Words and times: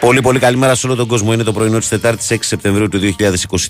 Πολύ 0.00 0.20
πολύ 0.20 0.38
καλημέρα 0.38 0.74
σε 0.74 0.86
όλο 0.86 0.96
τον 0.96 1.06
κόσμο. 1.06 1.32
Είναι 1.32 1.42
το 1.42 1.52
πρωινό 1.52 1.78
της 1.78 1.88
Τετάρτης 1.88 2.28
6 2.30 2.36
Σεπτεμβρίου 2.40 2.88
του 2.88 3.00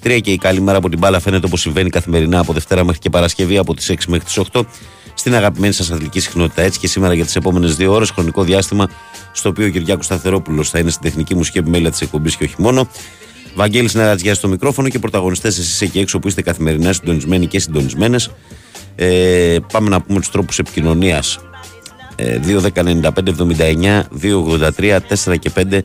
2023 0.03 0.21
και 0.23 0.31
η 0.31 0.39
καλημέρα 0.39 0.79
από 0.79 0.89
την 0.89 0.99
μπάλα 0.99 1.21
φαίνεται 1.21 1.47
όπως 1.47 1.61
συμβαίνει 1.61 1.91
καθημερινά 1.91 2.39
από 2.39 2.53
Δευτέρα 2.53 2.85
μέχρι 2.85 3.01
και 3.01 3.11
Παρασκευή 3.11 3.59
από 3.59 3.75
τις 3.75 3.91
6 3.91 3.95
μέχρι 4.07 4.25
τις 4.25 4.41
8 4.53 4.63
στην 5.15 5.35
αγαπημένη 5.35 5.73
σας 5.73 5.91
αθλητική 5.91 6.21
συχνότητα. 6.21 6.63
Έτσι 6.63 6.79
και 6.79 6.87
σήμερα 6.87 7.15
για 7.15 7.25
τις 7.25 7.37
επόμενες 7.37 7.77
δύο 7.77 7.93
ώρες, 7.93 8.11
χρονικό 8.11 8.43
διάστημα 8.43 8.89
στο 9.33 9.49
οποίο 9.49 9.67
ο 9.67 9.69
Κυριάκος 9.69 10.05
Σταθερόπουλος 10.05 10.71
θα 10.71 10.79
είναι 10.79 10.91
στην 10.91 11.03
τεχνική 11.03 11.35
μουσική 11.35 11.59
επιμέλεια 11.59 11.91
τη 11.91 11.99
εκπομπή 12.03 12.37
και 12.37 12.45
όχι 12.45 12.55
μόνο. 12.59 12.89
Βαγγέλης 13.55 13.95
Νερατζιά 13.95 14.35
στο 14.35 14.49
μικρόφωνο 14.49 14.89
και 14.89 14.99
πρωταγωνιστές 14.99 15.59
εσείς 15.59 15.81
εκεί 15.81 15.99
έξω 15.99 16.19
που 16.19 16.29
είστε 16.29 16.43
καθημερινά 16.43 16.93
συντονισμένοι 16.93 17.47
και 17.47 17.59
συντονισμένες. 17.59 18.31
Ε, 18.97 19.57
πάμε 19.73 19.89
να 19.89 20.01
πούμε 20.01 20.19
τους 20.19 20.31
τρόπους 20.31 20.59
επικοινωνίας. 20.59 21.39
Ε, 22.17 22.41
2.195.79, 22.47 24.03
2.83, 24.23 24.99
4 25.25 25.39
και 25.39 25.51
5 25.57 25.81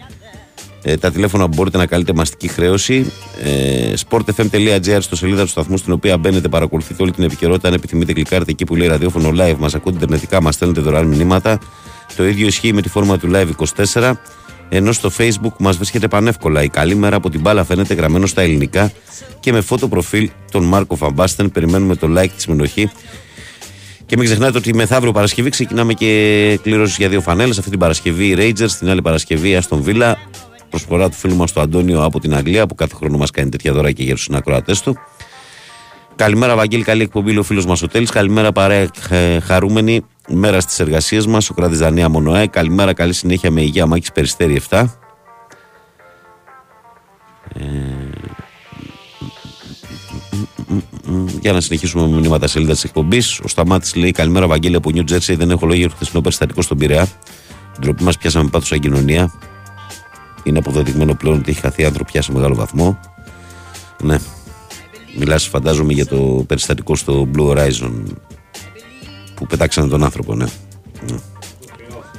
ε, 0.84 0.98
τα 0.98 1.12
τηλέφωνα 1.12 1.46
που 1.46 1.54
μπορείτε 1.56 1.78
να 1.78 1.86
καλείτε 1.86 2.14
μαστική 2.14 2.48
χρέωση. 2.48 3.12
Ε, 3.44 3.94
sportfm.gr 4.10 4.98
στο 5.00 5.16
σελίδα 5.16 5.42
του 5.42 5.50
σταθμού 5.50 5.78
στην 5.78 5.94
οποία 5.94 6.18
μπαίνετε, 6.18 6.48
παρακολουθείτε 6.48 7.04
όλη 7.04 7.12
την 7.12 7.24
επικαιρότητα. 7.24 7.68
Αν 7.68 7.74
επιθυμείτε, 7.74 8.14
κλικάρετε 8.14 8.52
εκεί 8.52 8.66
που 8.66 8.76
λέει 8.76 8.88
ραδιόφωνο 8.88 9.30
live, 9.30 9.56
μας 9.58 9.76
ακούτε 9.76 9.96
ιντερνετικά, 9.96 10.42
μας 10.42 10.56
στέλνετε 10.56 10.82
δωρεάν 10.82 11.06
μηνύματα. 11.06 11.60
Το 12.16 12.28
ίδιο 12.28 12.48
ισχύει 12.48 12.74
με 12.74 12.82
τη 12.82 12.90
φόρμα 12.90 13.18
του 13.18 13.32
live 13.34 13.50
24. 13.94 14.14
Ενώ 14.70 14.92
στο 14.92 15.12
facebook 15.18 15.54
μας 15.58 15.76
βρίσκεται 15.78 16.08
πανεύκολα. 16.08 16.64
Η 16.64 16.70
καλή 16.70 16.96
μέρα 16.96 17.16
από 17.16 17.30
την 17.30 17.42
μπάλα 17.42 17.64
φαίνεται 17.64 17.94
γραμμένο 17.94 18.26
στα 18.26 18.42
ελληνικά 18.42 18.92
και 19.40 19.52
με 19.52 19.62
φώτο 19.62 19.88
προφίλ 19.88 20.30
τον 20.52 20.64
Μάρκο 20.64 20.96
Φαμπάστεν. 20.96 21.52
Περιμένουμε 21.52 21.96
το 21.96 22.08
like, 22.18 22.30
της 22.36 22.44
συμμετοχή. 22.44 22.92
Και 24.12 24.18
μην 24.18 24.26
ξεχνάτε 24.26 24.58
ότι 24.58 24.74
μεθαύριο 24.74 25.12
Παρασκευή 25.12 25.50
ξεκινάμε 25.50 25.94
και 25.94 26.60
κλήρωση 26.62 26.96
για 26.98 27.10
δύο 27.10 27.22
φανέλες. 27.22 27.58
Αυτή 27.58 27.70
την 27.70 27.80
Παρασκευή 27.80 28.26
οι 28.26 28.36
Rangers, 28.38 28.72
την 28.80 28.90
άλλη 28.90 29.02
Παρασκευή 29.02 29.56
Αστον 29.56 29.84
Villa 29.88 30.14
προσφορά 30.70 31.10
του 31.10 31.16
φίλου 31.16 31.36
μας 31.36 31.52
του 31.52 31.62
Αντώνιο 31.62 32.04
από 32.04 32.20
την 32.20 32.36
Αγγλία 32.36 32.68
που 32.68 32.76
κάθε 32.76 32.96
χρόνο 32.96 33.18
μας 33.18 33.32
κάνει 33.32 33.50
τέτοια 33.50 33.74
δώρα 33.74 33.92
και 33.92 34.04
για 34.04 34.16
του 34.16 34.22
συνακροατές 34.22 34.82
του. 34.82 34.98
Καλημέρα, 36.16 36.56
Βαγγέλη. 36.56 36.84
Καλή 36.84 37.02
εκπομπή, 37.02 37.38
ο 37.38 37.44
φίλος 37.44 37.66
μας 37.66 37.82
ο 37.82 37.88
Τέλης. 37.88 38.10
Καλημέρα, 38.10 38.52
παρέα 38.52 38.90
ε, 39.10 39.40
χαρούμενη. 39.40 40.06
Μέρα 40.30 40.60
στις 40.60 40.80
εργασίες 40.80 41.26
μας. 41.26 41.50
Ο 41.50 41.54
κράτης 41.54 41.78
Δανία 41.78 42.10
Μονοέ. 42.10 42.48
Καλημέρα, 42.48 42.94
καλή 42.94 43.14
συνέχεια 43.14 43.52
με 43.52 43.62
υγεία. 43.62 43.86
Μάκης 43.86 44.12
Περιστέρη 44.12 44.62
7. 44.70 44.86
Ε... 47.54 48.21
Για 51.40 51.52
να 51.52 51.62
συνεχίσουμε 51.62 52.08
με 52.08 52.16
μηνύματα 52.16 52.48
σελίδα 52.48 52.74
της 52.74 52.84
εκπομπής. 52.84 53.40
Ο 53.40 53.48
Σταμάτης 53.48 53.96
λέει: 53.96 54.12
Καλημέρα, 54.12 54.48
Βαγγέλη 54.48 54.76
από 54.76 54.90
New 54.94 55.12
Jersey. 55.12 55.36
Δεν 55.38 55.52
έχω 55.52 55.66
λόγια 55.66 55.80
για 55.80 55.90
το 55.90 55.96
χθεσινό 55.96 56.22
περιστατικό 56.22 56.62
στον 56.62 56.78
Πειραιά. 56.78 57.08
Την 57.74 57.82
τροπή 57.82 58.04
μας 58.04 58.18
πιάσαμε 58.18 58.50
πάθο 58.50 58.66
σαν 58.66 58.80
κοινωνία. 58.80 59.34
Είναι 60.44 60.58
αποδεδειγμένο 60.58 61.14
πλέον 61.14 61.38
ότι 61.38 61.52
έχει 61.52 61.60
χαθεί 61.60 61.86
ανθρωπιά 61.86 62.22
σε 62.22 62.32
μεγάλο 62.32 62.56
βαθμό. 62.56 63.00
Ναι. 64.04 64.18
Μιλάς 65.18 65.48
φαντάζομαι 65.48 65.94
για 65.94 66.06
το 66.06 66.44
περιστατικό 66.48 66.96
στο 66.96 67.28
Blue 67.36 67.48
Horizon 67.50 68.04
που 69.36 69.48
πετάξανε 69.48 69.88
τον 69.88 70.04
άνθρωπο, 70.04 70.36
ναι. 70.36 70.46
Ναι. 71.08 71.18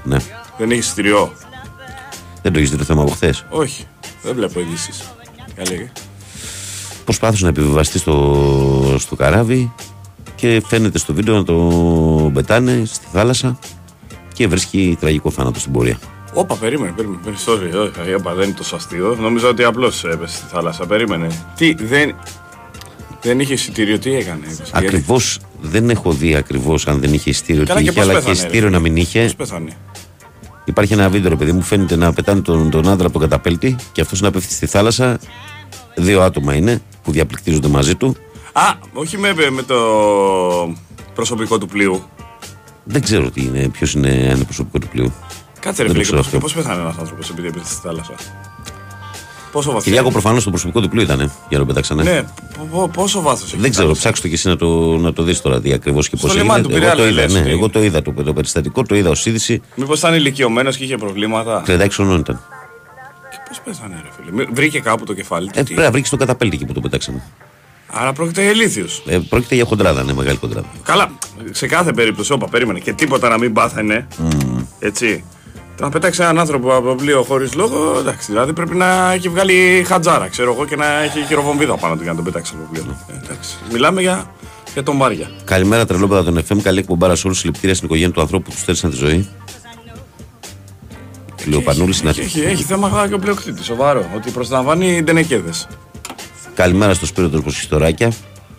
ναι. 0.04 0.16
Δεν 0.58 0.70
έχεις 0.70 0.86
στριό. 0.86 1.32
Δεν 2.42 2.52
το 2.52 2.58
έχεις 2.58 2.70
δει 2.70 2.76
το 2.76 2.84
θέμα 2.84 3.02
από 3.02 3.10
χθες; 3.10 3.44
Όχι. 3.50 3.86
Δεν 4.22 4.34
βλέπω 4.34 4.60
ειδήσεις. 4.60 5.10
Καλή. 5.54 5.90
Προσπάθησε 7.04 7.44
να 7.44 7.50
επιβιβαστεί 7.50 7.98
στο, 7.98 8.96
στο 8.98 9.16
καράβι 9.16 9.72
και 10.34 10.62
φαίνεται 10.66 10.98
στο 10.98 11.14
βίντεο 11.14 11.34
να 11.34 11.44
το 11.44 12.30
πετάνε 12.34 12.82
στη 12.86 13.06
θάλασσα 13.12 13.58
και 14.34 14.48
βρίσκει 14.48 14.96
τραγικό 15.00 15.30
θάνατο 15.30 15.60
στην 15.60 15.72
πορεία. 15.72 15.98
Όπα, 16.34 16.56
περίμενε, 16.56 16.92
περίμενε. 16.96 17.20
Sorry, 17.46 17.90
όχι, 18.00 18.14
όπα, 18.14 18.34
δεν 18.34 18.44
είναι 18.44 18.56
τόσο 18.56 18.76
αστείο. 18.76 19.16
Νομίζω 19.20 19.48
ότι 19.48 19.64
απλώς 19.64 20.04
έπεσε 20.04 20.36
στη 20.36 20.44
θάλασσα. 20.48 20.86
Περίμενε. 20.86 21.26
Τι, 21.56 21.74
δεν, 21.74 22.14
δεν 23.22 23.40
είχε 23.40 23.52
εισιτήριο, 23.52 23.98
τι 23.98 24.14
έκανε. 24.14 24.46
Ακριβώς 24.70 25.38
δεν 25.60 25.90
έχω 25.90 26.12
δει 26.12 26.34
ακριβώς 26.34 26.86
αν 26.86 27.00
δεν 27.00 27.14
είχε 27.14 27.30
εισιτήριο. 27.30 27.64
Καλά, 27.64 27.78
τι 27.78 27.84
και 27.84 27.90
είχε, 27.90 28.00
αλλά 28.00 28.20
και 28.20 28.30
εισιτήριο 28.30 28.70
να 28.70 28.78
μην 28.78 28.96
είχε. 28.96 29.22
Πώς 29.22 29.34
πέθανε; 29.34 29.72
Υπάρχει 30.64 30.92
ένα 30.92 31.08
βίντεο, 31.08 31.30
ρε 31.30 31.36
παιδί 31.36 31.52
μου, 31.52 31.62
φαίνεται 31.62 31.96
να 31.96 32.12
πετάνε 32.12 32.40
τον, 32.40 32.70
τον 32.70 32.88
άντρα 32.88 33.06
από 33.06 33.18
τον 33.18 33.28
καταπέλτη 33.28 33.76
και 33.92 34.00
αυτός 34.00 34.20
να 34.20 34.30
πέφτει 34.30 34.52
στη 34.52 34.66
θάλασσα. 34.66 35.18
Δύο 35.94 36.22
άτομα 36.22 36.54
είναι 36.54 36.82
που 37.02 37.12
διαπληκτίζονται 37.12 37.68
μαζί 37.68 37.94
του. 37.94 38.16
Α, 38.52 38.62
όχι 38.92 39.18
με, 39.18 39.34
με 39.50 39.62
το 39.62 39.76
προσωπικό 41.14 41.58
του 41.58 41.66
πλοίου. 41.66 42.02
Δεν 42.84 43.02
ξέρω 43.02 43.30
τι 43.30 43.40
είναι, 43.44 43.68
ποιος 43.68 43.92
είναι, 43.94 44.08
αν 44.08 44.34
είναι 44.36 44.44
προσωπικό 44.44 44.78
του 44.78 44.88
πλοίου. 44.88 45.12
Κάτσε 45.60 45.82
ρε 45.82 45.88
Δεν 45.88 45.96
το 45.98 46.04
φίλε, 46.04 46.20
ξέρω 46.22 46.38
πώ 46.40 46.46
αυτό. 46.46 46.58
πέθανε 46.60 46.80
ένας 46.82 46.96
άνθρωπος 46.98 47.30
επειδή 47.30 47.48
έπεσε 47.48 47.64
στη 47.66 47.80
θάλασσα; 47.82 48.14
Πόσο 49.52 49.70
βαθύ. 49.72 49.84
Κυριάκο, 49.84 50.10
προφανώς 50.10 50.44
το 50.44 50.50
προσωπικό 50.50 50.80
του 50.80 50.88
πλοίου 50.88 51.02
ήταν 51.02 51.18
για 51.18 51.32
να 51.50 51.58
το 51.58 51.64
πετάξανε. 51.64 52.02
Ναι, 52.02 52.22
πο- 52.58 52.68
πο- 52.70 52.88
πόσο 52.88 53.20
βάθος 53.20 53.52
έχει. 53.52 53.56
Δεν 53.56 53.64
η 53.64 53.70
ξέρω, 53.70 53.82
θάλασσα; 53.86 54.00
ψάξτε 54.00 54.22
το 54.22 54.28
και 54.28 54.34
εσύ 54.34 54.48
να 54.48 54.56
το, 54.56 54.96
να 54.96 55.12
το 55.12 55.22
δεις 55.22 55.40
τώρα 55.40 55.60
τι 55.60 55.72
ακριβώς 55.72 56.08
και 56.08 56.16
πώς 56.16 56.30
Στο 56.30 56.38
έγινε. 56.38 56.42
λιμάνι 56.42 56.62
του 56.62 56.68
Εγώ 56.70 56.78
Πειραιά, 56.78 56.96
το 56.96 57.02
είδα, 57.06 57.12
λες, 57.22 57.32
ναι, 57.32 57.40
τι; 57.40 57.50
εγώ 57.50 57.68
το 57.68 57.82
είδα 57.82 58.02
το, 58.02 58.12
το 58.12 58.32
περιστατικό, 58.32 58.82
το 58.82 58.94
είδα 58.94 59.10
ως 59.10 59.26
είδηση. 59.26 59.60
Μήπως 59.74 59.98
ήταν 59.98 60.14
ηλικιωμένος 60.14 60.76
και 60.76 60.84
είχε 60.84 60.96
προβλήματα; 60.96 61.62
36 61.66 61.86
χρονών 61.90 62.18
ήταν. 62.20 62.40
Και 63.52 63.58
πώς 63.64 63.74
πέθανε, 63.78 64.00
ρε 64.04 64.08
φίλε; 64.16 64.30
Μη- 64.36 64.48
Βρήκε 64.54 64.80
κάπου 64.80 65.04
το 65.04 65.12
κεφάλι 65.14 65.46
του. 65.46 65.58
Ε, 65.58 65.62
τι; 65.62 65.74
πρέπει 65.74 65.80
να 65.86 65.90
βρει 65.90 66.02
τον 66.02 66.18
καταπέλτη 66.18 66.56
εκεί 66.56 66.64
που 66.64 66.72
το 66.72 66.80
πετάξανε. 66.80 67.22
Άρα 67.94 68.12
πρόκειται 68.12 68.42
για 68.42 68.50
ηλίθιος. 68.50 69.02
Ε, 69.06 69.18
πρόκειται 69.28 69.54
για 69.54 69.64
χοντράδα, 69.64 70.02
ναι, 70.02 70.12
μεγάλη 70.12 70.36
χοντράδα. 70.36 70.66
Καλά, 70.82 71.10
σε 71.50 71.66
κάθε 71.66 71.92
περίπτωση, 71.92 72.32
όπα, 72.32 72.48
περίμενε 72.48 72.78
και 72.78 72.92
τίποτα 72.92 73.28
να 73.28 73.38
μην 73.38 73.52
πάθαινε. 73.52 74.06
Έτσι. 74.78 75.24
Το 75.76 75.84
να 75.84 75.90
πετάξει 75.90 76.22
έναν 76.22 76.38
άνθρωπο 76.38 76.76
από 76.76 76.94
πλοίο 76.94 77.22
χωρίς 77.22 77.54
λόγο, 77.54 77.96
εντάξει, 77.98 78.26
δηλαδή 78.32 78.52
πρέπει 78.52 78.74
να 78.74 79.12
έχει 79.12 79.28
βγάλει 79.28 79.84
χατζάρα, 79.86 80.28
ξέρω 80.28 80.52
εγώ, 80.52 80.64
και 80.66 80.76
να 80.76 81.02
έχει 81.02 81.24
χειροβομβίδα 81.26 81.76
πάνω 81.76 81.94
του 81.96 82.02
για 82.02 82.10
να 82.10 82.16
τον 82.16 82.24
πετάξει 82.24 82.52
από 82.56 82.68
πλοίο. 82.72 82.96
Ε, 83.12 83.24
εντάξει. 83.24 83.56
Μιλάμε 83.72 84.00
για, 84.00 84.30
για 84.72 84.82
τον 84.82 84.96
Μάρια. 84.96 85.30
Καλημέρα, 85.44 85.86
τρελόπεδα 85.86 86.24
των 86.24 86.38
FM. 86.48 86.56
Καλή 86.62 86.78
εκπομπάρα 86.78 87.14
σε 87.16 87.26
όλους. 87.26 87.38
Συλληπιτήρια 87.38 87.74
στην 87.74 87.86
οικογένεια 87.86 88.12
του 88.14 88.20
ανθρώπου 88.20 88.44
που 88.44 88.50
τους 88.50 88.60
στέλνησαν 88.60 88.90
τη 88.90 88.96
ζωή. 88.96 89.28
Λέει 91.46 91.58
ο 91.58 91.62
Πανούλης 91.62 91.96
στην 91.96 92.08
Έχει, 92.08 92.20
έχει, 92.20 92.40
έχει 92.40 92.62
θέμα 92.62 93.06
και 93.08 93.14
ο 93.14 93.18
πλειοκτήτης, 93.18 93.64
σοβαρό. 93.64 94.10
Ότι 94.16 94.30
προσλαμβάνει 94.30 95.02
ντενεκέδες. 95.02 95.68
Καλημέρα 96.54 96.94
στο 96.94 97.06
Σπύρο 97.06 97.28
του 97.28 97.42
Προσχιστοράκια. 97.42 98.12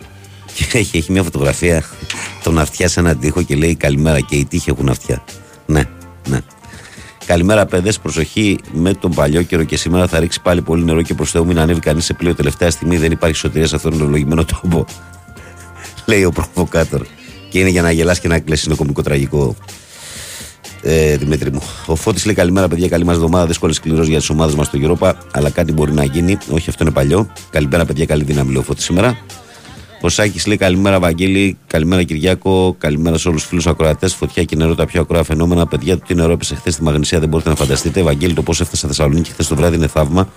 Και 0.54 0.78
έχει, 0.78 0.96
έχει 0.96 1.12
μια 1.12 1.22
φωτογραφία 1.22 1.84
τον 2.42 2.58
αυτιά 2.58 2.88
σε 2.88 3.00
έναν 3.00 3.18
τοίχο 3.18 3.42
και 3.42 3.54
λέει 3.54 3.74
Καλημέρα 3.74 4.20
και 4.20 4.36
οι 4.36 4.44
τείχοι 4.44 4.70
έχουν 4.70 4.88
αυτιά. 4.88 5.24
Ναι, 5.66 5.82
ναι. 6.28 6.38
Καλημέρα, 7.26 7.66
παιδες. 7.66 7.98
Προσοχή 7.98 8.58
με 8.72 8.94
τον 8.94 9.14
παλιό 9.14 9.42
καιρό 9.42 9.64
και 9.64 9.76
σήμερα 9.76 10.06
θα 10.06 10.18
ρίξει 10.20 10.40
πάλι 10.40 10.62
πολύ 10.62 10.84
νερό 10.84 11.02
και 11.02 11.14
προς 11.14 11.30
Θεού 11.30 11.46
μην 11.46 11.58
ανέβει 11.58 11.80
κανείς 11.80 12.04
σε 12.04 12.12
πλοίο 12.14 12.34
τελευταία 12.34 12.70
στιγμή. 12.70 12.96
Δεν 12.96 13.12
υπάρχει 13.12 13.36
σωτηρία 13.36 13.66
σε 13.66 13.76
αυτόν 13.76 13.98
τον 13.98 14.06
ολογημένο 14.06 14.44
τόπο. 14.44 14.84
λέει 16.06 16.24
ο 16.24 16.30
προβοκάτορ. 16.30 17.06
Και 17.50 17.58
είναι 17.58 17.68
για 17.68 17.82
να 17.82 17.90
γελάς 17.90 18.20
και 18.20 18.28
να 18.28 18.38
κλέσει. 18.38 18.64
Είναι 18.66 18.76
κομικό 18.76 19.02
τραγικό. 19.02 19.56
Ε, 20.86 21.16
Δημήτρη 21.16 21.52
μου. 21.52 21.62
Ο 21.86 21.94
Φώτης 21.94 22.24
λέει 22.24 22.34
καλημέρα, 22.34 22.68
παιδιά. 22.68 22.88
Καλή 22.88 23.04
μας 23.04 23.14
εβδομάδα. 23.14 23.46
Δύσκολη 23.46 23.72
σκληρός 23.72 24.06
για 24.06 24.18
τις 24.18 24.30
ομάδες 24.30 24.54
μας 24.54 24.66
στο 24.66 24.78
Europa. 24.82 25.12
Αλλά 25.32 25.50
κάτι 25.50 25.72
μπορεί 25.72 25.92
να 25.92 26.04
γίνει. 26.04 26.38
Όχι, 26.50 26.70
αυτό 26.70 26.84
είναι 26.84 26.92
παλιό. 26.92 27.32
Καλημέρα, 27.50 27.84
παιδιά. 27.84 28.06
Καλή 28.06 28.24
δύναμη, 28.24 28.48
λέει 28.48 28.58
ο 28.58 28.62
Φώτης 28.62 28.84
σήμερα. 28.84 29.18
Ο 30.00 30.08
Σάκης 30.08 30.46
λέει 30.46 30.56
καλημέρα, 30.56 31.00
Βαγγέλη. 31.00 31.56
Καλημέρα, 31.66 32.02
Κυριάκο. 32.02 32.74
Καλημέρα 32.78 33.18
σε 33.18 33.28
όλους 33.28 33.40
τους 33.40 33.48
φίλους 33.50 33.66
ακροατές. 33.66 34.14
Φωτιά 34.14 34.44
και 34.44 34.56
νερό 34.56 34.74
τα 34.74 34.86
πιο 34.86 35.00
ακραία 35.00 35.22
φαινόμενα. 35.22 35.66
Παιδιά, 35.66 35.98
το 35.98 36.04
τι 36.06 36.14
νερό 36.14 36.32
έπεσε 36.32 36.54
χθες 36.54 36.74
στη 36.74 36.82
Μαγνησία 36.82 37.20
δεν 37.20 37.28
μπορείτε 37.28 37.48
να 37.48 37.54
φανταστείτε. 37.54 38.02
Βαγγέλη, 38.02 38.34
το 38.34 38.42
πώς 38.42 38.60
έφτασε 38.60 38.76
στη 38.76 38.86
Θεσσαλονίκη 38.86 39.30
χθες 39.30 39.48
το 39.48 39.56
βράδυ 39.56 39.76
είναι 39.76 39.86
θαύμα. 39.86 40.28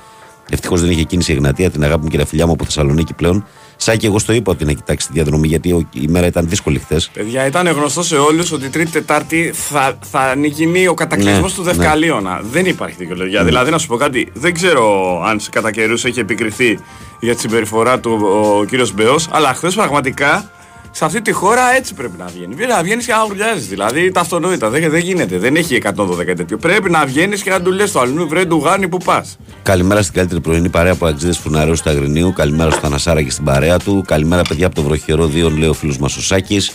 Ευτυχώς 0.50 0.82
δεν 0.82 0.90
είχε 0.90 1.04
κίνηση 1.04 1.32
η 1.32 1.36
Εγνατία. 1.36 1.70
Την 1.70 1.84
αγάπη 1.84 2.04
μου 2.04 2.10
και 2.10 2.18
τα 2.18 2.26
φιλιά 2.26 2.46
μου 2.46 2.52
από 2.52 2.64
Θεσσαλονίκη 2.64 3.14
πλέον. 3.14 3.46
Σάκη, 3.78 4.06
εγώ 4.06 4.20
στο 4.20 4.34
είπα 4.34 4.52
ότι 4.52 4.66
να 4.66 4.72
κοιτάξει 4.74 5.08
τη 5.08 5.14
διαδρομή 5.14 5.48
γιατί 5.48 5.72
ο- 5.72 5.90
η 5.94 6.08
μέρα 6.08 6.26
ήταν 6.28 6.50
δύσκολη 6.50 6.80
χθες. 6.80 7.10
Παιδιά, 7.14 7.46
ήταν 7.46 7.68
γνωστό 7.68 8.04
σε 8.04 8.16
όλους 8.16 8.52
ότι 8.52 8.70
Τρίτη 8.70 8.92
Τετάρτη 8.92 9.52
θα, 9.54 9.98
θα 10.12 10.34
γίνει 10.44 10.88
ο 10.88 10.94
κατακλυσμός 10.94 11.52
Ναι, 11.58 11.58
του 11.58 11.64
ναι. 11.64 11.72
Δευκαλίωνα. 11.74 12.42
Δεν 12.52 12.66
υπάρχει 12.66 12.96
δικαιολογία. 13.00 13.44
Δηλαδή, 13.44 13.72
να 13.72 13.78
σου 13.78 13.88
πω 13.88 13.96
κάτι, 13.98 14.30
δεν 14.34 14.54
ξέρω 14.54 15.22
αν 15.26 15.40
σε 15.40 15.50
κατά 15.50 15.72
καιρούς 15.72 16.06
έχει 16.06 16.20
επικριθεί 16.20 16.80
για 17.20 17.34
τη 17.36 17.40
συμπεριφορά 17.42 18.00
του 18.00 18.20
ο 18.60 18.64
κύριος 18.66 18.94
Μπεό, 18.94 19.16
αλλά 19.30 19.54
χθες 19.54 19.74
πραγματικά 19.76 20.52
σε 20.98 21.06
αυτή 21.06 21.22
τη 21.22 21.32
χώρα 21.32 21.76
έτσι 21.76 21.94
πρέπει 21.94 22.18
να 22.18 22.26
βγαίνει. 22.26 22.56
Πρέπει 22.56 22.72
να 22.72 22.84
βγαίνεις 22.84 23.06
και 23.06 23.12
να 23.12 23.24
γουρλιάζει. 23.24 23.68
Δηλαδή, 23.68 24.12
τα 24.12 24.20
αυτονόητα. 24.20 24.70
Δεν, 24.70 24.90
δεν 24.90 25.00
γίνεται. 25.00 25.38
Δεν 25.38 25.56
έχει 25.56 25.82
112 25.84 26.34
τέτοιο. 26.36 26.58
Πρέπει 26.58 26.90
να 26.90 27.06
βγαίνεις 27.06 27.44
και 27.44 27.50
να 27.50 27.62
του 27.62 27.72
λε 27.72 27.84
το 27.84 28.00
αλλού, 28.00 28.28
βρε 28.28 28.46
του 28.46 28.62
γάνι 28.64 28.88
που 28.88 28.98
πας. 28.98 29.38
Καλημέρα 29.64 30.02
στην 30.02 30.14
καλύτερη 30.14 30.42
πρωινή 30.42 30.70
παρέα 30.70 30.92
από 30.92 31.06
Αγγλίδες 31.06 31.38
Φουναρέου 31.38 31.74
του 31.74 31.90
Αγρινίου. 31.90 32.34
Καλημέρα 32.34 32.70
στον 32.70 32.82
Θανασάρα 32.82 33.22
και 33.22 33.32
στην 33.32 33.44
παρέα 33.44 33.78
του. 33.78 34.04
Καλημέρα, 34.08 34.42
παιδιά 34.42 34.66
από 34.66 34.76
το 34.76 34.82
βροχερό 34.82 35.26
Δίον, 35.26 35.58
λέει 35.58 35.70
ο 35.70 35.74
φίλος 35.74 35.98
μας 35.98 36.18
ο 36.18 36.22
Σάκης. 36.22 36.72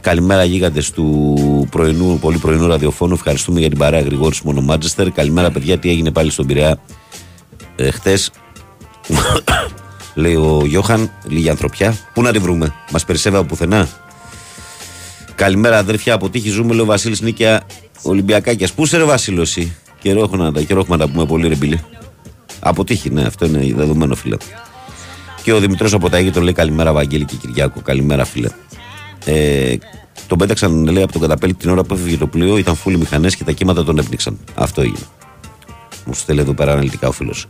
Καλημέρα, 0.00 0.44
γίγαντες 0.44 0.90
του 0.90 1.68
πρωινού, 1.70 2.18
πολύ 2.18 2.38
πρωινού 2.38 2.66
ραδιοφώνου. 2.66 3.14
Ευχαριστούμε 3.14 3.60
για 3.60 3.68
την 3.68 3.78
παρέα 3.78 4.00
Γρηγόρης 4.00 4.40
Μόνο 4.40 4.60
Μάντζεστερ. 4.60 5.10
Καλημέρα, 5.10 5.50
παιδιά, 5.50 5.78
τι 5.78 5.90
έγινε 5.90 6.10
πάλι 6.10 6.30
στον 6.30 6.46
Πειραιά 6.46 6.78
ε, 7.76 7.90
χτες. 7.90 8.30
Λέει 10.14 10.34
ο 10.34 10.62
Γιώχαν, 10.64 11.10
λίγη 11.28 11.48
ανθρωπιά. 11.50 11.96
Πού 12.14 12.22
να 12.22 12.32
τη 12.32 12.38
βρούμε, 12.38 12.74
μας 12.90 13.04
περισσεύει 13.04 13.36
από 13.36 13.46
πουθενά. 13.46 13.88
Καλημέρα, 15.34 15.78
αδερφιά. 15.78 16.14
Αποτύχει, 16.14 16.48
ζούμε, 16.48 16.72
λέει 16.72 16.82
ο 16.82 16.84
Βασίλης 16.84 17.20
Νίκαια 17.20 17.62
Ολυμπιακάκια. 18.02 18.68
Πού 18.74 18.82
είσαι, 18.82 18.96
ρε 18.96 19.04
Βασίλο, 19.04 19.40
εσύ; 19.40 19.76
Καιρό 20.00 20.22
έχουμε 20.22 20.44
να 20.44 20.52
τα, 20.52 20.60
καιρό 20.60 20.80
έχουμε 20.80 20.96
να 20.96 21.06
τα 21.06 21.12
πούμε 21.12 21.26
πολύ, 21.26 21.48
ρε 21.48 21.54
Μπιλί. 21.54 21.80
Αποτύχει, 22.60 23.10
ναι, 23.10 23.22
αυτό 23.22 23.46
είναι 23.46 23.74
δεδομένο, 23.74 24.14
φίλε. 24.14 24.36
Και 25.42 25.52
ο 25.52 25.58
Δημητρός 25.58 25.92
από 25.92 26.10
τα 26.10 26.16
Αίγυπτο 26.16 26.40
λέει 26.40 26.52
καλημέρα, 26.52 26.92
Βαγγέλη 26.92 27.24
και 27.24 27.36
Κυριάκο. 27.36 27.80
Καλημέρα, 27.80 28.24
φίλε. 28.24 28.48
Ε, 29.24 29.76
τον 30.26 30.38
πέταξαν, 30.38 30.86
λέει, 30.86 31.02
από 31.02 31.12
τον 31.12 31.20
καταπέλτη 31.20 31.56
την 31.56 31.70
ώρα 31.70 31.82
που 31.82 31.94
έφυγε 31.94 32.16
το 32.16 32.26
πλοίο. 32.26 32.58
Ήταν 32.58 32.74
φούλοι 32.76 32.96
μηχανές 32.96 33.36
και 33.36 33.44
τα 33.44 33.52
κύματα 33.52 33.84
τον 33.84 33.98
έπνιξαν. 33.98 34.38
Αυτό 34.54 34.80
έγινε. 34.80 34.98
Μου 36.04 36.14
στέλνει 36.14 36.40
εδώ 36.40 36.52
πέρα 36.52 36.72
αναλυτικά 36.72 37.08
ο 37.08 37.12
φίλος. 37.12 37.46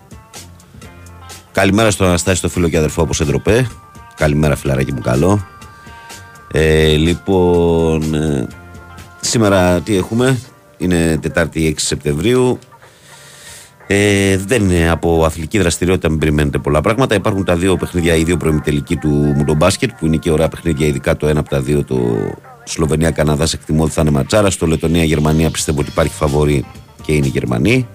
Καλημέρα 1.55 1.91
στον 1.91 2.07
Αναστάση, 2.07 2.41
το 2.41 2.49
φίλο 2.49 2.69
και 2.69 2.77
αδερφό 2.77 3.03
από 3.03 3.13
Σεντροπέ. 3.15 3.67
Καλημέρα, 4.17 4.57
φιλαράκι 4.57 4.93
μου, 4.93 5.01
καλό. 5.01 5.47
Ε, 6.53 6.97
λοιπόν, 6.97 8.15
ε, 8.15 8.47
σήμερα 9.21 9.81
τι 9.81 9.97
έχουμε, 9.97 10.39
είναι 10.79 11.19
Τετάρτη 11.23 11.75
6 11.77 11.81
Σεπτεμβρίου. 11.81 12.59
Ε, 13.87 14.37
δεν 14.37 14.63
είναι 14.63 14.91
από 14.91 15.25
αθλητική 15.25 15.59
δραστηριότητα, 15.59 16.09
μην 16.09 16.19
περιμένετε 16.19 16.59
πολλά 16.59 16.81
πράγματα. 16.81 17.15
Υπάρχουν 17.15 17.45
τα 17.45 17.57
δύο 17.57 17.77
παιχνίδια, 17.77 18.15
οι 18.15 18.25
δύο 18.25 18.37
προημιτελικοί 18.37 18.97
του 18.97 19.09
Μουντομπάσκετ, 19.09 19.91
που 19.99 20.07
είναι 20.07 20.17
και 20.17 20.31
ωραία 20.31 20.49
παιχνίδια, 20.49 20.87
ειδικά 20.87 21.17
το 21.17 21.27
ένα 21.27 21.41
από 21.41 21.49
τα 21.49 21.61
δύο, 21.61 21.85
το 21.85 21.97
Σλοβενία-Καναδάς. 22.65 23.53
Εκτιμώ 23.53 23.83
ότι 23.83 23.93
θα 23.93 24.01
είναι 24.01 24.11
ματσάρα. 24.11 24.51
Στο 24.51 24.67
Λετωνία-Γερμανία 24.67 25.51
πιστεύω 25.51 25.81
ότι 25.81 25.89
υπάρχει 25.91 26.15
φαβορή 26.15 26.65
και 27.03 27.13
είναι 27.13 27.27
οι 27.27 27.31
Γερμανοί. 27.31 27.89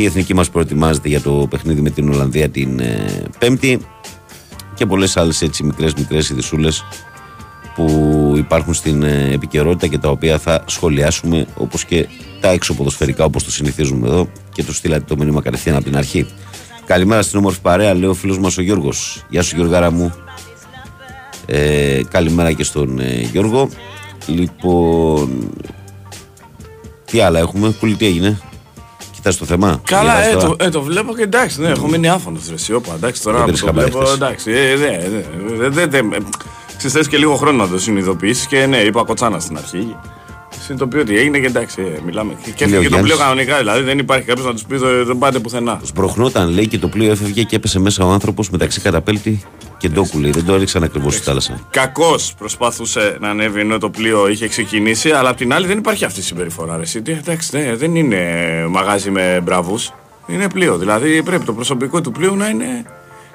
Η 0.00 0.04
εθνική 0.04 0.34
μας 0.34 0.50
προετοιμάζεται 0.50 1.08
για 1.08 1.20
το 1.20 1.46
παιχνίδι 1.50 1.80
με 1.80 1.90
την 1.90 2.10
Ολλανδία 2.10 2.48
την 2.48 2.80
ε, 2.80 3.22
Πέμπτη 3.38 3.80
και 4.74 4.86
πολλές 4.86 5.16
άλλες 5.16 5.42
έτσι 5.42 5.62
μικρές 5.62 5.94
μικρές 5.94 6.30
ειδισούλε 6.30 6.68
που 7.74 8.34
υπάρχουν 8.36 8.74
στην 8.74 9.02
ε, 9.02 9.30
επικαιρότητα 9.32 9.86
και 9.86 9.98
τα 9.98 10.08
οποία 10.08 10.38
θα 10.38 10.64
σχολιάσουμε 10.66 11.46
όπως 11.54 11.84
και 11.84 12.08
τα 12.40 12.48
έξω 12.48 12.74
ποδοσφαιρικά 12.74 13.24
όπως 13.24 13.44
το 13.44 13.50
συνηθίζουμε 13.50 14.08
εδώ 14.08 14.28
και 14.52 14.64
το 14.64 14.74
στείλατε 14.74 15.04
το 15.06 15.16
μήνυμα 15.16 15.42
κατευθείαν 15.42 15.76
από 15.76 15.84
την 15.84 15.96
αρχή. 15.96 16.26
Καλημέρα 16.86 17.22
στην 17.22 17.38
όμορφη 17.38 17.60
παρέα, 17.60 17.94
λέει 17.94 18.08
ο 18.08 18.14
φίλος 18.14 18.38
μας 18.38 18.58
ο 18.58 18.62
Γιώργος. 18.62 19.24
Γεια 19.28 19.42
σου, 19.42 19.56
Γιώργαρα 19.56 19.90
μου. 19.90 20.14
Ε, 21.46 22.00
καλημέρα 22.10 22.52
και 22.52 22.64
στον 22.64 23.00
ε, 23.00 23.20
Γιώργο. 23.32 23.68
Λοιπόν. 24.26 25.50
Τι 27.04 27.20
άλλα 27.20 27.38
έχουμε, 27.38 27.74
Κούλη, 27.80 27.94
τι 27.94 28.06
έγινε; 28.06 28.40
Κοιτάς 29.20 29.36
το 29.36 29.44
θέμα; 29.44 29.80
Καλά, 29.84 30.22
ε, 30.22 30.36
το, 30.36 30.56
ε, 30.58 30.68
το 30.68 30.82
βλέπω 30.82 31.14
και 31.14 31.22
εντάξει, 31.22 31.60
ναι, 31.60 31.68
έχω 31.68 31.88
μείνει 31.88 32.08
άφωνος. 32.08 32.42
Όπα, 32.74 32.94
εντάξει, 32.94 33.22
τώρα 33.22 33.44
που 33.44 33.58
το 33.58 33.72
βλέπω, 33.72 34.10
εντάξει. 34.12 34.50
Ε, 34.50 34.76
ναι, 34.76 35.68
ναι, 35.68 35.84
ναι, 35.84 36.00
ναι, 36.00 36.16
Ξέρεις, 36.76 37.08
και 37.08 37.16
λίγο 37.16 37.36
χρόνο 37.36 37.64
να 37.64 37.70
το 37.70 37.78
συνειδητοποιήσεις 37.78 38.46
και 38.46 38.66
ναι, 38.66 38.76
είπα 38.76 39.04
κοτσάνα 39.04 39.38
στην 39.38 39.56
αρχή. 39.56 39.96
Συνειδητοποιώ 40.70 41.00
ότι 41.00 41.18
έγινε 41.18 41.38
και 41.38 41.46
εντάξει, 41.46 41.82
ε, 41.82 42.00
μιλάμε. 42.04 42.32
Και 42.54 42.64
έφυγε 42.64 42.88
το 42.88 42.98
πλοίο 42.98 43.16
κανονικά, 43.16 43.58
δηλαδή 43.58 43.82
δεν 43.82 43.98
υπάρχει 43.98 44.24
κάποιος 44.24 44.46
να 44.46 44.52
τους 44.52 44.64
πει 44.64 44.76
δεν 45.04 45.18
πάτε 45.18 45.38
πουθενά. 45.38 45.80
Σπροχνόταν 45.84 46.48
λέει 46.48 46.66
και 46.66 46.78
το 46.78 46.88
πλοίο 46.88 47.10
έφευγε 47.10 47.42
και 47.42 47.56
έπεσε 47.56 47.78
μέσα 47.78 48.04
ο 48.04 48.10
άνθρωπος 48.10 48.50
μεταξύ 48.50 48.80
καταπέλτη 48.80 49.42
και 49.78 49.88
ντόκου 49.88 50.18
λέει. 50.18 50.30
Δεν 50.30 50.44
το 50.44 50.54
έριξαν 50.54 50.82
ακριβώς 50.82 51.14
στη 51.14 51.22
θάλασσα. 51.22 51.66
Κακώς 51.70 52.34
προσπαθούσε 52.38 53.16
να 53.20 53.28
ανέβει 53.28 53.60
ενώ 53.60 53.78
το 53.78 53.90
πλοίο 53.90 54.28
είχε 54.28 54.48
ξεκινήσει, 54.48 55.10
αλλά 55.10 55.28
απ' 55.30 55.36
την 55.36 55.52
άλλη 55.52 55.66
δεν 55.66 55.78
υπάρχει 55.78 56.04
αυτή 56.04 56.20
η 56.20 56.22
συμπεριφορά. 56.22 56.76
Ρε. 56.76 57.00
Εντάξει, 57.10 57.56
ναι, 57.56 57.76
δεν 57.76 57.94
είναι 57.94 58.18
μαγάζι 58.68 59.10
με 59.10 59.40
μπράβους. 59.42 59.92
Είναι 60.26 60.48
πλοίο. 60.48 60.78
Δηλαδή 60.78 61.22
πρέπει 61.22 61.44
το 61.44 61.52
προσωπικό 61.52 62.00
του 62.00 62.12
πλοίου 62.12 62.36
να 62.36 62.48
είναι 62.48 62.84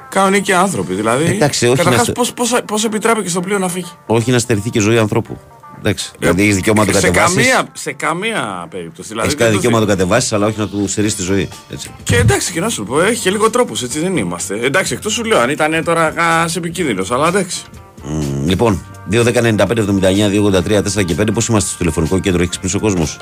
κανονικοί 0.10 0.54
άνθρωποι. 0.54 0.94
Δηλαδή, 0.94 1.26
Εντάξει, 1.26 1.68
όχι 1.68 1.76
καταρχάς, 1.76 2.12
πώς, 2.12 2.34
πώς, 2.34 2.62
πώς 2.66 2.84
επιτράπηκε 2.84 3.30
στο 3.30 3.40
πλοίο 3.40 3.60
να 3.60 3.68
φύγει; 3.68 3.92
Όχι 4.06 4.32
να 4.32 4.40
στερηθεί 4.40 4.70
και 4.70 4.80
ζωή 4.80 4.98
ανθρώπου. 4.98 5.40
Εντάξει. 5.80 6.12
Ε, 6.14 6.18
δηλαδή 6.20 6.42
έχεις 6.44 6.56
δικαίωμα 6.56 6.86
να 6.86 6.92
το 6.92 7.00
κατεβάσεις. 7.00 7.34
Σε 7.34 7.42
καμία, 7.42 7.68
σε 7.74 7.92
καμία 7.92 8.68
περίπτωση. 8.70 9.10
Δηλαδή, 9.10 9.36
έχεις 9.40 9.56
δικαίωμα 9.56 9.80
να 9.80 9.86
το 9.86 9.92
κατεβάσεις, 9.92 10.34
αλλά 10.34 10.46
όχι 10.46 10.60
να 10.60 10.68
του 10.68 10.88
στερήσει 10.88 11.16
τη 11.16 11.22
ζωή. 11.22 11.50
Έτσι. 11.72 11.92
Και 12.04 12.16
εντάξει, 12.16 12.52
και 12.52 12.60
να 12.60 12.70
σου 12.70 12.84
πω, 12.84 13.02
έχει 13.02 13.22
και 13.22 13.30
λίγο 13.30 13.50
τρόπο, 13.50 13.74
έτσι 13.84 14.00
δεν 14.00 14.18
είμαστε. 14.18 14.60
Εντάξει, 14.62 14.94
εκτός 14.94 15.14
σου 15.14 15.24
λέω, 15.24 15.40
αν 15.40 15.50
ήταν 15.50 15.84
τώρα 15.84 16.14
σε 16.46 16.58
επικίνδυνος, 16.58 17.12
αλλά 17.12 17.28
εντάξει. 17.28 17.64
Mm, 18.04 18.46
λοιπόν, 18.46 18.86
2.195.79, 19.12 20.30
2.83, 20.30 20.82
4 20.82 21.04
και 21.06 21.16
5, 21.20 21.34
πώ 21.34 21.42
είμαστε 21.50 21.70
στο 21.70 21.78
τηλεφωνικό 21.78 22.20
κέντρο, 22.20 22.40
έχεις 22.42 22.50
ξυπνήσει 22.50 22.76
ο 22.76 22.80
κόσμος; 22.80 23.20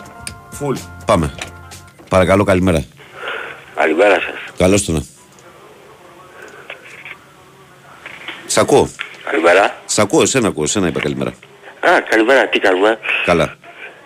Φουλ. 0.49 0.75
Πάμε. 1.05 1.33
Παρακαλώ, 2.09 2.43
καλημέρα. 2.43 2.83
Καλημέρα 3.75 4.13
σας. 4.13 4.55
Καλώς 4.57 4.85
το 4.85 4.91
να. 4.91 5.03
Σ' 8.45 8.57
ακούω. 8.57 8.89
Καλημέρα. 9.23 9.75
Σ' 9.85 9.99
ακούω, 9.99 10.21
εσένα 10.21 10.47
ακούω, 10.47 10.63
εσένα 10.63 10.87
είπα 10.87 10.99
καλημέρα. 10.99 11.33
Α, 11.89 12.01
καλημέρα, 12.09 12.47
τι 12.47 12.59
κάνουμε; 12.59 12.99
Καλά. 13.25 13.55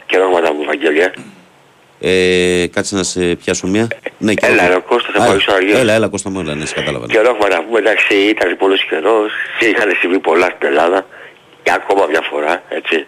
Και 0.06 0.18
ρόγματα 0.18 0.54
μου, 0.54 0.64
Βαγγέλια. 0.66 1.14
Ε, 2.00 2.66
κάτσε 2.72 2.96
να 2.96 3.04
σε 3.04 3.36
πιάσω 3.36 3.68
μία. 3.68 3.88
Ναι, 4.18 4.34
και 4.34 4.46
έλα, 4.46 4.68
ρε, 4.68 4.80
Κώστα, 4.80 5.10
θα 5.14 5.26
πάω 5.26 5.40
στο 5.40 5.54
αργείο. 5.54 5.78
Έλα, 5.78 5.94
έλα, 5.94 6.08
Κώστα 6.08 6.30
μου, 6.30 6.40
έλα, 6.40 6.56
ναι, 6.56 6.66
σε 6.66 6.74
κατάλαβα. 6.74 7.06
Και 7.06 7.20
ρόγματα 7.20 7.62
μου, 7.64 7.78
εντάξει, 7.78 8.14
ήταν 8.16 8.58
πολύ 8.58 8.78
καιρός, 8.90 9.32
είχαν 9.60 9.92
συμβεί 10.00 10.20
πολλά 10.20 10.46
στην 10.56 10.68
Ελλάδα 10.68 11.06
και 11.64 11.72
ακόμα 11.72 12.06
μια 12.06 12.22
φορά, 12.22 12.64
έτσι. 12.70 13.08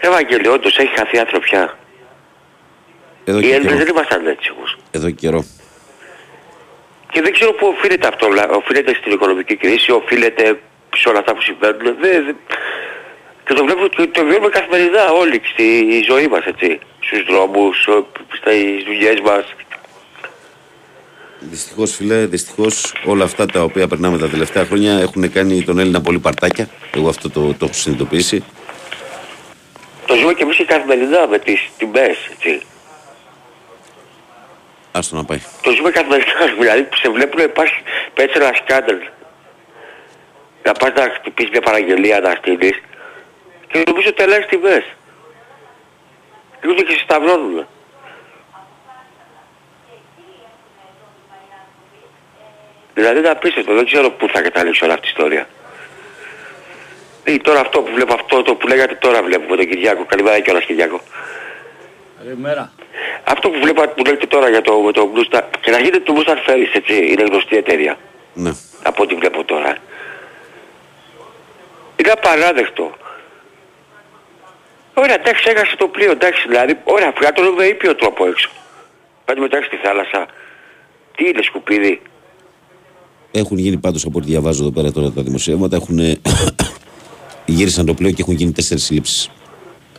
Ευαγγέλιο, 0.00 0.52
όντως 0.52 0.76
έχει 0.78 0.94
χαθεί 0.96 1.18
ανθρωπιά. 1.18 1.78
Εδώ 3.24 3.38
Οι 3.38 3.42
και 3.42 3.46
Έλληνες 3.48 3.72
καιρό. 3.72 3.84
δεν 3.84 3.94
ήμασταν 3.94 4.26
έτσι 4.26 4.52
όμως. 4.56 4.76
Εδώ 4.90 5.06
και 5.08 5.14
καιρό. 5.14 5.44
Και 7.12 7.20
δεν 7.22 7.32
ξέρω 7.32 7.52
πού 7.52 7.66
οφείλεται 7.66 8.06
αυτό. 8.08 8.28
δηλαδή, 8.28 8.54
Οφείλεται 8.54 8.94
στην 8.94 9.12
οικονομική 9.12 9.56
κρίση, 9.56 9.90
οφείλεται 9.92 10.60
σε 10.96 11.08
όλα 11.08 11.18
αυτά 11.18 11.34
που 11.34 11.42
συμβαίνουν. 11.42 11.96
Δεν, 12.00 12.24
δεν... 12.24 12.36
Και 13.44 13.54
το 13.54 13.64
βλέπω 13.64 13.86
και 13.86 14.06
το 14.06 14.24
βιώνουμε 14.24 14.48
καθημερινά 14.48 15.12
όλοι 15.12 15.40
στη 15.52 16.04
ζωή 16.08 16.26
μας, 16.26 16.44
έτσι. 16.44 16.78
Στους 17.00 17.24
δρόμους, 17.24 17.88
στις 18.38 18.84
δουλειές 18.84 19.20
μας. 19.20 19.44
Δυστυχώς, 21.38 21.94
φίλε, 21.94 22.26
δυστυχώς 22.26 22.94
όλα 23.04 23.24
αυτά 23.24 23.46
τα 23.46 23.62
οποία 23.62 23.88
περνάμε 23.88 24.18
τα 24.18 24.28
τελευταία 24.28 24.64
χρόνια 24.64 24.98
έχουν 24.98 25.32
κάνει 25.32 25.62
τον 25.62 25.78
Έλληνα 25.78 26.00
πολύ 26.00 26.18
παρτάκια. 26.18 26.68
Εγώ 26.94 27.08
αυτό 27.08 27.30
το, 27.30 27.40
το 27.40 27.64
έχω 27.64 27.72
συνειδητοποιήσει. 27.72 28.44
Το 30.06 30.14
ζούμε 30.14 30.34
και 30.34 30.42
εμείς 30.42 30.56
και 30.56 30.64
καθημερινά 30.64 31.26
με 31.26 31.38
τις 31.38 31.70
τιμές, 31.78 32.16
έτσι. 32.32 32.60
Άστο 34.92 35.16
να 35.16 35.24
πάει. 35.24 35.38
Το 35.62 35.70
ζούμε 35.70 35.90
καθημερινά, 35.90 36.46
δηλαδή 36.60 36.88
σε 36.94 37.10
βλέπουν 37.10 37.38
να 37.38 37.44
υπάρχει 37.44 37.74
πέτσε 38.14 38.38
ένα 38.38 38.52
σκάνταλ. 38.64 38.96
Να 40.62 40.72
πας 40.72 40.92
να 40.94 41.14
χτυπήσεις 41.14 41.50
μια 41.50 41.60
παραγγελία 41.60 42.20
να 42.20 42.34
στείλεις 42.34 42.80
και 43.68 43.82
νομίζω 43.86 44.08
ότι 44.08 44.22
αλλάζει 44.22 44.46
τιμές. 44.46 44.84
Λίγο 46.62 46.74
και 46.74 46.92
σε 46.92 46.98
σταυρώνουν. 46.98 47.66
Δηλαδή 52.94 53.18
είναι 53.18 53.28
απίστευτο, 53.28 53.74
δεν 53.74 53.84
ξέρω 53.84 54.10
πού 54.10 54.28
θα 54.28 54.42
καταλήξει 54.42 54.84
όλη 54.84 54.92
αυτή 54.92 55.06
η 55.06 55.10
ιστορία. 55.10 55.48
Ή 57.24 57.38
τώρα 57.38 57.60
αυτό 57.60 57.82
που 57.82 57.92
βλέπω, 57.94 58.14
αυτό 58.14 58.42
το 58.42 58.54
που 58.54 58.66
λέγατε 58.66 58.94
τώρα 58.94 59.22
βλέπουμε 59.22 59.56
τον 59.56 59.66
Κυριάκο. 59.66 60.04
Καλημέρα 60.04 60.40
κιόλας 60.40 60.64
Κυριάκο. 60.64 61.00
Καλημέρα. 62.18 62.72
Αυτό 63.24 63.50
που 63.50 63.58
βλέπω 63.60 63.82
που 63.82 64.04
λέτε 64.04 64.26
τώρα 64.26 64.48
για 64.48 64.62
το, 64.62 64.78
με 64.78 64.92
το 64.92 65.12
Blue 65.14 65.34
Star, 65.34 65.42
και 65.60 65.70
να 65.70 65.78
γίνεται 65.78 66.00
το 66.00 66.14
Blue 66.16 66.28
Star 66.28 66.36
Ferries, 66.36 66.74
έτσι, 66.74 66.94
είναι 67.06 67.22
γνωστή 67.22 67.56
εταιρεία. 67.56 67.98
Ναι. 68.34 68.50
Από 68.82 69.02
ό,τι 69.02 69.14
βλέπω 69.14 69.44
τώρα. 69.44 69.76
Είναι 71.96 72.10
απαράδεκτο. 72.10 72.96
Ωραία, 74.94 75.14
εντάξει, 75.14 75.44
έχασε 75.50 75.76
το 75.76 75.88
πλοίο, 75.88 76.10
εντάξει, 76.10 76.48
δηλαδή, 76.48 76.78
ωραία, 76.84 77.12
βγάλω 77.18 77.50
το 77.50 77.56
με 77.56 77.64
ήπιο 77.64 77.94
τρόπο 77.94 78.26
έξω. 78.26 78.50
Πάτε 79.24 79.40
μετά 79.40 79.62
στη 79.62 79.76
θάλασσα. 79.76 80.26
Τι 81.16 81.28
είναι 81.28 81.42
σκουπίδι; 81.42 82.02
Έχουν 83.30 83.58
γίνει 83.58 83.76
πάντως 83.76 84.04
από 84.04 84.18
ό,τι 84.18 84.26
διαβάζω 84.26 84.62
εδώ 84.62 84.72
πέρα 84.72 84.92
τώρα 84.92 85.10
τα 85.10 85.22
δημοσιεύματα. 85.22 85.76
Έχουν... 85.76 85.98
γύρισαν 87.46 87.86
το 87.86 87.94
πλοίο 87.94 88.10
και 88.10 88.22
έχουν 88.22 88.34
γίνει 88.34 88.52
τέσσερις 88.52 88.84
συλλήψεις. 88.84 89.30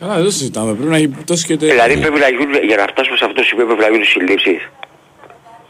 Καλά, 0.00 0.14
δεν 0.14 0.24
το 0.24 0.30
συζητάμε. 0.30 0.74
Πρέπει 0.74 0.90
να 0.90 0.96
έχει 0.96 1.08
πτώσει 1.08 1.46
και 1.46 1.56
Δηλαδή 1.56 1.98
πρέπει 1.98 2.18
να 2.18 2.28
γίνουν, 2.28 2.64
για 2.64 2.76
να 2.76 2.86
φτάσουμε 2.86 3.16
σε 3.16 3.24
αυτό 3.24 3.36
το 3.36 3.42
σημείο 3.42 3.66
πρέπει 3.66 3.80
να 3.80 3.88
γίνουν 3.88 4.04
συλλήψεις. 4.04 4.68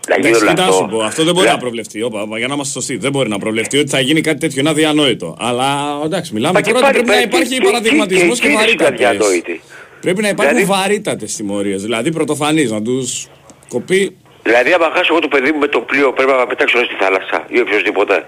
Να 0.08 0.14
γίνει 0.16 0.26
Εντάξει, 0.28 0.42
όλο 0.44 0.50
κοιτά 0.54 0.62
αυτό. 0.62 0.74
σου 0.76 0.88
πω, 0.90 1.02
αυτό 1.02 1.24
δεν 1.24 1.34
μπορεί 1.34 1.46
Λα- 1.46 1.52
να 1.52 1.58
προβλεφτεί. 1.58 2.02
Όπα, 2.02 2.22
όπα, 2.22 2.38
για 2.38 2.46
να 2.48 2.54
είμαστε 2.54 2.72
σωστοί, 2.72 2.96
δεν 2.96 3.10
μπορεί 3.10 3.28
να 3.28 3.38
προβλεφτεί 3.38 3.78
ότι 3.78 3.88
θα 3.90 4.00
γίνει 4.00 4.20
κάτι 4.20 4.38
τέτοιο. 4.38 4.60
Είναι 4.60 4.70
αδιανόητο. 4.70 5.36
Αλλά 5.38 5.98
εντάξει, 6.04 6.32
μιλάμε 6.34 6.52
Μα 6.52 6.60
και 6.60 6.72
τώρα 6.72 6.86
ότι 6.86 6.94
πάλι 6.96 7.04
πρέπει 7.06 7.22
να 7.22 7.28
πρέπει- 7.28 7.34
υπάρχει 7.34 7.58
τι- 7.60 7.64
παραδειγματισμός 7.66 8.34
τι- 8.38 8.40
και 8.42 8.46
τι 8.46 8.52
είναι 8.52 8.62
βαρύτατες. 8.62 9.06
αδιανόητη. 9.06 9.60
Πρέπει 10.00 10.22
να 10.22 10.28
υπάρχουν 10.28 10.56
Δηλαδή- 10.56 10.72
βαρύτατες 10.80 11.36
τιμωρίες. 11.36 11.82
Δηλαδή 11.82 12.10
πρωτοφανείς 12.12 12.70
να 12.70 12.82
τους 12.82 13.26
κοπεί. 13.68 14.16
Δηλαδή 14.42 14.72
άμα 14.72 14.90
χάσω 14.94 15.06
εγώ 15.10 15.18
το 15.20 15.28
παιδί 15.28 15.52
μου 15.52 15.58
με 15.58 15.66
το 15.66 15.80
πλοίο 15.80 16.12
πρέπει 16.12 16.30
να 16.30 16.36
με 16.36 16.46
πετάξω 16.46 16.78
στη 16.84 16.94
θάλασσα 17.00 17.44
ή 17.48 17.60
οποιοδήποτε. 17.60 18.26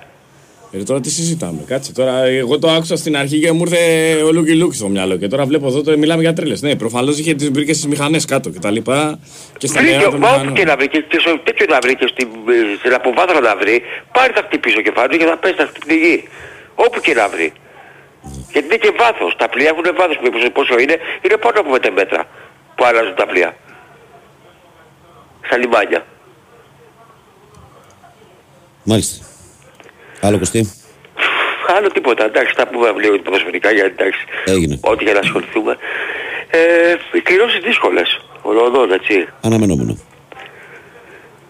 Ε, 0.79 0.83
τώρα 0.83 1.01
τι 1.01 1.11
συζητάμε, 1.11 1.63
κάτσε 1.67 1.93
τώρα. 1.93 2.25
Εγώ 2.25 2.59
το 2.59 2.69
άκουσα 2.71 2.97
στην 2.97 3.17
αρχή 3.17 3.41
και 3.41 3.53
μου 3.53 3.63
ήρθε 3.67 3.79
ο 4.23 4.33
Λούκι 4.33 4.57
Λούκι 4.57 4.77
στο 4.77 4.89
μυαλό. 4.89 5.17
Και 5.17 5.29
τώρα 5.29 5.45
βλέπω 5.45 5.67
εδώ 5.67 5.83
το 5.83 5.99
μιλάμε 5.99 6.23
για 6.23 6.33
τρέλες. 6.33 6.63
Ναι, 6.63 6.77
προφανώς 6.77 7.19
είχε 7.19 7.35
τις 7.35 7.51
βρήκε 7.51 7.73
στις 7.73 7.87
μηχανές 7.87 8.25
κάτω 8.25 8.51
και 8.51 8.59
τα 8.59 8.71
λοιπά. 8.71 9.19
Και 9.59 9.67
στα 9.67 9.81
νερά 9.81 9.97
Βρήκε, 9.97 10.11
των 10.11 10.21
μα 10.21 10.29
όπου 10.29 10.37
μηχανών. 10.39 10.55
και 10.55 10.65
να 10.65 10.77
βρει 10.77 10.89
και 10.89 11.05
και 11.09 11.19
στο 11.21 11.39
τέτοιο 11.39 11.67
να 11.69 11.79
βρει 11.83 11.97
και 11.97 12.07
στην, 12.13 12.29
ε, 12.49 12.77
στην 12.79 12.93
αποβάθρα 12.95 13.41
να 13.41 13.57
βρει, 13.57 13.83
πάρει 14.13 14.33
θα 14.33 14.43
χτυπήσει 14.47 14.79
ο 14.79 14.83
κεφάλι 14.83 15.17
και 15.19 15.25
θα 15.25 15.37
πέσει 15.37 15.55
θα 15.55 15.67
χτυπήσει 15.67 15.99
τη 16.01 16.07
γη. 16.07 16.29
Όπου 16.75 17.01
και 17.01 17.15
να 17.15 17.29
βρει. 17.29 17.53
Γιατί 18.53 18.67
είναι 18.67 18.77
και 18.77 18.93
βάθος. 18.99 19.37
Τα 19.37 19.49
πλοία 19.49 19.69
έχουν 19.69 19.85
βάθος. 19.99 20.19
Μήπως 20.23 20.43
πόσο 20.53 20.79
είναι. 20.79 20.97
Είναι 21.25 21.37
πάνω 21.37 21.61
από 21.61 21.71
5 21.71 21.91
μέτρα 21.95 22.21
που 22.75 22.85
αλλάζουν 22.85 23.15
τα 23.15 23.27
πλοία. 23.27 23.57
Στα 25.47 25.57
λιμάνια. 25.57 26.07
Μάλιστα. 28.83 29.36
Άλλο 30.21 30.39
Κωστή. 30.39 30.73
Άλλο 31.77 31.89
τίποτα. 31.89 32.25
Εντάξει, 32.25 32.53
θα 32.57 32.69
πούμε 32.69 32.93
λίγο 33.03 33.19
ποδοσφαιρικά 33.19 33.71
γιατί 33.73 33.95
εντάξει. 33.99 34.21
Έγινε. 34.45 34.79
Ό,τι 34.81 35.05
για 35.05 35.13
να 35.13 35.19
ασχοληθούμε. 35.19 35.77
Ε, 36.51 36.59
οι 37.17 37.21
κληρώσεις 37.21 37.61
δύσκολες. 37.61 38.21
Ολοδόν, 38.43 38.93
έτσι. 38.93 39.29
Αναμενόμενο. 39.41 39.99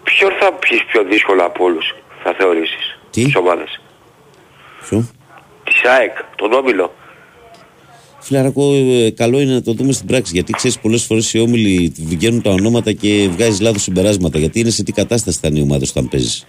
Ποιον 0.03 0.31
θα 0.39 0.53
πεις 0.53 0.83
πιο 0.91 1.03
δύσκολα 1.03 1.43
από 1.43 1.63
όλους, 1.63 1.95
θα 2.23 2.33
θεωρήσεις, 2.37 2.99
Τι; 3.09 3.23
τις 3.23 3.35
ομάδες; 3.35 3.81
Ποιο; 4.89 5.09
Της 5.63 5.83
ΑΕΚ, 5.83 6.11
τον 6.35 6.53
Όμιλο. 6.53 6.93
Φιλαρακό, 8.19 8.73
ε, 8.73 9.11
καλό 9.11 9.39
είναι 9.39 9.53
να 9.53 9.61
το 9.61 9.73
δούμε 9.73 9.91
στην 9.91 10.07
πράξη. 10.07 10.31
Γιατί 10.33 10.53
ξέρεις, 10.53 10.79
πολλές 10.79 11.03
φορές 11.03 11.33
οι 11.33 11.39
όμιλοι 11.39 11.93
βγαίνουν 11.97 12.41
τα 12.41 12.49
ονόματα 12.49 12.91
και 12.91 13.29
βγάζεις 13.31 13.59
λάθος 13.59 13.81
συμπεράσματα. 13.81 14.39
Γιατί 14.39 14.59
είναι 14.59 14.69
σε 14.69 14.83
τι 14.83 14.91
κατάσταση 14.91 15.39
θα 15.41 15.47
είναι 15.47 15.59
η 15.59 15.61
ομάδα 15.61 15.85
σου 15.85 15.91
όταν 15.95 16.09
παίζεις. 16.09 16.45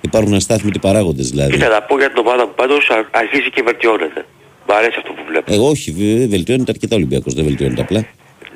Υπάρχουν 0.00 0.34
αστάθμιτοι 0.34 0.78
παράγοντες 0.78 1.30
δηλαδή. 1.30 1.50
Κοίτα 1.52 1.68
να 1.68 1.82
πω 1.82 1.98
για 1.98 2.08
την 2.08 2.18
ομάδα 2.18 2.42
που 2.46 2.54
πάντως 2.54 2.90
α- 2.90 3.08
αρχίζει 3.10 3.50
και 3.50 3.62
βελτιώνεται. 3.62 4.24
Μ' 4.68 4.72
αρέσει 4.72 4.94
αυτό 4.98 5.12
που 5.12 5.22
βλέπω. 5.28 5.52
Ε, 5.54 5.56
όχι, 5.58 5.90
βε- 5.98 6.28
βελτιώνεται 6.28 6.70
αρκετά 6.74 6.94
ο 6.94 6.98
Ολυμπιακός. 6.98 7.34
Δεν 7.34 7.44
βελτιώνεται 7.44 7.80
απλά. 7.80 8.00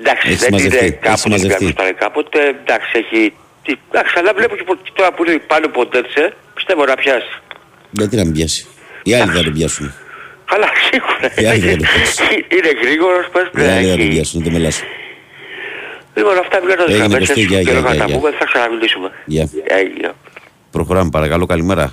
εντάξει, 0.00 0.24
έχει 0.28 0.36
δεν 0.36 0.44
συμμαζευτεί, 0.46 0.76
είναι 0.76 0.86
έχει 0.86 0.96
κάπου 1.06 1.18
συμμαζευτεί. 1.18 1.64
που 1.64 1.70
ήταν 1.70 1.94
κάποτε. 2.04 2.38
Εντάξει, 2.62 2.90
έχει... 3.02 3.32
τι- 3.64 3.78
Εντάξει, 3.90 4.14
αλλά 4.18 4.32
βλέπω 4.38 4.56
και 4.56 4.64
πο- 4.68 4.74
και 4.86 4.90
τώρα 4.94 5.12
που 5.12 5.24
είναι 5.24 5.38
πάνω 5.52 5.68
ποτέτσε, 5.68 6.34
πιστεύω 6.54 6.84
να 6.84 6.94
πιάσει. 6.94 7.34
Γιατί 7.90 8.16
να 8.16 8.24
μην 8.24 8.32
πιάσει; 8.32 8.66
Οι 9.02 9.14
άλλοι 9.14 9.30
θα 9.36 9.42
τον 9.42 9.52
πιάσουν. 9.52 9.94
Αλλά 10.54 10.68
σίγουρα. 10.90 11.26
Οι 11.42 11.46
άλλοι 11.50 11.60
δεν 11.70 11.78
το 11.78 11.84
πιάσουν. 11.94 12.26
είναι 12.56 12.70
γρήγορος, 12.82 13.24
πες 13.32 13.46
Οι 13.64 13.68
άλλοι 13.68 13.86
θα 13.88 13.96
τον 13.96 14.00
έχει. 14.06 14.08
πιάσουν, 14.14 14.42
δεν 14.42 14.52
το 14.52 14.58
μελάσουν. 14.58 14.86
Λοιπόν, 16.16 16.38
αυτά 16.38 16.56
μιλάω 16.60 16.84
Έγινε, 16.84 16.96
γραμμές, 16.98 17.18
Κωστή, 17.18 17.40
έτσι, 17.40 17.54
γεια, 17.54 17.62
καιρό 17.62 17.78
γεια, 17.78 17.88
να 17.88 17.94
γεια, 17.94 18.00
τα 18.02 18.06
γεια. 18.06 18.16
πούμε, 18.16 18.30
θα 18.38 18.44
ξαναμιλήσουμε. 18.50 19.08
Γεια. 19.24 19.44
Έγινε. 20.72 20.84
Προχωράμε 20.84 21.10
παρακαλώ. 21.10 21.46
Καλημέρα. 21.46 21.92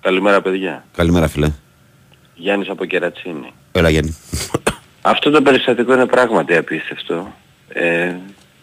Καλημέρα 0.00 0.40
παιδιά. 0.40 0.84
Καλημέρα, 0.96 1.28
φιλέ. 1.28 1.52
Γιάννης 2.34 2.68
από 2.68 2.84
Κερατσίνη. 2.84 3.52
Έλα, 3.72 3.90
Γιάννη. 3.90 4.16
Αυτό 5.02 5.30
το 5.30 5.42
περιστατικό 5.42 5.92
είναι 5.94 6.06
πράγματι 6.06 6.56
απίστευτο. 6.56 7.32
Ε, 7.68 8.14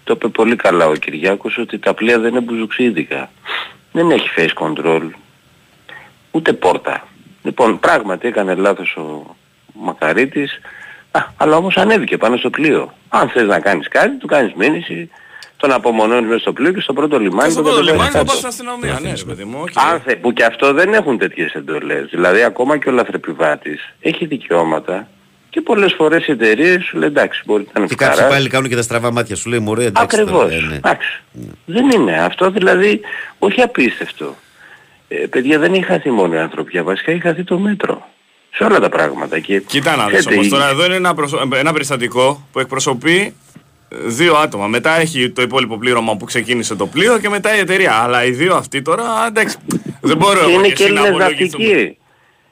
το 0.04 0.14
είπε 0.14 0.28
πολύ 0.28 0.56
καλά 0.56 0.88
ο 0.88 0.96
Κυριάκος 0.96 1.58
ότι 1.58 1.80
τα 1.80 1.94
πλοία 1.94 2.20
δεν 2.20 2.32
είναι 2.32 2.42
μπουζουξίδικα. 2.42 3.30
Δεν 3.92 4.12
έχει 4.12 4.30
face 4.38 4.54
control. 4.64 5.10
Ούτε 6.32 6.54
πόρτα. 6.54 7.08
Λοιπόν, 7.44 7.80
πράγματι 7.80 8.28
έκανε 8.28 8.56
λάθος 8.56 8.96
ο 8.96 9.36
Μακαρίτης. 9.74 10.60
Α, 11.12 11.20
αλλά 11.38 11.56
όμως 11.56 11.78
ανέβηκε 11.78 12.18
πάνω 12.18 12.38
στο 12.38 12.50
πλοίο. 12.50 12.94
Αν 13.10 13.30
θες 13.30 13.48
να 13.48 13.60
κάνεις 13.60 13.88
κάτι, 13.88 14.18
του 14.18 14.28
κάνεις 14.28 14.54
μήνυση, 14.54 15.10
τον 15.62 15.72
απομονώνεις 15.72 16.28
μέσα 16.30 16.40
στο 16.40 16.54
πλοίο 16.54 16.72
και 16.72 16.82
στο 16.82 16.94
πρώτο 16.94 17.18
Και 17.18 17.24
λιμάνι 17.24 17.52
στο 17.52 17.62
τον 17.62 17.72
πρώτο 17.72 17.86
κατεβαίνεις 17.86 18.12
λιμάνι 18.12 18.12
θα 18.12 18.18
κάτω. 18.18 18.42
πας 18.42 18.54
στην 18.54 18.68
αστυνομία. 18.68 19.00
Ναι, 19.02 19.14
ρε 19.18 19.24
παιδί 19.24 19.44
μου. 19.44 19.58
οκ. 19.62 19.70
Αν 19.92 20.02
θες, 20.06 20.16
που 20.16 20.34
και 20.34 20.44
αυτό 20.44 20.74
δεν 20.74 20.94
έχουν 20.94 21.18
τέτοιες 21.18 21.52
εντολές. 21.54 22.08
Δηλαδή 22.10 22.44
ακόμα 22.44 22.78
και 22.78 22.90
ο 22.90 22.92
λαθρεπιβάτης 22.92 23.94
έχει 24.02 24.26
δικαιώματα 24.26 25.08
και 25.50 25.62
πολλές 25.62 25.94
φορές 25.94 26.28
οι 26.28 26.32
εταιρείες 26.32 26.84
σου 26.84 26.94
λένε 26.98 27.06
εντάξει 27.06 27.42
μπορείτε 27.46 27.80
να 27.80 27.86
Και 27.86 27.96
είναι 28.00 28.10
κάποιοι 28.12 28.28
πάλι 28.30 28.50
κάνουν 28.50 28.70
και 28.70 28.76
τα 28.76 28.82
στραβά 28.82 29.12
μάτια. 29.12 29.36
Σου 29.36 29.50
λέει 29.50 29.60
μωρέ, 29.60 29.86
εντάξει. 29.86 30.20
Ακριβώς. 30.20 30.42
τώρα, 30.42 30.54
ε, 30.56 30.60
ναι. 30.70 30.76
Εντάξει. 30.76 31.22
Δεν 31.66 31.90
είναι. 31.92 32.20
Αυτό 32.24 32.50
δηλαδή 32.52 33.02
όχι 33.40 33.62
απίστευτο. 33.62 34.36
Ε, 35.08 35.16
παιδιά 35.16 35.60
δεν 35.60 35.74
έχει 35.74 35.84
χαθεί 35.84 36.12
μόνο 36.12 36.34
η 36.36 36.38
ανθρωπιά. 36.38 36.84
Βασικά 36.84 37.12
έχει 37.12 37.22
χαθεί 37.22 37.44
το 37.44 37.58
μέτρο. 37.60 38.10
Σε 38.54 38.64
όλα 38.64 38.80
τα 38.80 38.90
πράγματα. 38.90 39.40
Και, 39.40 39.60
Κοίτα 39.60 39.96
να 39.96 40.06
δεις 40.06 40.18
ξέρετε, 40.18 40.34
όμως 40.34 40.46
η- 40.46 40.50
τώρα 40.50 40.68
εδώ 40.70 40.86
είναι 40.86 40.96
ένα, 40.96 41.14
προσω... 41.14 41.42
ένα 41.56 41.72
περιστατικό 41.74 42.48
που 42.52 42.60
εκπροσωπεί 42.60 43.18
ε, 43.20 43.51
δύο 44.06 44.36
άτομα. 44.36 44.68
Μετά 44.68 45.00
έχει 45.00 45.30
το 45.30 45.42
υπόλοιπο 45.42 45.78
πλήρωμα 45.78 46.18
που 46.18 46.26
ξεκίνησε 46.26 46.76
το 46.76 46.88
πλοίο 46.88 47.20
και 47.20 47.30
μετά 47.30 47.56
η 47.56 47.60
εταιρεία. 47.60 47.94
Αλλά 47.94 48.24
οι 48.26 48.32
δύο 48.32 48.56
αυτοί 48.56 48.82
τώρα 48.82 49.04
εντάξει. 49.28 49.58
Δεν 50.02 50.18
μπορώ 50.18 50.40
Και 50.40 50.46
εγώ 50.46 50.54
είναι 50.54 50.68
και 50.68 50.74
και 50.74 50.84
εσύ 50.84 50.94
να 50.94 51.00
Έλληνες 51.06 51.26
απολογηθούμε. 51.26 51.64
ναυτικοί. 51.66 51.98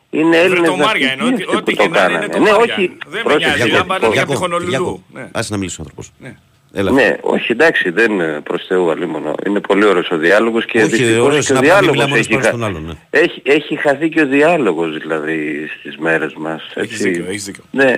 Είναι 0.10 0.30
Βρε 0.38 0.40
Έλληνες 0.46 0.70
το 0.70 0.76
Μάρια 0.76 1.14
είναι, 1.14 1.24
ναυτικοί 1.24 1.44
ό,τι- 1.44 1.58
αυτοί 1.58 1.72
ό,τι 1.72 1.72
που 1.72 1.78
το 1.78 1.84
και 1.84 1.90
να 1.90 2.00
είναι, 2.00 2.08
κάνανε. 2.08 2.26
είναι 2.26 2.34
το 2.34 2.40
Ναι, 2.40 2.52
Μάρια. 2.58 2.76
όχι. 2.76 2.98
Δεν 3.08 3.12
με 3.16 3.22
πρόσεξε, 3.24 3.48
νοιάζει, 3.48 3.70
Γιάκο, 3.70 3.76
λάμπα 3.78 3.96
είναι 3.96 4.06
για 4.06 4.10
τη 4.10 4.14
Γιάκο, 4.28 4.34
Χονολουλού. 4.42 4.70
Γιάκο, 4.70 5.04
Ναι. 5.14 5.28
Άσε 5.32 5.52
να 5.52 5.58
μιλήσει 5.58 5.76
ο 5.80 5.84
άνθρωπος. 5.84 6.12
Ναι. 6.20 6.36
Έλα. 6.74 6.92
Ναι, 6.92 7.18
όχι 7.22 7.52
εντάξει, 7.52 7.90
δεν 7.90 8.20
ε, 8.22 8.40
προς 8.44 8.66
Θεού 8.68 8.92
αλίμονο. 8.92 9.34
Είναι 9.48 9.60
πολύ 9.60 9.86
ωραίος 9.86 10.10
ο 10.12 10.18
διάλογος 10.18 10.66
και 10.66 10.78
Όχι, 10.78 10.88
δυστυχώς 10.90 11.26
ωραίος 11.26 11.46
και 11.46 11.54
ο 11.54 11.56
είναι 11.58 11.68
να 11.68 11.74
μην 11.74 11.82
διάλογος 11.84 11.92
μιλάμε 11.92 12.12
ένας 12.16 12.20
έχει, 12.20 12.30
πάνω 12.30 12.44
χα- 12.44 12.50
στον 12.50 12.64
άλλον, 12.64 12.86
ναι. 12.86 13.20
έχει, 13.20 13.42
έχει 13.46 13.76
χαθεί 13.76 14.10
και 14.10 14.22
ο 14.22 14.28
διάλογος 14.28 14.98
δηλαδή 14.98 15.68
στις 15.80 15.98
μέρες 15.98 16.34
μας. 16.38 16.72
Έχεις 16.74 16.92
έτσι. 16.92 17.10
δίκιο, 17.10 17.26
έχεις 17.30 17.44
δίκιο. 17.44 17.64
Ναι, 17.72 17.94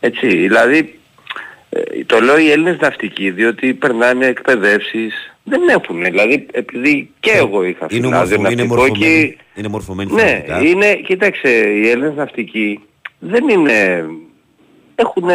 έτσι, 0.00 0.26
δηλαδή 0.26 0.78
ε, 0.78 0.84
το 2.06 2.20
λέω 2.20 2.38
οι 2.38 2.50
Έλληνες 2.50 2.78
ναυτικοί 2.80 3.30
διότι 3.30 3.74
περνάνε 3.74 4.26
εκπαιδεύσεις, 4.26 5.34
δεν 5.44 5.68
έχουν, 5.68 6.02
δηλαδή 6.02 6.46
επειδή 6.52 7.10
και 7.20 7.30
εγώ 7.30 7.64
είχα 7.64 7.86
Είναι, 7.90 8.06
φυλάδιο 8.06 8.38
μορφω, 8.38 8.52
είναι, 8.52 8.62
ναυτικό 8.62 8.74
μορφωμένοι, 8.74 9.34
και... 9.34 9.38
είναι 9.54 9.68
μορφωμένοι 9.68 10.12
Ναι, 10.12 10.20
φανατικά. 10.22 10.60
είναι, 10.60 10.94
κοίταξε, 10.94 11.48
οι 11.48 11.88
Έλληνες 11.88 12.14
ναυτικοί 12.14 12.80
δεν 13.18 13.48
είναι, 13.48 14.04
έχουν, 14.94 15.28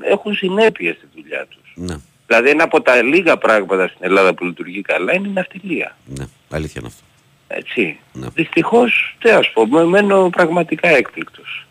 έχουν 0.00 0.34
συνέπειες 0.34 0.94
στη 0.96 1.06
δουλειά 1.14 1.46
τους. 1.50 1.72
Ναι, 1.74 1.96
Δηλαδή 2.26 2.48
ένα 2.48 2.64
από 2.64 2.80
τα 2.82 3.02
λίγα 3.02 3.36
πράγματα 3.36 3.86
στην 3.86 3.98
Ελλάδα 4.00 4.34
που 4.34 4.44
λειτουργεί 4.44 4.82
καλά 4.82 5.14
είναι 5.14 5.28
η 5.28 5.32
ναυτιλία. 5.32 5.96
ναι, 6.06 6.24
αλήθεια 6.50 6.80
είναι 6.80 6.86
αυτό. 6.92 7.02
Έτσι. 7.48 7.98
Ναι. 8.12 8.26
Δυστυχώς, 8.34 9.16
τι 9.20 9.30
ας 9.30 9.50
πω, 9.52 9.66
μένω 9.86 10.30
πραγματικά 10.30 10.88
έκπληκτος. 10.88 11.66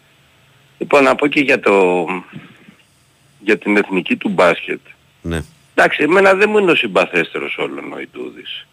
Λοιπόν, 0.78 1.04
να 1.04 1.16
πω 1.16 1.28
και 1.28 1.40
για, 1.40 1.60
το, 1.60 2.06
για 3.48 3.58
την 3.58 3.78
εθνική 3.78 4.16
του 4.16 4.30
μπάσκετ. 4.30 4.80
Ναι. 5.22 5.42
Εντάξει, 5.76 6.04
εμένα 6.04 6.34
δεν 6.34 6.50
μου 6.50 6.58
είναι 6.58 6.72
ο 6.72 6.76
συμπαθέστερος 6.76 7.58
όλων 7.58 7.94
ο 7.94 8.00
Ιτούδης. 8.00 8.68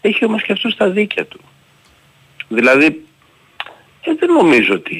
Έχει 0.00 0.24
όμως 0.24 0.42
και 0.42 0.52
αυτό 0.52 0.68
στα 0.70 0.90
δίκια 0.90 1.24
του. 1.26 1.40
Δηλαδή, 2.48 3.04
ε, 4.00 4.14
δεν 4.18 4.32
νομίζω 4.32 4.74
ότι 4.74 4.98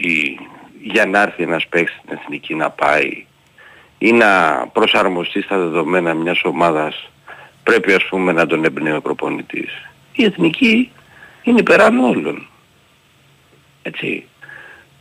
για 0.83 1.07
να 1.07 1.23
έρθει 1.23 1.43
ένας 1.43 1.67
παίκτης 1.67 1.97
στην 1.97 2.19
εθνική 2.19 2.55
να 2.55 2.71
πάει 2.71 3.25
ή 3.99 4.12
να 4.12 4.65
προσαρμοστεί 4.73 5.43
στα 5.43 5.59
δεδομένα 5.59 6.15
μιας 6.15 6.41
ομάδας 6.45 7.11
πρέπει 7.62 7.93
ας 7.93 8.05
πούμε 8.05 8.33
να 8.33 8.47
τον 8.47 8.65
εμπνέει 8.65 8.93
ο 8.93 9.00
προπονητής. 9.00 9.71
Η 10.12 10.25
εθνική 10.25 10.91
είναι 11.43 11.59
υπεράνω 11.59 12.09
όλων. 12.09 12.47
Έτσι. 13.83 14.25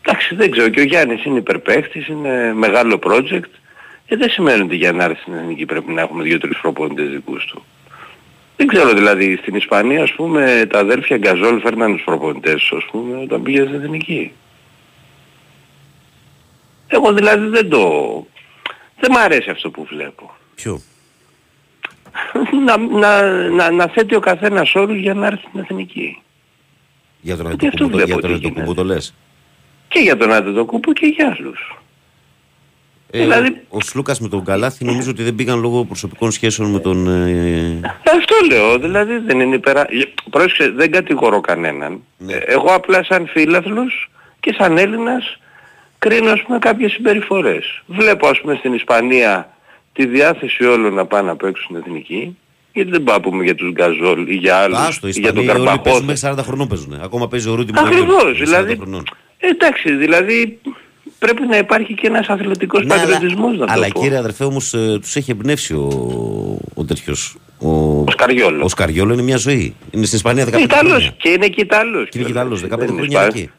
Εντάξει 0.02 0.36
δεν 0.36 0.52
ξέρω 0.52 0.70
και 0.70 0.80
ο 0.80 0.84
Γιάννης 0.84 1.24
είναι 1.24 1.38
υπερπαίχτης, 1.38 2.08
είναι 2.08 2.54
μεγάλο 2.54 3.00
project. 3.04 3.52
Ε, 4.12 4.16
δεν 4.16 4.30
σημαίνει 4.30 4.62
ότι 4.62 4.76
για 4.76 4.92
να 4.92 5.04
έρθει 5.04 5.22
στην 5.22 5.34
εθνική 5.34 5.66
πρέπει 5.66 5.92
να 5.92 6.02
έχουμε 6.02 6.24
δύο-τρεις 6.24 6.58
προπονητές 6.62 7.10
δικούς 7.10 7.46
του. 7.46 7.64
Δεν 8.58 8.68
ξέρω 8.68 8.94
δηλαδή 8.94 9.36
στην 9.42 9.56
Ισπανία 9.56 10.04
ας 10.04 10.12
πούμε 10.14 10.66
τα 10.70 10.80
αδέρφια 10.80 11.18
Γκαζόλ 11.18 11.60
φέρναν 11.62 11.94
τους 11.96 12.04
προπονητές 12.04 12.72
ας 12.78 12.86
πούμε 12.92 13.18
όταν 13.22 13.42
πήγε 13.42 13.62
στην 13.64 13.74
εθνική. 13.82 14.32
Εγώ 16.88 17.14
δηλαδή 17.14 17.48
δεν 17.48 17.70
το... 17.70 17.80
Δεν 19.00 19.12
μ' 19.12 19.18
αρέσει 19.18 19.50
αυτό 19.50 19.70
που 19.70 19.84
βλέπω. 19.90 20.36
Ποιο; 20.56 20.82
να, 22.66 22.78
να, 22.78 23.22
να, 23.50 23.72
να 23.72 23.88
θέτει 23.88 24.16
ο 24.16 24.20
καθένας 24.20 24.76
όρους 24.76 24.98
για 24.98 25.14
να 25.14 25.26
έρθει 25.28 25.46
στην 25.48 25.60
εθνική. 25.60 26.22
Για 27.22 27.38
τον 27.38 27.46
Γιατί 27.48 27.68
αυτό 27.68 27.84
Αντετοκούμπο 27.86 27.98
το- 27.98 28.06
βλέπω 28.06 28.28
για 28.28 28.36
ότι 28.36 28.42
τον 28.42 28.52
Αντετοκούμπο 28.52 28.74
το 28.74 28.84
λες. 28.84 29.14
Και 29.88 30.00
για 30.00 30.18
τον 30.18 30.32
Αντετοκούμπο 30.34 30.94
και 30.94 31.06
για 31.06 31.36
άλλους. 31.40 31.78
Ε, 33.12 33.20
Δηλαδή- 33.20 33.62
ο 33.70 33.82
Σλούκας 33.82 34.20
με 34.20 34.28
τον 34.28 34.44
Καλάθι 34.44 34.86
νομίζω 34.86 35.10
ότι 35.10 35.24
δεν 35.24 35.36
πήγαν 35.36 35.60
λόγω 35.60 35.86
προσωπικών 35.86 36.32
σχέσεων 36.32 36.72
με 36.72 36.80
τον... 36.80 37.08
Ε, 37.08 37.80
Αυτό 38.16 38.36
λέω, 38.52 38.78
δηλαδή 38.78 39.18
δεν 39.18 39.40
είναι 39.40 39.56
υπερα... 39.56 39.82
Ε, 39.82 39.86
Πρόσεξε, 40.30 40.70
δεν 40.72 40.92
κατηγορώ 40.92 41.42
κανέναν. 41.42 42.04
Ναι. 42.18 42.34
Ε, 42.34 42.38
Εγώ 42.46 42.74
απλά 42.74 43.04
σαν 43.04 43.28
φίλαθλος 43.28 44.10
και 44.40 44.56
σαν 44.58 44.78
Έλληνας 44.78 45.40
κρίνω 46.00 46.32
ας 46.32 46.42
πούμε 46.42 46.58
κάποιες 46.60 46.92
συμπεριφορές. 46.92 47.82
Βλέπω 47.86 48.28
ας 48.28 48.42
πούμε 48.42 48.56
στην 48.56 48.74
Ισπανία 48.74 49.50
τη 49.94 50.06
διάθεση 50.06 50.66
όλων 50.66 50.94
να 50.94 51.06
πάνε 51.06 51.28
να 51.28 51.36
παίξουν 51.36 51.64
στην 51.66 51.76
εθνική. 51.76 52.38
Γιατί 52.74 52.90
δεν 52.90 53.04
πάμε 53.04 53.20
πούμε 53.20 53.44
για 53.44 53.56
τους 53.56 53.72
Γκαζόλ 53.72 54.28
ή 54.28 54.34
για 54.36 54.58
άλλους 54.58 54.80
Άστο, 54.80 55.08
οι 55.08 55.12
ή 55.16 55.20
για 55.20 55.34
τον 55.34 55.44
Ισπανοί 55.44 55.60
όλοι 55.68 55.80
παίζουν 55.84 56.06
Καρπαχώθ. 56.08 56.24
μέχρι 56.24 56.42
40 56.42 56.46
χρονών 56.46 56.68
παίζουν. 56.68 57.00
Ακόμα 57.04 57.28
παίζει 57.28 57.50
ο 57.50 57.56
Ρούντι 57.56 57.72
Ακριβώς, 57.76 58.38
δηλαδή, 58.40 58.80
εντάξει, 59.38 59.96
δηλαδή 59.96 60.60
πρέπει 61.20 61.48
να 61.48 61.58
υπάρχει 61.58 61.94
και 61.94 62.08
ένας 62.08 62.28
αθλητικός 62.28 62.86
Ναι, 62.86 62.94
αλλά, 62.94 63.04
πατριωτισμός 63.04 63.58
να 63.58 63.66
το 63.66 63.72
αλλά 63.74 63.88
πω. 63.88 64.00
κύριε 64.02 64.18
αδερφέ 64.18 64.44
όμως 64.44 64.74
ε, 64.74 64.98
τους 65.02 65.16
έχει 65.16 65.32
εμπνεύσει 65.32 65.74
ο, 65.74 65.88
ο 66.74 66.84
τέτοιος 66.86 67.36
ο, 67.60 67.70
Ο 68.00 68.04
Σκαριόλο. 68.12 68.64
ο 68.64 68.68
Σκαριόλο 68.70 69.14
είναι 69.14 69.22
μια 69.22 69.38
ζωή. 69.38 69.76
Είναι 69.92 70.06
στην 70.06 70.18
Ισπανία 70.18 70.46
15 70.46 70.48
Είναι 70.54 70.62
Ιταλός 70.62 70.92
χρόνια. 70.92 71.14
και 71.18 71.30
είναι 71.30 71.48
και 71.48 71.62
Ιταλός. 71.62 72.10
Και 72.10 72.18
είναι 72.18 72.26
και 72.28 72.34
Ιταλός, 72.34 72.60
15 72.64 72.68
Δεν 72.70 72.80
είναι 72.88 72.88
χρόνια 72.88 73.06
Ισπανός. 73.08 73.34
εκεί. 73.34 73.50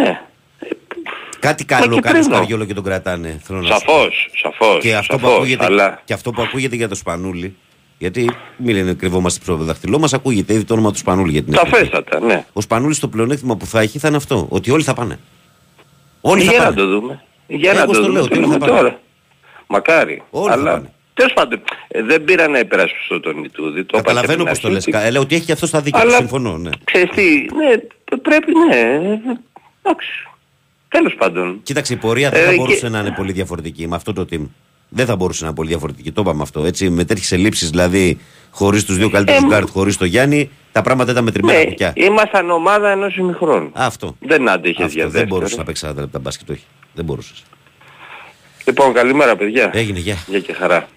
Ναι, 0.00 0.20
Κάτι 1.38 1.64
Μα 1.70 1.76
καλό 1.78 1.94
και 1.94 2.00
κάνει 2.00 2.18
ο 2.18 2.20
πριν, 2.22 2.32
Σκαριόλο 2.34 2.64
και 2.64 2.74
τον 2.74 2.84
κρατάνε. 2.84 3.40
Θέλω 3.42 3.60
να 3.60 3.64
σου 3.64 3.84
πω. 3.84 3.92
σαφώς, 3.92 4.28
σαφώς, 4.42 4.78
Και 4.80 4.94
αυτό, 4.96 5.14
που 5.14 5.20
σαφώς, 5.20 5.36
ακούγεται, 5.38 5.64
αλλά 5.64 6.00
και 6.04 6.12
αυτό 6.12 6.30
που 6.30 6.42
ακούγεται 6.42 6.76
για 6.76 6.88
το 6.88 6.94
Σπανούλι, 6.94 7.56
γιατί 7.98 8.30
μην 8.56 8.74
λένε 8.74 8.92
κρυβόμαστε 8.94 9.38
πίσω 9.38 9.50
από 9.52 9.60
το 9.60 9.66
δαχτυλό 9.66 9.98
μας, 9.98 10.12
ακούγεται 10.12 10.54
ήδη 10.54 10.64
το 10.64 10.74
όνομα 10.74 10.90
του 10.92 10.98
Σπανούλι 10.98 11.32
για 11.32 11.42
την 11.42 11.54
εθνική. 11.54 11.74
σαφέστατα, 11.74 12.20
ναι. 12.20 12.44
Ο 12.52 12.60
Σπανούλης 12.60 12.98
το 12.98 13.08
πλεονέκτημα 13.08 13.56
που 13.56 13.66
θα 13.66 13.80
έχει 13.80 13.98
θα 13.98 14.08
είναι 14.08 14.16
αυτό, 14.16 14.46
ότι 14.48 14.70
όλοι 14.70 14.82
θα 14.82 14.94
πάνε. 14.94 15.18
Όλοι 16.24 16.42
θα 16.42 16.50
Για 16.50 16.58
να 16.60 16.64
πάνε. 16.64 16.76
το 16.76 16.86
δούμε. 16.86 17.22
Για 17.46 17.72
να 17.72 17.78
Εγώ 17.78 17.86
το 17.86 17.92
στο 17.94 18.02
δούμε. 18.02 18.12
λέω, 18.18 18.22
το 18.22 18.26
ότι 18.34 18.38
όλοι 18.38 18.46
λέμε 18.48 18.58
θα 18.58 18.66
πάνε. 18.72 18.78
τώρα. 18.80 19.00
Μακάρι. 19.66 20.22
Όλοι 20.30 20.46
θα 20.48 20.52
Αλλά 20.52 20.70
πάνε. 20.72 20.92
τέλος 21.14 21.32
πάντων 21.32 21.62
ε, 21.88 22.02
δεν 22.02 22.24
πήρα 22.24 22.48
να 22.48 22.58
υπερασπιστώ 22.58 23.20
τον 23.20 23.44
Ιτούδη. 23.44 23.72
Το 23.72 23.78
είπα 23.80 23.96
και 23.96 24.02
Καταλαβαίνω 24.02 24.40
από 24.42 24.50
πώς 24.50 24.58
την 24.58 24.68
το 24.68 24.74
λες. 24.74 24.86
αρχή 24.86 24.98
ότι- 24.98 25.12
Λέω 25.12 25.22
ότι 25.22 25.34
έχει 25.34 25.44
και 25.44 25.52
αυτό 25.52 25.66
στα 25.66 25.80
δίκαια. 25.80 26.02
του, 26.02 26.08
Αλλά- 26.08 26.16
Συμφωνώ, 26.16 26.58
ναι. 26.58 26.70
Ξέρεις 26.84 27.10
τι, 27.10 27.24
ναι, 27.54 27.78
π- 28.04 28.20
πρέπει, 28.22 28.52
ναι, 28.68 28.76
ε, 28.76 28.96
εντάξει. 29.82 30.10
Τέλος 30.88 31.14
πάντων. 31.14 31.60
Κοίταξε, 31.62 31.92
η 31.92 31.96
πορεία 31.96 32.30
δεν 32.30 32.40
Ε, 32.42 32.44
θα 32.44 32.50
και- 32.50 32.56
μπορούσε 32.56 32.88
να 32.88 32.98
είναι 32.98 33.12
πολύ 33.16 33.32
διαφορετική 33.32 33.88
με 33.88 33.96
αυτό 33.96 34.12
το 34.12 34.26
team. 34.30 34.46
Δεν 34.94 35.06
θα 35.06 35.16
μπορούσε 35.16 35.40
να 35.42 35.46
είναι 35.46 35.56
πολύ 35.56 35.68
διαφορετική. 35.68 36.12
Το 36.12 36.20
είπαμε 36.20 36.42
αυτό. 36.42 36.64
Έτσι, 36.64 36.90
με 36.90 37.04
τέτοιες 37.04 37.32
ελλείψεις 37.32 37.70
δηλαδή, 37.70 38.18
χωρίς 38.50 38.84
τους 38.84 38.96
δύο 38.96 39.10
καλύτερους 39.10 39.42
Ε, 39.42 39.46
γκάρτ, 39.46 39.68
χωρίς 39.68 39.96
το 39.96 40.04
Γιάννη, 40.04 40.50
τα 40.72 40.82
πράγματα 40.82 41.10
ήταν 41.12 41.24
μετρημένα 41.24 41.58
Ναι, 41.58 41.64
κουκιά. 41.64 41.92
ήμασταν 41.96 42.50
ομάδα 42.50 42.90
ενός 42.90 43.16
ημιχρόνου. 43.16 43.70
Αυτό. 43.72 44.16
Δεν 44.20 44.48
άντεχες 44.48 44.84
αυτό 44.84 44.98
για 44.98 45.08
δεν 45.08 45.26
μπορούσες 45.26 45.56
δεύτερο. 45.56 45.60
να 45.60 45.64
παίξεις 45.64 45.88
40 45.88 45.94
λεπτά 46.00 46.18
μπάσκετ, 46.18 46.50
όχι. 46.50 46.64
Δεν 46.94 47.04
μπορούσες. 47.04 47.42
Λοιπόν, 48.66 48.92
καλημέρα 48.92 49.36
παιδιά. 49.36 49.70
Έγινε, 49.74 49.98
γεια. 49.98 50.16
Γεια 50.26 50.38
και 50.40 50.52
χαρά. 50.52 50.88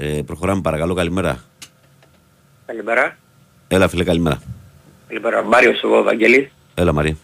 Ε, 0.00 0.20
προχωράμε 0.26 0.60
παρακαλώ, 0.60 0.94
καλημέρα. 0.94 1.44
Καλημέρα. 2.66 3.16
Έλα, 3.68 3.88
φίλε, 3.88 4.04
καλημέρα. 4.04 4.42
Καλημέρα. 5.08 5.42
Μάριος 5.42 5.80
εγώ, 5.82 6.02
Βαγγέλη. 6.02 6.50
Έλα, 6.74 6.92
Μαρία. 6.92 7.16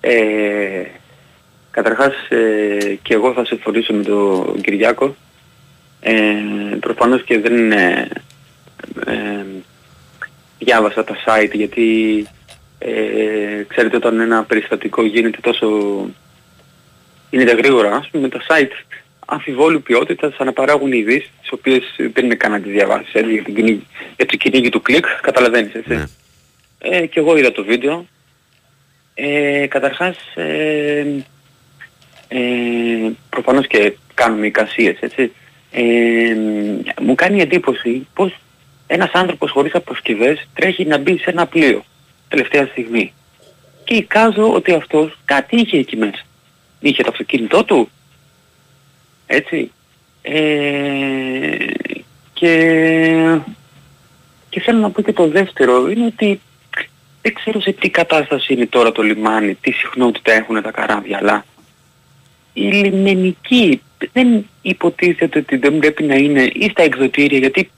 Ε, 0.00 0.12
καταρχάς 1.70 2.12
ε, 2.28 2.94
και 3.02 3.14
εγώ 3.14 3.32
θα 3.32 3.44
συμφωνήσω 3.44 3.92
με 3.94 4.02
τον 4.02 4.60
Κυριάκο. 4.62 5.14
Ε, 6.06 6.76
προφανώς 6.80 7.22
και 7.22 7.38
δεν 7.38 7.72
ε, 7.72 8.08
ε, 9.06 9.44
διάβασα 10.58 11.04
τα 11.04 11.16
site 11.24 11.52
γιατί 11.52 12.26
ε, 12.78 13.64
ξέρετε 13.66 13.96
όταν 13.96 14.20
ένα 14.20 14.44
περιστατικό 14.44 15.04
γίνεται 15.04 15.38
τόσο 15.40 15.68
γίνεται 17.30 17.52
γρήγορα 17.52 17.96
ας 17.96 18.08
πούμε 18.08 18.28
τα 18.28 18.40
site 18.48 18.98
αμφιβόλου 19.26 19.82
ποιότητας 19.82 20.36
αναπαράγουν 20.38 20.92
ειδήσεις 20.92 21.30
τις 21.40 21.52
οποίες 21.52 21.82
δεν 21.96 22.24
είναι 22.24 22.34
καν 22.34 22.50
να 22.50 22.60
τις 22.60 22.72
διαβάσεις 22.72 23.12
έτσι, 23.12 23.32
για, 23.32 23.42
την 23.42 23.54
κυνήγη, 23.54 23.86
για 24.16 24.26
το 24.26 24.36
κυνήγι 24.36 24.68
του 24.68 24.82
κλικ 24.82 25.06
καταλαβαίνεις 25.20 25.74
έτσι. 25.74 25.94
Ναι. 25.94 26.04
Ε, 26.78 27.06
και 27.06 27.20
εγώ 27.20 27.36
είδα 27.36 27.52
το 27.52 27.64
βίντεο. 27.64 28.06
Ε, 29.14 29.66
καταρχάς, 29.66 30.16
ε, 30.34 31.06
ε, 32.28 32.40
προφανώς 33.30 33.66
και 33.66 33.96
κάνουμε 34.14 34.46
εικασίες, 34.46 34.96
έτσι. 35.00 35.32
Ε, 35.76 36.36
μου 37.00 37.14
κάνει 37.14 37.40
εντύπωση 37.40 38.06
πως 38.14 38.36
ένας 38.86 39.10
άνθρωπος 39.12 39.50
χωρίς 39.50 39.74
αποσκευές 39.74 40.48
τρέχει 40.54 40.84
να 40.84 40.98
μπει 40.98 41.18
σε 41.18 41.30
ένα 41.30 41.46
πλοίο 41.46 41.84
τελευταία 42.28 42.66
στιγμή. 42.66 43.12
Και 43.84 43.94
εικάζω 43.94 44.52
ότι 44.52 44.72
αυτός 44.72 45.18
κάτι 45.24 45.56
είχε 45.56 45.78
εκεί 45.78 45.96
μέσα. 45.96 46.22
Είχε 46.80 47.02
το 47.02 47.08
αυτοκίνητό 47.12 47.64
του. 47.64 47.88
Έτσι. 49.26 49.70
Ε, 50.22 51.56
και, 52.32 53.38
και 54.48 54.60
θέλω 54.60 54.78
να 54.78 54.90
πω 54.90 55.02
και 55.02 55.12
το 55.12 55.28
δεύτερο 55.28 55.90
είναι 55.90 56.06
ότι 56.06 56.40
δεν 57.22 57.34
ξέρω 57.34 57.60
σε 57.60 57.72
τι 57.72 57.90
κατάσταση 57.90 58.52
είναι 58.52 58.66
τώρα 58.66 58.92
το 58.92 59.02
λιμάνι, 59.02 59.54
τι 59.54 59.72
συχνότητα 59.72 60.32
έχουν 60.32 60.62
τα 60.62 60.70
καράβια, 60.70 61.18
αλλά 61.18 61.44
η 62.52 62.62
λιμενική 62.62 63.82
δεν 64.12 64.46
υποτίθεται 64.62 65.38
ότι 65.38 65.56
δεν 65.56 65.78
πρέπει 65.78 66.02
να 66.02 66.14
είναι 66.14 66.42
ή 66.42 66.68
στα 66.70 66.82
εκδοτήρια, 66.82 67.38
γιατί 67.38 67.70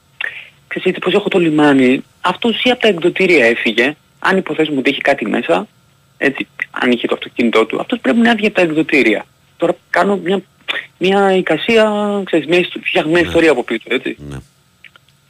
ξέρεις 0.68 0.88
έτσι 0.88 1.00
πως 1.00 1.14
έχω 1.14 1.28
το 1.28 1.38
λιμάνι, 1.38 2.04
αυτός 2.20 2.62
ή 2.64 2.70
από 2.70 2.80
τα 2.80 2.88
εκδοτήρια 2.88 3.46
έφυγε, 3.46 3.96
αν 4.18 4.36
υποθέσουμε 4.36 4.78
ότι 4.78 4.90
έχει 4.90 5.00
κάτι 5.00 5.26
μέσα, 5.28 5.68
έτσι, 6.18 6.46
αν 6.70 6.90
είχε 6.90 7.06
το 7.06 7.14
αυτοκίνητό 7.14 7.64
του, 7.66 7.80
αυτός 7.80 7.98
πρέπει 8.00 8.18
να 8.18 8.30
έβγε 8.30 8.46
από 8.46 8.54
τα 8.56 8.62
εκδοτήρια. 8.62 9.26
Τώρα 9.56 9.76
κάνω 9.90 10.16
μια, 10.24 10.40
μια 10.98 11.32
εικασία, 11.36 11.92
ξέρεις, 12.24 12.46
μια 12.46 12.58
ιστο- 12.58 12.80
φτιαγμένη 12.84 13.20
Ναι. 13.20 13.26
ιστορία 13.28 13.50
από 13.50 13.62
πίσω, 13.62 13.84
έτσι 13.88 14.16
Ναι. 14.28 14.36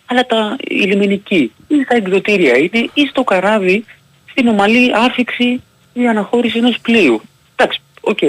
αλλά 0.07 0.27
τα, 0.27 0.57
η 0.69 0.75
λιμενική 0.75 1.53
ή 1.69 1.83
στα 1.85 1.95
εκδοτήρια 1.97 2.57
είναι 2.59 2.89
ή 2.95 3.07
στο 3.11 3.25
καράβι 3.25 3.85
στην 4.31 4.49
ομαλή 4.49 4.91
άφηξη 4.95 5.63
ή 5.93 6.09
αναχώρηση 6.09 6.59
ενός 6.59 6.79
πλοίου. 6.83 7.23
Εντάξει, 7.57 7.81
οκ. 8.01 8.23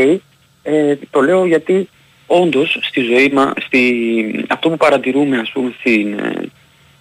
Ε, 0.64 0.98
το 1.10 1.22
λέω 1.22 1.46
γιατί 1.46 1.90
όντως 2.28 2.78
στη 2.82 3.02
ζωή 3.02 3.30
μας, 3.34 3.54
στη, 3.66 4.46
αυτό 4.48 4.70
που 4.70 4.78
παρατηρούμε 4.78 5.38
ας 5.38 5.52
πούμε 5.52 5.74
στην, 5.80 6.14
ε, 6.20 6.50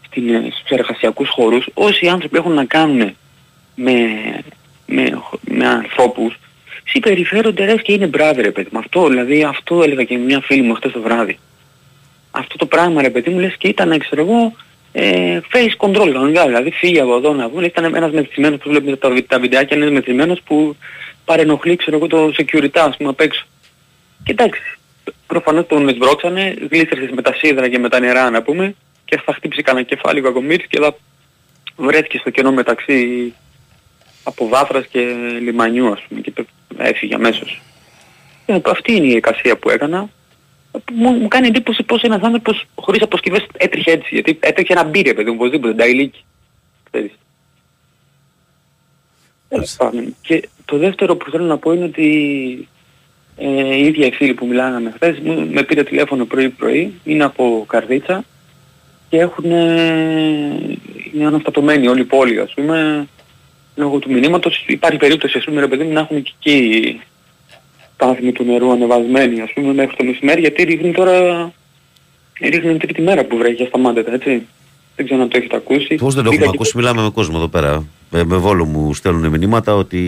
στην, 0.07 0.35
ε, 0.35 0.49
στους 0.53 0.71
εργασιακούς 0.71 1.29
χώρους, 1.29 1.69
όσοι 1.75 2.09
άνθρωποι 2.09 2.37
έχουν 2.37 2.53
να 2.53 2.65
κάνουν 2.65 3.17
με, 3.75 3.95
με, 4.87 5.23
με 5.41 5.67
ανθρώπους, 5.67 6.39
συμπεριφέρονται 6.85 7.65
λες 7.65 7.83
και 7.83 7.93
είναι 7.93 8.07
μπράβοι 8.07 8.43
ρε 8.43 8.51
παιδί 8.51 8.69
μου. 8.73 8.79
Αυτό, 8.79 9.09
δηλαδή 9.09 9.43
αυτό 9.43 9.83
έλεγα 9.83 10.05
και 10.05 10.19
με 10.19 10.25
μια 10.25 10.41
φίλη 10.41 10.63
μου 10.63 10.75
χτες 10.75 10.93
το 10.93 11.01
βράδυ. 11.01 11.39
Αυτό 12.31 12.57
το 12.57 12.67
πράγμα 12.67 13.03
ρε 13.03 13.11
παιδί 13.11 13.31
μου 13.31 13.39
λες 13.39 13.57
και 13.57 13.69
ήταν 13.69 13.99
ξέρω 13.99 14.23
εγώ 14.23 14.53
ε, 14.93 15.41
face 15.53 15.87
control 15.87 16.11
κανονικά 16.13 16.47
δηλαδή 16.47 16.71
φύγε 16.71 17.01
από 17.01 17.17
εδώ 17.17 17.33
να 17.33 17.49
βγουν. 17.49 17.65
Ήταν 17.65 17.95
ένας 17.95 18.13
μεθυσμένος 18.13 18.59
που 18.59 18.69
βλέπετε 18.69 18.97
τα, 18.97 19.11
βι- 19.11 19.29
τα 19.29 19.39
βιντεάκια 19.39 19.77
είναι 19.77 19.91
μεθυσμένος 19.91 20.41
που 20.45 20.77
παρενοχλεί 21.25 21.77
ξέρω 21.77 21.97
εγώ 21.97 22.07
το 22.07 22.33
security 22.39 22.79
ας 22.79 22.97
πούμε 22.97 23.09
απ' 23.09 23.21
έξω. 23.21 23.47
Και 24.25 24.33
εντάξει 24.33 24.61
προφανώς 25.27 25.67
τον 25.67 25.89
εσβρώξανε 25.89 26.55
γλίστρησες 26.71 27.11
με 27.11 27.23
τα 27.23 27.35
σίδερα 27.35 27.69
και 27.69 27.79
με 27.79 27.89
τα 27.89 28.01
νερά 28.01 28.31
να 28.31 28.43
πούμε 28.43 28.75
και 29.05 29.21
θα 29.25 29.33
χτύψει 29.33 29.63
κανένα 29.63 29.87
κεφάλι 29.87 30.19
ο 30.19 30.23
Κακομύρης 30.23 30.67
και 30.67 30.81
θα 30.81 30.97
βρέθηκε 31.77 32.19
στο 32.19 32.31
κενό 32.31 32.53
μεταξύ 32.53 33.33
από 34.23 34.49
βάθρας 34.49 34.87
και 34.87 35.01
λιμανιού 35.41 35.93
ας 35.93 36.03
πούμε 36.09 36.21
και 36.21 36.31
πε- 36.31 36.47
έφυγε 36.77 37.15
αμέσως 37.15 37.63
ε, 38.47 38.59
αυτή 38.65 38.93
είναι 38.93 39.07
η 39.07 39.17
εικασία 39.17 39.57
που 39.57 39.71
έκανα 39.71 40.09
μου, 40.93 41.11
μου 41.11 41.29
κάνει 41.29 41.47
εντύπωση 41.47 41.83
πως 41.83 42.03
ένας 42.03 42.23
άνθρωπος 42.23 42.65
χωρίς 42.75 43.03
αποσκευές 43.03 43.47
έτρεχε 43.57 43.91
έτσι. 43.91 44.09
Γιατί 44.15 44.39
έτρεχε 44.41 44.73
ένα 44.73 44.85
μπύρε 44.85 45.15
παιδί 45.15 45.31
μου, 45.31 45.37
οπωσδήποτε, 45.39 45.73
νταϊλίκι. 45.73 46.25
Ξέρεις. 46.91 47.13
Τέλος 49.49 49.75
πάντων. 49.79 50.17
Και 50.21 50.49
το 50.65 50.79
δεύτερο 50.79 51.17
που 51.17 51.31
θέλω 51.31 51.45
να 51.45 51.59
πω 51.59 51.73
είναι 51.73 51.85
ότι 51.85 52.69
ε, 53.37 53.75
η 53.77 53.87
ίδια 53.87 54.07
η 54.07 54.11
φίλη 54.13 54.35
που 54.35 54.47
μιλάγαμε 54.47 54.91
χθες 54.95 55.19
μου, 55.19 55.49
με 55.53 55.63
πήρε 55.63 55.83
τηλέφωνο 55.83 56.25
πρωί-πρωί, 56.25 56.93
είναι 57.05 57.25
από 57.25 57.65
Καρδίτσα 57.69 58.25
και 59.09 59.19
έχουν, 59.19 59.45
είναι 61.15 61.27
αναστατωμένοι 61.27 61.89
όλη 61.89 62.01
η 62.01 62.05
πόλη 62.05 62.41
ας 62.41 62.53
πούμε 62.55 63.07
λόγω 63.77 63.99
του 63.99 64.11
μηνύματος. 64.11 64.65
Υπάρχει 64.67 64.99
περίπτωση 64.99 65.39
ας 65.39 65.45
πούμε 65.45 65.61
ρε 65.61 65.67
παιδί 65.67 65.85
μου 65.85 65.93
να 65.93 66.01
έχουν 66.01 66.23
και 66.23 66.33
εκεί 66.41 67.01
στάθμη 67.95 68.33
του 68.33 68.45
νερού 68.45 68.71
ανεβασμένη 68.73 69.41
ας 69.41 69.53
πούμε 69.55 69.73
μέχρι 69.73 69.97
το 69.97 70.05
μεσημέρι 70.05 70.41
γιατί 70.41 70.63
ρίχνει 70.63 70.93
τώρα 70.93 71.53
ρίχνει 72.41 72.77
τρίτη 72.77 73.03
μέρα 73.03 73.25
που 73.25 73.37
βρέχει 73.37 73.63
ασταμάτητα 73.63 74.13
έτσι. 74.13 74.47
Δεν 74.97 75.07
ξέρω 75.07 75.23
αν 75.23 75.29
το 75.29 75.37
έχετε 75.39 75.57
ακούσει. 75.57 75.95
Πώς 75.95 76.15
δεν 76.15 76.25
το 76.25 76.31
Πήγα 76.31 76.43
έχουμε 76.43 76.57
και- 76.57 76.63
ακούσει, 76.63 76.77
μιλάμε 76.77 77.03
με 77.03 77.11
κόσμο 77.11 77.35
εδώ 77.37 77.49
πέρα. 77.49 77.85
Ε, 78.13 78.25
με 78.25 78.37
βόλο 78.37 78.65
μου 78.65 78.95
στέλνουν 78.95 79.29
μηνύματα 79.29 79.75
ότι 79.75 80.01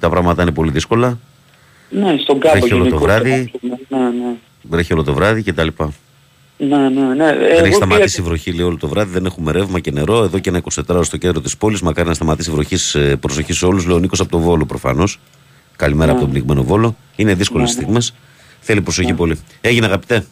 τα 0.00 0.08
πράγματα 0.10 0.42
είναι 0.42 0.50
πολύ 0.52 0.70
δύσκολα. 0.70 1.18
Ναι, 1.90 2.16
στον 2.22 2.38
κάμπο 2.40 2.58
Βρέχει 2.58 2.74
όλο 2.74 2.82
το 2.84 2.88
γενικώς, 2.88 3.02
βράδυ. 3.06 3.32
ας 3.32 3.50
πούμε. 3.60 3.78
Ναι, 3.88 3.98
ναι. 4.08 4.34
Βρέχει 4.62 4.92
όλο 4.92 5.02
το 5.04 5.12
βράδυ 5.14 5.42
κτλ. 5.42 5.68
Ναι, 6.56 6.76
ναι, 6.76 7.14
ναι. 7.14 7.28
Ε, 7.28 7.34
Δεν 7.36 7.50
εγώ 7.56 7.64
έχει 7.64 7.74
σταματήσει 7.74 8.14
η 8.14 8.16
πήγα- 8.16 8.28
βροχή 8.28 8.52
λέει 8.52 8.66
όλο 8.66 8.76
το 8.76 8.88
βράδυ, 8.88 9.12
δεν 9.12 9.24
έχουμε 9.24 9.52
ρεύμα 9.52 9.80
και 9.80 9.90
νερό. 9.90 10.22
Εδώ 10.22 10.38
και 10.38 10.48
ένα 10.48 10.58
24 10.58 10.82
ώρα 10.88 11.02
στο 11.02 11.16
κέντρο 11.16 11.40
της 11.40 11.56
πόλης. 11.56 11.80
Μακάρι 11.82 12.08
να 12.08 12.14
σταματήσει 12.14 12.50
η 12.50 12.52
βροχή. 12.52 12.76
σε- 12.76 13.16
Προσοχή 13.16 13.52
σε 13.52 13.66
όλους. 13.66 13.86
Λέω 13.86 13.98
Νίκος 13.98 14.20
από 14.20 14.30
το 14.30 14.38
Βόλο 14.38 14.64
προφανώς. 14.66 15.18
Καλημέρα 15.76 16.06
Ναι. 16.06 16.12
από 16.12 16.20
τον 16.20 16.30
πνιγμένο 16.30 16.62
Βόλο. 16.62 16.96
Είναι 17.16 17.34
δύσκολες 17.34 17.68
Ναι, 17.68 17.74
ναι. 17.74 17.80
στιγμές. 17.82 18.14
Θέλει 18.60 18.80
προσοχή 18.82 19.12
πολύ. 19.14 19.38
Έγινε 19.60 19.86
αγαπητέ. 19.86 20.26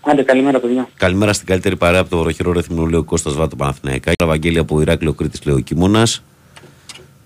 Άντε, 0.00 0.22
καλημέρα 0.22 0.58
παιδιά. 0.60 0.88
Καλημέρα 0.96 1.32
στην 1.32 1.46
καλύτερη 1.46 1.76
παρέα 1.76 2.00
από 2.00 2.10
το 2.10 2.18
βροχερό 2.18 2.52
ρεθμό 2.52 2.86
λέει 2.86 3.00
ο 3.00 3.04
Κώστας 3.04 3.34
Βάτο 3.34 3.56
Παναθηναϊκά. 3.56 4.12
Ευαγγέλια 4.22 4.60
από 4.60 4.80
Ηράκλειο 4.80 5.12
Κρήτης 5.12 5.44
λέει 5.44 5.54
ο 5.54 5.58
Κιμώνας. 5.58 6.22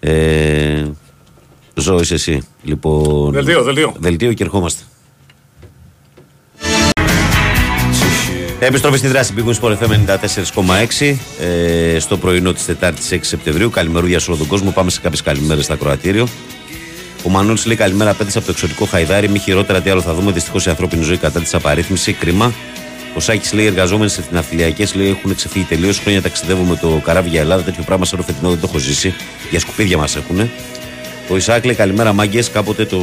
Ε, 0.00 0.84
Ζω 1.74 2.00
είσαι 2.00 2.14
εσύ. 2.14 2.42
Λοιπόν, 2.62 3.32
Δελτίο, 3.32 3.62
δελτίο. 3.62 3.94
Δελτίο 3.98 4.32
και 4.32 4.42
ερχόμαστε. 4.42 4.82
Επιστροφή 8.58 8.98
στη 8.98 9.06
δράση 9.06 9.34
Big 9.36 9.48
Wings 9.48 9.60
Sport 9.60 9.76
FM 9.78 10.16
94,6 10.98 11.14
ε, 11.40 11.98
στο 11.98 12.16
πρωινό 12.16 12.52
της 12.52 12.64
Τετάρτης 12.64 13.08
6 13.12 13.18
Σεπτεμβρίου. 13.20 13.70
Καλημερούδια 13.70 14.18
σε 14.18 14.30
όλο 14.30 14.38
τον 14.38 14.48
κόσμο. 14.48 14.70
Πάμε 14.70 14.90
σε 14.90 15.00
κάποιες 15.00 15.22
καλημέρες 15.22 15.64
στα 15.64 15.76
Κροατήριο. 15.76 16.28
Ο 17.24 17.28
Μανούλη 17.28 17.58
λέει 17.66 17.76
καλημέρα 17.76 18.10
απέναντι 18.10 18.36
από 18.36 18.46
το 18.46 18.52
εξωτικό 18.52 18.84
Χαϊδάρι. 18.84 19.28
Μη 19.28 19.38
χειρότερα 19.38 19.80
τι 19.80 19.90
άλλο 19.90 20.00
θα 20.00 20.14
δούμε. 20.14 20.32
Δυστυχώς 20.32 20.66
η 20.66 20.70
ανθρώπινη 20.70 21.02
ζωή 21.02 21.16
κατά 21.16 21.40
της 21.40 21.54
απαρίθμηση. 21.54 22.12
Κρίμα. 22.12 22.52
Ο 23.16 23.20
Σάκης 23.20 23.52
λέει: 23.52 23.66
Εργαζόμενοι 23.66 24.10
σε 24.10 24.24
ναυτιλιακέ 24.30 24.86
λέει 24.94 25.08
έχουν 25.08 25.34
ξεφύγει 25.34 25.64
τελείως. 25.64 25.98
Χρόνια 25.98 26.22
ταξιδεύω 26.22 26.62
με 26.62 26.76
το 26.76 27.00
καράβι 27.04 27.28
για 27.28 27.40
Ελλάδα. 27.40 27.62
Τέτοιο 27.62 27.82
πράγμα 27.82 28.04
σαν 28.04 28.18
το 28.18 28.24
φετινό 28.24 28.48
δεν 28.50 28.60
το 28.60 28.66
έχω 28.68 28.78
ζήσει. 28.78 29.14
Για 29.50 29.60
σκουπίδια 29.60 29.96
μας 29.96 30.16
έχουν. 30.16 30.50
Ο 31.32 31.36
Ισάκ 31.36 31.64
λέει 31.64 31.74
καλημέρα 31.74 32.12
μάγκες. 32.12 32.50
Κάποτε 32.50 32.84
το, 32.84 32.98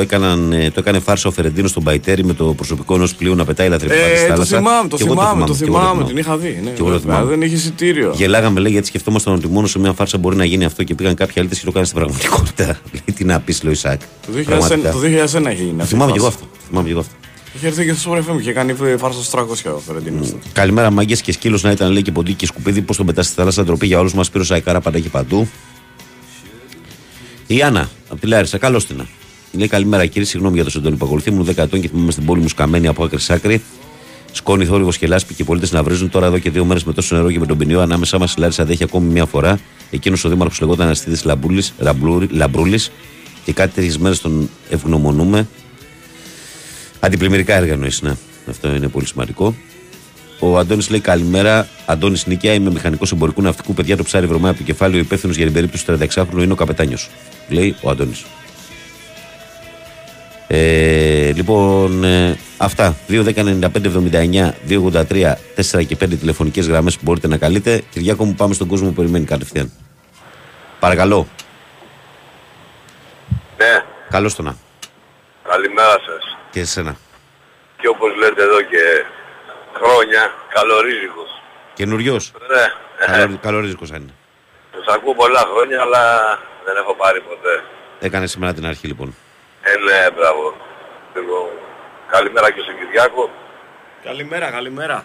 έκαναν, 0.00 0.52
ε, 0.52 0.70
το 0.70 0.80
έκανε 0.80 0.98
φάρσα 0.98 1.28
ο 1.28 1.32
Φερεντίνος 1.32 1.70
στον 1.70 1.82
Παϊτέρη 1.82 2.24
με 2.24 2.32
το 2.34 2.44
προσωπικό 2.44 2.94
ενός 2.94 3.14
πλοίου 3.14 3.34
να 3.34 3.44
πετάει 3.44 3.68
λαθρεπικά 3.68 4.00
στη 4.00 4.12
Ε, 4.12 4.26
το 4.26 4.32
θάλασσας. 4.32 4.58
θυμάμαι, 4.58 4.88
το 4.88 4.96
Και 4.96 5.02
εγώ 5.02 5.12
θυμάμαι, 5.12 5.46
το 5.46 5.54
και 5.54 5.64
εγώ 5.64 5.78
θυμάμαι, 5.78 6.04
την 6.04 6.16
είχα 6.16 6.36
δει. 6.36 6.48
Ναι, 6.62 6.70
Και 6.70 6.76
εγώ 6.80 6.84
το 6.84 6.84
βέβαια, 6.84 6.98
θυμάμαι. 7.00 7.24
δεν 7.30 7.42
είχε 7.42 7.54
εισιτήριο. 7.54 8.12
Γελάγαμε 8.16 8.60
λέει 8.60 8.72
γιατί 8.72 8.86
σκεφτόμασταν 8.86 9.34
ότι 9.34 9.48
μόνος 9.48 9.70
σε 9.70 9.78
μια 9.78 9.92
φάρσα 9.92 10.18
μπορεί 10.18 10.36
να 10.36 10.44
γίνει 10.44 10.64
αυτό 10.64 10.82
και 10.84 10.94
πήγαν 10.94 11.14
κάποιοι 11.14 11.34
αλήτε 11.40 11.54
και 11.54 11.60
το 11.64 11.70
κάνανε 11.70 11.86
στην 11.86 11.98
πραγματικότητα. 11.98 12.64
λέει 12.92 13.16
τι 13.16 13.24
να 13.24 13.40
πεις, 13.40 13.62
λέει 13.62 13.72
ο 13.72 13.74
Ισάκ. 13.74 14.00
Το 14.00 14.32
2001 14.38 14.42
Πραγματικά. 14.44 14.90
το 14.90 14.98
2001 14.98 15.46
έχει 15.46 15.62
γίνει. 15.62 15.76
Το 15.76 15.82
αυτή 15.82 15.94
η 15.94 15.96
θυμάμαι 15.96 16.12
και 16.12 16.18
εγώ 16.18 16.30
φάση. 16.30 16.38
αυτό. 16.42 16.46
Θυμάμαι 16.68 16.86
και 16.86 16.92
εγώ 16.92 17.00
αυτό. 17.00 17.12
Είχε 17.56 17.66
έρθει 17.66 17.84
και 17.84 17.92
στο 17.94 18.12
Sport 18.12 18.18
FM 18.18 18.42
και 18.42 18.52
κάνει 18.52 18.74
φάρσα 18.98 19.22
στο 19.22 19.38
300 19.38 19.74
ο 19.76 19.78
Φερεντίνος. 19.86 20.34
Καλημέρα, 20.52 20.90
μάγκες 20.90 21.20
και 21.20 21.32
σκύλος 21.32 21.62
να 21.62 21.70
ήταν 21.70 21.92
λέει 21.92 22.02
και 22.02 22.12
ποντί 22.12 22.32
και 22.32 22.46
σκουπίδι. 22.46 22.80
Πώς 22.80 22.96
τον 22.96 23.06
πετάς 23.06 23.26
στη 23.26 23.34
θάλασσα, 23.34 23.64
ντροπή 23.64 23.86
για 23.86 23.98
όλους 23.98 24.14
μας. 24.14 24.30
Πήρε 24.30 24.42
ο 24.42 24.46
Σαϊκάρα 24.46 24.80
πάντα 24.80 24.96
έχει 24.98 25.08
παντού. 25.08 25.48
Η 27.50 27.62
Άννα, 27.62 27.90
από 28.08 28.20
τη 28.20 28.26
Λάρισα, 28.26 28.58
καλώς 28.58 28.86
την. 28.86 29.06
Λέει 29.52 29.68
καλημέρα 29.68 30.06
κύριε, 30.06 30.24
συγγνώμη 30.24 30.54
για 30.54 30.64
το 30.64 30.70
σεντόνι 30.70 30.96
που 30.96 31.06
ακολουθεί. 31.06 31.30
Ήμουν 31.30 31.46
10 31.46 31.56
ετών 31.56 31.80
και 31.80 31.88
θυμάμαι 31.88 32.10
στην 32.10 32.24
πόλη 32.24 32.40
μου 32.40 32.48
σκαμμένη 32.48 32.86
από 32.86 33.04
άκρη 33.04 33.20
σ' 33.20 33.30
άκρη. 33.30 33.62
Σκόνη, 34.32 34.64
θόρυβο 34.64 34.90
και 34.90 35.06
λάσπη 35.06 35.34
και 35.34 35.42
οι 35.42 35.44
πολίτες 35.44 35.72
να 35.72 35.82
βρίζουν 35.82 36.10
τώρα 36.10 36.26
εδώ 36.26 36.38
και 36.38 36.50
δύο 36.50 36.64
μέρες 36.64 36.84
με 36.84 36.92
τόσο 36.92 37.14
νερό 37.14 37.30
και 37.30 37.38
με 37.38 37.46
τον 37.46 37.58
ποινιό. 37.58 37.80
Ανάμεσά 37.80 38.18
μας 38.18 38.34
η 38.34 38.40
Λάρισα 38.40 38.62
αντέχει 38.62 38.82
ακόμη 38.82 39.12
μια 39.12 39.26
φορά. 39.26 39.58
Εκείνος 39.90 40.24
ο 40.24 40.28
Δήμαρχος 40.28 40.60
λεγόταν 40.60 40.86
Αναστήδη 40.86 41.18
Λαμπρούλης 42.28 42.90
και 43.44 43.52
κάτι 43.52 43.74
τέτοιε 43.74 43.96
μέρες 43.98 44.20
τον 44.20 44.50
ευγνωμονούμε. 44.70 45.48
Αντιπλημμυρικά 47.00 47.54
έργα 47.54 47.72
εννοείς, 47.72 48.02
ναι. 48.02 48.16
Αυτό 48.48 48.74
είναι 48.74 48.88
πολύ 48.88 49.06
σημαντικό. 49.06 49.54
Ο 50.38 50.58
Αντώνης 50.58 50.90
λέει 50.90 51.00
καλημέρα. 51.00 51.66
Αντώνης 51.86 52.26
Νίκια, 52.26 52.52
είμαι 52.52 52.70
μηχανικός 52.70 53.12
εμπορικού 53.12 53.42
ναυτικού. 53.42 53.74
Παιδιά, 53.74 53.96
το 53.96 54.02
ψάρι 54.02 54.26
βρωμάει 54.26 54.50
από 54.50 54.58
το 54.58 54.64
κεφάλι. 54.64 54.96
Ο 54.96 54.98
υπεύθυνος 54.98 55.36
για 55.36 55.44
την 55.44 55.54
περίπτωση 55.54 55.86
του 55.86 55.98
36χρονου 56.00 56.42
είναι 56.42 56.52
ο 56.52 56.56
καπετάνιος. 56.56 57.10
Λέει 57.48 57.76
ο 57.82 57.90
Αντώνης. 57.90 58.24
Ε, 60.46 61.32
λοιπόν, 61.32 62.04
ε, 62.04 62.36
αυτά. 62.56 62.96
2.10.95.79, 63.08 64.54
2.83, 64.68 65.36
4 65.54 65.84
και 65.86 65.96
5 65.96 66.18
τηλεφωνικές 66.18 66.66
γραμμές 66.68 66.94
που 66.94 67.00
μπορείτε 67.04 67.28
να 67.28 67.36
καλείτε. 67.36 67.82
Κυριάκο 67.90 68.24
μου, 68.24 68.34
πάμε 68.34 68.54
στον 68.54 68.68
κόσμο 68.68 68.88
που 68.88 68.94
περιμένει 68.94 69.24
κατευθείαν. 69.24 69.72
Παρακαλώ. 70.80 71.26
Ναι, 73.58 73.84
Καλώς 74.10 74.34
το 74.34 74.42
να. 74.42 74.56
καλημέρα 75.48 75.90
σας. 76.06 76.36
Και 76.50 76.60
εσένα. 76.60 76.96
Και 77.80 77.88
όπως 77.88 78.10
λέτε 78.16 78.42
εδώ 78.42 78.60
και 78.60 79.04
χρόνια, 79.82 80.32
καλορίζικος. 80.48 81.42
Καινουριο. 81.74 82.12
Ναι, 82.52 82.64
Καλό, 83.06 83.38
καλό 83.42 83.60
ρίσκο 83.60 83.84
αν 83.94 84.00
είναι. 84.02 84.14
τους 84.72 84.86
ακούω 84.94 85.14
πολλά 85.14 85.40
χρόνια, 85.52 85.80
αλλά 85.80 86.02
δεν 86.64 86.76
έχω 86.76 86.94
πάρει 86.94 87.20
ποτέ. 87.20 87.62
Έκανε 88.00 88.26
σήμερα 88.26 88.52
την 88.54 88.66
αρχή 88.66 88.86
λοιπόν. 88.86 89.14
Ε, 89.62 89.76
ναι, 89.76 90.10
μπράβο. 90.10 90.56
Λοιπόν, 91.14 91.48
καλημέρα 92.10 92.50
και 92.50 92.60
στον 92.60 92.78
Κυριάκο. 92.78 93.30
Καλημέρα, 94.04 94.50
καλημέρα. 94.50 95.04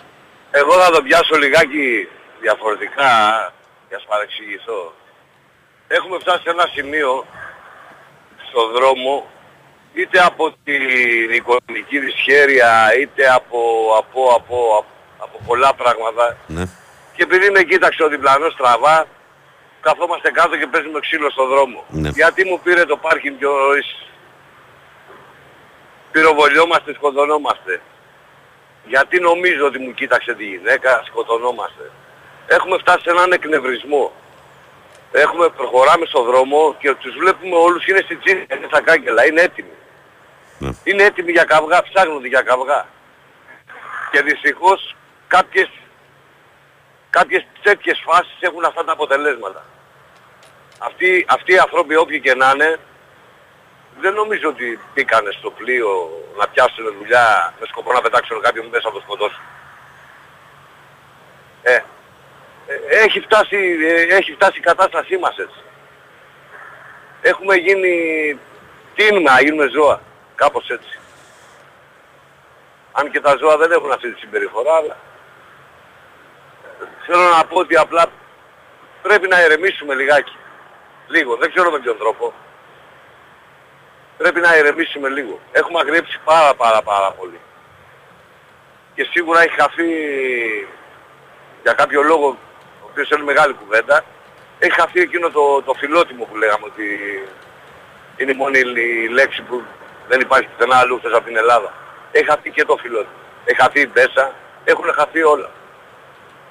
Εγώ 0.51 0.73
θα 0.81 0.89
το 0.91 1.01
πιάσω 1.01 1.35
λιγάκι 1.37 2.07
διαφορετικά 2.41 3.11
για 3.87 3.97
να 3.97 3.97
σας 3.99 4.05
παρεξηγηθώ. 4.07 4.93
Έχουμε 5.87 6.17
φτάσει 6.19 6.41
σε 6.43 6.49
ένα 6.49 6.65
σημείο 6.73 7.25
στον 8.49 8.71
δρόμο 8.75 9.29
είτε 9.93 10.19
από 10.19 10.53
την 10.63 10.81
οικονομική 11.33 11.99
δυσχέρεια 11.99 12.97
είτε 12.99 13.29
από, 13.33 13.59
από, 13.97 14.21
από, 14.35 14.55
από, 14.77 14.85
από 15.17 15.39
πολλά 15.45 15.73
πράγματα 15.73 16.37
Ναι. 16.47 16.63
και 17.15 17.23
επειδή 17.23 17.49
με 17.49 17.63
κοίταξε 17.63 18.03
ο 18.03 18.07
διπλανός 18.07 18.53
στραβά 18.53 19.07
καθόμαστε 19.81 20.31
κάτω 20.31 20.57
και 20.57 20.67
παίζουμε 20.67 20.99
ξύλο 20.99 21.29
στον 21.29 21.47
δρόμο. 21.47 21.83
Ναι. 21.89 22.09
Γιατί 22.09 22.45
μου 22.45 22.59
πήρε 22.63 22.85
το 22.85 22.97
πάρκινγκ 22.97 23.37
πιο 23.37 23.51
νωρίς. 23.51 23.95
Πυροβολιόμαστε, 26.11 26.93
σκοτωνόμαστε. 26.93 27.81
Γιατί 28.85 29.19
νομίζω 29.19 29.65
ότι 29.65 29.79
μου 29.79 29.93
κοίταξε 29.93 30.33
τη 30.33 30.45
γυναίκα, 30.45 31.01
σκοτωνόμαστε. 31.05 31.91
Έχουμε 32.47 32.77
φτάσει 32.77 33.03
σε 33.03 33.09
έναν 33.09 33.31
εκνευρισμό. 33.31 34.11
Έχουμε, 35.11 35.49
προχωράμε 35.49 36.05
στον 36.05 36.25
δρόμο 36.25 36.75
και 36.79 36.93
τους 36.93 37.15
βλέπουμε 37.17 37.55
όλους 37.55 37.87
είναι 37.87 38.01
στην 38.03 38.19
τσίνη, 38.23 38.45
είναι 38.57 38.67
στα 38.67 38.81
κάγκελα, 38.81 39.25
είναι 39.25 39.41
έτοιμοι. 39.41 39.69
Ναι. 40.59 40.69
Είναι 40.83 41.03
έτοιμοι 41.03 41.31
για 41.31 41.43
καυγά, 41.43 41.83
ψάχνονται 41.83 42.27
για 42.27 42.41
καυγά. 42.41 42.87
Και 44.11 44.21
δυστυχώς 44.21 44.95
κάποιες, 45.27 45.69
κάποιες 47.09 47.45
τέτοιες 47.61 48.01
φάσεις 48.05 48.37
έχουν 48.39 48.65
αυτά 48.65 48.83
τα 48.83 48.91
αποτελέσματα. 48.91 49.65
Αυτοί, 50.77 51.25
αυτοί 51.27 51.53
οι 51.53 51.57
άνθρωποι 51.57 51.95
όποιοι 51.95 52.19
και 52.19 52.35
να 52.35 52.51
είναι, 52.53 52.79
δεν 53.99 54.13
νομίζω 54.13 54.49
ότι 54.49 54.79
μπήκανε 54.93 55.31
στο 55.31 55.51
πλοίο 55.51 56.09
να 56.37 56.47
πιάσουν 56.47 56.95
δουλειά 56.99 57.53
με 57.59 57.65
σκοπό 57.65 57.93
να 57.93 58.01
πετάξουν 58.01 58.41
κάποιον 58.41 58.65
μέσα 58.65 58.87
από 58.87 58.97
το 58.97 59.03
σκοτώσουν. 59.03 59.41
Ε, 61.63 61.73
ε, 62.67 63.03
έχει 63.03 63.19
φτάσει, 63.19 63.57
ε, 63.83 64.15
έχει 64.15 64.33
φτάσει 64.33 64.57
η 64.57 64.61
κατάστασή 64.61 65.17
μας 65.17 65.37
έτσι. 65.37 65.59
Έχουμε 67.21 67.55
γίνει, 67.55 67.93
τίνουμε 68.95 69.31
να 69.31 69.41
γίνουμε 69.41 69.67
ζώα, 69.67 70.01
κάπως 70.35 70.69
έτσι. 70.69 70.99
Αν 72.91 73.11
και 73.11 73.21
τα 73.21 73.35
ζώα 73.39 73.57
δεν 73.57 73.71
έχουν 73.71 73.91
αυτή 73.91 74.13
τη 74.13 74.19
συμπεριφορά, 74.19 74.75
αλλά 74.75 74.97
θέλω 77.05 77.29
να 77.37 77.45
πω 77.45 77.59
ότι 77.59 77.75
απλά 77.77 78.05
πρέπει 79.01 79.27
να 79.27 79.43
ηρεμήσουμε 79.43 79.95
λιγάκι. 79.95 80.35
Λίγο, 81.07 81.35
δεν 81.35 81.51
ξέρω 81.51 81.71
με 81.71 81.79
ποιον 81.79 81.97
τρόπο. 81.97 82.33
Πρέπει 84.17 84.39
να 84.39 84.57
ηρεμήσουμε 84.57 85.09
λίγο. 85.09 85.39
Έχουμε 85.51 85.79
αγριέψει 85.79 86.19
πάρα 86.23 86.53
πάρα 86.53 86.81
πάρα 86.81 87.11
πολύ. 87.11 87.39
Και 88.95 89.07
σίγουρα 89.11 89.41
έχει 89.41 89.55
χαθεί 89.61 89.87
για 91.61 91.73
κάποιο 91.73 92.01
λόγο, 92.01 92.27
ο 92.81 92.85
οποίος 92.89 93.09
είναι 93.09 93.23
μεγάλη 93.23 93.53
κουβέντα, 93.53 94.03
έχει 94.59 94.79
χαθεί 94.79 95.01
εκείνο 95.01 95.29
το, 95.29 95.61
το 95.61 95.73
φιλότιμο 95.73 96.25
που 96.25 96.37
λέγαμε 96.37 96.65
ότι 96.65 96.85
είναι 98.17 98.31
η 98.31 98.35
μόνη 98.35 98.59
η 98.59 99.07
λέξη 99.07 99.41
που 99.41 99.63
δεν 100.09 100.19
υπάρχει 100.25 100.47
πουθενά 100.51 100.75
αλλού 100.83 100.95
εκτός 100.95 101.13
από 101.17 101.25
την 101.29 101.37
Ελλάδα. 101.43 101.69
Έχει 102.11 102.25
χαθεί 102.31 102.49
και 102.55 102.65
το 102.69 102.75
φιλότιμο. 102.81 103.19
Έχει 103.45 103.59
χαθεί 103.61 103.79
η 103.87 103.89
Μπέσα, 103.93 104.25
έχουν 104.71 104.87
χαθεί 104.97 105.21
όλα. 105.33 105.49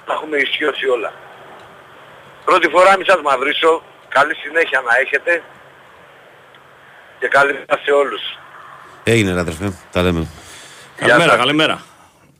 Τα 0.06 0.12
έχουμε 0.16 0.36
ισιώσει 0.36 0.86
όλα. 0.96 1.10
Πρώτη 2.44 2.68
φορά 2.74 2.90
μη 2.98 3.04
σας 3.10 3.20
μαυρίσω, 3.28 3.82
καλή 4.08 4.34
συνέχεια 4.34 4.80
να 4.88 4.92
έχετε 5.04 5.42
και 7.20 7.28
καλή 7.28 7.52
μέρα 7.52 7.76
σε 7.84 7.90
όλους. 8.02 8.22
Έγινε, 9.04 9.32
ρε 9.32 9.40
αδερφέ. 9.40 9.72
Τα 9.92 10.02
λέμε. 10.02 10.26
Καλημέρα, 10.96 11.30
σας. 11.30 11.38
καλημέρα. 11.38 11.82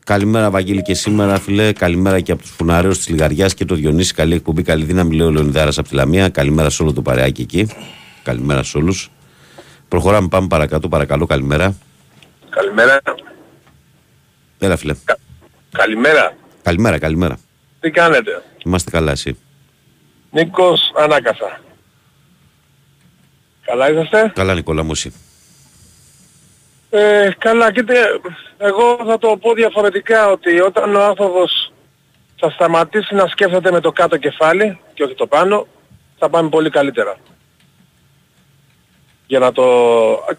Καλημέρα, 0.05 0.51
Βαγγέλη, 0.51 0.83
και 0.83 0.95
σήμερα, 0.95 1.39
φίλε. 1.39 1.73
Καλημέρα 1.73 2.21
και 2.21 2.33
από 2.33 2.43
τους 2.43 2.51
Φουναρέου 2.51 2.91
της 2.91 3.09
Λιγαριάς 3.09 3.55
και 3.55 3.65
το 3.65 3.75
Διονύση. 3.75 4.15
Καλή 4.15 4.35
εκπομπή, 4.35 4.63
καλή 4.63 4.85
δύναμη, 4.85 5.15
λέει 5.17 5.27
ο 5.27 5.31
Λεωνιδάρας 5.31 5.79
από 5.79 5.89
τη 5.89 5.95
Λαμία. 5.95 6.29
Καλημέρα 6.29 6.71
σε 6.71 6.83
όλο 6.83 6.93
το 6.93 7.03
παρεάκι 7.03 7.43
εκεί. 7.43 7.69
Καλημέρα 8.23 8.63
σε 8.63 8.77
όλους. 8.77 9.11
Προχωράμε, 9.93 10.29
πάμε 10.29 10.47
παρακάτω. 10.47 10.89
Παρακαλώ, 10.89 11.27
καλημέρα. 11.27 11.75
Καλημέρα. 12.51 13.01
Έλα, 14.59 14.77
φίλε. 14.77 14.95
Καλημέρα. 15.73 16.35
Καλημέρα, 16.63 16.99
καλημέρα. 16.99 17.39
Τι 17.81 17.91
κάνετε; 17.91 18.43
Είμαστε 18.65 18.91
καλά, 18.91 19.11
εσύ. 19.11 19.39
Νίκος 20.31 20.93
Ανάκασα. 20.97 21.61
Καλά 23.65 23.91
είσαστε; 23.91 24.33
Καλά, 24.35 24.55
Νικόλα 24.55 24.83
μου, 24.83 24.91
εσύ. 24.93 25.13
Ε, 26.91 27.31
καλά, 27.39 27.73
κοίτα, 27.73 27.95
εγώ 28.59 28.99
θα 29.07 29.19
το 29.19 29.37
πω 29.37 29.53
διαφορετικά 29.53 30.31
ότι 30.31 30.61
όταν 30.61 30.95
ο 30.95 31.05
άνθρωπος 31.05 31.73
θα 32.37 32.51
σταματήσει 32.51 33.15
να 33.15 33.27
σκέφτεται 33.27 33.71
με 33.71 33.81
το 33.81 33.93
κάτω 33.93 34.17
κεφάλι 34.17 34.79
και 34.95 35.03
όχι 35.03 35.15
το 35.15 35.27
πάνω, 35.27 35.67
θα 36.19 36.29
πάμε 36.29 36.49
πολύ 36.49 36.71
καλύτερα. 36.71 37.17
Για 39.33 39.41
να 39.41 39.53
το... 39.53 39.65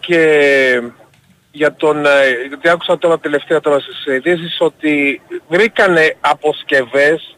και 0.00 0.82
για 1.50 1.74
τον... 1.74 2.06
ε, 2.06 2.30
γιατί 2.48 2.68
άκουσα 2.68 2.98
τώρα 2.98 3.18
τελευταία 3.18 3.60
τώρα 3.60 3.80
στις 3.80 4.06
ειδήσεις 4.06 4.56
ότι 4.60 5.20
βρήκανε 5.48 6.16
αποσκευές 6.20 7.36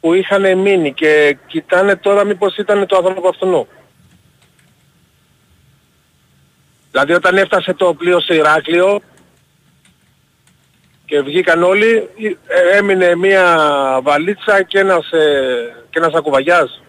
που 0.00 0.14
είχαν 0.14 0.58
μείνει 0.58 0.92
και 0.92 1.36
κοιτάνε 1.46 1.96
τώρα 1.96 2.24
μήπως 2.24 2.56
ήταν 2.56 2.86
το 2.86 2.96
άνθρωπο 2.96 3.28
αυτού. 3.28 3.68
Δηλαδή 6.90 7.12
όταν 7.12 7.36
έφτασε 7.36 7.74
το 7.74 7.94
πλοίο 7.94 8.20
στο 8.20 8.34
Ηράκλειο 8.34 9.00
και 11.04 11.20
βγήκαν 11.20 11.62
όλοι, 11.62 12.08
ε, 12.46 12.76
έμεινε 12.76 13.14
μία 13.16 13.58
βαλίτσα 14.02 14.62
και 14.62 14.78
ένας, 14.78 15.10
ε, 15.12 15.84
και 15.90 15.98
ένας 15.98 16.14
ακουβαγιάς. 16.14 16.80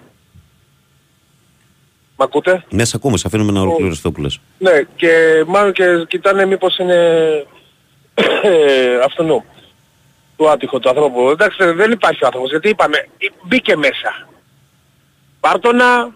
Μ' 2.17 2.21
ακούτε; 2.21 2.63
Ναι, 2.69 2.85
σε 2.85 2.95
ακούμε, 2.95 3.17
σε 3.17 3.27
αφήνουμε 3.27 3.51
να 3.51 3.61
ολοκληρώσει 3.61 3.97
αυτό 3.97 4.11
που 4.11 4.21
λες. 4.21 4.39
Ναι, 4.57 4.81
και 4.95 5.43
μάλλον 5.47 5.71
και 5.71 6.05
κοιτάνε 6.07 6.45
μήπως 6.45 6.77
είναι 6.77 6.95
ε, 8.41 8.99
αυτού 9.05 9.43
του 10.37 10.49
άτυχου 10.49 10.79
του 10.79 10.89
ανθρώπου. 10.89 11.29
Εντάξει 11.29 11.71
δεν 11.71 11.91
υπάρχει 11.91 12.23
ο 12.23 12.25
άνθρωπος 12.25 12.49
γιατί 12.49 12.69
είπαμε 12.69 13.07
μπήκε 13.43 13.75
μέσα. 13.75 14.27
Πάρτονα, 15.39 16.11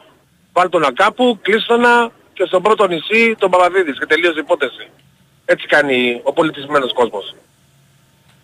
βάλ 0.53 0.69
τον 0.69 0.93
κάπου, 0.93 1.39
κλείστονα 1.41 2.11
και 2.33 2.43
στον 2.45 2.61
πρώτο 2.61 2.87
νησί 2.87 3.35
τον 3.37 3.49
Παπαδίδης 3.49 3.99
και 3.99 4.05
τελείωσε 4.05 4.37
η 4.37 4.41
υπόθεση. 4.43 4.89
Έτσι 5.45 5.67
κάνει 5.67 6.21
ο 6.23 6.33
πολιτισμένος 6.33 6.93
κόσμος. 6.93 7.35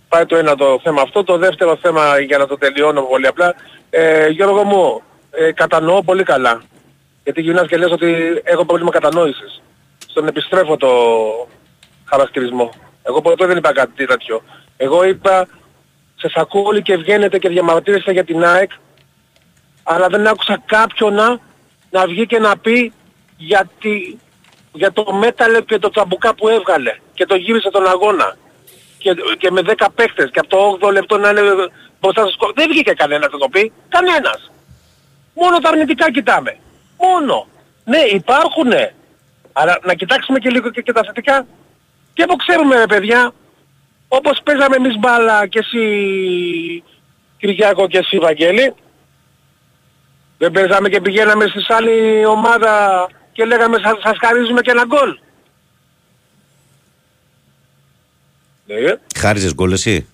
Πάει 0.09 0.25
το 0.25 0.35
ένα 0.35 0.55
το 0.55 0.79
θέμα 0.83 1.01
αυτό. 1.01 1.23
Το 1.23 1.37
δεύτερο 1.37 1.77
θέμα 1.81 2.19
για 2.19 2.37
να 2.37 2.47
το 2.47 2.57
τελειώνω 2.57 3.01
πολύ 3.01 3.27
απλά. 3.27 3.55
Ε, 3.89 4.27
Γιώργο 4.27 4.63
μου, 4.63 5.01
ε, 5.31 5.51
κατανοώ 5.51 6.03
πολύ 6.03 6.23
καλά. 6.23 6.61
Γιατί 7.27 7.41
γυρνάς 7.41 7.67
και 7.67 7.77
λες 7.77 7.91
ότι 7.91 8.41
έχω 8.43 8.65
πρόβλημα 8.65 8.91
κατανόησης. 8.91 9.61
Στον 10.07 10.27
επιστρέφω 10.27 10.77
το 10.77 10.89
χαρακτηρισμό. 12.05 12.69
Εγώ 13.03 13.21
ποτέ 13.21 13.45
δεν 13.45 13.57
είπα 13.57 13.73
κάτι 13.73 14.05
τέτοιο. 14.05 14.41
Εγώ 14.77 15.03
είπα, 15.03 15.47
σε 16.15 16.31
ακούω 16.35 16.63
όλοι 16.63 16.81
και 16.81 16.97
βγαίνετε 16.97 17.39
και 17.39 17.49
διαμαρτύρεστε 17.49 18.11
για 18.11 18.23
την 18.23 18.43
ΑΕΚ, 18.43 18.71
αλλά 19.83 20.07
δεν 20.07 20.27
άκουσα 20.27 20.63
κάποιον 20.65 21.13
να, 21.13 21.39
να 21.89 22.07
βγει 22.07 22.25
και 22.25 22.39
να 22.39 22.57
πει 22.57 22.93
για, 23.37 23.69
τη, 23.79 24.17
για 24.71 24.91
το 24.91 25.13
μέταλλο 25.13 25.61
και 25.61 25.79
το 25.79 25.89
τσαμπουκά 25.89 26.35
που 26.35 26.47
έβγαλε 26.47 26.97
και 27.13 27.25
το 27.25 27.35
γύρισε 27.35 27.69
τον 27.69 27.87
αγώνα. 27.87 28.37
Και, 28.97 29.15
και 29.37 29.51
με 29.51 29.61
10 29.77 29.87
παίχτες 29.95 30.29
και 30.31 30.39
από 30.39 30.77
το 30.79 30.87
8 30.87 30.91
λεπτό 30.91 31.17
να 31.17 31.29
είναι 31.29 31.41
μπροστά 32.01 32.21
στο 32.21 32.31
σκορ. 32.31 32.53
Δεν 32.53 32.67
βγήκε 32.69 32.91
κανένας 32.91 33.31
να 33.31 33.37
το 33.37 33.47
πει. 33.49 33.71
Κανένας. 33.89 34.51
Μόνο 35.33 35.59
τα 35.59 35.69
αρνητικά 35.69 36.11
κοιτάμε. 36.11 36.57
Μόνο. 36.97 37.47
Ναι, 37.83 37.97
υπάρχουνε. 37.97 38.93
Αλλά 39.53 39.79
να 39.83 39.93
κοιτάξουμε 39.93 40.39
και 40.39 40.49
λίγο 40.49 40.69
και, 40.69 40.81
και 40.81 40.91
τα 40.91 41.03
θετικά. 41.05 41.45
Και 42.13 42.23
από 42.23 42.35
ξέρουμε 42.35 42.75
ρε 42.75 42.85
παιδιά, 42.85 43.31
όπως 44.07 44.39
παίζαμε 44.43 44.75
εμείς 44.75 44.97
μπάλα 44.97 45.47
και 45.47 45.59
εσύ 45.59 46.83
Κυριάκο 47.37 47.87
και 47.87 47.97
εσύ 47.97 48.17
Βαγγέλη, 48.17 48.73
δεν 50.37 50.51
παίζαμε 50.51 50.89
και 50.89 51.01
πηγαίναμε 51.01 51.47
στη 51.47 51.73
άλλη 51.73 52.25
ομάδα 52.25 53.07
και 53.31 53.45
λέγαμε 53.45 53.77
σας, 53.83 53.99
σας 54.01 54.17
χαρίζουμε 54.19 54.61
και 54.61 54.71
ένα 54.71 54.85
γκολ. 54.85 55.17
Ναι. 58.65 58.95
Χάριζες 59.17 59.53
γκολ 59.53 59.71
εσύ; 59.71 60.07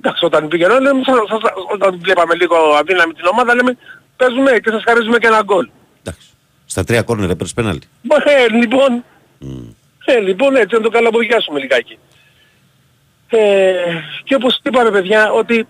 Εντάξει, 0.00 0.24
όταν 0.24 0.48
πήγαινα, 0.48 0.80
λέμε, 0.80 1.02
σας, 1.04 1.16
σας, 1.28 1.40
όταν 1.72 1.98
βλέπαμε 2.02 2.34
λίγο 2.34 2.56
αδύναμη 2.56 3.12
την 3.12 3.26
ομάδα, 3.26 3.54
λέμε 3.54 3.76
παίζουμε 4.20 4.50
και 4.62 4.70
σας 4.70 4.82
χαρίζουμε 4.86 5.18
και 5.18 5.26
ένα 5.26 5.42
γκολ. 5.42 5.68
Εντάξει. 6.00 6.28
Στα 6.66 6.84
τρία 6.84 7.02
κόρνερ 7.02 7.30
έπαιρνες 7.30 7.54
πέναλτι. 7.54 7.86
Ε, 8.24 8.48
λοιπόν, 8.48 9.04
mm. 9.42 9.74
ε, 10.04 10.18
λοιπόν 10.18 10.56
έτσι 10.56 10.74
να 10.74 10.80
το 10.80 10.90
καλαμποδιάσουμε 10.90 11.58
λιγάκι. 11.58 11.98
Ε, 13.28 13.72
και 14.24 14.34
όπως 14.34 14.60
είπαμε 14.62 14.90
παιδιά, 14.90 15.32
ότι 15.32 15.66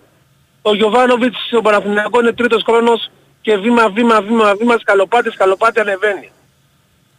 ο 0.61 0.75
Γιωβάνοβιτς 0.75 1.37
ο 1.57 1.61
Παναθηναϊκός 1.61 2.21
είναι 2.21 2.33
τρίτος 2.33 2.63
χρόνος 2.63 3.11
και 3.41 3.57
βήμα, 3.57 3.89
βήμα, 3.89 4.21
βήμα, 4.21 4.55
βήμα, 4.55 4.77
σκαλοπάτι, 4.77 5.29
σκαλοπάτι 5.31 5.79
ανεβαίνει. 5.79 6.31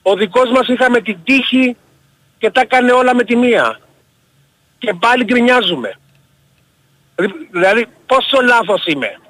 Ο 0.03 0.15
δικός 0.15 0.51
μας 0.51 0.69
είχαμε 0.69 1.01
την 1.01 1.19
τύχη 1.25 1.77
και 2.39 2.51
τα 2.51 2.61
έκανε 2.61 2.93
όλα 2.93 3.15
με 3.15 3.25
τη 3.25 3.37
μία. 3.37 3.81
Και 4.79 4.95
πάλι 5.01 5.25
γκρινιάζουμε. 5.25 5.99
Δηλαδή 7.51 7.87
πόσο 8.07 8.41
λάθος 8.43 8.87
είμαι. 8.87 9.21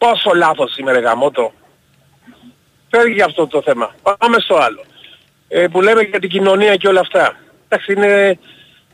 Πόσο 0.00 0.30
λάθος 0.34 0.76
είμαι 0.76 0.92
ρε 0.92 0.98
γαμότο. 0.98 1.52
Φεύγει 2.90 3.22
αυτό 3.22 3.46
το 3.46 3.62
θέμα. 3.62 3.94
Πάμε 4.18 4.36
στο 4.38 4.56
άλλο. 4.56 4.84
Ε, 5.48 5.66
που 5.66 5.80
λέμε 5.80 6.02
για 6.02 6.18
την 6.20 6.28
κοινωνία 6.28 6.76
και 6.76 6.88
όλα 6.88 7.00
αυτά. 7.00 7.36
Εντάξει 7.68 7.92
είναι... 7.92 8.38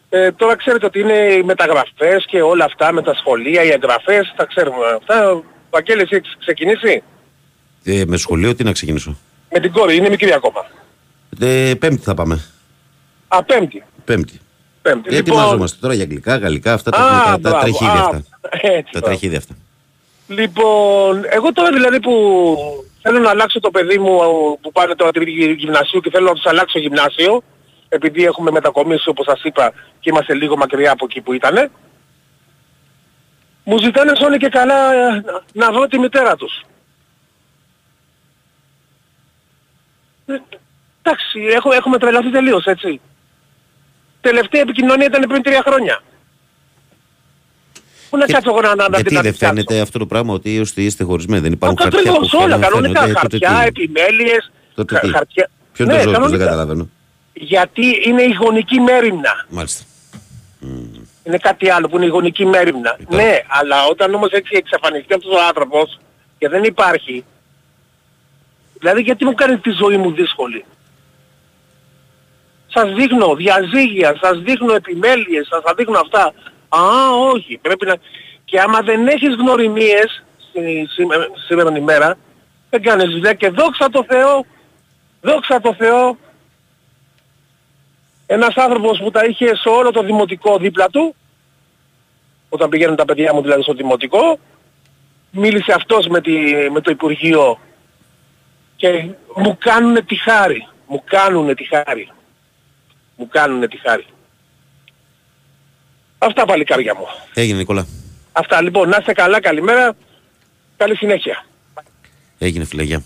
Ε, 0.08 0.32
τώρα 0.32 0.56
ξέρετε 0.56 0.86
ότι 0.86 1.00
είναι 1.00 1.12
οι 1.12 1.42
μεταγραφές 1.42 2.24
και 2.26 2.42
όλα 2.42 2.64
αυτά 2.64 2.92
με 2.92 3.02
τα 3.02 3.14
σχολεία, 3.14 3.62
οι 3.62 3.68
εγγραφές, 3.68 4.34
τα 4.36 4.44
ξέρουμε 4.44 4.76
αυτά. 5.00 5.30
Ο 5.32 5.42
Βαγγέλης 5.70 6.10
έχεις 6.10 6.36
ξεκινήσει; 6.38 7.02
Ε, 7.84 8.02
με 8.06 8.16
σχολείο 8.16 8.54
τι 8.54 8.64
να 8.64 8.72
ξεκινήσω; 8.72 9.16
Με 9.52 9.60
την 9.60 9.72
κόρη, 9.72 9.96
είναι 9.96 10.08
μικρή 10.08 10.32
ακόμα. 10.32 10.66
Ε, 11.40 11.72
πέμπτη 11.78 12.02
θα 12.02 12.14
πάμε. 12.14 12.44
Α, 13.28 13.44
πέμπτη. 13.44 13.84
Πέμπτη. 14.04 14.40
Πέμπτη. 14.82 15.14
Ε, 15.14 15.18
ετοιμάζομαστε 15.18 15.78
τώρα 15.80 15.94
για 15.94 16.02
αγγλικά, 16.02 16.36
γαλλικά, 16.36 16.72
αυτά 16.72 16.90
τα, 16.90 16.98
Α, 16.98 17.24
τα, 17.24 17.30
τα 17.32 17.38
μπράβο. 17.38 17.58
τραχίδια 17.58 17.92
Α, 17.92 18.04
αυτά. 18.04 18.16
έτσι, 18.50 18.92
Τα 18.92 18.98
μπράβο. 18.98 19.06
τραχίδια 19.06 19.38
αυτά. 19.38 19.54
Λοιπόν, 20.26 21.24
εγώ 21.28 21.52
τώρα 21.52 21.70
δηλαδή 21.70 22.00
που 22.00 22.14
θέλω 23.02 23.18
να 23.18 23.30
αλλάξω 23.30 23.60
το 23.60 23.70
παιδί 23.70 23.98
μου 23.98 24.18
που 24.60 24.72
πάνε 24.72 24.94
τώρα 24.94 25.10
την 25.10 25.22
γυμνασίου 25.56 26.00
και 26.00 26.10
θέλω 26.10 26.26
να 26.26 26.34
τους 26.34 26.46
αλλάξω 26.46 26.78
γυμνάσιο, 26.78 27.42
επειδή 27.88 28.24
έχουμε 28.24 28.50
μετακομίσει 28.50 29.08
όπως 29.08 29.24
σας 29.24 29.42
είπα 29.42 29.72
και 30.00 30.10
είμαστε 30.10 30.34
λίγο 30.34 30.56
μακριά 30.56 30.92
από 30.92 31.04
εκεί 31.04 31.20
που 31.20 31.32
ήτανε, 31.32 31.70
μου 33.64 33.78
ζητάνε 33.78 34.12
σώνει 34.14 34.36
και 34.36 34.48
καλά 34.48 34.94
ε, 34.94 35.24
να 35.52 35.70
δω 35.70 35.86
τη 35.86 35.98
μητέρα 35.98 36.36
τους. 36.36 36.64
Ε, 40.26 40.34
Εντάξει, 41.06 41.40
έχω, 41.40 41.72
έχουμε 41.72 41.98
τρελαθεί 41.98 42.30
τελείως, 42.30 42.64
έτσι. 42.64 43.00
Τελευταία 44.20 44.60
επικοινωνία 44.60 45.06
ήταν 45.06 45.28
πριν 45.28 45.42
τρία 45.42 45.62
χρόνια. 45.66 46.02
Πού 48.16 48.22
να 48.22 48.26
Και- 48.28 48.32
κάτσω 48.32 48.50
εγώ 48.50 48.60
να, 48.60 48.68
να, 48.74 48.88
να 48.88 48.96
Γιατί 48.98 49.14
να 49.14 49.20
δεν 49.20 49.30
την 49.32 49.40
κάτσω. 49.40 49.54
φαίνεται 49.64 49.80
αυτό 49.80 49.98
το 49.98 50.06
πράγμα 50.06 50.32
ότι 50.34 50.56
έως 50.56 50.72
είστε 50.74 51.04
χωρισμένοι, 51.04 51.42
δεν 51.42 51.52
υπάρχουν 51.52 51.78
χαρτιά 51.80 52.00
που 52.02 52.08
Ακριβώς 52.08 52.32
όλα, 52.32 52.42
φαίνονται, 52.42 52.66
κανονικά 52.66 53.00
φαίνονται, 53.00 53.20
τότε 53.28 53.46
χαρτιά, 53.46 53.72
τι; 53.72 53.82
επιμέλειες, 53.82 54.50
Τότε 54.74 54.94
χα- 54.94 55.00
τι; 55.00 55.08
χαρτιά. 55.08 55.50
Ποιο 55.72 55.84
είναι 55.84 55.94
Ναι, 55.94 56.02
το 56.02 56.08
ζώο 56.08 56.12
τους, 56.18 56.20
δεν 56.30 56.30
κανονικά. 56.30 56.44
καταλαβαίνω. 56.44 56.88
Γιατί 57.32 57.86
είναι 58.06 58.22
η 58.22 58.32
γονική 58.40 58.80
μέρημνα. 58.80 59.44
Μάλιστα. 59.48 59.84
Είναι 61.24 61.36
κάτι 61.38 61.70
άλλο 61.70 61.88
που 61.88 61.96
είναι 61.96 62.04
η 62.04 62.08
γονική 62.08 62.46
μέρημνα. 62.46 62.96
Υπάρχει. 63.00 63.26
Ναι, 63.26 63.38
αλλά 63.46 63.76
όταν 63.90 64.14
όμως 64.14 64.30
έτσι 64.30 64.50
εξαφανιστεί 64.56 65.14
αυτός 65.14 65.32
ο 65.32 65.40
άνθρωπος 65.48 65.98
και 66.38 66.48
δεν 66.48 66.64
υπάρχει, 66.64 67.24
δηλαδή 68.78 69.00
γιατί 69.00 69.24
μου 69.24 69.34
κάνει 69.34 69.58
τη 69.58 69.70
ζωή 69.70 69.96
μου 69.96 70.12
δύσκολη; 70.12 70.64
Σας 72.74 72.92
δείχνω 72.94 73.34
διαζύγια, 73.34 74.16
σας 74.22 74.38
δείχνω 74.38 74.74
επιμέλειες, 74.74 75.46
σας 75.50 75.62
τα 75.62 75.74
δείχνω 75.76 75.98
αυτά. 75.98 76.32
Α, 76.76 77.10
όχι, 77.32 77.58
πρέπει 77.62 77.86
να... 77.86 77.96
Και 78.44 78.60
άμα 78.60 78.80
δεν 78.80 79.06
έχεις 79.08 79.34
γνωριμίες 79.34 80.24
στη, 80.48 80.88
σήμε- 80.90 81.30
σήμερα 81.46 81.76
ημέρα, 81.76 82.18
δεν 82.70 82.82
κάνεις 82.82 83.10
δουλειά 83.10 83.32
και 83.32 83.48
δόξα 83.48 83.90
τω 83.90 84.04
Θεώ, 84.04 84.44
δόξα 85.20 85.60
τω 85.60 85.74
Θεώ, 85.74 86.16
ένας 88.26 88.54
άνθρωπος 88.54 88.98
που 88.98 89.10
τα 89.10 89.24
είχε 89.24 89.46
σε 89.46 89.68
όλο 89.68 89.90
το 89.90 90.02
δημοτικό 90.02 90.58
δίπλα 90.58 90.88
του, 90.88 91.14
όταν 92.48 92.68
πηγαίνουν 92.68 92.96
τα 92.96 93.04
παιδιά 93.04 93.34
μου 93.34 93.42
δηλαδή 93.42 93.62
στο 93.62 93.72
δημοτικό, 93.72 94.38
μίλησε 95.30 95.72
αυτός 95.72 96.06
με, 96.06 96.20
τη, 96.20 96.32
με 96.70 96.80
το 96.80 96.90
Υπουργείο 96.90 97.58
και 98.76 99.08
μου 99.34 99.56
κάνουνε 99.60 100.02
τη 100.02 100.16
χάρη. 100.16 100.68
Μου 100.86 101.02
κάνουνε 101.04 101.54
τη 101.54 101.64
χάρη. 101.64 102.08
Μου 103.16 103.28
κάνουνε 103.28 103.68
τη 103.68 103.76
χάρη. 103.76 104.06
Αυτά 106.18 106.44
παλικάρια 106.44 106.94
μου. 106.94 107.06
Έγινε 107.34 107.58
Νικόλα. 107.58 107.86
Αυτά 108.32 108.62
λοιπόν. 108.62 108.88
Να 108.88 108.96
είστε 109.00 109.12
καλά. 109.12 109.40
Καλημέρα. 109.40 109.96
Καλή 110.76 110.96
συνέχεια. 110.96 111.44
Έγινε 112.38 112.64
φιλεγιά. 112.64 113.02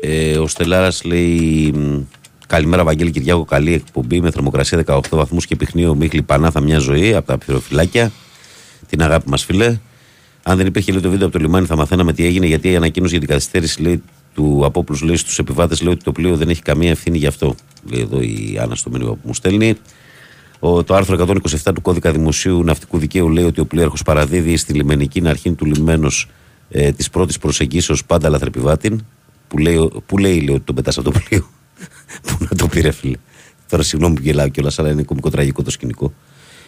Ε, 0.00 0.38
ο 0.38 0.46
Στελάρας 0.46 1.04
λέει 1.04 1.72
μ, 1.74 2.02
Καλημέρα 2.46 2.84
Βαγγέλη 2.84 3.10
Κυριάκο, 3.10 3.44
καλή 3.44 3.72
εκπομπή 3.72 4.20
με 4.20 4.30
θερμοκρασία 4.30 4.84
18 4.86 5.00
βαθμούς 5.10 5.46
και 5.46 5.56
πιχνίο 5.56 5.94
Μίχλη 5.94 6.22
Πανάθα 6.22 6.60
μια 6.60 6.78
ζωή 6.78 7.14
από 7.14 7.26
τα 7.26 7.38
πυροφυλάκια. 7.38 8.12
Την 8.88 9.02
αγάπη 9.02 9.28
μας 9.28 9.44
φίλε. 9.44 9.78
Αν 10.42 10.56
δεν 10.56 10.66
υπήρχε 10.66 10.92
λέει, 10.92 11.00
το 11.00 11.10
βίντεο 11.10 11.26
από 11.26 11.38
το 11.38 11.44
λιμάνι 11.44 11.66
θα 11.66 11.76
μαθαίναμε 11.76 12.12
τι 12.12 12.24
έγινε 12.24 12.46
γιατί 12.46 12.70
η 12.70 12.76
ανακοίνωση 12.76 13.10
για 13.10 13.20
την 13.20 13.28
καθυστέρηση 13.28 13.82
λέει, 13.82 14.02
του 14.34 14.62
Απόπλους 14.64 15.02
λέει 15.02 15.16
στους 15.16 15.38
επιβάτες 15.38 15.80
λέει 15.80 15.92
ότι 15.92 16.04
το 16.04 16.12
πλοίο 16.12 16.36
δεν 16.36 16.48
έχει 16.48 16.62
καμία 16.62 16.90
ευθύνη 16.90 17.18
γι' 17.18 17.26
αυτό. 17.26 17.54
Λέει 17.90 18.00
εδώ 18.00 18.20
η 18.20 18.58
Άννα 18.60 18.74
στο 18.74 18.90
μήνυμα 18.90 19.10
που 19.10 19.20
μου 19.22 19.34
στέλνει. 19.34 19.76
Ο, 20.66 20.84
το 20.84 20.94
άρθρο 20.94 21.26
127 21.64 21.74
του 21.74 21.82
Κώδικα 21.82 22.12
Δημοσίου 22.12 22.64
Ναυτικού 22.64 22.98
Δικαίου 22.98 23.28
λέει 23.28 23.44
ότι 23.44 23.60
ο 23.60 23.66
πλοίαρχος 23.66 24.02
παραδίδει 24.02 24.56
στη 24.56 24.72
λιμενική 24.72 25.28
αρχή 25.28 25.52
του 25.52 25.64
λιμένου 25.64 26.08
ε, 26.68 26.92
της 26.92 27.10
πρώτης 27.10 27.38
προσεγγίσεως 27.38 28.04
πάντα 28.04 28.28
λαθρεπιβάτην. 28.28 29.04
Που 29.48 29.58
λέει, 29.58 29.90
που 30.06 30.18
λέει, 30.18 30.40
λέει 30.40 30.54
ότι 30.54 30.64
τον 30.64 30.74
πετά 30.74 30.90
από 30.90 31.02
το 31.02 31.10
πλοίο. 31.10 31.48
που 32.26 32.36
να 32.38 32.56
το 32.56 32.66
πήρε, 32.66 32.90
φίλε. 32.90 33.16
Τώρα 33.68 33.82
συγγνώμη 33.82 34.14
που 34.14 34.22
γελάω 34.22 34.48
κιόλας, 34.48 34.78
αλλά 34.78 34.90
είναι 34.90 35.02
κομικό 35.02 35.30
τραγικό 35.30 35.62
το 35.62 35.70
σκηνικό. 35.70 36.12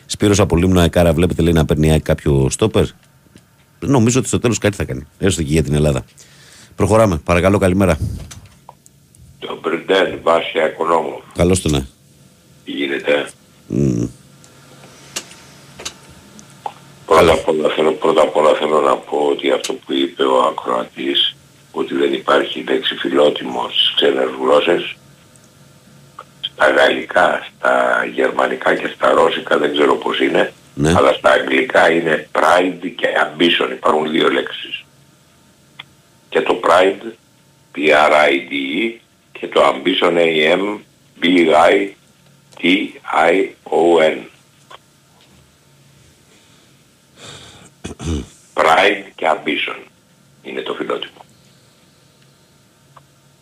Σπύρος 0.07 0.41
από 0.41 0.57
Λίμνο 0.57 0.81
Αεκάρα, 0.81 1.13
βλέπετε 1.13 1.43
λέει 1.43 1.53
να 1.53 1.65
παίρνει 1.65 1.87
η 1.87 1.91
ΑΕΚ 1.91 2.03
κάποιο 2.03 2.47
στόπερ. 2.51 2.85
Νομίζω 3.81 4.19
ότι 4.19 4.29
στο 4.29 4.39
τέλος 4.39 4.59
κάτι 4.59 4.77
θα 4.77 4.85
κάνει. 4.85 5.07
Έστω 5.19 5.43
και 5.43 5.53
για 5.53 5.63
την 5.63 5.75
Ελλάδα. 5.75 6.05
Προχωράμε. 6.77 7.21
Παρακαλώ, 7.25 7.59
καλημέρα. 7.59 7.99
Το 9.39 9.59
Μπριντέν, 9.63 10.19
Βάσια 10.23 10.71
Οικονόμου. 10.71 11.23
Καλώς 11.35 11.61
το 11.61 11.69
ναι. 11.69 11.87
Τι 12.65 12.71
γίνεται; 12.71 13.29
Μμ, 13.69 14.07
Πρώτα 17.07 17.33
απ, 17.33 17.49
όλα 17.49 17.69
θέλω, 17.69 17.93
πρώτα 17.93 18.23
απ' 18.23 18.37
όλα 18.37 18.55
θέλω 18.55 18.81
να 18.81 18.97
πω 18.97 19.19
ότι 19.31 19.51
αυτό 19.51 19.73
που 19.73 19.93
είπε 19.93 20.23
ο 20.25 20.43
ακροατής 20.43 21.37
ότι 21.73 21.95
δεν 21.95 22.13
υπάρχει 22.13 22.65
λέξη 22.69 22.95
φιλότιμο 22.95 23.69
στις 23.71 23.93
ξένες 23.95 24.29
γλώσσες 24.41 24.97
στα 26.41 26.71
γαλλικά, 26.71 27.47
στα 27.57 28.05
γερμανικά 28.15 28.75
και 28.77 28.93
στα 28.95 29.11
ρώσικα 29.13 29.59
δεν 29.59 29.73
ξέρω 29.73 29.95
πώς 29.97 30.21
είναι 30.21 30.53
Ναι. 30.75 30.93
αλλά 30.97 31.13
στα 31.13 31.31
αγγλικά 31.31 31.91
είναι 31.91 32.29
pride 32.33 32.93
και 32.97 33.07
ambition 33.25 33.71
υπάρχουν 33.71 34.11
δύο 34.11 34.29
λέξεις. 34.29 34.85
Και 36.29 36.41
το 36.41 36.61
pride 36.65 37.13
P-R-I-D-E 37.75 38.93
και 39.33 39.47
το 39.49 39.61
Ambition 39.63 40.17
A-M 40.17 40.79
B-I-T-I-O-N. 42.63 44.19
Pride 48.55 49.05
και 49.15 49.27
Ambition 49.29 49.77
είναι 50.43 50.61
το 50.61 50.75
φιλότιμο. 50.75 51.25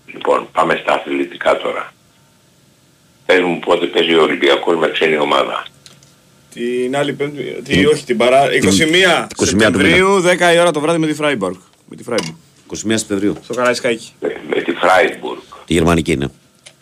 Λοιπόν, 0.07 0.49
πάμε 0.53 0.79
στα 0.83 0.93
αθλητικά 0.95 1.57
τώρα. 1.57 1.93
Πες 3.27 3.41
μου 3.41 3.59
πότε 3.59 3.87
παίζει 3.87 4.15
ο 4.15 4.23
Ολυμπιακός 4.23 4.77
με 4.77 4.89
ξένη 4.91 5.17
ομάδα. 5.19 5.67
Την 6.55 6.97
άλλη 6.97 7.13
πέμπτη, 7.13 7.43
τι, 7.65 7.87
όχι 7.87 8.05
την 8.05 8.17
παρά, 8.17 8.49
21, 8.49 8.49
21 8.49 9.27
του 9.37 9.47
Σεπτεμβρίου, 9.47 10.23
10 10.25 10.55
η 10.55 10.59
ώρα 10.59 10.71
το 10.71 10.81
βράδυ 10.81 10.99
με 10.99 11.07
τη 11.07 11.15
Φράιμπουργκ. 11.15 11.61
Με 11.89 11.97
τη 11.97 12.03
Φράιμπουργκ. 12.03 12.35
21 12.75 12.75
Σεπτεμβρίου. 12.95 13.37
Στο 13.45 13.55
Καραϊσκάκι. 13.55 14.13
Με, 14.21 14.41
με 14.49 14.61
τη 14.63 14.73
Φράιμπουργκ, 14.73 15.39
Τη 15.67 15.73
γερμανική 15.73 16.13
είναι. 16.13 16.31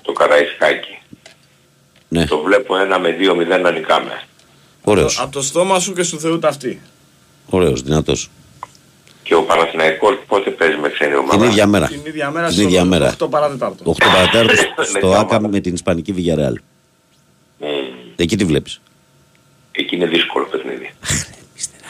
το 0.02 0.12
Καραϊσκάκι. 0.12 0.98
Ναι. 2.14 2.26
Το 2.26 2.38
βλέπω 2.38 2.76
ένα 2.76 2.98
με 2.98 3.16
2-0 3.20 3.60
να 3.60 3.70
νικάμε. 3.70 4.22
Ωραίος. 4.82 5.20
Από 5.20 5.32
το 5.32 5.42
στόμα 5.42 5.80
σου 5.80 5.92
και 5.92 6.02
σου 6.02 6.20
Θεού 6.20 6.38
ταυτή. 6.38 6.80
Ωραίος, 7.46 7.82
δυνατός. 7.82 8.30
Και 9.22 9.34
ο 9.34 9.42
Παναθηναϊκός 9.42 10.18
πότε 10.26 10.50
παίζει 10.50 10.76
με 10.76 10.88
ξένη 10.88 11.14
ομάδα; 11.14 11.36
Την 11.36 11.46
ίδια 11.46 11.66
μέρα. 11.66 11.86
Την 11.86 12.00
ίδια 12.04 12.30
μέρα 12.30 12.48
Την 12.48 12.62
ίδια 12.62 12.84
μέρα. 12.84 13.16
8 13.18 13.30
παρατετάρτο. 13.30 13.90
8 13.90 13.94
παρατέταρτο 13.98 14.52
Με 14.76 14.84
στο 14.84 14.98
ποια 14.98 15.18
ΆΚΑ 15.18 15.36
ομάδα; 15.36 15.48
με 15.48 15.60
την 15.60 15.74
Ισπανική 15.74 16.14
Villarreal. 16.16 16.54
Μμμ. 17.58 17.68
Εκεί 18.16 18.36
τη 18.36 18.44
βλέπεις. 18.44 18.80
Εκεί 19.72 19.94
είναι 19.94 20.06
δύσκολο 20.06 20.46
παιχνίδι. 20.50 20.90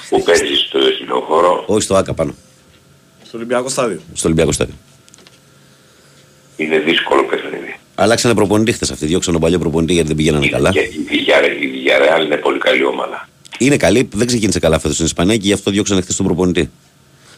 Που 0.09 0.23
παίζεις 0.23 0.61
στο 0.61 0.79
λεωφόρο 1.07 1.65
Όχι 1.67 1.81
στο 1.81 1.95
ΆΚΑ 1.95 2.15
πάνω. 2.15 2.35
Στο 3.25 3.37
Ολυμπιακό 3.37 3.69
στάδιο. 3.69 4.01
Στο 4.15 4.27
Ολυμπιακό 4.29 4.53
Στάδιο. 4.53 4.75
είναι 6.57 6.79
δύσκολο 6.79 7.25
παιχνίδι. 7.25 7.79
Αλλάξανε 7.95 8.35
προπονητή 8.35 8.73
χθες 8.73 8.91
αυτοί. 8.91 9.07
Διώξαν 9.07 9.33
τον 9.33 9.43
παλιό 9.43 9.59
προπονητή 9.59 9.93
γιατί 9.93 10.09
δεν 10.09 10.17
πηγαίνανε 10.17 10.47
καλά. 10.49 10.71
Και 10.71 10.79
η 10.81 11.07
Villarreal- 11.11 11.63
η 11.63 11.67
Villarreal 11.75 12.25
είναι 12.25 12.37
πολύ 12.37 12.59
καλή 12.59 12.85
ομάδα. 12.85 13.29
Είναι 13.59 13.77
καλή, 13.77 14.09
δεν 14.15 14.27
ξεκίνησε 14.27 14.59
καλά 14.59 14.79
φέτος 14.79 14.95
στην 14.95 15.07
Ισπανία 15.07 15.35
και 15.37 15.47
γι' 15.47 15.53
αυτό 15.53 15.71
διώξανε 15.71 16.01
χθες 16.01 16.17
τον 16.17 16.27
προπονητή. 16.27 16.71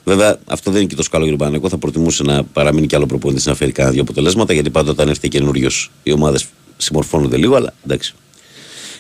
Βέβαια, 0.05 0.39
αυτό 0.47 0.71
δεν 0.71 0.81
είναι 0.81 0.89
και 0.89 0.97
τόσο 0.97 1.09
καλό 1.11 1.23
για 1.23 1.31
τον 1.33 1.41
Παναγενικό. 1.41 1.69
Θα 1.71 1.79
προτιμούσε 1.79 2.23
να 2.23 2.45
παραμείνει 2.45 2.87
κι 2.87 2.97
άλλο 2.97 3.07
προπονητής 3.07 3.47
να 3.47 3.55
φέρει 3.55 3.73
κανένα 3.73 3.95
δύο 3.95 4.03
αποτελέσματα 4.03 4.53
γιατί 4.53 4.71
πάντα 4.71 4.91
όταν 4.91 5.09
έρθει 5.09 5.29
καινούριο 5.29 5.71
οι 6.03 6.13
ομάδες 6.13 6.47
συμμορφώνονται 6.77 7.37
λίγο, 7.37 7.55
αλλά 7.57 7.73
εντάξει. 7.85 8.15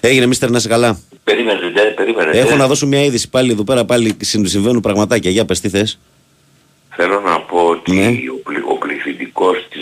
Έγινε, 0.00 0.26
μίστερ, 0.26 0.50
να 0.50 0.56
είσαι 0.58 0.68
καλά. 0.68 0.98
Περίμενε, 1.24 1.58
δεν 1.74 1.94
περίμενε. 1.94 2.30
Έχω 2.38 2.48
δεν. 2.48 2.58
να 2.58 2.66
δώσω 2.66 2.86
μια 2.86 3.04
είδηση 3.04 3.28
πάλι 3.28 3.50
εδώ 3.52 3.64
πέρα, 3.64 3.84
πάλι 3.84 4.16
συν- 4.20 4.48
συμβαίνουν 4.48 4.80
πραγματάκια. 4.80 5.30
Για 5.30 5.44
πες 5.44 5.60
τι 5.60 5.68
θες. 5.68 5.98
Θέλω 6.96 7.20
να 7.20 7.40
πω 7.40 7.58
ότι 7.58 7.92
Ναι. 7.96 8.06
ο, 8.06 8.40
πλη, 8.44 8.56
ο 8.58 8.78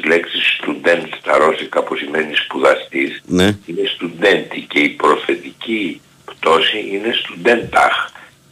πληθυντικός 0.04 0.28
της 0.34 0.42
λέξης 0.42 0.60
student 0.60 1.06
στα 1.20 1.38
ρώσικα 1.38 1.82
που 1.82 1.96
σημαίνει 1.96 2.34
σπουδαστής 2.34 3.22
Ναι. 3.26 3.44
είναι 3.66 3.82
studenti 3.98 4.58
και 4.68 4.78
η 4.78 4.88
προθετική 4.88 6.00
πτώση 6.24 6.78
είναι 6.92 7.10
studentach. 7.24 7.98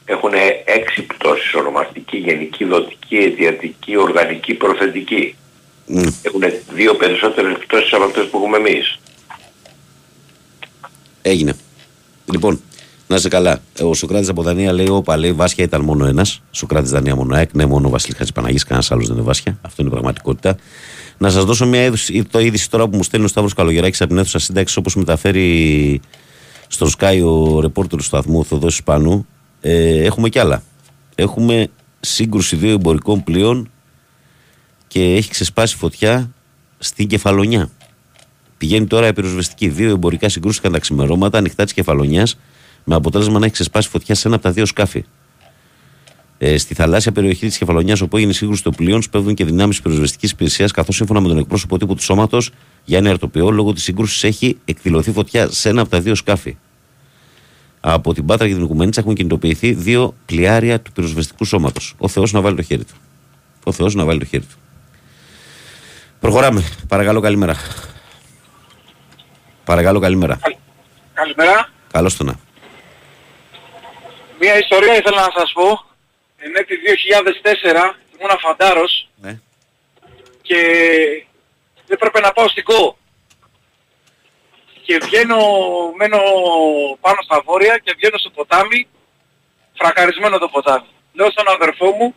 Έχουν 0.05 0.33
έξι 0.65 1.03
πτώσεις, 1.03 1.55
ονομαστική, 1.55 2.17
γενική, 2.17 2.65
δοτική, 2.65 3.17
αιτιατική, 3.17 3.97
οργανική, 3.97 4.55
προθετική. 4.55 5.37
Μμ. 5.87 6.03
Έχουν 6.23 6.43
δύο 6.75 6.95
περισσότερες 6.95 7.57
πτώσεις 7.59 7.93
από 7.93 8.05
αυτές 8.05 8.27
που 8.27 8.37
έχουμε 8.37 8.57
εμείς. 8.57 8.99
Έγινε. 11.23 11.55
Λοιπόν, 12.33 12.61
να 13.07 13.17
είσαι 13.17 13.29
καλά. 13.29 13.63
Ε, 13.79 13.85
Ο 13.85 13.95
Σοκράτης 13.95 14.29
από 14.29 14.43
Δανία 14.43 14.73
λέει: 14.73 14.89
Όπα, 14.89 15.17
λέει, 15.17 15.33
Βάσια 15.33 15.65
ήταν 15.65 15.81
μόνο 15.81 16.07
ένας. 16.07 16.43
Σοκράτης 16.51 16.91
Δανία 16.91 17.15
μόνο 17.17 17.35
ΑΕΚ. 17.35 17.53
Ναι, 17.53 17.67
μόνο 17.67 17.87
ο 17.87 17.91
Βασίλης 17.91 18.17
Χατζηπαναγής, 18.19 18.65
κανένας 18.65 18.91
άλλος 18.93 19.07
δεν 19.07 19.17
είναι 19.17 19.25
Βάσια. 19.25 19.59
Αυτό 19.63 19.77
είναι 19.83 19.91
η 19.91 19.93
πραγματικότητα. 19.93 20.57
Να 21.23 21.31
σας 21.31 21.45
δώσω 21.45 21.67
μια 21.67 21.85
είδηση, 21.85 22.25
το 22.25 22.41
είδηση 22.41 22.71
τώρα 22.71 22.89
που 22.89 22.97
μου 22.97 23.03
στέλνει 23.03 23.27
ο 23.27 23.29
Σταύρος 23.29 23.55
Καλογεράκης 23.55 24.01
από 24.01 24.11
την 24.11 24.19
αίθουσα 24.19 24.39
σύνταξης, 24.39 24.77
όπως 24.77 24.95
μεταφέρει 24.95 26.01
στο 26.69 26.89
Sky 26.99 27.21
ο 27.25 27.61
ρεπόρτερ 27.61 27.99
του 27.99 28.05
σταθμού, 28.05 28.39
ο 28.39 28.45
Θοδό 28.45 28.67
Ισπανού. 28.67 29.27
Ε, 29.61 30.05
έχουμε 30.05 30.29
κι 30.29 30.39
άλλα. 30.39 30.63
Έχουμε 31.15 31.69
σύγκρουση 32.01 32.57
δύο 32.57 32.71
εμπορικών 32.71 33.25
πλοίων 33.25 33.71
και 34.89 35.15
έχει 35.15 35.31
ξεσπάσει 35.31 35.77
φωτιά 35.77 36.31
στην 36.79 37.07
κεφαλονιά. 37.07 37.71
Πηγαίνει 38.59 38.87
τώρα 38.87 39.07
η 39.07 39.13
πυροσβεστική. 39.13 39.69
Δύο 39.69 39.91
εμπορικά 39.91 40.29
συγκρούστηκαν 40.29 40.73
τα 40.73 40.79
ξημερώματα 40.79 41.39
ανοιχτά 41.39 41.65
της 41.65 41.73
κεφαλονιάς 41.73 42.39
με 42.85 42.95
αποτέλεσμα 42.95 43.39
να 43.39 43.45
έχει 43.45 43.55
ξεσπάσει 43.55 43.89
φωτιά 43.89 44.15
σε 44.15 44.27
ένα 44.27 44.37
από 44.37 44.45
τα 44.45 44.53
δύο 44.53 44.67
σκάφη. 44.67 45.05
Ε, 46.45 46.59
στη 46.59 46.75
θαλάσσια 46.75 47.13
περιοχή 47.13 47.47
της 47.47 47.59
Κεφαλονιάς, 47.59 48.01
όπου 48.01 48.17
έγινε 48.17 48.33
σύγκρουση 48.33 48.63
των 48.63 48.73
πλοίων, 48.73 49.03
σπέβδουν 49.03 49.35
και 49.35 49.45
δυνάμεις 49.45 49.83
πυροσβεστικής 49.83 50.31
υπηρεσίας, 50.31 50.71
καθώς 50.71 50.97
σύμφωνα 50.97 51.21
με 51.21 51.29
τον 51.29 51.39
εκπρόσωπο 51.39 51.79
τύπου 51.79 51.95
του 51.95 52.03
σώματος, 52.03 52.51
Γιάννη 52.85 53.09
Αρτοπιό, 53.09 53.51
λόγω 53.51 53.73
της 53.73 53.83
σύγκρουσης 53.83 54.25
έχει 54.25 54.59
εκδηλωθεί 54.65 55.13
φωτιά 55.13 55.51
σε 55.51 55.69
ένα 55.69 55.81
από 55.81 55.91
τα 55.91 56.01
δύο 56.01 56.15
σκάφη. 56.15 56.57
Από 57.81 58.15
την 58.15 58.27
Πάτρα 58.27 58.49
και 58.49 58.55
την 58.55 58.63
Οικουμενίτσα 58.63 59.01
έχουν 59.01 59.15
κινητοποιηθεί 59.15 59.73
δύο 59.73 60.15
πλοιάρια 60.27 60.81
του 60.81 60.93
πυροσβεστικού 60.93 61.45
σώματος. 61.45 61.95
Ο 61.99 62.09
Θεός 62.09 62.33
να 62.33 62.41
βάλει 62.41 62.57
το 62.57 62.63
χέρι 62.63 62.85
του. 62.85 62.95
Ο 63.65 63.73
Θεός 63.73 63.95
να 63.95 64.05
βάλει 64.05 64.19
το 64.19 64.25
χέρι 64.25 64.45
του. 64.45 64.57
Προχωράμε. 66.21 66.63
Παρακαλώ, 66.89 67.21
καλημέρα. 67.21 67.57
Παρακαλώ, 69.65 70.01
καλημέρα. 70.01 70.39
Καλημέρα. 71.15 71.69
Καλώς 71.93 72.17
το 72.17 72.25
να. 72.25 72.35
Μία 74.41 74.59
ιστορία 74.59 74.97
ήθελα 74.97 75.21
να 75.21 75.31
σας 75.41 75.53
πω. 75.53 75.91
Εν 76.45 76.53
έτη 76.57 76.75
2004 76.77 77.97
ήμουν 78.19 78.39
φαντάρος 78.39 79.09
Ναι. 79.17 79.39
και 80.43 80.59
έπρεπε 81.89 82.21
να 82.21 82.33
πάω 82.33 82.49
στην 82.49 82.65
ΚΟ. 82.65 82.99
Και 84.83 84.99
βγαίνω, 84.99 85.39
μένω 85.97 86.19
πάνω 87.01 87.19
στα 87.23 87.41
βόρεια 87.45 87.79
και 87.79 87.95
βγαίνω 87.97 88.19
στο 88.19 88.31
ποτάμι, 88.31 88.89
φρακαρισμένο 89.79 90.39
το 90.39 90.49
ποτάμι. 90.49 90.87
Λέω 91.13 91.31
στον 91.31 91.49
αδερφό 91.49 91.91
μου, 91.91 92.15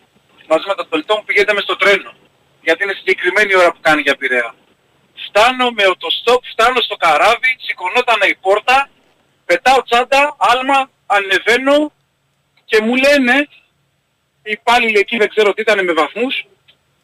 μαζί 0.47 0.63
με 0.67 0.75
τον 0.75 0.89
κολλητό 0.89 1.15
μου, 1.15 1.23
πηγαίνετε 1.25 1.53
μες 1.53 1.63
στο 1.63 1.75
τρένο. 1.75 2.13
Γιατί 2.61 2.83
είναι 2.83 2.93
συγκεκριμένη 2.93 3.51
η 3.51 3.55
ώρα 3.57 3.71
που 3.71 3.79
κάνει 3.81 4.01
για 4.01 4.15
Πειραιά. 4.15 4.55
Φτάνω 5.27 5.69
με 5.71 5.87
οτοστόπ, 5.87 6.43
φτάνω 6.51 6.81
στο 6.81 6.95
καράβι, 6.95 7.51
σηκωνόταν 7.65 8.19
η 8.29 8.35
πόρτα, 8.35 8.89
πετάω 9.45 9.83
τσάντα, 9.83 10.35
άλμα, 10.37 10.89
ανεβαίνω 11.05 11.91
και 12.65 12.81
μου 12.81 12.95
λένε 12.95 13.47
οι 14.45 14.51
υπάλληλοι 14.51 14.99
εκεί 14.99 15.17
δεν 15.17 15.29
ξέρω 15.29 15.53
τι 15.53 15.61
ήταν 15.61 15.83
με 15.83 15.93
βαθμούς, 15.93 16.45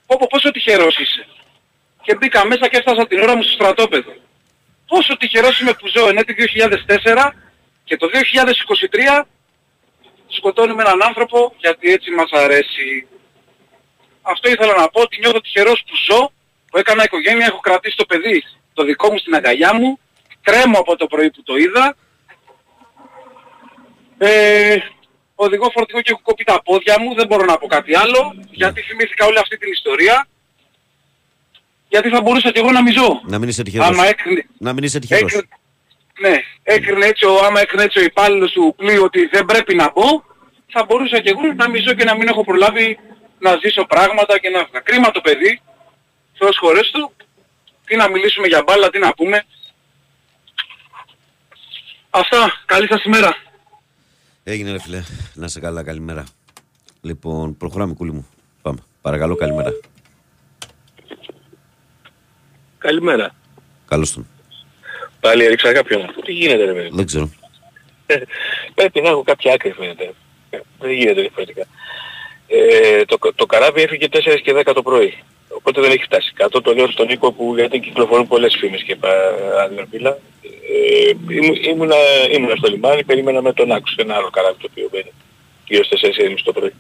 πω 0.08 0.16
πω 0.20 0.28
πόσο 0.30 0.52
τυχερός 0.52 0.98
είσαι. 0.98 1.28
Και 2.02 2.16
μπήκα 2.16 2.46
μέσα 2.46 2.68
και 2.68 2.78
έφτασα 2.78 3.08
την 3.08 3.20
ώρα 3.20 3.36
μου 3.36 3.44
στο 3.44 3.52
στρατόπεδο. 3.52 4.14
Πόσο 4.88 5.18
τυχερός 5.18 5.60
είμαι 5.60 5.74
που 5.74 5.88
ζω 5.88 6.08
εν 6.08 6.18
έτη 6.18 6.36
2004 6.38 7.32
και 7.84 7.98
το 7.98 8.08
2023 9.22 9.24
σκοτώνουμε 10.28 10.82
έναν 10.84 11.04
άνθρωπο 11.04 11.54
γιατί 11.58 11.92
έτσι 11.92 12.12
μας 12.12 12.32
αρέσει. 12.32 13.08
Αυτό 14.22 14.50
ήθελα 14.50 14.76
να 14.76 14.90
πω 14.90 15.02
ότι 15.02 15.20
νιώθω 15.20 15.42
τυχερός 15.42 15.84
που 15.88 15.96
ζω, 16.08 16.32
που 16.70 16.78
έκανα 16.78 17.04
οικογένεια, 17.04 17.46
έχω 17.46 17.60
κρατήσει 17.60 17.98
το 17.98 18.06
παιδί 18.06 18.44
το 18.74 18.84
δικό 18.84 19.12
μου 19.12 19.18
στην 19.18 19.36
αγκαλιά 19.36 19.74
μου, 19.74 20.00
τρέμω 20.44 20.80
από 20.80 20.96
το 20.96 21.08
πρωί 21.08 21.32
που 21.32 21.44
το 21.44 21.56
είδα. 21.56 21.96
Ε, 24.18 24.78
οδηγώ 25.46 25.70
φορτηγό 25.76 26.02
και 26.02 26.12
έχω 26.12 26.22
κοπεί 26.24 26.44
τα 26.44 26.62
πόδια 26.64 26.96
μου, 27.00 27.14
δεν 27.16 27.28
μπορώ 27.28 27.46
να 27.46 27.58
πω 27.58 27.68
κάτι 27.68 27.96
άλλο, 27.96 28.36
γιατί 28.52 28.82
θυμήθηκα 28.82 29.26
όλη 29.26 29.38
αυτή 29.38 29.58
την 29.58 29.72
ιστορία. 29.72 30.28
Γιατί 31.90 32.10
θα 32.10 32.22
μπορούσα 32.22 32.52
και 32.52 32.60
εγώ 32.60 32.72
να 32.72 32.82
μη 32.82 32.92
ζω. 32.92 33.22
Να 33.26 33.40
μην 33.40 33.50
είσαι 33.50 33.64
τυχερός. 33.64 33.88
Άμα 33.88 34.08
έκρινε, 34.08 34.46
Να 34.58 34.74
μην 34.74 34.84
είσαι 34.84 35.00
τυχερός. 35.00 35.22
έκρινε, 35.32 35.48
ναι, 36.20 36.36
έκρινε 36.64 37.06
έτσι, 37.06 37.26
ο, 37.26 37.46
άμα 37.46 37.60
έκρινε 37.62 37.84
έτσι 37.84 38.00
ο 38.00 38.04
υπάλληλος 38.04 38.52
του 38.52 38.74
πλοίου 38.78 39.04
ότι 39.04 39.26
δεν 39.26 39.46
πρέπει 39.46 39.76
να 39.76 39.92
μπω, 39.92 40.24
θα 40.68 40.84
μπορούσα 40.88 41.20
και 41.20 41.30
εγώ 41.30 41.42
να 41.56 41.70
μη 41.70 41.80
ζω 41.80 41.94
και 41.94 42.04
να 42.04 42.16
μην 42.16 42.28
έχω 42.28 42.44
προλάβει 42.44 43.00
να 43.40 43.56
ζήσω 43.64 43.86
πράγματα 43.86 44.40
και 44.40 44.50
να... 44.50 44.80
Κρίμα 44.82 45.12
το 45.12 45.22
παιδί, 45.22 45.62
Θεός 46.38 46.58
χωρές 46.58 46.92
του, 46.92 47.16
τι 47.86 47.96
να 47.96 48.10
μιλήσουμε 48.10 48.48
για 48.48 48.64
μπάλα, 48.64 48.90
τι 48.90 49.00
να 49.00 49.14
πούμε. 49.14 49.46
Αυτά, 52.10 52.62
καλή 52.66 52.88
σας 52.88 53.04
ημέρα. 53.04 53.36
Έγινε 54.44 54.72
ρε 54.72 54.80
φίλε. 54.80 55.04
Να 55.34 55.46
είσαι 55.46 55.60
καλά, 55.60 55.84
καλημέρα. 55.84 56.24
Λοιπόν, 57.02 57.58
προχωράμε 57.58 57.94
κούλι 57.94 58.12
μου. 58.12 58.28
Πάμε. 58.62 58.80
Παρακαλώ, 59.02 59.36
καλημέρα. 59.36 59.72
Καλημέρα. 62.78 63.36
Καλώς 63.88 64.14
τον. 64.14 64.28
Πάλι 65.20 65.44
έριξα 65.44 65.74
κάποιον. 65.74 66.14
Τι 66.26 66.32
γίνεται 66.32 66.66
ρε 66.66 66.74
παιδί. 66.74 66.90
Δεν 66.94 67.06
ξέρω. 67.06 67.30
Πρέπει 68.76 69.02
να 69.02 69.10
έχω 69.10 69.24
κάποια 69.24 69.54
άκρη 69.54 69.72
φαίνεται. 69.72 70.14
Ε, 70.50 70.60
Δεν 70.80 70.92
γίνεται 70.92 71.22
διαφορετικά. 71.22 71.66
Ε, 72.54 73.06
το, 73.06 73.18
το 73.36 73.46
καράβι 73.46 73.82
έφυγε 73.82 74.08
4 74.12 74.18
και 74.44 74.54
10 74.66 74.72
το 74.76 74.82
πρωί. 74.82 75.18
Οπότε 75.50 75.82
δεν 75.82 75.92
έχει 75.92 76.04
φτάσει. 76.04 76.32
Κάτω 76.34 76.62
το 76.62 76.74
λέω 76.74 76.92
στον 76.92 77.08
Νίκο 77.08 77.32
που 77.32 77.54
γιατί 77.58 77.80
κυκλοφορούν 77.80 78.28
πολλές 78.28 78.56
φήμες 78.60 78.84
και 78.84 78.98
αδερφίλα. 79.64 80.18
Ε, 80.42 81.10
ήμου- 81.36 81.66
ήμουνα, 81.66 81.96
ήμουνα 82.32 82.56
στο 82.56 82.70
λιμάνι, 82.70 83.04
περίμενα 83.04 83.42
με 83.42 83.54
τον 83.54 83.72
Άκους, 83.72 83.96
ένα 83.96 84.16
άλλο 84.16 84.30
καράβι 84.30 84.58
το 84.62 84.68
οποίο 84.72 84.88
μπαίνει. 84.92 85.12
Γύρω 85.68 85.84
στις 85.84 86.00
4.30 86.02 86.44
το 86.44 86.52
πρωί. 86.52 86.74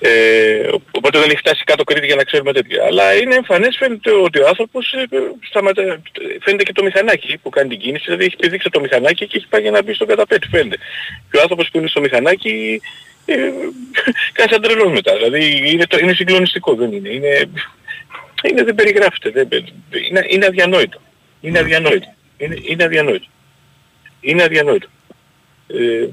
Ε, 0.00 0.68
οπότε 0.90 1.18
δεν 1.18 1.28
έχει 1.30 1.38
φτάσει 1.38 1.64
κάτω 1.64 1.84
Κρήτη 1.84 2.06
για 2.06 2.14
να 2.14 2.24
ξέρουμε 2.24 2.52
τέτοια. 2.52 2.84
Αλλά 2.84 3.14
είναι 3.14 3.34
εμφανές 3.34 3.76
φαίνεται 3.78 4.10
ότι 4.12 4.40
ο 4.40 4.46
άνθρωπος 4.48 4.92
ε, 4.92 5.06
σταματά, 5.48 6.00
φαίνεται 6.40 6.62
και 6.62 6.72
το 6.72 6.82
μηχανάκι 6.82 7.38
που 7.42 7.50
κάνει 7.50 7.68
την 7.68 7.78
κίνηση, 7.78 8.04
δηλαδή 8.04 8.24
έχει 8.24 8.36
πηδήξει 8.36 8.68
το 8.70 8.80
μηχανάκι 8.80 9.26
και 9.26 9.36
έχει 9.36 9.48
πάει 9.48 9.60
για 9.60 9.70
να 9.70 9.82
μπει 9.82 9.94
στο 9.94 10.06
καταπέτη 10.06 10.48
φαίνεται. 10.48 10.76
Και 11.30 11.36
ο 11.36 11.40
άνθρωπος 11.40 11.68
που 11.70 11.78
είναι 11.78 11.88
στο 11.88 12.00
μηχανάκι 12.00 12.80
ε, 13.30 13.52
κάνει 14.32 14.50
σαν 14.50 14.62
τρελός 14.62 14.92
μετά. 14.92 15.16
Δηλαδή 15.16 15.70
είναι, 15.72 15.86
το, 15.86 15.98
είναι 15.98 16.12
συγκλονιστικό, 16.12 16.74
δεν 16.74 16.92
είναι. 16.92 17.08
Είναι, 17.08 17.50
είναι 18.42 18.62
δεν 18.64 18.74
περιγράφεται. 18.74 19.30
Δεν, 19.30 19.48
είναι, 20.08 20.26
είναι 20.28 20.46
αδιανόητο. 20.46 21.00
Είναι 21.40 21.58
αδιανόητο. 21.58 22.14
Είναι, 22.36 22.56
είναι 22.62 22.84
αδιανόητο. 22.84 23.26
Είναι 24.20 24.42
αδιανόητο. 24.42 24.88
Ε, 25.66 26.08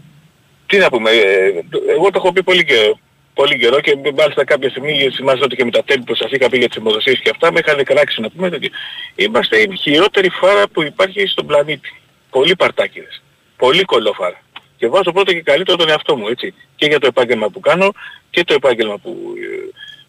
τι 0.68 0.78
να 0.78 0.90
πούμε, 0.90 1.10
ε, 1.12 1.52
εγώ 1.90 2.10
το 2.10 2.14
έχω 2.16 2.32
πει 2.32 2.44
πολύ 2.44 2.66
καιρό, 2.66 3.00
πολύ 3.34 3.58
καιρό 3.58 3.80
και 3.80 3.98
μάλιστα 4.16 4.44
κάποια 4.44 4.70
στιγμή 4.70 5.10
θυμάστε 5.16 5.46
ότι 5.46 5.56
και 5.56 5.64
με 5.66 5.72
τα 5.72 5.84
τέμπη 5.84 6.04
που 6.04 6.16
σας 6.16 6.32
είχα 6.32 6.50
πει 6.50 6.58
για 6.58 6.68
τις 6.68 6.78
αιμοδοσίες 6.78 7.20
και 7.20 7.30
αυτά 7.30 7.52
με 7.52 7.60
είχαν 7.66 7.84
κράξει 7.84 8.22
να 8.22 8.30
πούμε 8.30 8.48
ότι 8.48 8.72
είμαστε 9.16 9.58
η 9.58 9.76
χειρότερη 9.76 10.30
φάρα 10.30 10.68
που 10.68 10.84
υπάρχει 10.84 11.28
στον 11.28 11.46
πλανήτη. 11.46 11.94
Πολύ 12.30 12.56
παρτάκιδες. 12.56 13.22
Πολύ 13.58 13.84
κολόφαρα. 13.84 14.45
Και 14.78 14.88
βάζω 14.88 15.12
πρώτο 15.12 15.34
και 15.34 15.42
καλύτερο 15.42 15.78
τον 15.78 15.90
εαυτό 15.90 16.16
μου, 16.16 16.28
έτσι. 16.28 16.54
Και 16.76 16.86
για 16.86 17.00
το 17.00 17.08
επάγγελμα 17.08 17.50
που 17.50 17.60
κάνω 17.60 17.94
και 18.30 18.44
το 18.44 18.54
επάγγελμα 18.54 18.98
που 18.98 19.34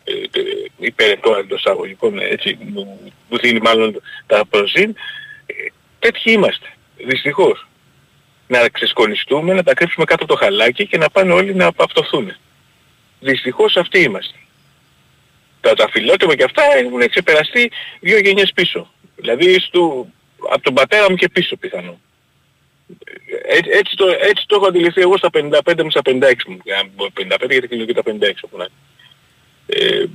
ε, 0.05 0.13
ε, 0.13 0.43
υπηρετώ 0.79 1.37
εντός 1.37 1.67
αγωγικών, 1.67 2.19
έτσι, 2.19 2.59
μου, 2.61 3.13
μου 3.29 3.39
δίνει 3.39 3.61
μάλλον 3.61 4.03
τα 4.27 4.47
προζήν. 4.47 4.95
Ε, 5.47 5.53
τέτοιοι 5.99 6.33
είμαστε. 6.33 6.67
Δυστυχώς. 6.97 7.67
Να 8.49 8.69
ξεσκονιστούμε, 8.69 9.55
να 9.55 9.63
τα 9.63 9.75
κρύψουμε 9.75 10.05
κάτω 10.05 10.25
από 10.25 10.33
το 10.33 10.39
χαλάκι 10.39 10.87
και 10.87 10.99
να 10.99 11.11
πάνε 11.11 11.33
όλοι 11.33 11.55
να 11.55 11.67
απαυτοθούν. 11.67 12.33
Δυστυχώς 13.21 13.77
αυτοί 13.77 14.01
είμαστε. 14.01 14.39
Τα, 15.61 15.75
τα 15.75 15.89
φιλότιμα 15.89 16.35
και 16.35 16.45
αυτά 16.45 16.63
έχουν 16.77 17.09
ξεπεραστεί 17.09 17.71
δύο 18.01 18.19
γενιές 18.19 18.53
πίσω. 18.55 18.91
Δηλαδή 19.17 19.61
στο, 19.61 20.07
από 20.51 20.63
τον 20.63 20.75
πατέρα 20.75 21.11
μου 21.11 21.17
και 21.17 21.29
πίσω 21.29 21.57
πιθανό. 21.57 21.99
Έτσι, 23.49 23.71
έτσι, 23.73 23.97
το, 23.97 24.07
έτσι 24.07 24.45
το 24.47 24.57
έχω 24.57 24.67
αντιληφθεί 24.67 25.01
εγώ 25.01 25.17
στα 25.17 25.29
55 25.33 25.83
μου, 25.83 25.91
στα 25.91 26.01
56 26.05 26.33
μου. 26.47 26.59
55 27.15 27.51
γιατί 27.51 27.69
κλείνω 27.69 27.85
και 27.85 27.95
τα 27.95 28.03
56 28.07 28.13
όπου 28.41 28.57
να 28.57 28.67
ε, 29.67 30.07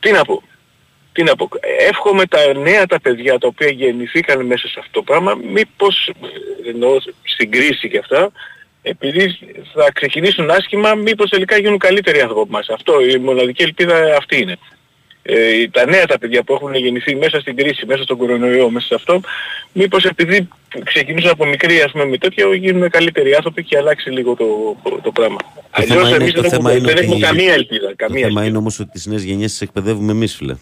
Τι 0.00 0.10
να 0.10 0.24
πω. 0.24 0.42
Τι 1.12 1.22
να 1.22 1.36
πω. 1.36 1.48
Εύχομαι 1.78 2.26
τα 2.26 2.54
νέα 2.54 2.86
τα 2.86 3.00
παιδιά 3.00 3.38
τα 3.38 3.46
οποία 3.46 3.68
γεννηθήκαν 3.68 4.46
μέσα 4.46 4.68
σε 4.68 4.76
αυτό 4.78 4.92
το 4.92 5.02
πράγμα, 5.02 5.34
μήπως 5.34 6.10
εννοώ 6.66 7.00
στην 7.22 7.50
κρίση 7.50 7.88
και 7.88 7.98
αυτά, 7.98 8.32
επειδή 8.82 9.38
θα 9.74 9.92
ξεκινήσουν 9.92 10.50
άσχημα, 10.50 10.94
μήπως 10.94 11.30
τελικά 11.30 11.58
γίνουν 11.58 11.78
καλύτεροι 11.78 12.20
άνθρωποι 12.20 12.40
από 12.40 12.50
μας. 12.50 12.68
Αυτό, 12.68 13.00
η 13.06 13.18
μοναδική 13.18 13.62
ελπίδα 13.62 14.16
αυτή 14.16 14.40
είναι. 14.40 14.58
Ε, 15.28 15.68
τα 15.68 15.86
νέα 15.86 16.06
τα 16.06 16.18
παιδιά 16.18 16.42
που 16.42 16.52
έχουν 16.54 16.74
γεννηθεί 16.74 17.14
μέσα 17.16 17.40
στην 17.40 17.56
κρίση, 17.56 17.86
μέσα 17.86 18.02
στον 18.02 18.16
κορονοϊό, 18.16 18.70
μέσα 18.70 18.86
σε 18.86 18.94
αυτό, 18.94 19.20
μήπως 19.72 20.04
επειδή 20.04 20.48
ξεκινήσουν 20.84 21.30
από 21.30 21.46
μικρή 21.46 21.80
ας 21.80 21.90
πούμε 21.92 22.04
με 22.04 22.18
τέτοια, 22.18 22.44
γίνουν 22.54 22.90
καλύτεροι 22.90 23.34
άνθρωποι 23.34 23.64
και 23.64 23.76
αλλάξει 23.76 24.10
λίγο 24.10 24.34
το, 24.34 24.76
το 25.02 25.10
πράγμα. 25.12 25.36
Το 25.36 25.62
Αλλιώς 25.70 25.94
θέμα 25.96 26.08
είναι- 26.08 26.16
εμείς 26.16 26.32
το 26.32 26.40
δεν, 26.40 26.50
θέμα 26.50 26.70
έχουμε, 26.70 26.82
είναι 26.84 26.92
δεν 26.92 26.96
έχουμε 27.04 27.14
ότι- 27.14 27.24
καμία 27.24 27.52
ελπίδα. 27.52 27.88
Το 27.88 27.94
Καμία 27.96 28.14
θέμα 28.16 28.26
ελπίδα. 28.28 28.44
είναι 28.46 28.56
όμως 28.58 28.78
ότι 28.80 28.90
τις 28.90 29.06
νέες 29.06 29.22
γενιές 29.22 29.50
τις 29.50 29.60
εκπαιδεύουμε 29.60 30.12
εμείς 30.12 30.34
φίλε. 30.36 30.54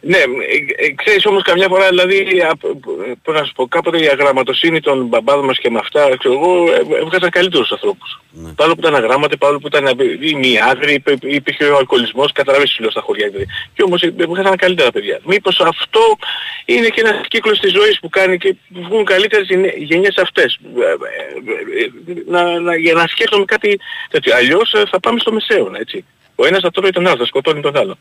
Ναι, 0.00 0.16
ε, 0.16 0.24
ε, 0.86 0.92
ξέρεις 0.94 1.26
όμως 1.26 1.42
καμιά 1.42 1.68
φορά 1.68 1.88
δηλαδή, 1.88 2.40
α, 2.40 2.56
πώς 3.22 3.34
να 3.34 3.44
σου 3.44 3.52
πω, 3.52 3.66
κάποτε 3.68 3.98
η 4.02 4.08
αγραμματοσύνη 4.08 4.80
των 4.80 5.06
μπαμπάδων 5.06 5.44
μας 5.44 5.58
και 5.58 5.70
με 5.70 5.78
αυτά, 5.78 6.16
ξέρω 6.18 6.34
εγώ, 6.34 6.72
ε, 6.72 6.96
έβγαζαν 7.00 7.30
καλύτερους 7.30 7.72
ανθρώπους. 7.72 8.20
Ναι. 8.30 8.52
Παρόλο 8.52 8.74
που 8.74 8.80
ήταν 8.80 8.94
αγράμματοι, 8.94 9.36
παρόλο 9.36 9.58
που 9.58 9.66
ήταν 9.66 9.86
ε, 9.86 9.92
ή 10.20 10.34
μη 10.34 10.60
άγριοι, 10.60 10.94
υπέ- 10.94 11.24
υπήρχε 11.24 11.64
ο 11.64 11.76
αλκοολισμός, 11.76 12.32
καταλαβαίνεις 12.32 12.74
τι 12.74 12.82
λέω 12.82 12.90
στα 12.90 13.00
χωριά 13.00 13.28
δηλαδή. 13.28 13.46
Και 13.74 13.82
όμως 13.82 14.02
ε, 14.02 14.14
έβγαζαν 14.18 14.56
καλύτερα 14.56 14.90
παιδιά. 14.90 15.20
Μήπως 15.24 15.60
αυτό 15.60 16.00
είναι 16.64 16.88
και 16.88 17.00
ένας 17.00 17.20
κύκλος 17.28 17.58
της 17.60 17.72
ζωής 17.72 17.98
που 18.00 18.08
κάνει 18.08 18.38
και 18.38 18.54
βγουν 18.70 19.04
καλύτερες 19.04 19.46
γενιέ- 19.46 19.76
γενιές 19.76 20.16
αυτές. 20.16 20.58
Ε, 20.78 20.80
ε, 20.80 21.82
ε, 21.82 22.22
Να, 22.26 22.60
να, 22.60 22.76
για 22.76 22.92
να 22.92 23.06
σκέφτομαι 23.06 23.44
κάτι 23.44 23.80
τέτοιο. 24.10 24.34
Αλλιώς 24.36 24.72
ε, 24.72 24.82
θα 24.90 25.00
πάμε 25.00 25.20
στο 25.20 25.32
μεσαίωνα, 25.32 25.78
έτσι. 25.78 26.04
Ο 26.34 26.46
ένας 26.46 26.60
θα 26.60 26.70
τρώει 26.70 26.90
τον 26.90 27.06
άλλο, 27.06 27.16
θα 27.16 27.24
σκοτώνει 27.26 27.60
τον 27.60 27.76
άλλο. 27.76 27.98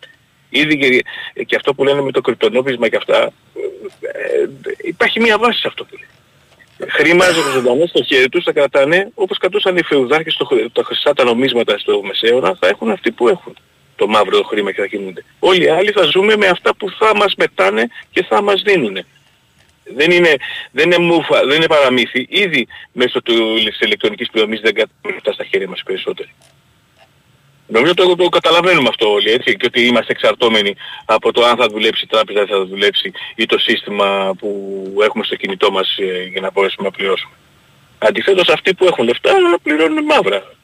Ήδη 0.49 0.77
και, 0.77 1.03
και 1.43 1.55
αυτό 1.55 1.73
που 1.73 1.83
λένε 1.83 2.01
με 2.01 2.11
το 2.11 2.21
κρυπτονόμισμα 2.21 2.89
και 2.89 2.95
αυτά, 2.95 3.23
ε, 3.23 4.41
ε, 4.41 4.47
υπάρχει 4.81 5.19
μια 5.19 5.37
βάση 5.37 5.59
σε 5.59 5.67
αυτό 5.67 5.85
που 5.85 5.95
λέει. 5.95 6.07
Χρήμα 6.89 7.25
ζωντανό 7.53 7.85
στο 7.85 8.03
χέρι 8.03 8.29
τους 8.29 8.43
θα 8.43 8.51
κρατάνε 8.51 9.11
όπως 9.13 9.37
κρατούσαν 9.37 9.77
οι 9.77 9.83
φεουδάρχες 9.83 10.33
στο, 10.33 10.45
χρ- 10.45 10.71
τα 10.73 10.83
χρυσά 10.83 11.13
τα 11.13 11.23
νομίσματα 11.23 11.77
στο 11.77 12.01
Μεσαίωνα, 12.03 12.57
θα 12.59 12.67
έχουν 12.67 12.91
αυτοί 12.91 13.11
που 13.11 13.27
έχουν 13.27 13.57
το 13.95 14.07
μαύρο 14.07 14.43
χρήμα 14.43 14.71
και 14.71 14.81
θα 14.81 14.87
κινούνται. 14.87 15.23
Όλοι 15.39 15.63
οι 15.63 15.69
άλλοι 15.69 15.91
θα 15.91 16.03
ζούμε 16.03 16.35
με 16.35 16.47
αυτά 16.47 16.75
που 16.75 16.91
θα 16.99 17.15
μας 17.15 17.33
μετάνε 17.37 17.87
και 18.11 18.23
θα 18.23 18.41
μας 18.41 18.61
δίνουν. 18.61 18.97
Δεν 19.95 20.11
είναι, 20.11 20.35
δεν 20.71 20.91
είναι 20.91 20.97
μούφα, 20.97 21.45
δεν 21.45 21.55
είναι 21.55 21.67
παραμύθι. 21.67 22.25
Ήδη 22.29 22.67
μέσω 22.91 23.21
του, 23.21 23.55
της 23.65 23.79
ηλεκτρονικής 23.79 24.29
πληρωμής 24.29 24.59
δεν 24.59 24.73
καταφέρνουν 24.73 25.21
στα 25.33 25.43
χέρια 25.43 25.67
μας 25.67 25.83
περισσότεροι. 25.83 26.29
Νομίζω 27.67 27.93
το, 27.93 28.15
το 28.15 28.29
καταλαβαίνουμε 28.29 28.87
αυτό 28.89 29.11
όλοι, 29.11 29.31
έτσι, 29.31 29.55
και 29.55 29.65
ότι 29.65 29.81
είμαστε 29.85 30.11
εξαρτώμενοι 30.11 30.75
από 31.05 31.31
το 31.31 31.45
αν 31.45 31.57
θα 31.57 31.67
δουλέψει 31.67 32.03
η 32.03 32.07
τράπεζα, 32.07 32.45
δεν 32.45 32.57
θα 32.57 32.65
δουλέψει 32.65 33.11
ή 33.35 33.45
το 33.45 33.57
σύστημα 33.57 34.35
που 34.39 34.49
έχουμε 35.03 35.23
στο 35.23 35.35
κινητό 35.35 35.71
μας 35.71 35.97
ε, 35.97 36.23
για 36.23 36.41
να 36.41 36.51
μπορέσουμε 36.51 36.87
να 36.87 36.93
πληρώσουμε. 36.93 37.33
Αντιθέτως 37.97 38.49
αυτοί 38.49 38.73
που 38.73 38.85
έχουν 38.85 39.05
λεφτά 39.05 39.31
πληρώνουν 39.63 40.03
μαύρα. 40.03 40.56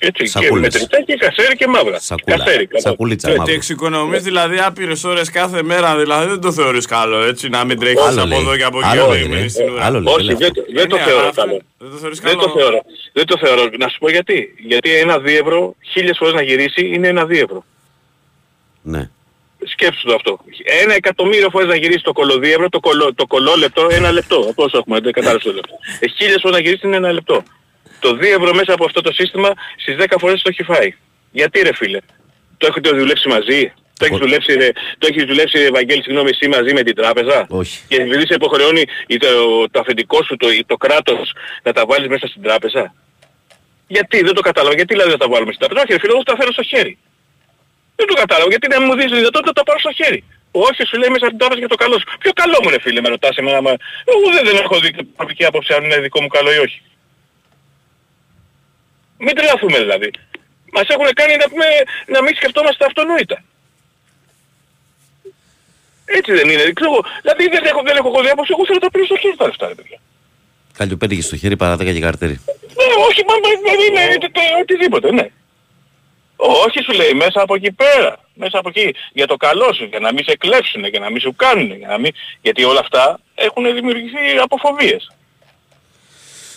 Έτσι, 0.00 0.22
και 0.22 0.28
Σακούλες. 0.28 0.60
μετρητά 0.60 1.02
και 1.02 1.14
κασέρι 1.16 1.56
και 1.56 1.66
μαύρα. 1.66 2.00
Σακούλα. 2.00 2.36
Κασέρι, 2.36 2.66
κατά- 2.66 2.80
Σακούλιτσα 2.80 3.28
Ε, 3.28 3.30
μαύρο. 3.30 3.44
Τι 3.44 3.52
εξοικονομείς 3.52 4.22
δηλαδή 4.22 4.58
άπειρες 4.58 5.04
ώρες 5.04 5.30
κάθε 5.30 5.62
μέρα, 5.62 5.96
δηλαδή 5.96 6.28
δεν 6.28 6.40
το 6.40 6.52
θεωρείς 6.52 6.86
καλό 6.86 7.22
έτσι, 7.22 7.48
να 7.48 7.64
μην 7.64 7.78
τρέχεις 7.78 8.00
Άλλο 8.00 8.20
από 8.20 8.28
λέει. 8.28 8.38
εδώ 8.38 8.56
και 8.56 8.64
από 8.64 8.78
εκεί 8.78 8.88
Άλλο 8.88 9.06
να 9.06 9.12
λέει, 9.14 9.22
μείνεις 9.22 9.40
ρε. 9.42 9.48
στην 9.48 9.68
ουρά. 9.70 9.84
Άλλο 9.84 10.00
λέει. 10.00 10.14
Όχι, 10.14 10.24
λέει 10.24 10.34
δεν, 10.34 10.48
αυτό. 10.50 10.62
το- 10.62 10.72
δεν 10.72 10.88
το 10.88 10.96
Ε, 10.96 10.98
ναι, 10.98 11.04
θεωρώ 11.04 11.20
αλλά 11.20 11.28
αυτό 11.28 11.40
καλό. 11.42 11.60
Δεν 11.78 11.90
το 11.90 11.96
θεωρείς 11.96 12.20
Δεν 12.20 12.30
καλό. 12.36 12.42
το 12.42 12.50
θεωρώ. 12.58 12.80
Δεν 13.12 13.26
το 13.26 13.38
θεωρώ. 13.38 13.62
Να 13.78 13.88
σου 13.88 13.98
πω 13.98 14.10
γιατί. 14.10 14.54
Γιατί 14.66 14.94
ένα 14.94 15.18
δίευρο 15.18 15.74
χίλιες 15.92 16.16
φορές 16.18 16.34
να 16.34 16.42
γυρίσει 16.42 16.86
είναι 16.86 17.08
ένα 17.08 17.24
δίευρο. 17.26 17.64
Ναι. 18.82 19.10
Σκέψου 19.66 20.06
το 20.06 20.14
αυτό. 20.14 20.38
Ένα 20.82 20.94
εκατομμύριο 20.94 21.50
φορές 21.50 21.68
να 21.68 21.76
γυρίσει 21.76 22.02
το 22.02 22.12
κολοδίευρο, 22.12 22.68
το, 22.68 22.80
κολο, 22.80 23.14
το 23.14 23.26
κολόλεπτο, 23.26 23.86
ένα 23.90 24.12
λεπτό. 24.12 24.52
Πόσο 24.54 24.78
έχουμε, 24.78 25.00
δεν 25.00 25.12
κατάλαβες 25.12 25.42
το 25.42 25.52
λεπτό. 25.52 25.74
Ε, 26.00 26.06
χίλιες 26.08 26.38
φορές 26.42 26.56
να 26.56 26.62
γυρίσει 26.64 26.86
είναι 26.86 26.96
ένα 26.96 27.12
λεπτό. 27.12 27.42
Το 28.00 28.14
δίευρο 28.14 28.54
μέσα 28.54 28.72
από 28.72 28.84
αυτό 28.84 29.00
το 29.00 29.12
σύστημα 29.12 29.50
στις 29.76 29.96
10 29.98 30.04
φορές 30.18 30.42
το 30.42 30.48
έχει 30.52 30.62
φάει. 30.62 30.94
Γιατί 31.30 31.62
ρε 31.62 31.74
φίλε; 31.74 31.98
Το 32.56 32.66
έχετε 32.66 32.90
δουλέψει 32.90 33.28
μαζί; 33.28 33.72
Το 33.98 34.04
έχεις 34.04 34.16
Όχι. 34.16 34.24
δουλέψει, 34.24 34.52
ρε, 34.52 34.68
το 34.98 35.06
έχεις 35.10 35.24
δουλέψει 35.24 35.58
Ευαγγέλη, 35.58 36.02
συγγνώμη, 36.02 36.30
εσύ 36.30 36.48
μαζί 36.48 36.72
με 36.72 36.82
την 36.82 36.94
τράπεζα; 36.94 37.46
Όχι. 37.48 37.78
Και 37.88 37.96
επειδή 37.96 38.26
σε 38.26 38.34
υποχρεώνει 38.34 38.84
ή 39.06 39.16
το, 39.16 39.28
το 39.70 39.80
αφεντικό 39.80 40.22
σου, 40.22 40.36
το, 40.36 40.46
το 40.66 40.76
κράτος, 40.76 41.32
να 41.62 41.72
τα 41.72 41.82
βάλεις 41.86 42.08
μέσα 42.08 42.26
στην 42.26 42.42
τράπεζα; 42.42 42.94
Γιατί, 43.86 44.22
δεν 44.22 44.34
το 44.34 44.40
κατάλαβα. 44.40 44.74
Γιατί 44.74 44.94
δηλαδή 44.94 45.10
να 45.10 45.16
τα 45.16 45.28
βάλουμε 45.28 45.52
στην 45.52 45.66
τράπεζα; 45.66 45.82
Όχι 45.84 45.92
ρε 45.92 45.98
φίλε, 46.00 46.12
εγώ 46.12 46.22
τα 46.22 46.36
φέρω 46.36 46.52
στο 46.52 46.62
χέρι. 46.62 46.98
Δεν 47.96 48.06
το 48.06 48.14
κατάλαβα. 48.14 48.48
Γιατί 48.50 48.66
δεν 48.72 48.82
μου 48.86 48.94
δίνεις 48.96 49.10
τη 49.12 49.16
δυνατότητα 49.22 49.50
να 49.54 49.58
τα 49.60 49.62
πάρω 49.62 49.78
στο 49.78 49.92
χέρι; 49.92 50.24
Όχι, 50.50 50.82
σου 50.88 50.96
λέει 51.00 51.10
μέσα 51.14 51.26
στην 51.26 51.38
τράπεζα 51.38 51.60
για 51.64 51.72
το 51.74 51.78
καλό 51.82 51.94
σου. 51.98 52.06
Ποιο 52.22 52.32
καλό 52.42 52.58
μου 52.62 52.70
ρε 52.70 52.80
φίλε, 52.84 53.00
με 53.00 53.08
ρωτάς 53.08 53.36
εμένα. 53.36 53.60
Μα... 53.66 53.72
Εγώ 54.12 54.26
δεν, 54.34 54.42
δεν 54.48 54.56
έχω 54.64 54.76
δει 54.82 54.90
προσωπική 55.16 55.44
άποψη 55.44 55.70
αν 55.76 55.84
είναι 55.84 55.98
δικό 56.06 56.20
μου 56.22 56.30
καλό 56.36 56.50
ή 56.58 56.58
όχι. 56.66 56.78
Μην 59.18 59.34
τρελαθούμε 59.36 59.78
δηλαδή. 59.78 60.10
Μας 60.72 60.88
έχουν 60.88 61.08
κάνει 61.14 61.36
να, 61.36 61.48
πούμε, 61.48 61.66
να 62.06 62.22
μην 62.22 62.34
σκεφτόμαστε 62.36 62.84
αυτονόητα. 62.84 63.42
Έτσι 66.04 66.32
δεν 66.32 66.48
είναι. 66.50 66.64
Ξέρω, 66.76 66.90
εγώ. 66.92 67.00
δηλαδή 67.22 67.48
δεν 67.48 67.64
έχω, 67.64 67.80
δεν 67.88 67.96
έχω 67.96 68.08
εγώ 68.08 68.20
διάποψη, 68.22 68.50
εγώ 68.54 68.64
θέλω 68.66 68.78
να 68.80 68.84
τα 68.86 68.90
πήρω 68.90 69.04
στο 69.04 69.16
χέρι 69.16 69.36
τα 69.36 69.46
λεφτά 69.46 69.68
ρε 69.68 69.74
παιδιά. 69.74 69.98
Καλλιοπέτυχε 70.78 71.22
στο 71.22 71.36
χέρι 71.36 71.56
παράδεκα 71.56 71.92
και 71.92 72.00
καρτέρι. 72.00 72.40
Ε, 72.82 72.84
όχι, 73.08 73.20
μα, 73.28 73.34
μα, 73.34 73.48
μα, 73.66 73.72
είναι 73.86 74.14
είτε- 74.14 74.30
τε- 74.36 74.54
οτιδήποτε, 74.62 75.12
ναι. 75.12 75.26
Όχι 76.36 76.82
σου 76.82 76.92
λέει, 76.92 77.12
μέσα 77.12 77.42
από 77.42 77.54
εκεί 77.54 77.72
πέρα. 77.72 78.20
Μέσα 78.34 78.58
από 78.58 78.68
εκεί. 78.68 78.94
Για 79.12 79.26
το 79.26 79.36
καλό 79.36 79.72
σου, 79.72 79.84
για 79.84 79.98
να 79.98 80.12
μην 80.12 80.24
σε 80.24 80.36
κλέψουν, 80.36 80.84
για 80.84 81.00
να 81.00 81.10
μην 81.10 81.20
σου 81.20 81.34
κάνουν. 81.36 81.76
Για 81.76 81.88
να 81.88 81.98
μην... 81.98 82.12
Γιατί 82.42 82.64
όλα 82.64 82.80
αυτά 82.80 83.20
έχουν 83.34 83.74
δημιουργηθεί 83.74 84.38
από 84.42 84.56
φοβίες. 84.56 85.12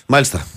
Μάλιστα. 0.08 0.48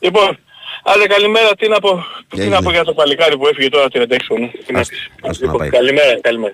Λοιπόν, 0.00 0.38
άντε 0.82 1.06
καλημέρα, 1.06 1.54
τι 1.54 1.68
να 1.68 1.78
πω, 1.80 2.04
τι 2.28 2.40
έγινε. 2.40 2.54
να 2.54 2.62
πω 2.62 2.70
για 2.70 2.84
το 2.84 2.92
παλικάρι 2.94 3.36
που 3.38 3.46
έφυγε 3.46 3.68
τώρα 3.68 3.86
36 3.92 4.00
χρονών. 4.26 4.50
Τι 4.66 4.72
να 4.72 4.80
Άστο, 4.80 4.94
πεις. 4.94 5.10
άστο 5.22 5.46
να 5.46 5.52
Λοιπόν, 5.52 5.58
πάει. 5.58 5.68
καλημέρα, 5.70 6.20
καλημέρα. 6.20 6.50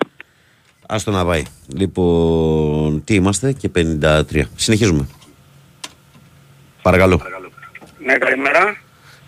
Άστο 0.87 1.11
να 1.11 1.25
πάει. 1.25 1.43
Λοιπόν, 1.77 3.03
τι 3.03 3.13
είμαστε 3.15 3.51
και 3.51 3.69
53. 3.75 4.41
Συνεχίζουμε. 4.55 5.07
Παρακαλώ. 6.81 7.21
Ναι, 8.05 8.13
καλημέρα. 8.17 8.77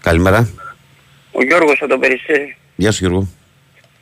Καλημέρα. 0.01 0.49
Ο 1.31 1.43
Γιώργος 1.43 1.81
από 1.81 1.87
το 1.91 1.97
Περιστέρι. 1.99 2.57
Γεια 2.75 2.91
σου 2.91 3.05
Γιώργο. 3.05 3.27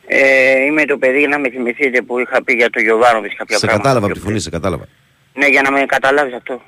Ε, 0.08 0.64
είμαι 0.66 0.86
το 0.86 0.98
παιδί 0.98 1.28
να 1.28 1.40
με 1.40 1.50
θυμηθείτε 1.50 2.02
που 2.02 2.20
είχα 2.20 2.44
πει 2.44 2.54
για 2.54 2.70
το 2.70 2.80
Γιωβάνοβιτς 2.80 3.36
κάποια 3.36 3.58
Σε 3.58 3.66
πράγματα. 3.66 3.88
κατάλαβα 3.88 4.06
από 4.06 4.14
πιο 4.16 4.24
τη 4.24 4.28
φωνή, 4.28 4.40
σε 4.40 4.50
κατάλαβα. 4.50 4.86
Πριν. 5.40 5.48
Ναι, 5.48 5.48
για 5.48 5.62
να 5.62 5.72
με 5.72 5.86
καταλάβεις 5.86 6.34
αυτό. 6.34 6.62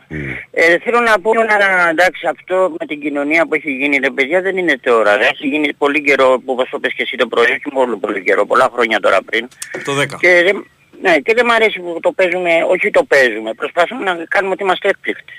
Ε, 0.51 0.77
θέλω 0.77 0.99
να 0.99 1.19
πω 1.19 1.33
να 1.33 1.89
εντάξει 1.89 2.27
αυτό 2.27 2.75
με 2.79 2.85
την 2.85 3.01
κοινωνία 3.01 3.45
που 3.45 3.53
έχει 3.53 3.71
γίνει, 3.71 3.97
ρε 3.97 4.09
παιδιά 4.09 4.41
δεν 4.41 4.57
είναι 4.57 4.77
τώρα. 4.83 5.17
Ρε. 5.17 5.23
Έχει 5.23 5.47
γίνει 5.47 5.73
πολύ 5.73 6.01
καιρό 6.01 6.41
που 6.45 6.51
όπως 6.53 6.69
το 6.69 6.79
πες 6.79 6.93
και 6.93 7.01
εσύ 7.01 7.15
το 7.15 7.27
πρωί, 7.27 7.45
όχι 7.45 7.69
μόνο 7.71 7.97
πολύ 7.97 8.23
καιρό, 8.23 8.45
πολλά 8.45 8.69
χρόνια 8.73 8.99
τώρα 8.99 9.19
πριν. 9.25 9.47
Το 9.85 9.91
10. 10.01 10.05
Και 10.19 10.41
δεν, 10.43 10.65
ναι, 11.01 11.17
και 11.17 11.33
δεν 11.33 11.45
μου 11.47 11.53
αρέσει 11.53 11.79
που 11.79 11.97
το 12.01 12.11
παίζουμε, 12.11 12.51
όχι 12.69 12.89
το 12.89 13.03
παίζουμε, 13.03 13.53
προσπαθούμε 13.53 14.03
να 14.03 14.25
κάνουμε 14.27 14.53
ότι 14.53 14.63
είμαστε 14.63 14.87
έκπληκτοι. 14.89 15.33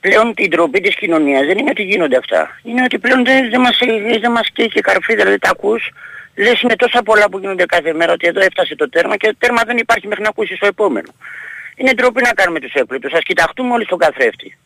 Πλέον 0.00 0.34
την 0.34 0.50
τροπή 0.50 0.80
της 0.80 0.94
κοινωνίας 0.96 1.46
δεν 1.46 1.58
είναι 1.58 1.70
ότι 1.70 1.82
γίνονται 1.82 2.16
αυτά. 2.16 2.60
Είναι 2.62 2.82
ότι 2.82 2.98
πλέον 2.98 3.24
δεν, 3.24 3.50
δεν 3.50 3.60
μας, 3.60 3.78
δεν 4.20 4.30
μας 4.30 4.48
καίει 4.52 4.68
καρφί, 4.68 5.14
δηλαδή 5.14 5.38
τα 5.38 5.50
ακούς, 5.50 5.90
λες 6.36 6.60
είναι 6.60 6.76
τόσα 6.76 7.02
πολλά 7.02 7.28
που 7.28 7.38
γίνονται 7.38 7.66
κάθε 7.66 7.92
μέρα 7.92 8.12
ότι 8.12 8.26
εδώ 8.26 8.40
έφτασε 8.40 8.74
το 8.74 8.88
τέρμα 8.88 9.16
και 9.16 9.26
το 9.26 9.34
τέρμα 9.38 9.62
δεν 9.66 9.76
υπάρχει 9.76 10.06
μέχρι 10.06 10.22
να 10.22 10.28
ακούσεις 10.28 10.58
το 10.58 10.66
επόμενο. 10.66 11.10
Είναι 11.80 11.92
ντροπή 11.92 12.22
να 12.22 12.32
κάνουμε 12.32 12.60
τους 12.60 12.72
έκπληκτους, 12.72 13.12
ας 13.12 13.22
κοιταχτούμε 13.22 13.72
όλοι 13.72 13.84
στον 13.84 13.98
καθρέφτη. 13.98 14.58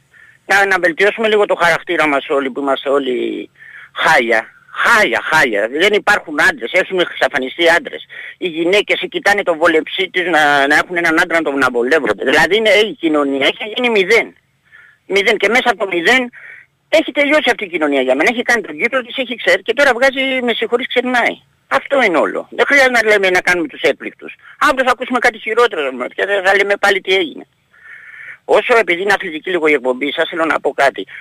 Να, 0.46 0.66
να 0.66 0.76
βελτιώσουμε 0.78 1.28
λίγο 1.28 1.44
το 1.46 1.54
χαρακτήρα 1.54 2.08
μας 2.08 2.28
όλοι 2.28 2.50
που 2.50 2.60
είμαστε 2.60 2.88
όλοι 2.88 3.50
χάλια. 3.92 4.48
Χάλια, 4.76 5.20
χάλια. 5.30 5.68
Δεν 5.68 5.92
υπάρχουν 5.92 6.36
άντρες, 6.48 6.72
έχουν 6.72 6.98
εξαφανιστεί 6.98 7.70
άντρες. 7.70 8.06
Οι 8.38 8.48
γυναίκες 8.48 9.04
κοιτάνε 9.10 9.42
το 9.42 9.54
βολεψί 9.56 10.08
τους 10.10 10.24
να, 10.24 10.66
να 10.66 10.74
έχουν 10.74 10.96
έναν 10.96 11.20
άντρα 11.20 11.40
να 11.40 11.42
τον 11.42 11.68
βολεύονται. 11.72 12.24
Δηλαδή 12.24 12.56
είναι 12.56 12.70
η 12.70 12.92
κοινωνία, 12.92 13.46
έχει 13.46 13.72
γίνει 13.74 13.90
μηδέν. 13.90 14.36
Μηδέν 15.06 15.36
και 15.36 15.48
μέσα 15.48 15.68
από 15.70 15.78
το 15.78 15.86
μηδέν 15.86 16.30
έχει 16.88 17.12
τελειώσει 17.12 17.50
αυτή 17.50 17.64
η 17.64 17.68
κοινωνία 17.68 18.00
για 18.00 18.14
μένα. 18.14 18.28
Έχει 18.32 18.42
κάνει 18.42 18.62
τον 18.62 18.78
κύκλο 18.78 19.02
της, 19.04 19.16
έχει 19.16 19.36
ξέρει 19.36 19.62
και 19.62 19.72
τώρα 19.72 19.92
βγάζει 19.92 20.42
με 20.42 20.52
συγχωρείς 20.54 20.86
ξερνάει. 20.88 21.34
Αυτό 21.68 22.02
είναι 22.02 22.18
όλο. 22.18 22.48
Δεν 22.50 22.66
χρειάζεται 22.66 22.90
να 22.90 23.08
λέμε 23.10 23.30
να 23.30 23.40
κάνουμε 23.40 23.68
τους 23.68 23.80
έπληκτους. 23.80 24.34
Αύριο 24.58 24.84
θα 24.84 24.90
ακούσουμε 24.90 25.18
κάτι 25.18 25.38
χειρότερο 25.38 26.08
και 26.14 26.26
δεν 26.26 26.44
θα 26.44 26.56
λέμε 26.56 26.76
πάλι 26.76 27.00
τι 27.00 27.14
έγινε. 27.14 27.46
Όσο 28.44 28.76
επειδή 28.76 29.02
είναι 29.02 29.12
αθλητική 29.12 29.50
λίγο 29.50 29.66
η 29.66 29.72
εκπομπή 29.72 30.12
σας 30.12 30.28
θέλω 30.28 30.44
να 30.44 30.60
πω 30.60 30.72
κάτι. 30.72 31.06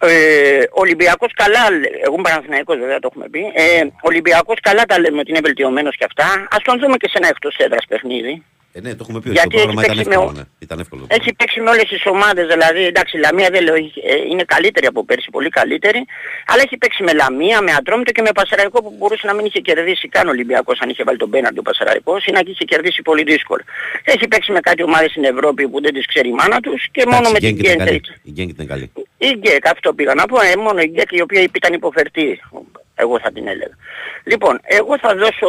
Ε, 0.00 0.60
Ολυμπιακός 0.70 1.32
καλά, 1.34 1.60
εγώ 2.04 2.14
είμαι 2.14 2.22
Παναθηναϊκός 2.22 2.78
βέβαια 2.78 2.98
το 2.98 3.08
έχουμε 3.10 3.28
πει, 3.28 3.52
ε, 3.54 3.86
Ολυμπιακός 4.00 4.56
καλά 4.62 4.82
τα 4.84 5.00
λέμε 5.00 5.18
ότι 5.18 5.30
είναι 5.30 5.40
βελτιωμένος 5.42 5.96
και 5.96 6.04
αυτά. 6.04 6.48
Ας 6.50 6.62
τον 6.62 6.78
δούμε 6.78 6.96
και 6.96 7.08
σε 7.08 7.18
ένα 7.18 7.28
εκτός 7.28 7.56
έδρας 7.56 7.84
παιχνίδι. 7.88 8.42
Ε, 8.78 8.80
ναι, 8.80 8.90
το 8.94 9.02
έχουμε 9.04 9.20
πει. 9.20 9.30
Γιατί 9.30 9.48
το 9.48 9.56
πρόγραμμα 9.56 9.80
έχει 9.82 9.92
ήταν 9.92 9.96
παίξει 9.96 10.08
με 10.08 10.14
εύκολο. 10.14 10.30
ο- 10.36 10.38
Ναι. 10.40 10.44
Ήταν 10.66 10.78
εύκολο. 10.84 11.02
Έχει 11.18 11.30
παίξει 11.38 11.60
με 11.64 11.70
όλες 11.70 11.86
τις 11.92 12.02
ομάδες, 12.14 12.46
δηλαδή 12.54 12.82
εντάξει 12.92 13.16
η 13.16 13.20
Λαμία 13.20 13.48
δεν 13.54 13.62
λέω, 13.66 13.74
έχει- 13.74 14.02
ε, 14.12 14.14
είναι 14.30 14.44
καλύτερη 14.54 14.86
από 14.86 15.04
πέρσι, 15.04 15.28
πολύ 15.36 15.48
καλύτερη, 15.48 16.00
αλλά 16.50 16.62
έχει 16.66 16.76
παίξει 16.76 17.02
με 17.02 17.12
Λαμία, 17.12 17.60
με 17.66 17.72
Ατρόμητο 17.78 18.12
και 18.12 18.22
με 18.22 18.32
Πασαραϊκό 18.34 18.82
που 18.82 18.94
μπορούσε 18.98 19.26
να 19.26 19.34
μην 19.34 19.44
είχε 19.46 19.60
κερδίσει 19.60 20.08
καν 20.08 20.26
ο 20.26 20.30
Ολυμπιακός 20.30 20.78
αν 20.80 20.88
είχε 20.88 21.02
βάλει 21.04 21.18
τον 21.18 21.30
πέναντι 21.30 21.58
ο 21.58 21.62
Πασαραϊκός 21.62 22.24
ή 22.26 22.30
να 22.32 22.40
είχε 22.46 22.64
κερδίσει 22.64 23.02
πολύ 23.02 23.22
δύσκολα. 23.22 23.62
Έχει 24.04 24.28
παίξει 24.28 24.52
με 24.52 24.60
κάτι 24.60 24.82
ομάδες 24.82 25.10
στην 25.10 25.24
Ευρώπη 25.24 25.68
που 25.68 25.80
δεν 25.80 25.92
τις 25.94 26.06
ξέρει 26.06 26.28
η 26.28 26.32
μάνα 26.32 26.60
τους 26.60 26.86
και 26.92 27.02
μόνο 27.06 27.28
Εντάξει, 27.28 27.32
με 27.42 27.48
η 27.48 27.52
την 27.52 27.62
Γκένκ 27.62 27.74
ήταν 27.74 27.86
Γκέντ 27.86 28.04
καλή. 28.04 28.20
Η 28.22 28.30
Γκένκ 28.30 28.48
ήταν 28.50 28.66
καλή. 28.66 28.92
η 29.18 29.30
Γκέκ, 29.38 29.68
αυτό 29.68 29.92
πήγα 29.92 30.14
να 30.14 30.26
πω, 30.26 30.36
ε, 30.40 30.56
μόνο 30.56 30.80
η 30.80 30.86
Γκέκ 30.94 31.10
η 31.12 31.20
οποία 31.20 31.40
ήταν 31.54 31.72
υποφερτή, 31.72 32.40
εγώ 32.94 33.20
θα 33.20 33.30
την 33.32 33.48
έλεγα. 33.48 33.76
Λοιπόν, 34.24 34.60
εγώ 34.62 34.98
θα 34.98 35.14
δώσω, 35.14 35.48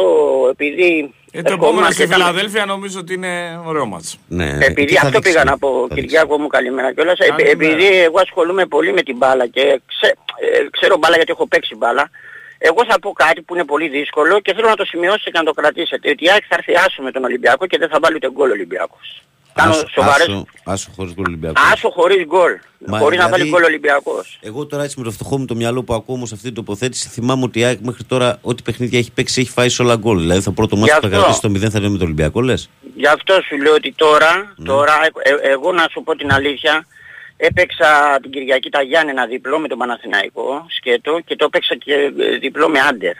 επειδή... 0.50 1.14
Ε, 1.32 1.42
το 1.42 1.52
ερχόμουν 1.52 1.72
επόμενο 1.74 1.92
στη 1.92 2.02
αρκετά- 2.02 2.18
Φιλαδέλφια 2.24 2.64
νομίζω 2.66 2.98
ότι 3.00 3.14
είναι 3.14 3.60
ωραίο 3.64 3.86
μάτς. 3.86 4.18
Ναι, 4.28 4.44
επειδή 4.60 4.82
εκεί 4.82 4.94
θα 4.94 5.06
αυτό 5.06 5.18
δείξει. 5.18 5.32
πήγα 5.32 5.44
να 5.44 5.58
πω, 5.58 5.86
Θα 5.88 5.94
δείξει. 5.94 6.00
Κυριάκο 6.08 6.38
μου 6.40 6.46
καλημέρα 6.46 6.92
κιόλας, 6.94 7.18
επει- 7.18 7.30
Καλημέρα. 7.46 7.72
επειδή 7.72 7.96
εγώ 8.02 8.18
ασχολούμαι 8.20 8.66
πολύ 8.66 8.92
με 8.92 9.02
την 9.02 9.16
μπάλα 9.16 9.46
και 9.46 9.80
ξέ- 9.86 10.16
ε, 10.40 10.66
ξέρω 10.70 10.96
μπάλα 10.96 11.16
γιατί 11.16 11.30
έχω 11.30 11.46
παίξει 11.48 11.74
μπάλα, 11.76 12.10
εγώ 12.58 12.84
θα 12.88 12.98
πω 12.98 13.12
κάτι 13.12 13.42
που 13.42 13.54
είναι 13.54 13.64
πολύ 13.64 13.88
δύσκολο 13.88 14.40
και 14.40 14.54
θέλω 14.54 14.68
να 14.68 14.76
το 14.76 14.84
σημειώσετε 14.84 15.30
και 15.30 15.38
να 15.38 15.44
το 15.44 15.52
κρατήσετε, 15.52 16.10
ότι 16.10 16.24
η 16.24 16.30
ΑΕΚ 16.30 16.42
θα 16.48 16.54
έρθει 16.58 16.72
άσο 16.86 17.02
με 17.02 17.10
τον 17.10 17.24
Ολυμπιακό 17.24 17.66
και 17.66 17.78
δεν 17.78 17.88
θα 17.88 17.98
βάλει 18.02 18.14
ούτε 18.14 18.30
γκολ 18.30 18.48
ο 18.50 18.52
Ολυμπιακός. 18.52 19.22
Κάνω 19.60 19.70
Άσο- 19.70 19.88
σοβαρές... 19.90 20.26
άσο- 20.26 20.46
Άσο 20.64 20.90
χωρίς 20.96 21.14
γκολ 21.14 21.24
Ολυμπιακός. 21.26 21.62
Άσο 21.72 21.90
χωρίς 21.90 22.24
γκολ, 22.26 22.52
Μα, 22.86 22.98
χωρίς 22.98 23.18
να 23.18 23.24
δηλαδή- 23.24 23.30
βάλει 23.30 23.50
γκολ 23.50 23.62
ο 23.62 23.66
Ολυμπιακός. 23.66 24.38
Εγώ 24.42 24.66
τώρα 24.66 24.82
έτσι 24.84 24.98
με 24.98 25.04
το 25.04 25.10
φτωχό 25.10 25.38
μου 25.38 25.44
το 25.44 25.54
μυαλό 25.54 25.82
που 25.82 25.94
ακούω 25.94 26.14
όμως 26.14 26.32
αυτή 26.32 26.44
την 26.44 26.54
τοποθέτηση 26.54 27.08
θυμάμαι 27.08 27.42
ότι 27.44 27.58
η 27.58 27.64
ΑΕΚ 27.64 27.78
μέχρι 27.82 28.04
τώρα 28.04 28.38
ό,τι 28.42 28.62
παιχνίδια 28.62 28.98
έχει 28.98 29.12
παίξει 29.12 29.40
έχει 29.40 29.50
φάει 29.50 29.68
σε 29.68 29.82
όλα 29.82 29.96
γκολ. 29.96 30.18
Δηλαδή 30.18 30.42
το 30.42 30.52
πρώτο 30.52 30.76
μάτι 30.76 30.90
που 30.92 31.00
θα 31.00 31.06
αυτό. 31.06 31.18
κρατήσει 31.18 31.40
το 31.40 31.48
0 31.66 31.70
θα 31.70 31.78
είναι 31.78 31.88
με 31.88 31.98
το 31.98 32.04
Ολυμπιακό 32.04 32.40
λες. 32.40 32.70
Γι' 32.96 33.06
αυτό 33.06 33.34
σου 33.48 33.56
λέω 33.62 33.74
ότι 33.74 33.92
τώρα, 33.96 34.52
Ναι. 34.56 34.66
τώρα 34.66 34.92
ε, 35.22 35.30
ε, 35.30 35.50
εγώ 35.50 35.72
να 35.72 35.86
σου 35.90 36.02
πω 36.02 36.16
την 36.16 36.32
αλήθεια, 36.32 36.86
έπαιξα 37.36 38.18
την 38.22 38.30
Κυριακή 38.30 38.70
τα 38.70 38.82
Γιάννενα 38.82 39.26
διπλό 39.26 39.58
με 39.58 39.68
τον 39.68 39.78
Παναθηναϊκό, 39.78 40.66
σκέτο, 40.76 41.20
και 41.26 41.36
το 41.36 41.44
έπαιξα 41.44 41.74
και 41.76 41.92
ε, 41.94 42.36
διπλό 42.38 42.68
με 42.68 42.78
άντερ. 42.78 43.14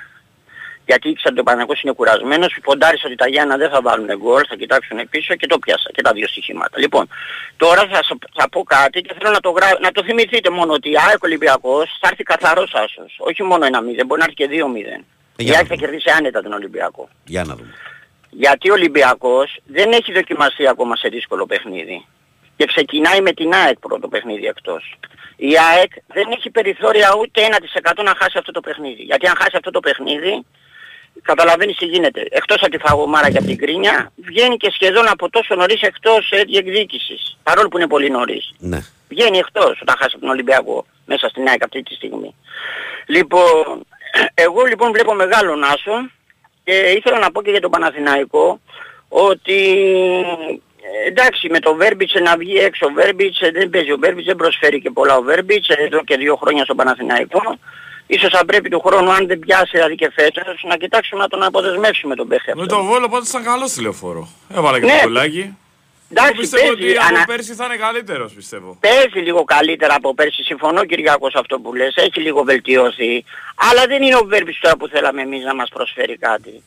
Γιατί 0.91 1.09
ήξερα 1.09 1.31
ότι 1.33 1.41
ο 1.41 1.43
Παναθηναϊκός 1.43 1.83
είναι 1.83 1.93
κουρασμένος, 1.93 2.57
ποντάρισα 2.63 3.07
ότι 3.07 3.17
τα 3.23 3.29
Γιάννα 3.29 3.57
δεν 3.57 3.71
θα 3.71 3.81
βάλουν 3.83 4.11
γκολ, 4.17 4.43
θα 4.49 4.57
κοιτάξουν 4.57 5.09
πίσω 5.11 5.35
και 5.35 5.47
το 5.47 5.59
πιάσα 5.59 5.91
και 5.95 6.03
τα 6.03 6.13
δύο 6.13 6.27
στοιχήματα. 6.27 6.79
Λοιπόν, 6.79 7.09
τώρα 7.57 7.83
θα, 7.93 8.01
σα- 8.09 8.43
θα 8.43 8.49
πω 8.49 8.63
κάτι 8.63 9.01
και 9.03 9.15
θέλω 9.19 9.31
να 9.31 9.41
το, 9.41 9.51
γρά... 9.51 9.69
να 9.81 9.91
το 9.93 10.03
θυμηθείτε 10.05 10.51
μόνο 10.51 10.73
ότι 10.73 10.89
η 10.91 10.97
ΑΕΚ 11.09 11.23
Ολυμπιακός 11.23 11.87
θα 12.01 12.09
έρθει 12.11 12.23
καθαρός 12.23 12.71
άσος. 12.75 13.17
Όχι 13.19 13.43
μόνο 13.43 13.65
ένα 13.65 13.79
0, 13.81 13.83
μπορεί 14.07 14.21
να 14.21 14.27
έρθει 14.29 14.35
και 14.41 14.49
2-0. 14.51 14.53
Ε, 14.53 14.59
Η 14.59 15.45
για 15.45 15.53
να 15.53 15.59
ΑΕΚ 15.59 15.67
θα 15.69 15.75
δούμε. 15.75 15.77
κερδίσει 15.77 16.11
άνετα 16.19 16.43
τον 16.43 16.53
Ολυμπιακό. 16.53 17.09
Για 17.25 17.45
να 17.45 17.55
δούμε. 17.55 17.75
Γιατί 18.31 18.71
ο 18.71 18.73
Ολυμπιακός 18.73 19.57
δεν 19.67 19.93
έχει 19.93 20.13
δοκιμαστεί 20.13 20.69
ακόμα 20.69 20.97
σε 20.97 21.09
δύσκολο 21.09 21.47
παιχνίδι. 21.47 22.07
Και 22.57 22.65
ξεκινάει 22.67 23.21
με 23.21 23.33
την 23.33 23.53
ΑΕΚ 23.55 23.79
πρώτο 23.79 24.09
παιχνίδι 24.09 24.47
εκτός. 24.47 24.99
Η 25.37 25.53
ΑΕΚ 25.73 25.93
δεν 26.07 26.31
έχει 26.37 26.51
περιθώρια 26.51 27.09
ούτε 27.21 27.41
1% 27.93 28.03
να 28.05 28.15
χάσει 28.21 28.39
αυτό 28.39 28.53
το 28.53 28.61
παιχνίδι. 28.61 29.03
Γιατί 29.03 29.27
αν 29.27 29.35
χάσει 29.37 29.57
αυτό 29.57 29.71
το 29.71 29.81
παιχνίδι, 29.81 30.47
καταλαβαίνεις 31.23 31.77
τι 31.77 31.85
γίνεται. 31.85 32.27
Εκτός 32.31 32.63
από 32.63 32.71
τη 32.71 32.79
φαγωμάρα 32.79 33.31
και 33.31 33.39
από 33.39 33.47
την 33.47 33.59
κρίνια, 33.59 34.13
βγαίνει 34.17 34.57
και 34.57 34.71
σχεδόν 34.71 35.09
από 35.09 35.31
τόσο 35.31 35.55
νωρίς 35.55 35.83
εκτός 35.83 36.31
ε, 36.31 36.43
διεκδίκησης. 36.43 37.39
Παρόλο 37.43 37.69
που 37.69 37.79
είναι 37.79 37.87
πολύ 37.87 38.11
νωρίς. 38.11 38.55
Ναι. 38.59 38.79
Βγαίνει 39.09 39.39
εκτός 39.39 39.79
όταν 39.83 39.97
χάσει 39.99 40.11
από 40.13 40.21
τον 40.21 40.31
Ολυμπιακό 40.31 40.87
μέσα 41.07 41.29
στην 41.29 41.49
ΑΕΚ 41.49 41.65
αυτή 41.65 41.83
τη 41.83 41.95
στιγμή. 41.95 42.35
Λοιπόν, 43.07 43.87
εγώ 44.35 44.65
λοιπόν 44.65 44.93
βλέπω 44.93 45.15
μεγάλο 45.15 45.53
Άσο 45.53 46.11
και 46.65 46.73
ήθελα 46.97 47.19
να 47.19 47.31
πω 47.31 47.43
και 47.43 47.51
για 47.51 47.61
τον 47.61 47.71
Παναθηναϊκό 47.71 48.61
ότι 49.09 49.61
ε, 50.83 51.09
εντάξει 51.09 51.49
με 51.49 51.59
το 51.59 51.75
Βέρμπιτσε 51.75 52.19
να 52.19 52.37
βγει 52.37 52.57
έξω 52.57 52.87
ο 52.87 52.93
Βέρμπιτσε 52.93 53.51
δεν 53.51 53.71
παίζει 53.71 53.93
ο 53.93 53.97
Βέρμπιτσε 53.99 54.27
δεν 54.27 54.37
προσφέρει 54.37 54.81
και 54.81 54.91
πολλά 54.91 55.17
ο 55.17 55.23
Βέρμπιτσε 55.23 55.73
εδώ 55.73 56.05
και 56.05 56.17
δύο 56.17 56.37
χρόνια 56.37 56.65
στον 56.65 56.77
Παναθηναϊκό 56.77 57.59
ίσως 58.15 58.31
θα 58.31 58.45
πρέπει 58.45 58.69
του 58.69 58.81
χρόνου 58.87 59.11
αν 59.11 59.27
δεν 59.27 59.39
πιάσει 59.39 59.71
δηλαδή 59.73 59.95
και 59.95 60.11
φέτος 60.15 60.65
να 60.69 60.77
κοιτάξουμε 60.77 61.21
να 61.23 61.29
τον 61.29 61.43
αποδεσμεύσουμε 61.43 62.15
τον 62.15 62.29
παίχτη 62.29 62.53
Με 62.55 62.63
αυτό. 62.63 62.77
το 62.77 62.83
Βόλο 62.85 63.09
πάντως 63.09 63.29
ήταν 63.29 63.45
καλός 63.45 63.71
στη 63.71 63.81
λεωφόρο. 63.83 64.29
Έβαλε 64.55 64.79
και 64.81 64.87
Ναι. 64.87 64.99
το 65.01 65.07
κουλάκι. 65.07 65.57
Εντάξει 66.13 66.35
Πιστεύω 66.41 66.67
παίζει, 66.67 66.83
ότι 66.89 66.97
από 66.99 67.07
ανα- 67.15 67.25
πέρσι 67.25 67.55
θα 67.55 67.65
είναι 67.65 67.77
καλύτερος 67.77 68.33
πιστεύω. 68.33 68.77
Παίζει 68.81 69.19
λίγο 69.27 69.45
καλύτερα 69.45 69.95
από 69.95 70.15
πέρσι, 70.15 70.43
συμφωνώ 70.43 70.85
Κυριακός 70.85 71.33
σε 71.33 71.39
αυτό 71.39 71.59
που 71.61 71.75
λες, 71.75 71.95
έχει 71.97 72.21
λίγο 72.21 72.43
βελτιώσει. 72.43 73.25
Αλλά 73.71 73.87
δεν 73.87 74.03
είναι 74.03 74.17
ο 74.17 74.25
Βέρμπης 74.25 74.59
τώρα 74.61 74.77
που 74.77 74.89
θέλαμε 74.89 75.23
εμείς 75.23 75.45
να 75.45 75.55
μας 75.55 75.69
προσφέρει 75.69 76.17
κάτι. 76.19 76.63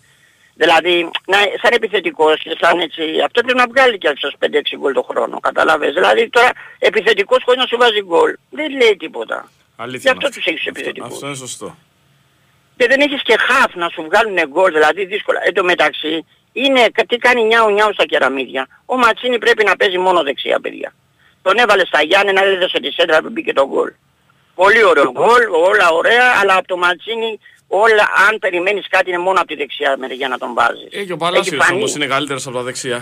Δηλαδή, 0.55 1.09
να, 1.25 1.37
σαν 1.37 1.71
επιθετικός 1.73 2.39
και 2.43 2.57
σαν 2.61 2.79
έτσι, 2.79 3.01
αυτό 3.25 3.41
πρέπει 3.41 3.57
να 3.57 3.67
βγάλει 3.67 3.97
και 3.97 4.07
αυτός 4.07 4.35
5-6 4.39 4.77
γκολ 4.77 4.93
το 4.93 5.01
χρόνο, 5.09 5.39
καταλάβες. 5.39 5.93
Δηλαδή 5.93 6.29
τώρα 6.29 6.49
επιθετικός 6.79 7.41
χωρίς 7.45 7.59
να 7.61 7.67
σου 7.67 7.77
βάζει 7.77 8.01
γκολ, 8.03 8.35
δεν 8.49 8.71
λέει 8.71 8.95
τίποτα. 8.99 9.49
Αλήθεια. 9.76 10.11
Γι' 10.11 10.17
αυτό 10.17 10.26
είναι 10.28 10.36
τους 10.36 10.45
έχεις 10.45 10.59
Αυτό- 10.67 10.69
επιθετικούς. 10.80 11.13
Αυτό 11.13 11.26
είναι 11.28 11.36
σωστό. 11.36 11.78
Και 12.78 12.86
δεν 12.88 12.99
έχεις 13.01 13.21
και 13.24 13.36
χαφ 13.39 13.76
να 13.76 13.89
σου 13.89 14.01
βγάλουν 14.03 14.38
γκολ, 14.47 14.71
δηλαδή 14.71 15.05
δύσκολα. 15.05 15.39
Εν 15.43 15.53
τω 15.53 15.63
μεταξύ, 15.63 16.26
είναι, 16.53 16.86
τι 17.07 17.17
κάνει 17.17 17.43
νιάου 17.43 17.69
νιάου 17.71 17.93
στα 17.93 18.05
κεραμίδια. 18.05 18.67
Ο 18.86 18.97
Ματσίνη 18.97 19.38
πρέπει 19.38 19.63
να 19.63 19.76
παίζει 19.76 19.97
μόνο 19.97 20.24
δεξιά, 20.24 20.59
παιδιά. 20.59 20.93
Τον 21.41 21.57
έβαλε 21.57 21.86
στα 21.86 22.01
Γιάννενα, 22.03 22.43
έδωσε 22.43 22.80
τη 22.80 22.91
σέντρα 22.91 23.21
που 23.21 23.30
μπήκε 23.30 23.53
το 23.53 23.67
γκολ. 23.67 23.91
Πολύ 24.55 24.84
ωραίο 24.84 25.11
γκολ, 25.11 25.43
όλα 25.69 25.89
ωραία, 25.89 26.26
αλλά 26.41 26.55
από 26.55 26.67
το 26.67 26.78
Ματσίνη 26.78 27.39
όλα, 27.67 28.09
αν 28.30 28.39
περιμένεις 28.39 28.88
κάτι 28.89 29.09
είναι 29.09 29.17
μόνο 29.19 29.38
από 29.39 29.47
τη 29.47 29.55
δεξιά 29.55 29.95
μεριά 29.99 30.28
να 30.28 30.38
τον 30.38 30.53
βάζεις. 30.53 30.88
Ε, 30.91 31.03
και 31.03 31.13
ο 31.13 31.17
Παλάσιος 31.17 31.65
φανεί. 31.65 31.78
όμως 31.78 31.95
είναι 31.95 32.05
καλύτερος 32.05 32.47
από 32.47 32.55
τα 32.57 32.63
δεξιά. 32.63 33.01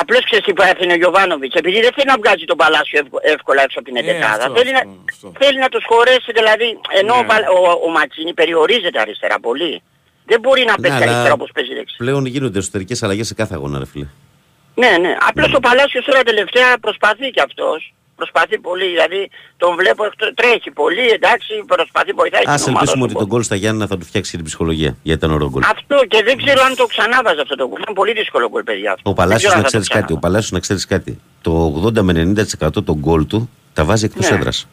Απλώς 0.00 0.24
ξέρεις 0.24 0.44
τι 0.44 0.52
πάθαινε 0.52 0.92
ο 0.92 0.96
Γιωβάνοβιτς, 0.96 1.54
επειδή 1.54 1.80
δεν 1.80 1.92
θέλει 1.94 2.06
να 2.06 2.16
βγάζει 2.22 2.44
τον 2.44 2.56
Παλάσιο 2.56 2.98
εύκο- 3.02 3.18
εύκολα 3.22 3.62
έξω 3.62 3.78
από 3.78 3.88
την 3.88 3.96
Ε, 3.96 4.00
εντεκάδα. 4.00 4.44
αυτό, 4.44 4.56
θέλει, 4.58 4.72
αυτό, 4.74 4.88
να, 4.88 4.94
αυτό. 5.12 5.32
θέλει 5.40 5.58
να 5.58 5.68
τους 5.68 5.84
χωρέσει, 5.88 6.30
δηλαδή, 6.38 6.68
ενώ 7.00 7.14
Ναι. 7.14 7.20
ο, 7.20 7.24
Παλ- 7.30 7.48
ο, 7.48 7.58
ο 7.86 7.88
Ματσίνη 7.90 8.32
περιορίζεται 8.34 9.00
αριστερά 9.00 9.40
πολύ. 9.40 9.82
Δεν 10.30 10.40
μπορεί 10.40 10.64
να 10.64 10.74
παίξει 10.74 10.90
Ναι, 10.98 11.02
αλλά 11.04 11.04
αριστερά 11.12 11.32
όπως 11.32 11.50
παίζει 11.54 11.74
δεξιά. 11.74 11.96
Πλέον 11.98 12.26
γίνονται 12.26 12.58
εσωτερικές 12.58 13.02
αλλαγές 13.02 13.26
σε 13.26 13.34
κάθε 13.34 13.54
αγώνα, 13.54 13.78
ρε 13.78 13.86
φίλε. 13.86 14.06
Ναι, 14.74 14.90
ναι. 15.00 15.16
Απλώς 15.28 15.52
ο 15.54 15.60
Παλάσιος 15.60 16.04
τώρα 16.04 16.22
τελευταία 16.22 16.78
προσπαθεί 16.78 17.30
κι 17.30 17.40
αυτός. 17.40 17.92
Προσπαθεί 18.20 18.56
πολύ, 18.68 18.86
δηλαδή 18.96 19.20
τον 19.62 19.70
βλέπω, 19.80 20.02
εκτό- 20.04 20.34
τρέχει 20.40 20.70
πολύ, 20.80 21.06
εντάξει, 21.18 21.52
προσπαθεί, 21.66 22.10
βοηθάει 22.20 22.42
Ας 22.46 22.62
την 22.62 22.70
ομάδα 22.72 22.78
ελπίσουμε 22.80 23.04
του. 23.06 23.12
ότι 23.14 23.20
τον 23.22 23.28
γκολ 23.30 23.42
στα 23.48 23.56
Γιάννα 23.62 23.84
θα 23.90 23.96
του 23.98 24.04
φτιάξει 24.10 24.30
και 24.30 24.36
την 24.36 24.46
ψυχολογία. 24.46 24.90
Γιατί 25.02 25.18
ήταν 25.24 25.30
ωραίο 25.36 25.48
γκολ. 25.52 25.62
Αυτό 25.76 25.96
και 26.12 26.22
δεν 26.28 26.36
ξέρω 26.42 26.60
αν 26.68 26.72
το 26.80 26.86
ξανάβαζε 26.92 27.40
αυτό 27.44 27.54
το 27.60 27.64
γκολ. 27.68 27.80
Είναι 27.86 27.94
πολύ 28.00 28.12
δύσκολο 28.20 28.48
γκολ, 28.50 28.62
παιδιά. 28.62 28.90
αυτό. 28.96 29.10
Ο 29.10 29.12
Δεν 29.14 29.18
Παλάσιος 29.20 29.40
ξέρω 29.52 29.54
να 29.54 29.58
αν 29.58 29.64
θα 29.64 29.70
το 29.70 29.82
ξέρεις 29.82 29.88
κάτι. 29.88 30.12
Ο 30.12 30.16
ξανάβαζε. 30.18 30.26
Παλάσιος 30.26 30.52
να 30.56 30.60
ξέρεις 30.64 30.84
κάτι. 30.94 31.12
Το 31.46 31.52
80 31.86 32.02
με 32.08 32.12
90% 32.12 32.82
των 32.88 32.96
γκολ 32.98 33.26
του 33.26 33.50
τα 33.72 33.84
βάζει 33.84 34.04
εκτός 34.04 34.30
Ναι. 34.30 34.36
έδρας. 34.36 34.66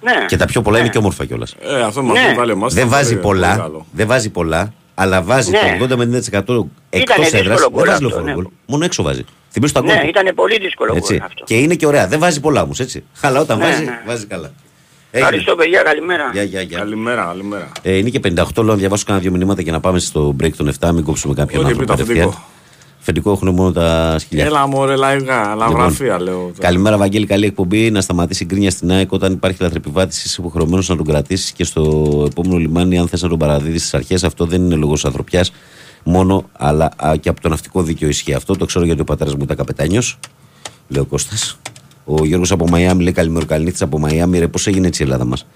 Ναι. 0.00 0.24
Και 0.28 0.36
τα 0.36 0.46
πιο 0.46 0.62
πολλά 0.62 0.76
Ναι. 0.76 0.82
είναι 0.82 0.92
και 0.92 0.98
όμορφα 0.98 1.24
κιόλας. 1.24 1.54
Ε, 1.60 1.82
αυτό 1.82 2.02
μας 2.02 2.20
Ναι. 2.20 2.26
ναι. 2.28 2.34
βάλει 2.34 2.50
εμάς. 2.50 2.74
Δεν 2.74 2.82
θα 2.88 2.96
βάζει 2.96 3.08
πάρει 3.14 3.20
πολύ 3.26 3.40
πολλά, 3.40 3.56
καλό. 3.56 3.86
δεν 3.92 4.06
βάζει 4.06 4.30
πολλά, 4.30 4.72
αλλά 4.98 5.22
βάζει 5.22 5.50
Ναι. 5.50 5.76
το 5.78 5.94
80 5.94 5.96
με 5.96 6.04
90% 6.04 6.66
εκτός 6.90 7.16
δύσκολο 7.16 7.40
έδρας 7.40 7.60
δεν 7.60 7.70
γκολ 7.70 7.84
βάζει 7.86 7.90
αυτό, 7.90 8.00
λεωφορείο 8.08 8.24
ναι. 8.26 8.32
γκολ. 8.32 8.46
Μόνο 8.66 8.84
έξω 8.84 9.02
βάζει. 9.02 9.24
Θυμίζω 9.50 9.72
τα 9.72 9.80
γκολ. 9.80 9.94
Ναι, 9.94 10.00
του. 10.00 10.08
ήταν 10.08 10.34
πολύ 10.34 10.58
δύσκολο 10.58 10.90
γκολ 10.90 10.98
Έτσι. 11.00 11.20
αυτό. 11.24 11.44
Και 11.44 11.58
είναι 11.58 11.74
και 11.74 11.86
ωραία. 11.86 12.06
Δεν 12.06 12.18
βάζει 12.18 12.40
πολλά 12.40 12.62
όμως, 12.62 12.80
έτσι. 12.80 13.04
Αλλά 13.20 13.40
όταν 13.40 13.58
Ναι, 13.58 13.64
βάζει, 13.64 13.84
ναι. 13.84 14.00
βάζει 14.06 14.26
καλά. 14.26 14.50
Έγινε. 15.10 15.28
Ευχαριστώ 15.28 15.54
παιδιά, 15.54 15.82
καλημέρα. 15.82 16.30
Γεια, 16.32 16.42
γεια, 16.42 16.60
γεια. 16.60 16.78
Καλημέρα, 16.78 17.24
καλημέρα. 17.24 17.72
Ε, 17.82 17.96
είναι 17.96 18.10
και 18.10 18.20
58 18.24 18.44
λέω 18.56 18.64
να 18.64 18.74
διαβάσω 18.74 19.04
κάνα 19.06 19.18
δύο 19.18 19.30
μηνύματα 19.30 19.62
και 19.62 19.70
να 19.70 19.80
πάμε 19.80 19.98
στο 19.98 20.36
break 20.42 20.52
των 20.56 20.72
7. 20.80 20.90
Μην 20.90 21.04
κόψουμε 21.04 21.34
κάποιον 21.34 21.64
Ό,τι 21.64 21.70
άνθρωπο 21.70 22.34
Φεντικό 23.06 23.30
έχουν 23.32 23.54
μόνο 23.54 23.72
τα 23.72 24.16
σκυλιά. 24.18 24.44
Έλα 24.44 24.66
μωρέ 24.66 24.96
λαϊκά, 24.96 25.54
λαογραφία 25.54 26.20
λέω. 26.20 26.34
τώρα. 26.34 26.52
Καλημέρα, 26.58 26.96
Βαγγέλη. 26.96 27.26
Καλή 27.26 27.46
εκπομπή. 27.46 27.90
Να 27.90 28.00
σταματήσει 28.00 28.42
η 28.42 28.46
γκρίνια 28.46 28.70
στην 28.70 28.90
ΑΕΚ 28.90 29.12
όταν 29.12 29.32
υπάρχει 29.32 29.62
λαθρεπιβάτηση. 29.62 30.22
Είσαι 30.26 30.36
υποχρεωμένος 30.40 30.88
να 30.88 30.96
τον 30.96 31.06
κρατήσεις 31.06 31.52
και 31.52 31.64
στο 31.64 31.82
επόμενο 32.30 32.56
λιμάνι, 32.56 32.98
αν 32.98 33.08
θες 33.08 33.22
να 33.22 33.28
τον 33.28 33.38
παραδίδεις 33.38 33.80
στις 33.80 33.94
αρχές. 33.94 34.24
Αυτό 34.24 34.44
δεν 34.44 34.64
είναι 34.64 34.74
λόγος 34.74 35.04
ανθρωπιάς 35.04 35.52
μόνο, 36.04 36.44
αλλά 36.52 36.90
α, 36.96 37.16
και 37.20 37.28
από 37.28 37.40
το 37.40 37.48
ναυτικό 37.48 37.82
δίκαιο 37.82 38.08
ισχύει 38.08 38.32
αυτό. 38.34 38.56
Το 38.56 38.64
ξέρω 38.64 38.84
γιατί 38.84 39.00
ο 39.00 39.04
πατέρας 39.04 39.34
μου 39.34 39.42
ήταν 39.42 39.56
καπετάνιος. 39.56 40.18
Λέει 40.88 41.02
ο 41.02 41.06
Κώστας. 41.06 41.58
Ο 42.04 42.24
Γιώργος 42.24 42.50
από 42.50 42.68
Μαϊάμι 42.68 43.02
λέει 43.02 43.12
καλημέρα, 43.12 43.44
καληνύχτα 43.44 43.84
από 43.84 43.98
Μαϊάμι. 43.98 44.38
Ρε, 44.38 44.48
πώς 44.48 44.66
έγινε 44.66 44.86
έτσι 44.86 45.02
η 45.02 45.04
Ελλάδα 45.04 45.24
μας; 45.24 45.46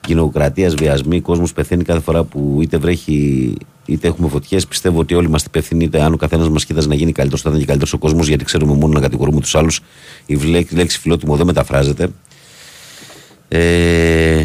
Κοινοκρατίας, 0.00 0.74
βιασμοί, 0.74 1.20
κόσμος 1.20 1.52
πεθαίνει 1.52 1.84
κάθε 1.84 2.00
φορά 2.00 2.24
που 2.24 2.58
είτε 2.62 2.76
βρέχει 2.76 3.54
είτε 3.86 4.08
έχουμε 4.08 4.28
φωτιές. 4.28 4.66
Πιστεύω 4.66 4.98
ότι 5.00 5.14
όλοι 5.14 5.26
είμαστε 5.26 5.48
υπεύθυνοι. 5.50 5.84
Είτε 5.84 6.02
αν 6.02 6.12
ο 6.12 6.16
καθένας 6.16 6.48
μας 6.48 6.64
κοίταζε 6.64 6.88
να 6.88 6.94
γίνει 6.94 7.12
καλύτερος, 7.12 7.42
θα 7.42 7.48
ήταν 7.48 7.60
και 7.60 7.66
καλύτερος 7.66 7.92
ο 7.92 7.98
κόσμος, 7.98 8.28
γιατί 8.28 8.44
ξέρουμε 8.44 8.74
μόνο 8.74 8.92
να 8.92 9.00
κατηγορούμε 9.00 9.40
τους 9.40 9.54
άλλους. 9.54 9.80
Η 10.26 10.36
βλέ- 10.36 10.72
λέξη 10.72 10.98
φιλότιμο 10.98 11.36
δεν 11.36 11.46
μεταφράζεται. 11.46 12.08
Ε, 13.48 14.42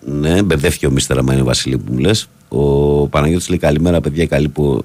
ναι, 0.00 0.42
μπερδεύτηκε 0.42 0.86
ο 0.86 0.90
Μίστερ, 0.90 1.18
άμα 1.18 1.32
είναι 1.32 1.42
Βασίλη 1.42 1.78
που 1.78 1.92
μου 1.92 1.98
λες. 1.98 2.28
Ο 2.48 2.62
Παναγιώτης 3.08 3.48
λέει 3.48 3.58
καλημέρα, 3.58 4.00
παιδιά, 4.00 4.26
καλή 4.26 4.48
που, 4.48 4.84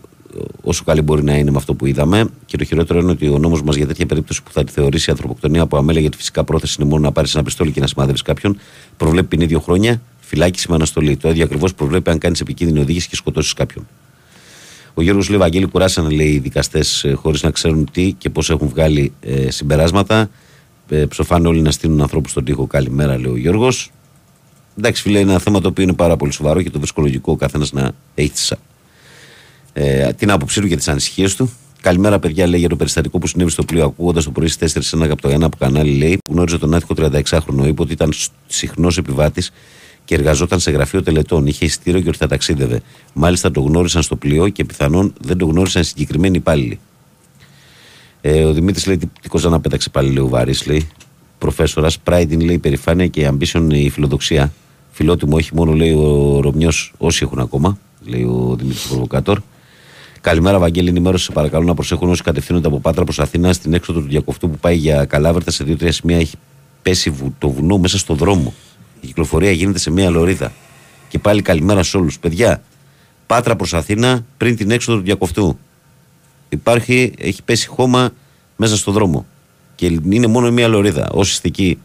όσο 0.62 0.84
καλή 0.84 1.02
μπορεί 1.02 1.24
να 1.24 1.38
είναι 1.38 1.52
με 1.52 1.58
αυτό 1.58 1.74
που 1.74 1.86
είδαμε. 1.86 2.30
Και 2.46 2.58
το 2.58 2.64
χειρότερο 2.64 3.00
είναι 3.00 3.12
ότι 3.12 3.28
ο 3.28 3.38
νόμος 3.38 3.64
μας 3.64 3.76
για 3.76 3.88
τέτοια 3.88 4.06
περίπτωση 4.06 4.44
που 4.44 4.52
θα 4.52 4.64
τη 4.64 4.72
θεωρήσει 4.72 5.12
ανθρωποκτονία 5.12 5.62
από 5.62 5.78
αμέλεια, 5.78 6.02
γιατί 6.02 6.18
φυσικά 6.18 6.44
πρόθεση 6.44 6.76
είναι 6.80 6.90
μόνο 6.90 7.04
να 7.04 7.12
πάρεις 7.12 7.36
ένα 7.36 7.44
πιστόλι 7.44 7.72
και 7.72 7.80
να 7.80 7.88
σημαδεύεις 7.88 8.22
κάποιον, 8.22 8.58
προβλέπει 8.98 9.28
ποινή 9.28 9.46
δύο 9.46 9.60
χρόνια, 9.60 10.02
φυλάκιση 10.20 10.66
με 10.70 10.76
αναστολή. 10.76 11.18
Το 11.18 11.30
ίδιο 11.30 11.44
ακριβώς 11.44 11.74
προβλέπει 11.74 12.10
αν 12.10 12.18
κάνεις 12.18 12.40
επικίνδυνη 12.40 12.80
οδήγηση 12.80 13.10
και 13.10 13.16
σκοτώσεις 13.16 13.54
κάποιον. 13.54 13.88
Ο 14.94 15.02
Γιώργος 15.02 15.30
λέει: 15.30 15.40
Βαγγέλη, 15.40 15.66
κουράσανε 15.66 16.10
λέει 16.10 16.28
οι 16.28 16.40
δικαστές 16.40 17.06
χωρίς 17.16 17.44
να 17.44 17.52
ξέρουν 17.52 17.90
τι 17.92 18.12
και 18.12 18.30
πώς 18.30 18.50
έχουν 18.50 18.68
βγάλει 18.68 19.14
ε, 19.22 19.52
συμπεράσματα. 19.52 20.30
Ε, 20.90 21.06
ψοφάνε 21.06 21.48
όλοι 21.48 21.62
να 21.62 21.72
στείλουν 21.72 22.02
ανθρώπους 22.02 22.32
στον 22.32 22.44
τοίχο. 22.44 22.68
Καλημέρα, 22.68 23.20
λέει 23.20 23.32
ο 23.32 23.38
Γιώργος. 23.38 23.92
Εντάξει, 24.78 25.02
φίλε, 25.02 25.20
είναι 25.20 25.32
ένα 25.32 25.40
θέμα 25.40 25.62
το 25.62 25.68
οποίο 25.68 25.84
είναι 25.84 25.94
πάρα 25.94 26.18
πολύ 26.18 26.32
σοβαρό 26.32 26.62
και 26.62 26.70
το 26.70 26.78
βρίσκω 26.78 27.02
λογικό 27.02 27.32
ο 27.32 27.36
καθένας 27.36 27.72
να 27.72 27.92
έχει 28.16 28.30
τις, 28.30 28.54
ε, 29.74 30.14
την 30.14 30.32
άποψή 30.32 30.62
του 30.62 30.68
και 30.68 30.76
τις 30.76 30.88
ανησυχίες 30.88 31.36
του. 31.36 31.52
Καλημέρα, 31.82 32.20
παιδιά, 32.20 32.48
λέει 32.48 32.60
για 32.60 32.70
το 32.70 32.76
περιστατικό 32.76 33.20
που 33.20 33.28
συνέβη 33.28 33.52
στο 33.52 33.64
πλοίο. 33.64 33.86
Ακούγοντας 33.86 34.24
το 34.24 34.32
πρωί 34.32 34.48
στις 34.48 34.94
4 34.94 34.94
ένα 34.94 35.14
από 35.14 35.22
το 35.22 35.30
ένα 35.30 35.46
από 35.46 35.58
κανάλι, 35.58 35.98
λέει, 35.98 36.18
που 36.24 36.34
γνώριζε 36.34 36.58
τον 36.58 36.74
άτυχο 36.74 36.94
36χρονο, 36.98 37.66
είπε 37.66 37.82
ότι 37.82 37.92
ήταν 37.92 38.14
συχνός 38.48 38.98
επιβάτης 38.98 39.52
και 40.06 40.16
εργαζόταν 40.16 40.60
σε 40.60 40.72
γραφείο 40.72 41.04
τελετών. 41.04 41.48
Είχε 41.48 41.66
εισιτήριο 41.66 42.02
και 42.02 42.10
ότι 42.10 42.18
θα 42.18 42.28
ταξίδευε. 42.28 42.82
Μάλιστα 43.14 43.52
το 43.52 43.62
γνώρισαν 43.62 44.02
στο 44.02 44.16
πλοίο 44.16 44.50
και 44.50 44.66
πιθανόν 44.66 45.14
δεν 45.22 45.38
το 45.38 45.46
γνώρισαν 45.46 45.82
οι 45.82 45.86
συγκεκριμένοι 45.86 46.38
υπάλληλοι. 46.38 46.80
Ε, 48.22 48.44
ο 48.44 48.54
Δημήτρης 48.54 48.86
λέει: 48.86 48.98
Τι, 48.98 49.08
τι 49.22 49.28
κοζάνα 49.28 49.60
πέταξε 49.60 49.90
πάλι, 49.90 50.12
λέει 50.12 50.24
ο 50.24 50.28
Βαρύς, 50.28 50.66
λέει. 50.66 50.88
Προφέσορας. 51.38 51.98
Pride 52.04 52.28
είναι, 52.30 52.44
λέει, 52.44 52.56
η 52.56 52.60
περηφάνεια 52.60 53.08
και 53.08 53.32
ambition 53.32 53.68
η 53.72 53.90
φιλοδοξία. 53.90 54.54
Φιλότιμο, 54.92 55.36
όχι 55.36 55.56
μόνο, 55.56 55.74
λέει 55.74 55.92
ο 55.92 56.40
Ρωμιός, 56.42 56.94
όσοι 56.98 57.24
έχουν 57.24 57.40
ακόμα, 57.40 57.78
λέει 58.06 58.24
ο 58.24 58.56
Δημήτρης 58.58 58.88
Προβοκάτορ. 58.88 59.40
Καλημέρα, 60.22 60.60
Βαγγέλη. 60.60 60.90
Ενημέρωση, 60.90 61.24
σε 61.26 61.32
παρακαλώ 61.32 61.66
να 61.66 61.74
προσέχουν 61.74 62.10
όσοι 62.10 62.22
κατευθύνονται 62.24 62.68
από 62.68 62.80
Πάτρα 62.80 63.04
προς 63.04 63.20
Αθήνα 63.20 63.54
στην 63.54 63.74
έξοδο 63.74 64.00
του 64.00 64.08
διακοφτού 64.08 64.50
που 64.50 64.58
πάει 64.58 64.76
για 64.76 65.06
Καλάβερτα 65.06 65.52
σε 65.52 65.64
δύο-τρία 65.64 65.92
σημεία. 65.92 66.18
Έχει 66.18 66.36
πέσει 66.82 67.10
βου- 67.10 67.34
το 67.38 67.50
βουνό 67.50 67.78
μέσα 67.78 67.98
στο 67.98 68.14
δρόμο. 68.14 68.54
Η 69.02 69.08
κυκλοφορία 69.08 69.52
γίνεται 69.52 69.80
σε 69.80 69.92
μία 69.92 70.10
λωρίδα. 70.10 70.52
Και 71.10 71.20
πάλι 71.20 71.42
καλημέρα 71.42 71.84
σε 71.84 71.98
όλους. 71.98 72.20
Παιδιά, 72.20 72.62
Πάτρα 73.28 73.56
προς 73.56 73.74
Αθήνα 73.74 74.26
πριν 74.38 74.56
την 74.56 74.72
έξοδο 74.72 74.98
του 74.98 75.04
διακοφτού. 75.04 75.58
Υπάρχει, 76.50 77.14
έχει 77.18 77.44
πέσει 77.44 77.68
χώμα 77.68 78.10
μέσα 78.56 78.78
στο 78.78 78.92
δρόμο. 78.92 79.26
Και 79.76 80.00
είναι 80.10 80.28
μόνο 80.28 80.52
μία 80.52 80.68
λωρίδα. 80.68 81.10
Όσοι 81.12 81.32
είστε 81.32 81.48
εκεί 81.48 81.80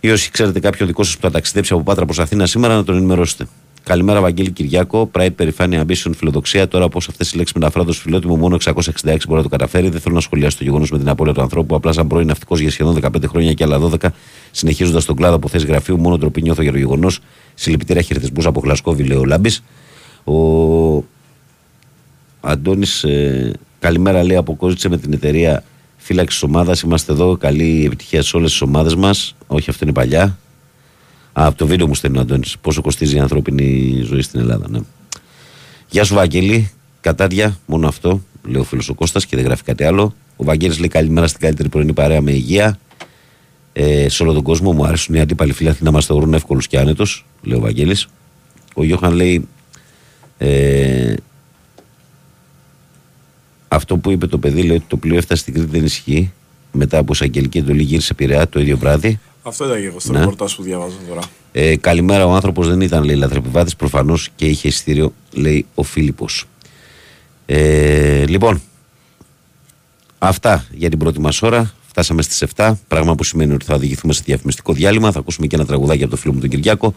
ή 0.00 0.10
όσοι 0.10 0.30
ξέρετε 0.30 0.60
κάποιον 0.60 0.88
δικό 0.88 1.02
σας 1.02 1.14
που 1.14 1.20
θα 1.20 1.30
ταξιδέψει 1.30 1.72
από 1.72 1.82
Πάτρα 1.82 2.04
προς 2.04 2.18
Αθήνα 2.18 2.46
σήμερα, 2.46 2.74
να 2.74 2.84
τον 2.84 2.96
ενημερώσετε. 2.96 3.48
Καλημέρα, 3.88 4.20
Βαγγέλη 4.20 4.50
Κυριάκο. 4.50 5.10
Pride, 5.14 5.34
περηφάνεια, 5.36 5.84
ambition, 5.86 6.10
φιλοδοξία. 6.16 6.68
Τώρα, 6.68 6.88
πώ 6.88 6.98
αυτές 6.98 7.32
οι 7.32 7.36
λέξεις 7.36 7.54
μεταφράζονται 7.54 7.92
στο 7.92 8.02
φιλότιμο, 8.02 8.36
μόνο 8.36 8.56
666 8.56 8.80
μπορεί 9.04 9.36
να 9.36 9.42
το 9.42 9.48
καταφέρει. 9.48 9.88
Δεν 9.88 10.00
θέλω 10.00 10.14
να 10.14 10.20
σχολιάσω 10.20 10.58
το 10.58 10.64
γεγονός 10.64 10.90
με 10.90 10.98
την 10.98 11.08
απώλεια 11.08 11.32
του 11.32 11.40
ανθρώπου. 11.40 11.74
Απλά, 11.74 11.92
σαν 11.92 12.06
πρώην 12.06 12.26
ναυτικός 12.26 12.60
για 12.60 12.70
σχεδόν 12.70 12.94
15 12.94 13.26
χρόνια 13.26 13.52
και 13.52 13.64
άλλα 13.64 13.78
12, 13.78 14.08
συνεχίζοντας 14.50 15.04
τον 15.04 15.16
κλάδο 15.16 15.34
από 15.34 15.48
θέση 15.48 15.66
γραφείου, 15.66 15.98
μόνο 15.98 16.18
ντροπή 16.18 16.42
νιώθω 16.42 16.62
για 16.62 16.72
το 16.72 16.78
γεγονός. 16.78 17.20
Συλληπιτήρια 17.54 18.02
χαιρετισμού 18.02 18.48
από 18.48 18.60
Γλασκόβη, 18.60 19.02
λέει 19.02 19.18
ο 19.18 19.24
Λάμπης. 19.24 19.62
Ο 20.24 20.34
Αντώνης, 22.40 23.04
ε, 23.04 23.52
καλημέρα, 23.78 24.24
λέει 24.24 24.36
από 24.36 24.56
Κόζιτσε 24.56 24.88
με 24.88 24.98
την 24.98 25.12
εταιρεία 25.12 25.64
φύλαξης 25.96 26.42
ομάδας. 26.42 26.80
Είμαστε 26.80 27.12
εδώ. 27.12 27.36
Καλή 27.36 27.82
επιτυχία 27.86 28.22
σε 28.22 28.36
όλες 28.36 28.50
τις 28.50 28.60
ομάδες 28.60 28.94
μας. 28.94 29.34
Όχι, 29.46 29.70
αυτό 29.70 29.84
είναι 29.84 29.94
παλιά. 29.94 30.38
Α, 31.40 31.46
από 31.46 31.56
το 31.56 31.66
βίντεο 31.66 31.86
μου 31.86 31.94
στέλνει 31.94 32.18
ο 32.18 32.20
Αντώνης. 32.20 32.58
Πόσο 32.60 32.82
κοστίζει 32.82 33.16
η 33.16 33.18
ανθρώπινη 33.18 34.00
ζωή 34.04 34.22
στην 34.22 34.40
Ελλάδα, 34.40 34.68
ναι. 34.68 34.78
Γεια 35.90 36.04
σου, 36.04 36.14
Βαγγέλη. 36.14 36.70
Κατάδια, 37.00 37.58
μόνο 37.66 37.88
αυτό, 37.88 38.22
λέει 38.44 38.60
ο 38.60 38.64
φίλος 38.64 38.88
ο 38.88 38.94
Κώστας 38.94 39.26
και 39.26 39.36
δεν 39.36 39.44
γράφει 39.44 39.62
κάτι 39.62 39.84
άλλο. 39.84 40.14
Ο 40.36 40.44
Βαγγέλης 40.44 40.78
λέει 40.78 40.88
καλημέρα 40.88 41.26
στην 41.26 41.40
καλύτερη 41.40 41.68
πρωινή 41.68 41.92
παρέα 41.92 42.20
με 42.20 42.30
υγεία. 42.30 42.78
Ε, 43.72 44.08
σε 44.08 44.22
όλο 44.22 44.32
τον 44.32 44.42
κόσμο 44.42 44.72
μου 44.72 44.84
αρέσουν 44.84 45.14
οι 45.14 45.20
αντίπαλοι 45.20 45.52
φίλαθλοι 45.52 45.84
να 45.84 45.90
μας 45.90 46.06
θεωρούν 46.06 46.34
εύκολους 46.34 46.66
και 46.66 46.78
άνετο, 46.78 47.04
λέει 47.42 47.58
ο 47.58 47.60
Βαγγέλης. 47.60 48.08
Ο 48.74 48.84
Γιώχαν 48.84 49.12
λέει. 49.12 49.48
Ε, 50.38 51.14
αυτό 53.68 53.96
που 53.96 54.10
είπε 54.10 54.26
το 54.26 54.38
παιδί 54.38 54.62
λέει 54.62 54.76
ότι 54.76 54.86
το 54.88 54.96
πλοίο 54.96 55.16
έφτασε 55.16 55.40
στην 55.40 55.54
Κρήτη 55.54 55.70
δεν 55.70 55.84
ισχύει. 55.84 56.32
Μετά 56.72 56.98
από 56.98 57.12
εισαγγελική 57.12 57.58
εντολή 57.58 57.82
γύρισε 57.82 58.14
Πειραιά 58.14 58.48
το 58.48 58.60
ίδιο 58.60 58.76
βράδυ. 58.76 59.20
Αυτό 59.48 59.64
ήταν 59.64 59.80
και 59.80 59.86
εγώ 59.86 60.00
στο 60.00 60.12
Ναι. 60.12 60.18
ρεπορτάζ 60.18 60.54
που 60.54 60.62
διαβάζω 60.62 60.96
τώρα. 61.08 61.20
Ε, 61.52 61.76
καλημέρα, 61.76 62.26
ο 62.26 62.32
άνθρωπος 62.34 62.68
δεν 62.68 62.80
ήταν 62.80 63.04
λέει 63.04 63.16
λαθρεπιβάτης, 63.16 63.76
προφανώς 63.76 64.28
και 64.36 64.46
είχε 64.46 64.68
εισιτήριο, 64.68 65.12
λέει 65.32 65.66
ο 65.74 65.82
Φίλιππος. 65.82 66.44
Ε, 67.46 68.26
λοιπόν, 68.26 68.62
αυτά 70.18 70.66
για 70.70 70.88
την 70.88 70.98
πρώτη 70.98 71.20
μας 71.20 71.42
ώρα. 71.42 71.72
Φτάσαμε 71.88 72.22
στις 72.22 72.42
7, 72.56 72.78
πράγμα 72.88 73.14
που 73.14 73.24
σημαίνει 73.24 73.54
ότι 73.54 73.64
θα 73.64 73.74
οδηγηθούμε 73.74 74.12
σε 74.12 74.22
διαφημιστικό 74.24 74.72
διάλειμμα. 74.72 75.12
Θα 75.12 75.18
ακούσουμε 75.18 75.46
και 75.46 75.56
ένα 75.56 75.64
τραγουδάκι 75.66 76.02
από 76.02 76.10
το 76.10 76.16
φίλο 76.16 76.32
μου 76.32 76.40
τον 76.40 76.48
Κυριάκο. 76.48 76.94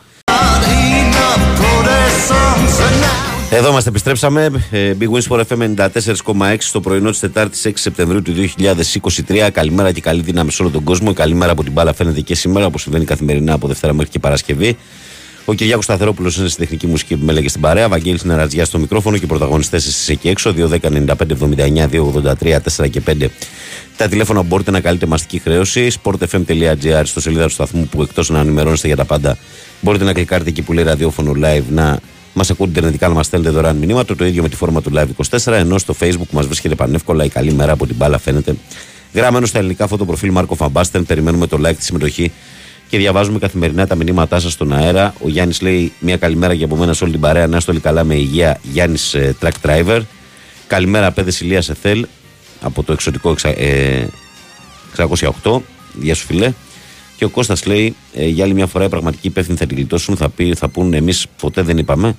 Εδώ 3.53 3.69
είμαστε, 3.69 3.89
επιστρέψαμε. 3.89 4.51
Ε, 4.71 4.93
Big 4.99 5.09
Wins 5.09 5.27
for 5.27 5.43
FM 5.47 5.75
94,6 5.75 6.55
στο 6.59 6.79
πρωινό 6.79 7.09
της 7.09 7.19
Τετάρτης 7.19 7.65
6 7.65 7.71
Σεπτεμβρίου 7.73 8.21
του 8.21 8.33
2023. 8.33 9.49
Καλημέρα 9.51 9.91
και 9.91 10.01
καλή 10.01 10.21
δύναμη 10.21 10.51
σε 10.51 10.61
όλο 10.61 10.71
τον 10.71 10.83
κόσμο. 10.83 11.13
Καλημέρα 11.13 11.51
από 11.51 11.63
την 11.63 11.71
μπάλα 11.71 11.93
φαίνεται 11.93 12.21
και 12.21 12.35
σήμερα, 12.35 12.65
όπως 12.65 12.81
συμβαίνει 12.81 13.05
καθημερινά 13.05 13.53
από 13.53 13.67
Δευτέρα 13.67 13.93
μέχρι 13.93 14.11
και 14.11 14.19
Παρασκευή. 14.19 14.77
Ο 15.45 15.53
Κυριάκος 15.53 15.83
Σταθερόπουλος 15.83 16.37
είναι 16.37 16.47
στη 16.47 16.59
τεχνική 16.59 16.87
μουσική 16.87 17.17
που 17.17 17.25
με 17.25 17.33
λέγε 17.33 17.49
στην 17.49 17.61
παρέα. 17.61 17.89
Βαγγέλης 17.89 18.21
είναι 18.21 18.35
ρατζιά 18.35 18.65
στο 18.65 18.79
μικρόφωνο 18.79 19.17
και 19.17 19.23
οι 19.23 19.27
πρωταγωνιστές 19.27 19.87
εσείς 19.87 20.09
εκεί 20.09 20.29
έξω. 20.29 20.53
2.10.95.79, 20.57 21.87
2.83, 21.89 22.57
4 22.77 22.89
και 22.89 23.01
5. 23.07 23.25
Τα 23.97 24.07
τηλέφωνα 24.07 24.39
που 24.41 24.47
μπορείτε 24.47 24.71
να 24.71 24.79
καλείτε 24.79 25.05
μαστική 25.05 25.39
χρέωση. 25.39 25.91
sportfm.gr 26.03 27.01
στο 27.03 27.21
σελίδα 27.21 27.43
τους 27.43 27.53
σταθμού 27.53 27.87
που 27.87 28.01
εκτός 28.01 28.29
να 28.29 28.39
ενημερώνεστε 28.39 28.87
για 28.87 28.95
τα 28.95 29.05
πάντα 29.05 29.37
μπορείτε 29.81 30.03
να 30.03 30.13
κλικάρετε 30.13 30.49
εκεί 30.49 30.61
που 30.61 30.73
λέει 30.73 30.83
ραδιόφωνο 30.83 31.31
live 31.43 31.63
να 31.69 31.99
μας 32.33 32.49
ακούτε 32.49 32.69
ιντερνετικά 32.71 33.07
να 33.07 33.13
μας 33.13 33.25
στέλνετε 33.25 33.51
δωρεάν 33.53 33.75
μηνύματα. 33.77 34.15
Το 34.15 34.25
ίδιο 34.25 34.41
με 34.41 34.49
τη 34.49 34.55
φόρμα 34.55 34.81
του 34.81 34.91
Live 34.95 35.07
24. 35.39 35.51
Ενώ 35.53 35.77
στο 35.77 35.95
Facebook 35.99 36.29
μας 36.31 36.45
βρίσκεται 36.45 36.75
πανεύκολα 36.75 37.23
η 37.23 37.29
καλή 37.29 37.53
μέρα 37.53 37.71
από 37.71 37.85
την 37.87 37.95
μπάλα 37.95 38.17
φαίνεται. 38.17 38.55
Γραμμένο 39.13 39.45
στα 39.45 39.57
ελληνικά 39.57 39.87
φωτοπροφίλ 39.87 40.31
Μάρκο 40.31 40.55
Φαμπάστεν. 40.55 41.05
Περιμένουμε 41.05 41.47
το 41.47 41.57
like, 41.67 41.75
τη 41.75 41.83
συμμετοχή 41.83 42.31
και 42.89 42.97
διαβάζουμε 42.97 43.39
καθημερινά 43.39 43.87
τα 43.87 43.95
μηνύματά 43.95 44.39
σας 44.39 44.51
στον 44.51 44.73
αέρα. 44.73 45.13
Ο 45.23 45.29
Γιάννης 45.29 45.61
λέει 45.61 45.91
μια 45.99 46.17
καλημέρα 46.17 46.55
και 46.55 46.63
από 46.63 46.75
μένα 46.75 46.93
σε 46.93 47.03
όλη 47.03 47.11
την 47.13 47.21
παρέα. 47.21 47.47
Να 47.47 47.57
είστε 47.57 47.71
όλοι 47.71 47.79
καλά 47.79 48.03
με 48.03 48.15
υγεία. 48.15 48.59
Γιάννης 48.61 49.13
ε, 49.13 49.35
Truck 49.41 49.49
Driver. 49.69 49.99
Καλημέρα, 50.67 51.11
παιδες 51.11 51.39
Ηλίας 51.41 51.69
Εθέλ 51.69 52.05
από 52.61 52.83
το 52.83 52.93
εξωτικό 52.93 53.31
εξα- 53.31 53.59
ε, 53.59 54.07
608. 54.97 55.61
Γεια 56.01 56.15
σου, 56.15 56.25
φιλέ. 56.25 56.51
Και 57.21 57.27
ο 57.27 57.29
Κώστας 57.29 57.65
λέει: 57.65 57.95
ε, 58.13 58.27
Για 58.27 58.43
άλλη 58.43 58.53
μια 58.53 58.67
φορά 58.67 58.85
οι 58.85 58.89
πραγματικοί 58.89 59.27
υπεύθυνοι 59.27 59.57
θα 59.57 59.65
τη 59.65 59.75
γλιτώσουν. 59.75 60.15
Θα, 60.17 60.29
πει, 60.29 60.53
θα 60.53 60.67
πούν: 60.69 60.93
Εμείς 60.93 61.27
ποτέ 61.41 61.61
δεν 61.61 61.77
είπαμε 61.77 62.15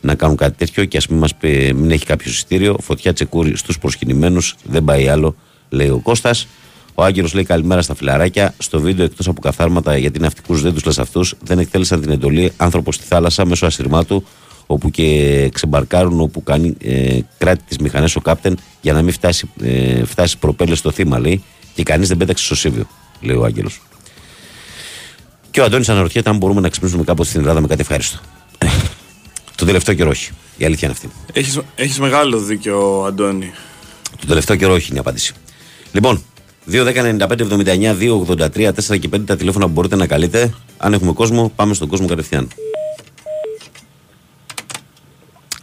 να 0.00 0.14
κάνουν 0.14 0.36
κάτι 0.36 0.56
τέτοιο 0.56 0.84
και 0.84 0.96
ας 0.96 1.06
μην, 1.06 1.18
μας 1.18 1.34
πει, 1.34 1.72
μην 1.74 1.90
έχει 1.90 2.04
κάποιο 2.04 2.30
εισιτήριο. 2.30 2.76
Φωτιά 2.80 3.12
τσεκούρι 3.12 3.56
στους 3.56 3.78
προσκυνημένους. 3.78 4.54
Δεν 4.64 4.84
πάει 4.84 5.08
άλλο, 5.08 5.36
λέει 5.68 5.88
ο 5.88 5.98
Κώστας. 5.98 6.46
Ο 6.94 7.04
Άγγελος 7.04 7.34
λέει: 7.34 7.44
Καλημέρα 7.44 7.82
στα 7.82 7.94
φιλαράκια. 7.94 8.54
Στο 8.58 8.80
βίντεο, 8.80 9.04
εκτός 9.04 9.28
από 9.28 9.40
καθάρματα 9.40 9.96
γιατί 9.96 10.18
ναυτικού 10.18 10.54
δεν 10.54 10.72
τους 10.72 10.84
λες 10.84 10.98
αυτούς, 10.98 11.34
δεν 11.44 11.58
εκτέλεσαν 11.58 12.00
την 12.00 12.10
εντολή 12.10 12.52
άνθρωπος 12.56 12.94
στη 12.94 13.04
θάλασσα 13.06 13.44
μέσω 13.44 13.66
ασυρμάτου. 13.66 14.24
όπου 14.66 14.90
και 14.90 15.48
ξεμπαρκάρουν, 15.52 16.20
όπου 16.20 16.42
κάνει 16.42 16.76
ε, 16.80 17.18
κράτη 17.38 17.62
τις 17.68 17.78
μηχανές 17.78 18.16
ο 18.16 18.20
κάπτεν 18.20 18.58
για 18.80 18.92
να 18.92 19.02
μην 19.02 19.12
φτάσει, 19.12 19.50
ε, 19.62 20.04
φτάσει 20.04 20.38
προπέλες 20.38 20.78
στο 20.78 20.90
θύμα, 20.90 21.18
λέει. 21.18 21.42
Και 21.74 21.82
κανείς 21.82 22.08
δεν 22.08 22.16
πέταξε 22.16 22.44
στο 22.44 22.54
Σίβιο, 22.54 22.86
λέει 23.20 23.36
ο 23.36 23.44
Άγγελος. 23.44 23.80
Και 25.52 25.60
ο 25.60 25.64
Αντώνης 25.64 25.88
αναρωτιέται 25.88 26.30
αν 26.30 26.36
μπορούμε 26.36 26.60
να 26.60 26.68
ξυπνήσουμε 26.68 27.04
κάποτε 27.04 27.28
στην 27.28 27.40
Ελλάδα 27.40 27.60
με 27.60 27.66
κάτι 27.66 27.80
ευχάριστο. 27.80 28.18
Το 29.56 29.64
τελευταίο 29.64 29.94
καιρό 29.94 30.10
όχι. 30.10 30.30
Η 30.56 30.64
αλήθεια 30.64 30.88
είναι 30.88 30.96
αυτή. 30.96 31.10
Έχεις, 31.40 31.60
έχεις 31.74 31.98
μεγάλο 31.98 32.38
δίκιο, 32.38 33.04
Αντώνη. 33.06 33.52
Το 34.20 34.26
τελευταίο 34.26 34.56
καιρό 34.56 34.72
όχι 34.72 34.86
είναι 34.86 34.96
η 34.96 35.00
απάντηση. 35.00 35.34
Λοιπόν, 35.92 36.24
2-10-95-79-2-83, 36.70 38.36
4 38.36 38.98
και 38.98 39.08
5 39.12 39.26
τα 39.26 39.36
τηλέφωνα 39.36 39.66
που 39.66 39.72
μπορείτε 39.72 39.96
να 39.96 40.06
καλείτε. 40.06 40.54
Αν 40.78 40.92
έχουμε 40.92 41.12
κόσμο, 41.12 41.52
πάμε 41.56 41.74
στον 41.74 41.88
κόσμο 41.88 42.06
κατευθείαν. 42.06 42.48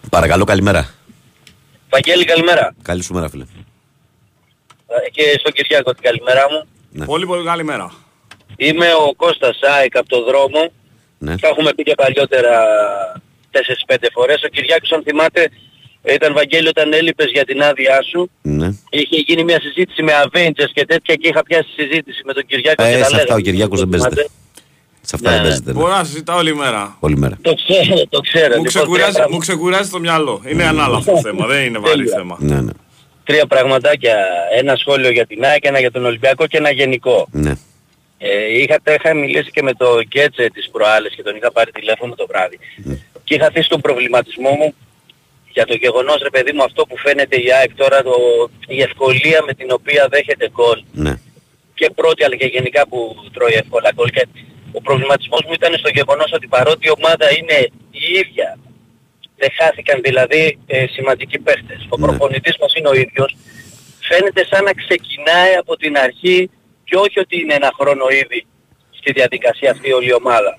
Παρακαλώ, 0.09 0.43
καλημέρα. 0.43 0.89
Βαγγέλη, 1.89 2.25
καλημέρα. 2.25 2.75
Καλή 2.81 3.03
σου 3.03 3.13
μέρα, 3.13 3.29
φίλε. 3.29 3.43
Ε, 3.43 5.09
Και 5.11 5.21
στον 5.39 5.51
Κυριάκο 5.51 5.93
την 5.93 6.03
καλημέρα 6.03 6.41
μου. 6.51 6.67
Ναι. 6.91 7.05
Πολύ 7.05 7.25
πολύ 7.25 7.45
καλημέρα. 7.45 7.91
Είμαι 8.57 8.87
ο 9.07 9.13
Κώστας 9.15 9.57
Σάικ 9.61 9.97
από 9.97 10.09
το 10.09 10.23
δρόμο. 10.23 10.71
Ναι. 11.17 11.37
Τα 11.37 11.47
έχουμε 11.47 11.73
πει 11.73 11.83
και 11.83 11.93
παλιότερα 11.95 12.51
4-5 13.51 13.95
φορές. 14.13 14.43
Ο 14.43 14.47
Κυριάκος, 14.47 14.91
αν 14.91 15.03
θυμάται, 15.03 15.49
ήταν 16.15 16.33
Βαγγέλη 16.33 16.67
όταν 16.67 16.93
έλειπες 16.93 17.29
για 17.31 17.45
την 17.45 17.61
άδειά 17.63 17.99
σου. 18.11 18.31
ναι. 18.41 18.67
Είχε 18.89 19.15
γίνει 19.27 19.43
μια 19.43 19.59
συζήτηση 19.61 20.03
με 20.03 20.11
Avengers 20.25 20.71
και 20.73 20.85
τέτοια 20.85 21.15
και 21.15 21.27
είχα 21.27 21.43
πιάσει 21.43 21.69
συζήτηση 21.75 22.21
με 22.25 22.33
τον 22.33 22.45
Κυριάκο. 22.45 22.83
Ε, 22.83 22.87
και 22.87 22.93
σε 22.93 22.99
τα 22.99 23.05
αυτά 23.05 23.17
λέγαμε. 23.17 23.39
ο 23.39 23.43
Κυριάκος 23.43 23.79
δεν 23.79 23.89
παίζεται. 23.89 24.09
Θυμάται; 24.15 24.29
Σε 25.01 25.15
αυτά 25.15 25.29
Ναι. 25.29 25.35
δεν 25.35 25.43
παίζεται. 25.45 25.71
ναι. 25.71 25.79
Μπορώ 25.79 25.93
να 25.93 26.03
συζητάω 26.03 26.37
όλη 26.37 26.55
μέρα. 26.55 26.97
Όλη 26.99 27.17
μέρα. 27.17 27.37
Το 27.41 27.53
ξέρω, 27.53 28.07
το 28.09 28.19
ξέρω. 28.19 28.45
Μου 28.47 28.63
Λοιπόν, 28.63 28.65
ξεκουράζει, 28.65 29.13
τρία 29.13 29.27
μου 29.29 29.37
ξεκουράζει 29.37 29.89
το 29.89 29.99
μυαλό. 29.99 30.41
Είναι 30.47 30.63
ανάλαφο 30.63 31.21
θέμα, 31.21 31.45
δεν 31.45 31.65
είναι 31.65 31.79
βαρύ 31.79 31.97
Τέλεια. 31.97 32.15
θέμα. 32.15 32.37
Ναι, 32.39 32.61
ναι. 32.61 32.71
τρία 33.23 33.45
πραγματάκια. 33.45 34.15
Ένα 34.57 34.75
σχόλιο 34.75 35.09
για 35.11 35.25
την 35.25 35.43
ΑΕΚ, 35.45 35.65
ένα 35.65 35.79
για 35.79 35.91
τον 35.91 36.05
Ολυμπιακό 36.05 36.47
και 36.47 36.57
ένα 36.57 36.71
γενικό. 36.71 37.27
ναι. 37.31 37.53
Ε, 38.21 38.59
είχα, 38.59 38.77
είχα 38.95 39.13
μιλήσει 39.13 39.51
και 39.51 39.61
με 39.63 39.73
το 39.73 40.01
Γκέτσε 40.01 40.49
τις 40.53 40.69
προάλλες 40.71 41.13
και 41.15 41.23
τον 41.23 41.35
είχα 41.35 41.51
πάρει 41.51 41.71
τηλέφωνο 41.71 42.15
το 42.15 42.27
βράδυ. 42.27 42.59
Και 43.23 43.35
είχα 43.35 43.49
θέσει 43.53 43.69
τον 43.69 43.81
προβληματισμό 43.81 44.49
μου 44.49 44.73
για 45.51 45.65
το 45.65 45.73
γεγονός 45.75 46.21
ρε 46.21 46.29
παιδί 46.29 46.51
μου 46.51 46.63
αυτό 46.63 46.85
που 46.85 46.97
φαίνεται 46.97 47.35
η 47.41 47.53
ΑΕΚ 47.53 47.75
τώρα, 47.75 48.03
το, 48.03 48.15
η 48.67 48.81
ευκολία 48.81 49.43
με 49.45 49.53
την 49.53 49.71
οποία 49.71 50.07
δέχεται 50.09 50.49
γκολ 50.49 50.83
ναι. 50.91 51.13
και 51.73 51.89
πρώτη 51.95 52.23
αλλά 52.23 52.35
και 52.35 52.45
γενικά 52.45 52.87
που 52.87 53.15
τρώει 53.33 53.53
εύκολα 53.53 53.91
γκολ. 53.95 54.09
Και 54.09 54.27
ο 54.71 54.81
προβληματισμός 54.81 55.41
μου 55.45 55.53
ήταν 55.53 55.73
στο 55.77 55.89
γεγονός 55.89 56.31
ότι 56.33 56.47
παρότι 56.47 56.87
η 56.87 56.91
ομάδα 56.97 57.27
είναι 57.37 57.57
η 57.91 58.03
ίδια, 58.21 58.57
δεν 59.37 59.49
χάθηκαν 59.59 60.01
δηλαδή 60.03 60.59
ε, 60.67 60.85
σημαντικοί 60.89 61.39
παίχτες. 61.39 61.87
Ο 61.89 61.97
Ναι. 61.97 62.05
προπονητής 62.07 62.57
μας 62.61 62.73
είναι 62.75 62.87
ο 62.87 62.93
ίδιος. 62.93 63.35
Φαίνεται 63.99 64.45
σαν 64.45 64.63
να 64.63 64.73
ξεκινάει 64.73 65.53
από 65.59 65.77
την 65.77 65.97
αρχή 65.97 66.49
και 66.89 66.95
όχι 66.95 67.19
ότι 67.19 67.39
είναι 67.39 67.53
ένα 67.53 67.71
χρόνο 67.79 68.05
ήδη 68.09 68.45
στη 68.99 69.11
διαδικασία 69.11 69.71
αυτή 69.71 69.91
όλη 69.91 70.07
η 70.07 70.13
ομάδα. 70.13 70.57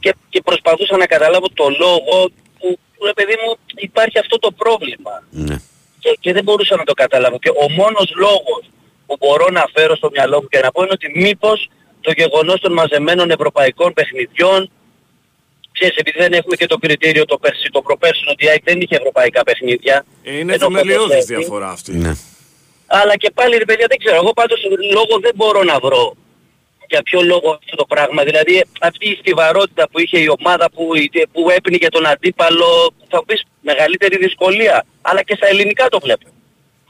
Και, 0.00 0.14
και 0.28 0.40
προσπαθούσα 0.42 0.96
να 0.96 1.06
καταλάβω 1.06 1.48
το 1.54 1.66
λόγο 1.78 2.30
που, 2.58 2.78
που 2.92 3.04
ρε 3.04 3.12
παιδί 3.12 3.36
μου 3.42 3.56
υπάρχει 3.74 4.18
αυτό 4.18 4.38
το 4.38 4.50
πρόβλημα 4.52 5.14
ναι. 5.30 5.56
και, 5.98 6.16
και 6.20 6.32
δεν 6.32 6.42
μπορούσα 6.44 6.76
να 6.76 6.84
το 6.84 6.92
καταλάβω. 6.92 7.38
Και 7.38 7.48
ο 7.48 7.70
μόνος 7.70 8.12
λόγος 8.16 8.62
που 9.06 9.16
μπορώ 9.20 9.46
να 9.50 9.64
φέρω 9.74 9.96
στο 9.96 10.08
μυαλό 10.12 10.36
μου 10.42 10.48
και 10.48 10.58
να 10.58 10.70
πω 10.70 10.82
είναι 10.82 10.92
ότι 10.92 11.08
μήπως 11.18 11.70
το 12.00 12.12
γεγονός 12.16 12.60
των 12.60 12.72
μαζεμένων 12.72 13.30
ευρωπαϊκών 13.30 13.92
παιχνιδιών 13.92 14.70
Ξέρεις, 15.78 15.96
επειδή 15.96 16.18
δεν 16.18 16.32
έχουμε 16.32 16.56
και 16.56 16.66
το 16.66 16.76
κριτήριο 16.78 17.24
το, 17.24 17.38
περσι, 17.38 17.68
το 17.72 17.82
προπέρσινο 17.82 18.30
ότι 18.30 18.44
η 18.44 18.48
ΑΕΚ 18.48 18.62
δεν 18.64 18.80
είχε 18.80 18.96
ευρωπαϊκά 18.96 19.42
παιχνίδια. 19.42 20.04
Ε, 20.22 20.38
Είναι 20.38 20.52
ενώ 20.52 20.66
θεμελιώδης 20.66 21.06
ποδοσφαίρι, 21.06 21.40
διαφορά 21.40 21.68
αυτή. 21.68 21.96
ναι. 21.96 22.12
Αλλά 22.86 23.16
και 23.16 23.30
πάλι 23.34 23.56
ρε 23.56 23.64
παιδιά 23.64 23.86
δεν 23.88 23.98
ξέρω. 23.98 24.16
Εγώ 24.16 24.32
πάντως 24.32 24.60
λόγο 24.92 25.20
δεν 25.20 25.32
μπορώ 25.34 25.62
να 25.62 25.78
βρω 25.78 26.16
για 26.88 27.02
ποιο 27.02 27.22
λόγο 27.22 27.50
αυτό 27.50 27.76
το 27.76 27.84
πράγμα. 27.84 28.24
Δηλαδή 28.24 28.64
αυτή 28.80 29.08
η 29.08 29.16
στιβαρότητα 29.20 29.88
που 29.90 30.00
είχε 30.00 30.18
η 30.18 30.28
ομάδα 30.38 30.70
που, 30.70 30.82
που 31.32 31.50
έπνιγε 31.50 31.88
τον 31.88 32.06
αντίπαλο 32.06 32.94
θα 33.08 33.24
πεις 33.24 33.42
μεγαλύτερη 33.60 34.16
δυσκολία. 34.16 34.86
Αλλά 35.02 35.22
και 35.22 35.34
στα 35.36 35.46
ελληνικά 35.48 35.88
το 35.88 35.98
βλέπω. 36.02 36.26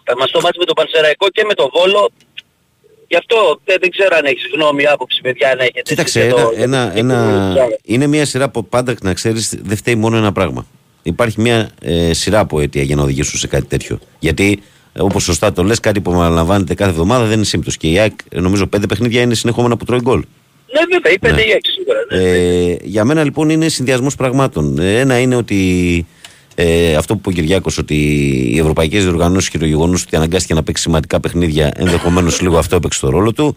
Θα 0.05 0.16
μας 0.16 0.30
το 0.30 0.40
μάτς 0.40 0.59
με 0.59 0.64
τον 0.64 0.74
Πανσεραϊκό 0.74 1.28
και 1.28 1.44
με 1.44 1.55
τον 1.55 1.70
Βόλο. 1.74 2.11
Γι' 3.09 3.16
αυτό 3.16 3.61
δεν, 3.64 3.76
δεν 3.80 3.90
ξέρω 3.90 4.16
αν 4.16 4.24
έχεις 4.24 4.51
γνώμη, 4.55 4.86
άποψη 4.86 5.20
παιδιά 5.20 5.55
να 5.55 5.62
έχετε. 5.62 5.82
Κοίταξε, 5.82 6.20
εσείς 6.20 6.32
ένα, 6.32 6.40
εδώ. 6.40 6.62
ένα, 6.62 6.92
ένα, 6.97 7.68
είναι 7.82 8.07
μια 8.07 8.24
σειρά 8.26 8.44
από 8.44 8.62
πάντα 8.62 8.94
να 9.03 9.14
ξέρεις, 9.14 9.59
δεν 9.62 9.76
φταίει 9.76 9.94
μόνο 9.94 10.16
ένα 10.16 10.32
πράγμα. 10.32 10.66
Υπάρχει 11.03 11.40
μια 11.40 11.70
ε, 11.82 12.12
σειρά 12.12 12.38
από 12.38 12.61
αίτια 12.61 12.82
για 12.82 12.97
να 12.97 13.03
οδηγήσουν 13.03 13.38
σε 13.38 13.47
κάτι 13.47 13.66
τέτοιο. 13.66 13.99
Γιατί, 14.18 14.62
όπως 14.99 15.22
σωστά 15.22 15.53
το 15.53 15.62
λες, 15.64 15.80
κάτι 15.80 16.01
που 16.01 16.12
αναλαμβάνεται 16.12 16.74
κάθε 16.74 16.90
εβδομάδα 16.90 17.24
δεν 17.24 17.36
είναι 17.36 17.44
σύμπτωση. 17.44 17.76
Και 17.76 17.88
η 17.90 17.99
ΑΕΚ, 17.99 18.12
ε, 18.28 18.40
νομίζω, 18.40 18.66
πέντε 18.66 18.86
παιχνίδια 18.86 19.20
είναι 19.20 19.34
συνεχόμενα 19.34 19.76
που 19.76 19.84
τρώει 19.84 20.01
γκολ. 20.01 20.22
Ναι 20.72 20.80
βέβαια, 20.92 21.12
ή 21.12 21.18
5 21.20 21.32
Ναι. 21.34 21.40
ή 21.40 21.53
6 21.55 21.70
σίγουρα. 21.76 21.99
ναι. 22.11 22.70
Ε, 22.70 22.76
για 22.82 23.05
μένα 23.05 23.24
λοιπόν 23.24 23.51
είναι 23.51 23.68
συνδυασμός 23.68 24.14
πραγμάτων. 24.14 24.78
Ε, 24.78 24.99
ένα 25.01 25.18
είναι 25.18 25.36
ότι 25.36 26.07
ε, 26.55 26.94
αυτό 26.94 27.14
που 27.16 27.20
είπε 27.20 27.28
ο 27.28 27.32
Κυριάκος, 27.42 27.78
ότι 27.78 27.94
οι 28.53 28.59
ευρωπαϊκές 28.59 29.03
διοργανώσεις 29.03 29.51
και 29.51 29.59
το 29.59 29.66
γεγονός 29.66 30.03
ότι 30.03 30.16
αναγκάστηκε 30.16 30.55
να 30.55 30.62
παίξει 30.62 30.82
σημαντικά 30.82 31.20
παιχνίδια, 31.20 31.72
ενδεχομένως 31.76 32.40
λίγο 32.40 32.59
αυτό 32.59 32.76
έπαιξε 32.76 33.01
το 33.01 33.11
ρόλο 33.11 33.32
του. 33.32 33.57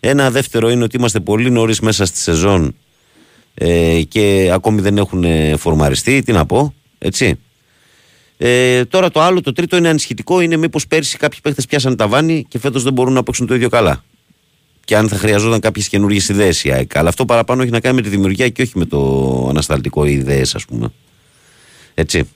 Ένα 0.00 0.30
δεύτερο 0.30 0.68
είναι 0.70 0.84
ότι 0.84 0.96
είμαστε 0.96 1.20
πολύ 1.20 1.50
νωρίς 1.50 1.80
μέσα 1.80 2.04
στη 2.04 2.18
σεζόν 2.18 2.74
ε, 3.54 4.00
και 4.08 4.50
ακόμη 4.52 4.80
δεν 4.80 4.98
έχουν 4.98 5.24
ε, 5.24 5.54
φορμαριστεί. 5.56 6.22
Τι 6.22 6.32
να 6.32 6.46
πω, 6.46 6.74
έτσι. 6.98 7.38
Ε, 8.40 8.84
τώρα 8.84 9.10
το 9.10 9.20
άλλο, 9.20 9.40
το 9.40 9.52
τρίτο 9.52 9.76
είναι 9.76 9.88
ανησυχητικό, 9.88 10.40
είναι 10.40 10.56
μήπως 10.56 10.86
πέρσι 10.86 11.16
κάποιοι 11.16 11.38
παίχτε 11.42 11.62
πιάσαν 11.68 11.96
τα 11.96 12.08
βάνη 12.08 12.46
και 12.48 12.58
φέτος 12.58 12.82
δεν 12.82 12.92
μπορούν 12.92 13.12
να 13.12 13.22
παίξουν 13.22 13.46
το 13.46 13.54
ίδιο 13.54 13.68
καλά. 13.68 14.04
Και 14.84 14.96
αν 14.96 15.08
θα 15.08 15.16
χρειαζόταν 15.16 15.60
κάποιες 15.60 15.88
καινούργιες 15.88 16.28
ιδέες 16.28 16.64
η 16.64 16.72
ΑΕΚ. 16.72 16.96
Αλλά 16.96 17.08
αυτό 17.08 17.24
παραπάνω 17.24 17.62
έχει 17.62 17.70
να 17.70 17.80
κάνει 17.80 17.94
με 17.94 18.02
τη 18.02 18.08
δημιουργία 18.08 18.48
και 18.48 18.62
όχι 18.62 18.72
με 18.74 18.84
το 18.84 19.46
ανασταλτικό 19.48 20.04
ιδέες, 20.04 20.54
ας 20.54 20.64
πούμε. 20.64 20.92
Έτσι. 21.94 22.28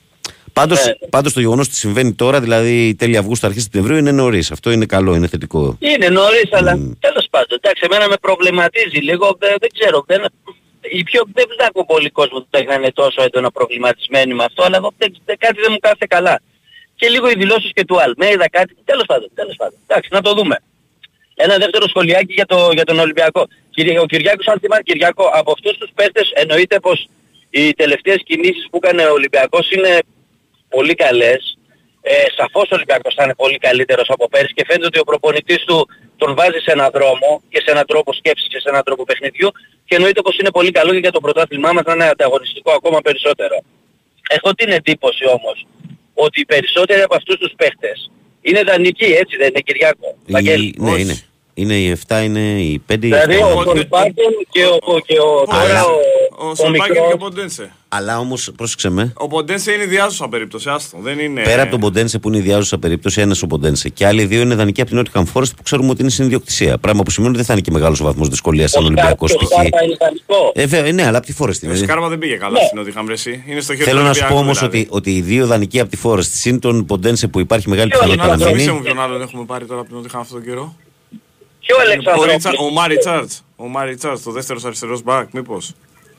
Πάντως 0.53 0.85
Ναι. 0.85 1.07
πάντως 1.09 1.33
το 1.33 1.39
γεγονός 1.39 1.67
ότι 1.67 1.75
συμβαίνει 1.75 2.13
τώρα, 2.13 2.41
δηλαδή 2.41 2.95
τέλη 2.97 3.17
Αυγούστου, 3.17 3.45
αρχές 3.47 3.63
Σεπτεμβρίου, 3.63 3.97
είναι 3.97 4.11
νωρίς. 4.11 4.51
Αυτό 4.51 4.71
είναι 4.71 4.85
καλό, 4.85 5.15
είναι 5.15 5.27
θετικό. 5.27 5.77
Είναι 5.79 6.09
νωρίς, 6.09 6.49
αλλά 6.51 6.71
τέλος 6.99 7.27
πάντων. 7.29 7.57
Εντάξει, 7.61 7.83
εμένα 7.85 8.07
με 8.07 8.15
προβληματίζει 8.21 8.97
λίγο, 8.97 9.35
δεν, 9.39 9.55
δεν 9.59 9.69
ξέρω. 9.79 10.03
Δεν, 10.07 10.21
οι 10.91 11.03
πιο, 11.03 11.23
δεν 11.33 11.45
βλέπω 11.57 11.85
πολύ 11.85 12.09
κόσμο 12.09 12.39
που 12.39 12.47
θα 12.51 12.73
είναι 12.73 12.91
τόσο 12.91 13.21
έντονα 13.23 13.51
προβληματισμένοι 13.51 14.33
με 14.33 14.43
αυτό, 14.43 14.63
αλλά 14.63 14.77
εγώ 14.77 14.93
δεν, 14.97 15.15
δεν- 15.25 15.37
κάτι 15.37 15.61
δεν 15.61 15.71
μου 15.71 15.79
κάθεται 15.79 16.05
καλά. 16.05 16.41
Και 16.95 17.09
λίγο 17.09 17.29
οι 17.29 17.33
δηλώσεις 17.33 17.71
και 17.73 17.85
του 17.85 18.01
Αλμέιδα, 18.01 18.49
κάτι, 18.49 18.75
τέλος 18.85 19.03
πάντων, 19.05 19.29
τέλος 19.35 19.55
πάντων. 19.55 19.77
Εντάξει, 19.87 20.09
να 20.11 20.21
το 20.21 20.33
δούμε. 20.33 20.57
Ένα 21.35 21.57
δεύτερο 21.57 21.87
σχολιάκι 21.87 22.33
για, 22.33 22.45
το, 22.45 22.69
για 22.73 22.85
τον 22.85 22.99
Ολυμπιακό. 22.99 23.47
Κύριε, 23.69 23.99
ο 23.99 24.05
Κυριάκος, 24.05 24.47
αν 24.47 24.59
θυμάται, 24.59 24.81
Κυριακό, 24.83 25.29
από 25.33 25.51
αυτούς 25.51 25.77
τους 25.77 25.89
παίχτες 25.95 26.31
εννοείται 26.35 26.79
πως 26.79 27.07
οι 27.49 27.73
τελευταίες 27.73 28.21
κινήσεις 28.25 28.67
που 28.71 28.79
έκανε 28.81 29.05
ο 29.05 29.11
Ολυμπιακός 29.11 29.71
είναι 29.71 29.99
πολύ 30.69 30.93
καλές. 30.95 31.57
Ε, 32.05 32.13
σαφώς 32.37 32.67
ο 32.71 32.75
Ολυμπιακός 32.77 33.13
θα 33.17 33.23
είναι 33.23 33.35
πολύ 33.35 33.57
καλύτερος 33.57 34.07
από 34.09 34.29
πέρυσι 34.29 34.53
και 34.53 34.63
φαίνεται 34.67 34.85
ότι 34.85 34.99
ο 34.99 35.03
προπονητής 35.03 35.61
του 35.67 35.87
τον 36.17 36.35
βάζει 36.35 36.59
σε 36.65 36.71
έναν 36.71 36.89
δρόμο 36.93 37.29
και 37.49 37.59
σε 37.65 37.71
έναν 37.71 37.85
τρόπο 37.85 38.13
σκέψης 38.13 38.47
και 38.47 38.59
σε 38.59 38.69
έναν 38.69 38.83
τρόπο 38.83 39.03
παιχνιδιού 39.03 39.49
και 39.85 39.95
εννοείται 39.95 40.21
πως 40.21 40.37
είναι 40.37 40.51
πολύ 40.51 40.71
καλό 40.71 40.91
και 40.91 40.97
για 40.97 41.11
το 41.11 41.19
πρωτάθλημά 41.19 41.71
μας 41.73 41.83
να 41.85 41.93
είναι 41.93 42.07
ανταγωνιστικό 42.09 42.71
ακόμα 42.71 42.99
περισσότερο. 43.01 43.55
Έχω 44.29 44.53
την 44.53 44.69
εντύπωση 44.69 45.25
όμως 45.37 45.65
ότι 46.13 46.39
οι 46.39 46.45
περισσότεροι 46.45 47.01
από 47.01 47.15
αυτούς 47.15 47.35
τους 47.37 47.53
παίχτες 47.55 48.11
είναι 48.41 48.63
δανεικοί, 48.63 49.05
έτσι 49.05 49.37
δεν 49.37 49.47
είναι 49.47 49.59
Κυριάκο; 49.59 50.15
Βαγγέλη. 50.27 50.65
Η, 50.65 50.75
ναι, 50.77 50.91
όχι. 50.91 51.01
είναι. 51.01 51.17
Είναι 51.55 51.75
οι 51.75 51.97
7, 52.07 52.23
είναι 52.23 52.39
οι 52.39 52.83
5. 52.91 52.95
Δηλαδή 52.99 53.35
ο 53.35 53.45
Οπότε- 53.51 53.65
Κολπάκεν 53.65 54.13
και 54.49 54.65
ο, 54.65 54.99
και 55.05 55.19
ο, 55.19 55.43
τώρα 55.45 55.59
Αλλά- 55.61 55.85
ο, 55.85 55.91
Ο 56.37 56.47
ο 56.49 56.55
Σολμπάκεν 56.55 56.93
και 56.93 56.99
ο 56.99 57.03
μικρός 57.03 57.19
Ποντένσε. 57.19 57.71
Αλλά 57.95 58.19
όμως, 58.19 58.51
πρόσεξε 58.55 58.89
με, 58.89 59.13
Ο 59.15 59.27
Ποντένσε 59.27 59.71
είναι 59.71 59.85
διάσωσα 59.85 60.27
περίπτωση, 60.27 60.69
άστο. 60.69 60.97
Δεν 61.01 61.19
είναι... 61.19 61.41
Πέρα 61.41 61.61
από 61.61 61.71
τον 61.71 61.79
Ποντένσε 61.79 62.19
που 62.19 62.27
είναι 62.27 62.37
ιδιάζουσα 62.37 62.77
περίπτωση, 62.77 63.21
ένας 63.21 63.41
ο 63.41 63.47
Ποντένσε. 63.47 63.89
Και 63.89 64.05
άλλοι 64.05 64.25
δύο 64.25 64.41
είναι 64.41 64.55
δανεικοί 64.55 64.81
από 64.81 64.89
την 64.89 65.01
Nottingham 65.03 65.23
Forest 65.33 65.55
που 65.57 65.63
ξέρουμε 65.63 65.89
ότι 65.89 66.01
είναι 66.01 66.09
συνδιοκτησία. 66.11 66.77
Πράγμα 66.77 67.03
που 67.03 67.09
σημαίνει 67.11 67.29
ότι 67.29 67.37
δεν 67.37 67.47
θα 67.47 67.53
είναι 67.53 67.61
και 67.61 67.71
μεγάλος 67.71 67.99
ο 68.01 68.03
βαθμός 68.03 68.27
δυσκολίας 68.29 68.71
σαν 68.71 68.83
ο 68.83 68.85
Ολυμπιακό 68.85 69.27
Σκάρπα- 69.27 69.45
ο 69.45 69.49
π.χ. 69.49 69.59
Σκάρπα 69.67 69.83
είναι 69.85 69.95
δανεικό. 69.99 70.51
Ε, 70.55 70.65
βέβαια, 70.65 70.91
ναι, 70.91 71.05
αλλά 71.05 71.17
από 71.17 71.25
τη 71.27 71.33
Forest 71.39 71.49
Ο 71.63 71.67
είναι. 71.67 71.75
Σκάρμα 71.75 72.07
δεν 72.07 72.17
πήγε 72.17 72.35
καλά 72.35 72.59
Ναι. 72.59 72.65
στην 72.65 72.77
Νότιχαμ 72.77 73.07
Ρεσί. 73.07 73.43
Είναι 73.47 73.61
στο 73.61 73.73
χέρι 73.75 73.85
Θέλω 73.89 73.99
του 73.99 74.05
να 74.05 74.13
σου 74.13 74.19
πω 74.19 74.25
Ολυμπιακού, 74.25 74.45
όμως 74.45 74.57
δηλαδή. 74.59 74.79
ότι, 74.79 74.87
ότι 74.89 75.15
οι 75.15 75.21
δύο 75.21 75.45
δανεικοί 75.47 75.79
από 75.79 75.89
τη 75.89 75.97
Forest 76.03 76.23
συν 76.31 76.59
τον 76.59 76.85
Ποντένσε 76.85 77.27
που 77.27 77.39
υπάρχει 77.39 77.69
μεγάλη 77.69 77.89
Ποιο 77.89 77.99
είναι 78.03 78.11
πιθανότητα 78.15 78.37
να 78.37 78.43
αυτό, 78.43 78.47
Θυμήσε 78.55 78.65
μείνει. 78.71 78.77
μου 78.77 78.83
ποιον 78.93 78.99
άλλον 79.05 79.21
έχουμε 79.21 79.45
πάρει 79.45 79.65
τώρα 79.65 79.79
από 79.79 79.89
την 79.89 79.97
Νότιχαμ 79.97 80.21
αυτόν 80.21 80.37
τον 80.37 80.47
καιρό; 80.47 80.75
Και 81.59 81.73
ο 81.73 81.75
Ο, 81.77 81.81
Αλεξανδρόπουλος. 81.81 82.33
Ρίτσα- 82.33 82.53
ο 82.59 82.69
Μάρι 82.71 82.97
Τσάρτς. 82.97 83.43
Ο 83.55 83.67
Μάρι 83.67 83.95
Τσάρτς, 83.95 84.23
το 84.23 84.31
δεύτερος 84.31 84.65
αριστερός 84.65 85.03
μπακ, 85.03 85.27
μήπως. 85.33 85.73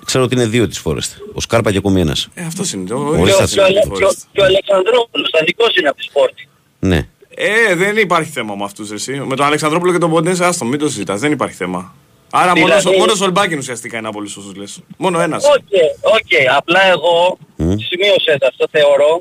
Ξέρω 0.04 0.24
ότι 0.24 0.34
είναι 0.34 0.46
δύο 0.46 0.68
τη 0.68 0.80
Forest. 0.84 1.10
Ο 1.32 1.40
Σκάρπα 1.40 1.70
και 1.72 1.78
ακόμη 1.78 2.00
ένας. 2.00 2.28
Ε, 2.34 2.44
αυτός 2.44 2.72
είναι. 2.72 2.92
Ο 2.94 2.98
Ορίστε, 2.98 3.24
Ρίτσαρτς 3.24 3.52
Και 3.54 3.60
ο- 3.60 3.66
είναι 3.66 3.72
και 3.80 3.86
από 3.86 3.94
τη 3.98 4.04
ο- 4.04 4.08
Forest. 4.08 4.22
και 4.32 4.40
ο 4.40 4.44
Αλεξανδρόπουλος, 4.44 5.30
δανεικός 5.34 5.76
είναι 5.76 5.88
από 5.88 5.96
τη 5.98 6.04
Σπόρτη. 6.04 6.48
Ναι. 6.78 7.08
Ε, 7.34 7.74
δεν 7.74 7.96
υπάρχει 7.96 8.30
θέμα 8.30 8.54
με 8.54 8.64
αυτούς 8.64 8.90
εσύ. 8.90 9.12
Με 9.12 9.36
τον 9.36 9.46
Αλεξανδρόπουλο 9.46 9.92
και 9.92 9.98
τον 9.98 10.10
Ποντένσε, 10.10 10.44
άστο, 10.44 10.64
μην 10.64 10.78
το 10.78 10.88
συζητάς. 10.88 11.20
Δεν 11.20 11.32
υπάρχει 11.32 11.54
θέμα. 11.54 11.94
Άρα 12.30 12.52
Δηλαδή- 12.52 12.84
μόνος, 12.84 12.98
μόνος 12.98 13.20
ο 13.20 13.24
Ολμπάκιν 13.24 13.58
ουσιαστικά 13.58 13.98
είναι 13.98 14.08
από 14.08 14.18
όλους 14.18 14.36
όσους 14.36 14.54
λες. 14.54 14.80
Μόνο 14.96 15.20
ένας. 15.20 15.44
Οκ, 15.44 15.52
οκ. 16.00 16.56
Απλά 16.56 16.82
εγώ 16.86 17.38
σημείωσε 17.56 18.38
αυτό, 18.48 18.66
θεωρώ 18.70 19.20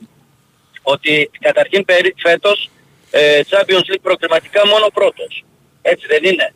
ότι 0.81 1.29
καταρχήν 1.39 1.85
περί, 1.85 2.13
φέτος 2.17 2.69
ε, 3.11 3.39
Champions 3.49 3.93
League 3.93 4.01
προκριματικά 4.01 4.67
μόνο 4.67 4.87
πρώτος. 4.93 5.43
Έτσι 5.81 6.05
δεν 6.07 6.23
είναι; 6.31 6.53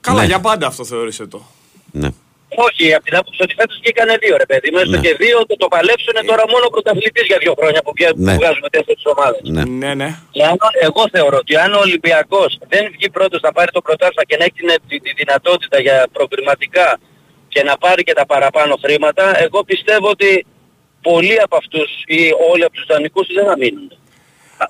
Καλά, 0.00 0.20
Ναι. 0.20 0.26
για 0.26 0.40
πάντα 0.40 0.66
αυτό 0.66 0.84
θεώρησε 0.84 1.26
το. 1.26 1.42
Ναι. 1.92 2.08
Όχι, 2.66 2.84
από 2.96 3.04
την 3.08 3.16
άποψη 3.20 3.40
ότι 3.46 3.54
φέτος 3.60 3.76
βγήκανε 3.82 4.14
δύο 4.24 4.34
ρε 4.42 4.46
παιδί. 4.50 4.68
Μέσα 4.76 4.86
Ναι. 4.86 4.98
και 5.04 5.12
δύο 5.22 5.36
το, 5.48 5.54
το 5.62 5.68
παλέψουν 5.74 6.14
τώρα 6.30 6.44
μόνο 6.52 6.66
πρωταθλητής 6.74 7.26
για 7.30 7.38
δύο 7.42 7.54
χρόνια 7.58 7.80
που, 7.84 7.92
βγα- 7.96 8.12
Ναι. 8.16 8.30
που 8.32 8.38
βγάζουμε 8.40 8.68
τέσσερις 8.74 9.04
ομάδες. 9.14 9.40
Ναι. 9.54 9.62
Ναι, 9.82 9.90
ναι. 10.00 10.08
Και 10.34 10.42
αν, 10.50 10.56
εγώ 10.88 11.02
θεωρώ 11.14 11.36
ότι 11.44 11.54
αν 11.64 11.70
ο 11.78 11.80
Ολυμπιακός 11.86 12.50
δεν 12.72 12.82
βγει 12.94 13.08
πρώτος 13.16 13.40
να 13.46 13.50
πάρει 13.56 13.70
το 13.76 13.80
πρωτάθλημα 13.86 14.24
και 14.28 14.36
να 14.38 14.44
έχει 14.46 14.56
την, 14.60 14.68
τη, 14.88 14.96
τη 15.04 15.10
δυνατότητα 15.20 15.76
για 15.86 15.96
προκριματικά 16.16 16.88
και 17.52 17.62
να 17.62 17.74
πάρει 17.84 18.02
και 18.08 18.12
τα 18.20 18.26
παραπάνω 18.32 18.72
χρήματα, 18.84 19.24
εγώ 19.44 19.58
πιστεύω 19.64 20.08
ότι 20.16 20.46
πολλοί 21.02 21.36
από 21.46 21.56
αυτούς 21.56 21.88
ή 22.06 22.20
όλοι 22.52 22.64
από 22.64 22.74
τους 22.78 22.86
δανεικούς 22.88 23.26
δεν 23.36 23.44
θα 23.46 23.56
μείνουν. 23.56 23.88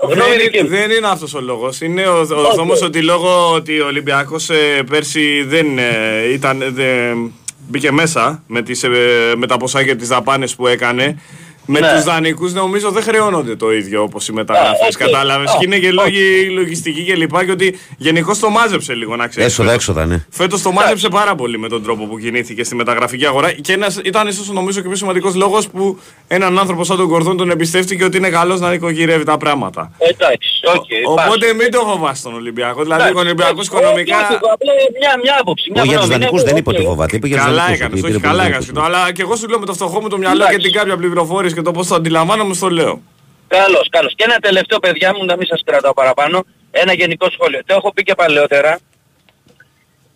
Γνώμη 0.01 0.31
Δεν, 0.31 0.39
δική 0.41 0.59
είναι- 0.59 0.69
μου. 0.69 0.77
δεν 0.77 0.91
είναι 0.91 1.07
αυτός 1.09 1.35
ο 1.35 1.41
λόγος. 1.41 1.81
Είναι 1.81 2.07
ο, 2.07 2.19
ο 2.19 2.25
δρόμος 2.55 2.83
ότι 2.83 3.03
λόγω 3.03 3.53
ότι 3.55 3.81
ο 3.81 3.87
Ολυμπιακός 3.87 4.51
ε, 4.51 4.83
πέρσι 4.91 5.43
δεν 5.43 5.79
ε, 5.79 6.33
ήταν, 6.33 6.59
δεν 6.75 7.33
μπήκε 7.69 7.93
μέσα 7.93 8.43
με, 8.47 8.63
τις, 8.63 8.83
ε, 8.83 8.89
με 9.37 9.47
τα 9.47 9.57
ποσά 9.57 9.85
και 9.85 9.95
τις 9.95 10.09
δαπάνες 10.09 10.55
που 10.55 10.67
έκανε. 10.67 11.19
Με 11.67 11.81
Ναι. 11.81 11.93
τους 11.95 12.05
δανεικούς 12.05 12.53
νομίζω 12.53 12.91
δεν 12.91 13.03
χρεώνονται 13.03 13.57
το 13.57 13.73
ίδιο 13.73 14.03
όπως 14.03 14.29
οι 14.29 14.31
Α, 14.31 14.35
μεταγραφές. 14.35 14.95
οκ. 14.95 14.99
Κατάλαβες; 14.99 15.51
Α, 15.51 15.57
Και 15.59 15.65
είναι 15.67 15.79
και 15.79 15.87
οκ. 15.87 15.93
λόγοι 15.93 16.51
λογιστικοί 16.51 17.03
και 17.05 17.15
λοιπά 17.15 17.45
και 17.45 17.51
ότι 17.51 17.79
γενικώς 17.97 18.39
το 18.39 18.51
μάζεψε 18.51 18.95
λίγο 18.95 19.17
να 19.17 19.27
ξέρεις. 19.27 19.53
Έσοδα, 19.53 19.73
έξοδα, 19.73 20.07
ναι. 20.07 20.25
Φέτος 20.31 20.63
το 20.63 20.73
μάζεψε 20.73 21.09
πάρα 21.09 21.35
πολύ 21.35 21.59
με 21.59 21.69
τον 21.69 21.83
τρόπο 21.83 22.05
που 22.05 22.19
κινήθηκε 22.19 22.65
στη 22.65 22.75
μεταγραφική 22.75 23.27
αγορά 23.27 23.53
και 23.53 23.73
ένας, 23.73 24.01
ήταν 24.05 24.29
ίσως 24.29 24.49
νομίζω 24.53 24.81
και 24.81 24.87
πιο 24.89 24.97
σημαντικός 24.97 25.35
λόγος 25.35 25.69
που 25.69 25.99
έναν 26.27 26.59
άνθρωπο 26.59 26.85
σαν 26.85 26.97
τον 26.97 27.09
Κορδόν 27.09 27.37
τον 27.37 27.51
εμπιστεύτηκε 27.51 28.05
ότι 28.05 28.17
είναι 28.17 28.31
καλός 28.31 28.61
να 28.61 28.71
νοικοκυρεύει 28.71 29.25
τα 29.25 29.37
πράγματα. 29.37 29.91
Εντάξει, 29.99 30.49
οκ. 30.75 30.85
Οπότε 31.19 31.47
πας. 31.47 31.55
μην 31.57 31.71
το 31.71 31.79
φοβάσαι 31.81 32.23
τον 32.23 32.35
Ολυμπιακό. 32.35 32.83
Δηλαδή 32.83 33.01
ο 33.03 33.05
Εντάξει, 33.05 33.25
Ολυμπιακός 33.27 33.69
όχι, 33.69 33.77
οικονομικά... 33.77 34.17
όχι, 34.17 34.35
απλά 34.35 34.73
μια, 35.01 35.13
μια 35.23 35.37
άποψη. 35.41 35.71
Μια 35.73 35.81
Όχι 35.83 35.91
για 35.91 35.99
τους 35.99 36.07
γνώμη. 36.07 36.21
δανεικούς 36.21 36.43
Ναι, 36.43 36.49
δεν 36.51 36.57
είπε 36.61 36.71
οκ. 36.71 36.77
ότι 36.77 36.85
φοβάται. 36.87 37.17
Είπε 37.17 37.27
για 37.27 37.37
τους 37.37 37.47
Καλά 37.47 37.57
δανεικούς. 37.63 37.81
έκανες, 37.81 38.03
όχι 38.03 38.21
καλά 38.21 38.47
έκανες. 38.47 38.67
και 38.67 38.73
το- 38.73 38.83
Αλλά 38.83 39.13
και 39.13 39.23
εγώ 39.23 39.37
σου 39.37 39.49
λέω 39.49 39.59
με 39.59 39.67
το 39.67 39.73
φτωχό 39.75 40.01
μου 40.01 40.09
το 40.09 40.19
μυαλό 40.19 40.37
και 40.39 40.43
Εντάξει. 40.49 40.59
την 40.67 40.73
κάποια 40.79 40.97
πληροφόρηση 40.97 41.54
και 41.55 41.63
το 41.63 41.73
πώς 41.73 41.87
το 41.87 41.95
αντιλαμβάνομαι 41.95 42.55
σ' 42.55 42.62
το 42.62 42.69
λέω. 42.69 43.03
Καλώς, 43.49 43.89
καλώς. 43.91 44.15
Και 44.17 44.25
ένα 44.25 44.37
τελευταίο 44.37 44.79
παιδιά 44.79 45.15
μου, 45.15 45.25
να 45.25 45.37
μην 45.37 45.47
σας 45.47 45.63
κρατάω 45.65 45.93
παραπάνω, 45.93 46.45
ένα 46.71 46.93
γενικό 46.93 47.31
σχόλιο. 47.31 47.61
Το 47.67 47.75
έχω 47.75 47.93
πει 47.93 48.03
και 48.03 48.15
παλαιότερα. 48.15 48.79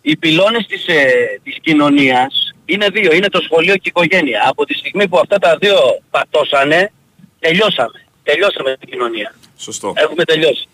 Οι 0.01 0.17
πυλώνες 0.17 0.65
της, 0.65 0.87
ε, 0.87 1.11
της 1.43 1.57
κοινωνίας 1.61 2.53
είναι 2.65 2.87
δύο. 2.89 3.13
Είναι 3.13 3.29
το 3.29 3.41
σχολείο 3.41 3.73
και 3.73 3.81
η 3.83 3.91
οικογένεια. 3.95 4.43
Από 4.47 4.65
τη 4.65 4.73
στιγμή 4.73 5.07
που 5.07 5.17
αυτά 5.19 5.37
τα 5.37 5.57
δύο 5.57 5.77
πατώσανε, 6.09 6.91
τελειώσαμε. 7.39 8.03
Τελειώσαμε 8.23 8.77
την 8.79 8.89
κοινωνία. 8.89 9.35
Σωστό. 9.57 9.93
Έχουμε 9.95 10.23
τελειώσει. 10.23 10.67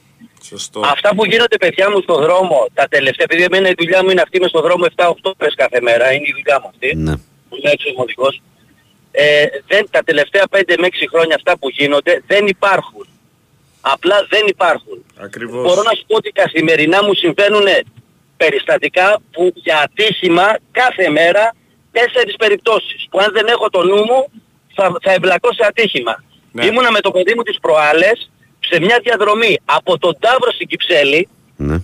Σωστό. 0.43 0.79
Αυτά 0.79 1.15
που 1.15 1.25
γίνονται 1.25 1.57
παιδιά 1.57 1.89
μου 1.91 2.01
στον 2.01 2.21
δρόμο, 2.21 2.67
τα 2.73 2.87
τελευταία, 2.89 3.25
επειδή 3.29 3.43
εμένα 3.43 3.69
η 3.69 3.73
δουλειά 3.77 4.03
μου 4.03 4.09
είναι 4.09 4.21
αυτή 4.21 4.39
με 4.39 4.47
στον 4.47 4.61
δρόμο 4.61 4.85
7-8 4.95 5.31
πες 5.37 5.53
κάθε 5.55 5.81
μέρα, 5.81 6.13
είναι 6.13 6.25
η 6.27 6.33
δουλειά 6.37 6.59
μου 6.61 6.67
αυτή 6.67 6.95
Ναι. 6.95 7.15
που 7.49 7.55
είναι 7.57 7.69
έξω 7.71 7.87
οδηγός, 7.95 8.41
ε, 9.15 9.45
δεν, 9.67 9.87
τα 9.91 10.01
τελευταία 10.03 10.43
5 10.51 10.61
με 10.79 10.87
6 10.91 10.93
χρόνια 11.13 11.35
αυτά 11.35 11.57
που 11.57 11.69
γίνονται 11.69 12.23
δεν 12.27 12.47
υπάρχουν. 12.47 13.07
Απλά 13.81 14.25
δεν 14.29 14.43
υπάρχουν. 14.47 15.05
Ακριβώς. 15.17 15.63
Μπορώ 15.63 15.81
να 15.83 15.93
σου 15.95 16.05
πω 16.07 16.15
ότι 16.15 16.31
καθημερινά 16.31 17.03
μου 17.03 17.13
συμβαίνουν 17.13 17.67
περιστατικά 18.37 19.21
που 19.31 19.51
για 19.55 19.79
ατύχημα 19.79 20.57
κάθε 20.71 21.09
μέρα 21.09 21.55
τέσσερις 21.91 22.35
περιπτώσεις 22.35 23.07
που 23.09 23.19
αν 23.19 23.31
δεν 23.33 23.47
έχω 23.47 23.69
το 23.69 23.83
νου 23.83 23.95
μου 23.95 24.31
θα, 24.75 24.95
θα 25.01 25.11
εμπλακώ 25.11 25.53
σε 25.53 25.65
ατύχημα. 25.65 26.23
Ναι. 26.51 26.65
Ήμουνα 26.65 26.91
με 26.91 26.99
το 26.99 27.11
παιδί 27.11 27.33
μου 27.35 27.41
τις 27.41 27.59
προάλλες 27.59 28.31
σε 28.59 28.79
μια 28.79 28.99
διαδρομή 29.03 29.59
από 29.65 29.97
τον 29.97 30.17
Ταύρο 30.19 30.51
στην 30.51 30.67
Κυψέλη 30.67 31.27
Ναι. 31.55 31.77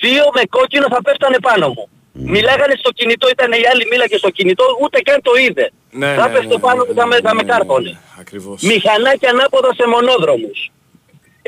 Δύο 0.00 0.24
με 0.34 0.42
κόκκινο 0.50 0.86
θα 0.88 1.02
πέφτανε 1.02 1.36
πάνω 1.42 1.68
μου. 1.68 1.88
Μιλάγανε 2.18 2.74
στο 2.78 2.90
κινητό, 2.90 3.28
ήταν 3.28 3.52
η 3.52 3.66
άλλη 3.72 3.86
μίλαγε 3.90 4.16
στο 4.16 4.30
κινητό, 4.30 4.64
ούτε 4.82 5.00
καν 5.00 5.22
το 5.22 5.32
είδε. 5.34 5.70
Ναι, 5.90 6.14
θα 6.14 6.28
ναι, 6.28 6.32
πέφτει 6.34 6.46
ναι, 6.46 6.58
πάνω 6.58 6.82
ναι, 6.82 6.88
μου, 6.88 6.94
θα 6.94 7.06
με, 7.06 7.16
θα 7.16 7.34
με 7.34 7.42
ναι, 7.42 7.42
ναι, 7.42 7.52
κάρφωνε. 7.52 7.90
ναι, 7.90 7.98
Ακριβώς. 8.20 8.62
Μηχανάκια 8.62 9.30
ανάποδα 9.30 9.74
σε 9.74 9.88
μονόδρομους. 9.88 10.70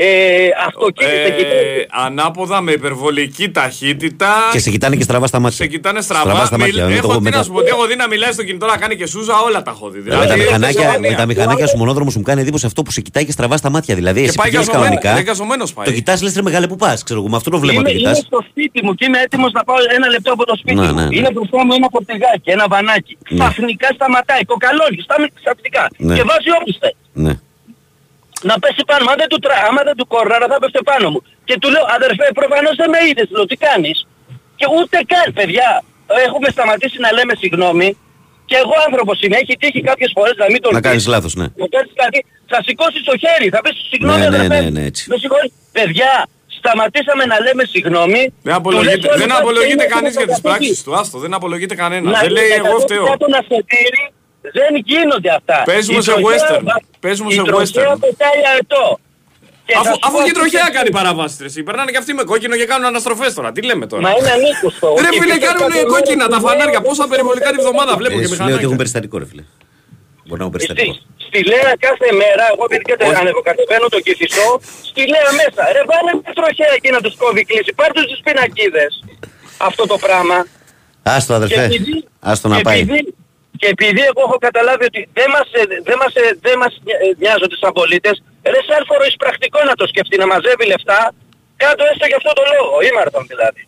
Ε, 0.00 0.48
αυτοκίνητα 0.66 1.12
Ε, 1.12 1.86
ανάποδα 1.90 2.60
με 2.60 2.72
υπερβολική 2.72 3.50
ταχύτητα. 3.50 4.28
Και 4.52 4.58
σε 4.58 4.70
κοιτάνε 4.70 4.96
και 4.96 5.02
στραβά 5.02 5.26
στα 5.26 5.38
μάτια. 5.38 5.56
Σε 5.56 5.66
κοιτάνε 5.66 6.00
Στραβά 6.00 6.22
στραβά. 6.24 6.44
στα 6.44 6.58
μάτια. 6.58 6.72
Μιλ- 6.74 6.90
είναι 6.92 7.00
το 7.00 7.08
Έχω 7.08 7.16
τι 7.18 7.22
με 7.22 7.30
να 7.30 7.36
τα- 7.36 7.42
σου 7.42 7.52
πω, 7.52 7.62
τι 7.62 7.68
έχω 7.68 7.86
δει 7.86 7.96
να 7.96 8.06
μιλάει 8.08 8.32
στο 8.32 8.44
κινητό 8.44 8.66
να 8.66 8.76
κάνει 8.76 8.96
και 8.96 9.06
σούζα, 9.06 9.34
όλα 9.46 9.62
τα 9.62 9.70
έχω 9.70 9.88
δει. 9.90 9.98
Με 10.00 10.10
τα, 10.10 10.20
Δηλαδή, 10.20 10.40
μηχανάκια, 10.40 10.96
είναι 10.96 11.08
με 11.08 11.14
τα 11.14 11.26
μηχανάκια 11.26 11.66
σου 11.66 11.76
μονόδρομος 11.76 12.16
μου 12.16 12.22
κάνει 12.22 12.40
εντύπωση 12.40 12.66
αυτό 12.66 12.82
που 12.82 12.90
σε 12.90 13.00
κοιτάει 13.00 13.24
και 13.24 13.32
στραβά 13.32 13.56
στα 13.56 13.70
μάτια. 13.70 13.94
Δηλαδή, 13.94 14.22
εσύ 14.24 14.34
πάει 14.36 14.46
πηγαίνεις 14.46 14.66
γκαζωμένο- 14.66 14.94
κανονικά. 15.00 15.18
ε, 15.20 15.22
γκαζωμένος 15.22 15.72
πάει. 15.72 15.84
Το 15.86 15.92
κοιτάς, 15.92 16.22
λες 16.22 16.34
ρε 16.34 16.42
μεγάλε 16.42 16.66
που 16.66 16.76
πας. 16.76 17.02
Ξέρω 17.02 17.20
εγώ, 17.20 17.28
με 17.28 17.36
αυτό 17.36 17.50
το 17.50 17.58
βλέμμα 17.58 17.80
είμαι, 17.80 17.88
το 17.88 17.94
είμαι 17.98 18.08
κοιτάς. 18.08 18.18
στο 18.26 18.38
σπίτι 18.50 18.84
μου 18.84 18.94
και 18.94 19.04
είμαι 19.08 19.20
έτοιμος 19.20 19.52
να 19.52 19.64
πάω 19.64 19.76
ένα 19.96 20.08
λεπτό 20.08 20.32
από 20.32 20.44
το 20.46 20.54
σπίτι 20.56 20.74
Ναι, 20.80 20.86
μου. 20.86 20.94
ναι, 20.94 21.04
ναι. 21.06 21.16
Είναι 21.16 21.30
μπροστά 21.32 21.64
μου 21.64 21.72
ένα 21.78 21.88
φορτηγάκι, 21.94 22.48
ένα 22.56 22.66
βανάκι. 22.72 23.14
Ναι. 23.28 23.38
Ξαφνικά 23.38 23.88
σταματάει, 23.94 24.42
κοκαλώνει, 24.52 24.98
σταματάει 25.06 25.32
ξαφνικά. 25.42 25.82
Ναι. 26.06 26.14
Και 26.16 26.22
βάζει 26.30 26.50
όπιστε. 26.60 26.88
Ναι. 28.42 28.48
Να 28.50 28.54
πέσει 28.62 28.82
πάνω, 28.90 29.02
άμα 29.04 29.14
δεν 29.20 29.28
του, 29.32 29.38
τρα... 29.44 29.56
άμα 29.68 29.82
δεν 29.88 29.96
του 29.98 30.06
κόρναρα 30.12 30.46
θα 30.52 30.56
πέφτει 30.62 30.80
πάνω 30.90 31.06
μου. 31.12 31.20
Και 31.48 31.54
του 31.60 31.68
λέω, 31.74 31.84
αδερφέ, 31.96 32.26
προφανώς 32.40 32.74
δεν 32.80 32.88
με 32.94 32.98
είδες, 33.08 33.26
λέω, 33.34 33.46
τι 33.50 33.56
κάνεις; 33.66 33.96
Και 34.58 34.66
ούτε 34.76 34.96
καν, 35.12 35.26
παιδιά, 35.38 35.68
έχουμε 36.26 36.48
σταματήσει 36.56 36.98
να 37.06 37.10
λέμε 37.16 37.34
συγγνώμη. 37.42 37.88
Και 38.50 38.56
εγώ 38.62 38.74
άνθρωπος 38.86 39.16
είμαι, 39.22 39.36
έχει 39.42 39.54
τύχει 39.62 39.80
κάποιες 39.90 40.10
φορές 40.16 40.34
να 40.42 40.46
μην 40.52 40.60
τον 40.64 40.72
Να 40.74 40.80
πεις. 40.80 40.88
κάνει 40.88 41.02
λάθος, 41.14 41.34
ναι. 41.40 41.46
Να 41.62 41.66
κάνεις 41.74 41.92
κάτι, 42.02 42.18
θα 42.50 42.58
σηκώσεις 42.66 43.02
το 43.10 43.14
χέρι, 43.22 43.48
θα 43.54 43.60
πεις 43.64 43.74
συγγνώμη 43.92 44.20
Ναι, 44.20 44.28
ναι, 44.28 44.36
αδερφέ. 44.36 44.60
ναι, 44.62 44.70
ναι, 44.76 44.82
έτσι. 44.90 45.02
Με 45.10 45.16
συγχωρείς. 45.22 45.50
Παιδιά, 45.76 46.12
σταματήσαμε 46.58 47.24
να 47.32 47.36
λέμε 47.44 47.64
συγγνώμη. 47.74 48.22
Δεν 48.42 48.54
απολογείται, 48.60 48.96
Του 48.96 49.08
λες 49.08 49.18
δεν 49.22 49.30
όλοι 49.30 49.40
απολογείται 49.42 49.84
κάτι, 49.84 49.92
κανείς 49.94 50.12
είναι 50.14 50.24
για 50.24 50.32
τις 50.32 50.40
καταφύγει. 50.42 50.66
πράξεις 50.66 50.82
του. 50.84 50.92
Άστο, 51.00 51.16
δεν 51.24 51.32
απολογείται 51.38 51.74
κανένας. 51.82 52.12
Να 52.14 52.20
Δεν 52.20 52.30
λέει 52.36 52.44
είναι 52.46 52.54
εγώ 52.54 52.66
εκατό 52.66 52.80
φταίω. 52.80 53.04
κάτω 53.12 53.26
να 53.34 53.40
σωτήρι, 53.50 54.02
δεν 54.58 54.72
γίνονται 54.90 55.30
αυτά. 55.38 55.62
Πες 55.70 55.88
μου 55.90 55.98
Η 55.98 56.02
σε 56.02 56.12
τροχέα- 56.12 56.28
western. 56.38 56.64
Πες 57.04 57.16
μου 57.20 57.30
σε 57.30 57.40
Η 57.40 57.44
τροχέα 57.50 57.88
western. 57.94 57.98
πετάει 58.04 58.40
αετό. 58.52 58.86
Και 59.66 59.74
θα 59.74 59.80
Αφού, 59.80 59.92
σου 59.92 59.98
αφού 60.06 60.16
πω 60.16 60.22
και 60.22 60.30
η 60.30 60.32
τι 60.32 60.38
τροχέα 60.40 60.64
θα- 60.68 60.76
κάνει 60.76 60.90
παραβάσεις 60.98 61.38
ρε 61.44 61.48
εσύ. 61.52 61.60
Περνάνε 61.68 61.90
και 61.94 62.00
αυτοί 62.02 62.12
με 62.18 62.22
κόκκινο 62.30 62.54
και 62.60 62.66
κάνουν 62.72 62.86
αναστροφές 62.92 63.30
τώρα. 63.34 63.48
Τι 63.54 63.60
λέμε 63.68 63.84
τώρα; 63.90 64.02
Μα 64.06 64.10
είναι 64.18 64.30
ανήκουστο. 64.38 64.86
Ρε 65.04 65.10
φίλε 65.20 65.36
κάνουν 65.46 65.72
κόκκινα 65.94 66.26
τα 66.34 66.38
φανάρια. 66.44 66.80
Πόσα 66.88 67.04
περιβολικά 67.12 67.48
τη 67.54 67.58
βδομάδα 67.64 67.92
βλέπω 68.00 68.16
Ε, 68.18 68.20
και 68.20 68.26
σου 68.26 68.34
λέω 68.34 68.44
ότι 68.44 68.52
έχουν 68.52 68.54
μηχανάκια. 68.54 68.76
περιστατικό, 68.82 69.14
ρε 69.22 69.26
φίλε. 69.30 69.44
Μπορεί 70.26 70.40
να 70.42 70.46
έχουν 70.46 70.60
Στη, 70.60 70.66
περιστατικό. 70.74 70.92
στη 71.26 71.38
Λέα 71.52 71.70
κάθε 71.86 72.08
μέρα, 72.22 72.44
εγώ 72.52 72.62
επειδή 72.68 72.82
και 72.88 72.94
Όχι. 73.10 73.20
ανεβοκατεβαίνω 73.22 73.86
το 73.96 74.00
κεφισό, 74.06 74.48
στη 74.90 75.02
Λέα 75.12 75.30
μέσα. 75.40 75.62
Ρε 75.76 75.82
βάλε 75.90 76.10
μια 76.20 76.32
τροχέα 76.38 76.72
εκεί 76.78 76.90
να 76.96 77.00
τους 77.04 77.14
κόβει 77.22 77.42
κλίση. 77.50 77.70
Πάρ' 77.80 77.92
τους 77.96 78.06
τις 78.10 78.20
πινακίδες. 78.26 78.92
Αυτό 79.68 79.82
το 79.92 79.96
πράγμα. 80.06 80.38
Άστο, 81.16 81.32
αδερφέ. 81.40 81.62
επειδή- 81.64 82.04
Άστο 82.30 82.46
να 82.52 82.56
και 82.56 82.62
πάει. 82.68 82.80
Επειδή- 83.66 83.66
Και 83.66 83.66
επειδή 83.76 84.02
εγώ 84.10 84.20
έχω 84.26 84.38
καταλάβει 84.38 84.84
ότι 84.84 85.08
δεν 85.12 85.28
μας, 85.30 85.48
ε, 85.52 85.62
δεν 85.88 85.96
μας, 86.02 86.14
ε, 86.14 86.38
δεν 86.46 86.58
μας 86.58 86.72
ε, 86.84 86.94
νοιάζονται 87.22 87.56
σαν 87.62 87.72
πολίτες, 87.72 88.22
ρε 88.42 88.60
σάλφορο 88.68 89.04
εις 89.04 89.16
πρακτικό 89.16 89.64
να 89.64 89.74
το 89.74 89.86
σκεφτεί, 89.86 90.16
να 90.22 90.26
μαζεύει 90.26 90.66
λεφτά, 90.66 91.00
κάτω 91.56 91.84
έστω 91.90 92.06
για 92.06 92.16
αυτό 92.16 92.32
το 92.32 92.42
λόγο. 92.54 92.74
Ήμαρτον 92.90 93.24
δηλαδή. 93.32 93.67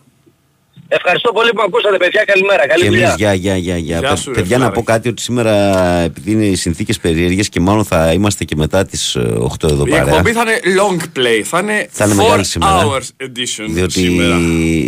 Ευχαριστώ 0.93 1.33
πολύ 1.33 1.49
που 1.51 1.57
με 1.57 1.63
ακούσατε 1.67 1.97
παιδιά, 1.97 2.25
καλημέρα, 2.25 2.67
καλή 2.67 2.81
Και 2.81 2.87
εμείς, 2.87 2.99
δουλειά. 3.01 3.15
γεια, 3.17 3.35
γεια, 3.35 3.57
γεια. 3.57 3.77
γεια. 3.77 3.99
Γεια 3.99 4.09
Παι- 4.09 4.19
σου, 4.19 4.33
ρε, 4.33 4.41
Παιδιά, 4.41 4.57
να 4.59 4.63
φιλάρε. 4.65 4.81
πω 4.81 4.83
κάτι 4.93 5.09
ότι 5.09 5.23
σήμερα, 5.23 5.53
επειδή 5.99 6.31
είναι 6.33 6.45
οι 6.45 6.55
συνθήκες 6.57 6.99
περίεργες 6.99 7.49
και 7.49 7.61
μάλλον 7.61 7.85
θα 7.85 8.13
είμαστε 8.13 8.45
και 8.45 8.57
μετά 8.57 8.85
τις 8.85 9.17
8 9.17 9.69
εδώ 9.69 9.85
Η 9.87 9.91
παρέα. 9.91 10.07
εκπομπή 10.09 10.33
θα 10.33 10.41
είναι 10.43 10.61
long 10.81 11.19
play. 11.19 11.43
Θα 11.45 11.59
είναι 11.59 11.89
Θα 11.91 12.05
είναι 12.05 12.15
4 12.15 12.17
μεγάλη 12.17 12.45
σήμερα. 12.45 12.83
hours 12.85 13.25
edition 13.25 13.65
Διότι 13.69 13.93
σήμερα. 14.01 14.37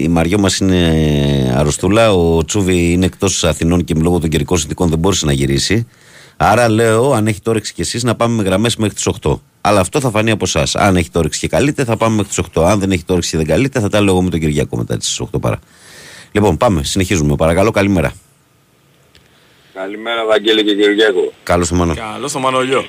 η 0.02 0.08
Μαριό 0.08 0.38
μας 0.38 0.58
είναι 0.58 1.54
αρρωστούλα, 1.56 2.12
ο 2.12 2.44
Τσούβι 2.44 2.92
είναι 2.92 3.04
εκτός 3.06 3.44
Αθηνών 3.44 3.84
και 3.84 3.94
λόγω 3.96 4.18
των 4.18 4.28
καιρικών 4.30 4.58
συνθήκων 4.58 4.88
δεν 4.88 4.98
μπόρεσε 4.98 5.26
να 5.26 5.32
γυρίσει. 5.32 5.86
Άρα 6.36 6.68
λέω, 6.68 7.12
αν 7.12 7.26
έχετε 7.26 7.50
όρεξη 7.50 7.72
κι 7.74 7.80
εσείς, 7.80 8.02
να 8.02 8.14
πάμε 8.14 8.34
με 8.34 8.42
γραμμές 8.42 8.76
μέχρι 8.76 8.94
τις 8.94 9.06
8. 9.06 9.40
Αλλά 9.60 9.80
αυτό 9.80 10.00
θα 10.00 10.10
φανεί 10.10 10.30
από 10.30 10.44
εσάς. 10.44 10.74
Αν 10.76 10.96
έχετε 10.96 11.18
όρεξη 11.18 11.38
και 11.40 11.48
καλείτε, 11.48 11.84
θα 11.84 11.96
πάμε 11.96 12.14
μέχρι 12.14 12.28
τις 12.28 12.38
8. 12.38 12.64
Αν 12.64 12.78
δεν 12.80 12.90
έχετε 12.90 13.12
όρεξη 13.12 13.30
και 13.30 13.36
δεν 13.36 13.46
καλείτε, 13.46 13.80
θα 13.80 13.88
τα 13.88 14.00
λέω 14.00 14.12
εγώ 14.12 14.22
με 14.22 14.30
τον 14.30 14.40
Κυριακό 14.40 14.76
μετά 14.76 14.96
τις 14.96 15.20
8 15.20 15.38
παρά. 15.40 15.58
Λοιπόν, 16.32 16.56
πάμε, 16.56 16.82
συνεχίζουμε. 16.84 17.36
Παρακαλώ, 17.36 17.70
καλημέρα. 17.70 18.12
Καλημέρα 19.74 20.24
Βαγγέλη 20.24 20.64
και 20.64 20.74
Κυριάκο. 20.74 21.32
Καλώς 21.42 21.68
το 21.68 21.74
μανώ. 21.74 21.94
Καλό 21.94 22.28
στο 22.28 22.38
Μανολιό. 22.38 22.86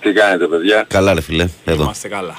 Τι 0.00 0.12
κάνετε 0.12 0.46
παιδιά; 0.46 0.84
Καλά, 0.88 1.14
ρε 1.14 1.20
φιλέ, 1.20 1.48
εδώ. 1.64 1.82
Είμαστε 1.82 2.08
καλά. 2.08 2.38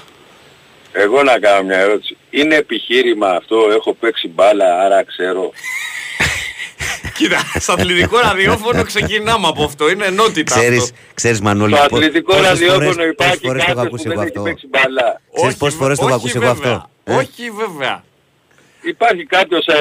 Εγώ 0.91 1.23
να 1.23 1.39
κάνω 1.39 1.63
μια 1.63 1.77
ερώτηση. 1.77 2.17
Είναι 2.29 2.55
επιχείρημα 2.55 3.27
αυτό, 3.29 3.55
έχω 3.77 3.93
παίξει 3.93 4.27
μπάλα 4.27 4.79
άρα 4.81 5.03
ξέρω. 5.03 5.51
Κοίτα, 7.17 7.37
στο 7.59 7.73
αθλητικό 7.73 8.19
ραδιόφωνο 8.19 8.83
ξεκινάμε 8.83 9.47
από 9.47 9.63
αυτό. 9.63 9.89
Είναι 9.89 10.05
ενότητα 10.05 10.55
Ξέρεις, 10.55 10.81
αυτό. 10.83 10.95
ξέρεις 11.13 11.41
Μανώλη, 11.41 11.75
Στο 11.75 11.85
πο- 11.89 11.95
αθλητικό 11.97 12.31
πόσες 12.31 12.47
ραδιόφωνο 12.47 12.91
φορές- 12.91 13.11
υπάρχει 13.11 13.39
πόσες 13.39 13.41
φορές 13.47 13.63
το 13.65 13.71
έχω 13.71 13.81
κάποιος 13.81 13.89
που 13.89 13.95
ακούσει 13.95 14.03
δεν 14.03 14.11
εγώ 14.11 14.21
έχει 14.21 14.29
αυτό; 14.37 14.41
παίξει 14.43 14.67
μπάλα. 14.67 15.21
Ξέρεις 15.33 15.49
Όχι, 15.49 15.57
πόσες 15.57 15.75
φορές 15.79 15.97
το 15.97 16.05
έχω 16.07 16.15
όχι 16.15 16.23
ακούσει 16.27 16.37
εγώ 16.43 16.53
βέβαια. 16.53 16.73
αυτό. 16.75 16.89
Ε; 17.03 17.15
Όχι 17.15 17.43
βέβαια. 17.51 18.03
Υπάρχει 18.87 19.25
κάποιος, 19.25 19.65
ε, 19.67 19.79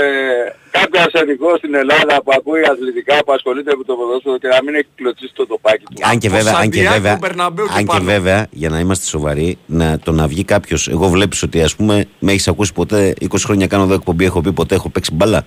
κάποιος 0.70 1.04
ασθενικός 1.04 1.58
στην 1.58 1.74
Ελλάδα 1.74 2.22
που 2.22 2.32
ακούει 2.38 2.60
αθλητικά, 2.72 3.24
που 3.24 3.32
ασχολείται 3.32 3.76
με 3.76 3.84
το 3.84 3.94
ποδόσφαιρο 3.94 4.38
και 4.38 4.48
να 4.48 4.62
μην 4.62 4.74
έχει 4.74 4.86
κλωτσίσει 4.94 5.32
το 5.34 5.46
τοπάκι 5.46 5.84
του. 5.84 6.08
Αν 6.10 6.18
και 6.18 6.28
βέβαια, 6.28 6.54
αν 6.56 6.70
και 6.70 6.76
Σαντιάκο, 6.76 6.94
βέβαια, 6.94 7.16
Μπερναμπέου 7.16 7.66
και 7.66 7.72
αν 7.72 7.78
και 7.78 7.84
πάνω. 7.84 8.04
βέβαια, 8.04 8.46
για 8.50 8.68
να 8.68 8.78
είμαστε 8.78 9.06
σοβαροί, 9.06 9.58
να, 9.66 9.98
το 9.98 10.12
να 10.12 10.26
βγει 10.26 10.44
κάποιος. 10.44 10.88
Εγώ 10.88 11.08
βλέπεις 11.08 11.42
ότι 11.42 11.62
ας 11.62 11.76
πούμε 11.76 12.06
με 12.18 12.32
έχεις 12.32 12.48
ακούσει 12.48 12.72
ποτέ 12.72 13.14
20 13.20 13.26
χρόνια 13.44 13.66
κάνω 13.66 13.82
εδώ 13.82 13.94
εκπομπή, 13.94 14.24
έχω 14.24 14.40
πει 14.40 14.52
ποτέ 14.52 14.74
έχω 14.74 14.88
παίξει 14.88 15.14
μπάλα. 15.14 15.44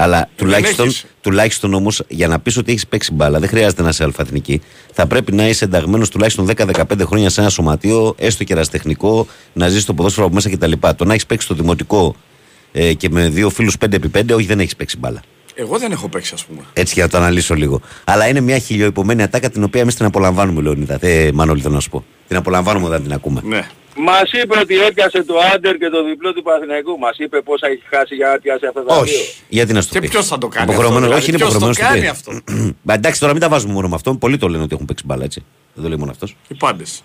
Αλλά 0.00 0.28
τουλάχιστον, 0.36 0.86
έχεις. 0.86 1.04
τουλάχιστον 1.20 1.74
όμως 1.74 2.02
για 2.08 2.28
να 2.28 2.38
πεις 2.40 2.56
ότι 2.56 2.70
έχεις 2.70 2.86
παίξει 2.86 3.12
μπάλα, 3.12 3.38
δεν 3.38 3.48
χρειάζεται 3.48 3.82
να 3.82 3.88
είσαι 3.88 4.04
αλφαθνική. 4.04 4.60
Θα 4.92 5.06
πρέπει 5.06 5.32
να 5.32 5.48
είσαι 5.48 5.64
ενταγμένος 5.64 6.10
τουλάχιστον 6.10 6.46
10-15 6.46 6.82
χρόνια 7.04 7.30
σε 7.30 7.40
ένα 7.40 7.50
σωματείο, 7.50 8.14
έστω 8.18 8.44
και 8.44 8.52
ερασιτεχνικό, 8.52 9.26
να 9.52 9.68
ζεις 9.68 9.84
το 9.84 9.94
ποδόσφαιρο 9.94 10.26
από 10.26 10.34
μέσα 10.34 10.50
κτλ. 10.50 10.72
Το 10.96 11.04
να 11.04 11.12
έχεις 11.12 11.26
παίξει 11.26 11.46
στο 11.46 11.54
δημοτικό 11.54 12.14
ε, 12.72 12.92
και 12.92 13.08
με 13.10 13.28
δύο 13.28 13.50
φίλους 13.50 13.74
5x5, 13.80 14.34
όχι 14.34 14.46
δεν 14.46 14.60
έχεις 14.60 14.76
παίξει 14.76 14.98
μπάλα. 14.98 15.20
Εγώ 15.54 15.78
δεν 15.78 15.92
έχω 15.92 16.08
παίξει 16.08 16.34
ας 16.34 16.44
πούμε. 16.44 16.60
Έτσι 16.72 16.94
για 16.94 17.02
να 17.04 17.10
το 17.10 17.16
αναλύσω 17.16 17.54
λίγο. 17.54 17.80
Αλλά 18.04 18.28
είναι 18.28 18.40
μια 18.40 18.58
χιλιοϊπωμένη 18.58 19.22
ατάκα 19.22 19.50
την 19.50 19.62
οποία 19.62 19.80
εμείς 19.80 19.94
την 19.94 20.04
απολαμβάνουμε, 20.04 20.60
Λεωνίδα. 20.62 20.98
Ε, 21.00 21.30
Μανώλη, 21.34 21.60
θέλω 21.60 21.74
να 21.74 21.80
σου 21.80 21.90
πω. 21.90 22.04
Την 22.28 22.36
απολαμβάνουμε 22.36 22.86
όταν 22.86 23.02
την 23.02 23.12
ακούμε. 23.12 23.40
Ναι. 23.44 23.66
Μας 24.00 24.30
είπε 24.42 24.58
ότι 24.58 24.78
έπιασε 24.80 25.22
το 25.24 25.34
άντερ 25.54 25.76
και 25.76 25.88
το 25.88 26.04
διπλό 26.04 26.32
του 26.32 26.42
Παναθηναϊκού. 26.42 26.98
Μας 26.98 27.16
είπε 27.18 27.40
πόσα 27.40 27.66
έχει 27.66 27.82
χάσει 27.90 28.14
για 28.14 28.28
να 28.28 28.38
πιάσει 28.38 28.66
αυτά 28.66 28.84
τα 28.84 28.94
δύο. 28.94 29.02
Όχι. 29.02 29.34
Γιατί 29.48 29.72
να 29.72 29.80
σου 29.80 29.88
το 29.88 29.94
Και 29.94 30.00
πει. 30.00 30.08
ποιος 30.08 30.26
θα 30.26 30.38
το 30.38 30.48
κάνει 30.48 30.70
Υποχρεωμένος- 30.72 31.12
αυτό, 31.12 31.16
όχι, 31.20 31.28
είναι 31.28 31.36
δηλαδή, 31.36 31.58
ποιος 31.58 31.74
το 31.74 31.84
υποχρεωμένο 31.84 31.94
κάνει 31.94 32.08
αυτό; 32.08 32.74
Μα 32.88 32.94
εντάξει, 32.94 33.20
τώρα 33.20 33.32
μην 33.32 33.42
τα 33.42 33.48
βάζουμε 33.48 33.72
μόνο 33.72 33.88
με 33.88 33.94
αυτό. 33.94 34.14
Πολλοί 34.14 34.36
το 34.36 34.48
λένε 34.48 34.62
ότι 34.62 34.74
έχουν 34.74 34.86
παίξει 34.86 35.04
μπάλα, 35.06 35.24
έτσι. 35.24 35.44
Δεν 35.74 35.82
το 35.82 35.88
λέει 35.88 35.98
μόνο 35.98 36.10
αυτός. 36.10 36.36
Οι 36.48 36.54
πάντες. 36.54 37.02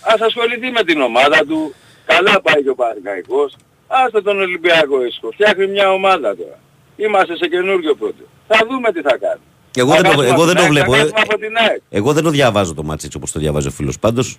Ας 0.00 0.20
ασχοληθεί 0.20 0.70
με 0.70 0.82
την 0.84 1.00
ομάδα 1.00 1.38
του. 1.48 1.74
Καλά 2.06 2.40
πάει 2.40 2.62
και 2.62 2.68
ο 2.70 2.74
Παναθηναϊκός. 2.74 3.56
Άστε 4.04 4.20
τον 4.22 4.40
Ολυμπιακό 4.40 5.04
ήσυχο. 5.06 5.28
Φτιάχνει 5.32 5.66
μια 5.66 5.90
ομάδα 5.92 6.36
τώρα. 6.36 6.58
Είμαστε 6.96 7.36
σε 7.36 7.46
καινούριο 7.46 7.94
πρώτο. 7.94 8.22
Θα 8.48 8.58
δούμε 8.68 8.92
τι 8.92 9.00
θα 9.00 9.16
κάνει. 9.24 9.40
Εγώ 9.76 9.88
Θα 9.90 9.94
δεν 9.94 10.02
το- 10.02 10.08
χάσουμε 10.08 10.24
εγώ 10.26 10.34
από 10.34 10.44
δεν 10.44 10.54
την 10.56 10.56
το 10.56 10.62
ΑΕΚ, 10.62 10.72
βλέπω, 10.72 10.90
Θα 10.92 10.96
ε. 10.96 11.00
χάσουμε 11.00 11.20
από 11.28 11.38
την 11.38 11.56
ΑΕΚ. 11.56 11.80
Εγώ 11.90 12.12
δεν 12.12 12.22
το 12.22 12.30
διαβάζω 12.30 12.74
το 12.74 12.82
μάτσι 12.82 13.04
έτσι 13.06 13.16
όπως 13.18 13.32
το 13.32 13.38
διαβάζει 13.40 13.66
ο 13.68 13.70
φίλος. 13.70 13.98
Πάντως 13.98 14.38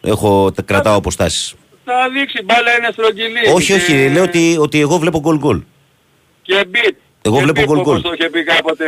έχω, 0.00 0.52
τα 0.52 0.62
κρατάω 0.62 0.96
αποστάσεις. 0.96 1.54
Θα 1.84 1.94
δείξει 2.12 2.42
μπάλα 2.44 2.76
είναι 2.78 2.88
στρογγυλή. 2.92 3.48
όχι, 3.54 3.66
Και- 3.66 3.74
όχι, 3.74 4.08
λέω 4.08 4.22
ότι, 4.22 4.56
ότι 4.60 4.80
εγώ 4.80 4.98
βλέπω 4.98 5.20
γκολ 5.20 5.38
γκολ. 5.38 5.60
Και 6.42 6.64
μπιτ. 6.68 6.96
Εγώ 7.22 7.36
Και 7.36 7.42
βλέπω 7.42 7.60
μπιτ, 7.60 7.68
γκολ 7.68 7.78
όπως 7.78 7.92
γκολ. 7.92 8.02
το 8.02 8.12
είχε 8.18 8.28
πει 8.30 8.44
κάποτε 8.44 8.84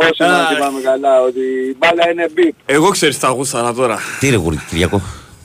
όσοι 0.00 0.22
Α, 0.22 0.26
να 0.26 0.46
θυμάμαι 0.46 0.80
καλά 0.80 1.20
ότι 1.22 1.40
η 1.70 1.76
μπάλα 1.78 2.10
είναι 2.10 2.28
μπιτ. 2.32 2.54
Εγώ 2.66 2.88
ξέρεις 2.90 3.18
τα 3.18 3.28
γούσταρα 3.28 3.72
τώρα. 3.72 3.98
Τι 4.20 4.28
ρε 4.30 4.36
γουρ, 4.36 4.54
Κυριακό. 4.68 5.00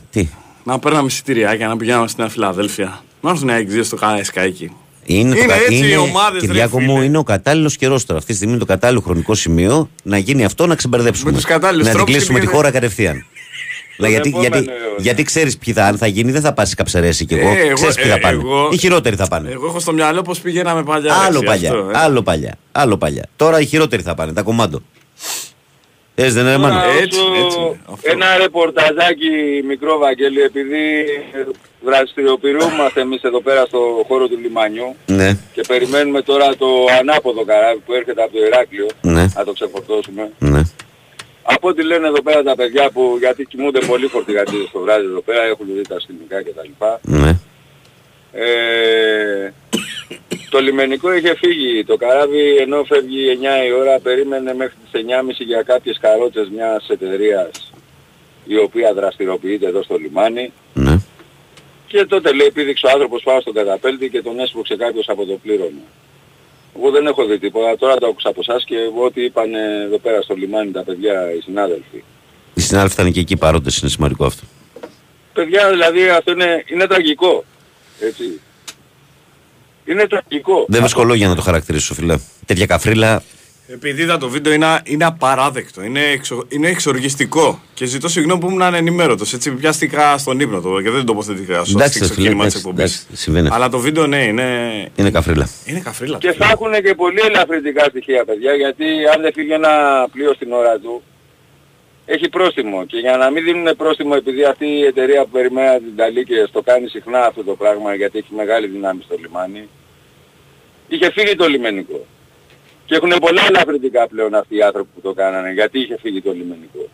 Τι. 0.10 0.30
Να 0.64 0.80
παίρναμε 0.80 1.06
εισιτηριάκια 1.08 1.68
να 1.68 1.78
πηγαίναμε 1.78 2.08
στην 2.08 2.30
Φιλαδέλφια. 2.30 3.02
Να 3.22 3.30
έρθουν 3.30 3.48
να 3.48 3.56
εκδίδες 3.56 3.90
το 3.90 3.96
κανένα 3.96 4.24
σκάκι. 4.24 4.72
Είναι, 5.06 5.30
το 5.30 5.38
Είναι 5.38 5.46
κα- 5.48 5.56
έτσι 5.62 5.76
είναι, 5.76 5.88
οι 5.88 5.96
ομάδες, 5.96 6.42
ρε 6.42 6.48
Κυριάκο 6.48 6.78
φίλε. 6.78 6.92
μου, 6.92 7.02
είναι 7.02 7.18
ο 7.18 7.24
κατάλληλος 7.24 7.76
καιρός 7.78 8.06
τώρα. 8.06 8.20
Αυτή 8.20 8.32
τη 8.32 8.36
στιγμή 8.38 8.54
είναι 8.54 8.64
το 8.66 8.72
κατάλληλο 8.72 9.02
χρονικό 9.02 9.34
σημείο 9.36 9.90
να 10.04 10.18
γίνει 10.18 10.46
αυτό 10.46 10.68
να 10.68 10.76
ξεμπερδέψουμε. 10.76 11.30
Με 11.32 11.36
τους 11.38 11.46
κατάλληλους 11.46 11.84
να 11.86 11.90
την 11.90 11.98
τρόπους 11.98 12.14
κλείσουμε 12.16 12.40
και 12.40 12.46
τη 12.46 12.52
πήγαινε- 12.52 12.72
χώρα 12.72 12.80
κατευθείαν. 12.82 13.26
Λα, 13.98 14.10
γιατί 14.10 14.30
επόμενο 14.30 14.56
γιατί, 14.56 14.70
αιώνα. 14.72 14.96
γιατί 14.98 15.24
ξέρεις 15.24 15.58
ποιοι 15.58 15.74
θα, 15.74 15.86
αν 15.86 15.98
θα 15.98 16.08
γίνει, 16.08 16.32
δεν 16.32 16.42
θα 16.42 16.54
πας 16.54 16.74
καψερέσει 16.74 17.26
κι 17.26 17.34
εγώ. 17.34 17.50
Ε, 17.50 17.60
εγώ- 17.62 17.74
ξέρεις 17.74 17.96
ποιοι 17.96 18.06
ε, 18.08 18.12
θα 18.12 18.20
πάνε. 18.20 18.42
εγώ- 18.42 18.70
Οι 18.72 18.78
χειρότεροι 18.78 19.16
θα 19.16 19.28
πάνε. 19.28 19.50
Εγώ 19.52 19.66
έχω 19.68 19.80
στο 19.80 19.94
μυαλό 19.94 20.22
πως 20.22 20.40
πηγαίναμε 20.40 20.84
παλιά. 20.84 21.14
άλλο 21.16 21.40
ρε, 21.40 21.46
παλιά. 21.46 21.70
αυτό, 21.72 21.90
ε. 21.90 21.98
Άλλο 21.98 22.22
παλιά. 22.22 22.56
Άλλο 22.72 22.98
παλιά. 22.98 23.26
Τώρα 23.36 23.60
οι 23.60 23.66
χειρότεροι 23.66 24.02
θα 24.02 24.16
πάνε. 24.16 24.34
Τα 24.34 24.42
κομμάντο. 24.42 24.82
Έτσι 26.16 26.32
δεν 26.34 26.44
είναι, 26.46 26.56
Τώρα, 26.56 26.68
μάνα. 26.68 26.84
Έτσι, 26.86 27.20
όσο 27.20 27.46
έτσι 27.46 27.58
είναι. 27.60 27.80
Αυτό. 27.94 28.12
Ένα 28.12 28.38
ρεπορταζάκι 28.38 29.30
μικρό 29.68 29.98
Βαγγέλη 29.98 30.40
επειδή 30.42 30.80
δραστηριοποιούμαστε 31.82 33.02
εμείς 33.02 33.22
εδώ 33.22 33.42
πέρα 33.42 33.66
στο 33.66 34.06
χώρο 34.08 34.28
του 34.28 34.38
λιμανιού 34.42 34.96
Ναι, 35.06 35.38
και 35.54 35.62
περιμένουμε 35.68 36.22
τώρα 36.22 36.56
το 36.56 36.68
ανάποδο 37.00 37.44
καράβι 37.46 37.80
που 37.86 37.94
έρχεται 37.94 38.24
από 38.24 38.32
το 38.38 38.46
Ηράκλειο 38.46 38.88
ναι, 39.02 39.26
να 39.36 39.44
το 39.44 39.54
ξεφορτώσουμε. 39.54 40.32
ναι. 40.40 40.62
Από 41.44 41.68
ό,τι 41.68 41.84
λένε 41.84 42.08
εδώ 42.08 42.22
πέρα 42.22 42.44
τα 42.44 42.56
παιδιά 42.56 42.90
που 42.92 43.16
γιατί 43.20 43.46
κοιμούνται 43.46 43.80
πολύ 43.80 44.08
φορτηγατζίδες 44.08 44.70
το 44.72 44.80
βράδυ 44.80 45.06
εδώ 45.06 45.22
πέρα 45.22 45.44
έχουν 45.44 45.66
δει 45.76 45.82
τα 45.88 46.00
σκηνικά 46.00 46.44
κτλ. 46.44 46.70
ναι. 47.02 47.38
Ε, 48.34 49.54
το 50.50 50.60
λιμενικό 50.60 51.14
είχε 51.14 51.36
φύγει. 51.36 51.84
Το 51.86 51.98
καράβι 51.98 52.56
ενώ 52.58 52.84
φεύγει 52.84 53.38
9 53.64 53.68
η 53.68 53.72
ώρα 53.72 54.00
περίμενε 54.00 54.54
μέχρι 54.54 54.74
τις 54.92 55.02
9.30 55.06 55.46
για 55.46 55.62
κάποιες 55.62 55.98
καρότσες 56.02 56.50
μιας 56.56 56.90
εταιρείας 56.90 57.72
η 58.46 58.58
οποία 58.58 58.94
δραστηριοποιείται 58.94 59.68
εδώ 59.68 59.84
στο 59.84 59.96
λιμάνι. 59.98 60.52
ναι. 60.74 60.91
Και 61.92 62.06
τότε 62.06 62.34
λέει 62.34 62.52
πήδηξε 62.52 62.86
ο 62.86 62.90
άνθρωπος 62.94 63.24
πάνω 63.24 63.42
στον 63.42 63.54
καταπέλτη 63.54 64.10
και 64.10 64.22
τον 64.22 64.40
έσπρωξε 64.40 64.76
κάποιος 64.76 65.10
από 65.10 65.26
το 65.26 65.40
πλήρωμα. 65.44 65.82
Εγώ 66.78 66.92
δεν 66.92 67.08
έχω 67.08 67.26
δει 67.26 67.40
τίποτα, 67.40 67.78
τώρα 67.78 67.96
το 67.96 68.08
άκουσα 68.08 68.30
από 68.30 68.40
εσάς 68.48 68.64
και 68.66 68.76
ό,τι 69.06 69.24
είπαν 69.24 69.54
εδώ 69.86 69.98
πέρα 69.98 70.22
στο 70.22 70.34
λιμάνι 70.34 70.72
τα 70.72 70.84
παιδιά, 70.84 71.34
οι 71.34 71.42
συνάδελφοι. 71.42 72.04
Οι 72.54 72.62
συνάδελφοι 72.62 73.02
ήταν 73.02 73.12
και 73.12 73.20
εκεί 73.20 73.38
παρόντες, 73.38 73.78
είναι 73.78 73.90
σημαντικό 73.90 74.26
αυτό. 74.26 74.44
Παιδιά 75.34 75.70
δηλαδή 75.70 76.10
αυτό 76.10 76.32
είναι, 76.32 76.64
είναι 76.68 76.88
τραγικό. 76.88 77.44
Έτσι. 78.00 78.40
Είναι 79.86 80.08
τραγικό. 80.08 80.66
Δεν 80.68 80.80
βρίσκω 80.80 81.04
λόγια 81.04 81.28
να 81.28 81.36
το 81.36 81.42
χαρακτηρίσω, 81.42 81.94
φίλε. 81.94 82.18
Τέτοια 82.46 82.66
καφρίλα. 82.66 83.24
Επειδή 83.74 84.02
είδα 84.02 84.18
το 84.18 84.30
βίντεο 84.30 84.54
είναι, 84.54 84.82
είναι 84.84 85.06
απαράδεκτο, 85.06 85.84
είναι, 85.84 86.02
εξο, 86.02 86.46
είναι 86.50 86.68
εξοργιστικό 86.68 87.62
και 87.74 87.86
ζητώ 87.86 88.08
συγγνώμη 88.08 88.40
που 88.40 88.48
ήμουν 88.48 88.62
ανενημέρωτος, 88.62 89.34
έτσι 89.34 89.52
πιάστηκα 89.52 90.18
στον 90.18 90.40
ύπνο 90.40 90.62
το 90.62 90.82
και 90.82 90.90
δεν 90.90 91.06
τοποθετήθηκα 91.06 91.64
στο 91.64 91.78
Εντάξει, 91.78 91.98
στο 91.98 92.06
φίλε, 92.06 92.16
ξεκίνημα 92.16 92.46
της 92.46 92.54
εντάξει, 92.54 92.70
εκπομπής. 92.70 93.04
εντάξει, 93.04 93.22
συμβαίνει 93.24 93.48
αυτό. 93.48 93.58
Αλλά 93.58 93.70
το 93.70 93.80
βίντεο 93.80 94.08
ναι, 94.08 94.24
είναι, 94.24 94.48
Είναι 94.96 95.12
καφρίλα. 95.12 95.50
είναι 95.66 95.80
καφρίλα. 95.80 96.18
Και 96.18 96.32
θα 96.32 96.46
έχουν 96.52 96.72
και 96.84 96.96
πολύ 96.96 97.22
ελαφρυντικά 97.26 97.84
στοιχεία 97.84 98.26
παιδιά 98.26 98.54
γιατί 98.54 98.86
αν 99.16 99.22
δεν 99.22 99.34
φύγει 99.34 99.52
ένα 99.52 100.08
πλοίο 100.12 100.34
στην 100.34 100.52
ώρα 100.52 100.80
του 100.80 101.04
έχει 102.06 102.30
πρόστιμο 102.30 102.86
και 102.86 102.98
για 102.98 103.18
να 103.18 103.30
μην 103.30 103.44
δίνουν 103.44 103.76
πρόστιμο 103.78 104.14
επειδή 104.18 104.44
αυτή 104.44 104.66
η 104.66 104.84
εταιρεία 104.86 105.22
που 105.24 105.30
περιμένει 105.30 105.68
να 105.68 105.78
την 105.78 105.96
ταλεί 105.96 106.24
και 106.26 106.46
στο 106.48 106.62
κάνει 106.62 106.88
συχνά 106.88 107.26
αυτό 107.26 107.44
το 107.44 107.56
πράγμα 107.56 107.94
γιατί 107.96 108.18
έχει 108.18 108.34
μεγάλη 108.36 108.68
δύναμη 108.68 109.02
στο 109.06 109.16
λιμάνι 109.20 109.68
είχε 110.88 111.12
φύγει 111.12 111.36
το 111.36 111.48
λιμενικό. 111.48 112.06
Και 112.92 112.98
έχουν 112.98 113.20
πολλά 113.20 113.42
ελαφρυντικά 113.48 114.08
πλέον 114.08 114.36
αυτοί 114.36 114.56
οι 114.56 114.62
άνθρωποι 114.62 114.90
που 114.96 115.02
το 115.02 115.14
κάνανε 115.14 115.52
γιατί 115.52 115.80
είχε 115.80 115.98
φύγει 116.02 116.22
το 116.22 116.32
λιμενικό. 116.32 116.90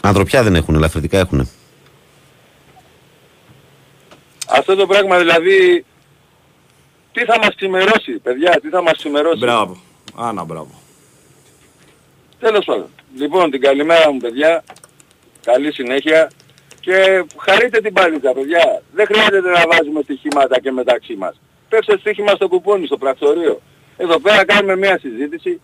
Ανθρωπιά 0.00 0.42
δεν 0.42 0.54
έχουν, 0.54 0.74
ελαφρυντικά 0.74 1.18
έχουν. 1.18 1.50
Αυτό 4.48 4.74
το 4.74 4.86
πράγμα 4.86 5.18
δηλαδή 5.18 5.84
τι 7.12 7.24
θα 7.24 7.38
μας 7.38 7.54
ξημερώσει 7.54 8.12
παιδιά, 8.12 8.60
τι 8.62 8.68
θα 8.68 8.82
μας 8.82 8.96
ξημερώσει; 8.96 9.38
Μπράβο. 9.38 9.76
Άνα, 10.16 10.44
μπράβο. 10.44 10.70
Τέλος 12.38 12.64
πάντων. 12.64 12.88
Λοιπόν, 13.16 13.50
την 13.50 13.60
καλημέρα 13.60 14.12
μου 14.12 14.18
παιδιά. 14.18 14.64
Καλή 15.44 15.72
συνέχεια. 15.72 16.30
Και 16.80 17.24
χαρείτε 17.38 17.80
την 17.80 17.92
παλίτσα 17.92 18.32
παιδιά. 18.32 18.82
Δεν 18.92 19.06
χρειάζεται 19.06 19.50
να 19.50 19.64
βάζουμε 19.72 20.00
στοιχήματα 20.02 20.60
και 20.60 20.70
μεταξύ 20.70 21.14
μας. 21.14 21.40
Πέφτε 21.68 21.98
στοίχημα 21.98 22.32
στο 22.34 22.48
κουπόνι, 22.48 22.86
στο 22.86 22.96
πρακτορείο. 22.96 23.60
Εδώ 24.04 24.16
πέρα 24.20 24.44
κάνουμε 24.44 24.76
μια 24.76 24.98
συζήτηση. 25.04 25.60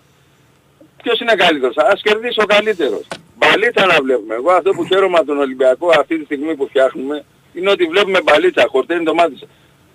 Ποιος 1.03 1.21
είναι 1.21 1.35
καλύτερος. 1.35 1.77
Ας 1.93 2.01
κερδίσει 2.03 2.41
ο 2.45 2.47
καλύτερος. 2.55 3.05
Μπαλίτσα 3.39 3.87
να 3.87 3.97
βλέπουμε. 4.05 4.35
Εγώ 4.35 4.51
αυτό 4.59 4.71
που 4.77 4.87
χαίρομαι 4.87 5.17
από 5.21 5.27
τον 5.27 5.39
Ολυμπιακό 5.39 5.87
αυτή 6.01 6.19
τη 6.19 6.25
στιγμή 6.25 6.55
που 6.57 6.67
φτιάχνουμε 6.69 7.25
είναι 7.57 7.71
ότι 7.71 7.85
βλέπουμε 7.93 8.19
μπαλίτσα. 8.25 8.67
Χορταίνει 8.71 9.05
το 9.05 9.15
μάτι. 9.15 9.39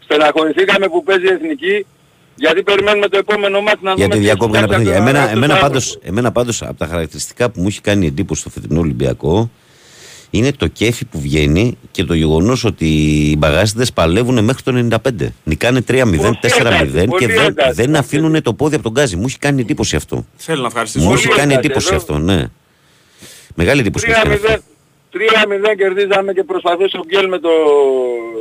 Στεναχωρηθήκαμε 0.05 0.87
που 0.87 1.03
παίζει 1.03 1.25
η 1.25 1.29
εθνική 1.37 1.85
γιατί 2.35 2.63
περιμένουμε 2.63 3.07
το 3.07 3.17
επόμενο 3.17 3.61
μάτι 3.61 3.77
να 3.81 3.91
δούμε 3.93 4.05
Γιατί 4.05 4.11
ποιος 4.17 4.25
διακόπηκαν 4.25 4.63
φτιάξει 4.63 4.85
παιχνίδια. 4.85 4.97
αυτό- 4.99 5.09
Εμένα, 5.09 5.19
αυτός 5.25 5.37
εμένα, 5.37 5.53
ο 5.57 5.59
πάντως, 5.61 5.85
άνθρωπος. 5.85 6.09
εμένα 6.09 6.31
πάντως 6.31 6.61
από 6.61 6.77
τα 6.77 6.85
χαρακτηριστικά 6.87 7.49
που 7.51 7.61
μου 7.61 7.67
έχει 7.67 7.81
κάνει 7.81 8.05
εντύπωση 8.07 8.41
στο 8.41 8.49
φετινό 8.49 8.79
Ολυμπιακό 8.79 9.49
είναι 10.31 10.51
το 10.51 10.67
κέφι 10.67 11.05
που 11.05 11.19
βγαίνει 11.19 11.77
και 11.91 12.03
το 12.03 12.13
γεγονός 12.13 12.63
ότι 12.63 12.85
οι 12.85 13.35
μπαγάζιδες 13.37 13.93
παλεύουν 13.93 14.43
μέχρι 14.43 14.63
το 14.63 14.87
95. 15.19 15.27
Νικάνε 15.43 15.83
3-0, 15.87 15.93
4-0 15.93 16.03
πολύ 17.07 17.07
και 17.19 17.27
δεν, 17.27 17.45
εντάξει. 17.45 17.73
δεν 17.81 17.95
αφήνουν 17.95 18.41
το 18.41 18.53
πόδι 18.53 18.75
από 18.75 18.83
τον 18.83 18.91
γκάζι. 18.91 19.15
Μου 19.15 19.23
έχει 19.27 19.37
κάνει 19.39 19.61
εντύπωση 19.61 19.95
αυτό. 19.95 20.25
Θέλω 20.35 20.61
να 20.61 20.67
ευχαριστήσω. 20.67 21.03
Μου 21.05 21.09
Πολύ 21.11 21.21
έχει 21.25 21.35
κάνει 21.35 21.53
εντάξει, 21.53 21.65
εντύπωση 21.65 21.87
εδώ. 21.87 21.97
αυτό, 21.97 22.17
ναι. 22.17 22.45
Μεγάλη 23.55 23.79
εντύπωση 23.79 24.05
μου 24.07 24.13
έχει 24.15 24.21
κάνει 24.23 24.39
3-0 24.43 24.45
αυτό. 24.47 24.63
3-0 25.71 25.75
κερδίζαμε 25.77 26.33
και 26.33 26.43
προσπαθούσε 26.43 26.97
ο 26.97 27.03
Γκέλ 27.07 27.27
με 27.27 27.39
το... 27.39 27.49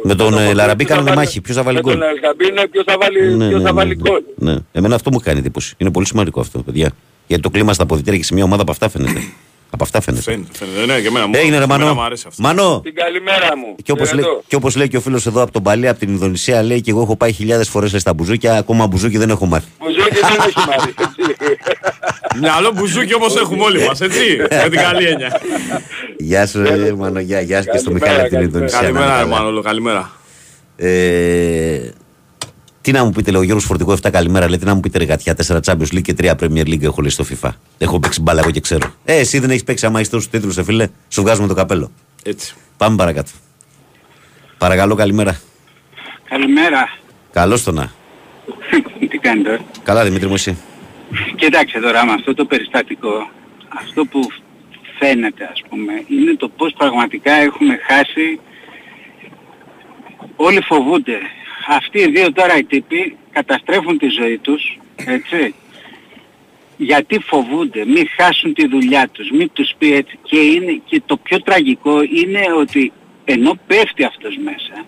Με 0.02 0.14
τον, 0.14 0.30
το- 0.32 0.38
ε, 0.38 0.52
Λαραμπή 0.52 0.84
ποιος 0.84 0.88
θα 0.88 0.94
κάνανε 0.94 1.14
βάλει- 1.14 1.26
μάχη. 1.26 1.40
Ποιος 1.40 1.56
θα 1.56 1.62
βάλει 1.62 1.76
με 1.76 1.82
γκολ; 1.82 1.92
τον 1.98 2.02
Ελκαμπίνε, 2.08 2.66
ποιος 2.66 2.84
θα 2.86 2.96
βάλει, 3.00 3.20
Ναι, 3.34 3.48
ποιος 3.48 3.60
ναι, 3.60 3.66
θα 3.66 3.72
ναι, 3.72 3.78
βάλει 3.78 3.96
ναι, 3.96 4.10
γκολ. 4.10 4.22
ναι. 4.36 4.56
Εμένα 4.72 4.94
αυτό 4.94 5.10
μου 5.10 5.16
έχει 5.16 5.26
κάνει 5.26 5.38
εντύπωση. 5.38 5.74
Είναι 5.78 5.90
πολύ 5.90 6.06
σημαντικό 6.06 6.40
αυτό, 6.40 6.58
παιδιά. 6.58 6.90
Γιατί 7.26 7.42
το 7.42 7.50
κλίμα 7.50 7.72
στα 7.72 7.82
αποδητήρια 7.82 8.18
και 8.18 8.24
σε 8.24 8.34
μια 8.34 8.44
ομάδα 8.44 8.62
από 8.62 8.70
αυτά 8.70 8.88
φαίνεται. 8.88 9.20
Από 9.70 9.84
αυτά 9.84 10.00
φαίνεται. 10.00 10.22
Φαίνεται, 10.22 10.48
φαίνεται. 10.58 10.86
Ναι, 10.92 11.00
και 11.00 11.06
εμένα 11.06 11.26
μου 11.26 11.32
Έγινε 11.36 11.58
ρε 11.58 11.64
εμένα 11.64 11.78
Μανώ. 11.84 11.94
μου 11.94 12.02
αρέσει 12.02 12.24
αυτό. 12.28 12.42
Μανώ. 12.42 12.80
Την 12.84 12.94
καλημέρα 12.94 13.56
μου. 13.56 13.74
Και 13.82 13.92
όπως, 13.92 14.12
λέει, 14.12 14.22
Χαιρετώ. 14.24 14.42
και 14.46 14.56
όπως 14.56 14.76
λέει 14.76 14.88
και 14.88 14.96
ο 14.96 15.00
φίλος 15.00 15.26
εδώ 15.26 15.42
από 15.42 15.52
τον 15.52 15.62
Παλί, 15.62 15.88
από 15.88 15.98
την 15.98 16.08
Ινδονησία, 16.08 16.62
λέει 16.62 16.80
και 16.80 16.90
εγώ 16.90 17.00
έχω 17.02 17.16
πάει 17.16 17.32
χιλιάδες 17.32 17.68
φορές 17.68 17.90
λέει, 17.90 18.00
στα 18.00 18.14
μπουζούκια, 18.14 18.56
ακόμα 18.56 18.86
μπουζούκι 18.86 19.18
δεν 19.18 19.30
έχω 19.30 19.46
μάθει. 19.46 19.66
Μπουζούκι 19.80 20.14
δεν 20.14 20.38
έχει 20.46 20.58
μάθει. 20.68 20.94
έτσι. 20.98 21.36
Μυαλό 22.40 22.72
μπουζούκι 22.74 23.14
όπως 23.14 23.36
έχουμε 23.36 23.62
όλοι 23.64 23.84
μας, 23.86 24.00
έτσι. 24.00 24.20
Με 24.50 24.68
την 24.68 24.78
καλή 24.80 25.04
έννοια. 25.06 25.40
Γεια 26.18 26.46
σου 26.46 26.62
ρε 26.62 26.94
Μανώ, 26.94 27.20
γεια, 27.20 27.40
γεια 27.40 27.62
σου 27.62 27.68
και 27.70 27.78
στο 27.78 27.90
Καλημέρα, 27.90 28.12
Μιχάλη 28.12 28.20
από 28.20 28.28
την 28.28 28.38
καλημέρα. 28.38 28.44
Ινδονησία. 28.44 28.80
Καλημέρα, 28.80 29.06
να 29.06 29.16
ρε 29.16 29.20
είναι 29.22 29.28
καλά. 29.30 29.40
Μανώλο, 29.42 29.62
καλημέρα. 29.62 30.10
Ε, 32.78 32.90
Τι 32.90 32.92
να 32.92 33.04
μου 33.04 33.10
πείτε, 33.10 33.30
λέει 33.30 33.40
ο 33.40 33.44
Γιώργος 33.44 33.64
Φορτικό 33.64 33.92
7 33.92 34.10
καλημέρα. 34.10 34.48
Λέει 34.48 34.58
τι 34.58 34.64
να 34.64 34.74
μου 34.74 34.80
πείτε, 34.80 34.98
ρεγατιά 34.98 35.34
4 35.46 35.58
Champions 35.64 35.92
League 35.94 36.02
και 36.02 36.14
3 36.20 36.30
Premier 36.40 36.66
League 36.66 36.82
έχω 36.82 37.00
λέει 37.00 37.10
στο 37.10 37.24
FIFA. 37.30 37.50
Έχω 37.78 38.00
παίξει 38.00 38.20
μπάλα 38.20 38.40
εγώ 38.40 38.50
και 38.50 38.60
ξέρω. 38.60 38.92
Ε, 39.04 39.18
εσύ 39.18 39.38
δεν 39.38 39.50
έχεις 39.50 39.64
παίξει 39.64 39.86
άμα 39.86 40.00
είσαι 40.00 40.10
τόσους 40.10 40.30
τίτλους, 40.30 40.58
φίλε. 40.64 40.88
Σου 41.08 41.22
βγάζουμε 41.22 41.48
το 41.48 41.54
καπέλο. 41.54 41.90
Έτσι. 42.22 42.54
Πάμε 42.76 42.96
παρακάτω. 42.96 43.30
Παρακαλώ, 44.58 44.94
καλημέρα. 44.94 45.40
Καλημέρα. 46.28 46.88
Καλώς 47.32 47.62
το 47.62 47.72
να. 47.72 47.90
Τι 49.08 49.18
κάνετε. 49.18 49.52
ε; 49.54 49.58
Καλά, 49.82 50.04
Δημήτρη 50.04 50.26
μου, 50.28 50.34
εσύ. 50.34 50.56
Κοιτάξτε 51.36 51.80
τώρα 51.80 52.04
με 52.06 52.12
αυτό 52.12 52.34
το 52.34 52.44
περιστατικό, 52.44 53.30
αυτό 53.80 54.04
που 54.04 54.20
φαίνεται 54.98 55.44
ας 55.52 55.62
πούμε, 55.68 55.92
είναι 56.08 56.34
το 56.36 56.48
πώς 56.48 56.72
πραγματικά 56.78 57.32
έχουμε 57.32 57.78
χάσει, 57.88 58.40
όλοι 60.36 60.60
φοβούνται. 60.62 61.18
Αυτοί 61.70 61.98
οι 61.98 62.10
δύο 62.10 62.32
τώρα 62.32 62.56
οι 62.56 62.64
τύποι 62.64 63.16
καταστρέφουν 63.32 63.98
τη 63.98 64.08
ζωή 64.08 64.38
τους, 64.38 64.78
έτσι. 64.96 65.54
Γιατί 66.76 67.18
φοβούνται, 67.18 67.84
μην 67.86 68.08
χάσουν 68.16 68.54
τη 68.54 68.66
δουλειά 68.68 69.08
τους, 69.08 69.30
μην 69.30 69.50
τους 69.52 69.74
πει 69.78 69.92
έτσι. 69.92 70.18
Και, 70.22 70.38
είναι, 70.38 70.80
και 70.84 71.02
το 71.06 71.16
πιο 71.16 71.42
τραγικό 71.42 72.02
είναι 72.02 72.42
ότι 72.58 72.92
ενώ 73.24 73.58
πέφτει 73.66 74.04
αυτός 74.04 74.36
μέσα, 74.36 74.84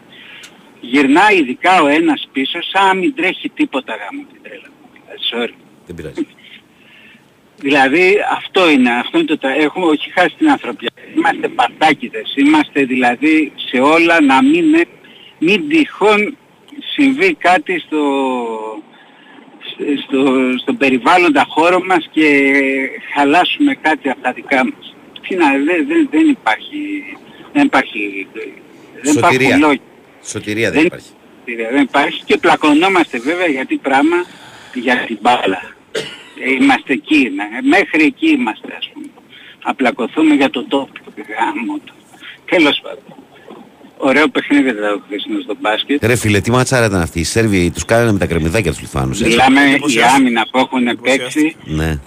γυρνάει 0.81 1.39
ειδικά 1.39 1.83
ο 1.83 1.87
ένας 1.87 2.29
πίσω 2.33 2.59
σαν 2.63 2.87
να 2.87 2.95
μην 2.95 3.15
τρέχει 3.15 3.49
τίποτα 3.49 3.95
γάμο 3.95 4.27
την 4.33 4.43
τρέλα. 4.43 4.69
μου. 4.69 4.89
Ε, 5.09 5.15
Sorry. 5.31 5.55
Δεν 5.87 5.95
πειράζει. 5.95 6.27
Δηλαδή 7.57 8.17
αυτό 8.31 8.71
είναι, 8.71 8.91
αυτό 8.91 9.19
είναι 9.19 9.27
το 9.27 9.39
τα... 9.39 9.51
Έχουμε 9.51 9.87
όχι 9.87 10.11
χάσει 10.11 10.35
την 10.39 10.51
ανθρωπιά. 10.51 10.89
Είμαστε 11.17 11.49
παρτάκιδες, 11.49 12.35
είμαστε 12.37 12.85
δηλαδή 12.85 13.53
σε 13.71 13.79
όλα 13.81 14.21
να 14.21 14.43
μην, 14.43 14.65
μην 15.39 15.69
τυχόν 15.69 16.37
συμβεί 16.95 17.35
κάτι 17.35 17.79
στο, 17.87 18.03
στο, 20.07 20.33
στο 20.61 20.73
περιβάλλοντα 20.75 21.45
χώρο 21.49 21.81
μας 21.85 22.09
και 22.13 22.53
χαλάσουμε 23.15 23.75
κάτι 23.75 24.11
από 24.11 24.21
τα 24.23 24.33
δικά 24.33 24.65
μας. 24.65 24.95
Τι 25.29 25.35
να, 25.37 25.51
δεν, 25.51 25.87
δεν, 25.87 26.09
δεν 26.11 26.29
υπάρχει, 26.29 27.03
δεν 27.53 27.65
υπάρχει, 27.65 28.27
δεν 29.03 29.13
Σωτηρία. 29.13 29.47
υπάρχουν 29.47 29.61
λόγια. 29.61 29.83
Σωτηρία 30.25 30.71
δεν 30.71 30.79
Δεν- 30.79 30.87
υπάρχει. 30.87 31.09
Δεν 31.73 31.83
υπάρχει 31.83 32.23
και 32.25 32.37
πλακωνόμαστε 32.37 33.19
βέβαια 33.19 33.47
γιατί 33.47 33.77
πράγμα 33.77 34.17
για 34.75 35.05
την 35.07 35.19
μπάλα. 35.21 35.63
Ε, 36.45 36.51
Είμαστε 36.61 36.93
εκεί, 36.93 37.33
ναι. 37.35 37.45
μέχρι 37.69 38.03
εκεί 38.05 38.29
είμαστε 38.31 38.75
ας 38.79 38.91
πούμε. 38.93 39.07
Απλακωθούμε 39.63 40.35
για 40.35 40.51
το 40.51 40.65
τόπο, 40.65 40.93
γάμο 41.39 41.79
του. 41.85 41.95
Τέλος 42.45 42.81
πάντων. 42.83 43.20
Ωραίο 44.03 44.29
παιχνίδι 44.29 44.69
ήταν 44.69 44.93
το 44.93 45.03
χθεσινό 45.07 45.41
στο 45.41 45.55
μπάσκετ. 45.61 46.05
Ρε 46.05 46.17
φίλε, 46.17 46.41
τι 46.41 46.51
ματσάρα 46.51 46.87
ήταν 46.87 47.01
αυτή; 47.01 47.21
Οι 47.21 47.25
Σέρβοι 47.25 47.71
τους 47.71 47.85
κάνανε 47.85 48.13
με 48.13 48.19
τα 48.19 48.27
κρεμμυδάκια 48.27 48.71
τους 48.71 48.81
Λιθουάνους. 48.81 49.21
Μιλάμε 49.21 49.61
για 49.61 49.69
εντυπωσιάστηκε. 49.71 50.17
άμυνα 50.17 50.43
που 50.51 50.59
έχουν 50.59 51.01
παίξει. 51.03 51.57
Ναι. 51.65 51.99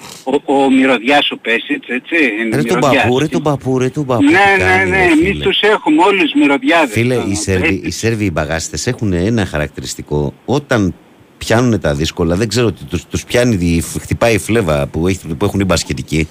Ο, 0.45 0.53
ο 0.53 0.71
Μυρωδιάς 0.71 1.31
ο 1.31 1.37
Πέσιτς, 1.37 1.87
έτσι. 1.87 2.15
Είναι 2.41 2.55
Ρε 2.55 2.63
τον 2.63 2.77
Μυρωδιάς. 2.77 3.03
παππού, 3.03 3.19
ρε 3.19 3.27
τον 3.27 3.41
παππού, 3.41 3.77
ρε 3.79 3.89
τον 3.89 4.05
παππού. 4.05 4.23
Ναι, 4.23 4.29
τι 4.29 4.63
ναι, 4.63 4.69
κάνει, 4.69 4.89
ναι, 4.89 4.97
ρε, 4.97 5.03
εμείς 5.03 5.27
φίλε. 5.27 5.43
τους 5.43 5.59
έχουμε 5.61 6.03
όλους 6.03 6.31
μυρωδιάδες. 6.35 6.91
Φίλε, 6.93 7.15
τώρα. 7.15 7.27
οι 7.29 7.35
Σέρβοι, 7.35 7.81
οι 7.85 7.91
Σέρβοι 7.91 8.25
οι 8.25 8.29
μπαγάστες 8.33 8.87
έχουν 8.87 9.13
ένα 9.13 9.45
χαρακτηριστικό. 9.45 10.33
Όταν 10.45 10.93
πιάνουν 11.37 11.79
τα 11.79 11.93
δύσκολα, 11.95 12.35
δεν 12.35 12.47
ξέρω 12.47 12.71
τι 12.71 12.83
τους, 12.83 13.05
τους 13.05 13.23
πιάνει, 13.23 13.55
η- 13.65 13.83
χτυπάει 13.99 14.33
η 14.33 14.37
φλέβα 14.39 14.87
που, 14.87 15.07
έχει, 15.07 15.19
που 15.37 15.45
έχουν 15.45 15.59
οι 15.59 15.63
μπασκετικοί. 15.65 16.27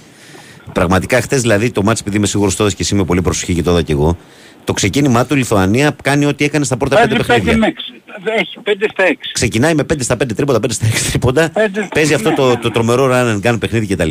Πραγματικά 0.73 1.21
χθε 1.21 1.37
δηλαδή 1.37 1.71
το 1.71 1.83
μάτς 1.83 1.99
επειδή 2.01 2.17
είμαι 2.17 2.27
σίγουρος 2.27 2.55
το 2.55 2.61
έδωσες 2.63 2.77
και 2.77 2.83
εσύ 2.83 2.95
με 2.95 3.03
πολύ 3.05 3.21
προσοχή 3.21 3.53
και 3.53 3.63
το 3.63 3.71
είδα 3.71 3.81
και 3.81 3.91
εγώ. 3.91 4.17
Το 4.63 4.73
ξεκίνημά 4.73 5.25
του 5.25 5.33
η 5.33 5.37
Λιθουανία 5.37 5.95
κάνει 6.03 6.25
ό,τι 6.25 6.43
έκανε 6.45 6.65
στα 6.65 6.77
πρώτα 6.77 6.95
πέντε 6.95 7.15
Βάζει 7.15 7.27
πέντε 7.27 7.33
παιχνίδια. 7.39 7.57
με 7.57 7.67
έξι. 7.67 7.91
Έχει 8.39 8.57
5 8.63 8.87
στα 8.91 9.03
6. 9.07 9.13
Ξεκινάει 9.33 9.73
με 9.73 9.83
5 9.93 9.95
στα 9.99 10.15
5 10.15 10.33
τρίποντα, 10.35 10.59
5 10.59 10.71
στα 10.73 10.87
6 10.87 11.09
τρίποντα. 11.09 11.49
Πέντε- 11.53 11.93
Παίζει 11.93 12.13
αυτό 12.13 12.29
ναι, 12.29 12.35
το, 12.35 12.47
ναι. 12.47 12.55
το 12.55 12.71
τρομερό 12.71 13.09
run 13.11 13.35
and 13.41 13.49
gun 13.51 13.59
παιχνίδι 13.59 13.95
κτλ. 13.95 14.09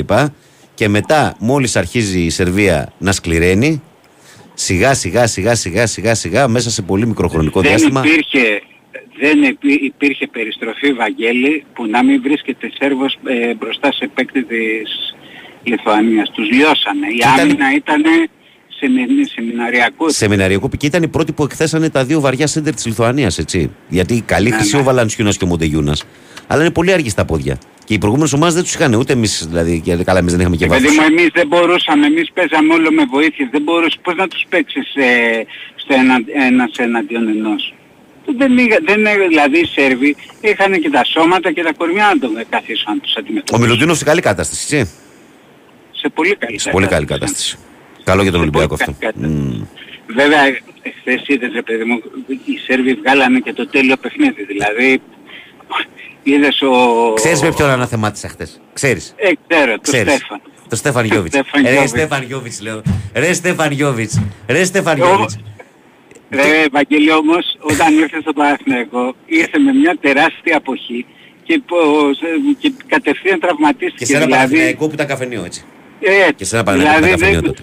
Και 0.74 0.88
μετά, 0.88 1.34
μόλις 1.38 1.76
αρχίζει 1.76 2.20
η 2.20 2.30
Σερβία 2.30 2.92
να 2.98 3.12
σκληραίνει, 3.12 3.82
σιγά 4.55 4.94
σιγά 4.94 5.26
σιγά 5.26 5.55
σιγά 5.55 5.86
σιγά 5.86 6.14
σιγά 6.14 6.48
μέσα 6.48 6.70
σε 6.70 6.82
πολύ 6.82 7.07
μικρό 7.07 7.28
χρονικό 7.28 7.61
δεν 7.61 7.70
διάστημα. 7.70 8.03
υπήρχε, 8.05 8.62
δεν 9.20 9.42
υπή- 9.42 9.82
υπήρχε 9.82 10.26
περιστροφή 10.26 10.92
Βαγγέλη 10.92 11.64
που 11.74 11.86
να 11.86 12.05
μην 12.05 12.22
βρίσκεται 12.22 12.70
Σέρβος 12.78 13.18
ε, 13.26 13.55
μπροστά 13.55 13.92
σε 13.92 14.11
παίκτη 14.14 14.42
της 14.44 15.14
Λιθουανίας. 15.62 16.30
Τους 16.30 16.50
λιώσανε. 16.50 17.07
Η 17.12 17.16
ήταν- 17.16 17.38
άμυνα 17.40 17.74
ήταν 17.74 18.03
σε, 18.82 18.88
μι- 18.88 19.28
σεμιναριακό. 19.34 20.10
Σεμιναριακό 20.10 20.68
και 20.78 20.86
ήταν 20.86 21.02
οι 21.02 21.08
πρώτοι 21.08 21.32
που 21.32 21.42
εκθέσανε 21.42 21.90
τα 21.90 22.04
δύο 22.04 22.20
βαριά 22.20 22.46
σέντερ 22.46 22.74
της 22.74 22.86
Λιθουανίας, 22.86 23.38
έτσι. 23.38 23.70
Γιατί 23.88 24.20
καλή 24.26 24.48
Ναι, 24.50 24.56
χρυσή 24.56 24.74
ναι. 24.74 24.80
ο 24.80 24.84
Βαλανσιούνα 24.84 25.30
και 25.30 25.44
ο 25.44 25.46
Μοντεγιούνας. 25.46 26.04
Αλλά 26.46 26.60
είναι 26.62 26.70
πολύ 26.70 26.92
αργοί 26.92 27.08
στα 27.10 27.24
πόδια. 27.24 27.58
Και 27.84 27.94
οι 27.94 27.98
προηγούμενες 27.98 28.32
ομάδες 28.32 28.54
δεν 28.54 28.62
τους 28.62 28.74
είχαν 28.74 28.94
ούτε 28.94 29.12
εμείς, 29.12 29.46
δηλαδή. 29.48 29.80
Και 29.84 29.96
καλά, 29.96 30.18
εμείς 30.18 30.32
δεν 30.32 30.40
είχαμε 30.40 30.56
και 30.56 30.64
Ε, 30.64 30.68
παιδί 30.68 30.86
βάθος. 30.86 30.98
μου, 30.98 31.04
εμείς 31.10 31.28
δεν 31.34 31.46
μπορούσαμε, 31.46 32.06
εμείς 32.06 32.30
παίζαμε 32.34 32.74
όλο 32.74 32.92
με 32.92 33.04
βοήθεια. 33.10 33.48
Δεν 33.52 33.62
μπορούσε, 33.62 33.96
πώς 34.02 34.14
να 34.16 34.28
τους 34.28 34.44
παίξεις 34.48 34.94
ε, 34.94 35.46
στο 35.76 35.94
ένα, 35.94 36.14
ένας 36.46 36.70
εναντίον 36.76 37.28
ενός; 37.28 37.74
Δεν, 38.38 38.58
είχα, 38.58 38.78
δεν, 38.86 39.00
είχα- 39.04 39.28
δηλαδή 39.28 39.58
οι 39.58 39.66
Σέρβοι 39.66 40.16
είχαν 40.40 40.80
και 40.80 40.90
τα 40.90 41.04
σώματα 41.04 41.52
και 41.52 41.62
τα 41.62 41.72
κορμιά 41.72 42.10
να 42.14 42.18
τον 42.18 42.30
καθίσουν 42.48 42.94
να 42.94 42.98
τους 43.00 43.12
Ο 43.14 43.18
αντιμετωπίσουν. 43.18 43.60
Μιλουτίνο 43.66 43.94
σε 43.94 44.04
καλή 44.04 44.20
κατάσταση, 44.20 44.76
έτσι. 44.76 44.92
Σε 46.00 46.08
πολύ 46.08 46.36
καλή 46.36 46.58
Σε 46.58 46.70
πολύ 46.70 46.86
καλή 46.86 47.06
κατάσταση. 47.06 47.58
Καλό 48.05 48.22
για 48.22 48.30
τον 48.32 48.40
Σε 48.40 48.46
Ολυμπιακό 48.46 48.76
πολύ 48.76 48.90
αυτό. 48.90 48.94
καλή 48.98 49.26
Μμμ. 49.32 49.64
Βέβαια, 50.07 50.40
χθες 51.00 51.22
είδες 51.26 51.53
ρε 51.53 51.62
παιδί 51.62 51.84
μου, 51.84 52.03
οι 52.26 52.57
Σέρβοι 52.66 52.94
βγάλανε 52.94 53.38
και 53.40 53.53
το 53.53 53.68
τέλειο 53.68 53.96
παιχνίδι. 53.96 54.44
Δηλαδή, 54.44 55.00
είδες 56.22 56.62
ο... 56.62 57.12
Ξέρεις 57.14 57.42
με 57.42 57.53
ποιον 57.53 57.68
αναθεμάτισα 57.70 58.28
χτε. 58.28 58.46
Ξέρεις. 58.72 59.14
Ε, 59.16 59.30
ξέρω, 59.48 59.72
το 59.74 59.80
Ξέρεις. 59.82 60.12
Στέφαν. 60.14 60.40
Το 60.68 60.76
Στέφαν 60.76 61.05
Γιώβιτς. 61.05 61.34
Στέφαν 61.36 61.62
Ρε 61.62 61.70
Γιώβιτς. 61.70 61.90
Στέφαν 61.90 62.22
Γιώβιτς, 62.22 62.61
λέω. 62.62 62.82
Ρε 63.14 63.32
Στέφαν 63.32 63.72
Γιώβιτς. 63.72 64.20
Ρε 64.46 64.64
Στέφαν 64.64 64.96
Εγώ- 64.98 65.07
Γιώβιτς. 65.09 65.38
Ρε 66.30 66.64
Βαγγέλη 66.72 67.12
όμως, 67.12 67.57
όταν 67.61 67.98
ήρθε 67.98 68.20
στο 68.20 68.32
Παναθηναϊκό, 68.32 69.14
ήρθε 69.26 69.59
με 69.59 69.72
μια 69.72 69.96
τεράστια 70.00 70.57
αποχή 70.57 71.07
και, 71.44 71.61
πω- 71.66 72.14
σε- 72.14 72.57
και 72.59 72.72
κατευθείαν 72.86 73.40
τραυματίστηκε. 73.40 73.98
Και 73.98 74.05
σε 74.05 74.16
ένα 74.16 74.24
δηλαδή, 74.24 74.42
Παναθηναϊκό 74.46 74.86
που 74.86 74.94
ήταν 74.94 75.07
καφενείο, 75.07 75.44
έτσι. 75.44 75.64
ε, 76.00 76.32
Και 76.32 76.44
σε 76.44 76.55
ένα 76.57 76.64
Παναθηναϊκό 76.64 77.00
που 77.00 77.07
ήταν 77.07 77.18
δηλαδή, 77.18 77.34
καφενείο 77.34 77.40
δεν- 77.40 77.50
τότε. 77.55 77.62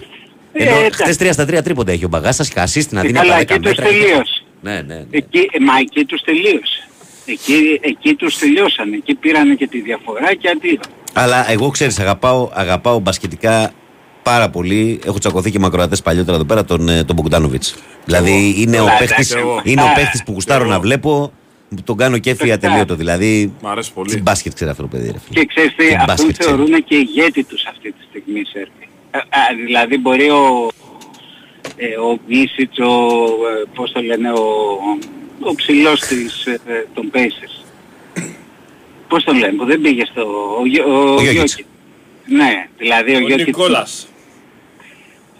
Ε, 0.52 0.62
Ενώ 0.64 0.76
εντάξει. 0.78 1.02
χτε 1.02 1.28
3 1.28 1.32
στα 1.32 1.44
3 1.44 1.62
τρίποντα 1.64 1.92
έχει 1.92 2.04
ο 2.04 2.08
Μπαγάστα, 2.08 2.44
χασί 2.54 2.80
στην 2.80 2.96
Ε, 2.96 3.00
Αντίνα 3.00 3.20
καλά, 3.20 3.32
τα 3.32 3.38
10 3.38 3.40
εκεί 3.42 3.58
τους 3.58 3.68
μέτρα. 3.76 3.84
τελείωσε. 3.84 4.42
Ναι, 4.60 4.72
ναι. 4.72 4.94
ναι. 4.94 5.04
Εκεί, 5.10 5.38
ε, 5.38 5.58
μα 5.64 5.78
εκεί 5.78 6.04
τους 6.04 6.20
τελείωσε. 6.22 6.88
Εκεί, 7.26 7.78
εκεί 7.82 8.14
τους 8.14 8.38
τελειώσανε. 8.38 8.96
Εκεί 8.96 9.14
πήρανε 9.14 9.54
και 9.54 9.66
τη 9.66 9.80
διαφορά 9.80 10.34
και 10.34 10.48
αντίο. 10.48 10.80
Αλλά 11.12 11.50
εγώ 11.50 11.68
ξέρεις, 11.70 11.98
αγαπάω, 11.98 12.48
αγαπάω 12.52 12.98
μπασκετικά 12.98 13.70
πάρα 14.22 14.50
πολύ. 14.50 15.00
Έχω 15.06 15.18
τσακωθεί 15.18 15.50
και 15.50 15.58
με 15.58 15.66
ακροατές 15.66 16.02
παλιότερα 16.02 16.36
εδώ 16.36 16.44
πέρα 16.44 16.64
τον, 16.64 16.88
ε, 16.88 17.04
τον 17.04 17.16
Μπογκδάνοβιτς. 17.16 17.74
Δηλαδή 18.04 18.54
είναι 18.56 18.80
ο 18.80 18.84
Καλά, 18.84 18.98
παίχτη 18.98 19.14
εντάξει, 19.14 19.36
είναι 19.70 19.82
ο 19.82 19.86
α, 19.86 19.92
παίχτης 19.92 20.22
που 20.22 20.32
γουστάρω 20.32 20.62
εγώ. 20.62 20.72
να 20.72 20.80
βλέπω. 20.80 21.32
που 21.68 21.82
Τον 21.84 21.96
κάνω 21.96 22.18
κέφι 22.18 22.36
Φυσικά. 22.36 22.54
ατελείωτο. 22.54 22.94
Δηλαδή. 22.94 23.52
Μ' 23.62 23.66
αρέσει 23.66 23.88
Τι 23.88 23.94
πολύ. 23.94 24.20
μπάσκετ 24.20 24.54
ξέρει 24.54 24.70
αυτό 24.70 24.82
το 24.82 24.88
παιδί, 24.88 25.10
ρε 25.10 25.18
φίλε. 25.26 25.40
Και 25.40 25.46
ξέρεις 25.46 25.70
τι, 25.76 25.86
Τι 25.86 25.94
αυτόν 25.94 26.06
μπάσκετ 26.06 26.36
ξέρει. 26.38 26.56
θεωρούν 26.56 26.84
και 26.84 26.94
ηγέτη 26.96 27.44
τους 27.44 27.64
αυτή 27.70 27.92
τη 27.92 28.02
στιγμή 28.08 28.40
οι 28.40 28.44
Σέρβοι. 28.44 28.70
Ε, 28.70 28.79
α, 28.79 28.79
δηλαδή 29.66 29.98
μπορεί 29.98 30.30
ο, 30.30 30.68
ε, 31.76 31.96
ο 31.96 32.18
Μίσιτς, 32.26 32.78
ο, 32.78 32.84
ε, 33.46 33.64
πώς 33.74 33.92
το 33.92 34.00
λένε, 34.00 34.30
ο, 34.32 34.42
ο 35.40 35.54
ψηλός 35.54 36.00
της, 36.00 36.46
ε, 36.46 36.60
ε, 36.66 36.86
των 36.94 37.10
Pacers. 37.14 37.64
Πώς 39.08 39.24
το 39.24 39.32
λένε, 39.32 39.52
που 39.52 39.64
δεν 39.64 39.80
πήγε 39.80 40.04
στο... 40.04 40.54
Ο, 40.60 40.66
Γιο- 40.66 40.86
ο, 40.86 41.14
Ο 41.14 41.20
Γιώκητς. 41.22 41.32
Γιώκητς. 41.32 41.64
Ναι, 42.26 42.68
δηλαδή 42.78 43.12
ο, 43.12 43.16
Ο 43.16 43.20
Γιώκητς 43.20 43.46
Νικόλας. 43.46 44.08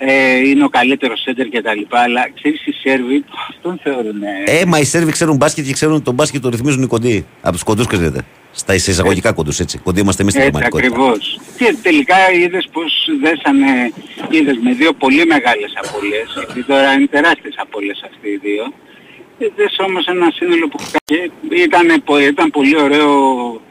Ε, 0.03 0.37
είναι 0.49 0.65
ο 0.65 0.69
καλύτερος 0.69 1.21
σέντερ 1.21 1.47
και 1.49 1.63
τα 1.63 1.75
λοιπά, 1.75 2.01
αλλά 2.01 2.29
ξέρεις 2.35 2.67
οι 2.67 2.73
Σέρβοι 2.73 3.25
αυτόν 3.49 3.81
θεωρούν... 3.83 4.23
Ε, 4.47 4.59
Ε, 4.61 4.65
μα 4.65 4.79
οι 4.79 4.85
Σέρβοι 4.85 5.13
ξέρουν 5.13 5.37
μπάσκετ 5.37 5.65
και 5.67 5.73
ξέρουν 5.73 6.03
τον 6.03 6.15
μπάσκετ 6.15 6.43
το 6.43 6.49
ρυθμίζουν 6.49 6.83
οι 6.83 6.87
κοντοί. 6.87 7.27
Από 7.41 7.53
τους 7.53 7.63
κοντούς 7.63 7.87
ξέρετε. 7.87 8.25
Στα 8.53 8.75
εισαγωγικά 8.75 9.33
κοντούς 9.33 9.59
έτσι. 9.61 9.79
Κοντοί 9.79 10.01
είμαστε 10.01 10.23
εμείς 10.23 10.35
στην 10.35 10.45
Έτσι 10.47 10.59
πραγματικότητα. 10.59 11.05
ακριβώς. 11.05 11.41
Και 11.59 11.77
τελικά 11.83 12.33
είδες 12.33 12.69
πως 12.73 13.09
δέσανε, 13.23 13.93
είδες 14.31 14.57
με 14.63 14.73
δύο 14.73 14.93
πολύ 14.93 15.27
μεγάλες 15.27 15.73
απώλειες, 15.83 16.29
γιατί 16.37 16.63
τώρα 16.65 16.93
είναι 16.93 17.07
τεράστιες 17.07 17.55
απώλειες 17.57 18.03
αυτοί 18.05 18.29
οι 18.29 18.37
δύο. 18.47 18.65
Είδες 19.39 19.77
όμως 19.87 20.07
ένα 20.07 20.31
σύνολο 20.35 20.69
που 20.69 20.79
και 21.05 21.31
ήταν, 21.67 22.03
πο- 22.05 22.19
ήταν 22.19 22.51
πολύ 22.51 22.77
ωραίο, 22.81 23.11
ε, 23.69 23.70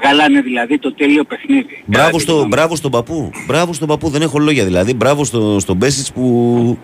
βγάλανε 0.00 0.40
δηλαδή 0.40 0.78
το 0.78 0.94
τέλειο 0.94 1.24
παιχνίδι. 1.24 1.82
Μπράβο, 1.86 2.04
Κατά 2.06 2.16
τη 2.16 2.22
στο, 2.22 2.32
γνώμη 2.32 2.44
μου. 2.48 2.54
μπράβο 2.56 2.76
στον 2.76 2.90
παππού. 2.90 3.30
Μπράβο 3.46 3.72
στον 3.72 3.88
παππού, 3.88 4.08
δεν 4.08 4.22
έχω 4.22 4.38
λόγια 4.38 4.64
δηλαδή. 4.64 4.94
Μπράβο 4.94 5.24
στο, 5.24 5.58
στον 5.60 5.76
Μπέσιτς 5.76 6.12
που, 6.12 6.78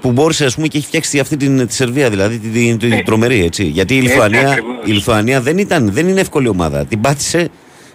που 0.00 0.12
μπόρεσε 0.12 0.44
ας 0.44 0.54
πούμε, 0.54 0.66
και 0.66 0.76
έχει 0.78 0.86
φτιάξει 0.86 1.18
αυτή 1.18 1.36
την, 1.36 1.66
τη 1.66 1.74
Σερβία, 1.74 2.10
δηλαδή 2.10 2.38
την, 2.38 2.52
την, 2.52 2.78
την 2.78 2.92
Ε, 2.92 3.02
τρομερή. 3.02 3.44
Έτσι. 3.44 3.64
Γιατί 3.64 3.96
η 3.96 4.00
Λιθουανία, 4.00 4.48
ακριβώς. 4.50 4.76
η 4.84 4.90
Λιθουανία 4.92 5.40
δεν, 5.40 5.58
ήταν, 5.58 5.90
δεν 5.92 6.08
είναι 6.08 6.20
εύκολη 6.20 6.48
ομάδα. 6.48 6.84
Την 6.86 7.00
πάτησε 7.00 7.48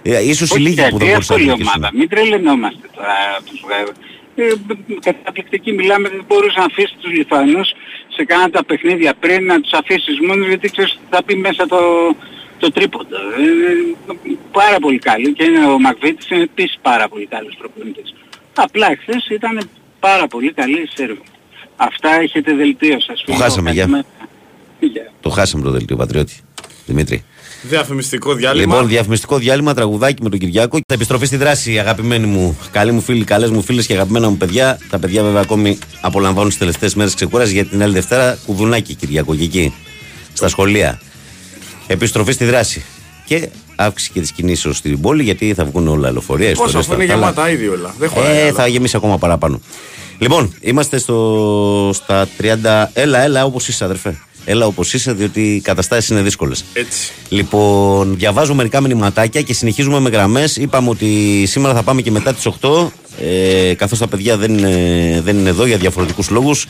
ε, 0.04 0.24
ίσως 0.28 0.50
οι 0.50 0.54
Όχι, 0.54 0.62
λίγοι 0.62 0.76
που 0.76 0.82
δεν 0.82 0.90
γιατί 0.90 1.06
μπορούσαν 1.06 1.36
να 1.36 1.42
εύκολη 1.42 1.46
νικήσουν. 1.46 1.74
ομάδα. 1.76 1.90
Μην 1.98 2.10
τρελαινόμαστε 2.10 2.88
τώρα 2.96 3.16
τους 3.46 3.60
βγάζω. 3.66 3.92
Ε, 4.36 4.44
καταπληκτική 5.00 5.72
μιλάμε, 5.72 6.10
δεν 6.10 6.24
μπορούσε 6.28 6.60
να 6.60 6.66
αφήσει 6.66 6.94
τους 7.02 7.12
Λιθουανούς 7.12 7.70
σε 8.16 8.24
κάνα 8.26 8.50
τα 8.50 8.66
παιχνίδια 8.66 9.14
πριν 9.20 9.46
να 9.46 9.62
τους 9.62 9.74
αφήσεις 9.74 10.16
μόνος 10.28 10.48
γιατί 10.48 10.70
ξέρεις 10.70 10.92
ότι 10.92 11.02
θα 11.10 11.24
πει 11.24 11.36
μέσα 11.36 11.68
το, 11.68 11.78
το 12.62 12.72
τρίποντο. 12.72 13.16
Ε, 13.16 14.14
πάρα 14.52 14.78
πολύ 14.80 15.00
καλή 15.00 15.34
και 15.34 15.44
είναι, 15.44 15.66
ο 15.66 15.80
Μακβίτης 15.80 16.30
είναι 16.30 16.44
επίσης 16.44 16.78
πάρα 16.82 17.06
πολύ 17.12 17.26
καλός 17.26 17.56
προπονητής. 17.60 18.14
Απλά 18.56 18.88
χθες 19.02 19.28
ήταν 19.30 19.70
πάρα 20.00 20.28
πολύ 20.28 20.54
καλή 20.54 20.80
η 20.82 20.90
Σέρβη. 20.96 21.22
Αυτά 21.76 22.10
έχετε 22.22 22.54
δελτίο 22.54 23.00
σας. 23.00 23.24
Το 23.26 23.34
χάσαμε, 23.34 23.72
γεια. 23.72 23.82
Καλημέρα. 23.82 24.06
Το 25.22 25.30
χάσαμε 25.30 25.64
το 25.64 25.72
δελτίο, 25.72 25.96
Πατριώτη. 25.96 26.36
Δημήτρη. 26.86 27.24
Διαφημιστικό 27.62 28.34
διάλειμμα. 28.34 28.74
Λοιπόν, 28.74 28.90
διαφημιστικό 28.90 29.38
διάλειμμα, 29.38 29.74
τραγουδάκι 29.74 30.24
με 30.24 30.30
τον 30.30 30.40
Κυριάκο. 30.40 30.78
Θα 30.88 30.94
επιστροφή 30.94 31.26
στη 31.26 31.38
δράση, 31.38 31.80
αγαπημένοι 31.80 32.28
μου, 32.28 32.58
καλοί 32.72 32.92
μου 32.92 33.02
φίλοι, 33.02 33.24
καλές 33.24 33.50
μου 33.50 33.62
φίλες 33.62 33.86
και 33.86 33.94
αγαπημένα 33.94 34.30
μου 34.30 34.38
παιδιά. 34.38 34.80
Τα 34.90 35.00
παιδιά, 35.00 35.24
βέβαια, 35.24 35.42
ακόμη 35.42 35.80
απολαμβάνουν 36.02 36.50
τις 36.50 36.58
τελευταίες 36.58 36.96
μέρες 36.96 37.14
ξεκούραση 37.14 37.54
για 37.54 37.66
την 37.66 37.84
άλλη 37.84 37.94
Δευτέρα. 37.94 38.38
Κουδουνάκι 38.46 38.96
Κυριακογική 38.96 39.74
στα 40.34 40.48
σχολεία. 40.48 41.02
Επιστροφή 41.92 42.32
στη 42.32 42.46
δράση. 42.46 42.84
Και 43.26 43.50
αύξηση 43.76 44.12
και 44.12 44.20
της 44.20 44.32
κινήσεως 44.32 44.78
στην 44.78 45.02
πόλη, 45.02 45.24
γιατί 45.24 45.54
θα 45.54 45.66
βγουν 45.66 45.88
όλα 45.88 46.12
λεωφορεία. 46.12 46.54
Πώς 46.54 46.66
ιστορίες, 46.66 46.88
αφού 46.88 46.94
είναι 47.02 47.06
τα 47.06 47.14
άλλα. 47.14 47.30
γεμάτα 47.30 47.50
ήδη 47.50 47.68
όλα. 47.68 47.96
Δεν 48.00 48.10
χωράει 48.10 48.38
Ε, 48.38 48.44
άλλο. 48.44 48.54
θα 48.54 48.68
γεμίσει 48.68 48.96
ακόμα 48.98 49.18
παραπάνω. 49.18 49.62
Λοιπόν, 50.18 50.54
είμαστε 50.62 50.98
στο, 50.98 51.90
στα 51.94 52.28
30. 52.42 52.90
Έλα, 52.94 53.20
έλα, 53.24 53.46
όπως 53.46 53.68
είσαι, 53.68 53.84
αδερφέ. 53.84 54.16
Έλα, 54.46 54.66
όπως 54.66 54.94
είσαι, 54.94 55.12
διότι 55.14 55.42
οι 55.56 55.60
καταστάσεις 55.62 56.10
είναι 56.10 56.22
δύσκολες. 56.22 56.64
Έτσι. 56.74 57.12
Λοιπόν, 57.30 58.18
διαβάζω 58.18 58.54
μερικά 58.54 58.82
μηνυματάκια 58.82 59.42
και 59.42 59.54
συνεχίζουμε 59.54 60.00
με 60.00 60.10
γραμμές. 60.10 60.56
Είπαμε 60.58 60.90
ότι 60.90 61.44
σήμερα 61.48 61.74
θα 61.74 61.84
πάμε 61.84 62.02
και 62.02 62.12
μετά 62.12 62.34
τις 62.34 62.46
8, 62.46 62.92
ε, 63.70 63.74
καθώς 63.74 64.00
τα 64.00 64.08
παιδιά 64.08 64.38
δεν 64.38 64.58
είναι, 64.58 65.22
δεν 65.24 65.38
είναι 65.38 65.50
εδώ 65.50 65.66
για 65.66 65.78
διαφορετικούς 65.78 66.30
λόγους. 66.30 66.64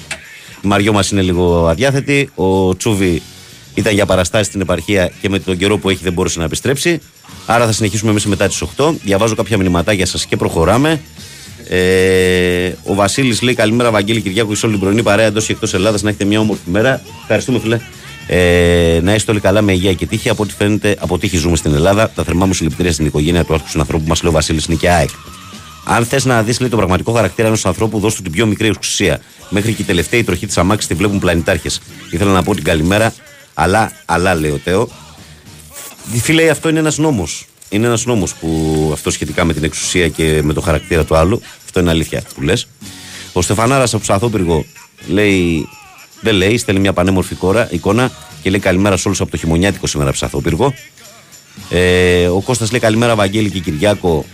Η 0.64 0.68
Μαριό 0.68 0.93
μας 0.93 1.11
είναι 1.11 1.22
λίγο 1.22 1.68
αδιάθετη. 1.68 2.30
Ο 2.35 2.76
Τσούβι 2.77 3.22
ήταν 3.73 3.93
για 3.93 4.06
παραστάσεις 4.06 4.48
στην 4.48 4.61
επαρχία 4.61 5.11
και 5.22 5.30
με 5.30 5.39
τον 5.39 5.57
καιρό 5.57 5.77
που 5.77 5.89
έχει 5.89 5.99
δεν 6.03 6.14
μπόρεσε 6.14 6.39
να 6.39 6.45
επιστρέψει. 6.45 7.02
Άρα 7.45 7.65
θα 7.65 7.72
συνεχίσουμε 7.72 8.11
εμείς 8.11 8.26
μετά 8.26 8.48
τις 8.48 8.64
8. 8.77 8.93
Διαβάζω 9.03 9.35
κάποια 9.35 9.57
μηνυματάκια 9.57 10.06
σας 10.06 10.26
και 10.26 10.35
προχωράμε. 10.35 11.02
Ε, 11.69 12.72
ο 12.84 12.93
Βασίλης 12.93 13.41
λέει: 13.41 13.53
Καλημέρα, 13.53 13.91
Βαγγέλη 13.91 14.22
Κυριάκου, 14.22 14.56
σε 14.56 14.65
όλη 14.65 14.76
την 14.76 14.84
πρωινή 14.84 15.03
παρέα 15.03 15.26
εντός 15.26 15.45
και 15.45 15.52
εκτός 15.52 15.73
Ελλάδας. 15.73 16.02
Να 16.02 16.10
έχετε 16.10 16.26
μια 16.26 16.39
όμορφη 16.39 16.69
μέρα. 16.69 17.02
Ευχαριστούμε, 17.22 17.60
φίλε. 17.60 17.80
Ε, 18.27 18.99
να 19.03 19.14
είστε 19.14 19.31
όλοι 19.31 19.39
καλά 19.39 19.61
με 19.61 19.72
υγεία 19.72 19.93
και 19.93 20.06
τύχη. 20.06 20.30
Από 20.30 20.43
ό,τι 20.43 20.53
φαίνεται, 20.53 20.95
από 20.99 21.18
τύχη 21.18 21.38
ζούμε 21.38 21.56
στην 21.56 21.73
Ελλάδα. 21.73 22.10
Τα 22.10 22.23
θερμά 22.23 22.45
μου 22.45 22.53
συλληπιτήρια 22.53 22.91
στην 22.91 23.06
οικογένεια 23.06 23.43
του 23.43 23.53
άρχους 23.53 23.76
ανθρώπου 23.76 24.07
μας 24.07 24.23
λέει 24.23 24.31
ο 24.31 24.35
Βασίλης 24.35 24.65
είναι 24.65 24.76
και 24.76 24.89
ΑΕΚ. 24.89 25.10
Αν 25.84 26.06
θες 26.06 26.26
να 26.26 26.43
δεις 26.43 26.57
τον 26.57 26.69
πραγματικό 26.69 27.11
χαρακτήρα 27.11 27.48
ενός 27.48 27.65
ανθρώπου, 27.65 27.99
δώσ' 27.99 28.15
του 28.15 28.22
την 28.22 28.31
πιο 28.31 28.45
μικρή 28.45 28.68
εξουσία. 28.68 29.19
Μέχρι 29.49 29.73
και 29.73 29.81
οι 29.81 29.85
τελευταίοι 29.85 30.23
τροχοί 30.23 30.48
της 30.48 30.57
αμάξης 30.57 30.88
τη 30.88 30.93
βλέπουν 30.93 31.19
πλανητάρχες. 31.19 31.81
Ήθελα 32.11 32.31
να 32.31 32.43
πω 32.43 32.56
την 32.56 32.64
καλημέρα, 32.64 33.14
αλλά, 33.62 33.92
αλλά 34.06 34.36
λέει 34.36 34.52
ο 34.52 34.60
Τέο. 34.64 34.90
Φίλε, 36.22 36.50
αυτό 36.50 36.70
είναι 36.70 36.80
ένας 36.80 36.98
νόμος. 36.98 37.46
Είναι 37.70 37.86
ένας 37.86 38.06
νόμος 38.06 38.34
που 38.34 38.90
αυτό 38.94 39.12
σχετικά 39.12 39.46
με 39.46 39.54
την 39.54 39.64
εξουσία 39.64 40.08
και 40.08 40.42
με 40.44 40.54
το 40.54 40.62
χαρακτήρα 40.62 41.04
του 41.04 41.16
άλλου. 41.16 41.42
Αυτό 41.66 41.80
είναι 41.80 41.90
αλήθεια 41.90 42.24
που 42.36 42.42
λες. 42.42 42.68
Ο 43.34 43.42
Στεφανάρας 43.42 43.94
από 43.94 44.04
Σαθόπυργο 44.04 44.66
λέει. 45.08 45.68
Δεν 46.22 46.36
λέει, 46.36 46.58
στέλνει 46.58 46.82
μια 46.82 46.94
πανέμορφη 46.94 47.36
κόρα, 47.36 47.68
εικόνα 47.72 48.12
και 48.42 48.50
λέει 48.50 48.60
καλημέρα 48.60 48.98
σε 48.98 49.08
όλους 49.08 49.22
από 49.22 49.32
το 49.32 49.38
χειμωνιάτικο 49.38 49.88
σήμερα 49.88 50.12
Ψαθόπυργο. 50.12 50.74
Ε, 51.70 52.28
ο 52.28 52.42
Κώστας 52.42 52.72
λέει 52.72 52.80
καλημέρα 52.80 53.16
Βαγγέλη 53.16 53.50
και 53.50 53.60
Κυριάκο. 53.60 54.26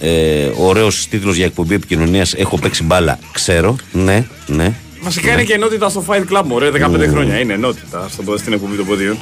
Ε, 0.00 0.50
Ωραίος 0.58 1.06
τίτλος 1.10 1.36
για 1.36 1.44
εκπομπή 1.44 1.74
επικοινωνίας. 1.74 2.34
Έχω 2.34 2.58
παίξει 2.58 2.82
μπάλα. 2.82 3.18
Ξέρω. 3.32 3.76
Ναι, 3.92 4.26
ναι. 4.46 4.74
Βασικά 5.08 5.32
είναι 5.32 5.42
και 5.42 5.52
ενότητα 5.52 5.88
στο 5.88 6.04
Fight 6.08 6.24
Club, 6.32 6.42
μωρέ. 6.44 6.70
15 6.70 7.06
χρόνια 7.08 7.38
είναι 7.38 7.52
ενότητα 7.52 8.08
στο, 8.08 8.36
στην 8.36 8.52
εκπομπή 8.52 8.76
των 8.76 8.86
ποδίων. 8.86 9.18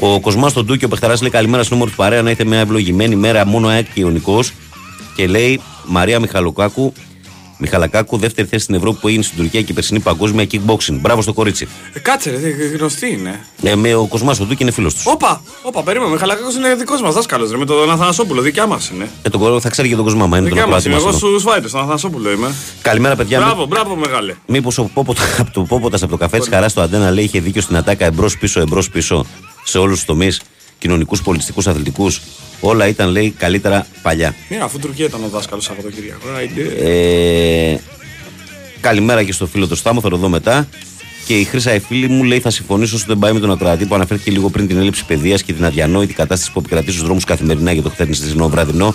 Ο 0.00 0.20
Κοσμάς 0.20 0.50
στον 0.50 0.66
Τούκιο 0.66 0.88
Πεχταράς 0.88 1.20
λέει 1.20 1.30
καλημέρα 1.30 1.62
στην 1.62 1.76
όμορφη 1.76 1.94
παρέα 1.94 2.22
να 2.22 2.30
είστε 2.30 2.44
μια 2.44 2.58
ευλογημένη 2.58 3.16
μέρα 3.16 3.46
μόνο 3.46 3.68
ΑΕΚ 3.68 3.84
και 3.92 4.00
Ιωνικός. 4.00 4.52
Και 5.16 5.26
λέει 5.26 5.60
Μαρία 5.86 6.20
Μιχαλοκάκου, 6.20 6.92
Μιχαλακάκου, 7.60 8.16
δεύτερη 8.18 8.48
θέση 8.48 8.62
στην 8.62 8.74
Ευρώπη 8.74 8.98
που 9.00 9.08
έγινε 9.08 9.22
στην 9.22 9.36
Τουρκία 9.38 9.60
και 9.62 9.72
η 9.72 9.74
περσινή 9.74 10.00
παγκόσμια 10.00 10.46
kickboxing. 10.52 10.92
Μπράβο 11.00 11.22
στο 11.22 11.32
κορίτσι. 11.32 11.68
Ε, 11.92 11.98
κάτσε, 11.98 12.30
ρε, 12.30 12.36
δε- 12.36 12.76
γνωστή 12.76 13.12
είναι. 13.12 13.40
Ε, 13.62 13.74
με 13.74 13.94
ο 13.94 14.06
Κοσμάς 14.06 14.36
στον 14.36 14.48
Τούκιο 14.48 14.64
είναι 14.66 14.74
φίλος 14.74 14.94
τους. 14.94 15.06
Όπα, 15.06 15.42
όπα, 15.62 15.82
περίμενε. 15.82 16.16
Χαλακάκο 16.16 16.50
είναι 16.50 16.74
δικός 16.74 17.00
μας 17.02 17.14
δάσκαλος, 17.14 17.50
ρε. 17.50 17.56
Με 17.56 17.64
τον 17.64 17.90
Αθανασόπουλο, 17.90 18.40
δικιά 18.42 18.66
μας 18.66 18.88
είναι. 18.94 19.10
Ε, 19.22 19.28
τον 19.28 19.40
κορό 19.40 19.60
θα 19.60 19.68
ξέρει 19.68 19.88
και 19.88 19.94
τον 19.96 20.04
Κοσμά, 20.04 20.26
μα 20.26 20.36
είναι 20.38 20.48
τον 20.48 20.56
Δικιά 20.56 20.66
μας 20.72 20.86
ακροατή 20.86 20.88
είναι. 20.88 21.12
μας 21.12 21.22
Εγώ 21.22 21.28
εδώ. 21.28 21.38
στου 21.40 21.48
φάιτε, 21.50 21.68
τον 21.68 21.80
Αθανασόπουλο 21.80 22.30
είμαι. 22.30 22.54
Καλημέρα, 22.82 23.16
παιδιά. 23.16 23.38
Μπράβο, 23.38 23.66
μπράβο, 23.66 23.96
μεγάλε. 23.96 24.34
Μήπως 24.46 24.78
ο 24.78 24.90
Πόποτας 24.94 25.38
από 25.40 25.50
το 25.50 25.60
Πόποτας 25.62 26.02
από 26.02 26.10
το 26.10 26.16
καφέ 26.16 26.38
της 26.38 26.48
Χαράς 26.48 26.70
στο 26.70 26.80
Αντένα 26.80 27.10
λέει 27.10 27.24
είχε 27.24 27.40
δίκιο 27.40 27.62
στην 27.62 27.76
ατάκα 27.76 28.04
εμπρός 28.04 28.38
πίσω, 28.38 28.60
εμπρός 28.60 28.90
πίσω 28.90 29.26
σε 29.64 29.78
όλους 29.78 29.96
τους 29.96 30.04
τομείς 30.04 30.40
κοινωνικούς, 30.80 31.22
πολιτιστικούς, 31.22 31.66
αθλητικούς. 31.66 32.20
Όλα 32.60 32.88
ήταν, 32.88 33.08
λέει, 33.08 33.30
καλύτερα 33.30 33.86
παλιά. 34.02 34.34
Ναι, 34.48 34.58
αφού 34.62 34.78
Τουρκία 34.78 35.04
ήταν 35.06 35.24
ο 35.24 35.28
δάσκαλος 35.28 35.64
Σαββατοκύριακο. 35.64 36.28
Άιντε. 36.36 36.62
Ε, 37.72 37.78
καλημέρα 38.80 39.22
και 39.24 39.32
στο 39.32 39.46
φίλο 39.46 39.66
του 39.66 39.76
Στάμο, 39.76 40.00
θα 40.00 40.08
το 40.08 40.16
δω 40.16 40.28
μετά. 40.28 40.68
Και 41.26 41.38
η 41.38 41.44
Χρύσα, 41.44 41.74
η 41.74 41.78
φίλη 41.78 42.08
μου, 42.08 42.24
λέει: 42.24 42.40
Θα 42.40 42.50
συμφωνήσω 42.50 42.96
όσο 42.96 43.04
δεν 43.08 43.18
πάει 43.18 43.32
με 43.32 43.40
τον 43.40 43.50
ακροατή 43.50 43.84
που 43.84 43.94
αναφέρθηκε 43.94 44.30
λίγο 44.30 44.50
πριν 44.50 44.66
την 44.66 44.78
έλλειψη 44.78 45.04
παιδείας 45.04 45.42
και 45.42 45.52
την 45.52 45.64
αδιανόητη 45.64 46.14
κατάσταση 46.14 46.52
που 46.52 46.58
επικρατεί 46.58 46.90
στους 46.90 47.02
δρόμους 47.02 47.24
καθημερινά 47.24 47.72
για 47.72 47.82
το 47.82 47.90
χθερινιστικό 47.90 48.48
βραδινό. 48.48 48.94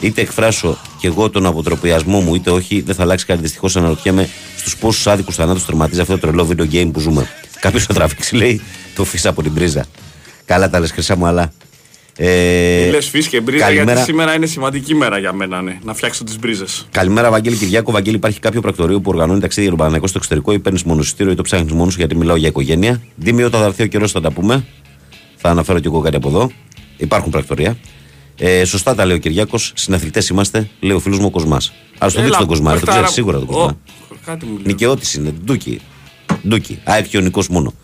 Είτε 0.00 0.20
εκφράσω 0.20 0.78
και 0.98 1.06
εγώ 1.06 1.30
τον 1.30 1.46
αποτροπιασμό 1.46 2.20
μου, 2.20 2.34
είτε 2.34 2.50
όχι, 2.50 2.80
δεν 2.80 2.94
θα 2.94 3.02
αλλάξει 3.02 3.26
κάτι. 3.26 3.40
Δυστυχώς 3.40 3.76
αναρωτιέμαι 3.76 4.28
στους 4.56 4.76
πόσους 4.76 5.06
άδικους 5.06 5.34
θανάτους 5.34 5.64
τερματίζει 5.64 6.00
αυτό 6.00 6.18
το 6.18 6.26
τρελό 6.26 6.48
video 6.50 6.74
game 6.74 6.90
που 6.92 7.00
ζούμε. 7.00 7.28
Κάποιος 7.60 7.84
θα 7.84 7.94
τραβήξει, 7.94 8.36
λέει, 8.36 8.60
το 8.94 9.04
φύσα 9.04 9.28
από 9.28 9.42
την 9.42 9.54
πρίζα. 9.54 9.86
Καλά 10.44 10.70
τα 10.70 10.80
λες, 10.80 10.90
Χρυσά 10.90 11.16
μου, 11.16 11.26
αλλά. 11.26 11.52
Ε, 12.16 12.90
Λες 12.90 13.08
φύση 13.08 13.28
και 13.28 13.40
μπρίζα 13.40 13.64
καλημέρα. 13.64 13.92
γιατί 13.92 14.04
σήμερα 14.04 14.34
είναι 14.34 14.46
σημαντική 14.46 14.94
μέρα 14.94 15.18
για 15.18 15.32
μένα, 15.32 15.62
ναι. 15.62 15.78
Να 15.84 15.94
φτιάξω 15.94 16.24
τις 16.24 16.38
μπρίζες. 16.38 16.86
Καλημέρα, 16.90 17.30
Βαγγέλη 17.30 17.56
Κυριάκο. 17.56 17.92
Βαγγέλη, 17.92 18.16
υπάρχει 18.16 18.40
κάποιο 18.40 18.60
πρακτορείο 18.60 19.00
που 19.00 19.10
οργανώνει 19.10 19.40
ταξίδια 19.40 19.62
για 19.68 19.70
τον 19.76 19.80
Παναγικό 19.84 20.06
στο 20.06 20.18
εξωτερικό 20.18 20.52
ή 20.52 20.58
παίρνεις 20.58 20.82
μόνο 20.82 21.00
εισιτήριο 21.00 21.32
ή 21.32 21.34
το 21.34 21.42
ψάχνεις 21.42 21.72
μόνος 21.72 21.92
σου 21.92 21.98
γιατί 21.98 22.16
μιλάω 22.16 22.36
για 22.36 22.48
οικογένεια; 22.48 23.02
Δήμη, 23.16 23.42
όταν 23.42 23.60
θα 23.60 23.66
έρθει 23.66 23.82
ο 23.82 23.86
καιρός 23.86 24.12
θα 24.12 24.20
τα 24.20 24.30
πούμε. 24.30 24.64
Θα 25.36 25.48
αναφέρω 25.48 25.78
κι 25.78 25.86
εγώ 25.86 26.00
κάτι 26.00 26.16
από 26.16 26.28
εδώ. 26.28 26.50
Υπάρχουν 26.96 27.30
πρακτορεία. 27.30 27.76
Ε, 28.38 28.64
σωστά 28.64 28.94
τα 28.94 29.04
λέει 29.04 29.16
ο 29.16 29.18
Κυριάκος. 29.18 29.72
Συναθλητές 29.74 30.28
είμαστε, 30.28 30.68
λέει 30.80 30.96
ο 30.96 31.00
φίλος 31.00 31.18
μου 31.18 31.26
ο 31.26 31.30
Κοσμάς. 31.30 31.72
Α 31.98 32.06
το 32.12 32.22
δείξει 32.22 32.38
τον 32.38 32.46
Κοσμά, 32.46 32.72
ρε, 32.72 32.78
το 32.78 32.86
ξέρεις 32.86 33.10
σίγουρα 33.10 33.38
τον 33.38 33.46
Κοσμά. 33.46 33.78
Κάτι 34.24 34.44
μου 34.44 34.52
λέει. 34.52 34.62
Νικαιώτης 34.66 35.14
είναι, 35.14 35.34
ντούκι. 35.44 35.80
Ντούκι. 36.48 36.78
ΑΕΚ 36.84 37.08
και 37.08 37.16
ο 37.16 37.20
Νικός 37.20 37.48
μόνο. 37.48 37.74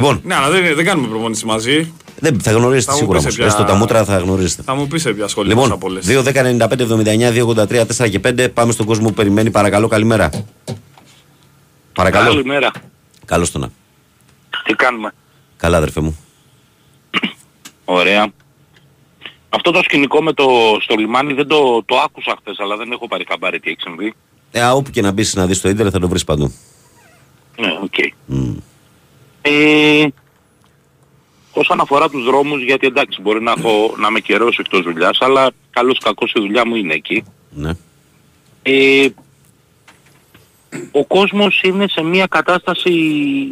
Λοιπόν, 0.00 0.20
Ναι, 0.24 0.34
αλλά 0.34 0.50
δεν, 0.50 0.74
δεν 0.74 0.84
κάνουμε 0.84 1.08
προπόνηση 1.08 1.46
μαζί. 1.46 1.92
δεν, 2.20 2.40
θα 2.40 2.52
γνωρίζετε 2.52 2.84
Θα 2.84 2.92
μου 2.92 2.98
σίγουρα 2.98 3.16
πεις 3.18 3.24
όμως. 3.24 3.34
σε 3.34 3.38
ποια- 3.40 3.46
Έστω 3.50 3.64
τα 3.64 3.74
μούτρα 3.74 4.04
θα 4.04 4.18
γνωρίζετε. 4.18 4.62
Θα 4.62 4.74
μου 4.74 4.86
πεις 4.86 5.02
σε 5.02 5.12
ποια 5.12 5.28
σχολεία 5.28 5.54
Λοιπόν, 5.54 5.72
από 5.72 5.86
όλες. 5.86 6.06
2, 6.06 6.22
10, 6.22 6.42
95, 6.42 6.82
79, 6.84 7.30
283, 7.30 7.84
4 7.86 8.08
και 8.08 8.18
5. 8.20 8.48
Πάμε 8.48 8.72
στον 8.72 8.86
κόσμο 8.86 9.08
που 9.08 9.14
περιμένει. 9.14 9.50
Παρακαλώ, 9.50 9.88
καλημέρα. 9.88 10.30
Παρακαλώ. 11.92 12.28
Καλημέρα. 12.28 12.70
Καλώς 13.24 13.50
το 13.50 13.58
να. 13.58 13.70
Τι 14.64 14.74
κάνουμε; 14.74 15.12
Καλά, 15.56 15.76
αδερφέ 15.76 16.00
μου. 16.00 16.18
Ωραία. 17.84 18.32
Αυτό 19.48 19.70
το 19.70 19.80
σκηνικό 19.82 20.22
με 20.22 20.32
το 20.32 20.44
στο 20.80 20.94
λιμάνι 20.94 21.32
δεν 21.32 21.46
το, 21.46 21.82
το 21.86 21.96
άκουσα 21.96 22.36
χθες, 22.40 22.56
αλλά 22.58 22.76
δεν 22.76 22.92
έχω 22.92 23.08
πάρει 23.08 23.24
χαμπάρι 23.28 23.60
τι 23.60 23.70
έχει 23.70 23.80
συμβεί. 23.80 24.14
Ε, 24.50 24.60
α, 24.60 24.72
όπου 24.72 24.90
και 24.90 25.00
να 25.02 25.10
μπεις 25.12 25.34
να 25.34 25.46
δεις 25.46 25.60
το 25.60 25.68
ίντερνετ 25.68 25.92
θα 25.94 26.00
το 26.00 26.08
βρεις 26.08 26.24
παντού. 26.24 26.52
Ναι, 27.58 27.68
οκ. 27.82 27.94
Μμ. 28.26 28.54
Ε, 29.42 30.06
όσον 31.52 31.80
αφορά 31.80 32.08
τους 32.08 32.24
δρόμους, 32.24 32.62
γιατί 32.62 32.86
εντάξει 32.86 33.20
μπορεί 33.20 33.42
να, 33.42 33.54
έχω, 33.58 33.94
να 33.98 34.08
είμαι 34.08 34.20
καιρός 34.20 34.58
εκτός 34.58 34.82
δουλειάς, 34.82 35.18
αλλά 35.20 35.50
καλώς 35.70 35.98
κακώς 35.98 36.32
η 36.32 36.40
δουλειά 36.40 36.66
μου 36.66 36.74
είναι 36.74 36.94
εκεί. 36.94 37.24
Ναι. 37.50 37.70
Ε, 38.62 39.08
ο 40.90 41.04
κόσμος 41.04 41.60
είναι 41.62 41.88
σε 41.88 42.02
μια 42.02 42.26
κατάσταση 42.26 43.48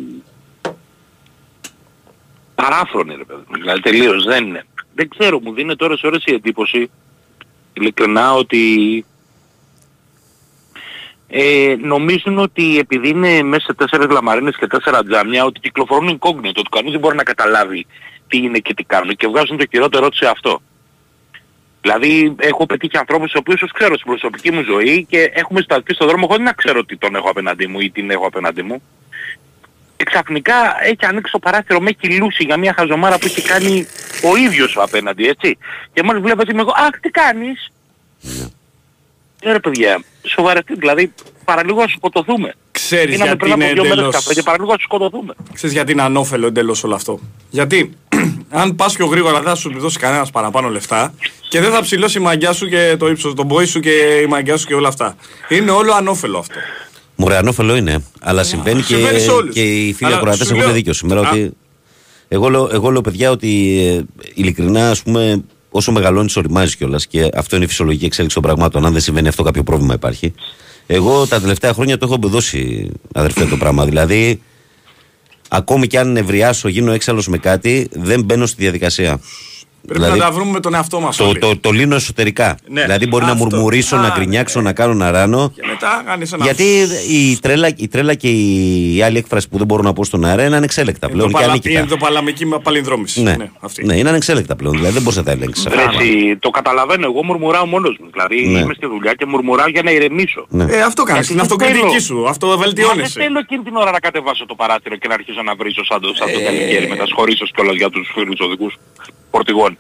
παράφρονη 2.55 3.15
ρε 3.15 3.25
παιδί 3.25 3.43
μου, 3.49 3.57
δηλαδή 3.57 3.81
τελείως 3.81 4.25
δεν 4.25 4.47
είναι. 4.47 4.67
Δεν 4.95 5.09
ξέρω, 5.09 5.41
μου 5.41 5.53
δίνει 5.53 5.77
τώρα 5.77 5.97
ώρες 6.03 6.25
η 6.25 6.35
εντύπωση, 6.35 6.91
ειλικρινά, 7.73 8.35
ότι 8.35 9.05
ε, 11.29 11.77
νομίζουν 11.81 12.39
ότι 12.39 12.79
επειδή 12.79 13.09
είναι 13.09 13.43
μέσα 13.43 13.65
σε 13.65 13.75
τέσσερις 13.75 14.07
λαμαρίνες 14.11 14.57
και 14.57 14.67
τέσσερα 14.67 15.05
τζάμια, 15.05 15.45
ότι 15.45 15.61
κυκλοφορούν 15.61 16.19
incognito, 16.19 16.57
ότι 16.57 16.69
κανείς 16.71 16.91
δεν 16.91 17.01
μπορεί 17.01 17.17
να 17.17 17.23
καταλάβει 17.23 17.87
τι 18.29 18.39
είναι 18.39 18.59
και 18.59 18.75
τι 18.75 18.85
κάνουν 18.85 19.17
και 19.17 19.27
βγάζουν 19.27 19.57
το 19.57 19.65
κυριότερο 19.65 20.09
σε 20.13 20.27
αυτό. 20.27 20.61
Δηλαδή 21.81 22.35
έχω 22.39 22.67
πετύχει 22.67 22.97
ανθρώπους 22.97 23.31
τους 23.31 23.41
οποίους 23.41 23.61
τους 23.61 23.73
ξέρω 23.73 23.95
στην 23.95 24.07
προσωπική 24.07 24.51
μου 24.51 24.63
ζωή 24.63 25.07
και 25.09 25.31
έχουμε 25.35 25.61
σταθεί 25.61 25.95
στον 25.95 26.09
δρόμο 26.09 26.27
χωρίς 26.27 26.45
να 26.45 26.53
ξέρω 26.53 26.85
τι 26.85 26.97
τον 26.97 27.15
έχω 27.15 27.31
απέναντί 27.31 27.67
μου 27.67 27.81
ή 27.81 27.91
την 27.91 28.11
έχω 28.11 28.27
απέναντί 28.27 28.63
μου. 28.63 28.83
Και 29.97 30.05
ξαφνικά 30.05 30.55
έχει 30.83 31.07
ανοίξει 31.07 31.33
το 31.33 31.39
παράθυρο, 31.39 31.81
με 31.81 31.91
έχει 31.91 32.17
λούσει 32.17 32.45
για 32.45 32.57
μια 32.57 32.75
χαζομάρα 32.79 33.19
που 33.19 33.27
έχει 33.27 33.43
κάνει 33.43 33.87
ο 34.33 34.37
ίδιος 34.37 34.77
ο 34.77 34.83
απέναντι, 34.83 35.27
έτσι. 35.27 35.59
Και 35.93 36.03
μόλις 36.03 36.23
βλέπω 36.23 36.43
είμαι 36.51 36.61
εγώ, 36.61 36.73
αχ 36.77 37.01
τι 37.01 37.11
κάνεις; 37.11 37.73
Ναι 39.47 39.53
ρε 39.53 39.61
παιδιά, 39.61 40.03
σοβαρευτεί, 40.27 40.75
δηλαδή 40.75 41.13
παραλίγο 41.45 41.81
να 41.81 41.87
σκοτωθούμε. 41.89 42.55
Ξέρεις 42.71 43.05
Πίναμε 43.05 43.25
γιατί 43.25 43.39
πριν 43.39 43.53
από 43.53 43.63
είναι 43.63 43.73
δύο 43.73 43.83
μέρες 43.83 43.97
εντελώς- 43.97 44.15
καφέ 44.15 44.35
και 44.35 44.43
παραλίγο 44.43 44.71
να 44.71 44.79
σκοτωθούμε. 44.79 45.35
Ξέρεις 45.55 45.75
γιατί 45.75 45.93
είναι 45.93 46.03
ανώφελο 46.03 46.47
εντελώς 46.47 46.85
όλο 46.85 46.95
αυτό. 46.95 47.21
Γιατί 47.51 47.91
αν 48.61 48.77
πας 48.77 48.97
πιο 48.97 49.07
γρήγορα 49.07 49.35
δεν 49.35 49.43
θα 49.43 49.55
σου 49.55 49.73
δώσει 49.79 49.99
κανένας 49.99 50.31
παραπάνω 50.31 50.69
λεφτά 50.69 51.15
και 51.49 51.61
δεν 51.61 51.71
θα 51.71 51.81
ψηλώσει 51.83 52.19
η 52.19 52.21
μαγιά 52.23 52.53
σου 52.53 52.69
και 52.69 52.97
το 52.99 53.09
ύψος, 53.09 53.35
τον 53.35 53.49
πόη 53.49 53.65
σου 53.67 53.81
και 53.81 53.91
η 54.23 54.27
μαγιά 54.27 54.57
σου 54.57 54.67
και 54.67 54.75
όλα 54.75 54.89
αυτά. 54.89 55.17
Είναι 55.49 55.71
όλο 55.71 55.93
ανώφελο 55.93 56.39
αυτό. 56.39 56.55
Μωρέ, 57.17 57.37
ανώφελο 57.37 57.77
είναι. 57.77 58.05
Αλλά 58.21 58.43
συμβαίνει 58.43 58.81
και, 58.81 58.95
συμβαίνει 58.95 59.21
σε 59.21 59.31
όλους. 59.31 59.55
και 59.55 59.63
οι 59.63 59.93
φίλοι 59.93 60.09
Αλλά 60.11 60.17
ακροατές 60.17 60.47
σου 60.47 60.53
έχουν 60.55 60.65
λέω- 60.65 60.75
δίκιο 60.75 60.93
σήμερα. 60.93 61.21
Α. 61.21 61.31
Ότι 61.31 61.51
εγώ, 62.29 62.49
λέω, 62.49 62.69
εγώ 62.73 62.91
λέω, 62.91 63.01
παιδιά, 63.01 63.31
ότι 63.31 63.81
ε, 63.87 64.03
ειλικρινά, 64.35 64.91
ας 64.91 65.03
πούμε, 65.03 65.45
όσο 65.71 65.93
μεγαλώνεις, 65.93 66.37
οριμάζει 66.37 66.77
κιόλας 66.77 67.07
και 67.07 67.29
αυτό 67.35 67.57
είναι 67.57 67.65
η 67.65 67.69
φυσιολογική 67.69 68.05
εξέλιξη 68.05 68.35
των 68.41 68.45
πραγμάτων. 68.45 68.87
Αν 68.87 68.93
δεν 68.93 69.01
συμβαίνει 69.01 69.29
αυτό, 69.29 69.43
κάποιο 69.43 69.63
πρόβλημα 69.63 69.95
υπάρχει. 69.95 70.33
Εγώ 70.87 71.27
τα 71.27 71.41
τελευταία 71.41 71.73
χρόνια 71.73 71.99
το 71.99 72.07
έχω 72.07 72.15
εμπεδώσει, 72.15 72.91
αδερφέ, 73.13 73.45
το 73.45 73.57
πράγμα. 73.57 73.85
Δηλαδή, 73.85 74.43
ακόμη 75.49 75.87
κι 75.87 75.97
αν 75.97 76.13
νευριάσω, 76.13 76.69
γίνω 76.69 76.93
έξαλλος 76.93 77.29
με 77.29 77.39
κάτι, 77.39 77.89
δεν 77.93 78.23
μπαίνω 78.23 78.47
στη 78.47 78.63
διαδικασία. 78.63 79.21
Πρέπει 79.87 80.01
να 80.09 80.17
τα 80.17 80.31
βρούμε 80.31 80.51
με 80.51 80.61
τον 80.61 80.75
εαυτό 80.75 81.01
μας 81.01 81.17
Δηλαδή, 81.17 81.39
το, 81.39 81.47
όλοι. 81.47 81.55
το, 81.57 81.69
το 81.69 81.75
λύνω 81.75 81.95
εσωτερικά. 81.95 82.57
Ναι. 82.69 82.83
δηλαδή, 82.83 83.07
μπορεί 83.07 83.25
να 83.25 83.31
Αυτό. 83.31 83.45
μουρμουρίσω, 83.45 83.97
να 83.97 84.07
Α, 84.07 84.13
γκρινιάξω, 84.17 84.61
να 84.61 84.73
κάνω, 84.73 84.95
να 84.95 85.11
ράνω. 85.11 85.53
Και 85.55 85.63
μετά 85.67 86.03
κάνεις 86.07 86.33
ένα... 86.33 86.45
Γιατί 86.45 86.65
η 87.11 87.39
τρέλα, 87.41 87.69
η 87.77 87.89
τρέλα 87.89 88.15
και 88.15 88.29
η 88.29 89.03
άλλη 89.03 89.19
έκφραση 89.19 89.49
που 89.49 89.57
δεν 89.59 89.67
μπορώ 89.67 89.83
να 89.83 89.93
πω 89.93 90.05
στον 90.05 90.25
αέρα 90.25 90.45
είναι 90.45 90.57
ανεξέλεκτα 90.57 91.09
πλέον 91.09 91.31
το, 91.31 91.37
και 91.37 91.41
παλα... 91.41 91.53
ανίκητα. 91.53 91.79
είναι 91.79 91.89
το 91.89 91.97
παλαμική 91.97 92.47
με 92.47 92.59
παλινδρόμηση. 92.59 93.23
Ναι. 93.23 93.35
Ναι, 93.37 93.51
αυτή. 93.61 93.85
ναι, 93.85 93.97
είναι 93.97 94.09
ανεξέλεκτα 94.09 94.57
πλέον. 94.57 94.75
Δηλαδή 94.75 94.93
δεν 94.93 95.03
μπορείς 95.03 95.17
να 95.19 95.25
τα 95.25 95.31
ελέγξεις. 95.31 95.65
Ρε, 95.65 95.83
εσύ, 96.01 96.37
το 96.39 96.51
καταλαβαίνω, 96.51 97.05
εγώ 97.07 97.25
μουρμουράω 97.25 97.67
μόνος 97.67 97.97
μου. 98.01 98.09
Δηλαδή 98.13 98.47
Ναι. 98.47 98.59
είμαι 98.59 98.75
στη 98.75 98.87
δουλειά 98.87 99.13
και 99.15 99.27
μουρμουράω 99.27 99.69
για 99.69 99.83
να 99.83 99.91
ηρεμήσω. 99.91 100.47
Ναι. 100.49 100.65
Ε, 100.65 100.81
αυτό 100.83 101.03
κάνεις, 101.03 101.27
Γιατί 101.27 101.27
την 101.27 101.37
δεν 101.37 101.45
αυτοκριτική 101.45 101.87
θέλω. 101.89 102.01
σου, 102.01 102.29
αυτό 102.29 102.47
Μα 102.47 102.53
δεν 102.57 102.63
βελτιώνεσαι. 102.65 103.21
θέλω 103.21 103.39
εκείνη 103.39 103.63
την 103.63 103.77
ώρα 103.77 103.91
να 103.91 103.99
κατεβάσω 104.01 104.47
το 104.47 104.55
παράθυρο 104.55 104.97
και 104.97 105.09
να 105.09 105.15
αρχίσω 105.15 105.43
να 105.43 105.55
βρίζω 105.55 105.85
σαν 105.85 106.01
το, 106.01 106.09
σαν 106.15 106.29
το 106.33 106.39
Ε. 106.39 106.43
καλοκαίρι 106.45 106.89
με 106.89 106.97
τα 106.97 107.07
σχωρίσεως 107.07 107.51
κιόλας 107.55 107.77
για 107.77 107.91
τους 107.91 108.11
φίλους 108.15 108.41
οδικούς 108.41 108.75
φορτηγών. 109.37 109.79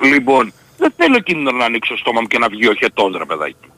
Λοιπόν, 0.00 0.52
δεν 0.78 0.92
θέλω 0.96 1.16
εκείνη 1.16 1.38
την 1.38 1.46
ώρα 1.48 1.56
να 1.56 1.64
ανοίξω 1.64 1.92
το 1.92 1.98
στόμα 1.98 2.20
μου 2.20 2.26
και 2.26 2.38
να 2.38 2.48
βγει 2.48 2.68
ο 2.68 2.74
χετός 2.74 3.16
ρε 3.16 3.24
παιδάκι. 3.24 3.68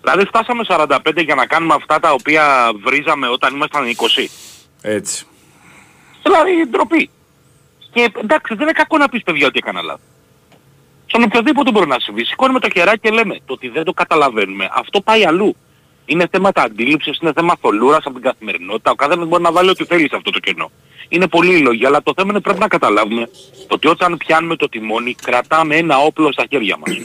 Δηλαδή 0.00 0.24
φτάσαμε 0.24 0.64
45 0.68 1.24
για 1.24 1.34
να 1.34 1.46
κάνουμε 1.46 1.74
αυτά 1.74 2.00
τα 2.00 2.12
οποία 2.12 2.70
βρίζαμε 2.84 3.28
όταν 3.28 3.54
ήμασταν 3.54 3.84
20. 3.84 4.28
Έτσι. 4.82 5.26
Δηλαδή 6.22 6.66
ντροπή. 6.68 7.10
Και 7.92 8.12
εντάξει 8.22 8.54
δεν 8.54 8.62
είναι 8.62 8.72
κακό 8.72 8.98
να 8.98 9.08
πεις 9.08 9.22
παιδιά 9.22 9.46
ότι 9.46 9.58
έκανα 9.62 9.82
λάθος. 9.82 10.06
Στον 11.06 11.22
οποιοδήποτε 11.22 11.70
μπορεί 11.70 11.86
να 11.86 11.98
συμβεί. 12.00 12.24
Σηκώνουμε 12.24 12.60
το 12.60 12.68
χεράκι 12.70 12.98
και 12.98 13.10
λέμε 13.10 13.38
το 13.44 13.52
ότι 13.52 13.68
δεν 13.68 13.84
το 13.84 13.92
καταλαβαίνουμε. 13.92 14.68
Αυτό 14.72 15.00
πάει 15.00 15.26
αλλού. 15.26 15.56
Είναι 16.06 16.26
θέματα 16.30 16.62
αντίληψης, 16.62 17.18
είναι 17.22 17.32
θέμα 17.34 17.56
θολούρας 17.60 18.04
από 18.04 18.14
την 18.14 18.22
καθημερινότητα. 18.22 18.90
Ο 18.90 18.94
καθένας 18.94 19.28
μπορεί 19.28 19.42
να 19.42 19.52
βάλει 19.52 19.70
ό,τι 19.70 19.84
θέλει 19.84 20.08
σε 20.08 20.16
αυτό 20.16 20.30
το 20.30 20.38
κενό. 20.38 20.70
Είναι 21.08 21.28
πολύ 21.28 21.58
λόγια, 21.58 21.88
αλλά 21.88 22.02
το 22.02 22.12
θέμα 22.16 22.30
είναι 22.30 22.40
πρέπει 22.40 22.58
να 22.58 22.68
καταλάβουμε 22.68 23.30
ότι 23.68 23.88
όταν 23.88 24.16
πιάνουμε 24.16 24.56
το 24.56 24.68
τιμόνι 24.68 25.14
κρατάμε 25.14 25.76
ένα 25.76 25.98
όπλο 25.98 26.32
στα 26.32 26.44
χέρια 26.50 26.76
μας. 26.76 26.96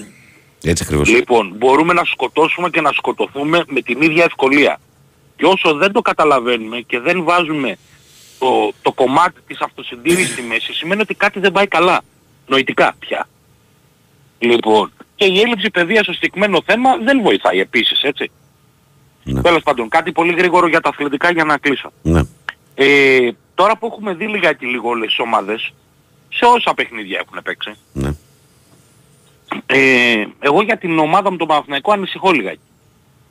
Έτσι 0.63 0.83
ακριβώς. 0.85 1.09
Λοιπόν, 1.09 1.53
μπορούμε 1.57 1.93
να 1.93 2.03
σκοτώσουμε 2.03 2.69
και 2.69 2.81
να 2.81 2.91
σκοτωθούμε 2.91 3.63
με 3.67 3.81
την 3.81 4.01
ίδια 4.01 4.23
ευκολία. 4.23 4.79
Και 5.35 5.45
όσο 5.45 5.73
δεν 5.73 5.91
το 5.91 6.01
καταλαβαίνουμε 6.01 6.79
και 6.79 6.99
δεν 6.99 7.23
βάζουμε 7.23 7.77
το, 8.39 8.71
το 8.81 8.91
κομμάτι 8.91 9.39
της 9.47 9.59
αυτοσυντήρησης 9.61 10.31
στη 10.31 10.41
μέση, 10.41 10.73
σημαίνει 10.73 11.01
ότι 11.01 11.13
κάτι 11.13 11.39
δεν 11.39 11.51
πάει 11.51 11.67
καλά. 11.67 12.01
Νοητικά 12.47 12.95
πια. 12.99 13.27
Λοιπόν, 14.39 14.91
και 15.15 15.25
η 15.25 15.39
έλλειψη 15.39 15.69
παιδείας 15.69 16.03
στο 16.03 16.13
συγκεκριμένο 16.13 16.61
θέμα 16.65 16.97
δεν 16.97 17.21
βοηθάει 17.21 17.59
επίσης, 17.59 18.01
έτσι. 18.01 18.31
Ναι. 19.33 19.41
Τέλος 19.41 19.63
πάντων, 19.63 19.89
κάτι 19.89 20.11
πολύ 20.11 20.33
γρήγορο 20.33 20.67
για 20.67 20.79
τα 20.81 20.89
αθλητικά 20.89 21.31
για 21.31 21.43
να 21.43 21.57
κλείσω. 21.57 21.91
Ναι. 22.01 22.21
Ε, 22.75 23.29
τώρα 23.55 23.77
που 23.77 23.85
έχουμε 23.85 24.13
δει 24.13 24.27
λιγάκι 24.27 24.65
λίγο 24.65 24.89
όλες 24.89 25.07
τις 25.07 25.19
ομάδες, 25.19 25.73
σε 26.29 26.45
όσα 26.45 26.73
παιχνίδια 26.73 27.21
έχουν 27.25 27.39
παίξει, 27.43 27.71
Ναι. 27.93 28.11
ε, 29.65 30.25
εγώ 30.39 30.61
για 30.61 30.77
την 30.77 30.99
ομάδα 30.99 31.31
μου 31.31 31.37
τον 31.37 31.47
Παναθηναϊκό 31.47 31.91
ανησυχώ 31.91 32.31
λιγάκι. 32.31 32.59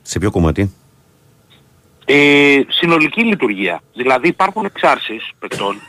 Σε 0.01 0.19
ποιο 0.19 0.31
κομμάτι; 0.31 0.73
Ε, 2.05 2.59
συνολική 2.67 3.23
λειτουργία. 3.23 3.81
Δηλαδή 3.93 4.27
υπάρχουν 4.27 4.65
εξάρσεις 4.65 5.29
παικτών, 5.39 5.81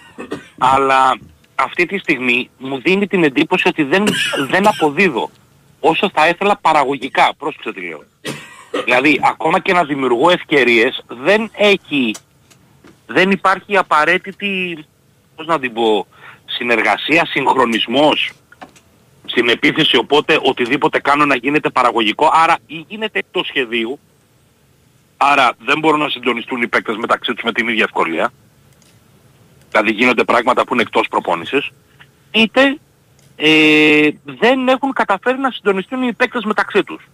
αλλά 0.59 1.19
αυτή 1.55 1.87
τη 1.87 1.99
στιγμή 1.99 2.51
μου 2.59 2.81
δίνει 2.81 3.07
την 3.07 3.24
εντύπωση 3.24 3.69
ότι 3.69 3.82
δεν, 3.82 4.05
δεν 4.49 4.66
αποδίδω 4.66 5.31
όσο 5.81 6.11
θα 6.15 6.28
ήθελα 6.28 6.59
παραγωγικά. 6.61 7.32
Πρόσεξε 7.39 7.73
τι 7.73 7.81
λέω. 7.81 8.03
Δηλαδή 8.84 9.20
ακόμα 9.24 9.60
και 9.60 9.72
να 9.72 9.84
δημιουργώ 9.84 10.30
ευκαιρίες 10.30 11.05
δεν 11.09 11.51
έχει, 11.56 12.14
δεν 13.06 13.30
υπάρχει 13.30 13.76
απαραίτητη, 13.76 14.84
πώς 15.36 15.47
να 15.47 15.59
την 15.59 15.72
πω, 15.72 16.06
συνεργασία, 16.44 17.26
συγχρονισμός 17.26 18.32
στην 19.24 19.48
επίθεση 19.48 19.97
οπότε 19.97 20.40
οτιδήποτε 20.42 21.01
κάνω 21.01 21.24
να 21.24 21.36
γίνεται 21.36 21.70
παραγωγικό 21.70 22.30
άρα 22.32 22.59
ή 22.66 22.84
γίνεται 22.88 23.18
εκτός 23.18 23.47
σχεδίου 23.47 23.98
Άρα 25.22 25.52
δεν 25.59 25.78
μπορούν 25.78 26.01
να 26.01 26.09
συντονιστούν 26.09 26.62
οι 26.62 26.68
παίκτες 26.68 26.97
μεταξύ 26.97 27.32
τους 27.34 27.42
με 27.42 27.52
την 27.52 27.68
ίδια 27.68 27.84
ευκολία. 27.84 28.32
Δηλαδή 29.70 29.90
γίνονται 29.92 30.24
πράγματα 30.24 30.64
που 30.64 30.72
είναι 30.72 30.82
εκτός 30.82 31.09
προπόνησης. 31.09 31.70
Είτε 32.30 32.78
ε, 33.36 34.09
δεν 34.24 34.68
έχουν 34.68 34.92
καταφέρει 34.92 35.38
να 35.38 35.51
συντονιστούν 35.51 36.02
οι 36.02 36.12
παίκτες 36.12 36.44
μεταξύ 36.44 36.84
τους. 36.84 37.09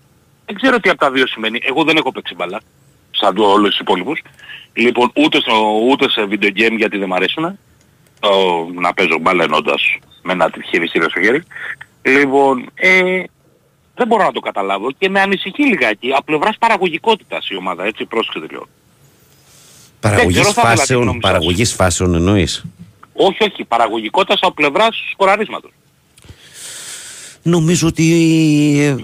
Δεν 0.46 0.54
ξέρω 0.54 0.80
τι 0.80 0.88
από 0.88 0.98
τα 0.98 1.10
δύο 1.10 1.26
σημαίνει. 1.26 1.60
Εγώ 1.62 1.84
δεν 1.84 1.96
έχω 1.96 2.12
παίξει 2.12 2.34
μπαλά. 2.34 2.60
Σαν 3.10 3.34
το 3.34 3.44
όλους 3.44 3.70
τους 3.70 3.78
υπόλοιπους. 3.78 4.22
Λοιπόν, 4.72 5.12
ούτε, 5.14 5.40
στο, 5.40 5.80
ούτε 5.90 6.10
σε 6.10 6.26
video 6.30 6.50
game 6.56 6.76
γιατί 6.76 6.98
δεν 6.98 7.08
μ' 7.08 7.14
αρέσουν. 7.14 7.58
Το, 8.20 8.30
να 8.74 8.94
παίζω 8.94 9.18
μπάλα 9.20 9.44
ενώντας 9.44 9.98
με 10.22 10.32
ένα 10.32 10.50
χειριστήριο 10.68 11.08
στο 11.08 11.20
χέρι. 11.20 11.42
Λοιπόν, 12.02 12.70
ε, 12.74 13.22
δεν 13.94 14.06
μπορώ 14.06 14.24
να 14.24 14.32
το 14.32 14.40
καταλάβω 14.40 14.90
και 14.98 15.08
με 15.08 15.20
ανησυχεί 15.20 15.62
λιγάκι 15.62 16.12
από 16.12 16.24
πλευράς 16.24 16.56
παραγωγικότητας 16.58 17.48
η 17.48 17.56
ομάδα, 17.56 17.84
έτσι 17.84 18.04
πρόσεχε 18.04 18.40
τι 18.40 18.52
λέω. 18.52 18.68
Παραγωγής 20.00 20.40
ξέρω, 20.40 20.52
θα 20.52 20.60
ήθελα 20.60 20.72
τη 20.72 20.78
φάσεων, 20.78 21.02
γνώμη 21.02 21.20
σας. 21.22 21.30
παραγωγής 21.32 21.72
φάσεων 21.72 22.14
εννοείς; 22.14 22.64
Όχι, 23.12 23.42
όχι, 23.42 23.64
παραγωγικότητας 23.64 24.38
από 24.42 24.54
πλευράς 24.54 24.96
σκοραρίσματος. 25.12 25.70
Νομίζω 27.42 27.86
ότι 27.86 28.04
ε, 28.80 28.96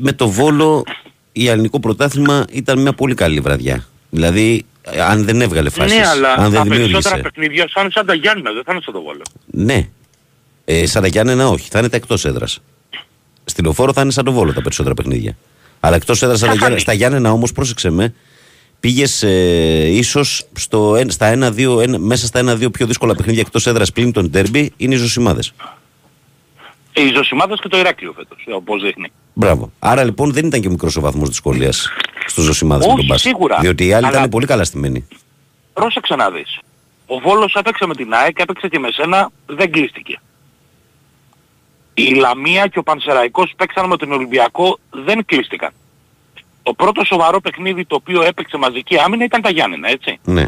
με 0.00 0.12
το 0.12 0.28
Βόλο 0.28 0.84
η 1.32 1.48
ελληνικό 1.48 1.80
πρωτάθλημα 1.80 2.44
ήταν 2.50 2.78
μια 2.80 2.92
πολύ 2.92 3.14
καλή 3.14 3.40
βραδιά. 3.40 3.86
Δηλαδή, 4.10 4.64
ε, 4.82 5.00
αν 5.00 5.24
δεν 5.24 5.40
έβγαλε 5.40 5.70
φάσεις, 5.70 5.96
ναι, 5.98 6.06
αλλά 6.06 6.32
αν 6.32 6.50
δεν 6.50 6.62
τα 6.62 6.68
περισσότερα 6.68 6.76
δημιούργησε. 6.76 7.20
παιχνίδια 7.22 7.68
σαν 7.68 7.90
σαν 7.90 8.06
τα 8.06 8.14
Γιάννηνα, 8.14 8.52
δεν 8.52 8.62
θα 8.64 8.72
είναι 8.72 8.80
σαν 8.84 8.94
το 8.94 9.02
Βόλο. 9.02 9.22
Ναι. 9.46 9.88
Ε, 10.64 10.86
σαν 10.86 11.02
τα 11.02 11.08
Γιάννενα 11.08 11.48
όχι, 11.48 11.68
θα 11.70 11.78
είναι 11.78 11.88
τα 11.88 11.96
εκτός 11.96 12.24
έδρας. 12.24 12.60
Στη 13.44 13.62
λεωφόρο 13.62 13.92
θα 13.92 14.00
είναι 14.00 14.10
σαν 14.10 14.24
το 14.24 14.32
Βόλο 14.32 14.52
τα 14.52 14.62
περισσότερα 14.62 14.94
παιχνίδια. 14.94 15.36
Αλλά 15.80 15.96
εκτός 15.96 16.22
έδρας 16.22 16.38
στα, 16.38 16.52
Γιάννενα- 16.52 16.78
στα 16.78 16.92
Γιάννενα 16.92 17.32
όμως, 17.32 17.52
πρόσεξε 17.52 17.90
με, 17.90 18.14
πήγες 18.80 19.22
ε, 19.22 19.86
ίσως 19.90 20.46
στα 21.08 21.26
ένα-δύο, 21.26 21.80
ένα, 21.80 21.98
μέσα 21.98 22.26
στα 22.26 22.38
ένα-δύο 22.38 22.70
πιο 22.70 22.86
δύσκολα 22.86 23.14
παιχνίδια 23.14 23.40
εκτός 23.40 23.66
έδρας 23.66 23.92
πλην 23.92 24.12
των 24.12 24.30
Ντέρμπι 24.30 24.72
είναι 24.76 24.94
οι 24.94 24.98
Ζωσιμάδες. 24.98 25.52
Ε, 26.98 27.02
οι 27.04 27.12
Ζωσιμάδες 27.14 27.60
και 27.60 27.68
το 27.68 27.78
Ηράκλειο 27.78 28.12
φέτος, 28.12 28.44
ε, 28.46 28.52
όπως 28.52 28.82
δείχνει. 28.82 29.08
Μπράβο. 29.34 29.72
Άρα 29.78 30.04
λοιπόν 30.04 30.32
δεν 30.32 30.46
ήταν 30.46 30.60
και 30.60 30.68
μικρός 30.68 30.96
ο 30.96 31.00
βαθμός 31.00 31.28
δυσκολίας 31.28 31.88
στους 32.26 32.44
Ζωσιμάδες 32.44 32.86
με 32.86 32.92
Όχι, 32.92 33.00
τον 33.00 33.08
Μπάσκετ. 33.08 33.32
σίγουρα. 33.32 33.58
Διότι 33.60 33.86
οι 33.86 33.92
άλλοι 33.92 34.06
Αλλά- 34.06 34.16
ήταν 34.18 34.28
πολύ 34.30 34.46
καλά 34.46 34.64
στημένοι. 34.64 35.08
Πρόσεξε 35.72 36.14
να 36.14 36.30
δεις. 36.30 36.58
Ο 37.06 37.18
Βόλος 37.18 37.54
έπαιξε 37.54 37.86
με 37.86 37.94
την 37.94 38.12
ΑΕΚ, 38.14 38.38
έπαιξε 38.38 38.68
και 38.68 38.78
με 38.78 38.90
σένα, 38.90 39.30
δεν 39.46 39.70
κλείστηκε. 39.72 40.20
Η 41.94 42.14
Λαμία 42.14 42.66
και 42.66 42.78
ο 42.78 42.82
Πανσεραϊκός 42.82 43.52
παίξαν 43.56 43.86
με 43.86 43.96
τον 43.96 44.12
Ολυμπιακό, 44.12 44.78
δεν 44.90 45.24
κλείστηκαν. 45.24 45.70
Το 46.62 46.72
πρώτο 46.74 47.04
σοβαρό 47.04 47.40
παιχνίδι 47.40 47.84
το 47.84 47.94
οποίο 47.94 48.22
έπαιξε 48.22 48.56
μαζική 48.56 48.98
άμυνα 48.98 49.24
ήταν 49.24 49.42
τα 49.42 49.50
Γιάννενα, 49.50 49.88
έτσι. 49.88 50.18
Ναι. 50.24 50.46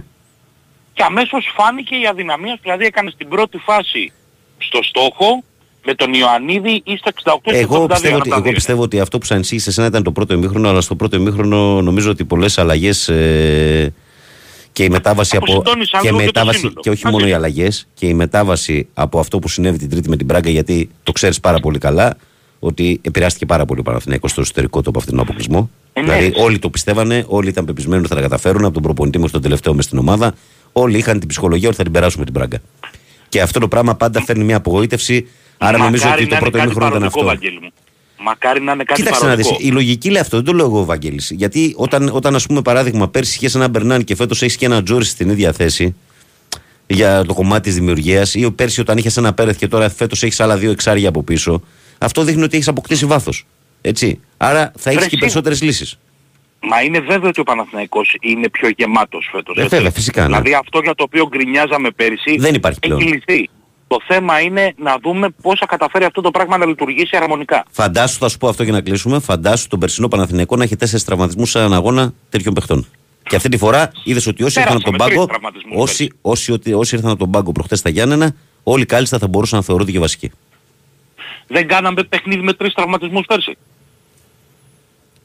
Και 0.93 1.03
αμέσως 1.03 1.53
φάνηκε 1.57 1.97
η 1.97 2.07
αδυναμία, 2.07 2.53
σου, 2.55 2.61
δηλαδή 2.63 2.85
έκανε 2.85 3.11
στην 3.11 3.29
πρώτη 3.29 3.59
φάση 3.59 4.13
στο 4.59 4.83
στόχο, 4.83 5.45
με 5.85 5.95
τον 5.95 6.13
Ιωαννίδη 6.15 6.83
ή 6.85 6.97
στο 6.97 7.11
68 7.25 7.37
ή 7.45 7.49
στο 7.51 7.59
Εγώ 7.59 7.85
82 7.85 7.89
πιστεύω, 7.89 8.17
ότι, 8.17 8.21
από 8.21 8.29
τα 8.29 8.35
εγώ 8.35 8.45
δύο. 8.45 8.53
πιστεύω 8.53 8.83
ότι 8.83 9.01
αυτό 9.01 9.19
που 9.19 9.27
σε 9.27 9.35
ανησύχησε 9.35 9.71
εσένα 9.71 9.87
ήταν 9.87 10.03
το 10.03 10.13
πρώτο 10.13 10.35
ημίχρονο, 10.35 10.69
αλλά 10.69 10.81
στο 10.81 10.95
πρώτο 10.95 11.17
ημίχρονο 11.17 11.83
νομίζω 11.83 12.11
ότι 12.11 12.25
πολλές 12.25 12.59
αλλαγές 12.59 13.09
ε, 13.09 13.93
και 14.73 14.85
η 14.85 14.89
μετάβαση 14.89 15.37
από. 15.37 15.45
Αποσυντώνησαν 15.53 16.01
Και, 16.01 16.07
λίγο 16.11 16.19
και 16.19 16.25
το 16.25 16.33
μετάβαση, 16.39 16.59
σύνολο. 16.59 16.81
και 16.81 16.91
όχι 16.91 17.05
Μαζί. 17.05 17.17
μόνο 17.17 17.29
οι 17.29 17.33
αλλαγές, 17.33 17.87
και 17.95 18.07
η 18.07 18.15
μετάβαση 18.15 18.89
από 18.95 19.19
αυτό 19.19 19.39
που 19.39 19.49
συνέβη 19.49 19.79
την 19.79 19.91
Τρίτη 19.91 20.09
με 20.09 20.17
την 20.17 20.27
Πράγκα, 20.27 20.51
γιατί 20.51 20.91
το 21.03 21.13
ξέρεις 21.13 21.41
πάρα 21.41 21.61
πολύ 21.61 21.79
καλά, 21.79 22.17
ότι 22.59 23.01
επηρεάστηκε 23.03 23.47
πάρα 23.47 23.65
πολύ 23.65 23.81
ο 23.81 23.83
Παναθηναϊκός 23.83 24.31
στο 24.31 24.41
εσωτερικό 24.41 24.83
του 24.83 24.89
από 24.89 24.99
αυτόν 24.99 25.15
τον 25.15 25.23
αποκλεισμό. 25.25 25.71
Ε, 25.93 26.01
ναι, 26.01 26.07
δηλαδή, 26.07 26.25
έτσι. 26.27 26.41
όλοι 26.41 26.59
το 26.59 26.71
πιστεύανε, 26.71 27.25
όλοι 27.29 27.49
ήταν 27.49 27.65
πεπισμένοι 27.65 28.01
ότι 28.01 28.09
θα 28.09 28.15
τα 28.15 28.21
καταφέρουν 28.21 28.65
από 28.65 28.73
τον 28.75 28.83
προπονητή 28.83 29.17
μέχρι 29.17 29.33
τον 29.33 29.43
τελευταίο 29.43 29.75
μες 29.75 29.85
στην 29.85 29.99
ομάδα. 29.99 30.35
Όλοι 30.73 30.99
είχαν 30.99 31.19
την 31.19 31.29
ψυχολογία 31.29 31.69
ότι 31.69 31.77
θα 31.77 31.83
την 31.83 31.93
περάσουμε 31.93 32.25
την 32.25 32.35
Πράγκα. 32.35 32.59
Και 33.29 33.41
αυτό 33.41 33.61
το 33.61 33.69
πράγμα 33.69 33.95
πάντα 33.95 34.23
φέρνει 34.23 34.45
μια 34.45 34.57
απογοήτευση. 34.57 35.29
Άρα 35.63 35.79
νομίζω 35.79 36.05
Μακάρι 36.05 36.23
ότι 36.23 36.33
να 36.33 36.39
το 36.39 36.45
είναι 36.45 36.51
πρώτο 36.51 36.57
κάτι 36.57 36.65
ημίχρονο 36.65 36.97
ήταν 36.97 37.11
παροδικό, 37.11 37.21
αυτό. 37.21 37.25
Βαγγέλη 37.25 37.61
μου. 37.63 37.71
Μακάρι 38.23 38.61
να 38.61 38.73
είναι 38.73 38.85
κάτι 38.85 39.03
Κοίταξε 39.03 39.27
να 39.27 39.37
δεις, 39.37 39.45
παροδικό. 39.47 39.69
η 39.69 39.73
λογική 39.73 40.11
λέει 40.11 40.21
αυτό, 40.21 40.37
δεν 40.37 40.45
το 40.47 40.53
λέω 40.53 40.67
εγώ 40.67 40.85
Βαγγέλης. 40.85 41.31
Γιατί 41.31 41.75
όταν, 41.77 42.11
όταν 42.13 42.35
ας 42.35 42.47
πούμε 42.47 42.63
παράδειγμα 42.63 43.09
πέρσι 43.09 43.39
είχε 43.43 43.59
έναν 43.59 43.71
Μπερνάν 43.71 44.05
και 44.05 44.15
φέτος 44.15 44.43
έχεις 44.43 44.57
και 44.57 44.65
έναν 44.65 44.85
Τζόρι 44.85 45.05
στην 45.05 45.31
ίδια 45.31 45.53
θέση, 45.53 45.95
για 46.87 47.25
το 47.25 47.35
κομμάτι 47.35 47.63
της 47.63 47.75
δημιουργίας, 47.75 48.35
ή 48.35 48.51
πέρσι 48.51 48.81
όταν 48.81 48.99
είχες 48.99 49.17
ένα 49.17 49.33
πέρεθ 49.35 49.57
και 49.57 49.69
τώρα 49.69 49.91
φέτος 49.91 50.23
έχεις 50.23 50.41
άλλα 50.41 50.57
δύο 50.57 50.71
εξάρια 50.71 51.09
από 51.09 51.23
πίσω, 51.23 51.63
αυτό 51.99 52.23
δείχνει 52.23 52.43
ότι 52.43 52.57
έχεις 52.57 52.69
αποκτήσει 52.69 53.07
βάθος. 53.07 53.47
Έτσι. 53.81 54.21
Άρα 54.37 54.73
θα 54.79 54.91
έχεις 54.91 55.01
Βρε, 55.01 55.11
και 55.11 55.17
περισσότερες 55.17 55.63
λύσεις. 55.63 55.99
Μα 56.61 56.83
είναι 56.83 57.01
βέβαιο 57.01 57.29
ότι 57.29 57.41
ο 57.41 57.45
Παναθηναϊκός 57.45 58.17
είναι 58.21 58.49
πιο 58.49 58.69
γεμάτος 58.77 59.29
φέτος. 59.33 59.57
Ε, 59.57 59.63
έτσι. 59.63 59.75
βέβαια, 59.75 59.91
φυσικά, 59.91 60.21
ναι. 60.21 60.27
Δηλαδή 60.27 60.55
αυτό 60.55 60.81
για 60.83 60.95
το 60.95 61.03
οποίο 61.03 61.29
γκρινιάζαμε 61.29 61.91
πέρυσι 61.91 62.37
Δεν 62.39 62.55
υπάρχει 62.55 62.79
πλέον. 62.79 63.01
έχει 63.01 63.09
λυθεί. 63.11 63.49
Το 63.91 63.99
θέμα 64.07 64.41
είναι 64.41 64.75
να 64.77 64.97
δούμε 65.03 65.29
πώς 65.43 65.59
θα 65.59 65.67
καταφέρει 65.67 66.05
αυτό 66.05 66.21
το 66.21 66.31
πράγμα 66.31 66.57
να 66.57 66.67
λειτουργήσει 66.67 67.17
αρμονικά. 67.17 67.65
Φαντάσου, 67.71 68.19
θα 68.19 68.29
σου 68.29 68.39
πω 68.39 68.49
αυτό 68.49 68.63
για 68.63 68.73
να 68.73 68.81
κλείσουμε, 68.81 69.21
φαντάσου 69.21 69.69
τον 69.69 69.79
περσινό 69.79 70.09
Παναθηναϊκό 70.09 70.57
να 70.57 70.65
έχει 70.65 70.77
τέσσερις 70.77 71.05
τραυματισμούς 71.05 71.51
σε 71.51 71.59
έναν 71.59 71.75
αγώνα 71.75 72.13
τέτοιων 72.29 72.55
παιχτών. 72.55 72.87
Και 73.23 73.37
αυτή 73.37 73.49
τη 73.49 73.57
φορά 73.57 73.91
είδες 74.05 74.27
ότι 74.27 74.43
όσοι 74.43 74.61
ήρθαν 74.61 74.77
από 74.77 74.85
τον 74.85 74.93
Πέρασαμε 74.93 75.17
τρεις 75.17 75.27
πάγκο, 75.27 75.39
τραυματισμούς 75.39 75.91
όσοι, 75.91 76.13
όσοι, 76.23 76.53
όσοι, 76.53 76.73
όσοι 76.73 76.95
ήρθαν 76.95 77.11
από 77.11 77.19
τον 77.19 77.31
πάγκο 77.31 77.53
προχτές 77.53 77.79
στα 77.79 77.91
Γιάννενα, 77.91 78.35
όλοι 78.63 78.87
κάλλιστα 78.87 79.19
θα 79.19 79.29
μπορούσαν 79.29 79.59
να 79.59 79.65
θεωρούνται 79.65 79.91
και 79.91 79.99
βασικοί. 79.99 80.31
Δεν 81.47 81.69
κάναμε 81.69 82.03
παιχνίδι 82.03 82.43
με 82.43 82.53
τρεις 82.53 82.75
τραυματισμούς 82.75 83.27
πέρσι. 83.27 83.57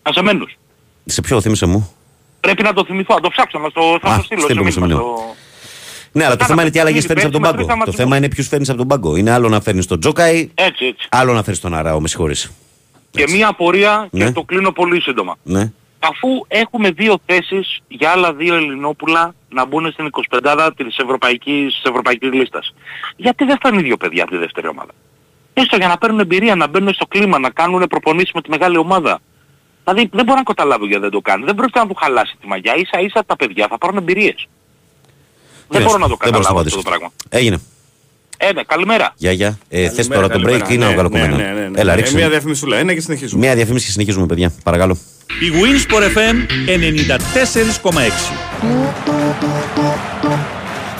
Ασεμένους. 0.02 0.58
Σε 1.06 1.22
ποιο, 1.22 1.42
θύμισε 1.42 1.66
μου. 1.66 1.94
Πρέπει 2.40 2.64
να 2.64 2.74
το 2.74 2.86
θυμηθώ, 2.86 3.14
να 3.14 3.22
το 3.22 3.30
ψάξω, 3.30 3.60
να 3.60 3.70
στο, 3.70 3.98
θα 4.02 4.10
Α, 4.10 4.18
το 4.18 4.24
στείλω. 4.24 4.42
στείλ' 4.42 4.72
σε 4.72 4.80
Ναι, 6.16 6.24
αλλά 6.26 6.36
το 6.36 6.46
Κάναμε 6.46 6.46
θέμα 6.48 6.62
είναι 6.62 6.72
τι 6.72 6.80
άλλαγες 6.80 7.06
παιχνίδι 7.06 7.22
φέρνεις 7.22 7.26
από 7.26 7.32
τον 7.34 7.42
πέρσι 7.42 7.56
με 7.58 7.74
πάγκο. 7.74 7.86
τρεις 7.86 7.96
Το 7.96 7.96
τραυματισμούς. 7.96 7.96
θέμα 8.04 8.18
είναι 8.18 8.30
ποιους 8.30 8.48
φέρνεις 8.48 8.70
από 8.70 8.78
τον 8.78 8.88
πάγκο. 8.88 9.16
Είναι 9.16 9.32
άλλο 9.32 9.50
να 9.50 9.62
φέρνεις 9.62 9.86
τον 9.88 10.00
Τζόκαη, 10.00 10.50
Έτσι, 10.56 10.86
έτσι. 10.86 11.08
άλλο 11.12 11.34
να 11.34 11.40
φέρνεις 11.42 11.60
τον 11.60 11.74
Αράο, 11.74 12.00
με 12.02 12.08
συγχωρείς. 12.08 12.52
Και 13.12 13.26
μία 13.30 13.48
απορία 13.48 14.08
Ναι. 14.12 14.26
και 14.26 14.32
το 14.32 14.44
κλείνω 14.44 14.72
πολύ 14.72 15.02
σύντομα. 15.02 15.36
Ναι. 15.44 15.72
Αφού 16.00 16.28
έχουμε 16.48 16.90
δύο 16.92 17.16
θέσεις 17.26 17.80
για 17.88 18.10
άλλα 18.10 18.34
δύο 18.34 18.56
Ελληνόπουλα 18.56 19.34
να 19.50 19.66
μπουν 19.66 19.92
στην 19.92 20.06
25 20.06 20.72
της 20.76 20.98
ευρωπαϊκής, 20.98 21.74
της 21.74 21.84
ευρωπαϊκής 21.84 22.32
λίστας. 22.34 22.74
Γιατί 23.16 23.46
δεν 23.46 23.56
φτάνει 23.56 23.82
δύο 23.82 23.98
παιδιά 23.98 24.24
από 24.24 24.32
τη 24.32 24.38
δεύτερη 24.38 24.68
ομάδα; 24.68 24.92
Έστω 25.54 25.76
για 25.76 25.88
να 25.88 25.98
παίρνουν 25.98 26.20
εμπειρία, 26.20 26.56
να 26.56 26.68
μπαίνουν 26.68 26.94
στο 26.94 27.06
κλίμα, 27.06 27.40
να 27.40 27.50
κάνουν 27.50 27.84
προπονήσεις 27.90 28.32
με 28.34 28.42
τη 28.42 28.50
μεγάλη 28.50 28.78
ομάδα. 28.78 29.20
Δηλαδή 29.84 30.10
δεν 30.14 30.26
μπορώ 30.26 30.38
να 30.38 30.44
καταλάβω 30.44 30.86
γιατί 30.86 31.02
δεν 31.02 31.12
το 31.12 31.22
κάνει. 31.22 31.44
Δεν 31.46 31.56
πρόκειται 31.56 31.80
να 31.80 31.88
του 31.88 31.96
χαλάσει 31.96 32.36
τη 32.42 32.48
μαγιά. 32.48 32.76
Ίσα 32.76 33.00
ίσα 33.00 33.24
τα 33.26 33.36
παιδιά 33.36 33.68
θα 33.70 33.78
πάρουν 33.78 33.98
εμπειρίες. 33.98 34.48
Δεν 35.68 35.82
μπορώ 35.82 35.98
να 35.98 36.08
το 36.08 36.18
Δεν 36.22 36.32
μπορώ 36.32 36.44
καταλάβω 36.44 36.50
απαντήσω. 36.54 36.78
αυτό 36.78 36.90
το 36.90 36.96
πράγμα. 36.96 37.12
Έγινε. 37.30 37.58
Ε, 38.38 38.52
ναι, 38.54 38.64
καλημέρα. 38.64 39.14
Γεια, 39.18 39.32
γεια. 39.32 39.58
Ε, 39.70 39.90
Θες 39.90 40.08
Καλημέρα, 40.08 40.22
τώρα 40.22 40.34
το 40.34 40.40
break 40.40 40.60
καλημέρα. 40.60 40.74
ή 40.74 40.78
να 40.78 40.86
Ναι, 40.88 40.94
βγάλω 40.94 41.10
ναι, 41.10 41.20
κομμένα; 41.20 41.38
ναι, 41.44 41.60
ναι, 41.62 41.68
ναι. 41.68 41.80
Έλα, 41.80 41.94
Ε, 41.94 41.96
ρίξε. 41.96 42.16
Μία 42.16 42.30
διαφήμιση 42.30 42.66
ένα 42.72 42.94
και 42.94 43.02
συνεχίζουμε. 43.02 43.46
Μία 43.46 43.56
διαφήμιση 43.56 43.86
και 43.86 43.92
συνεχίζουμε, 43.92 44.26
παιδιά. 44.26 44.54
Παρακαλώ. 44.64 44.98
Η 45.28 45.52
Winsport 45.62 46.04
FM 46.18 46.36
94,6 46.68 47.96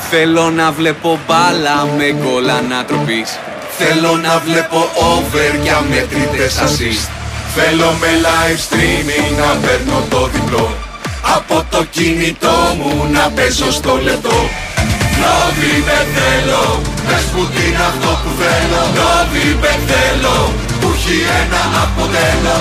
Θέλω 0.10 0.50
να 0.50 0.72
βλέπω 0.72 1.20
μπάλα 1.28 1.86
με 1.98 2.12
γκολ 2.12 2.50
ανατροπής 2.50 3.40
Θέλω 3.78 4.16
να 4.18 4.40
βλέπω 4.40 4.78
over 4.96 5.62
για 5.64 5.82
μετρητές 5.90 6.56
assist 6.60 7.10
Θέλω 7.56 7.92
με 8.00 8.08
live 8.28 8.60
streaming 8.70 9.38
να 9.38 9.68
παίρνω 9.68 10.06
το 10.10 10.28
διπλό 10.28 10.76
Από 11.36 11.66
το 11.70 11.84
κινητό 11.84 12.76
μου 12.78 13.10
να 13.12 13.30
παίζω 13.36 13.72
στο 13.72 14.00
λεπτό 14.04 14.50
Νόβιμπετ 15.22 16.08
θέλω, 16.18 16.82
πες 17.08 17.24
που 17.32 17.42
είναι 17.62 17.84
αυτό 17.92 18.12
που 18.22 18.30
θέλω 18.40 18.82
Νόβιμπετ 18.98 19.80
θέλω, 19.92 20.54
που 20.80 20.88
έχει 20.96 21.18
ένα 21.42 21.62
αποτέλο 21.84 22.58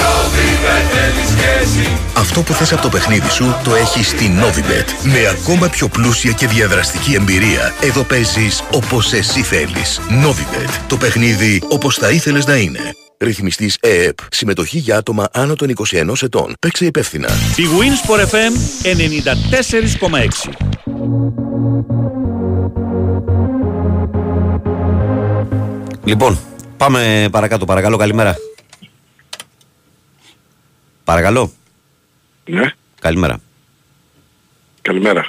Νόβιμπετ 0.00 0.84
θέλεις 0.92 1.30
και 1.38 1.48
εσύ 1.62 1.98
Αυτό 2.16 2.42
που 2.42 2.52
θες 2.52 2.72
από 2.72 2.82
το 2.82 2.88
παιχνίδι 2.88 3.30
σου 3.30 3.56
το 3.64 3.74
έχεις 3.74 4.08
στη 4.08 4.38
Novibet. 4.40 4.88
Με 5.02 5.26
ακόμα 5.28 5.68
πιο 5.68 5.88
πλούσια 5.88 6.32
και 6.32 6.46
διαδραστική 6.46 7.14
εμπειρία. 7.14 7.74
Εδώ 7.80 8.02
παίζεις 8.02 8.62
όπως 8.70 9.12
εσύ 9.12 9.42
θέλεις. 9.42 10.00
Novibet. 10.24 10.70
Το 10.86 10.96
παιχνίδι 10.96 11.62
όπως 11.68 11.96
θα 11.96 12.10
ήθελες 12.10 12.46
να 12.46 12.56
είναι. 12.56 12.94
Ρυθμιστής 13.30 13.76
ΕΕΠ. 13.80 14.18
Συμμετοχή 14.30 14.78
για 14.78 14.96
άτομα 14.96 15.28
άνω 15.32 15.54
των 15.54 15.68
21 15.90 16.22
ετών. 16.22 16.54
Παίξε 16.60 16.84
υπεύθυνα. 16.84 17.28
Η 17.56 17.62
Winsport 17.78 18.26
FM 18.26 18.52
94,6 18.84 20.50
Λοιπόν, 26.04 26.38
πάμε 26.76 27.28
παρακάτω. 27.30 27.64
Παρακαλώ, 27.64 27.96
καλημέρα. 27.96 28.36
Παρακαλώ. 31.04 31.52
Ναι, 32.44 32.70
Καλημέρα. 33.00 33.40
καλημέρα. 34.82 35.26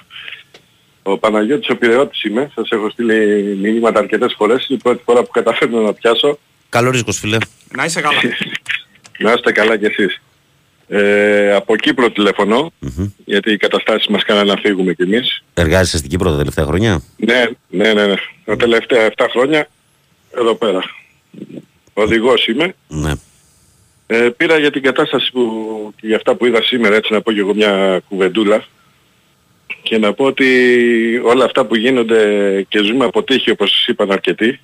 Ο 1.04 1.18
Παναγιώτης 1.18 1.70
ο 1.70 1.76
Πειραιώτης 1.76 2.24
είμαι. 2.24 2.52
Σας 2.56 2.70
έχω 2.70 2.90
στείλει 2.90 3.16
μηνύματα 3.62 4.00
αρκετές 4.00 4.34
φορές. 4.38 4.68
Είναι 4.68 4.80
η 4.80 4.82
πρώτη 4.84 5.02
φορά 5.06 5.22
που 5.24 5.32
καταφέρνω 5.32 5.82
να 5.82 5.94
πιάσω. 5.94 6.40
Καλό 6.72 6.90
ρίσκος, 6.92 7.20
φίλε. 7.20 7.38
Να 7.76 7.86
είσαι 7.86 8.02
καλά. 8.02 8.20
Να 9.18 9.32
είστε 9.32 9.52
καλά 9.52 9.78
κι 9.78 9.86
εσείς. 9.86 10.22
Ε, 10.88 11.54
από 11.54 11.76
Κύπρο 11.76 12.12
τηλεφωνώ, 12.12 12.72
γιατί 13.26 13.52
οι 13.52 13.58
καταστάσεις 13.58 14.08
μας 14.08 14.24
κάνανε 14.24 14.54
να 14.54 14.60
φύγουμε 14.60 14.94
κι 14.94 15.02
εμείς. 15.02 15.44
Εργάζεσαι 15.54 15.98
στην 15.98 16.10
Κύπρο 16.10 16.32
τα 16.32 16.38
τελευταία 16.38 16.66
χρόνια; 16.66 17.02
Ναι, 17.18 17.44
ναι, 17.70 17.94
ναι, 17.94 18.06
ναι. 18.06 18.16
Τα 18.46 18.56
τελευταία 18.56 19.12
7 19.16 19.26
χρόνια 19.32 19.68
εδώ 20.38 20.56
πέρα. 20.56 20.84
Οδηγός 21.94 22.48
είμαι. 22.48 22.76
Ναι. 22.88 23.12
Ε, 24.08 24.30
πήρα 24.38 24.58
για 24.58 24.72
την 24.72 24.82
κατάσταση 24.82 25.32
που, 25.32 25.44
και 25.96 26.08
για 26.08 26.16
αυτά 26.16 26.36
που 26.36 26.46
είδα 26.46 26.62
σήμερα, 26.62 26.96
έτσι 26.96 27.14
να 27.14 27.22
πω 27.22 27.32
και 27.32 27.40
εγώ 27.40 27.54
μια 27.54 28.02
κουβεντούλα 28.10 28.66
και 29.84 29.98
να 29.98 30.14
πω 30.14 30.26
ότι 30.26 30.48
όλα 31.24 31.46
αυτά 31.46 31.66
που 31.66 31.76
γίνονται 31.76 32.22
και 32.70 32.84
ζούμε 32.84 33.06
από 33.06 33.24
τύχη 33.24 33.52
όπως 33.52 33.72
σας 33.72 33.88
είπαν 33.88 34.12
αρκετοί 34.12 34.60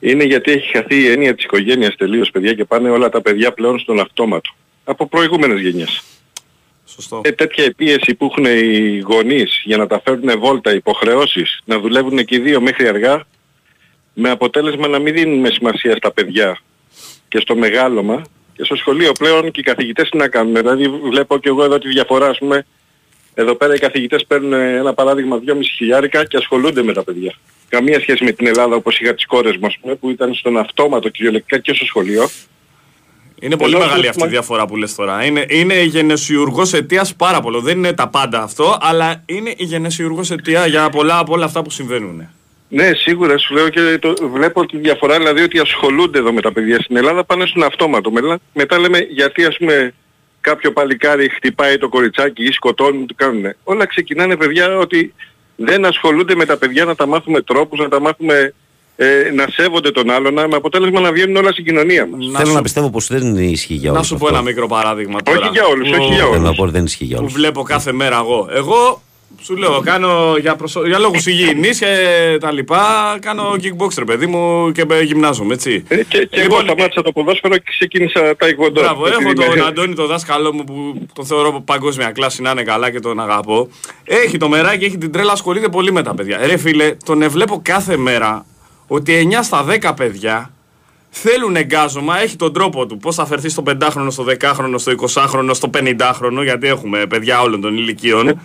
είναι 0.00 0.24
γιατί 0.24 0.52
έχει 0.52 0.70
χαθεί 0.76 1.00
η 1.00 1.10
έννοια 1.10 1.34
της 1.34 1.44
οικογένειας 1.44 1.96
τελείως 1.96 2.30
παιδιά 2.30 2.54
και 2.54 2.64
πάνε 2.64 2.90
όλα 2.90 3.08
τα 3.08 3.22
παιδιά 3.22 3.52
πλέον 3.52 3.78
στον 3.78 4.00
αυτόματο 4.00 4.50
από 4.84 5.06
προηγούμενες 5.06 5.60
γενιές. 5.60 6.02
Σωστό. 6.84 7.20
Ε, 7.24 7.32
τέτοια 7.32 7.64
επίεση 7.64 8.14
που 8.14 8.24
έχουν 8.24 8.44
οι 8.44 8.98
γονείς 8.98 9.62
για 9.64 9.76
να 9.76 9.86
τα 9.86 10.00
φέρουν 10.04 10.38
βόλτα, 10.38 10.72
υποχρεώσεις, 10.72 11.60
να 11.64 11.78
δουλεύουν 11.78 12.24
και 12.24 12.36
οι 12.36 12.38
δύο 12.38 12.60
μέχρι 12.60 12.88
αργά, 12.88 13.26
με 14.14 14.30
αποτέλεσμα 14.30 14.88
να 14.88 14.98
μην 14.98 15.14
δίνουμε 15.14 15.50
σημασία 15.50 15.96
στα 15.96 16.10
παιδιά 16.12 16.58
και 17.28 17.38
στο 17.40 17.56
μεγάλωμα 17.56 18.22
και 18.52 18.64
στο 18.64 18.76
σχολείο 18.76 19.12
πλέον 19.12 19.50
και 19.50 19.60
οι 19.60 19.62
καθηγητές 19.62 20.08
τι 20.08 20.16
να 20.16 20.28
κάνουν. 20.28 20.54
Δηλαδή 20.54 20.88
βλέπω 20.88 21.38
και 21.38 21.48
εγώ 21.48 21.64
εδώ 21.64 21.78
τη 21.78 21.88
διαφορά, 21.88 22.28
ας 22.28 22.38
πούμε, 22.38 22.66
εδώ 23.40 23.54
πέρα 23.54 23.74
οι 23.74 23.78
καθηγητές 23.78 24.24
παίρνουν 24.26 24.52
ένα 24.52 24.94
παράδειγμα 24.94 25.40
2,5 25.46 25.52
χιλιάρικα 25.76 26.24
και 26.24 26.36
ασχολούνται 26.36 26.82
με 26.82 26.92
τα 26.92 27.04
παιδιά. 27.04 27.34
Καμία 27.68 28.00
σχέση 28.00 28.24
με 28.24 28.32
την 28.32 28.46
Ελλάδα 28.46 28.74
όπως 28.74 28.98
είχα 29.00 29.14
τις 29.14 29.26
κόρες 29.26 29.56
μου, 29.56 29.66
ας 29.66 29.76
πούμε, 29.80 29.94
που 29.94 30.10
ήταν 30.10 30.34
στον 30.34 30.56
αυτόματο 30.56 31.08
κυριολεκτικά 31.08 31.58
και 31.58 31.74
στο 31.74 31.84
σχολείο. 31.84 32.28
Είναι 33.40 33.56
πολύ 33.56 33.74
Ενώ 33.74 33.84
μεγάλη 33.84 34.02
το- 34.02 34.08
αυτή 34.08 34.24
η 34.24 34.28
διαφορά 34.28 34.66
που 34.66 34.76
λες 34.76 34.94
τώρα. 34.94 35.24
Είναι, 35.24 35.44
είναι 35.48 35.74
η 35.74 35.84
γενεσιουργός 35.84 36.72
αιτίας 36.72 37.14
πάρα 37.14 37.40
πολύ. 37.40 37.60
Δεν 37.62 37.76
είναι 37.76 37.92
τα 37.92 38.08
πάντα 38.08 38.42
αυτό, 38.42 38.78
αλλά 38.80 39.22
είναι 39.26 39.50
η 39.56 39.64
γενεσιουργός 39.64 40.30
αιτία 40.30 40.66
για 40.66 40.90
πολλά 40.90 41.18
από 41.18 41.32
όλα 41.32 41.44
αυτά 41.44 41.62
που 41.62 41.70
συμβαίνουν. 41.70 42.28
Ναι, 42.68 42.90
σίγουρα 42.94 43.38
σου 43.38 43.54
λέω 43.54 43.68
και 43.68 43.98
το, 44.00 44.14
βλέπω 44.32 44.66
τη 44.66 44.76
διαφορά 44.78 45.16
δηλαδή 45.18 45.42
ότι 45.42 45.58
ασχολούνται 45.58 46.18
εδώ 46.18 46.32
με 46.32 46.40
τα 46.40 46.52
παιδιά 46.52 46.80
στην 46.80 46.96
Ελλάδα 46.96 47.24
πάνε 47.24 47.46
στον 47.46 47.62
αυτόματο. 47.62 48.10
Μετά, 48.10 48.38
μετά 48.54 48.78
λέμε 48.78 48.98
γιατί 48.98 49.44
ας 49.44 49.56
πούμε 49.56 49.94
κάποιο 50.40 50.72
παλικάρι 50.72 51.28
χτυπάει 51.28 51.78
το 51.78 51.88
κοριτσάκι 51.88 52.42
ή 52.44 52.52
σκοτώνουν, 52.52 53.06
τι 53.06 53.14
κάνουνε. 53.14 53.56
Όλα 53.64 53.86
ξεκινάνε 53.86 54.36
παιδιά 54.36 54.76
ότι 54.78 55.14
δεν 55.56 55.84
ασχολούνται 55.84 56.34
με 56.34 56.44
τα 56.44 56.56
παιδιά 56.56 56.84
να 56.84 56.94
τα 56.94 57.06
μάθουμε 57.06 57.42
τρόπους, 57.42 57.78
να 57.78 57.88
τα 57.88 58.00
μάθουμε 58.00 58.54
ε, 58.96 59.30
να 59.34 59.46
σέβονται 59.50 59.90
τον 59.90 60.10
άλλον, 60.10 60.34
να- 60.34 60.48
με 60.48 60.56
αποτέλεσμα 60.56 61.00
να 61.00 61.12
βγαίνουν 61.12 61.36
όλα 61.36 61.52
στην 61.52 61.64
κοινωνία 61.64 62.06
μας. 62.06 62.30
Θέλω 62.42 62.52
να 62.52 62.62
πιστεύω 62.62 62.90
πως 62.90 63.06
δεν 63.06 63.36
ισχύει 63.36 63.74
για 63.74 63.90
όλους. 63.90 64.02
Να 64.02 64.06
σου 64.16 64.16
πω 64.24 64.28
ένα 64.28 64.42
μικρό 64.42 64.66
παράδειγμα 64.66 65.22
τώρα. 65.22 65.38
Όχι 65.38 65.48
για 65.52 65.66
όλους, 65.66 65.90
όχι 65.90 66.06
για 66.06 66.16
Θέλω 66.16 66.28
όλους. 66.28 66.42
να 66.42 66.54
πω 66.54 66.62
ότι 66.62 66.72
δεν 66.72 66.84
ισχύει 66.84 67.04
για 67.04 67.16
Που 67.16 67.22
όλους. 67.22 67.34
βλέπω 67.34 67.62
κάθε 67.62 67.92
μέρα 67.92 68.16
εγώ. 68.16 68.48
Εγώ 68.52 69.02
σου 69.40 69.56
λέω, 69.56 69.80
κάνω 69.80 70.36
για, 70.40 70.56
προσω... 70.56 70.86
για 70.86 70.98
λόγους 70.98 71.26
υγιεινής 71.26 71.78
και 71.78 71.86
τα 72.40 72.52
λοιπά, 72.52 73.16
κάνω 73.20 73.54
kickbox 73.62 73.88
ρε 73.98 74.04
παιδί 74.04 74.26
μου 74.26 74.72
και 74.72 74.84
ε, 74.90 75.02
γυμνάζομαι, 75.02 75.54
έτσι. 75.54 75.84
Ε, 75.88 75.96
και, 75.96 76.24
και 76.24 76.40
εγώ 76.40 76.60
σταμάτησα 76.60 77.02
το 77.02 77.12
ποδόσφαιρο 77.12 77.54
και 77.54 77.62
ξεκίνησα 77.64 78.36
τα 78.36 78.48
οικοντό. 78.48 78.80
Μπράβο, 78.80 79.06
έχω 79.06 79.32
τον 79.32 79.66
Αντώνη 79.66 79.94
τον 79.94 80.06
δάσκαλό 80.06 80.54
μου 80.54 80.64
που 80.64 81.06
τον 81.12 81.26
θεωρώ 81.26 81.62
παγκόσμια 81.64 82.10
κλάση 82.10 82.42
να 82.42 82.50
είναι 82.50 82.62
καλά 82.62 82.90
και 82.90 83.00
τον 83.00 83.20
αγαπώ. 83.20 83.68
Έχει 84.04 84.36
το 84.36 84.48
μεράκι, 84.48 84.84
έχει 84.84 84.98
την 84.98 85.12
τρέλα, 85.12 85.32
ασχολείται 85.32 85.68
πολύ 85.68 85.92
με 85.92 86.02
τα 86.02 86.14
παιδιά. 86.14 86.38
Ρε 86.46 86.56
φίλε, 86.56 86.94
τον 87.04 87.30
βλέπω 87.30 87.60
κάθε 87.62 87.96
μέρα 87.96 88.46
ότι 88.86 89.28
9 89.32 89.38
στα 89.42 89.64
10 89.82 89.92
παιδιά 89.96 90.52
θέλουν 91.10 91.56
εγκάζωμα, 91.56 92.20
έχει 92.20 92.36
τον 92.36 92.52
τρόπο 92.52 92.86
του. 92.86 92.96
Πώς 92.96 93.14
θα 93.14 93.26
φερθείς 93.26 93.52
στο 93.52 93.62
5χρονο, 93.66 94.06
στο 94.08 94.24
10χρονο, 94.28 94.74
στο 94.76 94.92
20χρονο, 94.98 95.50
στο 95.52 95.70
50χρονο, 95.74 96.42
γιατί 96.42 96.66
έχουμε 96.66 97.06
παιδιά 97.06 97.40
όλων 97.40 97.60
των 97.60 97.76
ηλικιών. 97.76 98.40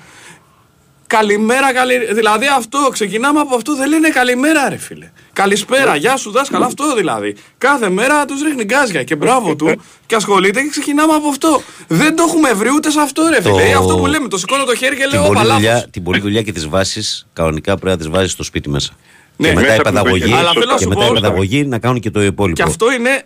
Καλημέρα, 1.17 1.73
καλη... 1.73 2.13
δηλαδή 2.13 2.45
αυτό, 2.57 2.89
ξεκινάμε 2.91 3.39
από 3.39 3.55
αυτό, 3.55 3.75
δεν 3.75 3.89
λένε 3.89 4.09
καλημέρα 4.09 4.69
ρε 4.69 4.77
φίλε. 4.77 5.11
Καλησπέρα, 5.33 5.95
γεια 5.95 6.17
σου 6.17 6.31
δάσκαλα, 6.31 6.65
αυτό 6.65 6.95
δηλαδή. 6.95 7.35
Κάθε 7.57 7.89
μέρα 7.89 8.25
τους 8.25 8.41
ρίχνει 8.41 8.63
γκάζια 8.63 9.03
και 9.03 9.15
μπράβο 9.15 9.55
του 9.59 9.81
και 10.05 10.15
ασχολείται 10.15 10.61
και 10.61 10.69
ξεκινάμε 10.69 11.13
από 11.13 11.27
αυτό. 11.27 11.61
Δεν 11.87 12.15
το 12.15 12.23
έχουμε 12.27 12.53
βρει 12.53 12.69
ούτε 12.69 12.91
σε 12.91 12.99
αυτό 12.99 13.27
ρε 13.29 13.41
φίλε. 13.41 13.61
Ε, 13.63 13.73
Αυτό 13.73 13.97
που 13.97 14.05
λέμε, 14.05 14.27
το 14.27 14.37
σηκώνω 14.37 14.63
το 14.63 14.75
χέρι 14.75 14.95
και 14.95 15.01
Την 15.01 15.11
λέω 15.11 15.27
πολλή, 15.27 15.39
«Όπα, 15.39 15.53
δουλειά, 15.55 15.73
λάθος». 15.73 15.89
την 15.91 16.03
πολλή 16.03 16.19
δουλειά 16.19 16.41
και 16.41 16.51
τις 16.51 16.67
βάσεις 16.67 17.27
κανονικά 17.33 17.73
πρέπει 17.77 17.89
να 17.91 17.97
τις 17.97 18.09
βάζεις 18.09 18.31
στο 18.31 18.43
σπίτι 18.43 18.69
μέσα. 18.69 18.93
Ναι, 19.37 19.47
και 19.47 19.53
μετά 19.53 19.67
μέσα 19.67 19.75
η 19.75 19.77
από 19.77 19.83
την 19.89 19.93
παιδαγωγή, 19.93 20.17
οικογένεια. 20.23 20.39
Αλλά 20.39 20.51
θέλω 20.53 20.65
να 20.65 20.77
και 20.77 20.83
σου 20.83 20.89
μετά 20.89 21.01
πω- 21.01 21.09
η 21.09 21.13
παιδαγωγή 21.13 21.65
να 21.65 21.79
κάνουν 21.79 21.99
και 21.99 22.11
το 22.11 22.23
υπόλοιπο. 22.23 22.55
Και 22.55 22.63
αυτό 22.69 22.91
είναι 22.91 23.23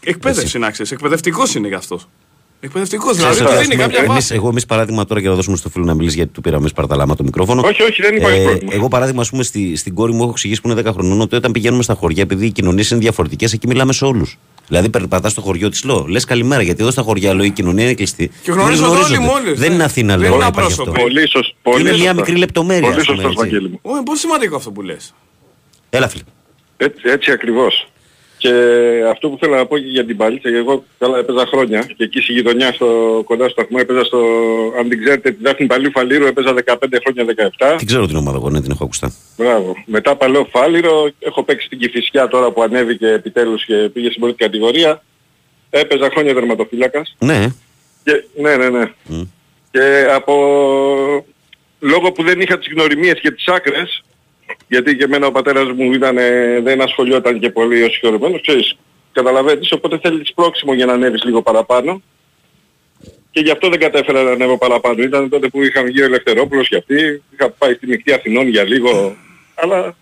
εκπαίδευση 0.00 0.58
να 0.58 0.70
ξέρεις, 0.70 0.92
εκπαιδευτικός 0.92 1.54
είναι 1.54 1.68
γι' 1.68 1.74
αυτό. 1.74 2.00
Εκπαιδευτικός, 2.62 3.16
δηλαδή 3.16 3.34
Ξέρεις 3.34 3.50
του 3.52 3.56
ότι, 3.58 3.68
δίνει 3.68 3.82
ας 3.82 3.88
πούμε, 3.88 3.96
κάποια 3.96 3.98
εμείς- 4.12 4.12
βάση. 4.28 4.34
εγώ, 4.34 4.48
εμείς 4.48 4.66
παράδειγμα 4.66 5.04
τώρα 5.04 5.20
για 5.20 5.28
να 5.30 5.34
δώσουμε 5.36 5.56
στο 5.56 5.68
φίλο 5.68 5.84
να 5.84 5.94
μιλήσει 5.94 6.16
γιατί 6.16 6.32
του 6.32 6.40
πήραμε 6.40 6.68
σπαρταλάμα 6.68 7.16
το 7.16 7.24
μικρόφωνο. 7.24 7.62
Όχι, 7.66 7.82
όχι, 7.82 8.02
δεν 8.02 8.16
υπάρχει 8.16 8.42
πρόβλημα. 8.42 8.72
Εγώ 8.74 8.88
παράδειγμα, 8.88 9.20
ας 9.20 9.30
πούμε, 9.30 9.42
στη, 9.42 9.76
στην 9.76 9.94
κόρη 9.94 10.12
μου 10.12 10.22
έχω 10.22 10.30
εξηγήσει 10.30 10.60
που 10.60 10.70
είναι 10.70 10.80
10 10.80 10.92
χρονών 10.92 11.20
ότι 11.20 11.36
όταν 11.36 11.52
πηγαίνουμε 11.52 11.82
στα 11.82 11.94
χωριά, 11.94 12.22
επειδή 12.22 12.46
οι 12.46 12.50
κοινωνίες 12.50 12.90
είναι 12.90 13.00
διαφορετικές, 13.00 13.52
εκεί 13.52 13.66
μιλάμε 13.66 13.92
σε 13.92 14.04
όλους. 14.04 14.38
Δηλαδή, 14.68 14.88
περπατάς 14.88 15.32
στο 15.32 15.40
χωριό 15.40 15.68
της 15.68 15.84
ΛΟ, 15.84 16.04
λες 16.08 16.24
καλημέρα, 16.24 16.62
γιατί 16.62 16.82
εδώ 16.82 16.90
στα 16.90 17.02
χωριά 17.02 17.32
ΛΟ 17.34 17.42
η 17.42 17.50
κοινωνία 17.50 17.84
είναι 17.84 17.94
κλειστή. 17.94 18.30
Και 18.42 18.50
γνωρίζονται 18.52 18.88
Δεν 18.88 18.96
όλοι 18.96 19.04
γνωρίζονται. 19.14 19.40
μόλις, 19.42 19.58
Δεν 19.58 19.68
ναι. 19.68 19.74
είναι 19.74 19.84
Αθήνα, 19.84 20.12
Δεν 20.12 20.20
λέω, 20.20 20.34
είναι 20.34 20.42
να 20.42 20.46
υπάρχει 20.46 20.70
αυτό. 20.70 20.82
απρόσωπο. 20.82 21.08
Πολύ 21.08 21.28
σωστό. 21.28 21.54
Πολύ 21.62 21.80
είναι 21.80 21.90
μια 21.90 21.98
σωστά. 21.98 22.14
μικρή 22.14 22.34
λεπτομέρεια. 22.36 22.88
Πολύ 22.88 23.00
ας 23.00 23.06
πούμε, 23.06 23.16
σωστός, 23.22 23.32
έτσι. 23.32 23.50
Βαγγέλη 23.50 23.68
μου. 23.72 23.78
Ω, 23.82 23.90
είναι 23.90 24.02
πολύ 24.02 24.18
σημαντικό 24.18 24.56
αυτό 24.56 24.70
που 24.70 24.82
λες. 24.82 25.14
Έλα, 25.90 26.08
φίλε. 26.08 26.22
Έτσι, 26.76 27.02
έτσι 27.04 27.30
ακριβώς. 27.30 27.86
Και 28.40 28.52
αυτό 29.10 29.28
που 29.28 29.36
θέλω 29.40 29.54
να 29.54 29.66
πω 29.66 29.78
και 29.78 29.86
για 29.86 30.04
την 30.04 30.16
παλίτσα, 30.16 30.48
γιατί 30.48 30.64
εγώ 30.68 30.84
καλά 30.98 31.18
έπαιζα 31.18 31.46
χρόνια 31.46 31.80
και 31.96 32.04
εκεί 32.04 32.20
στη 32.20 32.32
γειτονιά 32.32 32.72
στο, 32.72 33.22
κοντά 33.24 33.44
στο 33.44 33.52
σταθμό 33.52 33.78
έπαιζα 33.80 34.04
στο, 34.04 34.18
αν 34.78 34.88
την 34.88 34.98
ξέρετε, 35.02 35.30
τη 35.30 35.42
Δάφνη 35.42 35.66
Παλίου 35.66 35.90
Φαλήρου 35.90 36.26
έπαιζα 36.26 36.54
15 36.64 36.74
χρόνια 37.02 37.52
17. 37.58 37.74
Την 37.78 37.86
ξέρω 37.86 38.06
την 38.06 38.16
ομάδα 38.16 38.36
εγώ, 38.36 38.50
ναι, 38.50 38.60
την 38.60 38.70
έχω 38.70 38.84
ακουστά. 38.84 39.12
Μπράβο. 39.36 39.76
Μετά 39.86 40.16
παλαιό 40.16 40.46
Φάληρο, 40.50 41.10
έχω 41.18 41.42
παίξει 41.42 41.66
στην 41.66 41.78
Κηφισιά 41.78 42.28
τώρα 42.28 42.50
που 42.50 42.62
ανέβηκε 42.62 43.06
επιτέλους 43.06 43.64
και 43.64 43.74
πήγε 43.74 44.08
στην 44.08 44.20
πρώτη 44.20 44.36
κατηγορία. 44.36 45.02
Έπαιζα 45.70 46.10
χρόνια 46.10 46.34
τερματοφύλακας. 46.34 47.16
Ναι. 47.18 47.46
Και, 48.04 48.24
ναι, 48.40 48.56
ναι, 48.56 48.68
ναι. 48.68 48.90
Και 49.70 50.06
από 50.14 50.34
λόγω 51.80 52.12
που 52.12 52.22
δεν 52.22 52.40
είχα 52.40 52.58
τις 52.58 52.72
γνωριμίες 52.72 53.20
και 53.20 53.30
τις 53.30 53.48
άκρες, 53.48 54.04
γιατί 54.70 54.96
και 54.96 55.04
εμένα 55.04 55.26
ο 55.26 55.30
πατέρας 55.32 55.68
μου 55.76 55.92
ήταν, 55.92 56.18
ε, 56.18 56.60
δεν 56.60 56.80
ασχολιόταν 56.82 57.40
και 57.40 57.50
πολύ 57.50 57.82
ως 57.82 57.92
συγχωρημένος, 57.92 58.40
ξέρεις, 58.40 58.76
καταλαβαίνεις, 59.12 59.72
οπότε 59.72 59.98
θέλεις 60.02 60.28
σπρώξιμο 60.28 60.74
για 60.74 60.86
να 60.86 60.92
ανέβεις 60.92 61.24
λίγο 61.24 61.42
παραπάνω. 61.42 62.02
Και 63.30 63.40
γι' 63.40 63.50
αυτό 63.50 63.68
δεν 63.68 63.78
κατέφερα 63.78 64.22
να 64.22 64.30
ανέβω 64.30 64.58
παραπάνω. 64.58 65.02
Ήταν 65.02 65.28
τότε 65.28 65.48
που 65.48 65.62
είχαμε 65.62 65.88
γύρω 65.88 66.04
Ελευθερόπουλος 66.04 66.68
και 66.68 66.76
αυτοί, 66.76 67.22
είχα 67.32 67.50
πάει 67.50 67.74
στη 67.74 67.86
νυχτή 67.86 68.12
Αθηνών 68.12 68.48
για 68.48 68.64
λίγο, 68.64 69.16
αλλά 69.54 69.82
Δεν, 69.82 69.94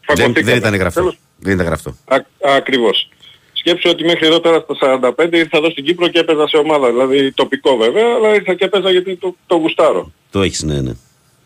φαγωθήκαμε. 0.00 0.50
δεν 0.50 0.56
ήταν 0.56 0.74
γραφτό. 0.74 1.00
Τέλος, 1.00 1.18
Δεν 1.38 1.54
ήταν 1.54 1.66
γραφτό. 1.66 1.90
Α, 1.90 2.16
ακριβώς. 2.56 3.08
Σκέψου 3.52 3.90
ότι 3.90 4.04
μέχρι 4.04 4.26
εδώ 4.26 4.40
τώρα 4.40 4.58
στα 4.58 4.74
45 5.18 5.36
ήρθα 5.38 5.56
εδώ 5.58 5.70
στην 5.70 5.84
Κύπρο 5.84 6.08
και 6.08 6.18
έπαιζα 6.18 6.48
σε 6.48 6.56
ομάδα, 6.56 6.90
δηλαδή 6.90 7.32
τοπικό 7.32 7.76
βέβαια, 7.76 8.06
αλλά 8.16 8.34
ήρθα 8.34 8.54
και 8.54 8.64
έπαιζα 8.64 8.90
γιατί 8.90 9.16
το, 9.16 9.36
το 9.46 9.56
γουστάρω. 9.56 10.12
Το 10.30 10.42
έχεις, 10.42 10.62
ναι, 10.62 10.80
ναι. 10.80 10.92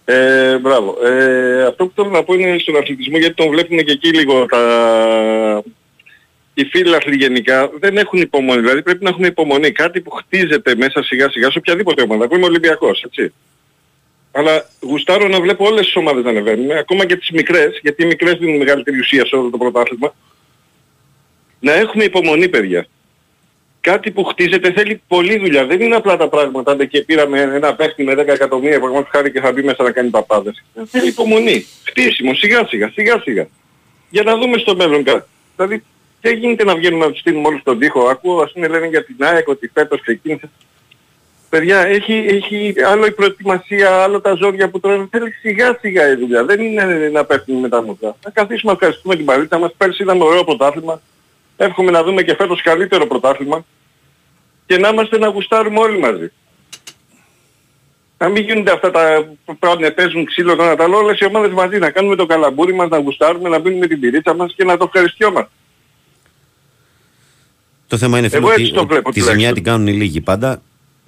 Ε, 0.08 0.58
μπράβο. 0.58 1.06
Ε, 1.06 1.62
αυτό 1.62 1.86
που 1.86 1.92
θέλω 1.94 2.08
να 2.08 2.22
πω 2.22 2.34
είναι 2.34 2.58
στον 2.58 2.76
αθλητισμό 2.76 3.18
γιατί 3.18 3.34
τον 3.34 3.48
βλέπουν 3.48 3.78
και 3.78 3.92
εκεί 3.92 4.08
λίγο 4.08 4.46
τα... 4.46 5.62
Οι 6.54 6.64
φίλαθλοι 6.64 7.16
γενικά 7.16 7.70
δεν 7.78 7.96
έχουν 7.96 8.20
υπομονή. 8.20 8.60
Δηλαδή 8.60 8.82
πρέπει 8.82 9.04
να 9.04 9.10
έχουμε 9.10 9.26
υπομονή. 9.26 9.72
Κάτι 9.72 10.00
που 10.00 10.10
χτίζεται 10.10 10.74
μέσα 10.74 11.02
σιγά 11.02 11.30
σιγά 11.30 11.50
σε 11.50 11.58
οποιαδήποτε 11.58 12.02
ομάδα. 12.02 12.24
Εγώ 12.24 12.36
είμαι 12.36 12.44
Ολυμπιακός, 12.44 13.02
έτσι. 13.02 13.32
Αλλά 14.32 14.68
γουστάρω 14.80 15.28
να 15.28 15.40
βλέπω 15.40 15.64
όλες 15.64 15.84
τις 15.84 15.96
ομάδες 15.96 16.24
να 16.24 16.30
ανεβαίνουν, 16.30 16.70
ακόμα 16.70 17.04
και 17.04 17.16
τις 17.16 17.30
μικρές, 17.30 17.78
γιατί 17.82 18.02
οι 18.02 18.06
μικρές 18.06 18.38
δίνουν 18.38 18.56
μεγαλύτερη 18.56 18.98
ουσία 18.98 19.26
σε 19.26 19.36
όλο 19.36 19.50
το 19.50 19.58
πρωτάθλημα. 19.58 20.14
Να 21.60 21.72
έχουμε 21.72 22.04
υπομονή 22.04 22.48
παιδιά. 22.48 22.86
Κάτι 23.90 24.10
που 24.10 24.24
χτίζεται 24.24 24.72
θέλει 24.72 25.02
πολλή 25.08 25.38
δουλειά. 25.38 25.66
Δεν 25.66 25.80
είναι 25.80 25.94
απλά 25.94 26.16
τα 26.16 26.28
πράγματα. 26.28 26.72
Αν 26.72 26.88
και 26.88 27.00
πήραμε 27.00 27.40
ένα 27.40 27.74
παίχτη 27.74 28.04
με 28.04 28.12
10 28.12 28.26
εκατομμύρια 28.26 28.80
πραγματικά 28.80 29.10
χάρη 29.12 29.30
και 29.30 29.40
θα 29.40 29.52
μπει 29.52 29.62
μέσα 29.62 29.82
να 29.82 29.90
κάνει 29.90 30.08
παπάδες. 30.08 30.64
Θέλει 30.86 31.08
υπομονή. 31.08 31.66
Χτίσιμο. 31.84 32.34
Σιγά 32.34 32.66
σιγά. 32.66 32.90
Σιγά 32.94 33.20
σιγά. 33.20 33.46
Για 34.10 34.22
να 34.22 34.36
δούμε 34.36 34.58
στο 34.58 34.76
μέλλον 34.76 35.04
κάτι. 35.04 35.28
Δηλαδή 35.56 35.82
δεν 36.20 36.38
γίνεται 36.38 36.64
να 36.64 36.74
βγαίνουμε 36.74 37.04
να 37.04 37.10
τους 37.10 37.20
στείλουμε 37.20 37.48
όλους 37.48 37.60
στον 37.60 37.78
τοίχο. 37.78 38.00
Ακούω 38.08 38.42
ας 38.42 38.52
πούμε 38.52 38.68
λένε 38.68 38.86
για 38.86 39.04
την 39.04 39.16
ΑΕΚ 39.18 39.48
ότι 39.48 39.70
φέτος 39.74 40.00
ξεκίνησε. 40.00 40.50
Παιδιά, 41.48 41.86
έχει, 41.86 42.12
έχει 42.28 42.74
άλλο 42.86 43.06
η 43.06 43.12
προετοιμασία, 43.12 43.90
άλλο 43.90 44.20
τα 44.20 44.34
ζόρια 44.34 44.70
που 44.70 44.80
τρώνε. 44.80 45.08
Θέλει 45.10 45.30
σιγά 45.30 45.78
σιγά 45.80 46.08
η 46.10 46.14
δουλειά. 46.14 46.44
Δεν 46.44 46.60
είναι 46.60 46.84
να 47.12 47.24
πέφτουμε 47.24 47.60
με 47.60 47.68
τα 47.68 47.82
μούτρα. 47.82 48.16
Να 48.24 48.30
καθίσουμε 48.30 48.72
να 48.72 48.78
ευχαριστούμε 48.80 49.16
την 49.16 49.24
παλίτσα 49.24 49.58
μας. 49.58 49.72
Πέρσι 49.76 50.02
είδαμε 50.02 50.24
ωραίο 50.24 50.44
πρωτάθλημα. 50.44 51.00
Εύχομαι 51.56 51.90
να 51.90 52.02
δούμε 52.02 52.22
και 52.22 52.34
φέτος 52.34 52.62
καλύτερο 52.62 53.06
πρωτάθλημα 53.06 53.64
και 54.66 54.78
να 54.78 54.88
είμαστε 54.88 55.18
να 55.18 55.28
γουστάρουμε 55.28 55.78
όλοι 55.80 55.98
μαζί. 55.98 56.32
Να 58.18 58.28
μην 58.28 58.44
γίνονται 58.44 58.72
αυτά 58.72 58.90
τα 58.90 59.28
που 59.44 59.56
πάνε, 59.58 59.90
παίζουν 59.90 60.24
ξύλο 60.24 60.56
το 60.56 60.62
ένα 60.62 60.76
τα 60.76 60.84
άλλο, 60.84 60.96
όλες 60.96 61.18
οι 61.18 61.24
ομάδες 61.24 61.52
μαζί, 61.52 61.78
να 61.78 61.90
κάνουμε 61.90 62.16
το 62.16 62.26
καλαμπούρι 62.26 62.74
μας, 62.74 62.88
να 62.88 62.98
γουστάρουμε, 62.98 63.48
να 63.48 63.58
μπίνουμε 63.58 63.86
την 63.86 64.00
πυρίτσα 64.00 64.34
μας 64.34 64.52
και 64.56 64.64
να 64.64 64.76
το 64.76 64.84
ευχαριστιόμαστε. 64.84 65.50
Το 67.88 67.96
θέμα 67.96 68.18
είναι 68.18 68.28
φίλε, 68.28 68.40
Εγώ 68.40 68.50
έτσι 68.50 68.62
ότι, 68.62 68.72
το 68.72 68.80
ότι 68.80 68.88
βλέπω 68.88 69.10
τη 69.10 69.20
τουλάχιστον. 69.20 69.40
ζημιά 69.40 69.54
την 69.54 69.64
κάνουν 69.64 69.86
οι 69.86 69.92
λίγοι 69.92 70.20
πάντα 70.20 70.62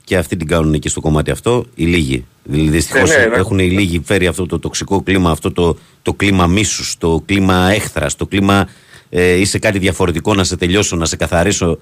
και 0.05 0.17
αυτοί 0.17 0.37
την 0.37 0.47
κάνουν 0.47 0.79
και 0.79 0.89
στο 0.89 1.01
κομμάτι 1.01 1.31
αυτό 1.31 1.65
οι 1.75 1.85
λίγοι. 1.85 2.27
Δηλαδή 2.43 2.69
δυστυχώς 2.71 3.11
Ναι, 3.11 3.17
ναι, 3.17 3.27
ναι. 3.27 3.37
έχουν 3.37 3.59
οι 3.59 3.71
λίγοι 3.71 4.03
φέρει 4.05 4.27
αυτό 4.27 4.47
το 4.47 4.59
τοξικό 4.59 5.03
κλίμα, 5.03 5.31
αυτό 5.31 5.53
το, 5.53 5.79
το 6.03 6.13
κλίμα 6.13 6.47
μίσους, 6.47 6.97
το 6.99 7.23
κλίμα 7.27 7.71
έχθρας, 7.71 8.17
το 8.17 8.27
κλίμα 8.27 8.69
ε, 9.11 9.33
είσαι 9.33 9.59
κάτι 9.59 9.79
διαφορετικό 9.79 10.35
να 10.35 10.45
σε 10.45 10.57
τελειώσω, 10.57 10.97
να 10.97 11.05
σε 11.05 11.17
καθαρίσω. 11.17 11.79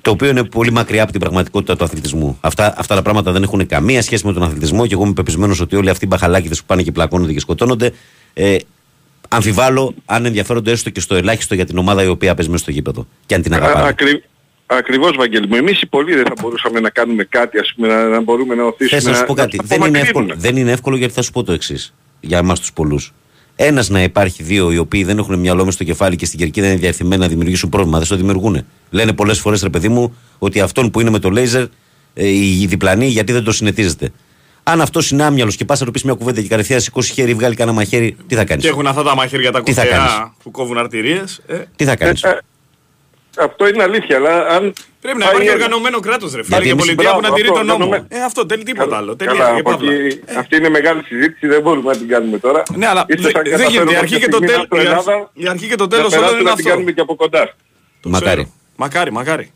Το 0.00 0.10
οποίο 0.10 0.28
είναι 0.28 0.44
πολύ 0.44 0.72
μακριά 0.72 1.02
από 1.02 1.10
την 1.10 1.20
πραγματικότητα 1.20 1.76
του 1.76 1.84
αθλητισμού. 1.84 2.38
Αυτά, 2.40 2.74
αυτά 2.76 2.94
τα 2.94 3.02
πράγματα 3.02 3.32
δεν 3.32 3.42
έχουν 3.42 3.66
καμία 3.66 4.02
σχέση 4.02 4.26
με 4.26 4.32
τον 4.32 4.42
αθλητισμό 4.42 4.86
και 4.86 4.94
εγώ 4.94 5.04
είμαι 5.04 5.12
πεπισμένος 5.12 5.60
ότι 5.60 5.76
όλοι 5.76 5.90
αυτοί 5.90 6.04
οι 6.04 6.08
μπαχαλάκιδε 6.10 6.54
που 6.54 6.62
πάνε 6.66 6.82
και 6.82 6.92
πλακώνονται 6.92 7.32
και 7.32 7.40
σκοτώνονται, 7.40 7.92
ε, 8.34 8.56
αμφιβάλλω 9.28 9.94
αν 10.04 10.24
ενδιαφέρονται 10.24 10.70
έστω 10.70 10.90
και 10.90 11.00
στο 11.00 11.14
ελάχιστο 11.14 11.54
για 11.54 11.66
την 11.66 11.78
ομάδα 11.78 12.02
η 12.02 12.06
οποία 12.06 12.34
παίζει 12.34 12.50
μέσα 12.50 12.62
στο 12.62 12.72
γήπεδο. 12.72 13.06
Και 13.26 13.34
αν 13.34 13.42
την 13.42 13.54
αγαπάνε. 13.54 13.84
Α, 13.84 13.88
ακρι... 13.88 14.22
Ακριβώς 14.70 15.16
Βαγγέλη 15.16 15.48
μου. 15.48 15.54
Εμείς 15.54 15.80
οι 15.80 15.86
πολλοί 15.86 16.14
δεν 16.14 16.24
θα 16.24 16.32
μπορούσαμε 16.40 16.80
να 16.80 16.90
κάνουμε 16.90 17.24
κάτι, 17.24 17.58
ας 17.58 17.72
πούμε, 17.76 17.88
να, 17.88 18.08
να 18.08 18.20
μπορούμε 18.20 18.54
να 18.54 18.64
οθήσουμε. 18.64 19.00
Θες 19.00 19.10
να 19.10 19.16
σου 19.18 19.24
πω 19.24 19.34
κάτι. 19.34 19.56
τα 19.56 19.64
Δεν 19.66 19.76
είναι, 19.76 19.86
απομακρύνουμε. 19.86 20.24
εύκολο, 20.24 20.40
δεν 20.40 20.56
είναι 20.56 20.72
εύκολο 20.72 20.96
γιατί 20.96 21.12
θα 21.12 21.22
σου 21.22 21.32
πω 21.32 21.42
το 21.42 21.52
εξής. 21.52 21.94
Για 22.20 22.38
εμάς 22.38 22.60
τους 22.60 22.72
πολλούς. 22.72 23.12
Ένας 23.60 23.88
να 23.88 24.02
υπάρχει, 24.02 24.42
δύο 24.42 24.72
οι 24.72 24.78
οποίοι 24.78 25.04
δεν 25.04 25.18
έχουν 25.18 25.38
μυαλό 25.38 25.64
μες 25.64 25.74
στο 25.74 25.84
κεφάλι 25.84 26.16
και 26.16 26.26
στην 26.26 26.38
κερκίδα 26.38 26.66
είναι 26.66 26.76
διαρθυμένοι 26.76 27.20
να 27.22 27.28
δημιουργήσουν 27.28 27.68
πρόβλημα. 27.68 27.98
Δεν 27.98 28.08
το 28.08 28.16
δημιουργούν. 28.16 28.66
Λένε 28.90 29.12
πολλές 29.12 29.38
φορές, 29.38 29.62
ρε 29.62 29.68
παιδί 29.68 29.88
μου, 29.88 30.16
ότι 30.38 30.60
αυτόν 30.60 30.90
που 30.90 31.00
είναι 31.00 31.10
με 31.10 31.18
το 31.18 31.30
λέιζερ, 31.30 31.64
ε, 32.14 32.28
η 32.28 32.66
διπλανή, 32.68 33.06
γιατί 33.06 33.32
δεν 33.32 33.44
το 33.44 33.52
συνετίζεται. 33.52 34.10
Αν 34.62 34.80
αυτός 34.80 35.10
είναι 35.10 35.22
άμυαλος 35.22 35.56
και 35.56 35.64
πας 35.64 35.80
να 35.80 35.86
του 35.86 35.92
πεις 35.92 36.02
μια 36.02 36.14
κουβέντα 36.14 36.40
και 36.40 36.48
κατευθείαν 36.48 36.80
σηκώσει 36.80 37.12
χέρι, 37.12 37.34
βγάλει 37.34 37.54
κανένα 37.54 37.76
μαχαίρι, 37.76 38.16
τι 38.26 38.34
θα 38.34 38.44
κάνεις; 38.44 38.64
Και 38.64 38.70
έχουν 38.70 38.86
αυτά 38.86 39.02
τα 39.02 39.14
μαχαίρια 39.14 39.52
τα 39.52 39.62
Τι 39.62 39.72
θα 39.72 39.82
κουφιά 39.82 39.98
κάνεις; 39.98 40.12
που 40.42 40.50
κόβουν 40.50 40.78
αρτηρίες. 40.78 41.40
Ε, 41.46 41.62
Τι 41.76 41.84
θα 41.84 41.96
κάνεις; 41.96 42.22
Ε, 42.22 42.28
ε, 42.28 42.38
αυτό 43.38 43.68
είναι 43.68 43.82
αλήθεια, 43.82 44.16
αλλά 44.16 44.46
αν... 44.46 44.72
πρέπει 45.00 45.18
να 45.18 45.24
πάει 45.24 45.34
υπάρχει 45.34 45.48
ένα- 45.48 45.64
οργανωμένο 45.64 46.00
κράτος 46.00 46.34
ρε 46.34 46.42
φίλε 46.44 46.48
Γιατί 46.48 46.64
και 46.64 46.70
εμείς- 46.70 46.84
πολιτεία 46.84 47.08
που 47.14 47.14
να 47.14 47.20
μπράβο, 47.20 47.34
τηρεί 47.34 47.48
αυτό, 47.48 47.58
τον 47.58 47.66
νόμο. 47.66 47.84
οργανωμένο. 47.84 48.22
Ε, 48.22 48.24
αυτό 48.24 48.46
τέλει 48.46 48.62
τίποτα 48.62 48.96
άλλο. 48.96 49.16
Τελεία 49.16 49.34
Καλά, 49.34 49.54
και 49.54 49.60
από 49.60 49.70
παύλα. 49.70 49.92
εκεί- 49.92 50.20
αυτή 50.38 50.56
είναι 50.56 50.68
μεγάλη 50.68 51.02
συζήτηση, 51.02 51.46
δεν 51.46 51.60
μπορούμε 51.62 51.92
να 51.92 51.98
την 51.98 52.08
κάνουμε 52.08 52.38
τώρα. 52.38 52.62
Ναι, 52.76 52.86
αλλά 52.86 53.04
Ίσως 53.08 53.22
δεν 53.22 53.32
θα 53.32 53.40
δεν 53.42 53.50
γίνεται. 53.50 53.64
Η 53.64 53.66
καταφέρουμε 53.66 53.96
αρχή 53.98 54.14
και 54.14 54.20
κάποια 54.20 54.30
το 54.30 54.36
στιγμή 54.36 54.52
τέλος- 54.52 54.66
στην 54.66 54.76
η 54.76 54.80
αρχή- 54.80 55.08
Ελλάδα 55.08 55.30
η 55.32 55.48
αρχή 55.48 55.66
και 55.68 55.74
το 55.76 55.84
να 55.84 55.88
τέλος 55.90 56.04
όλων 56.12 56.18
περάσουμε 56.20 56.40
είναι 56.40 56.50
να 56.50 56.56
την 56.56 56.64
αυτό. 56.64 56.68
κάνουμε 56.74 56.92
και 56.92 57.00
από 57.00 57.14
κοντά. 57.14 57.54
Το 58.00 58.08
Μακάρι. 58.08 58.30
ξέρω. 58.42 58.52
Μακάρι, 58.76 59.12
μακάρι. 59.12 59.52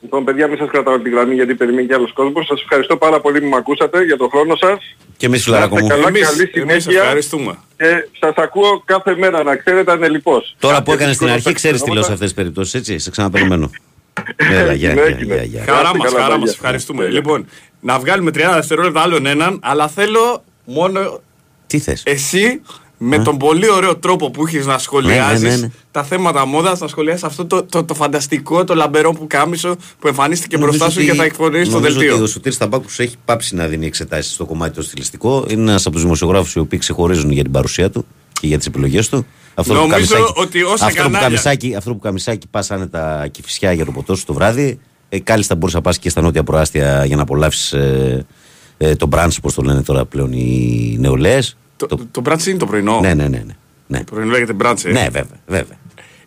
Λοιπόν, 0.00 0.24
παιδιά, 0.24 0.48
μην 0.48 0.58
σας 0.58 0.68
κρατάω 0.70 0.98
την 0.98 1.12
γραμμή 1.12 1.34
γιατί 1.34 1.54
περιμένει 1.54 1.86
και 1.86 1.94
άλλος 1.94 2.12
κόσμος. 2.12 2.46
Σας 2.46 2.60
ευχαριστώ 2.62 2.96
πάρα 2.96 3.20
πολύ 3.20 3.40
που 3.40 3.46
με 3.48 3.56
ακούσατε 3.56 4.04
για 4.04 4.16
τον 4.16 4.28
χρόνο 4.30 4.56
σας. 4.56 4.78
Και 5.16 5.26
εμείς, 5.26 5.42
φιλαράκο 5.44 5.74
Να 5.74 5.80
μου. 5.80 5.86
είστε 5.86 5.94
καλά, 5.98 6.08
Εμείς- 6.08 6.26
καλή 6.28 6.50
εμείς 6.54 6.82
συνέχεια. 6.82 7.02
ευχαριστούμε. 7.02 7.58
Και 7.76 8.08
σας 8.20 8.34
ακούω 8.36 8.82
κάθε 8.84 9.16
μέρα, 9.16 9.42
να 9.42 9.56
ξέρετε, 9.56 9.92
ανελιπώς. 9.92 10.56
Τώρα 10.58 10.76
που 10.76 10.78
Κάποια 10.82 10.94
έκανες 10.94 11.14
στην 11.14 11.26
δύσκολα 11.26 11.32
αρχή, 11.32 11.52
ξέρεις 11.52 11.82
τι 11.82 11.86
λέω 11.92 12.02
σε 12.02 12.08
πράγματα. 12.08 12.12
αυτές 12.12 12.26
τις 12.28 12.36
περιπτώσεις, 12.36 12.74
έτσι. 12.74 12.98
Σε 12.98 13.10
ξαναπεριμένω. 13.10 13.70
Έλα, 14.36 14.72
γεια, 14.72 14.94
Ναι, 14.94 15.00
γεια, 15.00 15.16
ναι. 15.16 15.24
γεια, 15.34 15.42
γεια. 15.42 15.64
Χαρά 15.64 15.80
Είστε 15.82 15.96
μας, 15.98 16.06
καλά, 16.06 16.16
χαρά 16.22 16.26
παιδιά. 16.26 16.38
μας. 16.38 16.52
Ευχαριστούμε. 16.54 17.06
Λοιπόν, 17.08 17.46
να 17.80 17.98
βγάλουμε 17.98 18.30
30 18.30 18.54
δευτερόλεπτα 18.54 19.00
άλλον 19.00 19.26
έναν, 19.26 19.58
αλλά 19.62 19.88
θέλω 19.88 20.44
μόνο 20.64 21.20
Τι 21.66 21.78
θες; 21.78 22.02
εσύ 22.06 22.60
με 22.98 23.18
τον 23.18 23.36
πολύ 23.38 23.70
ωραίο 23.70 23.96
τρόπο 23.96 24.30
που 24.30 24.46
έχεις 24.46 24.66
να 24.66 24.78
σχολιάζεις 24.78 25.42
Ναι, 25.42 25.48
ναι, 25.48 25.56
ναι. 25.56 25.70
τα 25.90 26.02
θέματα 26.02 26.46
μόδας, 26.46 26.80
να 26.80 26.88
σχολιάσεις 26.88 27.24
αυτό 27.24 27.44
το, 27.46 27.62
το, 27.62 27.84
το 27.84 27.94
φανταστικό, 27.94 28.64
το 28.64 28.74
λαμπερό 28.74 29.12
που 29.12 29.26
κάμισο 29.26 29.76
που 29.98 30.08
εμφανίστηκε 30.08 30.58
μπροστά 30.58 30.90
σου 30.90 31.04
και 31.04 31.12
θα 31.14 31.24
εκφωνήσεις 31.24 31.66
στο 31.68 31.76
Νομίζω 31.76 31.96
ότι 31.96 32.06
δελτίο. 32.06 32.24
ο 32.24 32.26
Σωτήρης 32.26 32.58
Ταμπάκους 32.58 32.98
έχει 32.98 33.16
πάψει 33.24 33.54
να 33.54 33.66
δίνει 33.66 33.86
εξετάσεις 33.86 34.32
στο 34.32 34.44
κομμάτι 34.44 34.74
το 34.74 34.82
στιλιστικό. 34.82 35.44
Είναι 35.48 35.60
ένας 35.70 35.82
από 35.86 35.94
τους 35.94 36.02
δημοσιογράφους 36.04 36.54
οι 36.54 36.58
οποίοι 36.58 36.78
ξεχωρίζουν 36.78 37.30
για 37.30 37.42
την 37.42 37.52
παρουσία 37.52 37.90
του 37.90 38.06
και 38.40 38.46
για 38.46 38.58
τις 38.58 38.66
επιλογές 38.66 39.08
του. 39.08 39.26
Αυτό 39.54 39.72
το 39.74 39.80
Νομίζω 39.80 39.94
καμισάκι- 40.14 40.32
ότι 40.40 40.62
όσα 40.62 40.72
αυτό, 40.84 40.88
που 40.88 40.94
κανάλια- 41.02 41.20
καμισάκι, 41.20 41.74
αυτό 41.76 41.92
που 41.92 41.98
καμισάκι 41.98 42.46
πας 42.50 42.70
άνετα 42.70 43.28
κυφισιά 43.30 43.72
για 43.72 43.84
το 43.84 43.90
ποτός 43.92 44.18
σου 44.18 44.24
το 44.24 44.32
βράδυ. 44.32 44.78
Ε, 45.08 45.18
κάλλιστα 45.20 45.54
μπορείς 45.54 45.74
να 45.74 45.80
πας 45.80 45.98
και 45.98 46.08
στα 46.08 46.20
νότια 46.20 46.42
προάστια 46.42 47.04
για 47.04 47.16
να 47.16 47.22
απολαύσεις 47.22 47.72
ε, 47.72 48.26
ε, 48.78 48.96
το 48.96 49.08
brunch, 49.12 49.28
πώ 49.42 49.52
το 49.52 49.62
λένε 49.62 49.82
τώρα 49.82 50.04
πλέον 50.04 50.32
οι 50.32 50.96
νεολαίες. 51.00 51.56
Το, 51.76 51.86
το... 51.86 52.06
το 52.10 52.22
brunch 52.24 52.46
είναι 52.46 52.58
το 52.58 52.66
πρωινό. 52.66 53.00
Ναι, 53.00 53.14
ναι, 53.14 53.28
ναι. 53.28 53.38
ναι. 53.38 53.54
ναι. 53.86 53.98
Το 54.04 54.14
πρωινό 54.14 54.30
λέγεται 54.30 54.54
brunch. 54.62 54.84
Ε. 54.84 54.90
Ναι, 54.92 55.02
βέβαια. 55.02 55.26
βέβαια. 55.46 55.78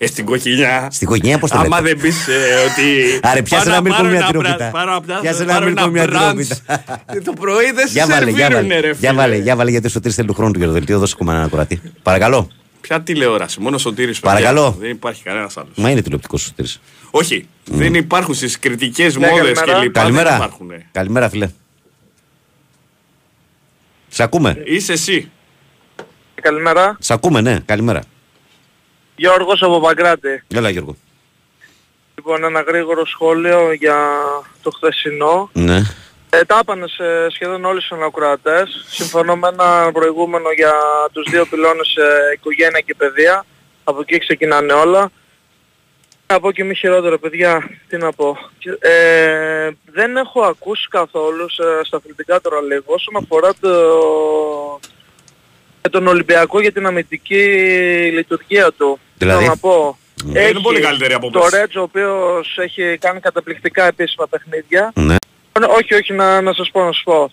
Ε, 0.01 0.07
στην 0.07 0.25
κοκκινιά. 0.25 0.87
Στην 0.91 1.07
κοκκινιά 1.07 1.39
πώς 1.39 1.49
το 1.51 1.57
Άμα 1.57 1.81
λέτε; 1.81 1.93
δεν 1.93 2.01
πεις 2.03 2.27
ε, 2.27 2.31
ότι. 2.71 3.19
Άρε, 3.21 3.41
πιάσε 3.41 3.69
πάρω- 3.69 3.71
ένα 3.73 3.81
μίλκο 3.81 3.97
πάρω 3.97 4.09
μια 4.09 4.17
ένα 4.17 4.27
τυρόπιτα. 4.27 4.55
μπραντ, 4.57 4.71
Πάρω 4.73 4.95
απλά. 4.95 5.19
Πιάσε 5.19 5.43
ένα 5.43 5.53
πάρω 5.53 5.65
μίλκο 5.65 5.87
μια 5.87 6.03
brunch. 6.03 6.09
τυρόπιτα. 6.09 6.55
Ε, 7.05 7.19
Το 7.21 7.33
πρωί 7.33 7.71
δεν 7.71 7.87
σε 7.87 7.93
Για 7.93 8.07
βάλε, 8.07 8.29
για 8.29 8.37
σερβίρουνε, 8.39 8.67
βάλε. 8.73 8.79
ρε 8.79 8.87
Για 8.87 8.95
φίλε. 9.09 9.13
βάλε, 9.21 9.35
για 9.35 9.55
βάλε, 9.55 9.69
γιατί 9.71 9.87
ο 9.87 9.89
Σωτήρης 9.89 10.15
θέλει 10.15 10.27
του 10.27 10.33
χρόνου 10.33 10.51
του 10.51 10.59
γεροδελτίου. 10.59 10.99
Δώσε 10.99 11.13
ακόμα 11.15 11.33
έναν 11.33 11.45
ακροατή. 11.45 11.81
Παρακαλώ. 12.03 12.49
Ποια 12.81 13.01
τηλεόραση, 13.01 13.59
μόνο 13.59 13.77
σωτήρης 13.77 14.19
παιδιά. 14.19 14.35
Παρακαλώ. 14.37 14.75
Δεν 14.79 14.89
υπάρχει 14.89 15.23
κανένας 15.23 15.57
άλλος. 15.57 15.71
Μα 15.75 15.89
είναι 15.89 16.01
τηλεοπτικός 16.01 16.41
ο 16.43 16.45
Σωτήρης. 16.45 16.79
Όχι, 17.11 17.47
δεν 17.63 17.93
υπάρχουν 17.93 18.33
στις 18.33 18.59
κριτικές 18.59 19.15
Ναι, 19.15 19.27
μόδες 19.27 19.41
καλημέρα. 19.41 19.65
και 19.79 19.83
λοιπά. 19.85 20.01
Δεν 20.03 20.13
Καλημέρα. 20.13 20.35
υπάρχουν. 20.35 20.71
Καλημέρα, 20.91 21.29
φίλε. 21.29 21.49
Σε 24.09 24.23
ακούμε. 24.23 24.61
Είσαι 24.65 24.91
εσύ. 24.93 25.31
Καλημέρα. 26.39 26.97
Σε 26.99 27.13
ακούμε, 27.13 27.41
ναι. 27.41 27.59
Καλημέρα. 27.65 28.03
Γιώργος 29.15 29.61
από 29.61 29.79
Παγκράτη. 29.79 30.43
Έλα, 30.47 30.69
Γιώργο. 30.69 30.95
Λοιπόν, 32.15 32.43
ένα 32.43 32.61
γρήγορο 32.61 33.05
σχόλιο 33.05 33.73
για 33.73 33.97
το 34.61 34.71
χθεσινό. 34.71 35.49
Ναι. 35.53 35.81
Ε, 36.29 36.43
τα 36.43 36.59
είπανε 36.61 36.87
σε 36.87 37.29
σχεδόν 37.29 37.65
όλοι 37.65 37.79
τους 37.79 37.91
ανακροατές. 37.91 38.85
Συμφωνώ 38.89 39.35
με 39.35 39.47
ένα 39.47 39.91
προηγούμενο 39.93 40.51
για 40.51 40.73
τους 41.11 41.29
δύο 41.29 41.45
πυλώνες 41.45 41.95
ε, 41.95 42.33
οικογένεια 42.33 42.79
και 42.79 42.95
παιδεία. 42.95 43.45
Από 43.83 43.99
εκεί 44.01 44.17
ξεκινάνε 44.17 44.73
όλα. 44.73 45.11
Να 46.27 46.39
πω 46.39 46.51
και 46.51 46.63
μη 46.63 46.75
χειρότερο 46.75 47.19
παιδιά, 47.19 47.69
τι 47.87 47.97
να 47.97 48.11
πω. 48.11 48.37
Ε, 48.79 49.69
δεν 49.91 50.17
έχω 50.17 50.41
ακούσει 50.41 50.87
καθόλου 50.87 51.49
σε, 51.49 51.63
στα 51.83 51.97
αθλητικά 51.97 52.41
τώρα 52.41 52.61
λίγο 52.61 52.83
όσον 52.85 53.15
αφορά 53.15 53.53
το, 53.59 53.69
ε, 55.81 55.89
τον 55.89 56.07
Ολυμπιακό 56.07 56.61
για 56.61 56.71
την 56.71 56.85
αμυντική 56.85 57.43
λειτουργία 58.13 58.71
του. 58.77 58.99
Δηλαδή; 59.17 59.39
Θέλω 59.39 59.49
να 59.49 59.57
πω. 59.57 59.97
Ε, 60.33 60.47
είναι 60.47 60.59
πολύ 60.59 60.79
καλύτερη 60.79 61.13
από 61.13 61.29
το 61.31 61.39
πέρσι. 61.39 61.55
Ρέτζο 61.57 61.79
ο 61.79 61.83
οποίος 61.83 62.57
έχει 62.57 62.97
κάνει 62.97 63.19
καταπληκτικά 63.19 63.85
επίσημα 63.87 64.27
παιχνίδια. 64.27 64.91
Ναι. 64.95 65.15
Ε, 65.59 65.65
Όχι, 65.77 65.93
όχι, 65.95 66.13
να, 66.13 66.41
να 66.41 66.53
σας 66.53 66.69
πω, 66.71 66.83
να 66.83 66.91
σας 66.91 67.01
πω. 67.03 67.31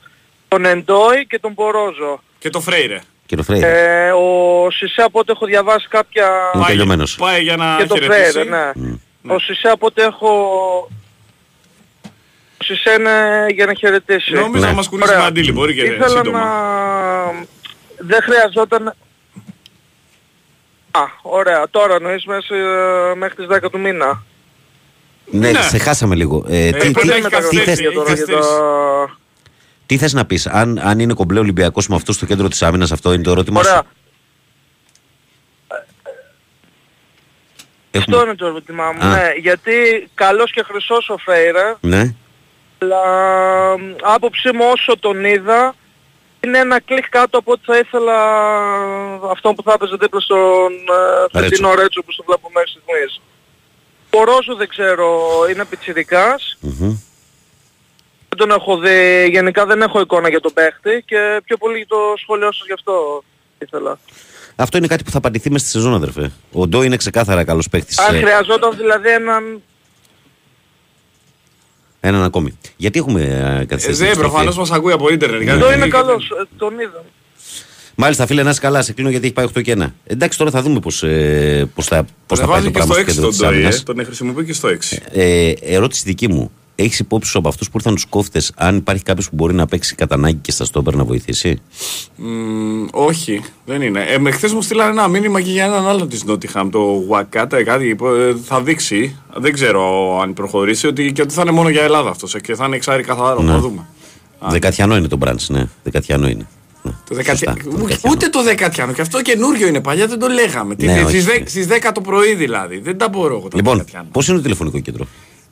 Τον 0.49 0.65
Εντόι 0.65 1.27
και 1.29 1.39
τον 1.39 1.55
Πορόζο. 1.55 2.23
Και 2.39 2.51
το 2.51 2.61
Φρέιρε. 2.61 3.01
Και 3.27 3.37
το 3.37 3.43
Φρέιρε. 3.43 4.07
Ε, 4.07 4.11
ο 4.11 4.71
Σισε 4.71 5.03
από 5.03 5.19
ό,τι 5.19 5.33
έχω 5.33 5.47
διαβάσει 5.47 5.87
κάποια... 5.89 6.31
Είναι 6.55 6.65
τελειωμένος. 6.67 7.15
Πάει 7.17 7.43
για 7.43 7.57
να 7.57 7.77
Και 7.77 7.87
το 7.87 7.95
χαιρετήσει. 7.97 8.31
Φρέιρε, 8.31 8.49
ναι. 8.51 8.73
Ο 9.35 9.39
Σισε 9.39 9.69
από 9.69 9.87
ό,τι 9.87 10.03
έχω... 10.03 10.29
Ο 12.61 12.65
Σισε 12.65 12.91
είναι 12.99 13.47
για 13.55 13.67
να 13.67 13.75
χαιρετήσει. 13.75 14.33
Νόμιζα 14.33 14.67
να 14.67 14.73
μας 14.73 14.89
κουνήσει 14.89 15.09
Ωραία. 15.09 15.21
με 15.23 15.27
αντίλη, 15.29 15.53
μπορεί 15.53 15.75
και 15.75 15.83
Ήθελα 15.83 16.09
σύντομα. 16.09 16.39
να... 16.39 17.47
Δεν 17.99 18.23
χρειαζόταν... 18.23 18.89
Α, 20.91 21.01
ωραία. 21.23 21.67
Τώρα 21.71 22.01
νοείς 22.01 22.25
μέσα, 22.25 22.55
ε, 22.57 23.15
μέχρι 23.15 23.47
τις 23.47 23.57
10 23.65 23.71
του 23.71 23.81
μήνα. 23.81 24.23
Ναι, 25.31 25.53
σε 25.53 25.79
χάσαμε 25.79 26.15
λίγο. 26.15 26.45
Ε, 26.49 26.71
τι, 26.71 26.91
Πότε 26.91 27.01
τι, 27.01 27.07
είναι 27.07 27.17
τι, 27.17 27.23
μεταγραφή 27.23 27.57
θες, 27.57 27.81
για 27.81 27.93
τώρα, 27.93 28.15
για 28.15 28.27
τα- 28.27 29.17
τι 29.87 29.97
θες 29.99 30.13
να 30.13 30.25
πεις, 30.27 30.47
αν, 30.47 30.79
αν 30.79 30.99
είναι 30.99 31.15
κομπλέ 31.15 31.39
Ολυμπιακός 31.39 31.89
με 31.89 31.95
αυτό 31.95 32.13
στο 32.13 32.27
κέντρο 32.27 32.49
της 32.49 32.63
άμυνας, 32.63 32.93
αυτό 32.93 33.13
είναι 33.13 33.23
το 33.23 33.31
ερώτημα 33.31 33.61
Ωραία. 33.61 33.73
σου. 33.77 33.83
Έχουμε- 37.91 38.17
Αυτό 38.17 38.23
είναι 38.31 38.35
το 38.37 38.47
ερώτημά 38.47 38.93
μου. 38.93 39.03
Α. 39.05 39.09
Ναι, 39.17 39.31
γιατί 39.41 39.73
καλός 40.15 40.53
και 40.53 40.63
χρυσός 40.63 41.09
ο 41.09 41.17
Φέιρα, 41.19 41.77
Ναι. 41.81 42.15
αλλά 42.79 42.99
μ, 43.79 43.83
άποψή 44.03 44.53
μου 44.53 44.65
όσο 44.73 44.99
τον 44.99 45.25
είδα, 45.25 45.75
είναι 46.47 46.59
ένα 46.59 46.81
κλικ 46.81 47.09
κάτω 47.09 47.39
από 47.39 47.53
ό,τι 47.53 47.65
θα 47.65 47.79
ήθελα 47.79 48.19
αυτό 49.31 49.55
που 49.55 49.63
θα 49.63 49.73
έπαιζε 49.73 49.97
δίπλα 50.01 50.21
στον 50.21 50.73
ε, 50.73 51.39
Ρέτσο. 51.39 51.49
φετινό 51.49 51.75
Ρέτσο 51.75 52.03
που 52.03 52.13
στο 52.13 52.23
βλέπω 52.27 52.51
μέχρι 52.55 52.71
στιγμής. 52.71 53.21
Ο 54.11 54.25
Ρόζο 54.25 54.55
δεν 54.55 54.69
ξέρω, 54.69 55.09
είναι 55.51 55.65
πιτσιρικάς. 55.65 56.59
Μμμ. 56.61 56.99
Δεν 58.29 58.49
τον 58.49 58.51
έχω 58.51 58.77
δει, 58.79 59.29
γενικά 59.31 59.67
δεν 59.67 59.83
έχω 59.83 60.01
εικόνα 60.01 60.29
για 60.29 60.41
τον 60.41 60.53
παίχτη 60.53 61.03
και 61.07 61.41
πιο 61.45 61.57
πολύ 61.57 61.87
το 61.87 61.97
σχόλιο 62.17 62.53
σας 62.53 62.67
γι' 62.67 62.73
αυτό 62.73 63.25
ήθελα. 63.59 63.99
Αυτό 64.57 64.79
είναι 64.79 64.87
κάτι 64.87 65.05
που 65.05 65.11
θα 65.11 65.19
απαντηθεί 65.19 65.51
μέσα 65.51 65.65
στη 65.65 65.75
σεζόν, 65.75 65.95
αδερφέ. 65.95 66.33
Ο 66.53 66.67
Ντό 66.67 66.83
είναι 66.83 66.97
ξεκάθαρα 66.97 67.45
καλός 67.45 67.69
παίκτης. 67.69 67.99
Αν 67.99 68.15
ε, 68.15 68.19
χρειαζόταν 68.19 68.77
δηλαδή 68.77 69.09
έναν 69.09 69.63
έναν 72.07 72.23
ακόμη. 72.23 72.59
Γιατί 72.77 72.99
έχουμε 72.99 73.21
ε, 73.23 73.61
Ε, 73.61 73.65
καθυστερήσει. 73.65 74.03
δεν, 74.03 74.11
την 74.11 74.21
προφανώς 74.21 74.45
επιστροφή; 74.45 74.59
μας 74.59 74.71
ακούει 74.79 74.93
από 74.93 75.09
ίντερνετ. 75.13 75.39
Ναι. 75.39 75.45
γιατί 75.45 75.59
Εδώ 75.59 75.67
είναι 75.73 75.77
είναι- 75.77 75.89
καλός, 75.89 76.31
ε, 76.31 76.45
τον 76.57 76.79
είδα. 76.79 77.05
Μάλιστα, 77.99 78.27
φίλε, 78.27 78.43
να 78.43 78.51
είσαι 78.51 78.61
καλά. 78.61 78.83
Σε 78.83 78.93
κλείνω 78.93 79.11
γιατί 79.11 79.25
έχει 79.25 79.35
πάει 79.35 79.47
8 79.57 79.63
και 79.63 79.73
1. 79.79 79.95
Εντάξει, 80.05 80.39
τώρα 80.39 80.51
θα 80.51 80.63
δούμε 80.63 80.81
πώς, 80.81 81.03
ε, 81.03 81.71
πώς 81.75 81.87
θα, 81.87 82.05
πώς 82.27 82.39
Τον 82.39 82.39
θα 82.39 82.45
πάει 82.47 82.47
το 82.47 82.53
βάζει 82.53 82.67
και 82.67 82.73
πράγμα 82.73 82.95
στο 82.95 83.03
στο 83.03 83.03
6 83.03 83.07
κέντρο 83.07 83.23
τον 83.23 83.31
της 83.31 83.39
Ντόι, 83.41 83.49
ε. 83.49 83.55
άμυνας. 83.55 83.83
τον 83.83 84.05
χρησιμοποιεί 84.05 84.45
και 84.45 84.53
στο 84.53 84.69
6. 84.69 84.99
Ε, 85.13 85.53
ερώτηση 85.61 86.03
δική 86.07 86.29
μου. 86.29 86.51
Έχεις 86.79 86.99
υπόψη 86.99 87.31
σου 87.31 87.39
από 87.39 87.49
αυτούς 87.49 87.67
που 87.71 87.77
ήρθαν 87.77 87.95
τους 87.95 88.05
κόφτες, 88.09 88.53
αν 88.57 88.77
υπάρχει 88.77 89.03
κάποιος 89.03 89.29
που 89.29 89.35
μπορεί 89.35 89.55
να 89.55 89.67
παίξει 89.67 89.95
κατά 89.95 90.15
ανάγκη 90.15 90.39
και 90.43 90.51
στα 90.53 90.65
στόπερ 90.65 90.95
να 90.95 91.05
βοηθήσει; 91.05 91.61
Μ, 92.17 92.85
όχι, 92.91 93.43
δεν 93.65 93.83
είναι. 93.83 94.05
Ε, 94.09 94.19
με 94.19 94.31
χθες 94.31 94.53
μου 94.53 94.63
στείλανε 94.63 94.91
ένα 94.91 95.09
μήνυμα 95.09 95.41
και 95.41 95.51
για 95.51 95.65
έναν 95.65 95.87
άλλο 95.89 96.07
της 96.07 96.25
Νότιχαμ, 96.25 96.71
το 96.71 97.03
Wakata, 97.11 97.63
κάτι 97.65 97.97
ε, 98.19 98.35
θα 98.45 98.61
δείξει, 98.63 99.17
δεν 99.37 99.53
ξέρω 99.53 100.19
αν 100.21 100.33
προχωρήσει, 100.33 100.87
ότι, 100.87 101.13
και 101.13 101.23
ότι 101.23 101.35
θα 101.35 101.43
είναι 101.43 101.51
μόνο 101.51 101.69
για 101.69 101.83
Ελλάδα 101.83 102.11
αυτός 102.11 102.35
ε, 102.35 102.41
και 102.41 102.55
θα 102.55 102.65
είναι 102.67 102.77
εξάρι 102.77 103.03
καθαρό, 103.03 103.43
Ναι. 103.43 103.51
θα 103.53 103.59
δούμε. 103.59 103.87
Δεκατιανό 104.41 104.97
είναι 104.97 105.09
το 105.09 105.17
μπραντ, 105.17 105.41
ναι. 105.49 105.69
Δεκατιανό 105.83 106.29
είναι. 106.29 106.47
Ναι. 106.83 106.93
Το 107.09 107.15
δεκατια... 107.15 107.51
Σωστά, 107.55 107.63
το 107.65 107.77
Ούτε- 107.77 107.87
δεκατιανό. 107.87 108.15
Ούτε 108.17 108.29
το 108.29 108.43
δεκατιανό, 108.43 108.93
και 108.93 109.01
αυτό 109.01 109.23
καινούριο 109.23 109.67
είναι, 109.67 109.81
παλιά 109.81 110.07
δεν 110.07 110.19
το 110.19 110.27
λέγαμε. 110.29 110.75
Τι- 110.75 110.87
Ναι, 110.87 110.93
στις, 110.93 111.05
όχι. 111.05 111.19
δε- 111.39 111.49
στις 111.49 111.67
10 111.67 111.91
το 111.95 112.01
πρωί 112.01 112.35
δηλαδή, 112.35 112.79
δεν 112.79 112.99
τα 112.99 113.09
μπορώ 113.09 113.35
εγώ 113.37 113.49
τα 113.49 113.57
Λοιπόν, 113.57 113.77
δεκατιανά. 113.77 114.07
πώς 114.13 114.29
είναι 114.29 114.37
το 114.37 114.43
τηλεφωνικό 114.43 114.79
κέντρο; 114.79 115.07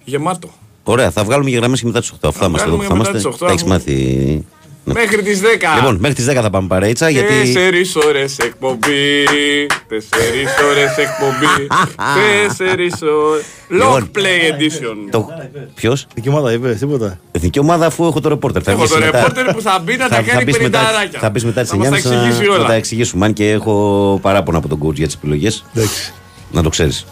Γεμάτο. 0.04 0.48
Ωραία, 0.84 1.10
θα 1.10 1.24
βγάλουμε 1.24 1.50
για 1.50 1.58
γραμμές 1.58 1.80
και 1.80 1.86
μετά 1.86 2.00
τις 2.00 2.10
8. 2.12 2.28
Αυτά 2.28 2.46
είμαστε 2.46 2.68
εδώ 2.68 2.76
βγάλουμε 2.76 2.98
που 3.02 3.04
θα 3.04 3.10
μετά 3.10 3.10
είμαστε. 3.10 3.28
τις 3.28 3.38
8, 3.38 3.46
Τα 3.46 3.52
έχεις 3.52 3.62
αφού- 3.62 3.72
μάθει. 3.72 4.44
Ναι. 4.86 4.92
Μέχρι 4.92 5.22
τις 5.22 5.40
10. 5.40 5.74
Λοιπόν, 5.76 5.96
μέχρι 6.00 6.14
τις 6.16 6.24
10 6.24 6.40
θα 6.42 6.50
πάμε 6.50 6.66
παρέτσα 6.68 7.08
γιατί. 7.08 7.34
Τέσσερις 7.34 7.96
ώρες 7.96 8.38
εκπομπή, 8.38 9.24
τέσσερις 9.88 10.50
ώρες 10.70 10.96
εκπομπή, 10.96 11.66
τέσσερις 12.18 12.94
ώρες... 13.02 13.42
Long 13.70 13.74
Λοιπόν, 13.74 14.10
play 14.14 14.52
edition. 14.52 14.96
Το... 15.10 15.26
Ποιος; 15.74 16.06
Εθνική 16.10 16.28
ομάδα 16.28 16.52
είπε, 16.52 16.74
τίποτα. 16.74 17.18
Εθνική 17.32 17.58
ομάδα 17.58 17.86
αφού 17.86 18.04
έχω 18.06 18.20
το 18.20 18.28
ρεπόρτερ. 18.28 18.62
Θα 18.64 18.70
Έχω 18.70 18.80
βγεις 18.80 18.92
το 18.92 18.98
μετά. 18.98 19.18
ρεπόρτερ 19.18 19.54
που 19.54 19.60
θα 19.60 19.80
μπει 19.84 19.96
να 19.96 20.08
τα 20.08 20.14
θα 20.16 20.22
κάνει 20.22 20.44
πεις 20.44 20.58
μετά- 20.58 20.78
πενηνταράκια. 20.78 21.18
Θα 21.20 21.30
πει 21.30 21.44
μετά 21.44 21.60
τις 21.60 21.70
Θα 21.70 21.76
μας 21.76 21.86
9.30 21.88 21.90
τα 21.90 21.96
εξηγήσει 21.96 22.46
να, 22.48 22.52
όλα. 22.52 22.62
να 22.62 22.68
τα 22.68 22.74
εξηγήσουμε. 22.74 23.26
Αν 23.26 23.32
και 23.32 23.50
έχω 23.50 24.18
παράπονα 24.22 24.58
από 24.58 24.68
τον 24.68 24.80
coach 24.82 24.94
για 24.94 25.06
τις 25.06 25.14
επιλογές. 25.14 25.64
Να 26.50 26.62
το 26.62 26.68
ξέρεις. 26.68 27.06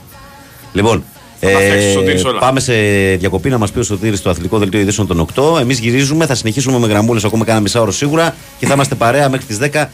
Λοιπόν, 0.72 1.04
τα 1.46 1.58
φτιάξει 1.58 1.88
ο 1.88 1.92
Σωτήρης 1.92 2.24
όλα. 2.24 2.38
πάμε 2.38 2.60
σε 2.60 2.72
διακοπή 3.16 3.48
να 3.48 3.58
μας 3.58 3.70
πει 3.72 3.78
ο 3.78 3.82
Σωτήρης 3.82 4.18
στο 4.18 4.30
αθλητικό 4.30 4.58
δελτίο 4.58 4.80
ειδήσεων 4.80 5.06
των 5.06 5.26
8. 5.34 5.60
Εμείς 5.60 5.78
γυρίζουμε, 5.78 6.26
θα 6.26 6.34
συνεχίσουμε 6.34 6.78
με 6.78 6.86
γραμμούλες 6.86 7.24
ακόμα 7.24 7.44
κάνα 7.44 7.60
μισά 7.60 7.80
ώρα 7.80 7.90
σίγουρα 7.90 8.34
και 8.58 8.66
θα 8.66 8.74
είμαστε 8.74 8.94
παρέα 8.94 9.28
μέχρι 9.28 9.46
τις 9.46 9.58
10 9.72 9.84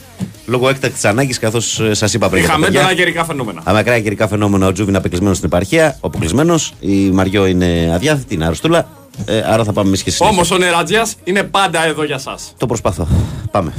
λόγω 0.47 0.69
έκτακτης 0.69 1.05
ανάγκης 1.05 1.39
καθώς 1.39 1.81
σας 1.91 2.15
είπα 2.15 2.29
πριν. 2.29 2.39
για 2.41 2.49
τα 2.49 2.55
Είχαμε 2.55 2.67
παιδιά. 2.67 2.81
έντονα 2.81 2.97
καιρικά 2.97 3.25
φαινόμενα. 3.25 3.63
Α, 3.71 3.73
μακριά 3.73 4.01
καιρικά 4.01 4.29
φαινόμενα. 4.29 4.67
Ο 4.67 4.73
Τζούβι 4.73 4.89
είναι 4.89 4.99
απεκλεισμένος 4.99 5.37
στην 5.37 5.49
επαρχία. 5.53 5.97
Ο 6.01 6.07
αποκλεισμένος. 6.07 6.73
Η 6.81 6.95
Μαριό 7.11 7.47
είναι 7.47 7.91
αδιάθετη, 7.95 8.35
είναι 8.35 8.45
αρρωστούλα. 8.45 8.89
Ε, 9.25 9.43
άρα 9.47 9.65
θα 9.65 9.73
πάμε 9.73 9.89
εμείς 9.89 10.03
και 10.03 10.11
συνέχεια. 10.11 10.37
Όμως 10.37 10.51
ο 10.51 10.59
Νερατζιάς 10.59 11.15
είναι 11.25 11.43
πάντα 11.43 11.87
εδώ 11.87 12.05
για 12.05 12.19
σας. 12.19 12.53
Το 12.57 12.67
προσπαθώ. 12.67 13.09
Πάμε. 13.51 13.73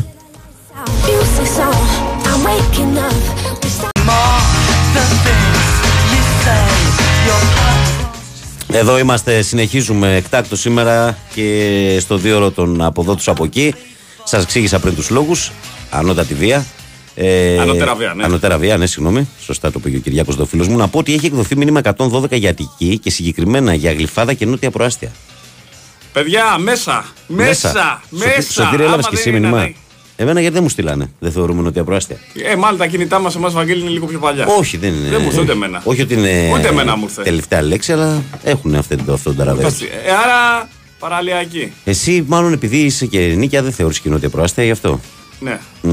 I'm 2.32 2.46
waking 2.46 2.98
up. 2.98 3.16
Εδώ 8.72 8.98
είμαστε, 8.98 9.42
συνεχίζουμε 9.42 10.16
εκτάκτο 10.16 10.56
σήμερα 10.56 11.18
και 11.34 11.98
στο 12.00 12.18
δύο 12.18 12.52
των 12.52 12.82
από 12.82 13.02
εδώ 13.02 13.16
του 13.16 13.32
από 13.32 13.44
εκεί. 13.44 13.74
Σας 14.24 14.44
εξήγησα 14.44 14.80
πριν 14.80 14.96
τους 14.96 15.10
λόγους. 15.10 15.52
Ανώτατη 15.90 16.34
βία. 16.34 16.66
Ε, 17.16 17.60
Ανώτερα 17.60 17.96
βία, 17.96 18.14
ναι. 18.14 18.24
Ανώτερα 18.24 18.58
βία, 18.58 18.78
ναι, 18.78 18.86
συγγνώμη. 18.86 19.28
Σωστά 19.42 19.72
το 19.72 19.80
είπε 19.80 19.90
και 19.90 19.98
ο 19.98 20.00
Κυριάκος 20.00 20.36
το 20.36 20.46
φίλο 20.46 20.66
μου. 20.70 20.78
Να 20.78 20.88
πω 20.88 21.00
ότι 21.00 21.14
έχει 21.14 21.26
εκδοθεί 21.26 21.56
μήνυμα 21.56 21.82
112 21.98 22.32
για 22.32 22.50
Αττική 22.50 23.00
και 23.00 23.10
συγκεκριμένα 23.10 23.74
για 23.74 23.94
Γλυφάδα 23.94 24.34
και 24.34 24.46
Νότια 24.46 24.72
Προάστια. 24.72 25.12
Παιδιά, 26.14 26.58
μέσα, 26.58 27.06
μέσα, 27.28 28.02
μέσα. 28.10 28.52
Σωτήρη, 28.52 28.84
έλαβες 28.84 29.06
Άμα 29.06 29.16
και 29.16 29.16
δεν 29.16 29.20
εσύ 29.20 29.30
είναι 29.30 29.40
μήνυμα; 29.40 29.72
Να- 30.20 30.24
Εμένα 30.24 30.40
γιατί 30.40 30.54
δεν 30.54 30.64
μου 30.64 30.70
στείλανε. 30.70 31.12
Δεν 31.20 31.32
θεωρούμε 31.32 31.62
Νότια 31.62 31.84
Προάστια. 31.84 32.18
Ε, 32.52 32.56
μάλλον 32.56 32.78
τα 32.80 32.88
κινητά 32.88 33.20
μας 33.20 33.36
εμάς 33.36 33.54
Βαγγέλη 33.54 33.82
είναι 33.82 33.90
λίγο 33.90 34.06
πιο 34.06 34.20
παλιά. 34.20 34.46
Όχι, 34.48 34.78
δεν 34.78 34.94
είναι. 34.94 35.10
Δεν 35.10 35.20
μου 35.22 35.28
ήρθε 35.28 35.42
ούτε 35.42 35.52
εμένα. 35.52 35.82
Όχι 35.84 36.02
ότι 36.02 36.14
είναι 36.14 36.52
Ούτε 36.54 36.68
εμένα 36.68 36.96
μου 36.96 37.04
ήρθε. 37.04 37.22
τελευταία 37.24 37.62
λέξη, 37.62 37.92
αλλά 37.92 38.24
έχουν 38.44 38.76
αυτό 38.76 38.96
το 39.06 39.14
αυτό 39.14 39.30
το 39.30 39.36
ταραβέρι. 39.36 39.68
Ε, 40.06 40.12
άρα 40.12 40.70
παραλιακή. 41.00 41.72
Εσύ, 41.84 42.24
μάλλον 42.28 42.54
επειδή 42.54 42.78
είσαι 42.78 43.06
και 43.06 43.20
νίκια, 43.20 43.62
δεν 43.64 43.72
θεωρείς 43.72 44.00
και 44.00 44.10
Νότια 44.10 44.30
Προάστια 44.30 44.64
γι' 44.64 44.72
αυτό; 44.72 45.00
Ναι. 45.40 45.60
Μμμ, 45.82 45.92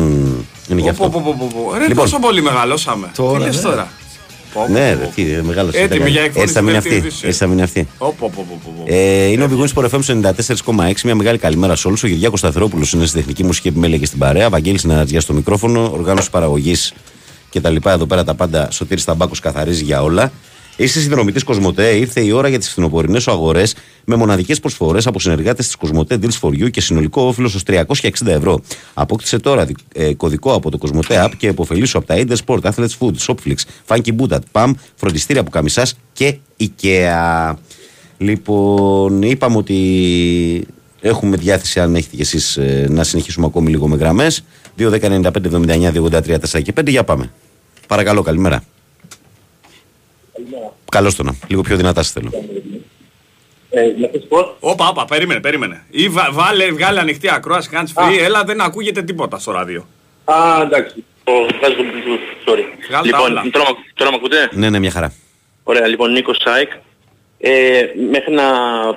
είναι 0.68 0.80
γι' 0.80 0.82
Πω, 0.82 0.88
αυτό. 0.90 1.08
πω, 1.08 1.20
πω, 1.24 1.36
πω, 1.38 1.50
πω. 1.54 1.74
Ρε, 1.78 1.86
Λοιπόν. 1.86 2.04
τόσο 2.04 2.18
πολύ 2.18 2.42
μεγαλώσαμε. 2.42 3.10
Τώρα, 3.16 3.38
Τι 3.38 3.44
λες 3.44 3.56
ναι. 3.56 3.62
τώρα; 3.62 3.88
Ναι, 4.70 4.92
ρε, 4.94 5.10
τι, 5.14 5.32
ε, 5.32 5.42
μεγάλος 5.42 5.74
Έτοιμη 5.74 6.10
για 6.10 6.22
εκφώνηση 6.22 6.40
Έτσι 6.40 6.54
θα 6.54 6.60
μείνει 6.62 6.80
στη 6.80 6.88
δεύτερη 6.88 6.96
αυτή. 6.98 7.08
δύση. 7.08 7.26
Έτσι 7.26 7.38
θα 7.38 7.46
μείνει 7.46 7.62
αυτή. 7.62 7.88
Ωπ, 7.98 8.22
ωπ, 8.22 8.38
ωπ, 8.38 8.50
ωπ, 8.50 8.66
ωπ. 8.80 8.88
Ε, 8.88 9.26
είναι 9.26 9.44
ο 9.44 9.48
Big 9.50 9.62
Wings 9.64 9.72
Sport 9.82 9.90
FM 9.90 9.98
στο 10.02 10.14
94,6. 10.14 11.04
Μια 11.04 11.14
μεγάλη 11.14 11.38
καλημέρα 11.38 11.76
σε 11.76 11.86
όλους. 11.88 12.02
Ο 12.02 12.08
Κυριάκο 12.08 12.36
Σταθερόπουλος 12.36 12.92
είναι 12.92 13.06
στη 13.06 13.16
τεχνική 13.18 13.44
μουσική 13.44 13.68
επιμέλεια 13.68 13.98
και 13.98 14.06
στην 14.06 14.18
παρέα. 14.18 14.48
Βαγγέλης 14.48 14.80
Συναρατζιά 14.80 15.20
στο 15.20 15.32
μικρόφωνο. 15.32 15.90
Οργάνωση 15.92 16.30
παραγωγής 16.30 16.92
και 17.50 17.60
τα 17.60 17.70
λοιπά. 17.70 17.92
Εδώ 17.92 18.06
πέρα 18.06 18.24
τα 18.24 18.34
πάντα. 18.34 18.68
Σωτήρη 18.70 19.02
Ταμπάκο 19.02 19.32
καθαρίζει 19.42 19.84
για 19.84 20.02
όλα. 20.02 20.32
Είσαι 20.76 21.00
συνδρομητή 21.00 21.44
Κοσμοτέ. 21.44 21.88
Ήρθε 21.96 22.20
η 22.20 22.30
ώρα 22.30 22.48
για 22.48 22.58
τις 22.58 22.68
φθινοπορεινές 22.70 23.28
αγορές 23.28 23.74
με 24.04 24.16
μοναδικές 24.16 24.60
προσφορές 24.60 25.06
από 25.06 25.20
συνεργάτες 25.20 25.66
της 25.66 25.76
Κοσμοτέ 25.76 26.18
Deals 26.22 26.38
for 26.40 26.48
You 26.48 26.70
και 26.70 26.80
συνολικό 26.80 27.22
όφελο 27.22 27.50
ω 27.56 27.60
360 27.66 28.10
ευρώ. 28.26 28.60
Απόκτησε 28.94 29.38
τώρα 29.38 29.64
δι- 29.64 29.76
ε, 29.94 30.14
κωδικό 30.14 30.52
από 30.52 30.70
το 30.70 30.78
Κοσμοτέ 30.78 31.24
App 31.24 31.30
και 31.36 31.46
υποφελήσου 31.46 31.98
από 31.98 32.06
τα 32.06 32.14
Inter 32.18 32.36
Sport, 32.46 32.60
Athletes 32.72 32.96
Food, 32.98 33.12
Shopflix, 33.26 33.54
Funky 33.86 34.10
Bootat, 34.18 34.38
PAM, 34.52 34.70
φροντιστήρια 34.94 35.40
από 35.40 35.50
καμισάς 35.50 35.94
και 36.12 36.36
IKEA. 36.60 37.54
Λοιπόν, 38.18 39.22
είπαμε 39.22 39.56
ότι 39.56 40.66
έχουμε 41.00 41.36
διάθεση, 41.36 41.80
αν 41.80 41.94
έχετε 41.94 42.16
κι 42.16 42.22
εσείς, 42.22 42.58
να 42.88 43.04
συνεχίσουμε 43.04 43.46
ακόμη 43.46 43.70
λίγο 43.70 43.88
με 43.88 43.96
γραμμές. 43.96 44.44
2-10-95-79-283-4 44.78 46.60
και 46.62 46.72
5. 46.72 46.90
Για 46.90 47.04
πάμε. 47.04 47.30
Παρακαλώ, 47.86 48.22
καλημέρα. 48.22 48.62
Καλώ 50.96 51.12
το 51.16 51.22
να. 51.22 51.34
Λίγο 51.48 51.60
πιο 51.62 51.76
δυνατά 51.76 52.02
σας 52.02 52.12
θέλω. 52.12 52.30
Όπα, 54.60 54.88
όπα, 54.88 55.04
περίμενε, 55.04 55.40
περίμενε. 55.40 55.84
Ή 55.90 56.08
βα- 56.08 56.28
βάλε, 56.32 56.72
βγάλε 56.72 57.00
ανοιχτή 57.00 57.30
ακρόαση, 57.30 57.70
hands 57.72 58.02
free, 58.02 58.18
έλα 58.20 58.44
δεν 58.44 58.60
ακούγεται 58.60 59.02
τίποτα 59.02 59.38
στο 59.38 59.52
ράδιο. 59.52 59.86
Α, 60.24 60.34
εντάξει. 60.62 61.04
Το 61.24 61.32
βγάζω 61.58 61.74
το 61.76 61.82
Bluetooth, 61.82 62.50
sorry. 62.50 62.62
Βγάλ' 62.88 63.10
τα 63.10 63.18
όλα. 63.18 63.28
Λοιπόν, 63.42 63.50
τώρα, 63.50 63.64
μ' 63.64 63.68
ακου- 63.68 63.84
τώρα 63.94 64.10
με 64.10 64.16
ακούτε; 64.16 64.48
Ναι, 64.52 64.70
ναι, 64.70 64.78
μια 64.78 64.90
χαρά. 64.90 65.12
Ωραία, 65.62 65.86
λοιπόν, 65.86 66.12
Νίκος 66.12 66.36
Σάικ. 66.44 66.70
Ε, 67.38 67.82
μέχρι 68.10 68.32
να 68.34 68.44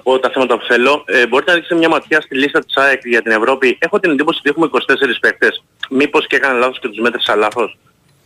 πω 0.03 0.19
τα 0.19 0.30
θέματα 0.34 0.57
που 0.59 0.65
θέλω, 0.67 1.03
ε, 1.07 1.27
μπορείτε 1.27 1.49
να 1.51 1.55
ρίξετε 1.57 1.76
μια 1.80 1.89
ματιά 1.89 2.21
στη 2.21 2.35
λίστα 2.38 2.59
της 2.65 2.76
ΑΕΚ 2.77 3.01
για 3.05 3.21
την 3.21 3.31
Ευρώπη. 3.31 3.77
Έχω 3.81 3.99
την 3.99 4.11
εντύπωση 4.11 4.39
ότι 4.39 4.49
έχουμε 4.49 4.65
24 4.65 5.19
παίκτες. 5.19 5.63
Μήπως 5.89 6.27
και 6.27 6.35
έκανα 6.35 6.53
λάθος 6.59 6.80
και 6.80 6.88
τους 6.88 6.99
μέτρησα 6.99 7.35
λάθος; 7.35 7.77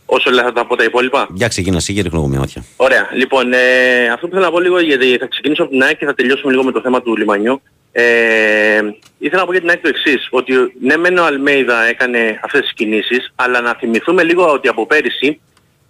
Όσο 0.06 0.30
λέω 0.30 0.44
θα 0.44 0.52
τα 0.52 0.66
πω 0.66 0.76
τα 0.76 0.84
υπόλοιπα. 0.84 1.26
Για 1.30 1.48
ξεκινά, 1.48 1.76
εσύ 1.76 1.94
και 1.94 2.02
ρίχνω 2.02 2.18
εγώ 2.18 2.28
μια 2.28 2.38
ματιά. 2.38 2.64
Ωραία. 2.76 3.08
Λοιπόν, 3.12 3.52
ε, 3.52 4.08
αυτό 4.12 4.26
που 4.26 4.32
θέλω 4.32 4.44
να 4.44 4.50
πω 4.50 4.60
λίγο, 4.60 4.80
γιατί 4.80 5.16
θα 5.20 5.26
ξεκινήσω 5.26 5.62
από 5.62 5.70
την 5.70 5.82
ΑΕΚ 5.82 5.96
και 5.98 6.04
θα 6.04 6.14
τελειώσουμε 6.14 6.50
λίγο 6.50 6.64
με 6.64 6.72
το 6.72 6.80
θέμα 6.80 7.02
του 7.02 7.16
λιμανιού. 7.16 7.62
Ε, 7.92 8.80
ήθελα 9.18 9.40
να 9.40 9.46
πω 9.46 9.52
για 9.52 9.60
την 9.60 9.70
ΑΕΚ 9.70 9.80
το 9.80 9.88
εξής, 9.88 10.28
ότι 10.30 10.52
ναι 10.80 10.96
μεν 10.96 11.18
ο 11.18 11.24
Αλμέιδα 11.24 11.82
έκανε 11.84 12.40
αυτές 12.42 12.60
τις 12.60 12.72
κινήσεις, 12.74 13.32
αλλά 13.34 13.60
να 13.60 13.74
θυμηθούμε 13.74 14.22
λίγο 14.22 14.52
ότι 14.52 14.68
από 14.68 14.86
πέρυσι 14.86 15.40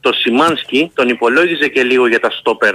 το 0.01 0.13
Σιμάνσκι 0.13 0.91
τον 0.95 1.09
υπολόγιζε 1.09 1.69
και 1.69 1.83
λίγο 1.83 2.07
για 2.07 2.21
τα 2.21 2.31
στόπερ 2.31 2.75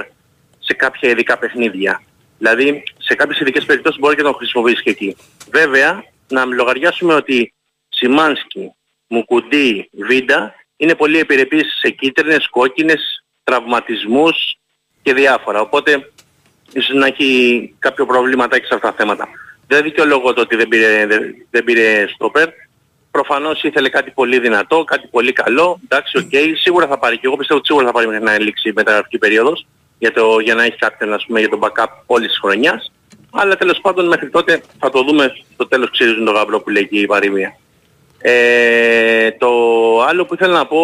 σε 0.59 0.73
κάποια 0.73 1.09
ειδικά 1.09 1.37
παιχνίδια. 1.37 2.01
Δηλαδή 2.37 2.83
σε 2.97 3.15
κάποιες 3.15 3.39
ειδικές 3.39 3.65
περιπτώσεις 3.65 3.99
μπορεί 3.99 4.15
και 4.15 4.21
να 4.21 4.27
τον 4.29 4.37
χρησιμοποιήσει 4.37 4.83
και 4.83 4.89
εκεί. 4.89 5.15
Βέβαια, 5.51 6.03
να 6.27 6.45
λογαριάσουμε 6.45 7.13
ότι 7.13 7.53
Σιμάνσκι, 7.89 8.71
Μουκουντή, 9.07 9.89
Βίντα 10.07 10.53
είναι 10.81 10.95
πολύ 10.95 11.19
επιρρεπείς 11.19 11.77
σε 11.79 11.89
κίτρινες, 11.89 12.49
κόκκινες, 12.49 13.23
τραυματισμούς 13.43 14.57
και 15.01 15.13
διάφορα. 15.13 15.61
Οπότε 15.61 16.11
ίσως 16.73 16.95
να 16.95 17.05
έχει 17.05 17.29
κάποιο 17.79 18.05
προβληματάκι 18.05 18.65
σε 18.65 18.73
αυτά 18.75 18.89
τα 18.89 18.95
θέματα. 18.97 19.27
Δεν 19.67 19.83
δικαιολογώ 19.83 20.33
το 20.33 20.41
ότι 20.41 20.55
δεν 20.55 20.67
πήρε, 20.67 21.05
δεν, 21.05 21.21
δεν 21.49 21.63
πήρε 21.63 22.07
στόπερ. 22.07 22.49
Προφανώς 23.11 23.63
ήθελε 23.63 23.89
κάτι 23.89 24.11
πολύ 24.11 24.39
δυνατό, 24.39 24.83
κάτι 24.83 25.07
πολύ 25.07 25.33
καλό. 25.33 25.79
Εντάξει, 25.83 26.17
οκ. 26.17 26.57
Σίγουρα 26.61 26.87
θα 26.87 26.97
πάρει 26.97 27.15
και 27.15 27.27
εγώ 27.27 27.35
πιστεύω 27.35 27.59
ότι 27.59 27.67
σίγουρα 27.67 27.85
θα 27.85 27.93
πάρει 27.93 28.07
μέχρι 28.07 28.23
να 28.23 28.39
λήξει 28.39 28.69
η 28.69 28.73
μεταγραφική 28.75 29.17
περίοδος 29.17 29.67
για, 29.97 30.13
το, 30.13 30.39
για 30.39 30.55
να 30.55 30.63
έχει 30.63 30.77
κάποιον 30.77 31.13
ας 31.13 31.25
πούμε, 31.25 31.39
για 31.39 31.49
τον 31.49 31.59
backup 31.61 31.87
όλης 32.05 32.27
της 32.27 32.39
χρονιάς. 32.39 32.91
Αλλά 33.31 33.57
τέλος 33.57 33.79
πάντων 33.81 34.07
μέχρι 34.07 34.29
τότε 34.29 34.63
θα 34.79 34.89
το 34.89 35.03
δούμε 35.03 35.33
στο 35.53 35.67
τέλος 35.67 35.89
ξυρίζουν 35.91 36.25
το 36.25 36.31
γαμπρό 36.31 36.61
που 36.61 36.69
λέει 36.69 36.87
και 36.87 36.99
η 36.99 37.05
παροιμία. 37.05 37.57
Ε, 38.21 39.31
το 39.31 39.49
άλλο 40.01 40.25
που 40.25 40.33
ήθελα 40.33 40.53
να 40.53 40.65
πω 40.65 40.81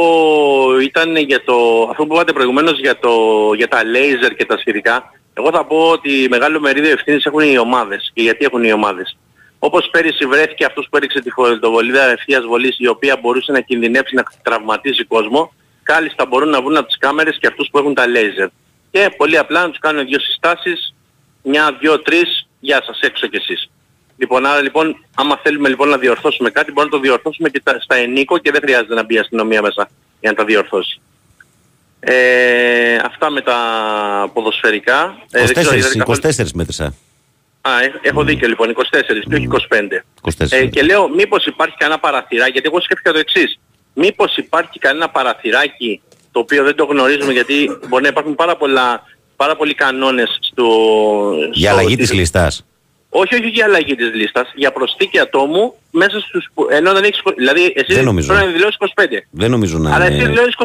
ήταν 0.82 1.16
για 1.16 1.44
το, 1.44 1.88
αυτό 1.90 2.06
που 2.06 2.14
είπατε 2.14 2.34
προηγουμένως 2.34 2.80
για, 2.80 3.00
το, 3.00 3.12
για 3.56 3.68
τα 3.68 3.82
laser 3.82 4.36
και 4.38 4.46
τα 4.46 4.58
σχετικά. 4.58 5.12
Εγώ 5.34 5.52
θα 5.52 5.66
πω 5.66 5.90
ότι 5.90 6.28
μεγάλο 6.30 6.60
μερίδιο 6.60 6.92
ευθύνης 6.92 7.26
έχουν 7.26 7.40
οι 7.40 7.58
ομάδες. 7.58 8.12
Και 8.14 8.22
γιατί 8.22 8.46
έχουν 8.46 8.64
οι 8.64 8.72
ομάδες. 8.72 9.18
Όπως 9.60 9.90
πέρυσι 9.92 10.26
βρέθηκε 10.26 10.66
αυτός 10.66 10.88
που 10.90 10.98
έριξε 10.98 11.22
τη 11.22 11.30
χωρητοβολίδα 11.30 12.12
ευθείας 12.12 12.46
βολής 12.46 12.76
η 12.80 12.88
οποία 12.88 13.18
μπορούσε 13.22 13.52
να 13.52 13.60
κινδυνεύσει 13.60 14.16
να 14.16 14.24
τραυματίσει 14.42 15.04
κόσμο, 15.04 15.54
κάλλιστα 15.84 16.26
μπορούν 16.26 16.50
να 16.50 16.62
βρουν 16.62 16.78
από 16.78 16.88
τις 16.88 16.98
κάμερες 16.98 17.38
και 17.40 17.48
αυτούς 17.48 17.70
που 17.72 17.78
έχουν 17.78 17.94
τα 17.94 18.06
laser. 18.06 18.48
Και 18.92 19.14
πολύ 19.18 19.38
απλά 19.38 19.62
να 19.62 19.70
τους 19.70 19.80
κάνουν 19.80 20.06
δύο 20.06 20.20
συστάσεις, 20.20 20.96
μια, 21.44 21.78
δύο, 21.80 22.02
τρεις, 22.02 22.48
γεια 22.60 22.84
σας 22.86 23.00
έξω 23.00 23.28
κι 23.28 23.36
εσείς. 23.36 23.70
Λοιπόν, 24.18 24.46
άρα 24.46 24.62
λοιπόν, 24.62 25.06
άμα 25.16 25.40
θέλουμε 25.44 25.70
λοιπόν 25.70 25.90
να 25.90 25.98
διορθώσουμε 25.98 26.50
κάτι, 26.50 26.72
μπορούμε 26.72 26.94
να 26.96 27.02
το 27.02 27.08
διορθώσουμε 27.08 27.50
και 27.50 27.62
τα, 27.64 27.78
στα 27.82 27.96
ενίκο 27.96 28.38
και 28.38 28.52
δεν 28.52 28.62
χρειάζεται 28.62 28.94
να 28.94 29.04
μπει 29.04 29.14
η 29.16 29.18
αστυνομία 29.20 29.62
μέσα 29.62 29.90
για 30.20 30.30
να 30.30 30.36
τα 30.38 30.46
διορθώσει. 30.46 31.00
Ε, 32.00 32.96
αυτά 32.96 33.30
με 33.30 33.42
τα 33.42 33.58
ποδοσφαιρικά. 34.34 35.18
Ε, 35.32 35.46
δεν 35.46 35.54
ξέρω, 35.54 35.70
24, 35.72 35.78
είδατε 35.78 35.98
καθόλου- 35.98 36.24
24 36.24 36.52
μέτρησα. 36.54 36.86
Α, 37.62 37.72
έχ- 37.84 37.96
έχω 38.02 38.24
δίκιο 38.24 38.48
λοιπόν, 38.48 38.70
24 38.70 39.24
και 39.28 39.36
όχι 39.36 39.48
25. 39.48 40.04
24. 40.22 40.58
Ε, 40.58 40.66
και 40.66 40.82
λέω 40.84 41.10
μήπως 41.10 41.46
υπάρχει 41.46 41.76
κανένα 41.78 42.00
παραθυράκι, 42.00 42.52
γιατί 42.52 42.68
εγώ 42.68 42.82
σκέφτηκα 42.82 43.12
το 43.12 43.20
εξής. 43.20 43.60
Μήπως 43.94 44.38
υπάρχει 44.38 44.80
κανένα 44.80 45.10
παραθυράκι 45.10 46.02
το 46.32 46.40
οποίο 46.40 46.64
δεν 46.64 46.76
το 46.76 46.86
γνωρίζουμε 46.86 47.34
γιατί 47.34 47.78
μπορεί 47.88 48.04
να 48.04 48.10
υπάρχουν 48.10 48.36
πάρα, 48.36 48.56
πολλά, 48.58 49.04
πάρα 49.36 49.56
πολλοί 49.56 49.74
κανόνες 49.74 50.38
στο... 50.42 50.66
Για 51.52 51.70
στο- 51.72 51.80
αλλαγή 51.80 51.96
της 51.96 52.14
λίστα. 52.14 52.52
Όχι, 53.22 53.36
όχι 53.36 53.48
για 53.48 53.66
αλλαγή 53.66 53.96
της 53.96 54.14
λίστας, 54.14 54.52
για 54.56 54.72
προσθήκη 54.72 55.20
ατόμου 55.20 55.74
μέσα 55.92 56.20
στους... 56.20 56.48
που- 56.54 56.68
ενώ 56.70 56.94
δεν 56.94 57.04
έχεις... 57.04 57.22
Δηλαδή 57.36 57.74
εσύ 57.76 57.94
Δεν 57.94 58.04
νομίζω. 58.04 58.28
πρέπει 58.28 58.46
να 58.46 58.52
δηλώσεις 58.52 58.78
25. 58.96 59.04
Δεν 59.30 59.50
νομίζω 59.52 59.78
να 59.78 59.96
Αλλά 59.96 60.06
εσύ 60.06 60.16
είναι. 60.16 60.28
δηλώσεις 60.30 60.56
24 60.58 60.64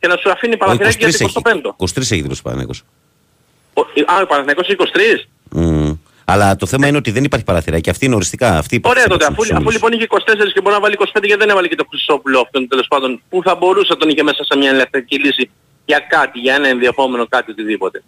και 0.00 0.06
να 0.06 0.16
σου 0.16 0.30
αφήνει 0.30 0.52
Ο 0.54 0.56
23 0.56 0.60
παραθυράκι 0.60 0.96
για 0.98 1.08
έχει, 1.08 1.32
το 1.32 1.40
25ο. 1.44 1.84
23 1.84 1.96
έχει 1.98 2.20
δηλώσει 2.20 2.40
ο 2.44 2.48
Παναγιώτος. 2.48 2.82
Ο- 3.74 3.80
Α, 4.12 4.20
ο 4.22 4.26
Παναθηναϊκός 4.26 4.68
είναι 4.68 4.76
23. 4.78 5.28
Μμμ. 5.50 5.92
Αλλά 6.28 6.56
το 6.56 6.66
θέμα 6.66 6.86
είναι 6.86 6.96
ότι 6.96 7.10
δεν 7.10 7.24
υπάρχει 7.24 7.44
παραθυράκι. 7.44 7.90
Αυτή 7.90 8.04
είναι 8.06 8.14
οριστικά. 8.14 8.58
Αυτή 8.58 8.74
υπάρχει 8.74 8.90
Ωραία 8.98 9.02
σε 9.02 9.08
τότε, 9.08 9.24
αφού, 9.24 9.34
τους 9.36 9.44
αφού 9.50 9.54
ομίλους. 9.56 9.74
λοιπόν 9.74 9.92
είχε 9.92 10.06
24 10.10 10.52
και 10.54 10.60
μπορεί 10.60 10.74
να 10.74 10.80
βάλει 10.80 10.96
25 10.98 11.04
γιατί 11.22 11.36
δεν 11.40 11.48
έβαλε 11.50 11.68
και 11.68 11.74
το 11.76 11.86
Χρυσόπουλο 11.90 12.40
αυτόν 12.40 12.68
τέλος 12.68 12.86
πάντων 12.88 13.22
που 13.28 13.40
θα 13.44 13.54
μπορούσε 13.54 13.86
να 13.88 13.96
τον 13.96 14.08
είχε 14.08 14.22
μέσα 14.22 14.44
σε 14.44 14.56
μια 14.58 14.70
ελευθερική 14.70 15.18
λύση 15.18 15.50
για 15.84 15.98
κάτι, 16.08 16.38
για 16.38 16.54
ένα 16.54 16.68
ενδιαφόμενο 16.68 17.26
κάτι 17.28 17.50
οτιδήποτε. 17.50 18.02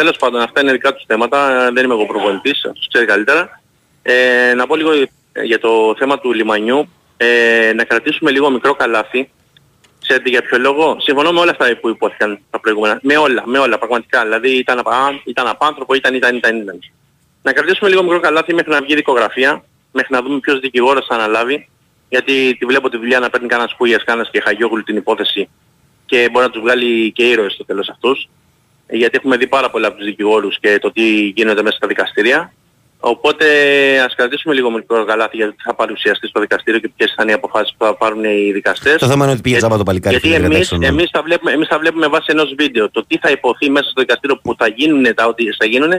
Τέλος 0.00 0.16
πάντων 0.16 0.40
αυτά 0.40 0.60
είναι 0.60 0.72
δικά 0.72 0.94
τους 0.94 1.04
θέματα, 1.06 1.70
δεν 1.72 1.84
είμαι 1.84 1.94
εγώ 1.94 2.06
προπονητής, 2.06 2.64
αυτός 2.64 2.88
ξέρει 2.88 3.06
καλύτερα. 3.06 3.60
Ε, 4.02 4.54
να 4.54 4.66
πω 4.66 4.76
λίγο 4.76 4.92
ε, 4.92 5.42
για 5.42 5.58
το 5.58 5.94
θέμα 5.98 6.18
του 6.18 6.32
λιμανιού, 6.32 6.88
ε, 7.16 7.72
να 7.74 7.84
κρατήσουμε 7.84 8.30
λίγο 8.30 8.50
μικρό 8.50 8.74
καλάθι. 8.74 9.30
Ξέρετε 10.02 10.28
για 10.28 10.42
ποιο 10.42 10.58
λόγο; 10.58 10.96
Συμφωνώ 11.00 11.32
με 11.32 11.40
όλα 11.40 11.50
αυτά 11.50 11.76
που 11.80 11.88
υπόθηκαν 11.88 12.38
τα 12.50 12.60
προηγούμενα. 12.60 12.98
Με 13.02 13.16
όλα, 13.16 13.42
με 13.46 13.58
όλα 13.58 13.78
πραγματικά. 13.78 14.22
Δηλαδή 14.22 14.50
ήταν, 14.58 14.78
απα, 14.78 15.20
ήταν 15.24 15.46
απάνθρωπο, 15.46 15.94
ήταν, 15.94 16.14
ήταν, 16.14 16.36
ήταν, 16.36 16.56
ήταν. 16.56 16.78
Να 17.42 17.52
κρατήσουμε 17.52 17.90
λίγο 17.90 18.02
μικρό 18.02 18.20
καλάθι 18.20 18.54
μέχρι 18.54 18.70
να 18.70 18.80
βγει 18.80 18.94
δικογραφία, 18.94 19.64
μέχρι 19.92 20.14
να 20.14 20.22
δούμε 20.22 20.38
ποιος 20.38 20.60
δικηγόρος 20.60 21.06
θα 21.06 21.14
αναλάβει. 21.14 21.68
Γιατί 22.08 22.56
τη 22.58 22.66
βλέπω 22.66 22.88
τη 22.88 22.96
δουλειά 22.96 23.18
να 23.18 23.30
παίρνει 23.30 23.48
κανένας 23.48 23.74
Κούγιας, 23.74 24.04
κανένας 24.04 24.30
και 24.30 24.40
Χαγιόγλου 24.40 24.82
την 24.82 24.96
υπόθεση 24.96 25.48
και 26.06 26.28
μπορεί 26.32 26.44
να 26.44 26.50
τους 26.50 26.62
βγάλει 26.62 27.12
και 27.12 27.28
ήρωες 27.28 27.52
στο 27.52 27.64
τέλος 27.64 27.88
αυτούς. 27.88 28.28
Ε, 28.90 28.96
Γιατί 28.96 29.16
έχουμε 29.16 29.36
δει 29.36 29.46
πάρα 29.46 29.70
πολλά 29.70 29.86
από 29.86 29.96
τους 29.96 30.06
δικηγόρους 30.06 30.58
και 30.60 30.78
το 30.80 30.92
τι 30.92 31.02
γίνεται 31.36 31.62
μέσα 31.62 31.76
στα 31.76 31.86
δικαστήρια. 31.86 32.52
Οπότε 33.02 33.44
ας 34.06 34.14
κρατήσουμε 34.14 34.54
λίγο 34.54 34.70
μικρό 34.70 35.04
καλάθι 35.04 35.36
γιατί 35.36 35.54
θα 35.64 35.74
παρουσιαστεί 35.74 36.26
στο 36.28 36.40
δικαστήριο 36.40 36.80
και 36.80 36.90
ποιες 36.96 37.12
θα 37.16 37.22
είναι 37.22 37.30
οι 37.30 37.34
αποφάσεις 37.34 37.74
που 37.78 37.84
θα 37.84 37.96
πάρουν 37.96 38.24
οι 38.24 38.52
δικαστές. 38.52 38.96
Το 38.98 39.06
θέμα 39.06 39.24
είναι 39.24 39.32
ότι 39.32 39.40
πήγε 39.42 39.56
τζάμπα 39.56 39.76
το 39.76 39.82
παλικάρι. 39.82 40.14
Γιατί 40.16 40.34
φίλε, 40.34 40.46
εμείς, 40.46 40.72
εντάξει, 40.72 40.88
εμείς, 40.92 41.10
θα 41.12 41.22
βλέπουμε, 41.22 41.52
εμείς 41.52 41.68
θα 41.68 41.78
βλέπουμε 41.78 42.06
βάσει 42.08 42.26
ενός 42.30 42.54
βίντεο. 42.58 42.90
Το 42.90 43.04
τι 43.06 43.18
θα 43.18 43.30
υποθεί 43.30 43.70
μέσα 43.70 43.90
στο 43.90 44.00
δικαστήριο 44.00 44.36
που 44.42 44.54
θα 44.58 44.66
γίνουν 44.68 45.14
τα 45.14 45.26
ό,τι 45.26 45.44
θα 45.58 45.66
γίνουν, 45.66 45.90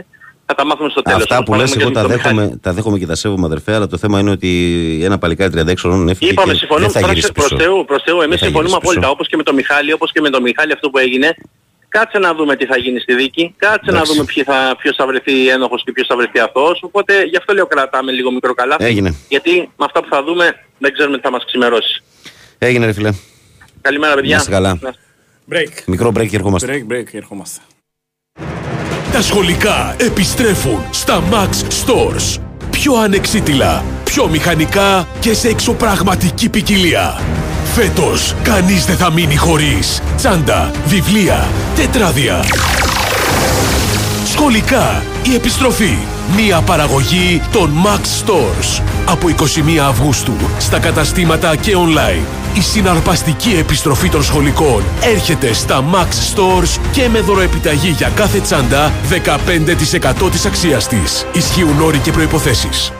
θα 0.46 0.54
τα 0.54 0.66
μάθουμε 0.66 0.88
στο 0.90 1.02
τέλος. 1.02 1.22
Αυτά 1.22 1.38
Όπως 1.38 1.46
που 1.56 1.60
λες 1.60 1.76
μάθαμε 1.76 1.82
εγώ 1.82 1.90
και 1.90 1.96
τα 1.96 2.02
με 2.02 2.08
τον 2.08 2.16
Μιχάλη. 2.16 2.36
δέχομαι, 2.38 2.58
τα 2.62 2.72
δέχομαι 2.72 2.98
και 2.98 3.06
τα 3.06 3.14
σέβομαι 3.14 3.46
αδερφέ, 3.46 3.74
αλλά 3.74 3.86
το 3.86 3.96
θέμα 3.98 4.18
είναι 4.20 4.30
ότι 4.30 4.50
ένα 5.02 5.18
παλικάρι 5.18 5.52
36 5.56 5.74
χρόνων 5.78 6.08
έφυγε 6.08 6.30
Είπαμε, 6.30 6.52
και 6.52 6.58
συμφωνούμε, 6.58 6.86
δεν 6.86 6.94
θα 6.94 7.00
προς, 7.00 7.12
γυρίσει 7.12 7.32
προς 7.32 7.48
πίσω. 7.48 7.60
Θεού, 7.62 7.84
προς 7.84 8.02
Θεού, 8.02 8.16
Δεν 8.16 8.24
εμείς 8.26 8.38
θα 8.38 8.44
συμφωνούμε 8.44 8.68
γυρίσει 8.68 8.80
πίσω. 8.80 8.90
απόλυτα, 8.92 9.10
όπως 9.14 9.28
και 9.28 9.36
με 9.36 9.42
τον 9.42 9.54
Μιχάλη, 9.54 9.92
όπως 9.92 10.12
και 10.12 10.20
με 10.20 10.30
τον 10.30 10.42
Μιχάλη 10.42 10.72
αυτό 10.72 10.90
που 10.90 10.98
έγινε. 10.98 11.34
Κάτσε 11.96 12.18
να 12.18 12.34
δούμε 12.34 12.56
τι 12.56 12.66
θα 12.66 12.76
γίνει 12.76 13.00
στη 13.00 13.14
δίκη, 13.14 13.54
κάτσε 13.56 13.90
να 13.90 13.96
Εντάξει. 13.96 14.12
δούμε 14.12 14.24
ποιοι 14.24 14.42
θα, 14.42 14.76
ποιος 14.78 14.96
θα 14.96 15.06
βρεθεί 15.06 15.48
ένοχος 15.48 15.82
και 15.84 15.92
ποιος 15.92 16.06
θα 16.06 16.16
βρεθεί 16.16 16.38
αθώος, 16.40 16.78
οπότε 16.82 17.22
γι' 17.24 17.36
αυτό 17.36 17.54
λέω 17.54 17.66
κρατάμε 17.66 18.12
λίγο 18.12 18.30
μικρό 18.32 18.54
καλάθι, 18.54 18.84
Έγινε. 18.84 19.14
γιατί 19.28 19.50
με 19.76 19.84
αυτά 19.84 20.00
που 20.02 20.08
θα 20.10 20.22
δούμε 20.22 20.54
δεν 20.78 20.92
ξέρουμε 20.92 21.16
τι 21.16 21.22
θα 21.22 21.30
μας 21.30 21.44
ξημερώσει. 21.46 22.02
Έγινε 22.58 22.86
ρε 22.86 22.92
φίλε. 22.92 23.10
Καλημέρα 23.80 24.14
παιδιά. 24.14 24.34
Να 24.34 24.40
είστε 24.40 24.50
καλά. 24.52 24.78
Να- 24.80 24.94
Break. 25.50 25.72
Μικρό 25.86 26.12
break 26.16 26.26
και 26.28 26.36
ερχόμαστε. 26.36 26.84
Break, 26.88 26.92
break, 26.92 27.04
ερχόμαστε. 27.12 27.60
Τα 29.12 29.22
σχολικά 29.22 29.96
επιστρέφουν 30.00 30.84
στα 30.90 31.22
Max 31.32 31.50
Stores. 31.50 32.40
Πιο 32.70 32.94
ανεξίτηλα, 32.94 33.84
πιο 34.04 34.28
μηχανικά 34.28 35.08
και 35.20 35.34
σε 35.34 35.48
εξωπραγματική 35.48 36.48
ποικιλία. 36.48 37.20
Φέτος, 37.74 38.34
κανείς 38.42 38.84
δεν 38.84 38.96
θα 38.96 39.12
μείνει 39.12 39.36
χωρίς 39.36 40.00
τσάντα, 40.16 40.70
βιβλία, 40.86 41.48
τετράδια. 41.76 42.44
Σχολικά, 44.24 45.02
η 45.22 45.34
επιστροφή. 45.34 45.98
Μία 46.36 46.60
παραγωγή 46.60 47.42
των 47.52 47.70
Max 47.84 48.00
Stores. 48.00 48.82
Από 49.06 49.28
21 49.28 49.86
Αυγούστου, 49.88 50.32
στα 50.58 50.78
καταστήματα 50.78 51.56
και 51.56 51.72
online. 51.76 52.56
Η 52.58 52.60
συναρπαστική 52.60 53.56
επιστροφή 53.58 54.08
των 54.08 54.22
σχολικών 54.22 54.82
έρχεται 55.00 55.52
στα 55.52 55.84
Max 55.92 56.08
Stores 56.34 56.78
και 56.92 57.08
με 57.08 57.20
δωροεπιταγή 57.20 57.88
για 57.88 58.10
κάθε 58.14 58.40
τσάντα 58.40 58.92
15% 59.08 60.30
της 60.30 60.46
αξίας 60.46 60.88
της. 60.88 61.26
Ισχύουν 61.32 61.80
όροι 61.80 61.98
και 61.98 62.12
προϋποθέσεις. 62.12 62.92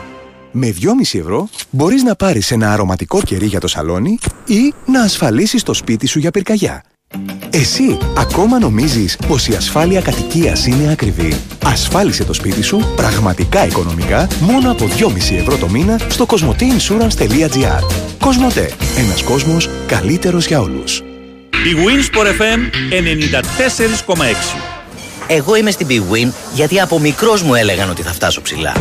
Με 0.55 0.73
2,5 0.81 1.19
ευρώ 1.19 1.49
μπορείς 1.69 2.03
να 2.03 2.15
πάρεις 2.15 2.51
ένα 2.51 2.73
αρωματικό 2.73 3.21
κερί 3.21 3.45
για 3.45 3.59
το 3.59 3.67
σαλόνι 3.67 4.17
ή 4.45 4.73
να 4.85 5.01
ασφαλίσεις 5.01 5.63
το 5.63 5.73
σπίτι 5.73 6.07
σου 6.07 6.19
για 6.19 6.31
πυρκαγιά. 6.31 6.83
Εσύ 7.49 7.97
ακόμα 8.17 8.59
νομίζεις 8.59 9.17
πως 9.27 9.47
η 9.47 9.55
ασφάλεια 9.55 10.01
κατοικίας 10.01 10.65
είναι 10.65 10.91
ακριβή. 10.91 11.33
Ασφάλισε 11.65 12.23
το 12.23 12.33
σπίτι 12.33 12.61
σου 12.61 12.93
πραγματικά 12.95 13.65
οικονομικά 13.65 14.27
μόνο 14.41 14.71
από 14.71 14.87
2,5 14.97 15.15
ευρώ 15.37 15.57
το 15.57 15.69
μήνα 15.69 15.99
στο 16.09 16.25
cosmoteinsurance.gr 16.29 17.81
Κοσμοτέ. 18.19 18.71
Ένας 18.97 19.23
κόσμος 19.23 19.69
καλύτερος 19.87 20.47
για 20.47 20.61
όλους. 20.61 20.99
Η 21.49 21.75
Winsport 21.85 22.27
FM 22.27 22.59
94,6. 24.15 24.23
Εγώ 25.27 25.55
είμαι 25.55 25.71
στην 25.71 25.87
Big 25.89 26.13
Win 26.13 26.31
γιατί 26.53 26.79
από 26.79 26.99
μικρός 26.99 27.41
μου 27.41 27.55
έλεγαν 27.55 27.89
ότι 27.89 28.01
θα 28.01 28.13
φτάσω 28.13 28.41
ψηλά. 28.41 28.73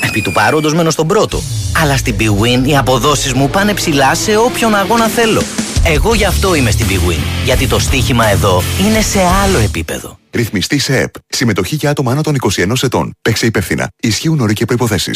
Επί 0.00 0.22
του 0.22 0.32
παρόντος 0.32 0.74
μένω 0.74 0.90
στον 0.90 1.06
πρώτο. 1.06 1.42
Αλλά 1.82 1.96
στην 1.96 2.14
Big 2.18 2.42
Win 2.42 2.68
οι 2.68 2.76
αποδόσεις 2.76 3.32
μου 3.32 3.50
πάνε 3.50 3.74
ψηλά 3.74 4.14
σε 4.14 4.36
όποιον 4.36 4.74
αγώνα 4.74 5.06
θέλω. 5.06 5.42
Εγώ 5.84 6.14
γι' 6.14 6.24
αυτό 6.24 6.54
είμαι 6.54 6.70
στην 6.70 6.86
Big 6.88 7.10
Win. 7.10 7.22
Γιατί 7.44 7.66
το 7.66 7.78
στοίχημα 7.78 8.30
εδώ 8.30 8.62
είναι 8.86 9.00
σε 9.00 9.20
άλλο 9.44 9.58
επίπεδο. 9.58 10.18
Ρυθμιστή 10.30 10.78
σε 10.78 10.98
ΕΠ. 10.98 11.14
Συμμετοχή 11.28 11.74
για 11.74 11.90
άτομα 11.90 12.12
άνω 12.12 12.20
των 12.20 12.36
21 12.56 12.72
ετών. 12.82 13.12
Παίξε 13.22 13.46
υπεύθυνα. 13.46 13.88
Ισχύουν 14.02 14.40
όροι 14.40 14.52
και 14.52 14.64
προποθέσει. 14.64 15.10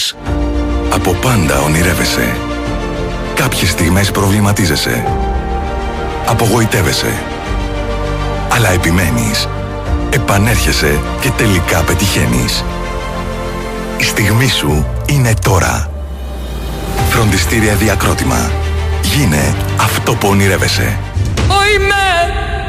Από 0.90 1.12
πάντα 1.12 1.60
ονειρεύεσαι. 1.60 2.36
Κάποιες 3.34 3.70
στιγμές 3.70 4.10
προβληματίζεσαι. 4.10 5.04
Απογοητεύεσαι. 6.26 7.22
Αλλά 8.48 8.70
επιμένεις. 8.70 9.48
Επανέρχεσαι 10.10 11.00
και 11.20 11.30
τελικά 11.30 11.82
πετυχαίνεις. 11.82 12.64
Η 14.00 14.02
στιγμή 14.02 14.48
σου 14.48 14.86
είναι 15.06 15.34
τώρα. 15.42 15.90
Φροντιστήρια 17.10 17.74
Διακρότημα. 17.74 18.50
Γίνε 19.02 19.54
αυτό 19.80 20.14
που 20.14 20.28
ονειρεύεσαι. 20.28 20.98
Ωιμέ! 21.36 22.10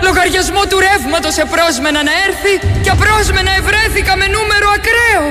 Λογαριασμό 0.04 0.62
του 0.70 0.80
ρεύματος 0.80 1.38
επρόσμενα 1.38 2.04
να 2.04 2.12
έρθει 2.28 2.80
και 2.84 2.90
απρόσμενα 2.90 3.52
ευρέθηκα 3.52 4.16
με 4.18 4.26
νούμερο 4.28 4.68
ακραίο. 4.78 5.26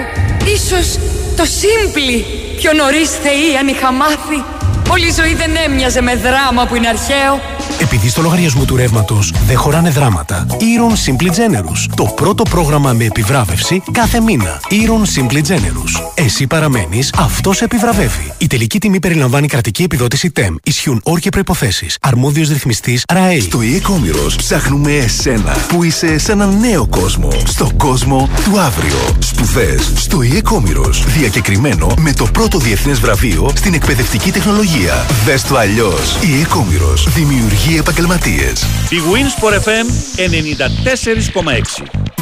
Ίσως 0.54 0.98
το 1.36 1.44
σύμπλη 1.44 2.24
πιο 2.56 2.72
νωρίς 2.72 3.10
θεή 3.10 3.56
αν 3.60 3.68
είχα 3.68 3.92
μάθει. 3.92 4.44
Όλη 4.90 5.06
η 5.06 5.12
ζωή 5.16 5.34
δεν 5.34 5.50
έμοιαζε 5.66 6.00
με 6.00 6.16
δράμα 6.16 6.66
που 6.66 6.74
είναι 6.74 6.88
αρχαίο. 6.88 7.40
Επειδή 7.80 8.08
στο 8.08 8.22
λογαριασμό 8.22 8.64
του 8.64 8.76
ρεύματος 8.76 9.32
δεν 9.46 9.56
χωράνε 9.56 9.90
δράματα. 9.90 10.46
Iron 10.50 11.10
Simply 11.10 11.28
Generous. 11.28 11.86
Το 11.96 12.04
πρώτο 12.04 12.42
πρόγραμμα 12.42 12.92
με 12.92 13.04
επιβράβευση 13.04 13.82
κάθε 13.92 14.20
μήνα. 14.20 14.60
Iron 14.70 15.18
Simply 15.20 15.36
Generous. 15.36 16.10
Εσύ 16.14 16.46
παραμένεις, 16.46 17.12
αυτός 17.16 17.62
επιβραβεύει. 17.62 18.32
Η 18.38 18.46
τελική 18.46 18.78
τιμή 18.80 19.00
περιλαμβάνει 19.00 19.46
κρατική 19.46 19.82
επιδότηση 19.82 20.32
TEM. 20.36 20.54
Ισχύουν 20.62 21.00
όροι 21.04 21.20
και 21.20 21.28
προποθέσει. 21.28 21.86
Αρμόδιος 22.00 22.48
ρυθμιστής 22.48 23.04
RAE. 23.12 23.40
Στο 23.40 23.58
e-commerce 23.58 24.34
ψάχνουμε 24.36 24.92
εσένα 24.92 25.56
που 25.68 25.84
είσαι 25.84 26.18
σε 26.18 26.32
έναν 26.32 26.58
νέο 26.58 26.86
κόσμο. 26.86 27.28
Στο 27.44 27.70
κόσμο 27.76 28.28
του 28.44 28.60
αύριο. 28.60 29.16
Σπουδές 29.18 29.92
στο 29.96 30.18
e-commerce. 30.22 31.04
Διακεκριμένο 31.18 31.94
με 31.98 32.12
το 32.12 32.24
πρώτο 32.24 32.58
διεθνές 32.58 33.00
βραβείο 33.00 33.50
στην 33.54 33.74
εκπαιδευτική 33.74 34.30
τεχνολογία. 34.30 34.79
Δες 35.24 35.42
το 35.42 35.56
αλλιώς. 35.56 36.14
Η 36.14 36.44
e-commerce 36.44 37.08
δημιουργεί 37.14 37.76
επαγγελματίες. 37.78 38.62
Η 38.90 38.96
Winsport 39.12 39.54
FM 39.54 39.86
94,6. 40.16 42.19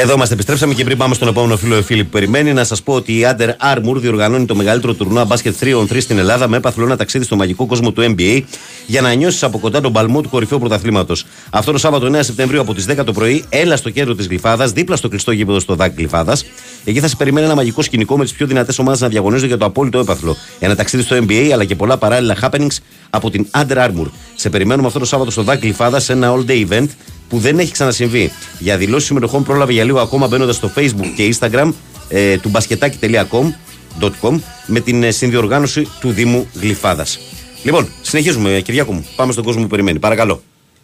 Εδώ 0.00 0.12
είμαστε, 0.12 0.34
επιστρέψαμε 0.34 0.74
και 0.74 0.84
πριν 0.84 0.96
πάμε 0.96 1.14
στον 1.14 1.28
επόμενο 1.28 1.56
φίλο 1.56 1.82
φίλη 1.82 2.04
που 2.04 2.10
περιμένει 2.10 2.52
να 2.52 2.64
σας 2.64 2.82
πω 2.82 2.92
ότι 2.92 3.12
η 3.12 3.26
Under 3.36 3.48
Armour 3.48 3.94
διοργανώνει 3.94 4.44
το 4.44 4.54
μεγαλύτερο 4.54 4.94
τουρνουά 4.94 5.24
μπάσκετ 5.24 5.54
3 5.60 5.76
on 5.76 5.92
3 5.92 6.00
στην 6.00 6.18
Ελλάδα 6.18 6.48
με 6.48 6.60
παθλώνα 6.60 6.96
ταξίδι 6.96 7.24
στο 7.24 7.36
μαγικό 7.36 7.66
κόσμο 7.66 7.92
του 7.92 8.14
NBA 8.16 8.42
για 8.86 9.00
να 9.00 9.12
νιώσεις 9.12 9.42
από 9.42 9.58
κοντά 9.58 9.80
τον 9.80 9.92
παλμό 9.92 10.20
του 10.20 10.28
κορυφαίου 10.28 10.58
πρωταθλήματος. 10.58 11.24
Αυτό 11.50 11.72
το 11.72 11.78
Σάββατο 11.78 12.06
9 12.06 12.18
Σεπτεμβρίου 12.20 12.60
από 12.60 12.74
τις 12.74 12.86
10 12.88 13.04
το 13.04 13.12
πρωί, 13.12 13.44
έλα 13.48 13.76
στο 13.76 13.90
κέντρο 13.90 14.14
της 14.14 14.26
Γλυφάδας, 14.26 14.72
δίπλα 14.72 14.96
στο 14.96 15.08
κλειστό 15.08 15.32
γήπεδο 15.32 15.60
στο 15.60 15.74
ΔΑΚ 15.74 15.92
Γλυφάδας. 15.96 16.44
Εκεί 16.84 17.00
θα 17.00 17.08
σε 17.08 17.16
περιμένει 17.16 17.46
ένα 17.46 17.54
μαγικό 17.54 17.82
σκηνικό 17.82 18.16
με 18.16 18.24
τις 18.24 18.32
πιο 18.32 18.46
δυνατές 18.46 18.78
ομάδες 18.78 19.00
να 19.00 19.08
διαγωνίζονται 19.08 19.46
για 19.46 19.56
το 19.56 19.64
απόλυτο 19.64 19.98
έπαθλο. 19.98 20.36
Ένα 20.58 20.76
ταξίδι 20.76 21.02
στο 21.02 21.16
NBA 21.16 21.50
αλλά 21.52 21.64
και 21.64 21.74
πολλά 21.74 21.96
παράλληλα 21.96 22.36
happenings 22.42 22.76
από 23.10 23.30
την 23.30 23.46
Under 23.50 23.76
Armour. 23.76 24.06
Σε 24.34 24.50
περιμένουμε 24.50 24.86
αυτό 24.86 24.98
το 24.98 25.04
Σάββατο 25.04 25.30
στο 25.30 25.42
ΔΑΚ 25.42 25.60
Γλυφάδας 25.60 26.04
σε 26.04 26.12
ένα 26.12 26.34
all 26.34 26.50
day 26.50 26.66
event 26.68 26.86
που 27.28 27.38
δεν 27.38 27.58
έχει 27.58 27.72
ξανασυμβεί. 27.72 28.32
Για 28.58 28.76
δηλώσεις 28.76 29.06
συμμετοχών 29.06 29.44
πρόλαβε 29.44 29.72
για 29.72 29.84
λίγο 29.84 30.00
ακόμα 30.00 30.26
μπαίνοντας 30.26 30.56
στο 30.56 30.70
Facebook 30.76 31.12
και 31.16 31.34
Instagram 31.34 31.72
ε, 32.08 32.38
του 32.38 32.48
μπασκετάκι.com 32.48 34.40
με 34.66 34.80
την 34.80 35.02
ε, 35.02 35.10
συνδιοργάνωση 35.10 35.88
του 36.00 36.10
Δήμου 36.10 36.50
Γλυφάδας. 36.60 37.20
Λοιπόν, 37.62 37.88
συνεχίζουμε, 38.02 38.54
ε, 38.54 38.60
Κυριάκο 38.60 38.92
μου. 38.92 39.06
Πάμε 39.16 39.32
στον 39.32 39.44
κόσμο 39.44 39.62
που 39.62 39.68
περιμένει. 39.68 39.98
Παρακαλώ. 39.98 40.42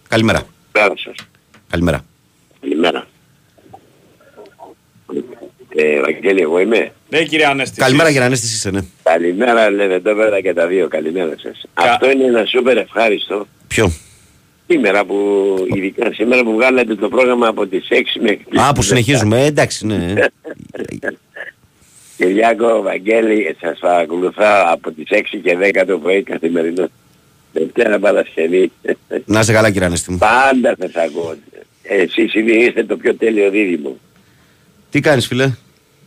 Καλημέρα. 0.09 0.43
Καλημέρα 0.73 1.01
σας. 1.05 1.15
Καλημέρα. 1.71 2.05
Καλημέρα. 2.61 3.07
Ε, 5.77 6.01
Βαγγέλη, 6.01 6.41
εγώ 6.41 6.61
είμαι. 6.61 6.93
Ναι, 7.09 7.23
κύριε 7.23 7.47
Ανέστη. 7.47 7.81
Καλημέρα, 7.81 8.09
κύριε 8.11 8.25
Ανέστη, 8.25 8.47
είσαι, 8.47 8.71
ναι. 8.71 8.81
Καλημέρα, 9.03 9.71
λέτε 9.71 10.11
εδώ 10.11 10.41
και 10.41 10.53
τα 10.53 10.67
δύο. 10.67 10.89
Καλημέρα 10.89 11.35
σας. 11.43 11.65
Αυτό 11.75 12.11
είναι 12.11 12.25
ένα 12.25 12.45
σούπερ 12.45 12.77
ευχάριστο. 12.77 13.47
Ποιο; 13.69 13.93
Σήμερα 14.67 15.05
που, 15.05 15.17
ειδικά 15.75 16.13
σήμερα 16.13 16.43
που 16.43 16.53
βγάλατε 16.53 16.95
το 16.95 17.09
πρόγραμμα 17.09 17.47
από 17.49 17.67
τις 17.67 17.87
6 17.91 17.95
μέχρι 18.21 18.45
τις 18.51 18.61
Α, 18.61 18.73
που 18.73 18.83
συνεχίζουμε, 18.83 19.43
ε, 19.43 19.47
εντάξει, 19.47 19.87
ναι. 19.87 20.15
Κυριάκο, 22.17 22.83
Βαγγέλη, 22.83 23.57
σας 23.61 23.79
παρακολουθώ 23.79 24.45
από 24.73 24.91
τις 24.93 25.05
6 25.11 25.21
και 25.43 25.57
10 25.81 25.85
το 25.87 25.99
πρωί 25.99 26.23
καθημερινό. 26.23 26.89
Δευτέρα 27.53 27.99
Παρασκευή. 27.99 28.73
Να 29.25 29.41
είσαι 29.41 29.53
καλά, 29.53 29.71
κύριε 29.71 29.87
Ανέστη 29.87 30.11
μου. 30.11 30.19
Πάντα 30.19 30.75
θα 30.79 30.89
σας 30.93 31.05
ακούω. 31.05 31.35
Εσείς 31.83 32.35
είναι, 32.35 32.53
είστε 32.53 32.85
το 32.85 32.97
πιο 32.97 33.15
τέλειο 33.15 33.51
δίδυμο. 33.51 33.97
Τι 34.91 35.01
κάνεις, 35.01 35.27
φίλε; 35.27 35.51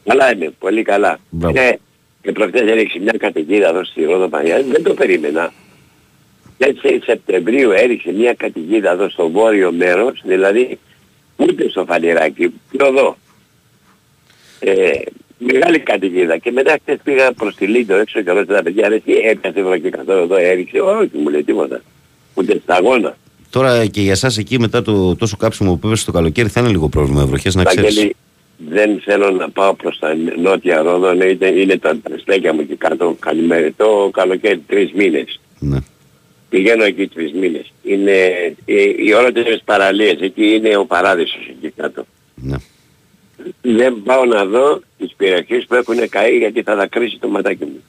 Καλά 0.05 0.33
είμαι, 0.33 0.51
πολύ 0.59 0.81
καλά. 0.81 1.19
Μπράβο. 1.29 1.59
Ε, 1.59 1.77
και 2.21 2.31
προχτές 2.31 2.61
έριξε 2.61 2.99
μια 2.99 3.13
καταιγίδα 3.19 3.67
εδώ 3.67 3.83
στη 3.83 4.03
Ρόδο 4.03 4.27
Παναγιά, 4.27 4.63
δεν 4.71 4.83
το 4.83 4.93
περίμενα. 4.93 5.53
4 6.57 6.65
Σεπτεμβρίου 7.03 7.71
έριξε 7.71 8.11
μια 8.11 8.33
καταιγίδα 8.33 8.91
εδώ 8.91 9.09
στο 9.09 9.29
βόρειο 9.29 9.71
μέρος, 9.71 10.21
δηλαδή 10.25 10.79
ούτε 11.35 11.69
στο 11.69 11.85
Φανηράκι, 11.85 12.53
πιο 12.71 12.85
εδώ. 12.85 13.17
Ε, 14.59 14.89
μεγάλη 15.37 15.79
καταιγίδα 15.79 16.37
και 16.37 16.51
μετά 16.51 16.77
χθες 16.81 16.97
πήγα 17.03 17.33
προς 17.33 17.55
τη 17.55 17.67
Λίντο 17.67 17.95
έξω 17.95 18.21
και 18.21 18.31
ρώτησα 18.31 18.55
τα 18.55 18.63
παιδιά, 18.63 18.87
ρε 18.87 18.99
τι 18.99 19.13
έπιασε 19.13 19.59
εδώ 19.59 19.77
και 19.77 19.89
καθόλου 19.89 20.23
εδώ 20.23 20.35
έριξε, 20.35 20.79
όχι 20.79 21.17
μου 21.17 21.29
λέει 21.29 21.43
τίποτα, 21.43 21.81
ούτε 22.33 22.59
σταγόνα. 22.63 23.17
Τώρα 23.49 23.85
και 23.85 24.01
για 24.01 24.11
εσάς 24.11 24.37
εκεί 24.37 24.59
μετά 24.59 24.81
το 24.81 25.15
τόσο 25.15 25.37
κάψιμο 25.37 25.75
που 25.75 25.87
έπεσε 25.87 26.05
το 26.05 26.11
καλοκαίρι 26.11 26.49
θα 26.49 26.59
είναι 26.59 26.69
λίγο 26.69 26.89
πρόβλημα 26.89 27.25
βροχές 27.25 27.55
να 27.55 27.63
ξέρεις. 27.63 27.95
Βαγγέλη, 27.95 28.15
δεν 28.57 29.01
θέλω 29.03 29.31
να 29.31 29.49
πάω 29.49 29.73
προς 29.73 29.99
τα 29.99 30.15
νότια 30.41 30.81
Ρόδο, 30.81 31.13
ναι, 31.13 31.25
είναι, 31.25 31.47
είναι 31.47 31.77
τα 31.77 31.97
τρεστέκια 31.97 32.53
μου 32.53 32.67
και 32.67 32.75
κάτω 32.75 33.15
καλημέρα, 33.19 33.69
το 33.77 34.09
καλοκαίρι 34.13 34.63
τρεις 34.67 34.91
μήνες. 34.93 35.39
Ναι. 35.59 35.77
Πηγαίνω 36.49 36.83
εκεί 36.83 37.07
τρεις 37.07 37.31
μήνες. 37.33 37.71
Είναι 37.83 38.11
οι, 38.65 38.95
οι 38.97 39.13
όλες 39.13 39.61
παραλίες, 39.65 40.19
εκεί 40.21 40.53
είναι 40.53 40.77
ο 40.77 40.85
παράδεισος 40.85 41.47
εκεί 41.49 41.73
κάτω. 41.75 42.05
Ναι. 42.35 42.55
Δεν 43.61 44.01
πάω 44.03 44.25
να 44.25 44.45
δω 44.45 44.81
τις 44.97 45.13
περιοχές 45.17 45.65
που 45.65 45.75
έχουν 45.75 46.09
καεί 46.09 46.37
γιατί 46.37 46.61
θα 46.61 46.75
δακρύσει 46.75 47.17
το 47.19 47.27
ματάκι 47.27 47.63
μου. 47.65 47.83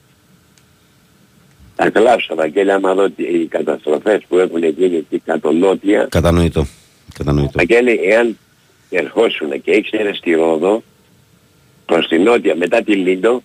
Θα 1.76 1.90
κλάψω 1.90 2.34
Βαγγέλη 2.34 2.72
άμα 2.72 2.94
δω 2.94 3.10
τι- 3.10 3.22
οι 3.22 3.46
καταστροφές 3.46 4.22
που 4.28 4.38
έχουν 4.38 4.64
γίνει 4.64 4.96
εκεί 4.96 5.18
κάτω 5.24 5.52
νότια. 5.52 6.06
Κατανοητό. 6.10 6.66
Κατανοητό. 7.14 7.50
Βαγγέλη, 7.54 8.00
εάν 8.02 8.38
ερχόσουν 8.90 9.62
και 9.62 9.70
ήξερες 9.70 10.20
τη 10.20 10.32
Ρόδο 10.32 10.82
προς 11.86 12.08
τη 12.08 12.18
νότια 12.18 12.54
μετά 12.56 12.82
τη 12.82 12.94
Λίντο 12.94 13.42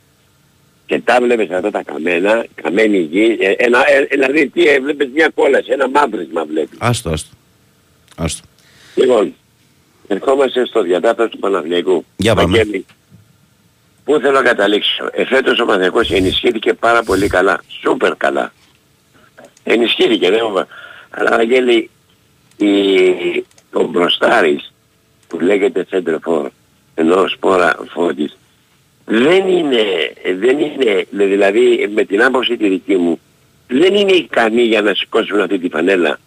και 0.94 1.02
τα 1.06 1.18
βλέπεις 1.22 1.52
αυτά 1.52 1.72
τα 1.72 1.84
καμένα, 1.84 2.46
καμένη 2.56 2.98
γη, 2.98 3.38
ε, 3.40 3.52
ένα, 3.52 3.80
ε, 3.90 4.06
δηλαδή 4.12 4.50
τι 4.50 4.68
έβλεπες 4.68 5.10
μια 5.14 5.32
κόλαση, 5.36 5.72
ένα 5.72 5.90
μαύρισμα 5.90 6.46
βλέπεις. 6.46 6.78
Άστο, 6.82 7.10
άστο. 7.10 7.30
Άστο. 8.16 8.48
Λοιπόν, 8.96 9.36
ερχόμαστε 10.08 10.66
στο 10.66 10.82
διατάφτα 10.82 11.30
του 11.30 11.40
Παναθηναϊκού. 11.40 12.06
Για 12.18 12.36
πάμε. 12.36 12.58
Βαγγέλη, 12.58 12.86
Πού 14.04 14.20
θέλω 14.20 14.32
να 14.32 14.42
καταλήξω. 14.42 15.10
Εφέτος 15.12 15.60
ο 15.60 15.66
Παναθηναϊκός 15.66 16.12
ενισχύθηκε 16.12 16.74
πάρα 16.74 17.04
πολύ 17.04 17.28
καλά. 17.28 17.62
Σούπερ 17.82 18.16
καλά. 18.16 18.54
Ενισχύθηκε, 19.64 20.30
δεν 20.30 20.40
μου 20.52 20.68
Αλλά 21.10 21.30
Βαγγέλη, 21.30 21.90
η, 22.58 22.70
ο 23.74 23.84
μπροστάρης 23.84 24.74
που 25.28 25.40
λέγεται 25.40 25.88
center 25.92 26.18
for, 26.26 26.48
ενώ 26.96 27.28
σπόρα 27.28 27.78
φώτης, 27.90 28.38
δεν 29.06 29.48
είναι, 29.48 29.84
δεν 30.40 30.60
είναι, 30.60 31.06
δηλαδή 31.10 31.90
με 31.94 32.04
την 32.04 32.24
άποψη 32.24 32.58
τη 32.58 32.68
δική 32.70 32.96
μου, 32.96 33.20
δεν 33.68 33.96
είναι 33.96 34.12
ικανοί 34.12 34.62
για 34.62 34.82
να 34.82 34.94
σηκώσουν 34.94 35.42
αυτή 35.42 35.60
τη 35.60 35.70
φανέλα. 35.70 36.18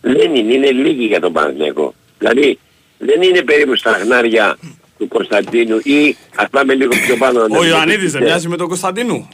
Δεν 0.00 0.34
είναι, 0.34 0.54
είναι 0.54 0.70
λίγοι 0.70 1.04
για 1.04 1.20
τον 1.20 1.32
Παναθηναϊκό. 1.32 1.94
Δηλαδή 2.18 2.58
δεν 2.98 3.22
είναι 3.22 3.42
περίπου 3.42 3.76
στα 3.76 3.92
χνάρια 3.92 4.58
του 4.98 5.08
Κωνσταντίνου 5.08 5.78
ή 5.82 6.16
ας 6.36 6.48
πάμε 6.50 6.74
λίγο 6.74 6.90
πιο 7.06 7.16
πάνω. 7.16 7.46
Ο 7.58 7.64
Ιωαννίδης 7.64 8.12
δεν 8.12 8.22
μοιάζει 8.22 8.48
με 8.48 8.56
τον 8.56 8.68
Κωνσταντίνου; 8.68 9.28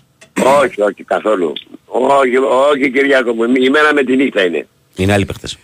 Όχι, 0.62 0.81
όχι 0.82 1.05
καθόλου. 1.05 1.53
Όχι, 1.86 2.36
όχι 2.36 2.91
Κυριάκο 2.91 3.32
μου, 3.32 3.45
η 3.45 3.70
μέρα 3.70 3.95
με 3.95 4.03
τη 4.05 4.16
νύχτα 4.16 4.43
είναι. 4.45 4.66
Είναι 4.97 5.12
άλλοι 5.12 5.24
παίχτες. 5.24 5.59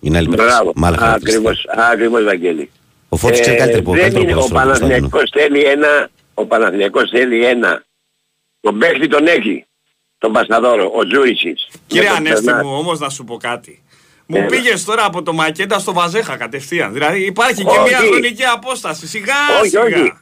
Είναι 0.00 0.16
άλλοι 0.16 0.28
παίχτες. 0.28 0.46
Μπράβο, 0.46 0.72
Με 0.74 0.86
άλλα 0.86 0.96
χαρακτηριστικά. 0.96 1.50
ακριβώς, 1.50 1.66
ακριβώς 1.92 2.24
Βαγγέλη. 2.24 2.70
Ο 3.14 3.16
Φώτης 3.16 3.40
ξέρει 3.40 3.56
καλύτερα 3.56 3.80
από 3.82 3.92
δεν 3.92 4.00
καλύτερο 4.00 4.22
είναι, 4.22 4.32
ο 4.32 4.34
ποδόσφαιρο 4.36 4.70
από 4.70 4.78
τον 4.80 4.88
Κωνσταντίνο. 4.88 5.08
Παναθηναϊκός 5.08 5.30
θέλει 5.30 5.64
ένα, 5.64 6.10
ο 6.34 6.46
Παναθηναϊκός 6.46 7.10
θέλει 7.10 7.44
ένα. 7.44 7.84
Τον 8.60 8.78
παίχτη 8.78 9.08
τον 9.08 9.26
έχει, 9.26 9.66
τον 10.18 10.32
Πασταδόρο, 10.32 10.90
ο 10.94 11.06
Τζούρισης. 11.06 11.68
Κύριε 11.86 12.08
Με 12.08 12.16
τον 12.16 12.26
Ανέστη 12.26 12.44
Μπερνάρ. 12.44 12.64
μου, 12.64 12.76
όμως 12.78 12.98
να 12.98 13.08
σου 13.08 13.24
πω 13.24 13.36
κάτι. 13.36 13.82
Μου 14.26 14.36
Έλα. 14.36 14.46
πήγες 14.46 14.84
τώρα 14.84 15.04
από 15.04 15.22
το 15.22 15.32
Μακέτα 15.32 15.78
στο 15.78 15.92
Βαζέχα 15.92 16.36
κατευθείαν. 16.36 16.92
Δηλαδή 16.92 17.24
υπάρχει 17.24 17.62
και 17.64 17.68
Όχι. 17.78 17.88
μια 17.88 17.98
χρονική 17.98 18.44
απόσταση. 18.44 19.06
Σιγά 19.06 19.34
Όχι, 19.60 19.68
σιγά. 19.68 19.82
όχι. 19.82 20.12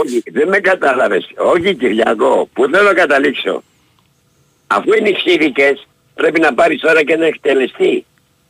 Όχι, 0.00 0.22
δεν 0.32 0.48
με 0.48 0.58
κατάλαβες. 0.58 1.28
Όχι 1.36 1.74
Κυριακό, 1.74 2.48
που 2.52 2.64
θέλω 2.70 2.82
να 2.82 2.94
καταλήξω. 2.94 3.62
Αφού 4.66 4.92
ενισχύθηκες, 4.92 5.86
πρέπει 6.14 6.40
να 6.40 6.54
πάρεις 6.54 6.80
τώρα 6.80 7.04
και 7.04 7.12
ένα 7.12 7.26
εκτελεστή. 7.26 8.06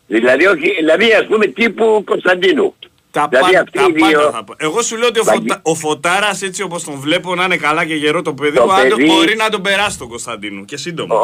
Δηλαδή, 0.06 0.46
όχι, 0.46 0.74
δηλαδή 0.78 1.12
ας 1.12 1.26
πούμε 1.26 1.46
τύπου 1.46 2.02
Κωνσταντίνου. 2.06 2.74
Τα, 3.14 3.26
δηλαδή 3.30 3.46
πάντα, 3.52 3.60
αυτοί 3.60 3.78
τα 3.78 3.86
οι 3.88 3.92
δύο... 3.92 4.18
πάντα 4.18 4.30
θα 4.30 4.44
πω. 4.44 4.54
Εγώ 4.58 4.82
σου 4.82 4.96
λέω 4.96 5.08
ότι 5.08 5.18
ο, 5.20 5.24
Βαγγέ- 5.24 5.48
Φωτα... 5.52 5.60
ο 5.64 5.74
Φωτάρας 5.74 6.42
έτσι 6.42 6.62
όπως 6.62 6.84
τον 6.84 6.94
βλέπω 6.94 7.34
να 7.34 7.44
είναι 7.44 7.56
καλά 7.56 7.84
και 7.84 7.94
γερό 7.94 8.22
το 8.22 8.34
παιδί 8.34 8.56
Το 8.56 8.64
μου, 8.64 8.72
αν 8.72 8.88
το- 8.88 8.96
παιδί- 8.96 9.08
μπορεί 9.10 9.36
να 9.36 9.48
τον 9.48 9.62
περάσει 9.62 9.98
τον 9.98 10.08
Κωνσταντίνου 10.08 10.64
και 10.64 10.76
σύντομα. 10.76 11.14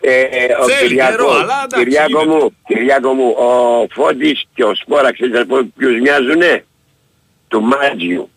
Ε, 0.00 0.16
ο 0.60 0.64
Θέλει 0.64 0.88
Κυριάκο, 0.88 1.10
καιρό, 1.10 1.30
αλλά 1.30 1.62
εντάξει, 1.64 1.84
Κυριάκο 1.84 2.18
γίνεται. 2.22 2.38
μου, 2.38 2.56
Κυριάκο 2.66 3.12
μου, 3.12 3.28
ο 3.38 3.86
Φώτης 3.94 4.44
και 4.54 4.64
ο 4.64 4.74
Σπόρα, 4.74 5.12
ξέρεις 5.12 5.40
από 5.40 5.58
ποιους 5.76 6.00
μοιάζουνε; 6.00 6.64
Του 7.48 7.60
Μάτζιου. 7.62 8.30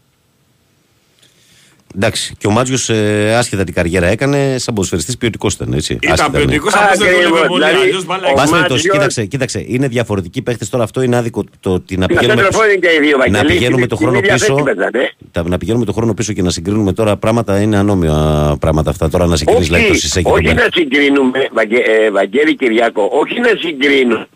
Εντάξει, 1.99 2.36
και 2.38 2.48
ο 2.48 2.52
Μάτζιος 2.52 2.90
ε, 2.90 3.34
άσχετα 3.38 3.64
την 3.64 3.74
καριέρα 3.74 4.07
έκανε, 4.07 4.56
σαν 4.57 4.74
ποδοσφαιριστής 4.74 5.18
ποιοτικός 5.18 5.53
ήταν, 5.53 5.74
έτσι. 5.74 5.94
Ήταν 5.94 6.11
Άσχετα, 6.14 6.32
ναι. 6.32 6.38
ποιοτικός, 6.38 6.74
απλώς 6.74 6.98
δεν 6.98 7.07
Ακριβώς, 7.07 7.30
δούλευε 7.30 7.48
πολύ. 7.48 7.64
δηλαδή, 7.64 7.82
Αλλιώς 7.88 8.06
μπάλα 8.06 8.28
ο 8.28 8.34
Πάση 8.34 8.52
περιπτώσει, 8.52 8.72
Μάτζιος- 8.74 8.94
κοίταξε, 8.95 9.26
κοίταξε, 9.26 9.64
είναι 9.68 9.88
διαφορετικοί 9.88 10.41
παίχτες 10.41 10.69
τώρα. 10.69 10.84
Αυτό 10.84 11.02
είναι 11.02 11.15
άδικο 11.18 11.44
το 11.60 11.74
ότι 11.74 11.98
να 11.98 12.07
Τα 12.07 12.14
πηγαίνουμε, 12.14 12.41
σέντροφορ 12.41 12.65
είναι 12.69 12.76
και 12.76 12.88
οι 12.88 12.99
δύο, 13.02 13.18
να 13.18 13.24
Βαγγέλη. 13.24 13.45
πηγαίνουμε 13.48 13.78
Στην- 13.78 13.88
το 13.90 13.95
στην 13.95 14.07
χρόνο 14.07 14.18
ίδια 14.24 14.38
θέση 14.38 14.52
πίσω. 14.52 14.64
παίζανε. 14.64 15.11
Τα, 15.32 15.44
να 15.48 15.57
πηγαίνουμε 15.57 15.86
το 15.86 15.94
χρόνο 15.94 16.14
πίσω 16.14 16.34
και 16.34 16.41
να 16.41 16.49
συγκρίνουμε 16.49 16.94
τώρα 16.94 17.18
πράγματα 17.18 17.61
είναι 17.61 17.78
ανώμια 17.78 18.15
πράγματα 18.60 18.90
αυτά. 18.90 19.10
Τώρα 19.10 19.26
να 19.26 19.36
συγκρίνεις 19.36 19.65
δηλαδή 19.68 19.84
το 19.86 19.91
Όχι, 19.91 19.99
Σισέ 20.02 20.22
και 20.22 20.30
τον 20.30 20.34
όχι 20.34 20.44
Μπέρ. 20.44 20.56
να 20.56 20.68
συγκρίνουμε, 20.74 21.48
Βαγγέ, 21.53 21.78
ε, 21.78 22.11
Βαγγέλη 22.11 22.56
Κυριακό, 22.56 23.10
όχι 23.22 23.40
να 23.40 23.49
συγκρίνουμε. 23.60 24.28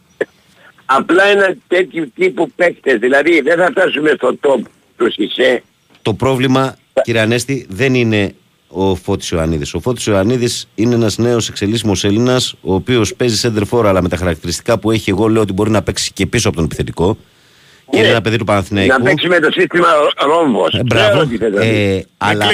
Απλά 0.85 1.23
ένα 1.23 1.55
τέτοιο 1.67 2.07
τύπου 2.15 2.51
παίκτες, 2.55 2.99
δηλαδή 2.99 3.41
δεν 3.41 3.57
θα 3.57 3.67
φτάσουμε 3.71 4.11
στο 4.15 4.37
top 4.41 4.61
του 4.97 5.11
Σισε. 5.11 5.63
Το 6.01 6.13
πρόβλημα, 6.13 6.75
κύριε 7.05 7.21
Ανέστη, 7.21 7.65
δεν 7.69 7.93
είναι 7.95 8.33
ο 8.67 8.95
Φώτης 8.95 9.29
Ιωαννίδης. 9.29 9.73
Ο 9.73 9.79
Φώτης 9.79 10.05
Ιωαννίδης 10.05 10.67
είναι 10.75 10.95
ένας 10.95 11.17
νέος 11.17 11.49
εξελίσσιμος 11.49 12.03
Έλληνας, 12.03 12.53
ο 12.61 12.73
οποίος 12.73 13.15
παίζει 13.15 13.51
center 13.55 13.63
for, 13.79 13.85
αλλά 13.85 14.01
με 14.01 14.09
τα 14.09 14.15
χαρακτηριστικά 14.17 14.77
που 14.79 14.91
έχει, 14.91 15.09
εγώ 15.09 15.27
λέω 15.27 15.41
ότι 15.41 15.53
μπορεί 15.53 15.69
να 15.69 15.81
παίξει 15.81 16.11
και 16.13 16.25
πίσω 16.25 16.47
από 16.47 16.55
τον 16.57 16.65
επιθετικό. 16.65 17.17
Και 17.89 17.97
είναι 17.97 18.07
ένα 18.07 18.21
παιδί 18.21 18.37
του 18.37 18.45
Παναθηναϊκού. 18.45 18.91
Ναι. 18.91 18.97
Να 18.97 19.03
παίξει 19.03 19.27
με 19.27 19.39
το 19.39 19.51
σύστημα 19.51 19.87
ρόμβος. 20.27 20.73
Ε, 20.73 20.83
μπράβο. 20.83 21.09
Ξέρω 21.09 21.25
τι 21.25 21.37
θες 21.37 21.51
να 21.53 21.59
πεις. 21.59 21.69
Ε, 21.69 22.05
αλλά 22.17 22.45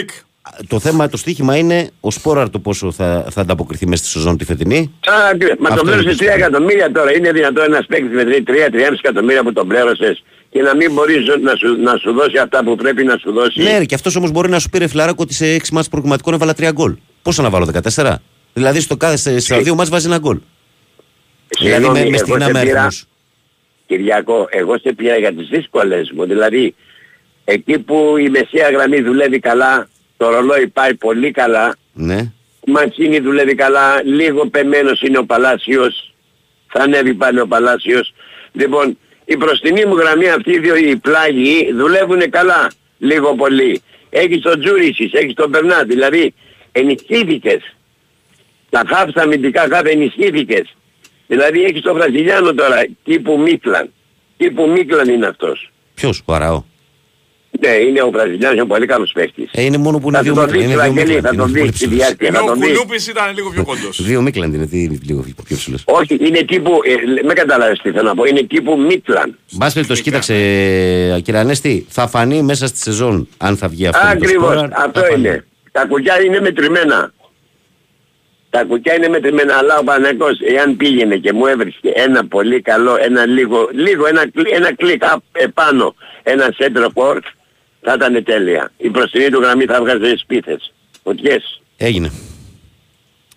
το 0.68 0.80
θέμα, 0.80 1.10
το 1.10 1.18
στοίχημα 1.18 1.56
είναι 1.58 1.90
ο 2.00 2.12
Σπόραρ 2.12 2.50
το 2.50 2.60
πόσο 2.60 2.92
θα, 2.92 3.26
θα 3.32 3.42
ανταποκριθεί 3.42 3.88
μέσα 3.88 4.04
στη 4.04 4.12
σεζόν 4.12 4.38
τη 4.38 4.46
φετινή. 4.46 4.78
Α, 5.06 5.38
τι- 5.38 5.46
Μα 5.62 5.70
Αυτό 5.70 5.80
τον 5.84 5.88
είναι 5.94 5.96
πλήρωσες 6.02 6.18
το 6.18 6.26
3 6.26 6.36
εκατομμύρια 6.36 6.92
τώρα. 6.92 7.14
Είναι 7.16 7.32
δυνατόν 7.32 7.64
ένας 7.64 7.86
παίκτης 7.86 8.12
με 8.16 8.24
3-3,5 8.24 9.00
εκατομμύρια 9.04 9.44
που 9.44 9.54
τον 9.54 9.68
πλήρωσες 9.68 10.24
και 10.58 10.64
να 10.64 10.76
μην 10.76 10.94
μπορείς 10.94 11.26
να 11.42 11.56
σου, 11.56 11.82
να 11.82 11.98
σου 11.98 12.12
δώσει 12.14 12.38
αυτά 12.38 12.64
που 12.64 12.76
πρέπει 12.76 13.04
να 13.04 13.18
σου 13.18 13.32
δώσει. 13.32 13.62
Ναι, 13.62 13.78
ρε, 13.78 13.86
και 13.86 13.96
αυτός 13.96 14.16
όμως 14.16 14.32
μπορεί 14.32 14.50
να 14.50 14.60
σου 14.60 14.70
πει 14.70 14.78
ρε 14.78 14.88
φιλαράκο 14.88 15.24
ότι 15.24 15.34
σε 15.34 15.56
6 15.56 15.60
μάτς 15.72 15.90
προγραμματικών 15.90 16.34
έβαλα 16.34 16.54
3 16.60 16.70
γκολ. 16.74 16.96
Πόσα 17.22 17.42
να 17.42 17.50
βάλω, 17.50 17.66
14. 17.96 18.16
Δηλαδή 18.54 18.80
στο 18.82 18.98
κάθε, 18.98 19.40
στα 19.40 19.60
δύο 19.62 19.76
μάτς 19.76 19.90
βάζει 19.90 20.06
ένα 20.08 20.18
γκολ. 20.18 20.38
Δηλαδή 21.60 21.84
Συγγνώμη, 21.84 22.00
με, 22.04 22.10
με 22.10 22.16
εγώ 22.16 22.26
στιγνά 22.26 22.46
σε 22.46 22.52
με 22.52 22.60
πήρα- 22.62 22.72
αριθμούς. 22.74 23.06
Κυριακό, 23.88 24.48
εγώ 24.50 24.78
σε 24.78 24.94
πήρα 24.94 25.18
για 25.18 25.34
τις 25.34 25.48
δύσκολες 25.48 26.12
μου. 26.16 26.26
Δηλαδή, 26.26 26.76
εκεί 27.46 27.80
που 27.80 28.16
η 28.18 28.30
μεσαία 28.30 28.70
γραμμή 28.70 29.02
δουλεύει 29.02 29.40
καλά, 29.40 29.88
το 30.18 30.30
ρολόι 30.30 30.68
πάει 30.68 30.94
πολύ 30.96 31.32
καλά, 31.32 31.76
Ναι. 31.94 32.32
ο 32.68 32.72
Μαντσίνη 32.72 33.20
δουλεύει 33.20 33.56
καλά, 33.56 34.02
λίγο 34.04 34.48
πεμένος 34.48 35.02
είναι 35.02 35.18
ο 35.18 35.26
Παλάσιος, 35.26 36.14
θα 36.68 36.82
ανέβει 36.84 37.14
πάλι 37.14 37.40
ο 37.40 37.48
Παλάσιος. 37.48 38.14
Λοιπόν, 38.52 38.98
η 39.30 39.36
μπροστινή 39.38 39.86
μου 39.86 39.96
γραμμή 39.96 40.30
αυτή 40.30 40.52
οι 40.52 40.60
δύο 40.60 40.76
οι 40.76 40.96
πλάγοι 40.96 41.74
δουλεύουν 41.74 42.30
καλά, 42.30 42.72
λίγο 42.98 43.36
πολύ. 43.36 43.82
Έχεις 44.10 44.42
τον 44.42 44.60
Τζούρισις, 44.60 45.14
έχεις 45.14 45.34
τον 45.34 45.52
Περνά, 45.52 45.84
δηλαδή 45.84 46.34
ενισχύθηκες. 46.72 47.76
Τα 48.70 48.84
χαφ, 48.88 49.12
τα 49.12 49.22
αμυντικά 49.22 49.68
χαφ 49.72 49.86
ενισχύθηκες. 49.86 50.76
Δηλαδή 51.28 51.64
έχεις 51.64 51.82
τον 51.82 51.94
Βραζιλιάνο 51.94 52.54
τώρα, 52.54 52.86
τύπου 53.04 53.40
Μίτλαν. 53.40 53.94
Τύπου 54.38 54.70
Μίτλαν 54.70 55.10
είναι 55.10 55.28
αυτός. 55.28 55.72
Ποιος, 55.94 56.22
ο 56.26 56.34
Αραώ; 56.34 56.64
Ναι, 57.60 57.68
είναι 57.70 58.02
ο 58.02 58.10
Βραζιλιάνος, 58.10 58.58
είναι 58.58 58.66
πολύ 58.66 58.86
καλός 58.86 59.12
παίκτης. 59.14 59.50
Ε, 59.52 59.64
είναι 59.64 59.78
μόνο 59.78 60.00
που 60.00 60.08
είναι 60.08 60.18
Θα 60.18 60.24
δύο 60.24 60.34
τον 60.34 60.44
Μίκλαντ. 60.44 60.60
δεις, 60.62 60.72
Είναι 60.72 60.82
δύο 60.84 60.94
Βαγγέλη, 60.94 61.06
Μίκλαντ. 61.16 61.24
θα 61.24 61.30
είναι 61.34 61.42
τον 61.44 61.52
πολύ 61.52 61.62
δεις 61.66 61.76
στη 61.76 61.86
ψηλός. 61.86 61.96
διάρκεια. 62.06 62.28
Ενώ 62.28 62.38
Θα 62.38 62.44
ο 62.44 62.48
τον 62.48 62.60
δεις. 62.60 62.68
Κουνούπης 62.72 63.08
ήταν 63.08 63.36
λίγο 63.36 63.50
πιο 63.50 63.64
κοντός. 63.64 64.02
Δύο 64.04 64.22
Μίκλαντ 64.22 64.54
είναι, 64.54 64.66
τι 64.68 64.84
είναι 64.84 64.98
λίγο 65.04 65.26
πιο 65.48 65.56
ψηλός. 65.56 65.82
Όχι, 65.86 66.18
είναι 66.22 66.42
τύπου, 66.42 66.72
ε, 66.84 67.22
με 67.24 67.34
καταλάβεις 67.34 67.80
τι 67.82 67.92
θέλω 67.92 68.08
να 68.08 68.16
πω, 68.16 68.26
είναι 68.26 68.42
τύπου 68.44 68.78
Μίτλαν. 68.80 69.38
Μπας 69.52 69.74
περιπτώσει, 69.74 70.02
κοίταξε, 70.02 70.34
κύριε 71.24 71.40
Ανέστη, 71.40 71.86
θα 71.90 72.08
φανεί 72.08 72.42
μέσα 72.42 72.68
στη 72.68 72.78
σεζόν 72.78 73.28
αν 73.38 73.58
θα 73.58 73.68
βγει 73.68 73.88
αυτό. 73.88 74.08
με 74.08 74.16
το 74.16 74.20
Ακριβώς, 74.26 74.52
Σπόραρ, 74.54 74.70
αυτό 74.74 75.00
θα 75.00 75.06
φανεί. 75.06 75.20
είναι. 75.28 75.46
Τα 75.72 75.86
κουκιά 75.86 76.22
είναι 76.22 76.40
μετρημένα. 76.42 77.12
Τα 78.50 78.64
κουκιά 78.64 78.94
είναι 78.96 79.08
μετρημένα, 79.08 79.56
αλλά 79.58 79.78
ο 79.80 79.84
Παναγικός, 79.84 80.40
εάν 80.56 80.78
πήγαινε 80.78 81.16
και 81.16 81.34
μου 81.34 81.46
έβρισκε 81.46 81.90
ένα 81.96 82.28
πολύ 82.28 82.62
καλό, 82.62 82.98
ένα 83.02 83.26
λίγο, 83.26 83.70
λίγο, 83.74 84.08
ένα, 84.08 84.30
κλι- 84.30 84.52
ένα 84.54 84.76
κλικ 84.76 85.04
απ- 85.06 85.24
επάνω, 85.32 85.96
ένα 86.24 86.54
center 86.58 86.86
forward, 86.94 87.22
θα 87.82 87.94
ήταν 87.94 88.24
τέλεια. 88.24 88.72
Η 88.78 88.90
προστινή 88.90 89.30
του 89.30 89.40
γραμμή 89.40 89.66
θα 89.66 89.80
βγάζει 89.82 90.16
σπίθες. 90.16 90.74
Φωτιές. 91.04 91.62
Έγινε. 91.78 92.12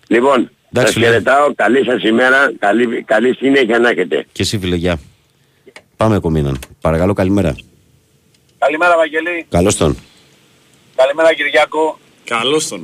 Λοιπόν, 0.07 0.39
Εντάξει, 0.39 0.51
σας 0.73 0.93
φίλε. 0.93 1.05
χαιρετάω, 1.05 1.53
καλή 1.53 1.83
σας 1.83 2.03
ημέρα, 2.03 2.53
καλή, 2.59 3.03
καλή 3.03 3.35
συνέχεια 3.35 3.79
να 3.79 3.89
έχετε. 3.89 4.25
Και 4.31 4.41
εσύ 4.41 4.59
φίλε, 4.59 4.75
γεια. 4.75 4.99
Πάμε 5.97 6.19
κομμίναν. 6.19 6.59
Παρακαλώ, 6.81 7.13
καλημέρα. 7.13 7.55
Καλημέρα 8.57 8.97
Βαγγελή. 8.97 9.45
Καλώς 9.49 9.75
τον. 9.75 9.97
Καλημέρα 10.95 11.33
Κυριάκο. 11.33 11.99
Καλώς 12.23 12.67
το 12.67 12.77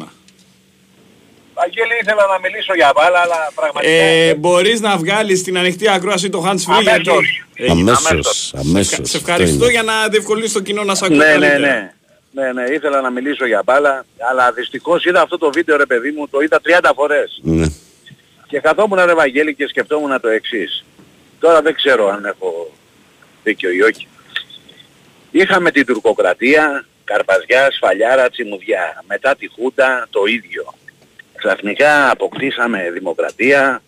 να. 1.57 1.61
Βαγγέλη 1.61 1.93
ήθελα 2.01 2.25
να 2.27 2.39
μιλήσω 2.39 2.73
για 2.75 2.91
μπάλα, 2.95 3.19
αλλά 3.19 3.51
πραγματικά... 3.55 3.93
Ε, 3.93 4.33
μπορείς 4.35 4.79
να 4.81 4.97
βγάλεις 4.97 5.43
την 5.43 5.57
ανοιχτή 5.57 5.89
ακρόαση 5.89 6.29
το 6.29 6.43
hands 6.47 6.71
free 6.71 6.81
γιατί... 6.81 7.09
Αμέσως. 7.09 7.45
Έγινε. 7.55 7.91
Αμέσως, 7.91 8.53
αμέσως. 8.57 9.09
Σε 9.09 9.17
Αυτό 9.17 9.17
ευχαριστώ 9.31 9.63
είναι; 9.63 9.71
για 9.73 9.83
να 9.83 10.07
διευκολύνεις 10.07 10.51
το 10.51 10.61
κοινό 10.61 10.83
να 10.83 10.95
σ' 10.95 11.01
ακούει 11.03 11.17
Ναι, 11.17 11.25
ναι, 11.25 11.31
καλύτερα. 11.31 11.59
ναι. 11.59 11.91
Ναι, 12.31 12.51
ναι, 12.51 12.63
ήθελα 12.73 13.01
να 13.01 13.09
μιλήσω 13.09 13.45
για 13.45 13.61
μπάλα, 13.65 14.05
αλλά 14.29 14.51
δυστυχώς 14.51 15.05
είδα 15.05 15.21
αυτό 15.21 15.37
το 15.37 15.51
βίντεο 15.51 15.77
ρε 15.77 15.85
παιδί 15.85 16.11
μου, 16.11 16.27
το 16.29 16.39
είδα 16.39 16.61
30 16.81 16.91
φορές. 16.95 17.39
Ναι. 17.41 17.67
Και 18.47 18.59
καθόμουν 18.59 19.05
ρε 19.05 19.13
Βαγγέλη 19.13 19.55
και 19.55 19.67
σκεφτόμουν 19.67 20.21
το 20.21 20.27
εξής. 20.27 20.85
Τώρα 21.39 21.61
δεν 21.61 21.73
ξέρω 21.75 22.07
αν 22.09 22.25
έχω 22.25 22.71
δίκιο 23.43 23.71
ή 23.71 23.81
όχι. 23.81 24.07
Είχαμε 25.31 25.71
την 25.71 25.85
τουρκοκρατία, 25.85 26.85
Καρπαζιά, 27.03 27.71
Σφαλιάρα, 27.71 28.29
Τσιμουδιά. 28.29 29.03
Μετά 29.07 29.35
τη 29.35 29.47
Χούντα 29.47 30.07
το 30.09 30.25
ίδιο. 30.25 30.73
Ξαφνικά 31.37 32.11
αποκτήσαμε 32.11 32.91
δημοκρατία, 32.93 33.81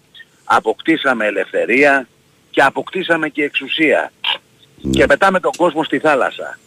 αποκτήσαμε 0.43 1.26
ελευθερία 1.26 2.07
και 2.49 2.61
αποκτήσαμε 2.61 3.30
και 3.30 3.43
εξουσία. 3.43 4.11
Και 4.91 5.05
πετάμε 5.05 5.39
τον 5.39 5.51
κόσμο 5.57 5.84
στη 5.84 5.99
θάλασσα. 5.99 6.59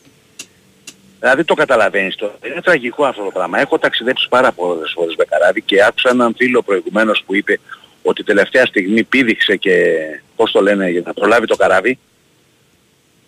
Δηλαδή 1.18 1.44
το 1.44 1.54
καταλαβαίνεις 1.54 2.14
το. 2.14 2.32
Είναι 2.46 2.60
τραγικό 2.60 3.04
αυτό 3.04 3.24
το 3.24 3.30
πράγμα. 3.30 3.60
Έχω 3.60 3.78
ταξιδέψει 3.78 4.28
πάρα 4.28 4.52
πολλές 4.52 4.92
φορές 4.94 5.14
με 5.16 5.24
καράβι 5.24 5.62
και 5.62 5.84
άκουσα 5.84 6.10
έναν 6.10 6.34
φίλο 6.36 6.62
προηγουμένως 6.62 7.22
που 7.26 7.34
είπε 7.34 7.60
ότι 8.02 8.24
τελευταία 8.24 8.66
στιγμή 8.66 9.02
πήδηξε 9.02 9.56
και 9.56 9.96
πώς 10.36 10.50
το 10.50 10.60
λένε 10.60 10.90
για 10.90 11.02
να 11.04 11.12
προλάβει 11.12 11.46
το 11.46 11.56
καράβι. 11.56 11.98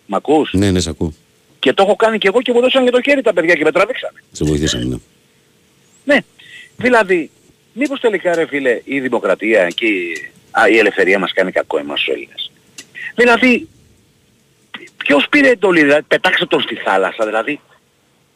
Μ' 0.05 0.15
ακούς; 0.15 0.53
Ναι, 0.53 0.71
ναι, 0.71 0.79
σε 0.79 0.89
ακούω. 0.89 1.13
Και 1.59 1.73
το 1.73 1.83
έχω 1.83 1.95
κάνει 1.95 2.17
και 2.17 2.27
εγώ 2.27 2.41
και 2.41 2.53
μου 2.53 2.61
δώσαν 2.61 2.85
και 2.85 2.91
το 2.91 3.01
χέρι 3.01 3.21
τα 3.21 3.33
παιδιά 3.33 3.55
και 3.55 3.63
με 3.63 3.71
τραβήξανε. 3.71 4.19
Σε 4.31 4.45
βοηθήσαμε, 4.45 4.83
ναι. 4.83 4.97
Ναι. 6.03 6.19
Δηλαδή, 6.77 7.31
μήπως 7.75 7.99
τελικά 7.99 8.35
ρε 8.35 8.47
φίλε 8.47 8.81
η 8.83 8.99
δημοκρατία 8.99 9.67
και 9.67 9.85
η, 9.85 10.31
α, 10.51 10.69
η 10.69 10.77
ελευθερία 10.77 11.19
μας 11.19 11.33
κάνει 11.33 11.51
κακό 11.51 11.77
εμάς 11.77 11.99
τους 11.99 12.13
Έλληνες; 12.13 12.51
Δηλαδή, 13.15 13.67
ποιος 14.97 15.27
πήρε 15.29 15.49
εντολή, 15.49 15.81
δηλαδή, 15.81 16.01
πετάξε 16.01 16.45
τον 16.45 16.61
στη 16.61 16.75
θάλασσα, 16.75 17.25
δηλαδή; 17.25 17.59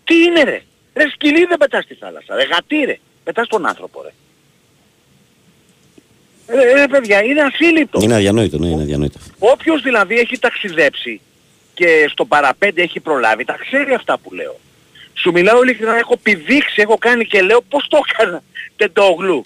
Τι 0.03 0.23
είναι 0.23 0.43
ρε; 0.43 0.61
Ρε 0.93 1.09
σκυλί 1.09 1.45
δεν 1.45 1.57
πετάς 1.57 1.83
στη 1.83 1.93
θάλασσα, 1.93 2.35
ρε 2.35 2.43
γατί 2.43 2.85
ρε. 2.85 2.99
Πετάς 3.23 3.47
τον 3.47 3.65
άνθρωπο 3.67 4.01
ρε. 4.01 4.13
Ρε, 6.55 6.73
ρε 6.73 6.87
παιδιά, 6.87 7.23
είναι 7.23 7.41
ασύλληπτο. 7.41 7.99
Είναι 8.01 8.15
αδιανόητο, 8.15 8.57
ναι, 8.57 8.67
είναι 8.67 8.81
αδιανόητο. 8.81 9.19
Όποιος 9.39 9.81
δηλαδή 9.81 10.19
έχει 10.19 10.39
ταξιδέψει 10.39 11.21
και 11.73 12.07
στο 12.11 12.25
παραπέντε 12.25 12.81
έχει 12.81 12.99
προλάβει, 12.99 13.45
τα 13.45 13.57
ξέρει 13.59 13.93
αυτά 13.93 14.17
που 14.17 14.33
λέω. 14.33 14.59
Σου 15.21 15.31
μιλάω 15.31 15.63
ειλικρινά, 15.63 15.97
έχω 15.97 16.17
πηδήξει, 16.17 16.81
έχω 16.81 16.97
κάνει 16.97 17.25
και 17.25 17.41
λέω 17.41 17.61
πώς 17.69 17.87
το 17.89 17.97
έκανα 18.09 18.43
τεντόγλου. 18.75 19.45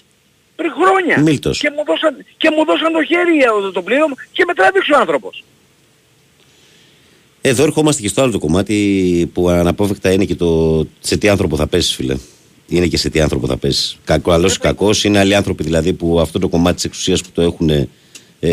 Πριν 0.56 0.70
χρόνια. 0.82 1.20
Μίλτος. 1.20 1.58
Και 1.58 1.70
μου, 1.76 1.84
δώσαν, 1.86 2.24
και 2.36 2.50
μου 2.56 2.64
δώσαν 2.64 2.92
το 2.92 3.04
χέρι 3.04 3.36
για 3.36 3.48
το, 3.50 3.72
το 3.72 3.82
πλοίο 3.82 4.08
μου 4.08 4.14
και 4.32 4.44
με 4.46 4.54
τράβηξε 4.54 4.92
ο 4.92 4.98
άνθρωπος. 4.98 5.44
Εδώ 7.40 7.62
ερχόμαστε 7.64 8.02
και 8.02 8.08
στο 8.08 8.22
άλλο 8.22 8.32
το 8.32 8.38
κομμάτι 8.38 9.30
που 9.32 9.48
αναπόφευκτα 9.48 10.12
είναι 10.12 10.24
και 10.24 10.34
το 10.34 10.86
σε 11.00 11.16
τι 11.16 11.28
άνθρωπο 11.28 11.56
θα 11.56 11.66
πέσεις, 11.66 11.94
φίλε. 11.94 12.16
Είναι 12.68 12.86
και 12.86 12.96
σε 12.96 13.10
τι 13.10 13.20
άνθρωπο 13.20 13.46
θα 13.46 13.56
πέσεις. 13.56 13.96
Κακό, 14.04 14.32
άλλος 14.32 14.54
ή 14.54 14.58
κακός. 14.58 15.04
Είναι 15.04 15.18
άλλοι 15.18 15.34
άνθρωποι 15.34 15.62
δηλαδή 15.62 15.92
που 15.92 16.20
αυτό 16.20 16.38
το 16.38 16.48
κομμάτι 16.48 16.74
της 16.74 16.84
εξουσίας 16.84 17.20
που 17.22 17.28
το 17.32 17.42
έχουν. 17.42 17.70
Ε, 17.70 17.88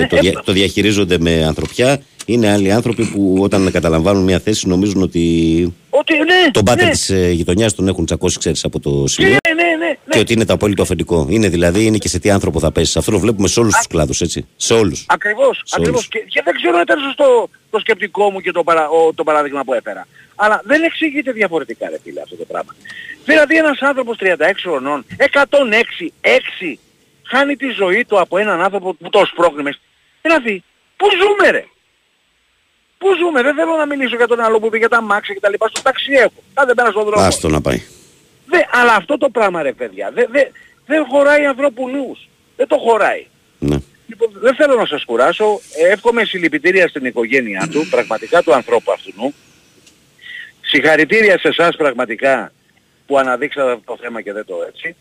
το, 0.09 0.17
δια- 0.17 0.41
το 0.45 0.51
διαχειρίζονται 0.51 1.17
με 1.19 1.43
ανθρωπιά. 1.45 2.01
Είναι 2.25 2.51
άλλοι 2.51 2.71
άνθρωποι 2.71 3.05
που 3.05 3.37
όταν 3.39 3.71
καταλαμβάνουν 3.71 4.23
μια 4.23 4.39
θέση 4.39 4.67
νομίζουν 4.67 5.01
ότι 5.01 5.73
Ότι 5.89 6.13
ναι, 6.17 6.51
τον 6.51 6.63
πάτερ 6.63 6.85
ναι, 6.85 6.91
της 6.91 7.09
ε, 7.09 7.29
γειτονιάς 7.31 7.75
τον 7.75 7.87
έχουν 7.87 8.05
τσακώσει, 8.05 8.37
ξέρεις, 8.39 8.63
από 8.63 8.79
το 8.79 9.07
σημείο. 9.07 9.29
ναι, 9.31 9.53
ναι, 9.53 9.63
ναι, 9.63 9.85
ναι. 9.85 9.95
Και 10.09 10.19
ότι 10.19 10.33
είναι 10.33 10.45
το 10.45 10.53
απόλυτο 10.53 10.81
αφεντικό. 10.81 11.27
Είναι 11.29 11.49
δηλαδή 11.49 11.85
είναι 11.85 11.97
και 11.97 12.07
σε 12.07 12.19
τι 12.19 12.29
άνθρωπο 12.29 12.59
θα 12.59 12.71
πέσεις. 12.71 12.97
Αυτό 12.97 13.11
το 13.11 13.19
βλέπουμε 13.19 13.47
σε 13.47 13.59
όλους 13.59 13.75
τους 13.75 13.87
κλάδους, 13.87 14.21
έτσι. 14.21 14.47
Σε 14.55 14.73
όλους. 14.73 15.05
Ακριβώς, 15.07 15.61
Σε 15.65 15.75
ακριβώς. 15.77 15.93
όλους. 15.93 16.07
Και, 16.07 16.19
και 16.27 16.41
δεν 16.45 16.53
ξέρω 16.55 16.75
αν 16.75 16.81
ήταν 16.81 16.99
σωστό 16.99 17.49
το 17.69 17.79
σκεπτικό 17.79 18.31
μου 18.31 18.39
και 18.39 18.51
το, 18.51 18.63
παρα, 18.63 18.89
ο, 18.89 19.13
το 19.13 19.23
παράδειγμα 19.23 19.63
που 19.63 19.73
έφερα. 19.73 20.07
Αλλά 20.35 20.61
δεν 20.65 20.83
εξηγείται 20.83 21.31
διαφορετικά 21.31 21.89
ρε 21.89 21.99
φίλε 22.03 22.21
αυτό 22.21 22.35
το 22.35 22.45
πράγμα. 22.45 22.75
Δηλαδή 23.25 23.55
ένας 23.55 23.79
άνθρωπος 23.81 24.17
36 24.19 24.25
χρονών, 24.61 25.05
106, 25.17 25.47
6, 26.21 26.77
χάνει 27.23 27.55
τη 27.55 27.69
ζωή 27.69 28.05
του 28.05 28.19
από 28.19 28.37
έναν 28.37 28.61
άνθρωπο 28.61 28.93
που 28.93 29.09
το 29.09 29.25
σπρώχνει. 29.25 29.71
Δηλαδή, 30.21 30.63
πού 30.97 31.05
ζούμε 31.21 31.49
ρε; 31.51 31.65
Πού 33.01 33.07
ζούμε, 33.19 33.41
δεν 33.41 33.55
θέλω 33.55 33.75
να 33.75 33.85
μιλήσω 33.85 34.15
για 34.15 34.27
τον 34.27 34.39
άλλο 34.39 34.59
που 34.59 34.65
είπε 34.65 34.77
για 34.77 34.89
τα 34.89 35.01
μάξια 35.01 35.33
και 35.33 35.39
τα 35.39 35.49
λοιπά. 35.49 35.67
Στο 35.67 35.81
ταξί 35.81 36.11
έχω. 36.11 36.43
Κάθε 36.53 36.73
μέρα 36.75 36.89
στον 36.91 37.03
δρόμο. 37.03 37.25
Άστο 37.25 37.47
να 37.49 37.61
πάει. 37.61 37.81
Δε, 38.45 38.59
αλλά 38.71 38.93
αυτό 38.93 39.17
το 39.17 39.29
πράγμα 39.29 39.61
ρε 39.61 39.71
παιδιά, 39.73 40.11
δεν 40.13 40.27
δε, 40.31 40.43
δεν 40.85 41.05
χωράει 41.09 41.45
ανθρώπου 41.45 41.89
νους. 41.89 42.29
Δεν 42.55 42.67
το 42.67 42.77
χωράει. 42.77 43.25
Ναι. 43.59 43.77
Λοιπόν, 44.07 44.29
δεν 44.33 44.55
θέλω 44.55 44.75
να 44.75 44.85
σας 44.85 45.03
κουράσω. 45.05 45.59
Ε, 45.83 45.91
Εύχομαι 45.91 46.23
συλληπιτήρια 46.25 46.87
στην 46.87 47.05
οικογένειά 47.05 47.67
του, 47.71 47.87
πραγματικά 47.89 48.41
του 48.43 48.53
ανθρώπου 48.53 48.91
αυτού. 48.91 49.33
Συγχαρητήρια 50.61 51.39
σε 51.39 51.47
εσάς 51.47 51.75
πραγματικά 51.75 52.51
που 53.05 53.17
αναδείξατε 53.17 53.71
αυτό 53.71 53.83
το 53.85 53.97
θέμα 54.01 54.21
και 54.21 54.33
δεν 54.33 54.45
το 54.45 54.55
έτσι. 54.67 54.95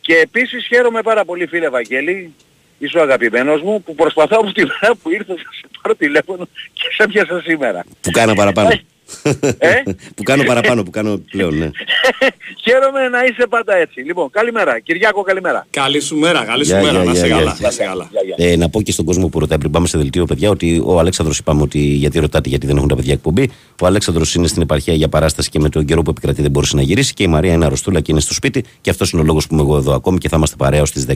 Και 0.00 0.14
επίσης 0.16 0.66
χαίρομαι 0.66 1.02
πάρα 1.02 1.24
πολύ 1.24 1.46
φίλε 1.46 1.68
Βαγγέλη, 1.68 2.34
είσαι 2.82 2.98
ο 2.98 3.02
αγαπημένος 3.02 3.62
μου, 3.62 3.82
που 3.82 3.94
προσπαθώ 3.94 4.36
από 4.40 4.52
τη 4.52 4.62
μέρα 4.62 4.94
που 5.02 5.10
ήρθα 5.10 5.32
να 5.32 5.38
σε 5.38 5.66
πάρω 5.82 5.94
τηλέφωνο 5.94 6.44
και 6.72 6.82
σε 6.96 7.06
πιάσα 7.08 7.40
σήμερα. 7.44 7.84
Που 8.00 8.10
κάνω 8.10 8.34
παραπάνω. 8.34 8.68
Ε; 9.58 9.82
που 10.16 10.22
κάνω 10.22 10.42
παραπάνω, 10.42 10.82
που 10.82 10.90
κάνω 10.90 11.18
πλέον, 11.30 11.56
ναι. 11.58 11.70
Χαίρομαι 12.64 13.08
να 13.08 13.24
είσαι 13.24 13.46
πάντα 13.48 13.74
έτσι. 13.74 14.00
Λοιπόν, 14.00 14.30
καλημέρα. 14.30 14.78
Κυριάκο, 14.78 15.22
καλημέρα. 15.22 15.66
Καλή 15.70 16.00
σου 16.00 16.16
μέρα, 16.16 16.44
καλή 16.44 16.64
σου 16.64 16.70
Γεια, 16.70 16.82
μέρα. 16.82 16.92
γεια, 16.92 17.04
Να 17.04 17.10
είσαι 17.12 17.26
γεια, 17.26 17.36
καλά. 17.36 17.50
γεια. 17.50 17.56
Να 17.60 17.68
είσαι 17.68 17.84
καλά. 17.84 18.08
Ε, 18.36 18.56
να 18.56 18.68
πω 18.68 18.82
και 18.82 18.92
στον 18.92 19.04
κόσμο 19.04 19.28
που 19.28 19.38
ρωτάει 19.38 19.58
πριν 19.58 19.70
πάμε 19.70 19.86
σε 19.86 19.98
δελτίο, 19.98 20.24
παιδιά, 20.24 20.50
ότι 20.50 20.82
ο 20.84 20.98
Αλέξανδρος 20.98 21.38
είπαμε 21.38 21.62
ότι 21.62 21.78
γιατί 21.78 22.18
ρωτάτε 22.18 22.48
γιατί 22.48 22.66
δεν 22.66 22.76
έχουν 22.76 22.88
τα 22.88 22.96
παιδιά 22.96 23.12
εκπομπή. 23.12 23.50
Ο 23.82 23.86
Αλέξανδρος 23.86 24.34
είναι 24.34 24.46
στην 24.46 24.62
επαρχία 24.62 24.94
για 24.94 25.08
παράσταση 25.08 25.48
και 25.48 25.58
με 25.58 25.68
τον 25.68 25.84
καιρό 25.84 26.02
που 26.02 26.10
επικρατεί 26.10 26.42
δεν 26.42 26.50
μπορούσε 26.50 26.76
να 26.76 26.82
γυρίσεις 26.82 27.12
και 27.12 27.22
η 27.22 27.26
Μαρία 27.26 27.52
είναι 27.52 27.64
αρρωστούλα 27.64 28.00
και 28.00 28.12
είναι 28.12 28.20
στο 28.20 28.34
σπίτι 28.34 28.64
και 28.80 28.90
αυτός 28.90 29.10
είναι 29.10 29.22
ο 29.22 29.24
λόγος 29.24 29.46
που 29.46 29.54
είμαι 29.54 29.62
εγώ 29.62 29.76
εδώ 29.76 29.94
ακόμη 29.94 30.18
και 30.18 30.28
θα 30.28 30.36
είμαστε 30.36 30.56
παρέα 30.56 30.82
ως 30.82 30.90
τις 30.90 31.06
10. 31.08 31.12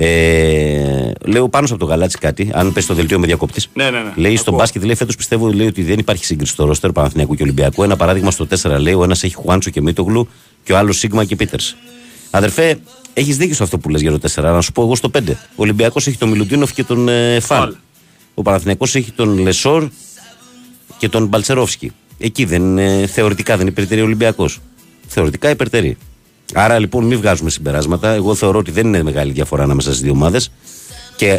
Ε, 0.00 1.10
λέω 1.24 1.48
πάνω 1.48 1.66
από 1.70 1.78
το 1.78 1.84
γαλάτσι 1.84 2.18
κάτι, 2.18 2.50
αν 2.52 2.72
πέσει 2.72 2.86
το 2.86 2.94
δελτίο 2.94 3.18
με 3.18 3.26
διακόπτη. 3.26 3.62
Ναι, 3.74 3.90
ναι, 3.90 3.98
ναι. 3.98 4.12
Λέει 4.14 4.36
στο 4.36 4.54
μπάσκετ, 4.54 4.84
λέει 4.84 4.94
φέτος 4.94 5.16
πιστεύω 5.16 5.52
λέει, 5.52 5.66
ότι 5.66 5.82
δεν 5.82 5.98
υπάρχει 5.98 6.24
σύγκριση 6.24 6.52
στο 6.52 6.64
ρόστερ 6.64 6.92
Παναθηναϊκού 6.92 7.34
και 7.34 7.42
Ολυμπιακού. 7.42 7.82
Ένα 7.82 7.96
παράδειγμα 7.96 8.30
στο 8.30 8.46
4 8.62 8.76
λέει: 8.80 8.94
Ο 8.94 9.02
ένας 9.02 9.22
έχει 9.22 9.34
Χουάντσο 9.34 9.70
και 9.70 9.80
Μίτογλου 9.80 10.28
και 10.64 10.72
ο 10.72 10.76
άλλος 10.76 10.98
Σίγμα 10.98 11.24
και 11.24 11.36
Πίτερς. 11.36 11.76
Αδερφέ, 12.30 12.78
έχεις 13.12 13.36
δίκιο 13.36 13.54
σε 13.54 13.62
αυτό 13.62 13.78
που 13.78 13.88
λες 13.88 14.00
για 14.00 14.18
το 14.18 14.28
4. 14.34 14.42
Να 14.42 14.60
σου 14.60 14.72
πω 14.72 14.82
εγώ 14.82 14.96
στο 14.96 15.10
5. 15.18 15.20
Ο 15.30 15.34
Ολυμπιακός 15.56 16.06
έχει 16.06 16.18
τον 16.18 16.28
Μιλουτίνοφ 16.28 16.72
και 16.72 16.84
τον 16.84 17.08
ε, 17.08 17.40
Φαλ. 17.40 17.74
Ο 18.34 18.42
Παναθηναϊκός 18.42 18.94
έχει 18.94 19.12
τον 19.12 19.38
Λεσόρ 19.38 19.88
και 20.98 21.08
τον 21.08 21.26
Μπαλτσερόφσκι. 21.26 21.92
Εκεί 22.18 22.44
δεν, 22.44 22.78
ε, 22.78 23.06
θεωρητικά 23.06 23.56
δεν 23.56 23.66
υπερτερεί 23.66 24.00
ο 24.00 24.04
Ολυμπιακός. 24.04 24.60
Θεωρητικά 25.06 25.50
υπερτερεί. 25.50 25.96
Άρα 26.54 26.78
λοιπόν 26.78 27.04
μην 27.04 27.18
βγάζουμε 27.18 27.50
συμπεράσματα. 27.50 28.08
Εγώ 28.08 28.34
θεωρώ 28.34 28.58
ότι 28.58 28.70
δεν 28.70 28.86
είναι 28.86 29.02
μεγάλη 29.02 29.32
διαφορά 29.32 29.62
ανάμεσα 29.62 29.88
στις 29.88 30.02
δύο 30.02 30.12
ομάδες. 30.12 30.50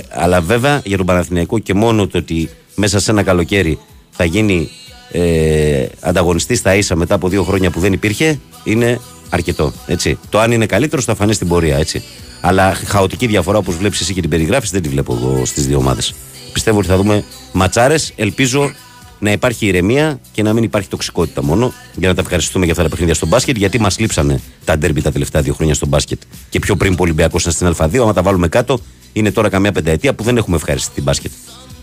Αλλά 0.10 0.42
βέβαια 0.42 0.82
για 0.86 0.98
τον 0.98 1.06
Παναθηναϊκό 1.06 1.60
και 1.60 1.74
μόνο 1.74 2.08
το 2.08 2.18
ότι 2.18 2.50
μέσα 2.76 3.00
σε 3.00 3.12
ένα 3.12 3.24
καλοκαίρι 3.24 3.80
θα 4.10 4.24
γίνει 4.24 4.70
ε, 5.12 5.86
ανταγωνιστής 6.00 6.60
στα 6.60 6.76
ίσα 6.76 6.96
μετά 6.96 7.16
από 7.16 7.28
δύο 7.30 7.44
χρόνια 7.44 7.70
που 7.72 7.80
δεν 7.80 7.94
υπήρχε 7.94 8.40
είναι 8.64 9.00
αρκετό. 9.30 9.74
Έτσι. 9.88 10.18
Το 10.30 10.40
αν 10.40 10.52
είναι 10.52 10.66
καλύτερο 10.66 11.02
θα 11.02 11.16
φανεί 11.16 11.34
στην 11.34 11.48
πορεία. 11.48 11.78
Έτσι. 11.78 12.04
Αλλά 12.42 12.74
χαοτική 12.74 13.28
διαφορά 13.28 13.58
όπως 13.58 13.76
βλέπεις 13.76 14.02
εσύ 14.02 14.14
και 14.14 14.22
την 14.22 14.30
περιγράφεις 14.30 14.70
δεν 14.72 14.82
τη 14.82 14.90
βλέπω 14.90 15.14
εγώ 15.14 15.46
στις 15.46 15.68
δύο 15.68 15.78
ομάδες. 15.78 16.14
Πιστεύω 16.54 16.78
ότι 16.78 16.88
θα 16.88 16.98
δούμε 16.98 17.24
ματσάρες. 17.52 18.14
Ελπίζω 18.16 18.72
να 19.20 19.32
υπάρχει 19.32 19.66
ηρεμία 19.66 20.20
και 20.32 20.44
να 20.44 20.54
μην 20.54 20.64
υπάρχει 20.64 20.90
τοξικότητα 20.90 21.44
μόνο 21.44 21.74
για 21.96 22.08
να 22.08 22.16
τα 22.16 22.22
ευχαριστούμε 22.22 22.64
για 22.64 22.74
αυτά 22.74 22.84
τα 22.84 22.90
παιχνίδια 22.90 23.16
στο 23.16 23.28
μπάσκετ. 23.28 23.58
Γιατί 23.58 23.80
μας 23.80 24.00
λείψανε 24.00 24.42
τα 24.66 24.78
ντέρμπι 24.78 25.02
τα 25.02 25.12
τελευταία 25.12 25.42
δύο 25.42 25.54
χρόνια 25.54 25.74
στο 25.74 25.86
μπάσκετ. 25.86 26.22
Και 26.50 26.60
πιο 26.60 26.76
πριν 26.76 26.92
που 26.92 26.98
ο 27.00 27.04
Ολυμπιακός 27.04 27.46
ήταν 27.46 27.74
στην 27.74 27.86
Α2, 27.86 27.98
άμα 28.02 28.14
τα 28.14 28.22
βάλουμε 28.22 28.48
κάτω, 28.48 28.80
είναι 29.14 29.32
τώρα 29.32 29.50
καμιά 29.50 29.72
πενταετία 29.72 30.14
που 30.14 30.24
δεν 30.24 30.38
έχουμε 30.38 30.56
ευχαριστεί 30.56 30.94
την 30.94 31.04
μπάσκετ 31.04 31.32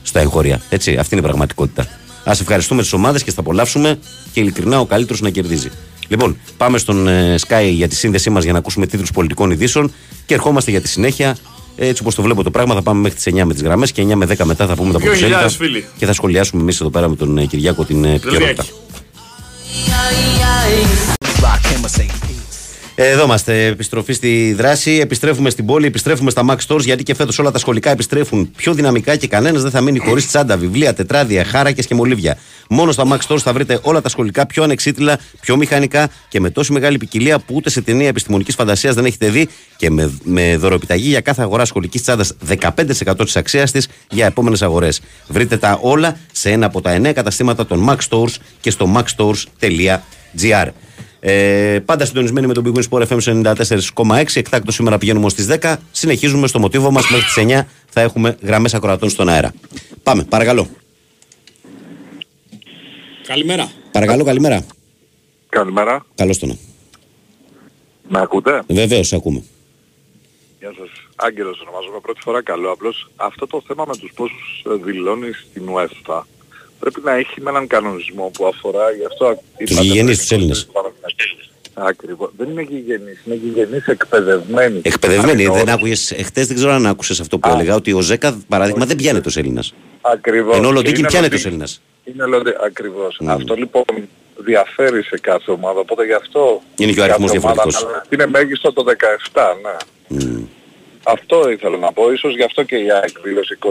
στα 0.02 0.20
εγχώρια. 0.20 0.60
Έτσι, 0.68 0.96
αυτή 0.96 1.14
είναι 1.14 1.24
η 1.24 1.26
πραγματικότητα. 1.26 1.82
Α 2.24 2.32
ευχαριστούμε 2.40 2.82
τις 2.82 2.92
ομάδες 2.92 3.22
και 3.22 3.30
θα 3.30 3.40
απολαύσουμε 3.40 3.98
και 4.32 4.40
ειλικρινά 4.40 4.80
ο 4.80 4.86
καλύτερος 4.86 5.20
να 5.20 5.30
κερδίζει. 5.30 5.70
Λοιπόν, 6.08 6.36
πάμε 6.56 6.78
στον 6.78 7.08
ε, 7.08 7.34
Sky 7.46 7.70
για 7.72 7.88
τη 7.88 7.94
σύνδεσή 7.94 8.30
μας 8.30 8.44
για 8.44 8.52
να 8.52 8.58
ακούσουμε 8.58 8.86
τίτλους 8.86 9.10
πολιτικών 9.10 9.50
ειδήσεων 9.50 9.92
και 10.26 10.34
ερχόμαστε 10.34 10.70
για 10.70 10.80
τη 10.80 10.88
συνέχεια. 10.88 11.36
Έτσι 11.76 12.02
όπως 12.02 12.14
το 12.14 12.22
βλέπω 12.22 12.42
το 12.42 12.50
πράγμα, 12.50 12.74
θα 12.74 12.82
πάμε 12.82 13.00
μέχρι 13.00 13.16
τις 13.18 13.34
9 13.34 13.44
με 13.44 13.52
τις 13.52 13.62
γραμμές 13.62 13.92
και 13.92 14.02
9 14.02 14.14
με 14.14 14.26
10 14.26 14.44
μετά 14.44 14.66
θα 14.66 14.74
πούμε 14.74 14.92
τα 14.92 14.98
2.000 14.98 15.02
πρωτοσέλιδα 15.02 15.48
φίλοι. 15.48 15.84
και 15.96 16.06
θα 16.06 16.12
σχολιάσουμε 16.12 16.62
εμείς 16.62 16.80
εδώ 16.80 16.90
πέρα 16.90 17.08
με 17.08 17.16
τον 17.16 17.38
ε, 17.38 17.44
Κυριάκο 17.44 17.84
την 17.84 18.04
ε, 18.04 18.14
επικαιρότητα. 18.14 18.64
Εδώ 22.98 23.24
είμαστε. 23.24 23.66
Επιστροφή 23.66 24.12
στη 24.12 24.52
δράση. 24.52 24.90
Επιστρέφουμε 24.90 25.50
στην 25.50 25.66
πόλη, 25.66 25.86
επιστρέφουμε 25.86 26.30
στα 26.30 26.44
Max 26.48 26.56
Stores 26.66 26.84
γιατί 26.84 27.02
και 27.02 27.14
φέτος 27.14 27.38
όλα 27.38 27.50
τα 27.50 27.58
σχολικά 27.58 27.90
επιστρέφουν 27.90 28.50
πιο 28.56 28.74
δυναμικά 28.74 29.16
και 29.16 29.26
κανένας 29.26 29.62
δεν 29.62 29.70
θα 29.70 29.80
μείνει 29.80 29.98
χωρίς 29.98 30.26
τσάντα, 30.26 30.56
βιβλία, 30.56 30.94
τετράδια, 30.94 31.44
χάρακες 31.44 31.86
και 31.86 31.94
μολύβια. 31.94 32.38
Μόνο 32.68 32.92
στα 32.92 33.04
Max 33.10 33.18
Stores 33.28 33.38
θα 33.38 33.52
βρείτε 33.52 33.78
όλα 33.82 34.00
τα 34.00 34.08
σχολικά 34.08 34.46
πιο 34.46 34.62
ανεξίτηλα, 34.62 35.18
πιο 35.40 35.56
μηχανικά 35.56 36.08
και 36.28 36.40
με 36.40 36.50
τόση 36.50 36.72
μεγάλη 36.72 36.98
ποικιλία 36.98 37.38
που 37.38 37.54
ούτε 37.54 37.70
σε 37.70 37.80
ταινία 37.82 38.08
επιστημονικής 38.08 38.54
φαντασίας 38.54 38.94
δεν 38.94 39.04
έχετε 39.04 39.28
δει 39.28 39.48
και 39.76 39.90
με, 39.90 40.12
με 40.22 40.56
δωροπιταγή 40.56 41.08
για 41.08 41.20
κάθε 41.20 41.42
αγορά 41.42 41.64
σχολικής 41.64 42.02
τσάντας 42.02 42.32
15% 42.48 43.14
της 43.24 43.36
αξίας 43.36 43.70
της 43.70 43.88
για 44.10 44.26
επόμενες 44.26 44.62
αγορές. 44.62 45.00
Βρείτε 45.28 45.56
τα 45.56 45.78
όλα 45.82 46.16
σε 46.32 46.50
ένα 46.50 46.66
από 46.66 46.80
τα 46.80 46.96
9 46.96 47.12
καταστήματα 47.12 47.66
των 47.66 47.88
Max 47.88 47.96
Stores 48.08 48.34
και 48.60 48.70
στο 48.70 48.94
maxstores.gr. 48.96 50.68
Ε, 51.28 51.80
πάντα 51.84 52.04
συντονισμένοι 52.04 52.46
με 52.46 52.54
τον 52.54 52.64
Big 52.66 52.78
Win 52.78 52.82
Sport 52.90 53.06
FM 53.06 53.18
94,6. 54.04 54.24
Εκτάκτο 54.34 54.72
σήμερα 54.72 54.98
πηγαίνουμε 54.98 55.28
στι 55.28 55.58
10. 55.62 55.76
Συνεχίζουμε 55.90 56.46
στο 56.46 56.58
μοτίβο 56.58 56.90
μας 56.90 57.10
μέχρι 57.10 57.24
τις 57.24 57.56
9. 57.58 57.66
Θα 57.88 58.00
έχουμε 58.00 58.36
γραμμές 58.42 58.74
ακροατών 58.74 59.08
στον 59.08 59.28
αέρα. 59.28 59.52
Πάμε, 60.02 60.24
παρακαλώ. 60.24 60.68
Καλημέρα. 63.26 63.70
Παρακαλώ, 63.92 64.24
καλημέρα. 64.24 64.66
Καλημέρα. 65.48 66.06
Καλώς 66.14 66.38
τον. 66.38 66.58
Με 68.08 68.20
ακούτε; 68.20 68.62
Βεβαίως, 68.68 69.12
ακούμε. 69.12 69.42
Γεια 70.58 70.72
σας. 70.78 70.88
Άγγελος 71.16 71.60
ονομάζομαι 71.60 72.00
πρώτη 72.02 72.20
φορά 72.22 72.42
καλό. 72.42 72.70
Απλώς 72.70 73.10
αυτό 73.16 73.46
το 73.46 73.62
θέμα 73.66 73.84
με 73.88 73.96
τους 73.96 74.12
πόσους 74.14 74.64
ε, 74.66 74.84
δηλώνεις 74.84 75.46
στην 75.50 75.68
UEFA 75.74 76.22
πρέπει 76.80 77.00
να 77.04 77.12
έχει 77.12 77.40
με 77.40 77.50
έναν 77.50 77.66
κανονισμό 77.66 78.30
που 78.34 78.46
αφορά 78.46 78.90
γι' 78.90 79.04
αυτό... 79.04 79.42
Τους 79.66 79.78
γηγενείς, 79.78 80.18
τους 80.18 80.30
Έλληνες. 80.30 80.68
Ακριβώς. 81.74 82.30
Δεν 82.36 82.50
είναι 82.50 82.62
γηγενείς, 82.62 83.22
είναι 83.24 83.34
γηγενείς 83.34 83.86
εκπαιδευμένοι. 83.86 84.80
Εκπαιδευμένοι, 84.82 85.42
Είναι 85.42 85.52
δεν 85.52 85.60
όλοι. 85.60 85.70
άκουγες. 85.70 86.10
Εχθές 86.10 86.46
δεν 86.46 86.56
ξέρω 86.56 86.72
αν 86.72 86.86
άκουσες 86.86 87.20
αυτό 87.20 87.38
που 87.38 87.48
έλεγα, 87.48 87.74
ότι 87.74 87.92
ο 87.92 88.00
Ζέκα 88.00 88.38
παράδειγμα 88.48 88.86
δεν 88.86 88.96
πιάνεται 88.96 89.28
ω 89.28 89.32
Έλληνα. 89.34 89.64
Ακριβώς. 90.00 90.56
Ενώ 90.56 90.66
ο 90.66 90.70
Και 90.70 90.76
Λοντίκι 90.76 90.98
είναι 90.98 91.08
πιάνεται 91.08 91.34
ω 91.34 91.38
Λοντίκι. 91.38 91.48
Έλληνα. 91.48 91.68
Είναι 92.04 92.26
Λοντι... 92.26 92.50
Ακριβώς. 92.66 93.20
Mm. 93.22 93.26
Αυτό 93.26 93.54
λοιπόν 93.54 93.84
διαφέρει 94.36 95.02
σε 95.02 95.18
κάθε 95.18 95.50
ομάδα, 95.50 95.80
οπότε 95.80 96.04
γι' 96.04 96.12
αυτό 96.12 96.62
Είναι 96.76 96.92
και 96.92 97.00
ο 97.00 97.06
κάθε 97.06 97.12
αριθμός 97.12 97.44
ομάδα 97.44 97.62
διαφορετικός. 97.62 98.04
Είναι 98.10 98.26
μέγιστο 98.26 98.72
το 98.72 98.84
17, 99.32 99.42
ναι. 99.62 100.40
Αυτό 101.08 101.50
ήθελα 101.50 101.76
να 101.76 101.92
πω, 101.92 102.12
ίσως 102.12 102.34
γι' 102.34 102.42
αυτό 102.42 102.62
και 102.62 102.76
η 102.76 102.90
ΑΕΚ 102.90 103.20
δήλωσε 103.22 103.58
24, 103.60 103.68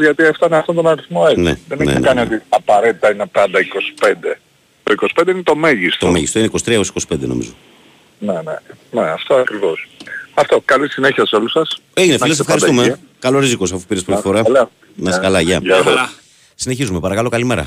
γιατί 0.00 0.22
έφτανε 0.24 0.56
αυτόν 0.56 0.74
τον 0.74 0.86
αριθμό 0.86 1.26
έτσι. 1.28 1.40
Ναι, 1.42 1.54
Δεν 1.68 1.78
ναι, 1.78 1.84
έχει 1.92 2.00
ναι. 2.00 2.06
κάνει 2.06 2.20
ότι 2.20 2.42
απαραίτητα 2.48 3.12
είναι 3.12 3.26
πάντα 3.26 3.58
25. 4.00 4.36
Το 4.82 4.94
25 5.16 5.28
είναι 5.28 5.42
το 5.42 5.56
μέγιστο. 5.56 6.06
Το 6.06 6.12
μέγιστο 6.12 6.38
είναι 6.38 6.48
23 6.52 6.68
έως 6.70 6.92
25 7.12 7.18
νομίζω. 7.18 7.54
Ναι, 8.18 8.32
ναι, 8.32 8.40
ναι, 8.90 9.10
αυτό 9.10 9.34
ακριβώς. 9.34 9.88
Αυτό, 10.34 10.60
καλή 10.64 10.88
συνέχεια 10.88 11.26
σε 11.26 11.36
όλους 11.36 11.52
σας. 11.52 11.78
Έγινε 11.94 12.16
Να 12.16 12.24
φίλε, 12.24 12.34
σε 12.34 12.40
είστε 12.40 12.52
πάντα 12.52 12.64
ευχαριστούμε. 12.66 12.82
υγεία. 12.82 12.98
Καλό 13.18 13.38
ρίζικος 13.38 13.72
αφού 13.72 13.84
πήρες 13.88 14.02
πρώτη 14.02 14.20
Να 14.20 14.26
φορά. 14.26 14.38
είστε 14.38 14.52
καλά. 14.52 14.70
Να 14.94 15.08
είσαι 15.10 15.18
Ναι. 15.18 15.24
καλά, 15.24 15.40
γεια. 15.40 15.58
Γεια 15.62 15.82
σας. 15.82 16.18
Συνεχίζουμε, 16.54 17.00
παρακαλώ, 17.00 17.28
καλημέρα. 17.28 17.66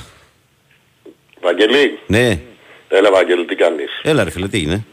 Βαγγελή, 1.41 1.99
Ναι, 2.07 2.39
έλα 2.87 3.11
Βαγγέλη, 3.11 3.45
τι 3.45 3.55
κάνεις; 3.55 3.89
έλα 4.03 4.23
ρε 4.23 4.29
φίλε, 4.29 4.47
τι 4.47 4.61
είναι. 4.61 4.85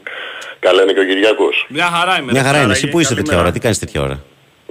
Καλά 0.59 0.83
είναι 0.83 0.93
και 0.93 1.01
ο 1.01 1.05
Κυριάκος. 1.05 1.67
Μια 1.69 1.85
χαρά 1.95 2.19
είμαι. 2.19 2.33
Μια 2.33 2.41
ρε, 2.43 2.47
χαρά 2.47 2.59
είναι. 2.59 2.67
Άραγε, 2.67 2.73
Εσύ 2.73 2.89
που 2.89 3.01
είσαι 3.01 3.09
τέτοια 3.09 3.23
καλημέρα. 3.23 3.43
ώρα, 3.43 3.53
τι 3.53 3.61
κάνεις 3.61 3.79
τέτοια 3.79 4.01
ώρα; 4.03 4.17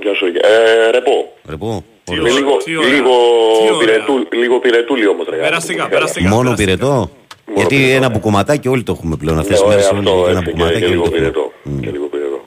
Γεια 0.03 0.13
σου. 0.13 0.25
Ε, 0.25 0.89
ρεπό. 0.91 1.33
Ρεπό. 1.49 1.83
Με 2.11 2.19
Ωραίος. 2.19 2.35
λίγο, 2.37 2.57
τι 2.57 2.75
ωραία. 2.75 2.89
λίγο, 2.89 3.11
Τι 3.59 3.73
ωραία. 3.73 3.79
πυρετού, 3.79 4.27
λίγο 4.41 4.59
πυρετούλι 4.59 5.07
όμως 5.07 5.25
ρε. 5.29 5.35
Περαστικά, 5.37 5.87
περαστικά. 5.87 6.29
Μόνο 6.29 6.53
πυρετό. 6.53 7.09
Γιατί 7.55 7.91
ένα 7.91 8.09
μπουκωματάκι 8.09 8.67
όλοι 8.67 8.83
το 8.83 8.91
έχουμε 8.97 9.15
πλέον 9.15 9.37
αυτές 9.39 9.53
τις 9.59 9.61
Ναι, 9.67 9.67
μέρες. 9.75 9.89
ωραία, 9.89 9.99
όλοι 9.99 10.09
αυτό 10.09 10.29
ένα 10.29 10.39
έτσι 10.39 10.43
και, 10.43 10.51
μπουκωματάκι 10.51 10.79
και 10.79 10.85
όλοι 10.85 10.93
λίγο 10.95 11.03
το 11.09 11.15
έχουμε. 11.15 11.19
πυρετό. 11.29 11.45
Και 11.83 11.91
λίγο 11.95 12.05
πυρετό. 12.13 12.39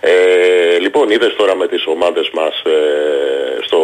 Ε, 0.00 0.12
λοιπόν, 0.84 1.10
είδες 1.10 1.34
τώρα 1.36 1.54
με 1.56 1.66
τις 1.68 1.82
ομάδες 1.94 2.30
μας 2.38 2.54
ε, 2.74 2.76
στο 3.66 3.78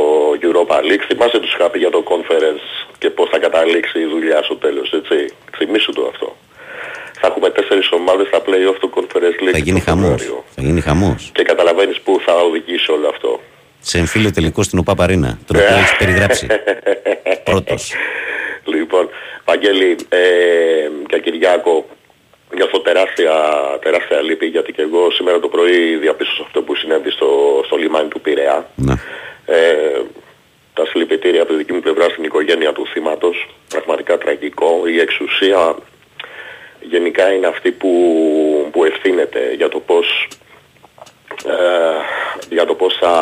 Europa 0.46 0.76
League. 0.88 1.04
Θυμάσαι 1.08 1.38
τους 1.38 1.52
είχα 1.54 1.70
πει 1.70 1.78
για 1.78 1.90
το 1.90 2.02
conference 2.12 2.66
και 2.98 3.10
πώς 3.10 3.28
θα 3.32 3.38
καταλήξει 3.38 3.98
η 4.00 4.06
δουλειά 4.14 4.42
στο 4.42 4.56
τέλος, 4.56 4.92
έτσι; 4.92 5.16
Θυμήσου 5.56 5.92
το 5.92 6.02
αυτό. 6.12 6.36
Θα 7.26 7.32
έχουμε 7.32 7.50
τέσσερις 7.50 7.90
ομάδες 7.90 8.26
στα 8.26 8.38
play-off 8.46 8.76
του 8.80 8.90
Conference 8.96 9.42
League. 9.42 9.50
Θα 9.50 9.58
γίνει 9.58 9.78
το 9.78 9.84
χαμός. 9.90 10.08
Φεβρουάριο. 10.08 10.44
Θα 10.54 10.62
γίνει 10.62 10.80
χαμός. 10.80 11.30
Και 11.34 11.42
καταλαβαίνεις 11.42 12.00
πού 12.00 12.20
θα 12.26 12.34
οδηγήσει 12.34 12.90
όλο 12.90 13.08
αυτό. 13.08 13.40
Σε 13.80 13.98
εμφύλιο 13.98 14.32
τελικό 14.32 14.62
στην 14.62 14.78
ΟΠΑ 14.78 14.94
Παρίνα. 14.94 15.38
Τον 15.46 15.56
οποίο 15.56 15.76
έχεις 15.80 15.96
περιγράψει. 15.98 16.46
Πρώτος. 17.44 17.92
Λοιπόν, 18.64 19.08
Βαγγέλη 19.44 19.96
ε, 20.08 20.18
και 21.08 21.18
Κυριάκο, 21.18 21.86
νιώθω 22.54 22.80
τεράστια, 22.80 23.32
τεράστια 23.82 24.20
λύπη 24.20 24.46
γιατί 24.46 24.72
και 24.72 24.82
εγώ 24.82 25.10
σήμερα 25.10 25.40
το 25.40 25.48
πρωί 25.48 25.96
διαπίστωσα 25.96 26.42
αυτό 26.42 26.62
που 26.62 26.74
συνέβη 26.74 27.10
στο, 27.10 27.28
στο 27.66 27.76
λιμάνι 27.76 28.08
του 28.08 28.20
Πειραιά. 28.20 28.70
Ναι. 28.74 28.94
Ε, 29.46 30.00
τα 30.74 30.86
συλληπιτήρια 30.86 31.42
από 31.42 31.50
τη 31.50 31.56
δική 31.56 31.72
μου 31.72 31.80
πλευρά 31.80 32.08
στην 32.08 32.24
οικογένεια 32.24 32.72
του 32.72 32.86
θύματος. 32.86 33.48
Πραγματικά 33.68 34.18
τραγικό. 34.18 34.82
Η 34.86 34.98
εξουσία 35.00 35.76
γενικά 36.88 37.32
είναι 37.32 37.46
αυτή 37.46 37.70
που, 37.70 37.92
που 38.72 38.84
ευθύνεται 38.84 39.52
για 39.54 39.68
το 39.68 39.80
πώς 39.80 40.28
ε, 41.44 41.54
για 42.50 42.66
το 42.66 42.74
πώς 42.74 42.96
θα, 43.00 43.14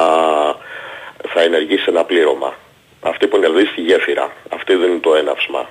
θα 1.29 1.41
ενεργήσει 1.43 1.85
ένα 1.89 2.05
πλήρωμα. 2.05 2.55
Αυτή 3.01 3.27
που 3.27 3.37
ενεργεί 3.37 3.67
στη 3.67 3.81
γέφυρα. 3.81 4.33
Αυτή 4.49 4.75
δεν 4.75 4.91
είναι 4.91 4.99
το 4.99 5.15
έναυσμα. 5.15 5.69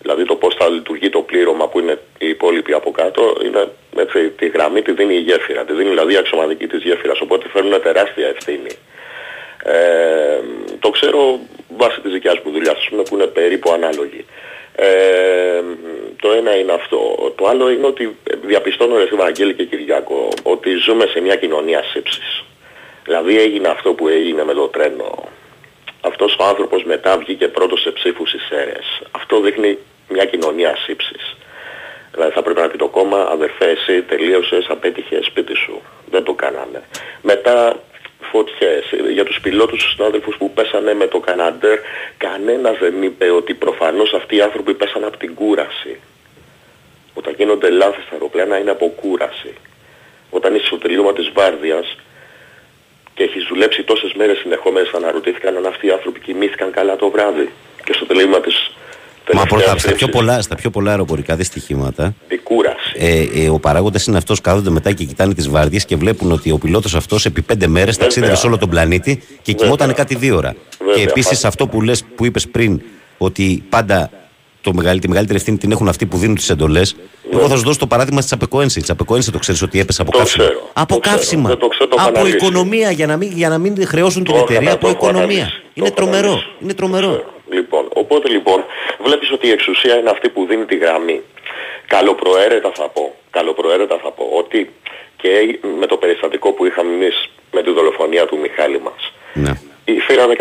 Δηλαδή 0.00 0.24
το 0.24 0.34
πώς 0.34 0.54
θα 0.54 0.68
λειτουργεί 0.68 1.10
το 1.10 1.20
πλήρωμα 1.20 1.68
που 1.68 1.78
είναι 1.78 1.98
οι 2.18 2.28
υπόλοιποι 2.28 2.72
από 2.72 2.90
κάτω 2.90 3.36
είναι 3.44 3.68
έτσι, 3.96 4.28
τη 4.28 4.46
γραμμή 4.46 4.82
τη 4.82 4.92
δίνει 4.92 5.14
η 5.14 5.18
γέφυρα. 5.18 5.64
Τη 5.64 5.72
δίνει 5.72 5.88
δηλαδή 5.88 6.12
η 6.12 6.16
αξιωματική 6.16 6.66
της 6.66 6.82
γέφυρας. 6.82 7.20
Οπότε 7.20 7.48
φέρνουν 7.48 7.82
τεράστια 7.82 8.28
ευθύνη. 8.28 8.70
Ε, 9.64 10.40
το 10.78 10.90
ξέρω 10.90 11.38
βάσει 11.76 12.00
της 12.00 12.12
δικιάς 12.12 12.38
μου 12.44 12.52
δουλειάς 12.52 12.76
ας 12.76 12.88
πούμε, 12.88 13.02
που 13.02 13.14
είναι 13.14 13.26
περίπου 13.26 13.72
ανάλογη. 13.72 14.24
Ε, 14.76 15.62
το 16.20 16.32
ένα 16.32 16.56
είναι 16.56 16.72
αυτό. 16.72 17.32
Το 17.36 17.46
άλλο 17.46 17.70
είναι 17.70 17.86
ότι 17.86 18.16
διαπιστώνω 18.46 18.96
ρε 18.96 19.16
Βαγγέλη 19.16 19.54
και 19.54 19.64
Κυριάκο 19.64 20.28
ότι 20.42 20.74
ζούμε 20.74 21.06
σε 21.06 21.20
μια 21.20 21.36
κοινωνία 21.36 21.82
σύψης. 21.82 22.44
Δηλαδή 23.04 23.38
έγινε 23.40 23.68
αυτό 23.68 23.92
που 23.92 24.08
έγινε 24.08 24.44
με 24.44 24.54
το 24.54 24.68
τρένο. 24.68 25.28
Αυτός 26.00 26.36
ο 26.38 26.44
άνθρωπος 26.44 26.84
μετά 26.84 27.18
βγήκε 27.18 27.48
πρώτος 27.48 27.80
σε 27.80 27.90
ψήφους 27.90 28.28
στις 28.28 28.50
αίρες. 28.50 29.02
Αυτό 29.10 29.40
δείχνει 29.40 29.78
μια 30.08 30.24
κοινωνία 30.24 30.76
σύψης. 30.76 31.36
Δηλαδή 32.12 32.32
θα 32.32 32.42
πρέπει 32.42 32.60
να 32.60 32.68
πει 32.68 32.78
το 32.78 32.88
κόμμα, 32.88 33.28
αδερφέ 33.30 33.68
εσύ 33.70 34.02
τελείωσες, 34.02 34.66
απέτυχε 34.68 35.22
σπίτι 35.22 35.54
σου. 35.54 35.82
Δεν 36.10 36.22
το 36.24 36.32
κάνανε. 36.32 36.82
Μετά 37.22 37.82
φωτιές. 38.30 38.84
Για 39.12 39.24
τους 39.24 39.40
πιλότους 39.40 39.82
τους 39.82 39.92
συνάδελφους 39.92 40.36
που 40.36 40.52
πέσανε 40.52 40.94
με 40.94 41.06
το 41.06 41.20
Καναντέρ, 41.20 41.78
κανένας 42.16 42.78
δεν 42.78 43.02
είπε 43.02 43.30
ότι 43.30 43.54
προφανώς 43.54 44.14
αυτοί 44.14 44.36
οι 44.36 44.40
άνθρωποι 44.40 44.74
πέσανε 44.74 45.06
από 45.06 45.16
την 45.16 45.34
κούραση. 45.34 46.00
Όταν 47.14 47.34
γίνονται 47.36 47.70
λάθη 47.70 48.00
στα 48.00 48.12
αεροπλάνα 48.12 48.58
είναι 48.58 48.70
από 48.70 48.88
κούραση. 49.00 49.54
Όταν 50.30 50.54
είσαι 50.54 50.66
στο 50.66 50.78
τελείωμα 50.78 51.12
της 51.12 51.30
βάρδιας 51.34 51.96
και 53.14 53.22
έχεις 53.22 53.44
δουλέψει 53.44 53.82
τόσες 53.82 54.12
μέρες 54.12 54.38
συνεχόμενες 54.38 54.88
θα 54.88 54.96
αναρωτήθηκαν 54.96 55.56
αν 55.56 55.66
αυτοί 55.66 55.86
οι 55.86 55.90
άνθρωποι 55.90 56.20
κοιμήθηκαν 56.20 56.70
καλά 56.70 56.96
το 56.96 57.10
βράδυ. 57.10 57.50
Και 57.84 57.92
στο 57.92 58.06
τελείωμα 58.06 58.40
της 58.40 58.70
Μα 59.34 59.42
τελευταίας 59.42 59.64
πρώτα, 59.64 59.78
στα 59.78 59.88
πιο, 59.88 59.96
θλίψης, 59.98 60.08
πολλά, 60.20 60.40
στα 60.42 60.54
πιο 60.54 60.70
πολλά 60.70 60.90
αεροπορικά 60.90 61.36
δυστυχήματα, 61.36 62.14
η 62.28 62.36
κούραση. 62.36 62.92
ε, 62.96 63.26
ε, 63.44 63.48
ο 63.48 63.58
παράγοντας 63.58 64.06
είναι 64.06 64.16
αυτός. 64.16 64.40
Κάθονται 64.40 64.70
μετά 64.70 64.92
και 64.92 65.04
κοιτάνε 65.04 65.34
τις 65.34 65.48
βάρδιες 65.48 65.84
και 65.84 65.96
βλέπουν 65.96 66.32
ότι 66.32 66.50
ο 66.50 66.58
πιλότος 66.58 66.94
αυτός 66.94 67.26
επί 67.26 67.42
πέντε 67.42 67.66
μέρες 67.66 67.96
ταξίδευε 67.96 68.34
σε 68.36 68.46
όλο 68.46 68.58
τον 68.58 68.68
πλανήτη 68.70 69.22
και 69.42 69.52
κοιμόταν 69.52 69.94
κάτι 69.94 70.14
δύο 70.14 70.36
ώρα. 70.36 70.54
Βέβαια, 70.78 70.94
και 70.94 71.02
επίσης 71.02 71.34
πάντα. 71.34 71.48
αυτό 71.48 71.66
που, 71.66 71.82
λες, 71.82 72.04
που 72.16 72.24
είπες 72.24 72.48
πριν, 72.48 72.80
ότι 73.18 73.64
πάντα 73.68 74.10
το 74.60 74.72
μεγαλύτερη, 74.74 75.00
τη 75.00 75.08
μεγαλύτερη 75.08 75.38
ευθύνη 75.38 75.56
την 75.58 75.70
έχουν 75.72 75.88
αυτοί 75.88 76.06
που 76.06 76.16
δίνουν 76.18 76.34
τις 76.36 76.50
εντολές. 76.50 76.96
Εγώ 77.32 77.48
θα 77.48 77.56
σου 77.56 77.62
δώσω 77.62 77.78
το 77.78 77.86
παράδειγμα 77.86 78.18
της 78.18 78.26
Τσαπεκόενση. 78.26 78.78
Η 78.78 78.82
Τσαπεκόενση 78.82 79.32
το 79.32 79.38
ξέρεις 79.38 79.62
ότι 79.62 79.78
έπεσε 79.80 80.02
από 80.02 80.10
Το 80.12 80.18
καύσιμα. 80.18 80.44
ξέρω, 80.44 80.70
Από 80.72 80.94
το 80.94 81.00
ξέρω. 81.00 81.16
καύσιμα. 81.16 81.48
Δεν 81.48 81.58
το 81.58 81.68
ξέρω, 81.68 81.88
το 81.88 81.96
έχω 81.98 82.08
από 82.08 82.18
αναλύσει. 82.18 82.36
οικονομία 82.46 82.90
για 82.90 83.06
να, 83.06 83.16
μην, 83.16 83.30
για 83.34 83.48
να 83.48 83.58
μην 83.58 83.86
χρεώσουν 83.86 84.24
την 84.24 84.32
Το 84.34 84.38
εταιρεία. 84.40 84.60
έχω- 84.68 84.72
Από 84.76 84.80
το 84.80 84.86
έχω 84.88 84.96
οικονομία. 85.08 85.36
αναλύσει. 85.36 85.62
Είναι 85.74 85.88
Το 85.88 85.94
έχω 85.94 85.94
τρομερό. 85.94 86.28
αναλύσει. 86.28 86.46
Είναι 86.62 86.74
τρομερό. 86.74 87.24
Λοιπόν, 87.50 87.85
οπότε 87.96 88.28
λοιπόν 88.28 88.64
βλέπεις 88.98 89.30
ότι 89.32 89.46
η 89.46 89.50
εξουσία 89.50 89.94
είναι 89.98 90.10
αυτή 90.10 90.28
που 90.28 90.46
δίνει 90.46 90.64
τη 90.64 90.76
γραμμή. 90.76 91.22
Καλοπροαίρετα 91.86 92.70
θα 92.74 92.88
πω, 92.88 93.14
καλοπροαίρετα 93.30 93.98
θα 94.02 94.10
πω 94.10 94.24
ότι 94.32 94.72
και 95.16 95.58
με 95.78 95.86
το 95.86 95.96
περιστατικό 95.96 96.52
που 96.52 96.66
είχαμε 96.66 96.92
εμείς 96.92 97.30
με 97.52 97.62
τη 97.62 97.70
δολοφονία 97.70 98.26
του 98.26 98.38
Μιχάλη 98.38 98.80
μας. 98.80 99.12
Ναι. 99.32 99.52
Η 99.88 99.98
θύρα 100.06 100.26
13 100.26 100.32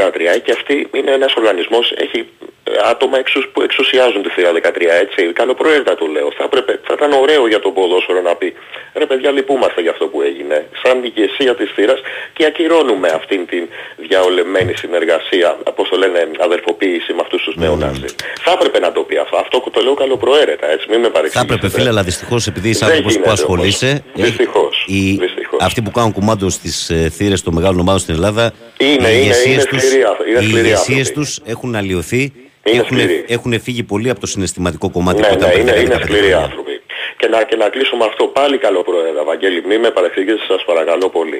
και 0.44 0.52
αυτή 0.52 0.88
είναι 0.98 1.12
ένας 1.12 1.34
οργανισμός, 1.40 1.94
έχει 2.06 2.20
ε, 2.64 2.72
άτομα 2.92 3.18
εξου, 3.18 3.42
που 3.54 3.62
εξουσιάζουν 3.62 4.22
τη 4.24 4.30
θύρα 4.30 4.52
13, 4.52 4.58
έτσι. 5.04 5.22
Καλοπροαίρετα 5.34 5.96
το 5.96 6.06
λέω. 6.06 6.30
Θα, 6.38 6.44
έπρεπε, 6.44 6.80
θα 6.88 6.94
ήταν 6.98 7.12
ωραίο 7.12 7.48
για 7.48 7.60
το 7.60 7.70
ποδόσφαιρο 7.70 8.22
να 8.22 8.36
πει 8.36 8.54
ρε 8.96 9.06
παιδιά 9.06 9.32
λυπούμαστε 9.32 9.82
για 9.82 9.92
αυτό 9.92 10.06
που 10.08 10.22
έγινε. 10.22 10.58
Σαν 10.84 11.04
ηγεσία 11.04 11.56
της 11.56 11.72
θύρας 11.76 12.00
και 12.34 12.46
ακυρώνουμε 12.46 13.08
αυτήν 13.20 13.46
την 13.46 13.64
διαολεμένη 14.08 14.74
συνεργασία, 14.84 15.58
όπως 15.64 15.90
το 15.90 15.98
λένε, 15.98 16.20
αδερφοποίηση 16.40 17.14
με 17.14 17.22
αυτούς 17.22 17.44
τους 17.44 17.56
νεονάζι. 17.56 18.06
Θα 18.46 18.52
έπρεπε 18.52 18.80
να 18.80 18.92
το 18.92 19.02
πει 19.02 19.18
αυτό. 19.18 19.38
Αυτό 19.38 19.64
το 19.74 19.82
λέω 19.82 19.94
καλοπροαίρετα, 19.94 20.72
έτσι. 20.72 20.86
Μην 20.90 21.00
με 21.00 21.06
Θα 21.06 21.12
παρεξηγήσετε. 21.12 21.54
έπρεπε 21.54 21.76
φίλε, 21.76 21.90
αλλά 21.90 22.04
δυστυχώς 22.04 22.48
επειδή 22.48 22.70
είσαι 22.70 22.80
Δεν 22.86 22.90
άνθρωπος 22.90 23.14
που 23.14 23.20
γίνεται 23.20 23.42
ασχολείσαι. 23.42 23.90
όμως. 24.16 24.28
Δυστυχώς. 24.30 24.86
οι- 24.88 25.20
αυτοί 25.60 25.82
που 25.82 25.92
κάνουν 25.92 26.12
κουμάντο 26.12 26.50
στις 26.50 26.90
ε, 26.90 27.10
θύρες 27.10 27.42
των 27.44 27.54
μεγάλων 27.54 27.80
ομάδων 27.80 28.00
στην 28.00 28.14
Ελλάδα. 28.14 28.52
Είναι, 28.78 29.10
οι 29.10 29.22
είναι, 29.24 29.35
ηγεσίες 29.36 29.56
είναι 29.56 29.64
τους- 29.66 29.84
σκληροί 29.84 30.03
άνθρωποι, 30.03 30.30
είναι 30.30 30.40
Οι 30.40 30.44
σκληροί 30.48 30.68
ηγεσίες 30.68 30.98
άνθρωποι. 31.07 31.20
τους 31.20 31.40
έχουν 31.45 31.76
αλλοιωθεί 31.76 32.30
και 32.64 32.72
Είναι 32.72 32.82
έχουν, 32.84 32.98
σκληροί. 32.98 33.26
έχουν 33.28 33.62
φύγει 33.62 33.84
πολύ 33.84 34.10
από 34.10 34.20
το 34.20 34.28
συναισθηματικό 34.28 34.90
κομμάτι 34.91 35.22
Ναι, 35.22 35.28
που 35.28 35.34
ήταν 35.34 35.48
ναι, 35.48 35.53
πριν 35.53 35.68
είναι, 35.68 35.72
10-15 35.78 35.86
είναι 35.86 36.03
σκληροί 36.03 36.20
χρόνια. 36.22 36.38
άνθρωποι. 36.44 36.82
Και 37.18 37.28
να, 37.28 37.44
και 37.44 37.56
να 37.56 37.70
κλείσω 37.70 37.95
με 37.95 38.06
αυτό 38.06 38.24
πάλι 38.26 38.57
καλό 38.57 38.82
πρόεδρε, 38.84 39.24
Βαγγέλη, 39.24 39.64
μην 39.66 39.80
με 39.80 39.90
παρεξηγήσετε 39.91 40.44
σας 40.48 40.64
παρακαλώ 40.66 41.10
πολύ. 41.10 41.40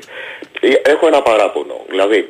Ε, 0.60 0.68
Έχω 0.92 1.08
ένα 1.08 1.22
παράπονο. 1.22 1.76
Δηλαδή, 1.90 2.30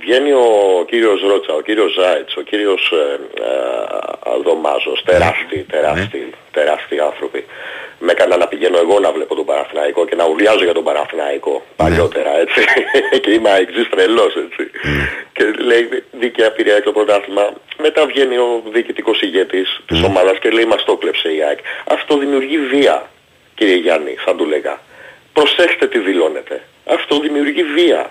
βγαίνει 0.00 0.32
ο 0.32 0.46
κύριος 0.90 1.20
Ρότσα, 1.30 1.52
ο 1.54 1.60
κύριος 1.60 1.92
Ζάιτς, 1.98 2.36
ο 2.36 2.40
κύριος 2.40 2.92
ε, 2.92 3.20
ε, 3.42 4.42
Δωμάζος, 4.44 5.02
τεράστιοι, 5.04 5.62
τεράστιοι, 5.74 6.30
τεράστιοι 6.52 6.98
άνθρωποι. 7.00 7.44
Με 8.02 8.12
έκανα 8.12 8.36
να 8.36 8.46
πηγαίνω 8.46 8.78
εγώ 8.78 8.98
να 9.00 9.12
βλέπω 9.12 9.34
τον 9.34 9.44
Παραθυναϊκό 9.44 10.06
και 10.06 10.14
να 10.14 10.24
ουρλιάζω 10.24 10.64
για 10.64 10.72
τον 10.72 10.84
Παραθυναϊκό 10.84 11.64
παλιότερα, 11.76 12.38
έτσι. 12.40 12.60
και 13.22 13.30
είμαι 13.30 13.50
αεξής 13.50 13.88
τρελός, 13.88 14.34
έτσι. 14.36 14.70
Και 15.32 15.44
λέει 15.64 16.04
δίκαια 16.10 16.52
πήρε 16.52 16.80
το 16.80 16.92
πρωτάθλημα. 16.92 17.52
Μετά 17.78 18.06
βγαίνει 18.06 18.36
ο 18.36 18.62
διοικητικός 18.72 19.22
ηγέτης 19.22 19.80
της 19.86 20.02
ομάδας 20.02 20.38
και 20.38 20.50
λέει 20.50 20.64
μας 20.64 20.84
το 20.84 20.96
κλέψε 20.96 21.34
η 21.34 21.42
ΑΕΚ. 21.42 21.58
Αυτό 21.84 22.16
δημιουργεί 22.16 22.58
βία, 22.58 23.10
κύριε 23.54 23.76
Γιάννη, 23.76 24.16
θα 24.24 24.34
του 24.34 24.44
λέγα. 24.44 24.80
Προσέξτε 25.32 25.86
τι 25.86 25.98
δηλώνετε. 25.98 26.62
Αυτό 26.86 27.20
δημιουργεί 27.20 27.62
βία. 27.62 28.10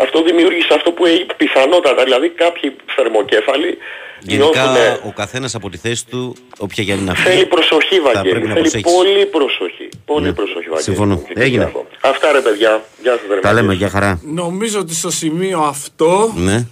Αυτό 0.00 0.22
δημιούργησε 0.22 0.74
αυτό 0.74 0.90
που 0.92 1.06
έχει 1.06 1.26
πιθανότατα. 1.36 2.04
Δηλαδή 2.04 2.28
κάποιοι 2.28 2.76
θερμοκέφαλοι 2.96 3.78
Γενικά 4.20 4.62
νιώθουνε- 4.62 5.00
ο 5.06 5.12
καθένας 5.12 5.54
από 5.54 5.70
τη 5.70 5.76
θέση 5.78 6.06
του, 6.06 6.36
όποια 6.58 6.82
για 6.84 6.94
είναι 6.94 7.10
αυτή. 7.10 7.22
Θέλει 7.30 7.46
προσοχή, 7.46 7.96
Θα 7.96 8.02
Βαγγέλη. 8.02 8.30
πρέπει 8.30 8.46
να 8.46 8.52
Θέλει 8.54 8.60
προσέχεις. 8.70 8.92
πολύ 8.92 9.26
προσοχή. 9.26 9.88
Πολύ 10.04 10.32
προσοχή, 10.32 10.58
Βαγγέλη. 10.68 10.82
Συμφωνώ. 10.82 11.16
Και 11.16 11.32
Έγινε. 11.40 11.64
Κυριάκο. 11.64 11.86
Αυτά 12.00 12.32
ρε 12.32 12.40
παιδιά. 12.40 12.84
Γεια 13.02 13.12
σας 13.12 13.20
ρε 13.34 13.40
Τα 13.40 13.52
λέμε, 13.52 13.74
για 13.74 13.88
χαρά. 13.88 14.20
Νομίζω 14.24 14.78
ότι 14.80 14.94
στο 14.94 15.10
σημείο 15.10 15.58
αυτό 15.60 16.32
Ναι. 16.36 16.66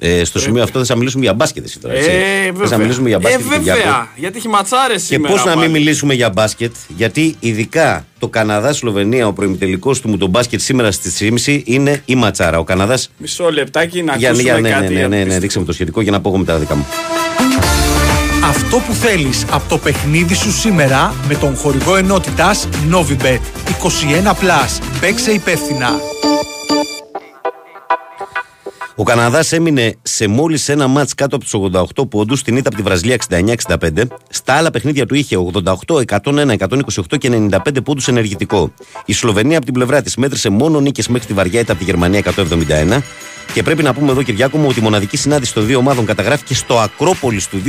Ε, 0.00 0.24
στο 0.24 0.38
σημείο 0.38 0.62
αυτό 0.62 0.84
θα 0.84 0.96
μιλήσουμε 0.96 1.22
για 1.24 1.34
μπάσκετ 1.34 1.64
εσύ 1.64 1.78
τώρα. 1.78 1.94
έτσι. 1.94 2.10
Ε, 2.10 2.14
Θες 2.44 2.52
βέβαια. 2.52 2.68
να 2.70 2.76
μιλήσουμε 2.78 3.08
για 3.08 3.16
Ε, 3.16 3.20
μπάσκετ. 3.20 3.40
Κυριάκο. 3.52 3.78
βέβαια. 3.80 4.08
Γιατί 4.16 4.38
έχει 4.38 4.48
ματσάρες 4.48 5.02
Και 5.02 5.14
σήμερα. 5.14 5.34
πώς 5.34 5.44
να 5.44 5.50
μην 5.50 5.60
πάλι. 5.60 5.72
μιλήσουμε 5.72 6.14
για 6.14 6.30
μπάσκετ, 6.30 6.74
γιατί 6.96 7.36
ειδικά 7.40 8.06
το 8.18 8.28
Καναδά-Σλοβενία, 8.28 9.26
ο 9.26 9.32
προημιτελικός 9.32 10.00
του 10.00 10.08
μου 10.08 10.16
το 10.16 10.26
μπάσκετ 10.26 10.60
σήμερα 10.60 10.90
στις 10.92 11.16
3.30 11.46 11.62
είναι 11.64 12.02
η 12.04 12.14
ματσάρα. 12.14 12.58
Ο 12.58 12.64
Καναδά. 12.64 12.98
Μισό 13.16 13.50
λεπτάκι 13.52 14.02
να 14.02 14.16
Για, 14.16 14.28
ακούσουμε 14.30 14.50
για, 14.52 14.60
ναι, 14.60 14.68
κάτι. 14.70 14.82
ναι, 14.82 14.88
ναι, 14.88 14.98
για 14.98 15.08
ναι, 15.08 15.22
το 15.22 15.26
ναι, 15.26 15.38
ρίξε 15.38 15.58
μου 15.58 15.64
το 15.64 15.72
σχετικό 15.72 16.00
για 16.00 16.12
να 16.12 16.20
πω 16.20 16.28
εγώ 16.28 16.38
μετά 16.38 16.52
τα 16.52 16.58
δικά 16.58 16.74
μου. 16.74 16.86
Αυτό 18.44 18.76
που 18.76 18.92
θέλεις 18.92 19.44
από 19.50 19.68
το 19.68 19.78
παιχνίδι 19.78 20.34
σου 20.34 20.52
σήμερα 20.52 21.14
με 21.28 21.34
τον 21.34 21.56
χορηγό 21.56 21.96
ενότητας 21.96 22.68
Novibet 22.92 23.40
21+. 23.82 24.80
Παίξε 25.00 25.30
υπεύθυνα. 25.30 25.90
Ο 29.00 29.02
Καναδάς 29.02 29.52
έμεινε 29.52 29.96
σε 30.02 30.26
μόλις 30.26 30.68
ένα 30.68 30.86
μάτς 30.86 31.14
κάτω 31.14 31.36
από 31.36 31.44
τους 31.44 31.54
88 32.00 32.08
πόντους 32.08 32.38
στην 32.38 32.56
ήττα 32.56 32.68
από 32.68 32.76
τη 32.76 32.82
Βραζιλία 32.82 33.16
69-65. 33.66 34.06
Στα 34.28 34.52
άλλα 34.52 34.70
παιχνίδια 34.70 35.06
του 35.06 35.14
είχε 35.14 35.36
88, 35.86 36.02
101, 36.22 36.56
128 36.58 37.18
και 37.18 37.30
95 37.32 37.84
πόντους 37.84 38.08
ενεργητικό. 38.08 38.72
Η 39.04 39.12
Σλοβενία 39.12 39.56
από 39.56 39.64
την 39.64 39.74
πλευρά 39.74 40.02
της 40.02 40.16
μέτρησε 40.16 40.48
μόνο 40.48 40.80
νίκες 40.80 41.08
μέχρι 41.08 41.26
τη 41.26 41.32
βαριά 41.32 41.60
ήττα 41.60 41.72
από 41.72 41.80
τη 41.80 41.86
Γερμανία 41.86 42.22
171. 42.98 43.02
Και 43.52 43.62
πρέπει 43.62 43.82
να 43.82 43.94
πούμε 43.94 44.10
εδώ, 44.10 44.22
Κυριάκο 44.22 44.58
μου, 44.58 44.66
ότι 44.68 44.78
η 44.78 44.82
μοναδική 44.82 45.16
συνάντηση 45.16 45.54
των 45.54 45.66
δύο 45.66 45.78
ομάδων 45.78 46.04
καταγράφηκε 46.04 46.54
στο 46.54 46.78
Ακρόπολης 46.78 47.48
του 47.48 47.62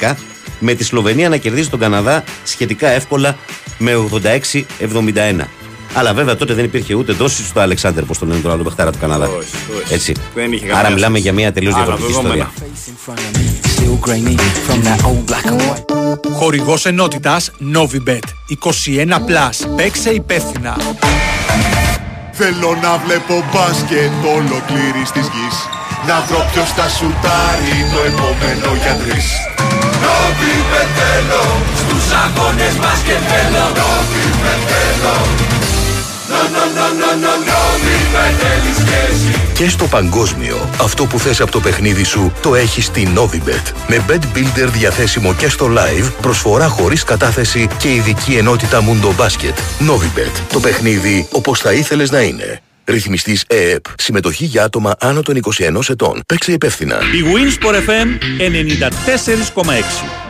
2010 0.00 0.14
με 0.58 0.74
τη 0.74 0.84
Σλοβενία 0.84 1.28
να 1.28 1.36
κερδίζει 1.36 1.68
τον 1.68 1.78
Καναδά 1.78 2.24
σχετικά 2.44 2.88
εύκολα 2.88 3.36
με 3.78 3.92
86-71. 5.14 5.40
Αλλά 5.94 6.14
βέβαια 6.14 6.36
τότε 6.36 6.54
δεν 6.54 6.64
υπήρχε 6.64 6.94
ούτε 6.94 7.12
δόση 7.12 7.44
στο 7.44 7.60
Αλεξάνδρ, 7.60 8.02
πώ 8.02 8.18
το 8.18 8.26
λένε 8.26 8.40
τον 8.40 8.50
άλλο 8.52 8.62
παιχτάρα 8.62 8.90
του 8.92 8.98
Καναδά. 9.00 9.26
όχι. 9.26 9.94
Έτσι. 9.94 10.14
Δεν 10.34 10.52
είχε 10.52 10.64
Άρα 10.64 10.74
καμία 10.74 10.90
μιλάμε 10.94 11.18
σχέση. 11.18 11.22
για 11.22 11.32
μια 11.32 11.52
τελείως 11.52 11.74
Άλλα 11.74 11.84
διαφορετική 11.84 12.12
δεδομένα. 12.12 12.50
ιστορία. 12.56 13.70
Χορηγός 16.38 16.86
ενότητας 16.86 17.50
Novibet 17.74 18.26
21+. 18.48 19.66
Παίξε 19.76 20.10
υπεύθυνα. 20.10 20.76
Θέλω 22.32 22.78
να 22.82 22.92
βλέπω 23.06 23.34
μπάσκετ 23.52 24.12
ολοκλήρη 24.36 25.02
της 25.14 25.26
γης 25.34 25.56
Να 26.08 26.16
βρω 26.28 26.40
ποιος 26.52 26.70
θα 26.78 26.86
σουτάρει 26.96 27.76
το 27.94 28.00
επόμενο 28.10 28.70
για 28.82 28.94
τρεις 29.02 29.26
Νόβι 30.04 30.54
θέλω, 30.98 31.44
στους 31.80 32.06
αγώνες 32.24 32.74
μπάσκετ 32.80 33.22
θέλω 33.30 33.64
Νόβι 33.78 34.24
θέλω, 34.70 35.16
και 38.76 39.12
εσύ 39.12 39.52
Και 39.54 39.68
στο 39.68 39.86
παγκόσμιο, 39.86 40.68
αυτό 40.80 41.06
που 41.06 41.18
θες 41.18 41.40
από 41.40 41.50
το 41.50 41.60
παιχνίδι 41.60 42.04
σου 42.04 42.32
το 42.42 42.54
έχεις 42.54 42.84
στη 42.84 43.12
Novibet. 43.16 43.72
Με 43.88 44.04
Bet 44.08 44.36
Builder 44.36 44.68
διαθέσιμο 44.72 45.34
και 45.34 45.48
στο 45.48 45.70
live, 45.76 46.10
προσφορά 46.20 46.68
χωρίς 46.68 47.04
κατάθεση 47.04 47.68
και 47.78 47.94
ειδική 47.94 48.34
ενότητα 48.34 48.80
Mundo 48.80 49.24
Basket. 49.24 49.54
Novibet. 49.88 50.40
Το 50.52 50.60
παιχνίδι 50.60 51.28
όπως 51.32 51.60
θα 51.60 51.72
ήθελες 51.72 52.10
να 52.10 52.20
είναι. 52.20 52.62
Ρυθμιστής 52.84 53.44
ΕΕΠ. 53.46 53.84
Συμμετοχή 53.96 54.44
για 54.44 54.64
άτομα 54.64 54.94
άνω 55.00 55.22
των 55.22 55.36
21 55.36 55.88
ετών. 55.88 56.22
Παίξε 56.26 56.52
υπεύθυνα. 56.52 56.96
Η 56.96 57.22
Winsport 57.34 57.74
FM 57.74 58.08
94,6. 58.38 60.20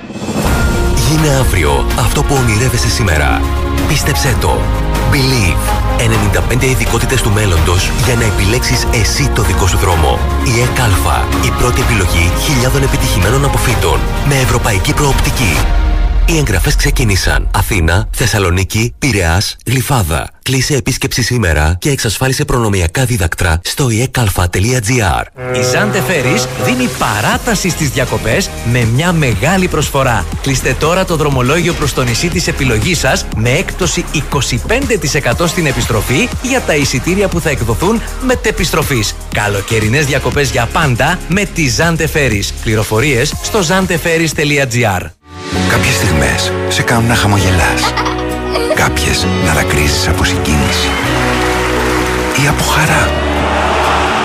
Γίνε 1.08 1.36
αύριο 1.38 1.86
αυτό 1.98 2.22
που 2.22 2.34
ονειρεύεσαι 2.34 2.88
σήμερα. 2.88 3.40
Πίστεψέ 3.88 4.36
το. 4.40 4.62
Believe. 5.12 5.62
95 6.58 6.62
ειδικότητες 6.62 7.22
του 7.22 7.30
μέλλοντος 7.30 7.90
για 8.04 8.14
να 8.14 8.24
επιλέξεις 8.24 8.86
εσύ 8.92 9.28
το 9.28 9.42
δικό 9.42 9.66
σου 9.66 9.78
δρόμο. 9.78 10.18
Η 10.44 10.60
ΕΚΑΛΦΑ. 10.60 11.26
Η 11.44 11.50
πρώτη 11.58 11.80
επιλογή 11.80 12.32
χιλιάδων 12.38 12.82
επιτυχημένων 12.82 13.44
αποφύτων. 13.44 13.98
Με 14.28 14.34
ευρωπαϊκή 14.34 14.92
προοπτική. 14.94 15.56
Οι 16.26 16.36
εγγραφές 16.36 16.76
ξεκίνησαν. 16.76 17.50
Αθήνα, 17.54 18.08
Θεσσαλονίκη, 18.10 18.94
Πειραιάς, 18.98 19.56
Γλυφάδα. 19.66 20.28
Κλείσε 20.42 20.74
επίσκεψη 20.74 21.22
σήμερα 21.22 21.76
και 21.78 21.90
εξασφάλισε 21.90 22.44
προνομιακά 22.44 23.04
δίδακτρα 23.04 23.60
στο 23.64 23.86
ekalfa.gr. 23.90 25.24
Η 25.56 25.62
Ζάντε 25.72 26.00
Φέρις 26.00 26.46
δίνει 26.64 26.88
παράταση 26.98 27.68
στις 27.68 27.90
διακοπές 27.90 28.50
με 28.72 28.84
μια 28.84 29.12
μεγάλη 29.12 29.68
προσφορά. 29.68 30.26
Κλείστε 30.42 30.76
τώρα 30.78 31.04
το 31.04 31.16
δρομολόγιο 31.16 31.72
προς 31.72 31.92
το 31.92 32.02
νησί 32.02 32.28
της 32.28 32.46
επιλογής 32.46 32.98
σας 32.98 33.26
με 33.36 33.50
έκπτωση 33.50 34.04
25% 35.32 35.46
στην 35.46 35.66
επιστροφή 35.66 36.28
για 36.42 36.60
τα 36.60 36.74
εισιτήρια 36.74 37.28
που 37.28 37.40
θα 37.40 37.50
εκδοθούν 37.50 38.00
μετεπιστροφής. 38.20 39.14
Καλοκαιρινές 39.34 40.06
διακοπές 40.06 40.50
για 40.50 40.68
πάντα 40.72 41.18
με 41.28 41.44
τη 41.44 41.68
Ζάντε 41.68 42.06
Φέρις. 42.06 42.52
Πληροφορίες 42.52 43.34
στο 43.42 43.60
zanteferis.gr 43.68 45.19
Κάποιες 45.68 45.94
στιγμές 45.94 46.52
σε 46.68 46.82
κάνουν 46.82 47.06
να 47.06 47.14
χαμογελάς. 47.14 47.82
Κάποιες 48.82 49.26
να 49.46 49.52
δακρύζεις 49.52 50.08
από 50.08 50.24
συγκίνηση. 50.24 50.88
Ή 52.42 52.48
από 52.48 52.62
χαρά. 52.62 53.10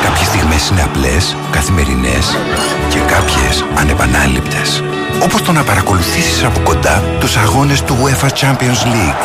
Κάποιες 0.03 0.27
στιγμές 0.27 0.69
είναι 0.69 0.83
απλές, 0.83 1.35
καθημερινές 1.51 2.37
και 2.89 2.99
κάποιες 2.99 3.65
ανεπανάληπτες. 3.75 4.83
Όπως 5.23 5.41
το 5.41 5.51
να 5.51 5.63
παρακολουθήσεις 5.63 6.43
από 6.43 6.59
κοντά 6.59 7.03
τους 7.19 7.37
αγώνες 7.37 7.81
του 7.81 7.97
UEFA 8.03 8.27
Champions 8.27 8.81
League. 8.93 9.21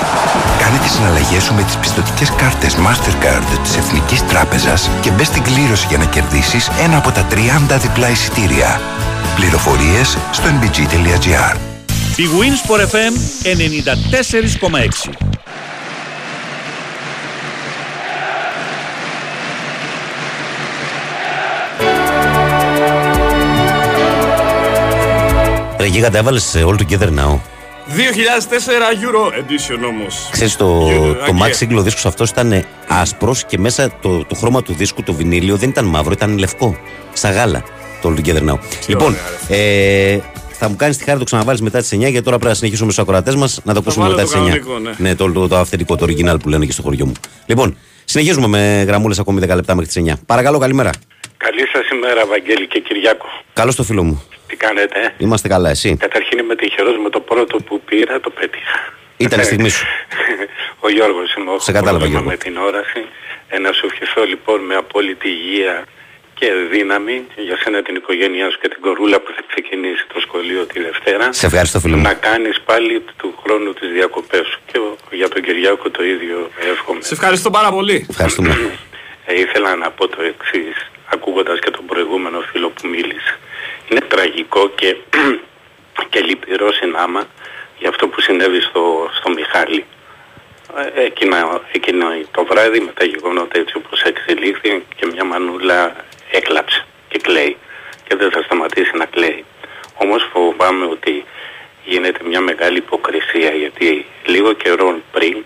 Κάνε 0.61 0.79
τις 0.83 0.93
συναλλαγές 0.93 1.43
σου 1.43 1.55
με 1.55 1.63
τις 1.63 1.77
πιστοτικές 1.77 2.33
κάρτες 2.37 2.77
Mastercard 2.77 3.59
της 3.63 3.77
Εθνικής 3.77 4.27
Τράπεζας 4.27 4.91
και 5.01 5.11
μπες 5.11 5.27
στην 5.27 5.43
κλήρωση 5.43 5.87
για 5.89 5.99
να 5.99 6.05
κερδίσεις 6.05 6.71
ένα 6.85 6.97
από 6.97 7.11
τα 7.11 7.27
30 7.31 7.79
διπλά 7.81 8.11
εισιτήρια. 8.11 8.81
Πληροφορίες 9.37 10.19
στο 10.31 10.49
nbg.gr 10.49 11.70
Η 12.21 12.29
Winsport 12.41 12.81
FM 12.81 13.15
94,6. 13.43 15.11
Ρε 25.79 25.87
Γίγαντα, 25.87 26.19
έβαλες 26.19 26.57
All 26.57 26.75
Together 26.75 27.09
Now. 27.09 27.39
2004 27.87 28.93
Euro 29.03 29.33
Edition 29.39 29.85
όμως. 29.89 30.29
Ξέρεις, 30.31 30.57
το, 30.57 30.89
Euro, 30.89 31.15
το 31.15 31.25
Αγγλία. 31.25 31.47
Max 31.47 31.65
Single 31.65 31.79
ο 31.79 31.83
δίσκος 31.83 32.07
αυτός 32.07 32.31
ήταν 32.31 32.65
άσπρος 32.89 33.45
και 33.45 33.59
μέσα 33.59 33.91
το, 34.01 34.25
το 34.25 34.35
χρώμα 34.35 34.63
του 34.63 34.75
δίσκου, 34.75 35.03
το 35.03 35.13
βινίλιο, 35.13 35.57
δεν 35.57 35.69
ήταν 35.69 35.85
μαύρο, 35.85 36.13
ήταν 36.13 36.39
λευκό. 36.39 36.77
Στα 37.13 37.31
γάλα. 37.31 37.65
Το 38.03 38.15
All 38.15 38.21
Together 38.21 38.51
Now. 38.51 38.59
λοιπόν, 38.87 39.17
ε, 39.49 40.19
θα 40.61 40.69
μου 40.69 40.77
κάνεις 40.77 40.97
τη 40.97 41.03
χάρη 41.05 41.13
να 41.13 41.19
το 41.19 41.25
ξαναβάλεις 41.25 41.61
μετά 41.61 41.79
τις 41.79 41.95
9 41.95 41.99
γιατί 41.99 42.23
τώρα 42.23 42.37
πρέπει 42.37 42.47
να 42.47 42.55
συνεχίσουμε 42.55 42.93
στους 42.93 43.05
ακροατές 43.05 43.35
μας 43.35 43.61
να 43.65 43.73
το 43.75 43.79
ακούσουμε 43.79 44.05
βάλω 44.05 44.17
μετά 44.17 44.29
το 44.29 44.45
τις 44.45 44.55
9. 44.55 44.59
κανονικό, 44.61 44.93
ναι. 44.99 45.15
το, 45.15 45.33
το, 45.33 45.49
το 45.49 45.57
αυθεντικό, 45.57 45.97
το 45.97 46.07
original 46.09 46.37
που 46.43 46.49
λένε 46.49 46.65
και 46.67 46.73
στο 46.73 46.83
χωριό 46.83 47.07
μου. 47.07 47.13
Λοιπόν, 47.47 47.77
συνεχίζουμε 48.05 48.47
με 48.47 48.85
γραμμούλες 48.89 49.19
ακόμη 49.19 49.41
10 49.45 49.55
λεπτά 49.55 49.75
μέχρι 49.75 49.91
τις 49.91 50.13
9. 50.13 50.15
Παρακαλώ, 50.27 50.59
καλημέρα. 50.59 50.91
Καλή 51.37 51.67
σας 51.73 51.89
ημέρα, 51.89 52.27
Βαγγέλη 52.27 52.67
και 52.67 52.81
Κυριάκο. 52.81 53.27
Καλώς 53.53 53.75
το 53.75 53.83
φίλο 53.83 54.03
μου. 54.03 54.23
Τι 54.47 54.57
κάνετε, 54.57 54.99
ε; 55.01 55.25
Είμαστε 55.25 55.49
καλά, 55.49 55.71
εσύ; 55.71 55.97
Καταρχήν 55.97 56.39
είμαι 56.39 56.55
τυχερός 56.55 56.97
με 57.03 57.11
το 57.11 57.21
πρώτο 57.21 57.57
που 57.67 57.81
πήρα, 57.81 58.21
το 58.21 58.31
πέτυχα. 58.31 58.77
Ήταν 59.17 59.41
η 59.41 59.45
στιγμή 59.45 59.69
σου. 59.69 59.87
Ο 60.85 60.91
Γιώργος 60.91 61.35
είμαι, 61.35 61.51
έχω 61.51 61.61
Σε 61.61 61.73
κατάλαβα, 61.73 61.99
πρόβλημα 61.99 62.21
Γιώργο. 62.21 62.31
με 62.31 62.45
την 62.45 62.57
όραση. 62.57 63.03
Ε, 63.49 63.59
να 63.59 63.73
σου 63.73 63.87
ευχηθώ 63.87 64.23
λοιπόν 64.25 64.61
με 64.61 64.75
απόλυτη 64.75 65.29
υγεία 65.29 65.85
και 66.41 66.53
δύναμη 66.71 67.27
για 67.37 67.57
σένα 67.63 67.83
την 67.83 67.95
οικογένειά 67.97 68.51
σου 68.51 68.59
και 68.63 68.69
την 68.69 68.81
κορούλα 68.81 69.21
που 69.21 69.31
θα 69.37 69.43
ξεκινήσει 69.51 70.05
το 70.15 70.21
σχολείο 70.21 70.65
τη 70.67 70.81
Δευτέρα. 70.83 71.33
Σε 71.33 71.47
ευχαριστώ, 71.47 71.81
φίλο 71.81 71.97
μου. 71.97 72.03
Να 72.03 72.15
κάνεις 72.15 72.61
πάλι 72.61 73.05
του 73.17 73.35
χρόνου 73.43 73.73
τις 73.73 73.89
διακοπές 73.93 74.47
σου. 74.47 74.59
Και 74.73 74.79
ο- 74.79 74.97
για 75.11 75.29
τον 75.29 75.43
Κυριάκο 75.43 75.91
το 75.91 76.03
ίδιο 76.05 76.51
εύχομαι. 76.73 77.03
Σε 77.03 77.15
ευχαριστώ 77.15 77.51
πάρα 77.51 77.71
πολύ. 77.73 78.07
Ευχαριστούμε. 78.11 78.51
Ε, 79.27 79.41
ήθελα 79.41 79.77
να 79.77 79.91
πω 79.91 80.09
το 80.09 80.23
εξής, 80.23 80.91
ακούγοντας 81.13 81.59
και 81.59 81.71
τον 81.71 81.87
προηγούμενο 81.87 82.41
φίλο 82.53 82.69
που 82.71 82.89
μίλησε. 82.89 83.39
Είναι 83.89 84.01
τραγικό 84.01 84.69
και, 84.69 84.97
και 86.11 86.21
λυπηρό 86.21 86.73
συνάμα 86.73 87.23
για 87.79 87.89
αυτό 87.89 88.09
που 88.09 88.21
συνέβη 88.21 88.61
στο, 88.61 89.11
στο 89.19 89.31
Μιχάλη. 89.31 89.85
Ε, 90.95 91.03
εκείνα, 91.05 91.61
εκείνο 91.73 92.07
το 92.31 92.45
βράδυ 92.45 92.81
με 92.81 92.93
τα 92.99 93.05
γεγονότα 93.05 93.59
έτσι 93.59 93.77
όπως 93.77 94.03
εξελίχθη 94.03 94.85
και 94.97 95.07
μια 95.13 95.25
μανούλα 95.25 95.97
έκλαψε 96.31 96.87
και 97.09 97.19
κλαίει 97.19 97.57
και 98.09 98.17
δεν 98.17 98.31
θα 98.31 98.43
σταματήσει 98.43 98.97
να 98.97 99.05
κλαίει. 99.05 99.45
Όμως 99.95 100.29
φοβάμαι 100.33 100.85
ότι 100.85 101.25
γίνεται 101.85 102.21
μια 102.25 102.41
μεγάλη 102.41 102.77
υποκρισία 102.79 103.51
γιατί 103.51 104.07
λίγο 104.27 104.53
καιρό 104.53 105.01
πριν 105.13 105.45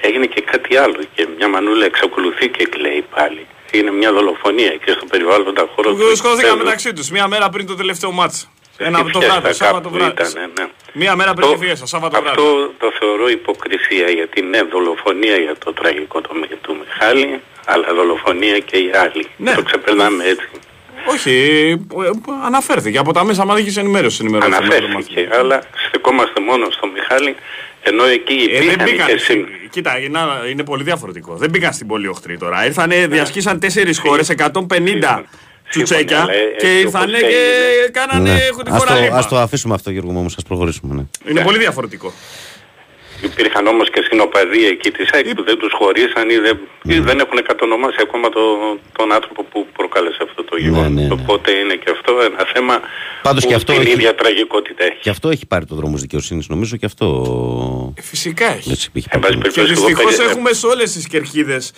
έγινε 0.00 0.26
και 0.26 0.40
κάτι 0.40 0.76
άλλο 0.76 0.98
και 1.14 1.28
μια 1.36 1.48
μανούλα 1.48 1.84
εξακολουθεί 1.84 2.48
και 2.48 2.64
κλαίει 2.66 3.04
πάλι. 3.14 3.46
Είναι 3.72 3.90
μια 3.90 4.12
δολοφονία 4.12 4.76
και 4.84 4.90
στο 4.90 5.04
περιβάλλοντα 5.06 5.68
χώρο 5.74 5.94
Που 5.94 6.16
σκόθηκαν 6.16 6.56
μεταξύ 6.58 6.92
τους 6.92 7.10
μία 7.10 7.28
μέρα 7.28 7.48
πριν 7.48 7.66
το 7.66 7.74
τελευταίο 7.74 8.12
μάτς. 8.12 8.48
Ένα 8.78 8.98
από 8.98 9.10
το 9.10 9.20
βράδυ, 9.20 9.52
Σάββατο 9.54 9.90
βράδυ. 9.90 10.14
ναι. 10.58 10.66
Μία 10.92 11.16
μέρα 11.16 11.34
πριν 11.34 11.48
τη 11.50 11.56
Φιέστα, 11.56 11.86
Σάββατο 11.86 12.20
βράδυ. 12.22 12.28
Αυτό 12.40 12.70
το 12.78 12.92
θεωρώ 12.98 13.28
υποκρισία 13.28 14.08
γιατί 14.08 14.40
είναι 14.40 14.62
δολοφονία 14.62 15.36
για 15.36 15.54
το 15.64 15.72
τραγικό 15.72 16.20
το, 16.20 16.28
του 16.60 16.76
Μιχάλη 16.84 17.40
αλλά 17.66 17.86
δολοφονία 17.94 18.58
και 18.58 18.76
οι 18.76 18.90
άλλοι. 18.94 19.26
Ναι. 19.36 19.54
Το 19.54 19.62
ξεπερνάμε 19.62 20.24
έτσι. 20.24 20.48
Όχι, 21.08 21.30
ε, 22.04 22.10
αναφέρθηκε 22.44 22.98
από 22.98 23.12
τα 23.12 23.24
μέσα 23.24 23.44
μαζικής 23.44 23.76
ενημέρωσης 23.76 24.20
ενημέρωση. 24.20 24.50
Αναφέρθηκε, 24.54 25.28
αλλά 25.32 25.62
στεκόμαστε 25.88 26.40
μόνο 26.40 26.70
στο 26.70 26.86
Μιχάλη, 26.86 27.34
ενώ 27.82 28.04
εκεί 28.04 28.48
Ε, 28.50 28.58
δεν 28.58 28.62
υπήρχαν 28.62 28.84
μπήκαν. 28.90 29.06
και 29.06 29.18
στην- 29.18 29.46
Κοίτα, 29.70 29.98
είναι, 29.98 30.18
είναι 30.50 30.64
πολύ 30.64 30.82
διαφορετικό. 30.82 31.34
Δεν 31.36 31.50
μπήκαν 31.50 31.72
στην 31.72 31.86
πολύ 31.86 32.06
οχτρή 32.06 32.38
τώρα. 32.38 32.66
Ήρθανε, 32.66 33.06
διασχίσαν 33.06 33.60
τέσσερις 33.60 33.98
χώρες, 33.98 34.28
150 34.28 35.24
τσουτσέκια 35.70 36.22
αλλά, 36.22 36.32
ε, 36.32 36.36
και 36.58 36.66
έτσι 36.66 36.78
ήρθανε 36.80 37.04
όπως 37.04 37.20
και 37.20 37.26
έγινε. 37.26 37.88
κάνανε 37.92 38.30
Ναι. 38.32 38.38
έχω 38.50 38.62
τη 38.62 38.70
Ας 38.70 38.78
χώρα 38.78 38.94
το, 38.94 39.00
λίπα. 39.02 39.16
ας 39.16 39.28
το 39.28 39.36
αφήσουμε 39.38 39.74
αυτό 39.74 39.90
Γιώργο 39.90 40.10
μου 40.12 40.18
όμως, 40.18 40.34
ας 40.36 40.42
προχωρήσουμε. 40.42 40.94
Ναι. 40.94 41.30
Είναι 41.30 41.42
πολύ 41.42 41.58
διαφορετικό. 41.58 42.12
Υπήρχαν 43.22 43.66
όμως 43.66 43.90
και 43.90 44.00
συνοπαδοί 44.08 44.66
εκεί 44.66 44.90
της 44.90 45.10
ΑΕΚ 45.12 45.34
που 45.34 45.44
δεν 45.44 45.58
τους 45.58 45.72
χωρίσαν 45.78 46.30
ή 46.30 46.36
δεν, 46.36 46.58
ή 46.82 46.98
δεν 46.98 47.18
έχουν 47.18 47.42
κατονομάσει 47.42 47.96
ακόμα 48.02 48.28
το, 48.28 48.40
τον 48.96 49.12
άνθρωπο 49.12 49.42
που 49.44 49.66
προκάλεσε 49.76 50.18
αυτό 50.22 50.44
το 50.44 50.56
γεγονός. 50.56 50.90
ναι, 50.90 51.02
ναι. 51.02 51.12
Οπότε 51.12 51.50
είναι 51.52 51.74
και 51.74 51.90
αυτό 51.90 52.12
ένα 52.24 52.46
θέμα 52.54 52.80
Πάντως 53.22 53.42
που 53.42 53.48
και 53.48 53.54
αυτό 53.54 53.72
την 53.72 53.80
έχει- 53.82 53.90
ίδια 53.92 54.14
τραγικότητα 54.14 54.84
έχει. 54.84 54.98
Και 55.00 55.10
αυτό 55.10 55.28
έχει 55.28 55.46
πάρει 55.46 55.64
το 55.64 55.74
δρόμο 55.74 55.92
της 55.92 56.00
δικαιοσύνης 56.00 56.48
νομίζω 56.48 56.76
και 56.76 56.86
αυτό... 56.86 57.06
Φυσικά 58.02 58.46
έχει. 58.54 58.70
Έτσι, 58.70 58.90
έχει 58.94 59.06
Εν 59.10 59.20
πάρει 59.20 59.36
πάση 59.38 59.54
το 59.54 59.62
δρόμο. 59.62 59.68
Και 59.68 59.74
περιπτώσει, 59.74 59.80
εγώ 59.80 59.86
δυστυχώς 59.86 60.16
περι- 60.16 60.30
έχουμε 60.30 60.52
σε 60.52 60.66
όλες 60.66 60.92
τις 60.92 61.06
κερκίδες 61.08 61.72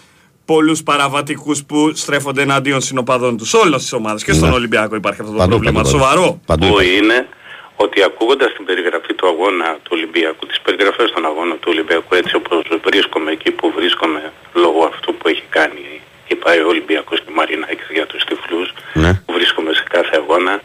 πολλούς 0.52 0.82
παραβατικούς 0.82 1.64
που 1.64 1.78
στρέφονται 1.94 2.42
εναντίον 2.42 2.80
συνοπαδών 2.80 3.36
τους. 3.36 3.48
Σε 3.48 3.56
όλες 3.56 3.80
τις 3.82 3.92
ομάδες. 3.92 4.24
Και 4.24 4.32
στον 4.32 4.48
Ναι. 4.48 4.54
Ολυμπιακό 4.54 4.94
υπάρχει 5.02 5.20
αυτό 5.20 5.32
το 5.32 5.38
Παντού, 5.38 5.50
πρόβλημα. 5.50 5.82
παντού, 5.82 5.90
παντού. 5.98 6.04
Σοβαρό. 6.04 6.40
Παντού 6.46 6.66
που 6.66 6.72
υπάρχει. 6.72 6.96
είναι 6.96 7.28
ότι 7.76 8.02
ακούγοντας 8.02 8.52
την 8.56 8.64
περιγραφή 8.64 9.12
του 9.14 9.26
αγώνα 9.32 9.68
του 9.82 9.90
Ολυμπιακού, 9.96 10.46
τις 10.46 10.60
περιγραφές 10.60 11.08
των 11.14 11.24
αγώνων 11.30 11.56
του 11.60 11.68
Ολυμπιακού 11.74 12.14
έτσι 12.14 12.34
όπως 12.36 12.62
βρίσκομαι 12.88 13.30
εκεί 13.36 13.50
που 13.50 13.72
βρίσκομαι 13.78 14.32
λόγω 14.62 14.80
αυτού 14.92 15.14
που 15.14 15.28
έχει 15.28 15.42
κάνει 15.58 15.86
η 16.32 16.34
ΠΑΕ 16.34 16.60
Ολυμπιακός 16.72 17.18
και 17.24 17.30
Μαρινάκης 17.38 17.88
για 17.96 18.06
τους 18.06 18.24
τυφλούς 18.24 18.68
Ναι. 19.02 19.12
που 19.26 19.32
βρίσκομαι 19.32 19.72
σε 19.74 19.84
κάθε 19.94 20.14
αγώνα 20.22 20.60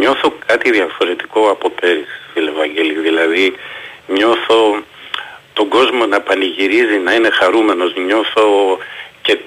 νιώθω 0.00 0.28
κάτι 0.46 0.70
διαφορετικό 0.70 1.40
από 1.54 1.66
πέρυσι 1.80 2.16
φίλε 2.32 2.50
Βαγγέλη 2.50 2.94
δηλαδή 3.08 3.44
νιώθω 4.16 4.58
τον 5.58 5.68
κόσμο 5.68 6.06
να 6.06 6.20
πανηγυρίζει, 6.20 6.98
να 7.04 7.12
είναι 7.14 7.30
χαρούμενος, 7.30 7.90
νιώθω 8.06 8.44
και 9.28 9.38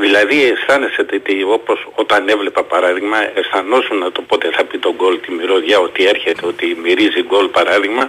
δηλαδή 0.00 0.42
αισθάνεσαι 0.50 1.00
ότι 1.00 1.42
όπως 1.42 1.88
όταν 1.94 2.28
έβλεπα 2.28 2.62
παράδειγμα 2.64 3.16
αισθανόσουν 3.38 4.12
το 4.12 4.22
πότε 4.22 4.50
θα 4.56 4.64
πει 4.64 4.78
τον 4.78 4.94
γκολ 4.94 5.20
τη 5.20 5.30
μυρωδιά 5.32 5.78
ότι 5.78 6.06
έρχεται, 6.06 6.46
ότι 6.46 6.76
μυρίζει 6.82 7.22
γκολ 7.22 7.46
παράδειγμα 7.48 8.08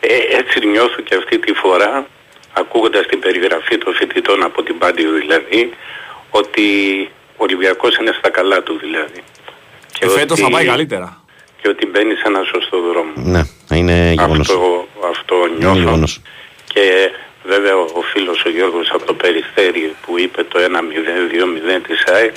ε, 0.00 0.14
έτσι 0.38 0.66
νιώθω 0.66 1.00
και 1.02 1.14
αυτή 1.14 1.38
τη 1.38 1.52
φορά 1.52 2.06
ακούγοντας 2.52 3.06
την 3.06 3.18
περιγραφή 3.20 3.78
των 3.78 3.94
φοιτητών 3.94 4.42
από 4.42 4.62
την 4.62 4.78
Πάντιο 4.78 5.12
δηλαδή 5.12 5.72
ότι 6.30 6.64
ο 7.36 7.42
Ολυμπιακός 7.46 7.96
είναι 7.96 8.12
στα 8.18 8.30
καλά 8.30 8.62
του 8.62 8.78
δηλαδή. 8.78 9.20
Και 9.92 10.08
φέτος 10.08 10.38
θα 10.38 10.44
ότι- 10.44 10.54
πάει 10.54 10.66
καλύτερα. 10.66 11.22
Και 11.62 11.68
ότι 11.68 11.86
μπαίνει 11.86 12.14
σε 12.14 12.22
ένα 12.26 12.42
σωστό 12.52 12.80
δρόμο. 12.80 13.12
Ναι, 13.14 13.42
θα 13.66 13.76
είναι 13.76 14.12
γεγονός. 14.18 14.48
Αυτό, 14.48 14.88
αυτό 15.10 15.34
Είναι 15.48 15.56
νιώθω. 15.58 15.78
γεγονός. 15.78 16.20
Και 16.72 17.10
βέβαια 17.44 17.76
ο 17.76 18.02
φίλος 18.12 18.44
ο 18.44 18.50
Γιώργος 18.50 18.90
από 18.94 19.04
το 19.04 19.14
Περιστέρι 19.14 19.94
που 20.02 20.18
είπε 20.18 20.42
το 20.44 20.58
1-0-2-0 20.58 21.80
της 21.86 22.04
ΑΕΚ 22.14 22.34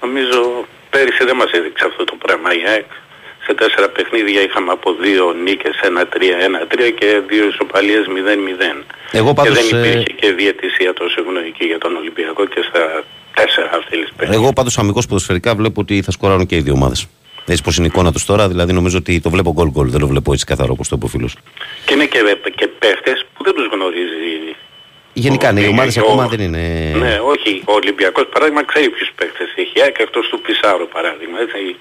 νομίζω 0.00 0.64
πέρυσι 0.90 1.24
δεν 1.24 1.36
μας 1.36 1.50
έδειξε 1.50 1.84
αυτό 1.90 2.04
το 2.04 2.14
πράγμα 2.24 2.54
η 2.54 2.62
ΑΕΚ. 2.72 2.90
Σε 3.46 3.54
τέσσερα 3.54 3.88
παιχνίδια 3.88 4.40
είχαμε 4.42 4.70
από 4.72 4.88
δύο 5.04 5.32
νίκες 5.32 5.74
1-3-1-3 5.82 6.92
και 6.98 7.20
δύο 7.28 7.44
ισοπαλίες 7.46 8.04
0-0. 8.08 8.82
Εγώ 9.12 9.32
πάντως, 9.34 9.56
και 9.56 9.64
δεν 9.64 9.84
ε, 9.84 9.88
υπήρχε 9.88 10.12
και 10.20 10.32
διαιτησία 10.32 10.92
τόσο 10.92 11.20
ευνοϊκή 11.20 11.64
για 11.64 11.78
τον 11.78 11.96
Ολυμπιακό 11.96 12.46
και 12.46 12.60
στα 12.68 13.04
τέσσερα 13.34 13.70
αν 13.72 13.84
θέλεις 13.88 14.08
παιχνίδια. 14.16 14.42
Εγώ 14.42 14.52
πάντως 14.52 14.78
αμυγός 14.78 15.06
ποδοσφαιρικά 15.06 15.54
βλέπω 15.54 15.80
ότι 15.80 16.02
θα 16.02 16.10
σκοράρουν 16.10 16.46
και 16.46 16.56
οι 16.56 16.60
δύο 16.60 16.72
ομάδες. 16.72 17.06
Έτσι 17.48 17.62
πως 17.62 17.76
είναι 17.76 17.86
η 17.86 17.90
εικόνα 17.92 18.12
τους 18.12 18.24
τώρα, 18.24 18.48
δηλαδή 18.48 18.72
νομίζω 18.72 18.98
ότι 18.98 19.20
το 19.20 19.30
βλέπω 19.30 19.52
γκολ 19.52 19.68
γκολ, 19.70 19.90
δεν 19.90 20.00
το 20.00 20.06
βλέπω 20.06 20.32
έτσι 20.32 20.44
καθαρό 20.44 20.72
όπως 20.72 20.88
το 20.88 20.94
είπε 20.96 21.04
ο 21.04 21.08
φίλος. 21.08 21.36
Και 21.86 21.94
είναι 21.94 22.04
και, 22.04 22.18
και 22.56 22.66
παίχτες 22.66 23.26
που 23.34 23.44
δεν 23.44 23.54
τους 23.54 23.66
γνωρίζεις 23.72 24.56
Γενικά 25.12 25.52
ναι, 25.52 25.60
οι 25.60 25.66
Ο- 25.66 25.68
ομάδες 25.68 25.96
ο- 25.96 26.00
ακόμα 26.00 26.26
δεν 26.28 26.40
είναι... 26.40 26.92
Ναι, 26.98 27.18
όχι. 27.34 27.62
Ο 27.66 27.72
Ολυμπιακός 27.72 28.26
παράδειγμα 28.32 28.64
ξέρει 28.64 28.88
ποιους 28.90 29.10
παίκτες 29.14 29.48
έχει. 29.56 29.72
Η 29.78 29.80
ΑΕΚ 29.82 29.96
εκτός 29.98 30.28
του 30.28 30.40
Πισάρο 30.40 30.86
παράδειγμα. 30.86 31.38
Έτσι. 31.40 31.76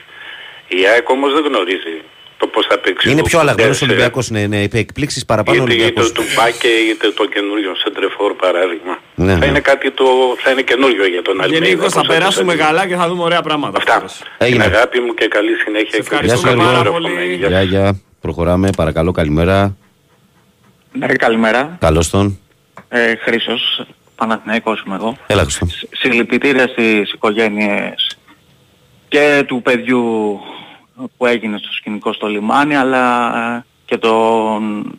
Η 0.68 0.88
ΑΕΚ 0.91 1.10
όμως 1.10 1.34
δεν 1.34 1.44
γνωρίζει 1.49 1.95
το 2.38 2.47
πώς 2.47 2.65
θα 2.69 2.77
παίξει. 2.80 3.11
Είναι 3.11 3.19
ο 3.19 3.23
πιο 3.23 3.39
αλλαγμένος 3.39 3.76
ο 3.76 3.80
Κουντέρσε, 3.80 3.93
Ολυμπιακός, 3.93 4.30
ναι, 4.30 4.47
ναι, 4.47 4.64
είπε 4.64 4.77
εκπλήξεις 4.77 5.26
παραπάνω 5.26 5.61
ο 5.61 5.65
Είτε, 5.65 5.73
είτε 5.73 5.84
Ολυμπιακός. 5.84 6.11
το 6.11 6.23
Μπάκε 6.35 6.68
είτε 6.68 7.11
το 7.11 7.26
καινούριο 7.26 7.76
Σεντρεφόρ 7.76 8.34
παράδειγμα. 8.34 8.99
Ναι, 9.15 9.31
θα 9.31 9.38
ναι. 9.38 9.45
είναι 9.45 9.59
κάτι 9.59 9.91
το, 9.91 10.05
θα 10.43 10.51
είναι 10.51 10.61
καινούριο 10.61 11.07
για 11.07 11.22
τον 11.22 11.41
Αλμέιδα. 11.41 11.65
Γενικώς 11.65 11.93
θα 11.93 11.99
πώς 11.99 12.07
το 12.07 12.14
περάσουμε 12.14 12.51
θέλει. 12.51 12.64
καλά 12.64 12.88
και 12.88 12.95
θα 12.95 13.07
δούμε 13.07 13.23
ωραία 13.23 13.41
πράγματα. 13.41 13.77
Αυτά. 13.77 14.05
Έγινε. 14.38 14.64
Την 14.64 14.73
αγάπη 14.76 14.99
μου 14.99 15.14
και 15.14 15.27
καλή 15.27 15.53
συνέχεια. 15.64 16.19
Γεια 16.23 16.35
σου 16.35 16.41
πάρα 16.43 16.53
Γιώργο. 16.72 16.91
πολύ. 16.91 17.34
Γεια, 17.34 17.61
γεια. 17.61 18.01
Προχωράμε, 18.22 18.69
παρακαλώ, 18.76 19.11
καλημέρα. 19.11 19.77
Ναι, 20.91 21.07
καλημέρα. 21.07 21.77
Καλώς 21.80 22.09
τον. 22.09 22.39
Ε, 22.89 23.15
Χρήσος, 23.15 23.85
Παναθηναϊκός 24.15 24.84
είμαι 24.85 24.95
εγώ. 24.95 25.18
Έλα, 25.27 25.43
Χριστό. 25.43 25.68
Συλληπιτήρια 25.91 26.68
στις 26.68 27.14
οικογένειες 27.14 28.18
και 29.07 29.43
του 29.47 29.61
παιδιού 29.61 30.39
που 31.17 31.25
έγινε 31.25 31.57
στο 31.57 31.71
σκηνικό 31.71 32.13
στο 32.13 32.27
λιμάνι, 32.27 32.75
αλλά 32.75 33.35
ε, 33.55 33.65
και 33.85 33.97
των 33.97 34.91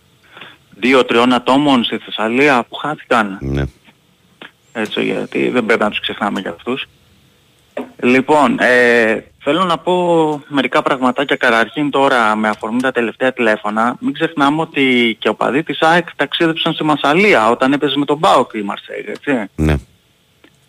δύο-τριών 0.70 1.32
ατόμων 1.32 1.84
στη 1.84 1.98
Θεσσαλία 1.98 2.64
που 2.68 2.74
χάθηκαν. 2.74 3.38
Ναι. 3.40 3.64
Έτσι, 4.72 5.04
γιατί 5.04 5.48
δεν 5.48 5.66
πρέπει 5.66 5.82
να 5.82 5.90
τους 5.90 6.00
ξεχνάμε 6.00 6.40
για 6.40 6.50
αυτούς. 6.50 6.86
Λοιπόν, 8.02 8.56
ε, 8.60 9.24
θέλω 9.38 9.64
να 9.64 9.78
πω 9.78 10.42
μερικά 10.48 10.82
πραγματάκια 10.82 11.36
καταρχήν 11.36 11.90
τώρα 11.90 12.36
με 12.36 12.48
αφορμή 12.48 12.80
τα 12.80 12.92
τελευταία 12.92 13.32
τηλέφωνα. 13.32 13.96
Μην 14.00 14.12
ξεχνάμε 14.12 14.60
ότι 14.60 15.16
και 15.18 15.28
ο 15.28 15.34
παδί 15.34 15.62
της 15.62 15.82
ΑΕΚ 15.82 16.08
ταξίδεψαν 16.16 16.72
στη 16.72 16.84
Μασαλία 16.84 17.50
όταν 17.50 17.72
έπαιζε 17.72 17.98
με 17.98 18.04
τον 18.04 18.20
ΠΑΟΚ 18.20 18.50
η 18.54 18.62
Μαρσέγ, 18.62 19.08
έτσι. 19.08 19.50
Ναι. 19.54 19.76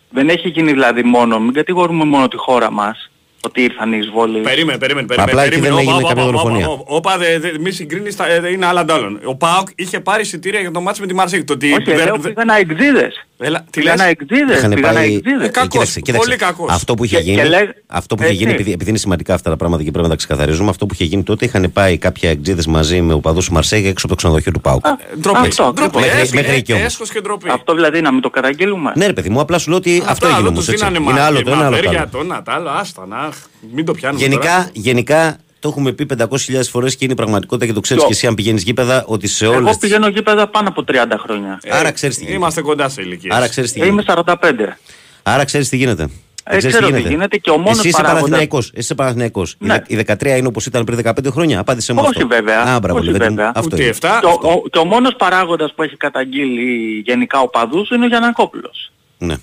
Δεν 0.09 0.29
έχει 0.29 0.49
γίνει 0.49 0.71
δηλαδή 0.71 1.03
μόνο, 1.03 1.39
μην 1.39 1.53
κατηγορούμε 1.53 2.05
μόνο 2.05 2.27
τη 2.27 2.37
χώρα 2.37 2.71
μας 2.71 3.08
ότι 3.41 3.61
ήρθαν 3.61 3.93
οι 3.93 3.97
εισβολείς. 4.01 4.41
Περίμενε, 4.43 4.77
περίμενε, 4.77 5.07
περίμενε. 5.07 5.31
Απλά 5.31 5.43
εκεί 5.43 5.59
περίμενε. 5.59 5.75
δεν 5.83 5.93
Όπα, 5.93 5.97
έγινε 5.97 6.03
όπα, 6.05 6.13
καμία 6.13 6.23
όπα, 6.23 6.31
δολοφονία. 6.49 6.67
όπα, 6.67 6.83
Όπα, 6.95 7.17
δε- 7.17 7.39
δε- 7.39 7.59
μη 7.59 7.71
συγκρίνεις, 7.71 8.15
τα- 8.15 8.27
ε, 8.27 8.49
είναι 8.51 8.65
άλλα 8.65 8.79
αντάλλων. 8.79 9.19
Ο 9.23 9.35
ΠΑΟΚ 9.35 9.67
είχε 9.75 9.99
πάρει 9.99 10.21
εισιτήρια 10.21 10.59
για 10.59 10.71
το 10.71 10.81
μάτς 10.81 10.99
με 10.99 11.05
τη 11.07 11.13
Μαρσέη. 11.13 11.43
Το 11.43 11.53
ότι 11.53 11.73
Όχι, 11.73 11.83
δεν- 11.83 11.95
λέω 11.95 12.15
δεν- 12.17 12.33
πήγαν 12.33 12.49
αεξίδες. 12.49 13.23
Έλα, 13.41 13.65
τι 13.69 13.79
Πήγαν 13.79 13.97
λες; 13.97 14.05
αεξίδες, 14.05 14.57
Είχαν 14.57 14.73
πήγαν 14.73 14.93
πάει... 14.93 15.03
αεξίδες. 15.13 15.47
Ε, 15.47 15.51
κακός, 15.51 15.67
κοίταξε, 15.69 15.99
κοίταξε. 15.99 16.27
πολύ 16.27 16.37
κακός. 16.39 16.71
Αυτό 16.71 16.93
που 16.93 17.03
είχε 17.03 17.15
Και- 17.15 17.21
γίνει, 17.21 17.35
και 17.41 17.43
λέγ- 17.47 17.69
αυτό 17.87 18.15
που 18.15 18.21
είχε 18.21 18.31
Έτσι. 18.31 18.43
γίνει 18.43 18.53
επειδή, 18.55 18.71
επειδή 18.71 18.89
είναι 18.89 18.99
σημαντικά 18.99 19.33
αυτά 19.33 19.49
τα 19.49 19.55
πράγματα 19.57 19.83
και 19.83 19.91
πρέπει 19.91 20.03
να 20.03 20.09
τα 20.11 20.17
ξεκαθαρίζουμε, 20.17 20.69
αυτό 20.69 20.85
που 20.85 20.93
είχε 20.93 21.03
γίνει 21.03 21.23
τότε 21.23 21.45
είχαν 21.45 21.71
πάει 21.73 21.97
κάποια 21.97 22.29
εκτζίδε 22.29 22.61
μαζί 22.67 23.01
με 23.01 23.13
οπαδούς 23.13 23.45
του 23.47 23.53
Μαρσέγια 23.53 23.89
έξω 23.89 24.05
από 24.05 24.15
το 24.15 24.15
ξενοδοχείο 24.15 24.51
του 24.51 24.61
Πάουκ. 24.61 24.85
Ντροπή. 25.19 25.37
Αυτό, 25.47 25.71
Ντροπή. 25.75 25.95
Μέχρι- 25.97 26.11
Έσχος- 26.11 26.31
μέχρι 26.33 26.55
εκεί 26.55 26.73
όμως. 26.73 26.85
Έσχος 26.85 27.09
και 27.11 27.21
ντροπή. 27.21 27.49
Αυτό 27.49 27.73
δηλαδή 27.73 28.01
να 28.01 28.11
μην 28.11 28.21
το 28.21 28.29
καταγγείλουμε. 28.29 28.91
Ναι, 28.95 29.05
ρε 29.05 29.13
παιδί 29.13 29.29
μου, 29.29 29.39
απλά 29.39 29.57
σου 29.57 29.69
λέω 29.69 29.77
ότι 29.77 29.97
αυτό 29.97 30.11
Αυτά, 30.11 30.25
έγινε 30.27 30.41
δεν 30.41 30.51
όμως. 30.51 30.65
τους 30.65 30.75
δίνανε 30.75 30.97
Είναι 31.09 31.19
άλλο 31.21 31.41
το 31.43 31.51
ένα, 31.51 33.28
άλλο 33.29 33.43
το 33.43 33.69
μαχαίρια, 33.69 33.69
άλλο. 33.69 33.69
το 33.69 33.69
ένα, 33.69 33.69
το 33.69 33.69
άλλο, 33.69 33.69
άστα 33.69 33.69
να, 33.69 33.75
μην 33.75 33.85
το 33.85 33.93
πιάνουμε 33.93 34.19
τώρα. 34.27 34.31
Γενικά, 34.31 34.69
γενικά 34.73 35.37
το 35.59 35.67
έχουμε 35.69 35.91
πει 35.91 36.05
500.000 36.17 36.61
φορές 36.69 36.95
και 36.95 37.03
είναι 37.03 37.13
η 37.13 37.15
πραγματικότητα 37.15 37.65
και 37.65 37.73
το 37.73 37.79
ξέρεις 37.79 38.03
Ποιο; 38.03 38.11
και 38.11 38.17
εσύ 38.17 38.27
αν 38.27 38.35
πηγαίνεις 38.35 38.63
γήπεδα 38.63 39.03
ότι 39.07 39.27
σε 39.27 39.45
Εγώ 39.45 39.55
όλες. 39.55 39.77
πηγαίνω 39.77 40.07
γήπεδα 40.07 40.47
πάνω 40.47 40.67
από 40.67 40.83
30 40.87 40.93
χρόνια. 41.19 41.59
Ε, 41.63 41.75
Άρα 41.77 41.91
ξέρεις 41.91 42.15
τι 42.15 42.21
γίνεται. 42.21 42.37
Είμαστε 42.37 42.61
κοντά 42.61 42.89
σε 42.89 43.01
ηλικίες. 43.01 43.35
Άρα 43.35 43.47
ξέρεις 43.47 43.71
τι 43.71 43.81
Ε, 43.81 43.85
Είμαι 43.85 44.01
γίνεται. 44.01 44.11
45. 44.41 44.77
Άρα 45.23 45.43
ξέρεις 45.45 45.69
τι 45.69 45.77
γίνεται. 45.77 46.03
Ε, 46.51 46.57
Ξέρεις 46.57 46.77
ξέρω 46.77 46.91
τι 46.95 47.01
γίνεται 47.01 47.37
και 47.37 47.49
ο 47.49 47.57
μόνος 47.57 47.77
Εσύ 47.77 47.87
είσαι 47.87 47.95
παράγοντας- 47.97 48.23
Παναθηναϊκός. 48.23 48.65
Εσύ 48.65 48.73
είσαι 48.79 48.95
Παναθηναϊκός. 48.95 49.51
Η 49.51 49.55
Ναι. 49.59 49.73
δε- 49.73 49.79
Η 49.87 49.95
13 49.95 50.37
είναι 50.37 50.47
όπως 50.47 50.65
ήταν 50.65 50.83
πριν 50.83 50.97
15 50.97 51.29
χρόνια. 51.31 51.59
Απάντησε 51.59 51.93
μου 51.93 51.99
Όχι 52.01 52.09
αυτό. 52.15 52.27
βέβαια. 52.27 52.61
Α, 52.61 52.79
μπράβο, 52.79 52.97
όχι 52.99 53.05
Λεβέντη 53.07 53.29
μου. 53.29 53.35
βέβαια. 53.35 53.51
Αυτό 53.55 53.69
Ούτε 53.75 53.81
είναι. 53.83 53.91
7. 54.01 54.19
Και 54.19 54.25
ο, 54.25 54.49
ο, 54.51 54.61
και 54.69 54.77
ο 54.77 54.85
μόνος 54.85 55.15
παράγοντας 55.15 55.73
που 55.75 55.83
έχει 55.83 55.95
καταγγείλει 55.97 57.01
γενικά 57.05 57.39
ο 57.39 57.47
παδούς 57.47 57.89
είναι 57.89 58.05
ο 58.05 58.07
Γιανακόπουλος. 58.07 58.91
Ναι. 59.17 59.35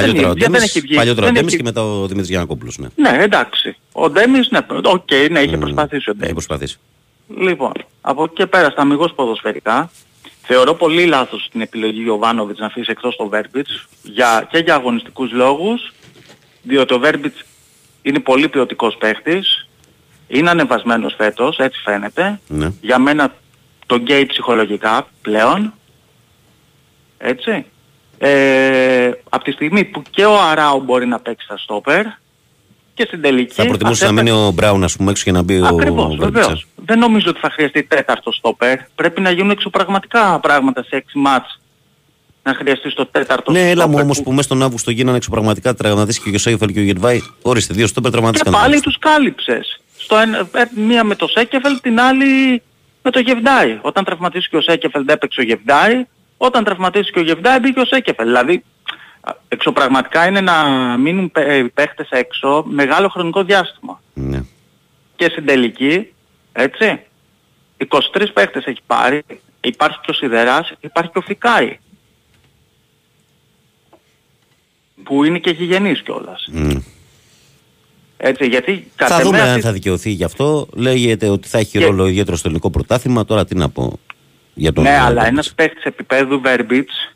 Παλιότερα 0.00 0.28
ο 0.28 0.32
δεν 0.34 0.50
Ντέμις, 0.50 0.62
έχει 0.62 0.80
βγει. 0.80 0.94
παλιότερα 0.94 1.22
ο 1.26 1.28
Δεν 1.30 1.34
Ντέμις 1.34 1.52
έχει- 1.52 1.62
και 1.62 1.68
μετά 1.68 1.82
ο 1.82 2.00
Δημήτρης 2.02 2.28
Γιανακόπουλος. 2.28 2.78
Ναι. 2.78 2.88
Ναι, 2.96 3.22
εντάξει. 3.22 3.76
Ο 3.92 4.10
Ντέμις, 4.10 4.50
ναι, 4.50 4.58
οκ, 4.84 5.10
ναι, 5.30 5.40
είχε 5.40 5.54
Μμμ. 5.56 5.60
προσπαθήσει 5.60 6.08
ο 6.10 6.12
Έχει 6.12 6.18
Ντέμις. 6.20 6.32
προσπαθήσει. 6.32 6.78
Λοιπόν, 7.40 7.72
από 8.00 8.24
εκεί 8.24 8.34
και 8.34 8.46
πέρα 8.46 8.70
στα 8.70 8.82
αμυγός 8.82 9.12
ποδοσφαιρικά, 9.14 9.90
θεωρώ 10.42 10.74
πολύ 10.74 11.04
λάθος 11.06 11.48
την 11.52 11.60
επιλογή 11.60 12.02
Γιωβάνοβιτς 12.02 12.58
να 12.58 12.66
αφήσει 12.66 12.90
εκτός 12.90 13.16
το 13.16 13.28
Βέρμπιτς 13.28 13.86
για, 14.02 14.48
και 14.50 14.58
για 14.58 14.74
αγωνιστικούς 14.74 15.32
λόγους, 15.32 15.92
διότι 16.62 16.94
ο 16.94 16.98
Βέρμπιτς 16.98 17.44
είναι 18.02 18.18
πολύ 18.18 18.48
ποιοτικός 18.48 18.96
παίχτης, 18.96 19.68
είναι 20.28 20.50
ανεβασμένος 20.50 21.14
φέτος, 21.16 21.58
έτσι 21.58 21.80
φαίνεται. 21.84 22.40
Ναι. 22.48 22.72
Για 22.80 22.98
μένα 22.98 23.34
τον 23.86 24.00
γκέι 24.00 24.26
ψυχολογικά 24.26 25.06
πλέον, 25.22 25.72
έτσι. 27.18 27.64
Ε, 28.18 29.10
από 29.28 29.44
τη 29.44 29.50
στιγμή 29.50 29.84
που 29.84 30.02
και 30.10 30.24
ο 30.24 30.40
Αράου 30.40 30.80
μπορεί 30.80 31.06
να 31.06 31.18
παίξει 31.20 31.44
στα 31.44 31.56
στόπερ 31.58 32.04
και 32.94 33.04
στην 33.06 33.20
τελική... 33.22 33.54
Θα 33.54 33.66
προτιμούσε 33.66 34.04
να 34.04 34.10
ας 34.10 34.16
μείνει 34.16 34.30
ο 34.30 34.50
Μπράουν, 34.50 34.84
ας 34.84 34.96
πούμε, 34.96 35.10
έξω 35.10 35.24
και 35.24 35.32
να 35.32 35.42
μπει 35.42 35.60
ο 35.60 35.66
Ακριβώς, 35.66 36.16
Βέρμπιτς, 36.16 36.40
βεβαίως. 36.40 36.66
Δεν 36.76 36.98
νομίζω 36.98 37.30
ότι 37.30 37.38
θα 37.40 37.50
χρειαστεί 37.50 37.82
τέταρτο 37.82 38.32
στόπερ. 38.32 38.78
Πρέπει 38.94 39.20
να 39.20 39.30
γίνουν 39.30 39.50
εξωπραγματικά 39.50 40.38
πράγματα 40.40 40.82
σε 40.82 40.96
έξι 40.96 41.18
μάτς. 41.18 41.60
να 42.42 42.54
χρειαστεί 42.54 42.94
το 42.94 43.06
τέταρτο 43.06 43.52
Ναι, 43.52 43.70
έλα 43.70 43.74
μου 43.82 43.88
στόπερ 43.88 44.02
όμως 44.04 44.16
που- 44.18 44.22
που 44.24 44.30
μέσα 44.30 44.42
στον 44.42 44.62
Αύγουστο 44.62 44.90
γίνανε 44.90 45.16
εξωπραγματικά 45.16 45.74
τραυματίσει 45.74 46.20
και 46.20 46.34
ο 46.34 46.38
Σέιφελ 46.38 46.72
και 46.72 46.78
ο 46.78 46.82
Γετβάη. 46.82 47.20
Ορίστε, 47.42 47.74
δύο 47.74 47.86
στο 47.86 48.00
Και 48.00 48.10
τραυματίστηκαν. 48.10 48.60
πάλι 48.60 48.80
τους 48.80 48.98
κάλυψες. 48.98 49.80
Στο 49.98 50.16
ένα, 50.16 50.38
ε, 50.38 50.62
μία 50.74 51.04
με 51.04 51.14
το 51.14 51.26
Σέκεφελ, 51.26 51.80
την 51.80 52.00
άλλη 52.00 52.62
με 53.02 53.10
το 53.10 53.18
Γεβδάη. 53.20 53.78
Όταν 53.82 54.04
τραυματίστηκε 54.04 54.56
ο 54.56 54.60
Σέκεφελ 54.60 55.04
δεν 55.04 55.14
έπαιξε 55.14 55.40
ο 55.40 55.44
Γεβδάη. 55.44 56.06
Όταν 56.40 56.64
τραυματίστηκε 56.64 57.18
ο 57.18 57.22
Γεβδάη 57.22 57.58
μπήκε 57.58 57.80
ο 57.80 57.84
Σέκεφελ. 57.84 58.26
Δηλαδή 58.26 58.64
α, 59.20 59.32
εξωπραγματικά 59.48 60.26
είναι 60.26 60.40
να 60.40 60.54
μείνουν 60.98 61.30
παι- 61.30 61.48
ε, 61.48 61.62
παίχτες 61.74 62.08
έξω 62.10 62.64
μεγάλο 62.68 63.08
χρονικό 63.08 63.44
διάστημα. 63.44 64.02
Ναι. 64.14 64.42
Και 65.16 65.28
στην 65.30 65.46
τελική, 65.46 66.12
έτσι, 66.52 67.00
23 67.76 68.32
παίχτες 68.32 68.64
έχει 68.64 68.80
πάρει. 68.86 69.22
Υπάρχει 69.60 69.98
και 70.02 70.10
ο 70.10 70.14
Σιδεράς, 70.14 70.72
υπάρχει 70.80 71.10
και 71.10 71.18
ο 71.18 71.20
Φικάη. 71.20 71.78
Που 75.02 75.24
είναι 75.24 75.38
και 75.38 75.50
γηγενής 75.50 76.02
κιόλας. 76.02 76.48
Μμ. 76.52 76.70
Έτσι, 78.16 78.46
γιατί 78.46 78.90
Θα 78.96 79.06
κατ' 79.06 79.22
δούμε 79.22 79.36
εμέ 79.38 79.46
αν 79.46 79.50
αυτή- 79.52 79.62
θα 79.66 79.72
δικαιωθεί 79.72 80.10
γι' 80.10 80.24
αυτό. 80.24 80.68
Λέγεται 80.72 81.28
ότι 81.28 81.48
θα 81.48 81.58
έχει 81.58 81.78
Και- 81.78 81.84
ρόλο 81.84 82.06
ιδιαίτερο 82.06 82.36
στο 82.36 82.48
ελληνικό 82.48 82.70
πρωτάθλημα. 82.70 83.24
Τώρα 83.24 83.44
τι 83.44 83.54
να 83.54 83.68
πω 83.68 83.98
για 84.58 84.72
τον 84.72 84.82
Ναι, 84.84 84.90
Βέρμπιτς. 84.90 85.10
αλλά 85.10 85.26
ένας 85.26 85.52
παίκτης 85.54 85.84
επίπεδου 85.84 86.40
Verbits, 86.44 87.12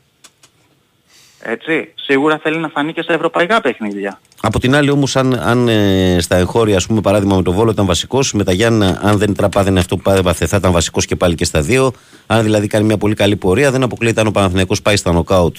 έτσι, 1.45 1.91
σίγουρα 1.95 2.39
θέλει 2.43 2.57
να 2.57 2.67
φανεί 2.69 2.93
και 2.93 3.01
στα 3.01 3.13
ευρωπαϊκά 3.13 3.61
παιχνίδια. 3.61 4.19
Από 4.41 4.59
την 4.59 4.75
άλλη 4.75 4.89
όμως 4.89 5.15
αν, 5.15 5.33
αν 5.39 5.67
ε, 5.67 6.17
στα 6.19 6.35
εγχώρια 6.35 6.75
ας 6.75 6.85
πούμε 6.87 7.01
παράδειγμα 7.01 7.35
με 7.35 7.41
τον 7.41 7.53
Βόλο 7.53 7.71
ήταν 7.71 7.85
βασικός 7.85 8.33
με 8.33 8.43
τα 8.43 8.51
Γιάννα 8.51 8.99
αν 9.03 9.17
δεν 9.17 9.33
τραπάδαινε 9.33 9.79
αυτό 9.79 9.97
που 9.97 10.01
πάθε 10.23 10.45
θα 10.45 10.57
ήταν 10.57 10.71
βασικός 10.71 11.05
και 11.05 11.15
πάλι 11.15 11.35
και 11.35 11.45
στα 11.45 11.61
δύο 11.61 11.91
αν 12.27 12.43
δηλαδή 12.43 12.67
κάνει 12.67 12.85
μια 12.85 12.97
πολύ 12.97 13.13
καλή 13.15 13.35
πορεία 13.35 13.71
δεν 13.71 13.83
αποκλείεται 13.83 14.21
αν 14.21 14.27
ο 14.27 14.31
Παναθηναϊκός 14.31 14.81
πάει 14.81 14.95
στα 14.95 15.11
νοκάουτ 15.11 15.55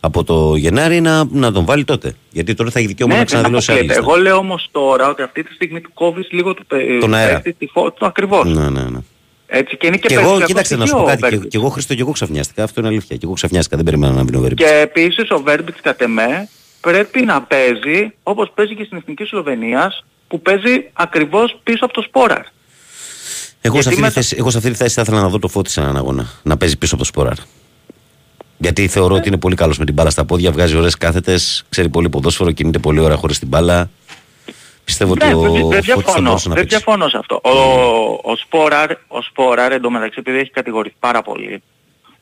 από 0.00 0.24
το 0.24 0.54
Γενάρη 0.56 1.00
να, 1.00 1.24
να 1.30 1.52
τον 1.52 1.64
βάλει 1.64 1.84
τότε 1.84 2.14
γιατί 2.30 2.54
τότε 2.54 2.70
θα 2.70 2.78
έχει 2.78 2.88
δικαίωμα 2.88 3.12
να 3.12 3.18
ναι, 3.18 3.24
δεν 3.24 3.34
ξαναδηλώσει 3.34 3.70
άλλη 3.70 3.80
αποκλείεται. 3.80 4.00
λίστα. 4.06 4.14
Εγώ 4.20 4.22
λέω 4.28 4.36
όμως 4.36 4.68
τώρα 4.72 5.08
ότι 5.08 5.22
αυτή 5.22 5.42
τη 5.44 5.52
στιγμή 5.54 5.80
του 5.80 5.90
κόβεις 5.94 6.26
λίγο 6.30 6.54
του 6.54 6.66
παι- 6.66 7.00
Τον 7.00 7.14
αέρα. 7.14 7.32
παίκτη 7.40 7.52
τη 7.52 7.66
φω- 7.72 7.92
του 7.94 8.06
ακριβώς. 8.06 8.44
Ναι, 8.54 8.68
ναι, 8.70 8.82
ναι. 8.82 8.98
Έτσι 9.52 9.76
και 9.76 9.86
είναι 9.86 9.96
και, 9.96 10.08
Και 10.08 10.14
εγώ, 10.14 10.22
περιουσιακό 10.22 10.46
κοίταξε 10.46 10.76
να 10.76 10.86
σου 10.86 10.92
πω 10.92 10.98
στοιχείο 10.98 11.20
κάτι, 11.20 11.34
ο 11.34 11.38
και, 11.38 11.44
Verbits. 11.44 11.48
και 11.48 11.56
εγώ 11.56 11.68
Χρήστο 11.68 11.94
και 11.94 12.00
εγώ 12.00 12.12
ξαφνιάστηκα, 12.12 12.62
αυτό 12.62 12.80
είναι 12.80 12.88
αλήθεια. 12.88 13.16
Και 13.16 13.24
εγώ 13.24 13.34
ξαφνιάστηκα, 13.34 13.76
δεν 13.76 13.84
περίμενα 13.84 14.12
να 14.12 14.22
μπει 14.22 14.36
ο 14.36 14.40
Βέρμπιτς. 14.40 14.70
Και 14.70 14.76
επίσης 14.76 15.30
ο 15.30 15.42
Verbits 15.46 15.80
κατ' 15.82 16.00
εμέ 16.00 16.48
πρέπει 16.80 17.24
να 17.24 17.42
παίζει 17.42 18.12
όπως 18.22 18.52
παίζει 18.54 18.74
και 18.74 18.84
στην 18.84 18.96
Εθνική 18.96 19.24
Σλοβενίας 19.24 20.04
που 20.28 20.40
παίζει 20.40 20.90
ακριβώς 20.92 21.60
πίσω 21.62 21.84
από 21.84 21.92
το 21.92 22.02
Σπόραρ. 22.02 22.42
Εγώ, 23.60 23.82
σε 23.82 23.88
αυτή, 23.88 24.00
με 24.00 24.06
τη 24.06 24.12
θέση, 24.12 24.36
εγώ 24.38 24.50
σε 24.50 24.56
αυτή 24.56 24.70
τη 24.70 24.76
θέση 24.76 24.94
θα 24.94 25.02
ήθελα 25.02 25.20
να 25.20 25.28
δω 25.28 25.38
το 25.38 25.48
φώτι 25.48 25.70
σε 25.70 25.80
έναν 25.80 25.96
αγώνα. 25.96 26.30
Να 26.42 26.56
παίζει 26.56 26.78
πίσω 26.78 26.94
από 26.94 27.02
το 27.02 27.08
σποράρ. 27.08 27.36
Γιατί 28.58 28.88
θεωρώ 28.88 29.14
ότι 29.14 29.28
είναι 29.28 29.36
πολύ 29.36 29.54
καλός 29.54 29.78
με 29.78 29.84
την 29.84 29.94
μπάλα 29.94 30.10
στα 30.10 30.24
πόδια, 30.24 30.52
βγάζει 30.52 30.76
ωραίες 30.76 30.96
κάθετες, 30.96 31.64
ξέρει 31.68 31.88
πολύ 31.88 32.08
ποδόσφαιρο, 32.08 32.52
κινείται 32.52 32.78
πολύ 32.78 33.00
ώρα 33.00 33.16
χωρίς 33.16 33.38
την 33.38 33.48
μπάλα. 33.48 33.90
Πιστεύω 34.90 35.14
Ναι, 35.14 35.24
ότι 35.24 35.34
ο 35.34 35.40
δεν- 35.40 35.52
δεν 35.52 35.60
Φώτης 35.62 35.76
θα 35.86 35.94
διαφωνώ. 35.94 36.26
μπορούσε 36.26 36.48
να 36.48 36.54
Δεν 36.54 36.62
παίξει. 36.62 36.76
διαφωνώ 36.76 37.08
σε 37.08 37.16
αυτό. 37.18 37.40
Ο, 37.44 37.50
ο 38.32 38.36
Σπόραρ, 38.36 38.90
ο 39.08 39.22
Σπόραρ 39.22 39.72
εντωμεταξύ 39.72 40.16
επειδή 40.18 40.38
έχει 40.38 40.50
κατηγορηθεί 40.50 40.94
πάρα 41.00 41.22
πολύ. 41.22 41.62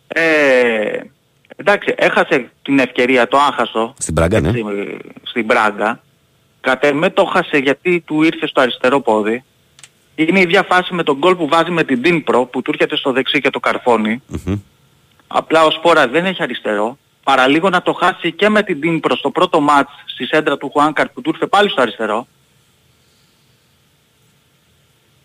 Ε, 0.09 1.01
εντάξει, 1.57 1.95
έχασε 1.97 2.51
την 2.63 2.79
ευκαιρία, 2.79 3.29
το 3.29 3.37
άχαστο 3.39 3.95
Στην 3.99 4.15
Πράγκα, 4.15 4.41
ναι. 4.41 4.49
έτσι, 4.49 4.65
στην 5.23 5.47
Πράγκα. 5.47 6.01
Κατ' 6.61 6.85
εμέ 6.85 7.11
το 7.11 7.25
χάσε 7.25 7.57
γιατί 7.59 8.01
του 8.07 8.23
ήρθε 8.23 8.47
στο 8.47 8.61
αριστερό 8.61 9.01
πόδι. 9.01 9.45
Είναι 10.15 10.39
η 10.39 10.43
ίδια 10.43 10.63
φάση 10.63 10.95
με 10.95 11.03
τον 11.03 11.17
γκολ 11.17 11.35
που 11.37 11.49
βάζει 11.49 11.71
με 11.71 11.85
την 11.85 12.01
Dynpro 12.05 12.47
που 12.51 12.63
του 12.63 12.71
έρχεται 12.71 12.97
στο 12.97 13.13
δεξί 13.13 13.41
και 13.41 13.51
το 13.51 13.61
καρφώνει. 13.61 14.23
Μμμ. 14.27 14.57
Απλά 15.27 15.65
ο 15.65 15.71
Σπόρα 15.71 16.09
δεν 16.09 16.25
έχει 16.25 16.43
αριστερό. 16.43 16.99
Παραλίγο 17.25 17.69
να 17.69 17.83
το 17.83 17.93
χάσει 17.93 18.33
και 18.33 18.49
με 18.49 18.63
την 18.63 18.79
Dynpro 18.83 19.13
στο 19.19 19.31
πρώτο 19.31 19.61
μάτς 19.61 19.91
στη 20.07 20.25
σέντρα 20.27 20.57
του 20.57 20.71
Χουάνκαρ 20.73 21.09
που 21.09 21.21
του 21.21 21.31
ήρθε 21.33 21.47
πάλι 21.47 21.71
στο 21.71 21.81
αριστερό. 21.83 22.27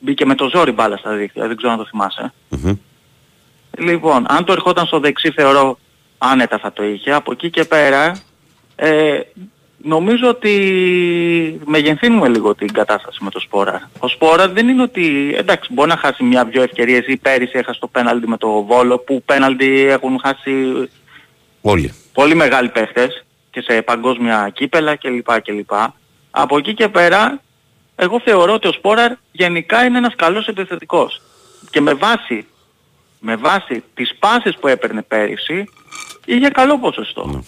Μπήκε 0.05 0.25
με 0.25 0.35
το 0.35 0.49
ζόρι 0.49 0.71
μπάλα 0.71 0.97
στα 0.97 1.11
δίκτυα, 1.11 1.47
δεν 1.47 1.57
ξέρω 1.57 1.71
αν 1.71 1.77
το 1.77 1.85
θυμάσαι. 1.85 2.33
Μμμ. 2.49 2.73
Λοιπόν, 3.77 4.25
αν 4.27 4.45
το 4.45 4.51
ερχόταν 4.51 4.85
στο 4.85 4.99
δεξί 4.99 5.31
θεωρώ 5.31 5.79
άνετα 6.17 6.57
θα 6.59 6.73
το 6.73 6.83
είχε. 6.83 7.11
Από 7.13 7.31
εκεί 7.31 7.49
και 7.49 7.63
πέρα 7.63 8.17
ε, 8.75 9.19
νομίζω 9.77 10.27
ότι 10.27 11.59
μεγενθύνουμε 11.65 12.27
λίγο 12.27 12.55
την 12.55 12.71
κατάσταση 12.71 13.23
με 13.23 13.29
το 13.29 13.39
Σπόρα. 13.39 13.89
Ο 13.99 14.07
Σπόρα 14.07 14.49
δεν 14.49 14.67
είναι 14.67 14.81
ότι, 14.81 15.33
εντάξει 15.37 15.73
μπορεί 15.73 15.89
να 15.89 15.97
χάσει 15.97 16.23
μια-δυο 16.23 16.61
ευκαιρίες 16.61 17.07
ή 17.07 17.17
πέρυσι 17.17 17.57
έχασε 17.57 17.79
το 17.79 17.87
πέναλτι 17.87 18.27
με 18.27 18.37
το 18.37 18.63
Βόλο 18.63 18.97
που 18.97 19.23
πέναλτι 19.25 19.87
έχουν 19.89 20.19
χάσει 20.23 20.53
Όλοι. 21.61 21.93
πολύ 22.13 22.35
μεγάλοι 22.35 22.69
παίχτες 22.69 23.25
και 23.51 23.61
σε 23.61 23.81
παγκόσμια 23.81 24.49
κύπελα 24.53 24.95
κλπ. 24.95 25.41
κλπ. 25.41 25.71
Από 26.31 26.57
εκεί 26.57 26.73
και 26.73 26.87
πέρα 26.87 27.41
εγώ 28.03 28.19
θεωρώ 28.19 28.53
ότι 28.53 28.67
ο 28.67 28.71
Σπόραρ 28.71 29.11
γενικά 29.31 29.85
είναι 29.85 29.97
ένας 29.97 30.15
καλός 30.15 30.47
επιθετικός. 30.47 31.21
Και 31.69 31.81
με 31.81 31.93
βάση, 31.93 32.45
με 33.19 33.35
βάση 33.35 33.83
τις 33.93 34.15
πάσες 34.19 34.57
που 34.59 34.67
έπαιρνε 34.67 35.01
πέρυσι 35.01 35.65
είχε 36.25 36.49
καλό 36.49 36.79
ποσοστό. 36.79 37.43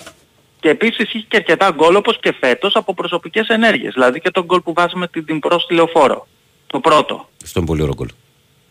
Και 0.59 0.69
επίσης 0.69 1.13
είχε 1.13 1.25
και 1.27 1.37
αρκετά 1.37 1.71
γκολ 1.71 1.95
όπως 1.95 2.19
και 2.19 2.35
φέτος 2.39 2.75
από 2.75 2.93
προσωπικές 2.93 3.47
ενέργειες. 3.47 3.93
Δηλαδή 3.93 4.19
και 4.19 4.31
τον 4.31 4.43
γκολ 4.43 4.61
που 4.61 4.73
βάζει 4.73 4.95
με 4.95 5.07
την, 5.07 5.25
την 5.25 5.39
προς 5.39 5.65
τηλεοφόρο. 5.65 6.27
Το 6.67 6.79
πρώτο. 6.79 7.29
Αυτό 7.43 7.59
είναι 7.59 7.67
πολύ 7.67 7.81
ωραίο 7.81 7.93
γκολ. 7.93 8.09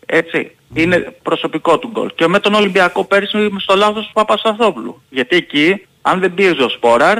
Έτσι. 0.05 0.55
Είναι 0.73 1.15
προσωπικό 1.23 1.79
του 1.79 1.87
γκολ. 1.87 2.11
Και 2.15 2.27
με 2.27 2.39
τον 2.39 2.53
Ολυμπιακό 2.53 3.03
πέρυσι 3.03 3.37
είμαι 3.37 3.59
στο 3.59 3.75
λάθος 3.75 4.05
του 4.05 4.13
Παπασταθόπουλου. 4.13 5.01
Γιατί 5.09 5.35
εκεί, 5.35 5.87
αν 6.01 6.19
δεν 6.19 6.33
πίεζε 6.33 6.63
ο 6.63 6.69
Σπόραρ 6.69 7.19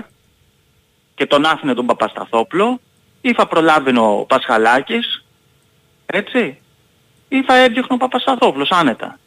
και 1.16 1.26
τον 1.26 1.46
άφηνε 1.46 1.74
τον 1.74 1.86
Παπασταθόπουλο, 1.86 2.80
ή 3.26 3.34
θα 3.34 3.48
προλάβαινε 3.48 4.00
ο 4.00 4.26
Πασχαλάκης, 4.28 5.26
έτσι, 6.06 6.58
ή 7.28 7.44
θα 7.44 7.56
έδιωχνε 7.56 7.96
ο 7.96 7.98
Παπασταθόπουλος 7.98 8.72
άνετα. 8.72 9.20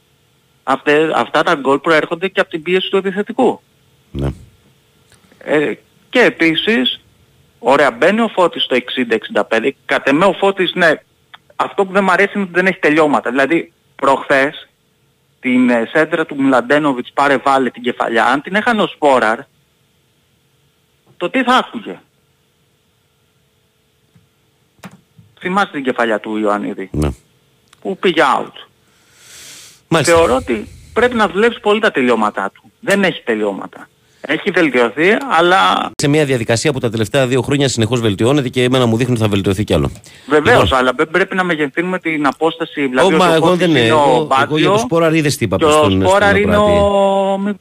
Αυτέ, 0.63 1.11
αυτά 1.15 1.43
τα 1.43 1.55
γκολ 1.55 1.79
προέρχονται 1.79 2.29
και 2.29 2.41
από 2.41 2.51
την 2.51 2.63
πίεση 2.63 2.91
του 2.91 2.97
επιθετικού. 2.97 3.61
Ναι. 4.11 4.33
Ε, 5.39 5.75
και 6.11 6.21
επίσης, 6.21 7.01
ωραία, 7.59 7.91
μπαίνει 7.91 8.21
ο 8.21 8.29
Φώτης 8.29 8.63
στο 8.63 8.77
60-65. 8.77 9.71
Κατ' 9.85 10.09
εμέ 10.09 10.25
ο 10.25 10.33
Φώτης, 10.33 10.73
ναι, 10.75 10.93
αυτό 11.57 11.85
που 11.85 11.93
δεν 11.93 12.05
μου 12.05 12.11
αρέσει 12.11 12.33
είναι 12.35 12.43
ότι 12.43 12.53
δεν 12.53 12.67
έχει 12.67 12.79
τελειώματα. 12.79 13.31
Δηλαδή, 13.31 13.73
προχθές, 13.97 14.69
την 15.41 15.71
ε, 15.71 15.89
σέντρα 15.93 16.27
του 16.27 16.37
Μλαντένοβιτς 16.37 17.13
πάρε 17.13 17.37
βάλε 17.37 17.71
την 17.71 17.83
κεφαλιά, 17.83 18.27
αν 18.27 18.43
την 18.43 18.55
έχανε 18.55 18.83
ο 18.83 18.87
Σπόραρ, 18.87 19.39
το 21.17 21.31
τι 21.31 21.43
θα 21.43 21.55
άκουγε; 21.55 22.01
Θυμάστε 25.41 25.71
την 25.73 25.85
κεφαλιά 25.85 26.21
του 26.21 26.37
Ιωαννίδη, 26.37 26.89
Ναι. 26.93 27.09
που 27.83 27.97
πήγε 27.99 28.23
out. 28.39 28.53
Μάλιστα. 29.89 30.15
Θεωρώ 30.15 30.37
ότι 30.37 30.69
πρέπει 30.93 31.15
να 31.15 31.29
δουλέψει 31.29 31.61
πολύ 31.61 31.81
τα 31.81 31.91
τελειώματά 31.91 32.51
του. 32.55 32.73
Δεν 32.81 33.03
έχει 33.05 33.23
τελειώματα. 33.23 33.89
Έχει 34.21 34.51
βελτιωθεί, 34.51 35.17
αλλά 35.39 35.91
Σε 35.97 36.09
μια 36.09 36.25
διαδικασία 36.25 36.73
που 36.73 36.79
τα 36.79 36.91
τελευταία 36.91 37.27
δύο 37.27 37.43
χρόνια 37.43 37.69
συνεχώς 37.69 38.01
βελτιώνεται 38.01 38.49
και 38.49 38.63
εμένα 38.63 38.87
μου 38.87 38.97
δείχνει 38.97 39.13
ότι 39.13 39.23
θα 39.23 39.29
βελτιωθεί 39.29 39.65
κι 39.65 39.75
άλλο. 39.75 39.91
βεβαίως, 40.29 40.63
Λοιπόν. 40.63 40.79
αλλά 40.79 40.93
δεν 40.97 41.09
πρέπει 41.11 41.35
να 41.35 41.45
μεγενθύνουμε 41.45 41.99
την 41.99 42.27
απόσταση. 42.27 42.87
Δηλαδή, 42.87 43.15
Ω, 43.15 43.17
μα 43.17 43.29
ο 43.29 43.33
εγώ 43.33 43.45
Φώτης 43.47 43.59
δεν 43.59 43.71
είναι 43.71 43.79
είναι. 43.81 43.93
ο 43.93 43.97
Εγώ, 43.97 44.05
εγώ 44.11 44.27
για 44.27 44.47
Μπάτζιο 44.47 44.73
το 44.73 44.79
Σπόραρ 44.79 45.15
είδες 45.15 45.37
τι 45.37 45.45
είπα 45.45 45.57
και 45.57 45.65
πριν 45.65 45.77
ο 45.77 45.79
στον 45.79 46.01
Σπόραρ 46.01 46.29
στον 46.31 46.43
είναι 46.43 46.55
Ακροατή. 46.57 46.79
ο... 46.81 47.39
μη- 47.39 47.55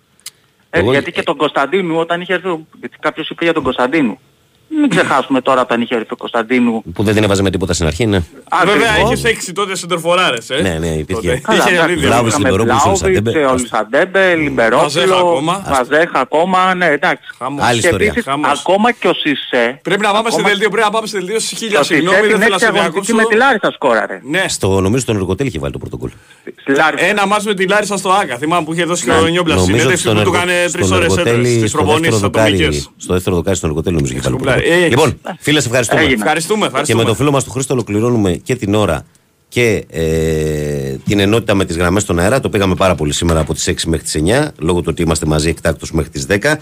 Ε, 0.70 0.80
Εγώ- 0.80 0.92
γιατί 0.92 1.12
και 1.12 1.24
τον 1.24 1.36
Κωνσταντίνου 1.38 1.98
όταν 2.00 2.22
είχε 2.22 2.34
έρθει, 2.34 2.48
ο- 2.48 2.66
γιατί 2.80 2.98
κάποιος 3.00 3.30
είπε 3.30 3.44
για 3.44 3.54
τον 3.54 3.64
Κωνσταντίνου. 3.64 4.20
Μην 4.70 4.90
ξεχάσουμε 4.90 5.42
τώρα 5.42 5.62
όταν 5.62 5.82
είχε 5.82 5.96
έρθει 5.96 6.14
ο 6.14 6.16
Κωνσταντίνου. 6.16 6.84
Που 6.94 7.04
δεν 7.04 7.14
την 7.14 7.24
έβαζε 7.24 7.42
με 7.42 7.50
τίποτα 7.50 7.74
στην 7.74 7.86
αρχή, 7.88 8.06
ναι. 8.06 8.20
Βέβαια 8.66 8.90
Ακριβώς. 8.90 9.12
έχεις 9.12 9.24
έξι 9.24 9.54
τότε 9.54 9.76
σεντερφοράρες, 9.76 10.50
ε. 10.50 10.62
Ναι, 10.62 10.78
ναι, 10.80 10.88
υπήρχε. 10.88 11.22
Τότε. 11.28 11.42
Καλά, 11.44 11.58
Είχε 11.64 11.70
εντάξει, 11.74 11.94
δίκιο. 11.94 12.08
Βλάβης, 12.08 12.30
είχαμε 12.34 12.50
Λιμπερόπουλος, 12.50 12.82
Βλάουβιτς, 12.82 13.04
Ολυσαντέμπε. 13.04 13.40
ε, 13.40 13.46
Ολυσαντέμπε, 13.46 14.20
Βαζέχα 14.20 14.36
Λιμπερόπουλο, 14.44 15.16
ακόμα. 15.16 15.64
Βαζέχα 15.70 16.20
ακόμα, 16.20 16.74
ναι 16.76 16.86
εντάξει. 16.86 17.24
Χαμός. 17.38 17.64
Άλλη 17.66 17.80
Και 17.80 17.88
ιστορία. 17.88 18.08
επίσης 18.08 18.24
Χαμός. 18.30 18.60
ακόμα 18.60 18.92
και 18.92 19.08
ο 19.08 19.14
Σισε. 19.14 19.80
Πρέπει 19.84 20.02
να 20.02 20.12
πάμε 20.12 20.30
σε 20.30 20.36
ακόμα- 20.36 20.50
δελτίο, 20.50 20.70
πρέπει 20.70 20.86
να 20.86 20.92
πάμε 20.92 21.08
σε 21.08 21.18
δελτίο 21.18 21.40
στις 21.40 21.50
και 21.50 21.56
χίλια 21.66 21.80
ο 21.80 21.84
Σισε 21.84 21.94
συγγνώμη, 21.94 22.20
δεν 22.20 22.30
την 22.30 22.38
θέλω 22.40 22.50
να 22.50 22.56
έξι 22.56 22.66
σε 22.66 22.72
αγωνιστική 22.72 23.06
διακόψω. 23.06 23.16
με 23.16 23.24
τη 23.32 23.36
Λάρισα 23.44 23.70
σκόραρε. 23.78 24.18
Ναι, 24.34 24.44
Στο 24.48 24.68
νομίζω 24.82 25.06
τον 25.06 25.16
Εργοτέλ 25.16 25.48
είχε 25.48 25.60
βάλει 25.60 25.74
το 25.74 25.82
πρωτοκόλλο. 25.84 26.14
Στη 26.62 26.72
Λάρισα. 26.76 27.06
ένα 27.06 27.28
μάτς 27.28 27.46
με 27.46 27.54
τη 27.54 27.68
Λάρισα 27.68 27.98
στο 27.98 28.10
Άκα. 28.22 28.36
Θυμάμαι 28.38 28.64
που 28.66 28.74
είχε 28.74 28.84
δώσει 28.84 29.04
και 29.04 29.12
ο 29.12 29.28
Νιόμπλας 29.28 29.56
Νομίζω 29.56 29.88
ότι 29.88 29.98
συνέντευξη 29.98 30.02
στον, 30.04 30.16
που 30.16 30.22
του 30.22 30.28
Εργο- 30.36 30.50
έκανε 30.50 30.70
τρεις 30.74 30.86
στον 30.86 30.98
ώρες 30.98 31.12
έντρες 31.12 31.26
Εργοτέλη, 31.26 31.58
στις 31.58 31.70
στο 31.70 31.78
δεύτερο, 31.78 31.84
προπονήσεις 31.84 32.20
δοκάρι, 32.26 32.56
ατομικές. 32.56 32.90
στο 32.98 33.14
δεύτερο 33.14 33.36
δοκάρι 33.36 33.56
στον 33.58 33.70
Εργοτέλη 33.70 33.96
νομίζω 33.96 34.12
είχε 34.14 34.22
βάλει 34.22 34.34
το 34.36 34.40
Σκουμπλάρι. 34.40 34.57
πρωτοκόλλο. 34.57 34.57
Ε, 34.64 34.88
Λοιπόν, 34.88 35.20
φίλες, 35.40 35.62
σε 35.62 35.68
ευχαριστούμε. 35.68 36.02
Έγινε. 36.02 36.16
Ευχαριστούμε, 36.16 36.60
Και 36.60 36.66
ευχαριστούμε. 36.66 37.04
με 37.04 37.10
το 37.10 37.16
φίλο 37.16 37.32
μας 37.32 37.44
του 37.44 37.52
Χρήστο 37.52 37.74
ολοκληρώνουμε 37.74 38.32
και 38.32 38.56
την 38.56 38.74
ώρα 38.74 39.06
και 39.48 39.86
ε, 39.90 40.96
την 41.06 41.20
ενότητα 41.20 41.54
με 41.56 41.66
τις 41.66 41.78
γραμμές 41.78 42.02
στον 42.02 42.20
αέρα. 42.20 42.40
Το 42.40 42.50
πήγαμε 42.50 42.76
πάρα 42.76 42.96
πολύ 42.96 43.14
σήμερα 43.14 43.40
από 43.40 43.54
τις 43.54 43.70
6 43.70 43.74
μέχρι 43.86 44.06
τις 44.06 44.22
9, 44.26 44.48
λόγω 44.60 44.80
του 44.80 44.88
ότι 44.90 45.02
είμαστε 45.02 45.26
μαζί 45.26 45.50
εκτάκτως 45.50 45.92
μέχρι 45.92 46.10
τις 46.12 46.26
10. 46.30 46.56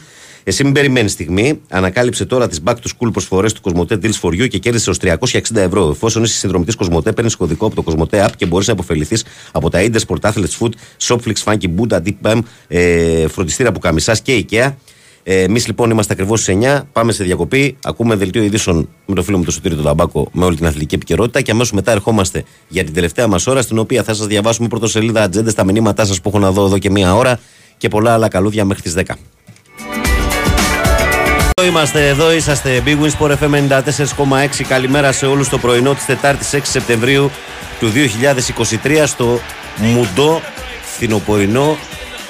Εσύ 0.48 0.64
μην 0.64 0.74
περιμένεις 0.74 1.12
στιγμή. 1.12 1.62
Ανακάλυψε 1.70 2.26
τώρα 2.26 2.48
τις 2.48 2.62
back 2.66 2.74
to 2.74 2.88
school 2.98 3.12
προσφορές 3.12 3.54
του 3.54 3.62
Κοσμοτέ 3.62 4.00
Deals 4.02 4.20
for 4.22 4.30
You 4.30 4.48
και 4.48 4.58
κέρδισε 4.58 4.90
ως 4.90 4.98
360 5.02 5.40
ευρώ. 5.54 5.90
Εφόσον 5.90 6.24
είσαι 6.24 6.38
συνδρομητής 6.38 6.76
Κοσμοτέ, 6.76 7.12
παίρνεις 7.12 7.36
κωδικό 7.36 7.66
από 7.66 7.76
το 7.76 7.82
Κοσμοτέ 7.82 8.26
App 8.26 8.32
και 8.38 8.46
μπορείς 8.46 8.68
να 8.68 8.74
αποφεληθεί 8.74 9.18
από 9.52 9.70
τα 9.70 9.80
Indes 9.82 10.00
Sport 10.08 10.32
Athletes 10.32 10.58
Food, 10.60 10.70
Shopflix, 11.08 11.34
Funky 11.44 11.68
Buddha, 11.78 12.00
Deep 12.02 12.16
Bam, 12.22 12.40
ε, 12.68 13.28
φροντιστήρα 13.28 13.72
που 13.72 13.80
καμισά 13.80 14.16
και 14.24 14.46
IKEA. 14.50 14.74
Ε, 15.28 15.42
Εμείς 15.42 15.68
λοιπόν 15.68 15.90
είμαστε 15.90 16.14
ακριβώς 16.14 16.42
στις 16.42 16.58
9. 16.62 16.82
Πάμε 16.92 17.12
σε 17.12 17.24
διακοπή. 17.24 17.78
Ακούμε 17.84 18.16
δελτίο 18.16 18.44
ειδήσεων 18.44 18.90
με 19.06 19.16
το 19.16 19.24
φίλο 19.24 19.38
μου 19.38 19.44
τον 19.44 19.54
Σωτήριο 19.54 19.78
τον 19.78 19.86
Ταμπάκο 19.86 20.30
με 20.32 20.46
όλη 20.46 20.56
την 20.56 20.66
αθλητική 20.66 20.96
επικαιρότητα. 20.96 21.42
Και 21.42 21.52
αμέσως 21.52 21.72
μετά 21.72 21.92
ερχόμαστε 21.92 22.44
για 22.68 22.84
την 22.84 22.94
τελευταία 22.94 23.28
μας 23.28 23.48
ώρα, 23.48 23.62
στην 23.62 23.78
οποία 23.78 24.04
θα 24.04 24.14
σας 24.14 24.28
διαβάσουμε 24.28 24.68
πρωτοσελίδα 24.68 25.24
ατζέντε, 25.24 25.52
τα 25.52 25.64
μηνύματά 25.64 26.06
σας 26.06 26.22
που 26.22 26.30
έχω 26.30 26.40
να 26.40 26.52
δω 26.52 26.66
εδώ 26.66 26.78
και 26.78 26.90
μία 26.90 27.16
ώρα 27.16 27.40
και 27.78 27.88
πολλά 27.88 28.14
άλλα 28.14 28.28
καλούδια 28.28 28.66
μέχρι 28.66 28.82
τις 28.82 28.94
10. 28.94 29.02
Εδώ 31.58 31.68
είμαστε, 31.68 32.08
εδώ 32.08 32.34
είσαστε. 32.34 32.84
Big 32.86 32.98
Wins 33.02 33.26
Sport 33.26 33.32
FM 33.32 33.68
94,6. 33.68 34.64
Καλημέρα 34.68 35.12
σε 35.12 35.26
όλους 35.26 35.50
το 35.50 35.58
πρωινό 35.58 35.94
της 35.94 36.06
Τετάρτης 36.06 36.54
6 36.54 36.60
Σεπτεμβρίου 36.64 37.32
του 37.80 37.92
2023 38.84 39.04
στο 39.06 39.40
μουντό 39.78 40.42
φθινοπορεινό 40.82 41.78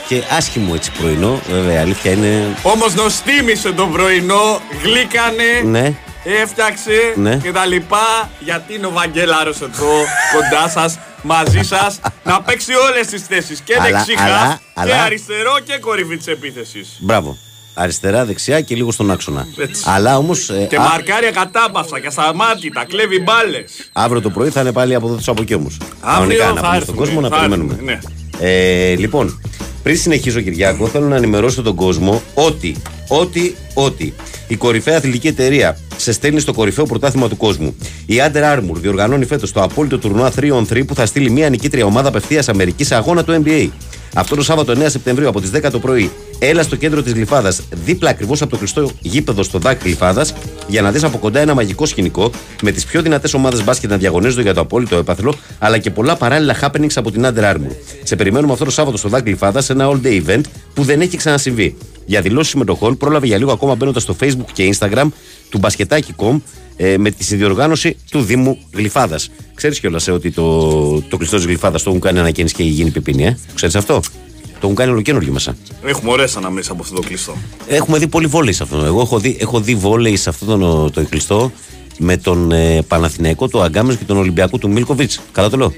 και 0.07 0.21
άσχημο 0.37 0.71
έτσι 0.75 0.91
πρωινό. 0.99 1.41
Βέβαια, 1.49 1.73
η 1.73 1.77
αλήθεια 1.77 2.11
είναι. 2.11 2.55
Όμως 2.63 2.93
νοστίμησε 2.95 3.71
το 3.71 3.85
πρωινό, 3.87 4.61
γλύκανε, 4.83 5.61
Ναι, 5.79 5.93
έφτιαξε 6.41 7.13
Ναι. 7.15 7.35
και 7.35 7.51
τα 7.51 7.65
λοιπά. 7.65 8.29
Γιατί 8.39 8.73
είναι 8.75 8.85
ο 8.85 8.91
Βαγγέλαρος 8.91 9.61
εδώ 9.61 9.93
κοντά 10.33 10.69
σας, 10.69 10.97
μαζί 11.21 11.61
σας, 11.63 11.99
να 12.23 12.41
παίξει 12.41 12.71
όλες 12.73 13.07
τις 13.07 13.21
θέσεις 13.21 13.59
και 13.59 13.73
Αλλά, 13.79 13.83
δεξιχά 13.83 14.23
αλλά, 14.23 14.59
και 14.73 14.81
αλλά. 14.81 15.03
αριστερό 15.03 15.59
και 15.63 15.77
κορυφή 15.77 16.17
της 16.17 16.27
επίθεσης. 16.27 16.97
μπράβο. 16.99 17.37
Αριστερά, 17.77 18.25
δεξιά 18.25 18.61
και 18.61 18.75
λίγο 18.75 18.91
στον 18.91 19.11
άξονα. 19.11 19.47
Έτσι. 19.57 19.83
Αλλά 19.85 20.17
όμως. 20.17 20.51
Και 20.69 20.79
μαρκάρια 20.79 21.31
κατάπαυσα 21.31 21.99
και 21.99 22.07
ασταμάτητα, 22.07 22.85
κλέβει 22.85 23.19
μπάλες. 23.19 23.89
αύριο 23.93 24.21
το 24.21 24.29
πρωί 24.29 24.49
θα 24.49 24.61
είναι 24.61 24.71
πάλι 24.71 24.95
από 24.95 25.07
εδώ 25.07 25.15
του 25.15 25.31
από 25.31 25.41
εκεί 25.41 25.53
όμως. 25.53 25.77
Αύριο 26.01 26.39
να 26.39 26.45
θα 26.45 26.51
πούμε 26.53 26.59
στον 26.65 26.73
έρθουμε, 26.75 26.97
κόσμο 26.97 27.21
να 27.21 27.29
θα 27.29 27.35
περιμένουμε. 27.35 27.71
έρθουμε, 27.73 27.91
ναι. 27.91 27.99
Ε, 28.39 28.95
λοιπόν, 28.95 29.39
πριν 29.83 29.97
συνεχίσω, 29.97 30.41
Κυριάκο, 30.41 30.87
θέλω 30.87 31.07
να 31.07 31.15
ενημερώσω 31.15 31.61
τον 31.61 31.75
κόσμο 31.75 32.21
ότι, 32.33 32.75
ότι, 33.07 33.55
ότι 33.73 34.13
η 34.47 34.55
κορυφαία 34.55 34.97
αθλητική 34.97 35.27
εταιρεία 35.27 35.77
σε 35.97 36.11
στέλνει 36.11 36.39
στο 36.39 36.53
κορυφαίο 36.53 36.85
πρωτάθλημα 36.85 37.29
του 37.29 37.37
κόσμου. 37.37 37.75
Η 38.05 38.15
Under 38.17 38.57
Armour 38.57 38.75
διοργανώνει 38.75 39.25
φέτος 39.25 39.51
το 39.51 39.61
απόλυτο 39.61 39.97
τουρνουά 39.97 40.31
3on3 40.39 40.85
που 40.87 40.95
θα 40.95 41.05
στείλει 41.05 41.29
μια 41.29 41.49
νικήτρια 41.49 41.85
ομάδα 41.85 42.07
απευθείας 42.07 42.49
Αμερικής 42.49 42.87
σε 42.87 42.95
αγώνα 42.95 43.23
του 43.23 43.43
NBA. 43.45 43.69
Αυτό 44.17 44.35
το 44.35 44.43
Σάββατο 44.43 44.73
9 44.73 44.85
Σεπτεμβρίου 44.85 45.27
από 45.27 45.41
τις 45.41 45.51
10 45.53 45.71
το 45.71 45.79
πρωί. 45.79 46.11
Έλα 46.39 46.63
στο 46.63 46.75
κέντρο 46.75 47.01
της 47.01 47.13
Γλυφάδας, 47.13 47.61
δίπλα 47.85 48.09
ακριβώς 48.09 48.41
από 48.41 48.51
το 48.51 48.57
κλειστό 48.57 48.91
γήπεδο 49.01 49.43
στο 49.43 49.59
ΔΑΚ 49.59 49.81
Γλυφάδας, 49.83 50.33
για 50.67 50.81
να 50.81 50.91
δεις 50.91 51.03
από 51.03 51.17
κοντά 51.17 51.39
ένα 51.39 51.53
μαγικό 51.53 51.85
σκηνικό 51.85 52.31
με 52.61 52.71
τις 52.71 52.85
πιο 52.85 53.01
δυνατές 53.01 53.33
ομάδες 53.33 53.63
μπάσκετ 53.63 53.89
να 53.89 53.97
διαγωνίζονται 53.97 54.41
για 54.41 54.53
το 54.53 54.61
απόλυτο 54.61 54.95
έπαθλο, 54.95 55.35
αλλά 55.59 55.77
και 55.77 55.91
πολλά 55.91 56.15
παράλληλα 56.15 56.55
happenings 56.61 56.93
από 56.95 57.11
την 57.11 57.25
Under 57.25 57.53
Armour. 57.53 57.75
Σε 58.03 58.15
περιμένουμε 58.15 58.53
αυτό 58.53 58.65
το 58.65 58.71
Σάββατο 58.71 58.97
στο 58.97 59.09
ΔΑΚ 59.09 59.25
Γλυφάδας 59.25 59.65
σε 59.65 59.73
ένα 59.73 59.89
all 59.91 60.05
day 60.05 60.23
event 60.25 60.41
που 60.73 60.83
δεν 60.83 61.01
έχει 61.01 61.17
ξανασυμβεί. 61.17 61.77
Για 62.05 62.21
δηλώσεις 62.21 62.51
συμμετοχών 62.51 62.97
πρόλαβε 62.97 63.25
για 63.25 63.37
λίγο 63.37 63.51
ακόμα 63.51 63.75
μπαίνοντας 63.75 64.03
στο 64.03 64.15
Facebook 64.19 64.51
και 64.53 64.75
Instagram 64.79 65.07
του 65.49 65.57
μπασκετάκι.com 65.57 66.39
ε, 66.77 66.97
με 66.97 67.11
τη 67.11 67.23
συνδιοργάνωση 67.23 67.97
του 68.11 68.21
Δήμου 68.21 68.57
Γλυφάδας. 68.73 69.29
Ξέρεις 69.53 69.79
κιόλας 69.79 70.07
ε, 70.07 70.11
ότι 70.11 70.31
το, 70.31 71.01
το 71.01 71.17
κλειστό 71.17 71.35
της 71.35 71.45
Γλυφάδας 71.45 71.83
το 71.83 71.89
έχουν 71.89 72.01
κάνει 72.01 72.19
ανακαίνιση 72.19 72.55
και 72.55 72.63
η 72.63 72.67
Υγιεινή 72.69 72.89
Πεπίνη, 72.89 73.25
ε; 73.25 73.37
Ξέρεις 73.53 73.75
αυτό; 73.75 73.99
Το 74.41 74.59
έχουν 74.61 74.75
κάνει 74.75 74.91
ολοκένουργιο 74.91 75.33
μέσα. 75.33 75.55
Έχουμε 75.83 76.11
ωραίες 76.11 76.35
αναμνήσεις 76.37 76.69
από 76.69 76.81
αυτό 76.81 76.95
το 76.95 77.01
κλειστό. 77.01 77.35
Έχουμε 77.67 77.97
δει 77.97 78.07
πολύ 78.07 78.27
βόλεϊς 78.27 78.55
σε 78.55 78.63
αυτό. 78.63 78.85
Εγώ 78.85 79.01
έχω 79.01 79.19
δει, 79.19 79.37
έχω 79.39 79.59
δει 79.59 79.75
βόλεϊς 79.75 80.21
σε 80.21 80.29
αυτό 80.29 80.57
το, 80.57 80.89
το 80.91 81.05
κλειστό 81.09 81.51
με 81.97 82.17
τον 82.17 82.51
ε, 82.51 82.81
Παναθηναϊκό, 82.81 83.47
τον 83.47 83.63
Αγκάμες 83.63 83.95
και 83.95 84.03
τον 84.03 84.17
Ολυμπιακό 84.17 84.57
του 84.57 84.69
Μίλκοβιτς. 84.69 85.21
Καλά 85.31 85.49
το 85.49 85.57
λέω. 85.57 85.69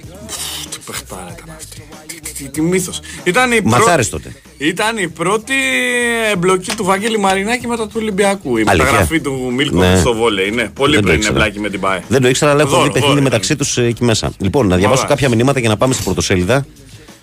Τι 0.69 0.77
παιχτάρα 0.85 1.35
ήταν 2.39 2.43
αυτή. 2.43 2.43
Τι, 2.43 2.43
τι, 2.43 2.49
τι 2.49 2.61
μύθος. 2.61 2.99
Ήταν 3.23 3.51
η, 3.51 3.59
Μαθάρες 3.63 4.09
τότε. 4.09 4.31
ήταν 4.57 4.97
η 4.97 5.07
πρώτη 5.07 5.53
εμπλοκή 6.33 6.75
του 6.75 6.83
Βαγγέλη 6.83 7.17
Μαρινάκη 7.19 7.67
μετά 7.67 7.83
του 7.85 7.93
Ολυμπιακού. 7.95 8.57
Η 8.57 8.63
Αλήθεια. 8.67 8.83
μεταγραφή 8.85 9.19
του 9.21 9.51
Μίλκο 9.55 9.77
Ναι. 9.79 9.95
στο 9.99 10.13
βόλεϊ. 10.13 10.49
Ναι, 10.49 10.63
πολύ 10.69 10.91
Δεν 10.93 11.01
το 11.01 11.07
πριν 11.07 11.17
ήξερα. 11.19 11.35
εμπλάκη 11.35 11.59
με 11.59 11.69
την 11.69 11.79
ΠΑΕ. 11.79 12.03
Δεν 12.07 12.21
το 12.21 12.27
ήξερα, 12.27 12.51
αλλά 12.51 12.61
έχω 12.61 12.69
Δώρο, 12.69 12.83
δει 12.83 12.89
παιχνίδι 12.91 13.11
δώρο, 13.13 13.23
μεταξύ 13.23 13.55
τους 13.55 13.77
εκεί 13.77 14.03
μέσα. 14.03 14.31
Λοιπόν, 14.39 14.67
να 14.67 14.75
διαβάσω 14.75 15.01
Ωραία. 15.03 15.15
κάποια 15.15 15.29
μηνύματα 15.35 15.59
για 15.59 15.69
να 15.69 15.77
πάμε 15.77 15.93
στην 15.93 16.05
πρωτοσέλιδα. 16.05 16.65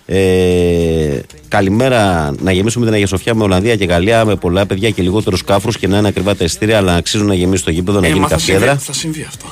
Ε, 0.07 1.19
καλημέρα 1.47 2.33
να 2.39 2.51
γεμίσουμε 2.51 2.85
την 2.85 2.93
Αγία 2.93 3.07
Σοφιά 3.07 3.35
με 3.35 3.43
Ολλανδία 3.43 3.75
και 3.75 3.85
Γαλλία 3.85 4.25
με 4.25 4.35
πολλά 4.35 4.65
παιδιά 4.65 4.89
και 4.89 5.01
λιγότερους 5.01 5.43
κάφρους 5.43 5.77
και 5.77 5.87
να 5.87 5.97
είναι 5.97 6.07
ακριβά 6.07 6.35
τα 6.35 6.43
ειστήρια, 6.43 6.77
αλλά 6.77 6.95
αξίζουν 6.95 7.27
να 7.27 7.33
γεμίσει 7.33 7.63
το 7.63 7.71
γήπεδο, 7.71 7.99
να 7.99 8.05
Ε, 8.05 8.09
γίνει 8.09 8.19
μα 8.21 8.27
θα 8.27 8.37
συμβεί, 8.37 8.51
καφιέδρα. 8.53 8.77
θα 8.79 8.93
συμβεί 8.93 9.25
αυτό. 9.27 9.45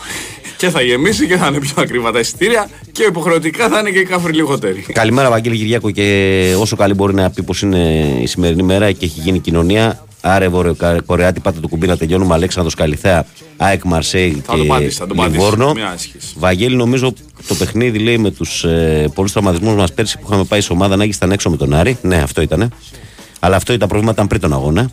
Και 0.64 0.70
θα 0.70 0.82
γεμίσει 0.82 1.28
και 1.28 1.38
θα 1.38 1.48
είναι 1.48 1.60
πιο 1.60 1.74
ακριβά 1.78 2.12
τα 2.12 2.20
εισιτήρια 2.20 2.70
και 2.92 3.04
υποχρεωτικά 3.04 3.70
θα 3.70 3.80
είναι 3.80 3.90
και 3.90 4.00
οι 4.00 4.04
κάφροι 4.04 4.34
λιγότεροι. 4.34 4.86
Καλημέρα, 4.94 5.30
Βαγγέλη 5.30 5.58
Κυριάκο, 5.58 5.92
και 5.92 6.56
όσο 6.60 6.76
καλή 6.76 6.94
μπορεί 6.94 7.14
να 7.14 7.30
πει 7.30 7.44
πως 7.44 7.62
είναι 7.62 7.78
η 8.22 8.26
σημερινή 8.26 8.64
μέρα 8.64 8.92
και 8.92 9.06
έχει 9.06 9.20
γίνει 9.20 9.40
κοινωνία. 9.40 10.06
Άρε 10.22 10.48
Βορειοκορεάτη, 10.48 11.40
πάτε 11.40 11.60
το 11.60 11.68
κουμπί 11.68 11.88
να 11.88 11.98
τελειώνουμε. 11.98 12.34
Αλέξανδρος 12.34 12.76
Καλιθέα, 12.76 13.26
ΑΕΚ 13.58 13.84
Μαρσέη 13.84 14.42
Θα 14.46 14.54
το 14.54 14.62
και 14.62 14.68
πατήσεις, 14.68 14.98
θα 14.98 15.08
το 15.08 15.14
πατήσεις. 15.14 15.38
Λιβόρνο. 15.40 15.74
Μια 15.74 15.90
άσχηση. 15.90 16.34
Βαγγέλη, 16.38 16.76
νομίζω 16.76 17.14
το 17.48 17.56
παιχνίδι 17.56 18.00
λέει 18.00 18.18
με 18.18 18.32
τους 18.32 18.64
ε, 18.64 19.12
πολλούς 19.14 19.32
τραυματισμούς 19.32 19.76
μας 19.76 19.94
πέρσι 19.94 20.20
που 20.20 20.26
είχαμε 20.28 20.44
πάει 20.44 20.62
σε 20.62 20.74
ομάδα 20.74 20.96
να 20.96 21.04
ήταν 21.04 21.32
έξω 21.32 21.50
με 21.50 21.58
τον 21.58 21.74
Άρη. 21.74 21.98
Ναι, 22.02 22.16
αυτό 22.16 22.42
ήταν. 22.42 22.74
Αλλά 23.40 23.56
αυτό 23.56 23.78
τα 23.78 23.88
προβλήματα 23.88 24.14
ήταν 24.14 24.28
πριν 24.28 24.42
τον 24.42 24.54
αγώνα. 24.54 24.90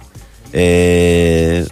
Ε, 0.51 1.65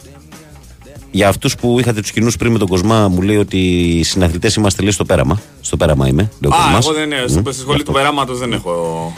για 1.11 1.29
αυτούς 1.29 1.55
που 1.57 1.77
είχατε 1.81 2.01
τους 2.01 2.11
κοινούς 2.13 2.37
πριν 2.37 2.53
με 2.53 2.59
τον 2.59 2.69
Κοσμά, 2.69 3.09
μου 3.09 3.23
λέει 3.23 3.37
ότι 3.37 3.59
οι 3.99 4.03
συναθλητές 4.03 4.55
είμαστε 4.55 4.83
λέει 4.83 4.91
στο 4.91 5.05
πέραμα. 5.05 5.41
Στο 5.61 5.77
πέραμα 5.77 6.09
είμαι. 6.09 6.31
Λέει 6.41 6.53
ο 6.53 6.55
Α, 6.55 6.63
Κοσμάς. 6.63 6.85
εγώ 6.87 6.95
δεν 6.95 7.05
είναι. 7.05 7.25
Μμ, 7.29 7.51
Στη 7.51 7.61
σχολή 7.61 7.83
του 7.83 7.93
περάματο 7.93 8.35
δεν 8.35 8.53
έχω. 8.53 9.13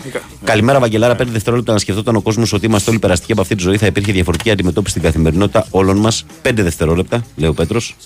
Καλημέρα, 0.44 0.78
Βαγγελάρα. 0.80 1.14
Πέντε 1.14 1.30
δευτερόλεπτα 1.30 1.72
να 1.72 1.78
σκεφτόταν 1.78 2.16
ο 2.16 2.20
κόσμος 2.20 2.52
ότι 2.52 2.66
είμαστε 2.66 2.90
όλοι 2.90 2.98
περαστικοί 2.98 3.32
από 3.32 3.40
αυτή 3.40 3.54
τη 3.54 3.62
ζωή. 3.62 3.76
Θα 3.76 3.86
υπήρχε 3.86 4.12
διαφορετική 4.12 4.50
αντιμετώπιση 4.50 4.90
στην 4.90 5.02
καθημερινότητα 5.02 5.66
όλων 5.70 5.96
μας. 5.96 6.24
Πέντε 6.42 6.62
δευτερόλεπτα, 6.62 7.24
λέει 7.36 7.48
ο 7.48 7.54
Πέτρος. 7.54 7.96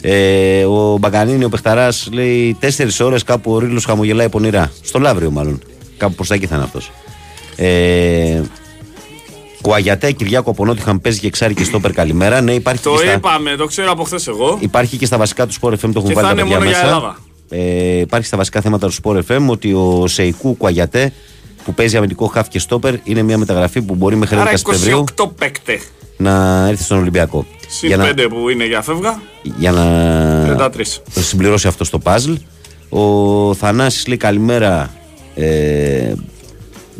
Ε, 0.00 0.64
ο 0.64 0.96
Μπαγκανίνη, 0.98 1.44
ο 1.44 1.48
Πεχταράς, 1.48 2.08
λέει 2.12 2.56
τέσσερις 2.60 3.00
ώρες 3.00 3.22
κάπου 3.22 3.52
ο 3.52 3.58
Ρίλος 3.58 3.84
χαμογελάει 3.84 4.28
πονηρά. 4.28 4.72
Στο 4.82 4.98
Λαύριο, 4.98 5.30
μάλλον. 5.30 5.62
Κάπου 5.96 6.14
προς 6.14 6.28
τα 6.28 6.34
εκεί 6.34 6.46
θα 6.46 6.54
είναι 6.54 6.64
αυτός. 6.64 6.90
Ε, 7.56 8.40
Κουαγιατέ, 9.62 10.12
Κυριάκο 10.12 10.50
από 10.50 10.64
Νότιχαμ 10.64 10.98
παίζει 10.98 11.18
και 11.20 11.30
ξάρι 11.30 11.54
και 11.54 11.64
στόπερ 11.64 11.92
καλημέρα. 11.92 12.40
Ναι, 12.40 12.52
υπάρχει 12.54 12.82
Το 12.82 12.90
και, 12.90 12.96
στα, 12.98 13.12
είπαμε, 13.12 13.56
το 13.56 13.66
ξέρω 13.66 13.90
από 13.90 14.04
χθες 14.04 14.26
εγώ. 14.26 14.58
υπάρχει 14.60 14.96
και 14.96 15.06
στα 15.06 15.16
βασικά 15.18 15.46
του 15.46 15.54
Sport 15.60 15.72
FM, 15.72 15.78
το 15.80 15.88
έχουν 15.94 16.04
Και 16.08 16.14
βάλει 16.14 16.26
θα 16.28 16.34
τα 16.34 16.40
είναι 16.40 16.40
παιδιά 16.42 16.56
μόνο 16.58 16.70
για 16.70 16.78
μέσα. 16.78 16.86
Ελλάδα. 16.86 17.18
Ε, 17.48 17.98
υπάρχει 18.00 18.26
στα 18.26 18.36
βασικά 18.36 18.60
θέματα 18.60 18.88
του 18.88 18.94
Sport 19.02 19.18
FM 19.28 19.46
ότι 19.46 19.72
ο 19.72 20.04
Σεϊκού 20.06 20.56
Κουαγιατέ 20.56 21.12
που 21.64 21.74
παίζει 21.74 21.96
αμυντικό 21.96 22.26
χαφ 22.26 22.48
και 22.48 22.58
στόπερ 22.58 22.94
είναι 23.04 23.22
μια 23.22 23.38
μεταγραφή 23.38 23.82
που 23.82 23.94
μπορεί 23.94 24.16
μέχρι 24.16 24.36
11 24.36 24.40
Άρα 24.40 24.56
Σεπτεμβρίου 24.56 25.04
28 25.16 25.24
παίκτες. 25.38 25.80
να 26.16 26.66
έρθει 26.68 26.82
στον 26.82 26.98
Ολυμπιακό. 26.98 27.46
Συν 27.68 27.88
Για 27.88 27.96
να, 27.96 28.10
5 28.10 28.26
που 28.28 28.48
είναι 28.48 28.66
για 28.66 28.82
φεύγα. 28.82 29.20
για 29.42 29.72
να 29.72 30.68
33. 30.68 30.70
συμπληρώσει 31.10 31.66
αυτό 31.68 31.90
το 31.90 32.00
puzzle. 32.04 32.36
Ο 32.88 33.54
Θανάσης 33.54 34.06
λέει 34.06 34.16
καλημέρα. 34.16 34.90
Ε, 35.34 36.12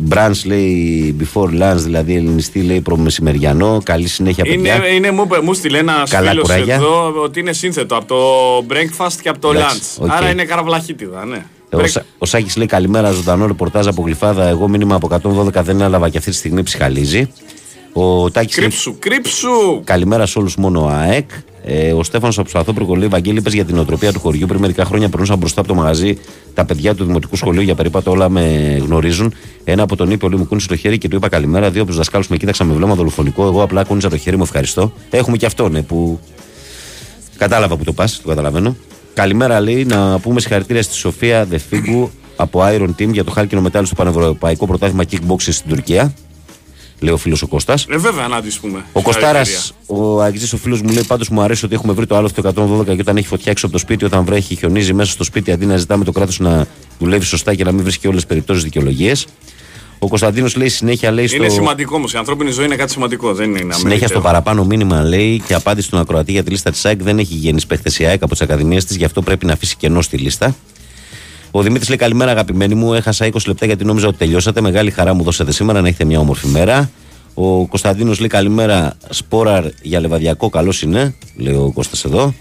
Μπραντς 0.03 0.45
λέει 0.45 1.17
before 1.21 1.49
lunch, 1.63 1.77
δηλαδή 1.77 2.15
ελληνιστί 2.17 2.61
λέει 2.63 2.81
προμεσημεριανό. 2.81 3.81
Καλή 3.85 4.09
συνέχεια, 4.09 4.45
παιδιά. 4.45 4.75
Είναι, 4.77 4.87
είναι, 4.87 5.11
μου, 5.11 5.23
είπε- 5.25 5.41
μου 5.41 5.55
στείλε 5.55 5.79
ένα 5.79 6.07
Καλά 6.09 6.31
φίλος 6.31 6.43
κουράγια. 6.43 6.75
εδώ 6.75 7.13
ότι 7.25 7.41
είναι 7.41 7.53
σύνθετο 7.53 7.97
από 7.97 8.05
το 8.07 8.17
breakfast 8.75 9.13
και 9.23 9.29
από 9.29 9.39
το 9.39 9.51
Εντάξει, 9.51 9.81
lunch. 9.99 10.05
οκ. 10.05 10.11
Άρα 10.13 10.31
είναι 10.31 10.45
καραβλαχίτιδα, 10.45 11.25
ναι. 11.25 11.45
Ο, 11.73 11.87
Σα- 11.87 12.01
ο 12.19 12.27
Σάκης 12.27 12.57
λέει 12.57 12.67
καλημέρα, 12.67 13.11
ζωντανό 13.11 13.47
ρεπορτάζ 13.47 13.87
από 13.87 14.03
Γλυφάδα. 14.03 14.49
Εγώ 14.49 14.69
μήνυμα 14.69 14.95
από 14.95 15.07
112 15.07 15.63
δεν 15.63 15.81
έλαβα 15.81 16.09
και 16.09 16.19
αυτή 16.19 16.31
τη 16.31 16.37
στιγμή 16.37 16.63
ψιχαλίζει. 16.63 17.29
Ο 17.93 18.31
Τάκης 18.31 18.59
λέει 18.59 18.67
Κρύψου, 18.69 18.97
κρύψου! 18.99 19.81
καλημέρα 19.85 20.27
σε 20.27 20.39
όλους, 20.39 20.57
μόνο 20.57 20.87
ΑΕΚ. 20.93 21.31
Ε, 21.65 21.93
ο 21.93 22.03
Στέφανος 22.03 22.39
από 22.39 22.49
Σπαθόπρικο 22.49 22.95
λέει: 22.97 23.09
Βαγγέλη, 23.09 23.39
είπες 23.39 23.53
για 23.53 23.65
την 23.65 23.79
οτροπία 23.79 24.13
του 24.13 24.21
χωριού. 24.21 24.47
Πριν 24.47 24.61
μερικά 24.61 24.85
χρόνια 24.85 25.09
περνούσαν 25.09 25.39
μπροστά 25.39 25.61
από 25.61 25.69
το 25.69 25.75
μαγαζί 25.75 26.19
τα 26.55 26.65
παιδιά 26.65 26.95
του 26.95 27.05
δημοτικού 27.05 27.37
σχολείου 27.37 27.63
για 27.63 27.75
περίπατο. 27.75 28.11
Όλα 28.11 28.29
με 28.29 28.77
γνωρίζουν. 28.85 29.35
Ένα 29.65 29.83
από 29.83 29.97
τον 29.97 30.11
είπε: 30.11 30.27
Όλοι 30.27 30.37
μου 30.37 30.47
κούνησε 30.47 30.69
το 30.69 30.77
χέρι 30.77 30.99
και 30.99 31.09
του 31.09 31.17
είπα 31.17 31.29
καλημέρα. 31.29 31.71
Δύο 31.71 31.81
από 31.81 31.91
τους 31.91 31.99
δασκάλους 31.99 32.29
με 32.29 32.37
κοίταξαν 32.37 32.67
με 32.67 32.75
βλέμμα 32.75 32.95
δολοφονικό. 32.95 33.47
Εγώ 33.47 33.63
απλά 33.63 33.85
κούνησα 33.85 34.09
το 34.09 34.17
χέρι 34.17 34.37
μου, 34.37 34.43
ευχαριστώ. 34.43 34.93
Έχουμε 35.11 35.37
και 35.37 35.47
αυτό, 35.47 35.69
ναι, 35.69 35.83
που 35.83 36.21
Κατάλαβα 37.41 37.77
που 37.77 37.85
το 37.85 37.93
πας, 37.93 38.21
το 38.23 38.29
καταλαβαίνω. 38.29 38.77
Καλημέρα, 39.15 39.61
λέει, 39.61 39.85
να 39.85 40.19
πούμε 40.19 40.41
συγχαρητήρια 40.41 40.83
στη 40.83 40.95
Σοφία 40.95 41.45
Δεφίγκου 41.45 42.11
από 42.37 42.61
Iron 42.63 42.89
Team 42.99 43.13
για 43.13 43.25
το 43.25 43.31
χάλκινο 43.31 43.61
μετάλλιο 43.61 43.87
στο 43.87 43.95
Πανευρωπαϊκό 43.95 44.67
Πρωτάθλημα 44.67 45.05
Kickboxing 45.11 45.53
στην 45.53 45.69
Τουρκία. 45.69 46.15
Λέει 47.01 47.15
ο 47.15 47.17
φίλος 47.17 47.43
ο 47.43 47.47
Κώστας. 47.47 47.87
Ε, 47.91 47.97
βέβαια, 47.97 48.29
να 48.29 48.43
τη 48.43 48.57
πούμε. 48.61 48.85
Ο 48.93 49.03
Κοστάρα, 49.03 49.45
Συγχαρητήρια. 49.45 50.05
ο 50.05 50.21
Αγγλή, 50.23 50.49
ο 50.55 50.57
φίλος 50.57 50.81
μου 50.83 50.93
λέει: 50.93 51.03
Πάντως 51.07 51.29
μου 51.29 51.41
αρέσει 51.41 51.65
ότι 51.65 51.75
έχουμε 51.75 51.93
βρει 51.93 52.07
το 52.07 52.17
άλλο 52.17 52.31
το 52.31 52.53
112 52.81 52.85
και 52.85 53.01
όταν 53.01 53.17
έχει 53.17 53.27
φωτιά 53.27 53.51
έξω 53.53 53.67
από 53.67 53.75
το 53.75 53.81
σπίτι, 53.81 54.05
όταν 54.05 54.25
βρέχει, 54.25 54.55
χιονίζει 54.55 54.93
μέσα 54.93 55.11
στο 55.11 55.25
σπίτι, 55.25 55.53
αντί 55.53 55.67
να 55.67 55.77
ζητάμε 55.77 56.05
το 56.05 56.13
κράτος 56.13 56.39
να 56.39 56.67
δουλεύει 56.99 57.25
σωστά 57.25 57.55
και 57.55 57.65
να 57.65 57.73
μην 57.73 57.83
βρίσκει 57.83 58.07
όλες 58.07 58.19
τις 58.21 58.29
περιπτώσεις 58.29 58.63
δικαιολογίες. 58.63 59.27
Ο 59.99 60.09
Κωνσταντίνος 60.09 60.57
λέει 60.57 60.69
συνέχεια 60.69 61.11
λέει 61.11 61.27
στο. 61.27 61.37
Είναι 61.37 61.49
σημαντικό 61.49 61.97
όμως. 61.97 62.13
Η 62.13 62.17
ανθρώπινη 62.17 62.51
ζωή 62.51 62.65
είναι 62.65 62.77
κάτι 62.77 62.93
σημαντικό. 62.93 63.35
Δεν 63.35 63.49
είναι 63.49 63.59
Συνέχεια 63.59 63.81
αμεληταίο. 63.81 64.09
στο 64.09 64.21
παραπάνω 64.21 64.65
μήνυμα 64.65 65.03
λέει 65.03 65.43
και 65.47 65.55
απάντηση 65.55 65.87
στον 65.87 65.99
ακροατή 66.01 66.33
για 66.33 66.43
τη 66.43 66.51
λίστα 66.51 66.71
της 66.71 66.85
ΑΕΚ 66.85 67.03
δεν 67.03 67.19
έχει 67.19 67.35
γίνει 67.35 67.63
παίχτε 67.67 67.91
η 67.99 68.05
ΑΕΚ 68.05 68.23
από 68.23 68.33
τις 68.33 68.41
ακαδημίες 68.41 68.85
της, 68.85 68.97
γι' 68.97 69.05
αυτό 69.05 69.23
πρέπει 69.23 69.47
να 69.47 69.53
αφήσει 69.53 69.77
κενό 69.77 70.03
στη 70.03 70.17
λίστα. 70.17 70.55
Ο 71.51 71.63
Δημήτρης 71.63 71.89
λέει 71.89 71.99
καλημέρα 71.99 72.31
αγαπημένοι 72.31 72.75
μου. 72.75 72.95
Έχασα 72.95 73.27
20 73.27 73.37
λεπτά 73.47 73.67
γιατί 73.67 73.85
νόμιζα 73.85 74.07
ότι 74.09 74.17
τελειώσατε. 74.17 74.61
Μεγάλη 74.61 74.91
χαρά 74.91 75.15
μου 75.15 75.23
δώσατε 75.23 75.53
σήμερα 75.53 75.81
να 75.81 75.89
έχετε 75.89 76.05
μια 76.05 76.19
όμορφη 76.19 76.47
μέρα. 76.47 76.91
Ο 77.35 77.67
Κωνσταντίνος 77.67 78.19
λέει 78.19 78.29
καλημέρα. 78.29 78.97
Σπόραρ 79.09 79.65
για 79.83 80.01
λεβαδιακό, 80.01 80.49
καλός 80.49 80.83
είναι. 80.83 81.15
Λέει 81.37 81.55
ο 81.55 81.71
Κώστας 81.75 82.05
εδώ. 82.05 82.35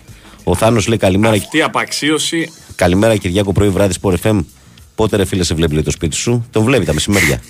Ο 0.44 0.56
Θάνος 0.56 0.88
λέει 0.88 0.98
καλημέρα. 0.98 1.34
Αυτή 1.34 1.58
η 1.58 1.62
απαξίωση 1.62 2.50
Καλημέρα 2.76 3.16
Κυριάκο 3.16 3.52
πρωί 3.52 3.70
βράδυ 3.70 3.94
Sport 4.02 4.16
FM. 4.24 4.40
Πότε 4.96 5.16
ρε 5.16 5.26
φίλε 5.26 5.44
σε 5.44 5.54
βλέπει 5.54 5.74
λέει, 5.74 5.84
το 5.84 5.92
σπίτι 5.92 6.16
σου; 6.16 6.46
Τον 6.52 6.64
βλέπει 6.64 6.86
τα 6.86 6.94
μεσημέρια. 6.94 7.42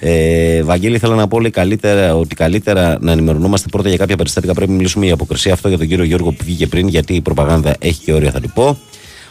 Ε, 0.00 0.62
Βαγγέλη, 0.62 0.98
θέλω 0.98 1.14
να 1.14 1.28
πω 1.28 1.40
λέει, 1.40 1.50
καλύτερα, 1.50 2.16
ότι 2.16 2.34
καλύτερα 2.34 2.98
να 3.00 3.12
ενημερωνόμαστε 3.12 3.68
πρώτα 3.68 3.88
για 3.88 3.98
κάποια 3.98 4.16
περιστατικά. 4.16 4.54
Πρέπει 4.54 4.70
να 4.70 4.76
μιλήσουμε 4.76 5.04
για 5.04 5.14
αποκρισία. 5.14 5.52
Αυτό 5.52 5.68
για 5.68 5.78
τον 5.78 5.86
κύριο 5.86 6.04
Γιώργο 6.04 6.32
που 6.32 6.44
βγήκε 6.44 6.66
πριν, 6.66 6.88
γιατί 6.88 7.14
η 7.14 7.20
προπαγάνδα 7.20 7.74
έχει 7.78 8.04
και 8.04 8.12
όρια, 8.12 8.30
θα 8.30 8.40
του 8.40 8.50
πω. 8.54 8.78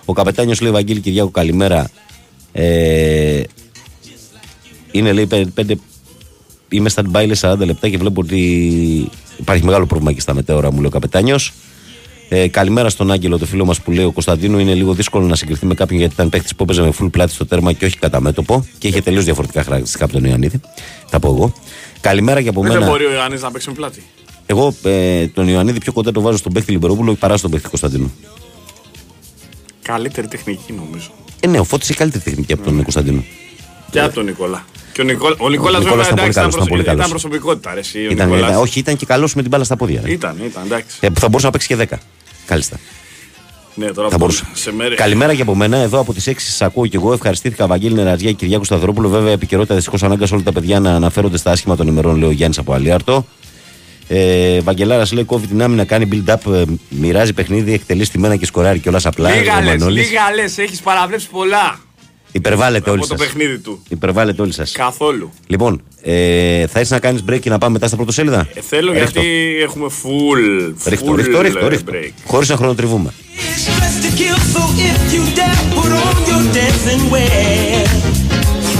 Ο 0.05 0.13
καπετάνιος 0.13 0.61
λέει: 0.61 0.71
Βαγγέλη 0.71 0.99
Κυριάκο, 0.99 1.29
καλημέρα. 1.29 1.89
Ε, 2.51 3.41
είναι 4.91 5.13
λέει 5.13 5.25
πέ- 5.25 5.47
πέντε. 5.49 5.75
Είμαι 6.69 6.89
stand 6.95 7.11
by 7.11 7.25
λέει 7.25 7.35
40 7.41 7.55
λεπτά 7.65 7.89
και 7.89 7.97
βλέπω 7.97 8.21
ότι 8.21 8.39
υπάρχει 9.37 9.63
μεγάλο 9.63 9.85
πρόβλημα 9.85 10.11
και 10.13 10.19
στα 10.21 10.33
μετέωρα, 10.33 10.71
μου 10.71 10.77
λέει 10.77 10.85
ο 10.85 10.89
καπετάνιος. 10.89 11.53
Ε, 12.29 12.47
καλημέρα 12.47 12.89
στον 12.89 13.11
Άγγελο, 13.11 13.37
το 13.37 13.45
φίλο 13.45 13.65
μας 13.65 13.81
που 13.81 13.91
λέει: 13.91 14.05
Ο 14.05 14.11
Κωνσταντίνο 14.11 14.59
είναι 14.59 14.73
λίγο 14.73 14.93
δύσκολο 14.93 15.25
να 15.25 15.35
συγκριθεί 15.35 15.65
με 15.65 15.73
κάποιον 15.73 15.99
γιατί 15.99 16.13
ήταν 16.13 16.29
παίχτη 16.29 16.55
που 16.55 16.63
έπαιζε 16.63 16.81
με 16.81 16.91
full 16.99 17.11
πλάτη 17.11 17.31
στο 17.31 17.45
τέρμα 17.45 17.73
και 17.73 17.85
όχι 17.85 17.97
κατά 17.97 18.21
μέτωπο 18.21 18.65
και 18.77 18.87
είχε 18.87 19.01
τελείως 19.01 19.23
διαφορετικά 19.23 19.63
χαρακτηριστικά 19.63 20.03
από 20.03 20.13
τον 20.13 20.23
Ιωαννίδη. 20.23 20.59
Θα 21.07 21.19
πω 21.19 21.27
εγώ. 21.27 21.53
Καλημέρα 22.01 22.41
και 22.41 22.49
από 22.49 22.61
δεν 22.61 22.73
μένα. 22.73 22.85
μπορεί 22.89 23.05
ο 23.05 23.13
Ιωάννη 23.13 23.39
να 23.39 23.51
παίξει 23.51 23.67
με 23.69 23.73
πλάτη. 23.75 24.03
Εγώ 24.45 24.73
ε, 24.83 25.27
τον 25.27 25.47
Ιωαννίδη 25.47 25.79
πιο 25.79 25.93
κοντά 25.93 26.11
το 26.11 26.21
βάζω 26.21 26.37
στον 26.37 26.53
παίχτη 26.53 26.71
Λιμπερόπουλο 26.71 27.13
παρά 27.13 27.37
στον 27.37 27.51
παίχτη 27.51 27.67
Κωνσταντίνου. 27.69 28.11
Καλύτερη 29.87 30.27
τεχνική 30.27 30.73
νομίζω. 30.73 31.09
Ε, 31.39 31.47
ναι, 31.47 31.59
ο 31.59 31.63
Φώτης 31.63 31.89
έχει 31.89 31.97
καλύτερη 31.97 32.23
τεχνική 32.23 32.53
από 32.53 32.63
τον 32.63 32.81
Κωνσταντίνο. 32.81 33.23
Και 33.91 33.99
από 34.01 34.13
τον 34.13 34.25
Νικόλα. 34.25 34.65
Και 34.93 35.01
ο, 35.01 35.03
Νικόλα, 35.03 35.35
ο 35.39 35.49
Νικόλας 35.49 35.79
Ο 35.81 35.83
βέβαια 35.83 35.95
Νικόλας 36.05 36.07
ήταν 36.07 36.17
πολύ 36.17 36.29
εντάξει, 36.29 36.39
καλός, 36.39 36.53
ήταν 36.55 36.67
πολύ 36.67 36.81
ήταν 36.81 36.95
καλός. 36.95 37.09
προσωπικότητα. 37.09 37.73
Ρε, 37.73 37.79
εσύ, 37.79 37.97
ο 37.97 38.09
Ήταν, 38.11 38.27
Νικόλας. 38.27 38.49
ήταν- 38.49 38.61
όχι, 38.61 38.79
ήταν 38.79 38.95
και 38.97 39.05
καλός 39.05 39.35
με 39.35 39.41
την 39.41 39.51
μπάλα 39.51 39.63
στα 39.63 39.75
πόδια. 39.75 40.01
ρε. 40.05 40.11
Ήταν, 40.11 40.37
ήταν, 40.45 40.63
εντάξει. 40.65 40.97
Ε, 40.99 41.09
που 41.09 41.19
θα 41.19 41.27
μπορούσε 41.27 41.45
να 41.45 41.51
παίξει 41.51 41.67
και 41.67 41.75
10. 41.75 41.99
Κάλιστα. 42.45 42.79
Ναι, 43.75 43.85
τώρα 43.91 44.07
Θα 44.09 44.13
που- 44.13 44.19
μπορούσε. 44.19 44.43
σε 44.53 44.71
μέρες. 44.73 44.97
Καλημέρα 44.97 45.35
και 45.35 45.41
από 45.41 45.55
μένα. 45.55 45.77
Εδώ 45.77 45.99
από 45.99 46.13
τις 46.13 46.27
6 46.27 46.45
σας 46.45 46.61
ακούω 46.61 46.87
και 46.87 46.97
εγώ. 46.97 47.13
Ευχαριστήθηκα 47.13 47.67
Βαγγέλη 47.67 47.93
Νερατζιά 47.95 48.29
και 48.29 48.35
Κυριάκου 48.35 48.63
Σταυρόπουλο. 48.63 49.09
Βέβαια, 49.09 49.31
επικαιρότητα 49.31 49.75
δυστυχώς 49.75 50.03
ανάγκασε 50.03 50.33
όλα 50.33 50.43
τα 50.43 50.51
παιδιά 50.51 50.79
να 50.79 50.95
αναφέρονται 50.95 51.37
στα 51.37 51.51
άσχημα 51.51 51.75
των 51.75 51.87
ημερών, 51.87 52.15
λέει 52.17 52.29
ο 52.29 52.31
Γιάννης 52.31 52.57
από 52.57 52.73
Αλιάρτο. 52.73 53.25
Ε, 54.07 54.59
Βαγγελάρας 54.61 55.11
λέει: 55.11 55.23
Κόβει 55.23 55.47
την 55.47 55.61
άμυνα, 55.63 55.83
κάνει 55.83 56.07
build-up, 56.11 56.53
ε, 56.53 56.63
μοιράζει 56.89 57.33
παιχνίδι, 57.33 57.73
εκτελείς 57.73 58.07
στη 58.07 58.17
μένα 58.19 58.35
και 58.35 58.45
σκοράρει 58.45 58.79
κιόλας 58.79 59.05
απλά. 59.05 59.29
Λίγα 59.35 59.57
Ο 59.57 59.61
λες, 59.61 59.65
Μανώλης. 59.69 60.07
λίγα 60.09 60.21
λες, 60.35 60.57
έχεις 60.57 60.79
παραβλέψει 60.81 61.29
πολλά 61.29 61.79
Υπερβάλλετε 62.31 62.89
όλοι 62.89 62.99
από 62.99 63.09
το 63.09 63.17
σας. 63.17 63.25
παιχνίδι 63.27 63.57
του. 63.59 63.83
Υπερβάλλετε 63.89 64.41
όλοι 64.41 64.53
σας. 64.53 64.71
Καθόλου. 64.71 65.31
Λοιπόν, 65.47 65.81
ε, 66.01 66.11
θα 66.67 66.79
ήθελα 66.79 66.87
να 66.89 66.99
κάνεις 66.99 67.23
break 67.29 67.39
και 67.39 67.49
να 67.49 67.57
πάμε 67.57 67.73
μετά 67.73 67.87
στα 67.87 67.95
πρωτοσέλιδα; 67.95 68.47
Ε, 68.53 68.61
θέλω 68.61 68.91
Ρίχτω. 68.91 69.19
γιατί 69.21 69.55
έχουμε 69.61 69.87
full, 70.03 70.73
Ρίχτω, 70.85 71.11
full 71.11 71.15
ρίχτω, 71.15 71.41
ρίχτω, 71.41 71.65
ε, 71.65 71.69
ρίχτω. 71.69 71.91
break. 71.95 72.09
Χωρίς 72.25 72.49
να 72.49 72.55
χρονοτριβούμε. 72.55 73.13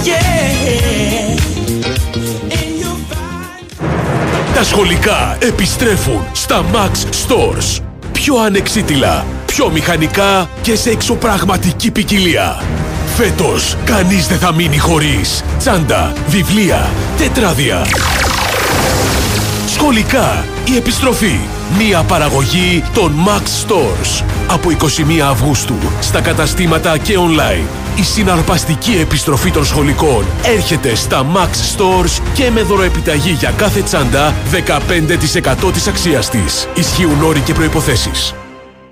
to 0.06 1.25
Τα 4.56 4.64
σχολικά 4.64 5.38
επιστρέφουν 5.40 6.25
στα 6.34 6.66
Max 6.74 6.92
Stores. 6.92 7.82
Πιο 8.11 8.35
ανεξίτηλα, 8.35 9.25
πιο 9.45 9.69
μηχανικά 9.69 10.50
και 10.61 10.75
σε 10.75 10.90
εξωπραγματική 10.90 11.92
ποικιλία. 11.92 12.61
Φέτος, 13.16 13.77
κανείς 13.85 14.27
δεν 14.27 14.38
θα 14.38 14.53
μείνει 14.53 14.77
χωρίς 14.77 15.43
τσάντα, 15.58 16.14
βιβλία, 16.27 16.90
τετράδια. 17.17 17.85
Σχολικά, 19.78 20.45
η 20.66 20.76
επιστροφή. 20.76 21.40
Μία 21.78 22.04
παραγωγή 22.04 22.84
των 22.94 23.14
Max 23.28 23.42
Stores. 23.42 24.24
Από 24.48 24.70
21 24.70 25.20
Αυγούστου, 25.30 25.76
στα 26.00 26.22
καταστήματα 26.22 26.98
και 26.98 27.16
online. 27.18 28.00
Η 28.00 28.04
συναρπαστική 28.04 28.98
επιστροφή 29.02 29.52
των 29.52 29.66
σχολικών 29.66 30.26
έρχεται 30.44 30.95
στα 30.95 31.26
Max 31.36 31.78
Stores 31.78 32.22
και 32.34 32.50
με 32.52 32.62
δωροεπιταγή 32.62 33.32
για 33.32 33.52
κάθε 33.52 33.82
τσάντα 33.82 34.34
15% 34.52 35.72
της 35.74 35.88
αξίας 35.88 36.30
της. 36.30 36.68
Ισχύουν 36.76 37.24
όροι 37.24 37.40
και 37.40 37.54
προϋποθέσεις. 37.54 38.36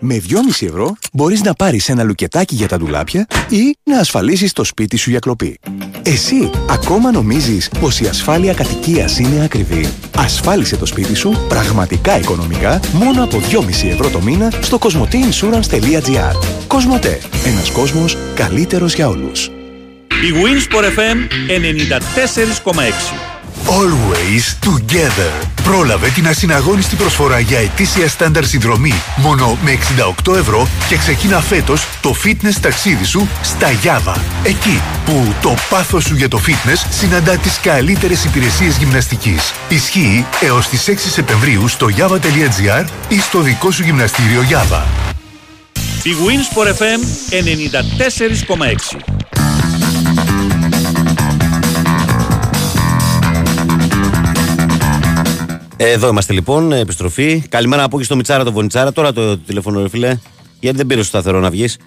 Με 0.06 0.22
2,5 0.30 0.68
ευρώ 0.68 0.96
μπορείς 1.14 1.42
να 1.42 1.54
πάρεις 1.54 1.90
ένα 1.90 2.04
λουκετάκι 2.04 2.56
για 2.56 2.68
τα 2.68 2.78
ντουλάπια 2.78 3.28
ή 3.50 3.78
να 3.84 4.00
ασφαλίσεις 4.00 4.54
το 4.54 4.64
σπίτι 4.64 4.98
σου 4.98 5.10
για 5.10 5.20
κλοπή. 5.20 5.60
Εσύ 6.04 6.50
ακόμα 6.70 7.12
νομίζεις 7.12 7.70
πως 7.80 8.00
η 8.00 8.08
ασφάλεια 8.08 8.54
κατοικίας 8.54 9.20
είναι 9.20 9.44
ακριβή. 9.44 9.90
Ασφάλισε 10.16 10.78
το 10.78 10.86
σπίτι 10.86 11.14
σου 11.16 11.46
πραγματικά 11.48 12.18
οικονομικά 12.18 12.80
μόνο 12.94 13.24
από 13.24 13.42
2,5 13.52 13.88
ευρώ 13.90 14.10
το 14.10 14.22
μήνα 14.22 14.52
στο 14.62 14.78
cosmoteinsurance.gr 14.82 16.36
Κοσμοτέ. 16.68 17.22
Ένας 17.46 17.72
κόσμος 17.72 18.18
καλύτερος 18.36 18.94
για 18.94 19.08
όλους. 19.08 19.46
Η 20.08 20.32
Winsport 20.34 21.00
FM 21.00 21.18
94,6. 22.64 23.33
Always 23.68 24.70
together. 24.70 25.48
Πρόλαβε 25.64 26.10
την 26.10 26.28
ασυναγώνιστη 26.28 26.96
προσφορά 26.96 27.40
για 27.40 27.60
ετήσια 27.60 28.08
στάνταρ 28.08 28.46
συνδρομή 28.46 28.94
μόνο 29.16 29.58
με 29.64 29.78
68 30.26 30.36
ευρώ 30.36 30.68
και 30.90 30.98
ξεκίνα 30.98 31.42
φέτος 31.42 31.88
το 32.02 32.16
fitness 32.24 32.54
ταξίδι 32.62 33.04
σου 33.04 33.28
στα 33.44 33.68
Java. 33.84 34.16
Εκεί 34.44 34.82
που 35.06 35.34
το 35.42 35.56
πάθος 35.70 36.04
σου 36.04 36.16
για 36.16 36.28
το 36.28 36.42
fitness 36.46 36.86
συναντά 36.90 37.38
τις 37.38 37.60
καλύτερες 37.60 38.24
υπηρεσίες 38.24 38.78
γυμναστικής. 38.78 39.54
Ισχύει 39.70 40.26
έως 40.42 40.68
τις 40.68 40.88
6 40.88 41.12
Σεπτεμβρίου 41.12 41.68
στο 41.68 41.90
java.gr 41.98 42.86
ή 43.08 43.20
στο 43.20 43.42
δικό 43.42 43.72
σου 43.72 43.84
γυμναστήριο 43.84 44.46
Java. 44.50 44.82
Η 46.04 46.12
Winsport 46.26 46.68
FM 46.68 47.02
94,6. 47.30 49.14
Εδώ 55.78 56.08
είμαστε 56.08 56.34
λοιπόν, 56.34 56.72
επιστροφή. 56.72 57.44
Καλημέρα 57.50 57.84
από 57.84 57.96
εκεί 57.98 58.06
στο 58.06 58.16
Μιτσάρα, 58.16 58.44
το 58.44 58.52
Βονιτσάρα. 58.52 58.92
Τώρα 58.92 59.14
το 59.14 59.38
τηλέφωνο, 59.38 59.82
ρε 59.82 59.90
φίλε. 59.90 60.18
Γιατί 60.60 60.78
δεν 60.78 60.88
πήρε 60.88 61.00
στο 61.02 61.10
σταθερό 61.10 61.40
να 61.40 61.50
βγεις. 61.50 61.78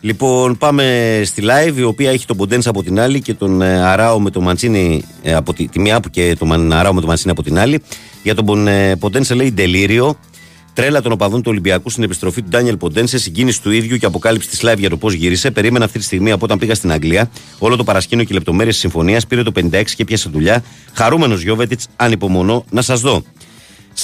Λοιπόν, 0.00 0.56
πάμε 0.58 1.20
στη 1.24 1.42
live, 1.46 1.76
η 1.76 1.82
οποία 1.82 2.10
έχει 2.10 2.26
τον 2.26 2.36
Ποντένσα 2.36 2.70
από 2.70 2.82
την 2.82 3.00
άλλη 3.00 3.20
και 3.20 3.34
τον 3.34 3.62
ε, 3.62 3.82
Αράο 3.82 4.20
με 4.20 4.30
τον 4.30 4.42
Μαντσίνη 4.42 5.04
ε, 5.22 5.34
από 5.34 5.52
τη, 5.52 5.68
τη 5.68 5.78
μία 5.80 6.00
που 6.00 6.10
και 6.10 6.36
τον 6.38 6.48
Μαν- 6.48 6.72
Αράο 6.72 6.92
με 6.94 7.00
τον 7.00 7.08
Μαντσίνη 7.08 7.30
από 7.32 7.42
την 7.42 7.58
άλλη. 7.58 7.82
Για 8.22 8.34
τον 8.34 8.44
Πον- 8.44 8.66
ε, 8.68 8.96
Ποντένσα 8.96 9.34
λέει 9.34 9.52
Ντελήριο. 9.52 10.18
Τρέλα 10.76 11.02
των 11.02 11.12
οπαδών 11.12 11.42
του 11.42 11.50
Ολυμπιακού 11.50 11.90
στην 11.90 12.02
επιστροφή 12.02 12.42
του 12.42 12.48
Ντάνιελ 12.48 12.76
Ποντένσε, 12.76 13.18
συγκίνηση 13.18 13.62
του 13.62 13.70
ίδιου 13.70 13.96
και 13.96 14.06
αποκάλυψη 14.06 14.48
της 14.48 14.60
live 14.62 14.78
για 14.78 14.90
το 14.90 14.96
πώς 14.96 15.12
γύρισε. 15.12 15.50
Περίμενα 15.50 15.84
αυτή 15.84 15.98
τη 15.98 16.04
στιγμή 16.04 16.30
από 16.30 16.44
όταν 16.44 16.58
πήγα 16.58 16.74
στην 16.74 16.92
Αγγλία. 16.92 17.30
Όλο 17.58 17.76
το 17.76 17.84
παρασκήνιο 17.84 18.24
και 18.24 18.34
λεπτομέρειες 18.34 18.72
της 18.72 18.82
συμφωνίας 18.82 19.26
πήρε 19.26 19.42
το 19.42 19.52
56 19.54 19.84
και 19.96 20.04
πιάσε 20.04 20.28
δουλειά. 20.28 20.62
Χαρούμενος 20.92 21.42
Γιώβετιτς, 21.42 21.86
ανυπομονώ 21.96 22.64
να 22.70 22.82
σας 22.82 23.00
δω. 23.00 23.22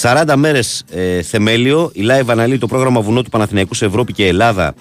40 0.01 0.35
μέρες 0.37 0.85
ε, 0.91 1.23
θεμέλιο. 1.23 1.91
Η 1.95 2.03
live 2.05 2.27
αναλύει 2.27 2.59
το 2.59 2.67
πρόγραμμα 2.67 3.01
βουνό 3.01 3.23
του 3.23 3.31
Παναθηναϊκού 3.31 3.75
σε 3.75 3.85
Ευρώπη 3.85 4.13
και 4.13 4.27
Ελλάδα 4.27 4.75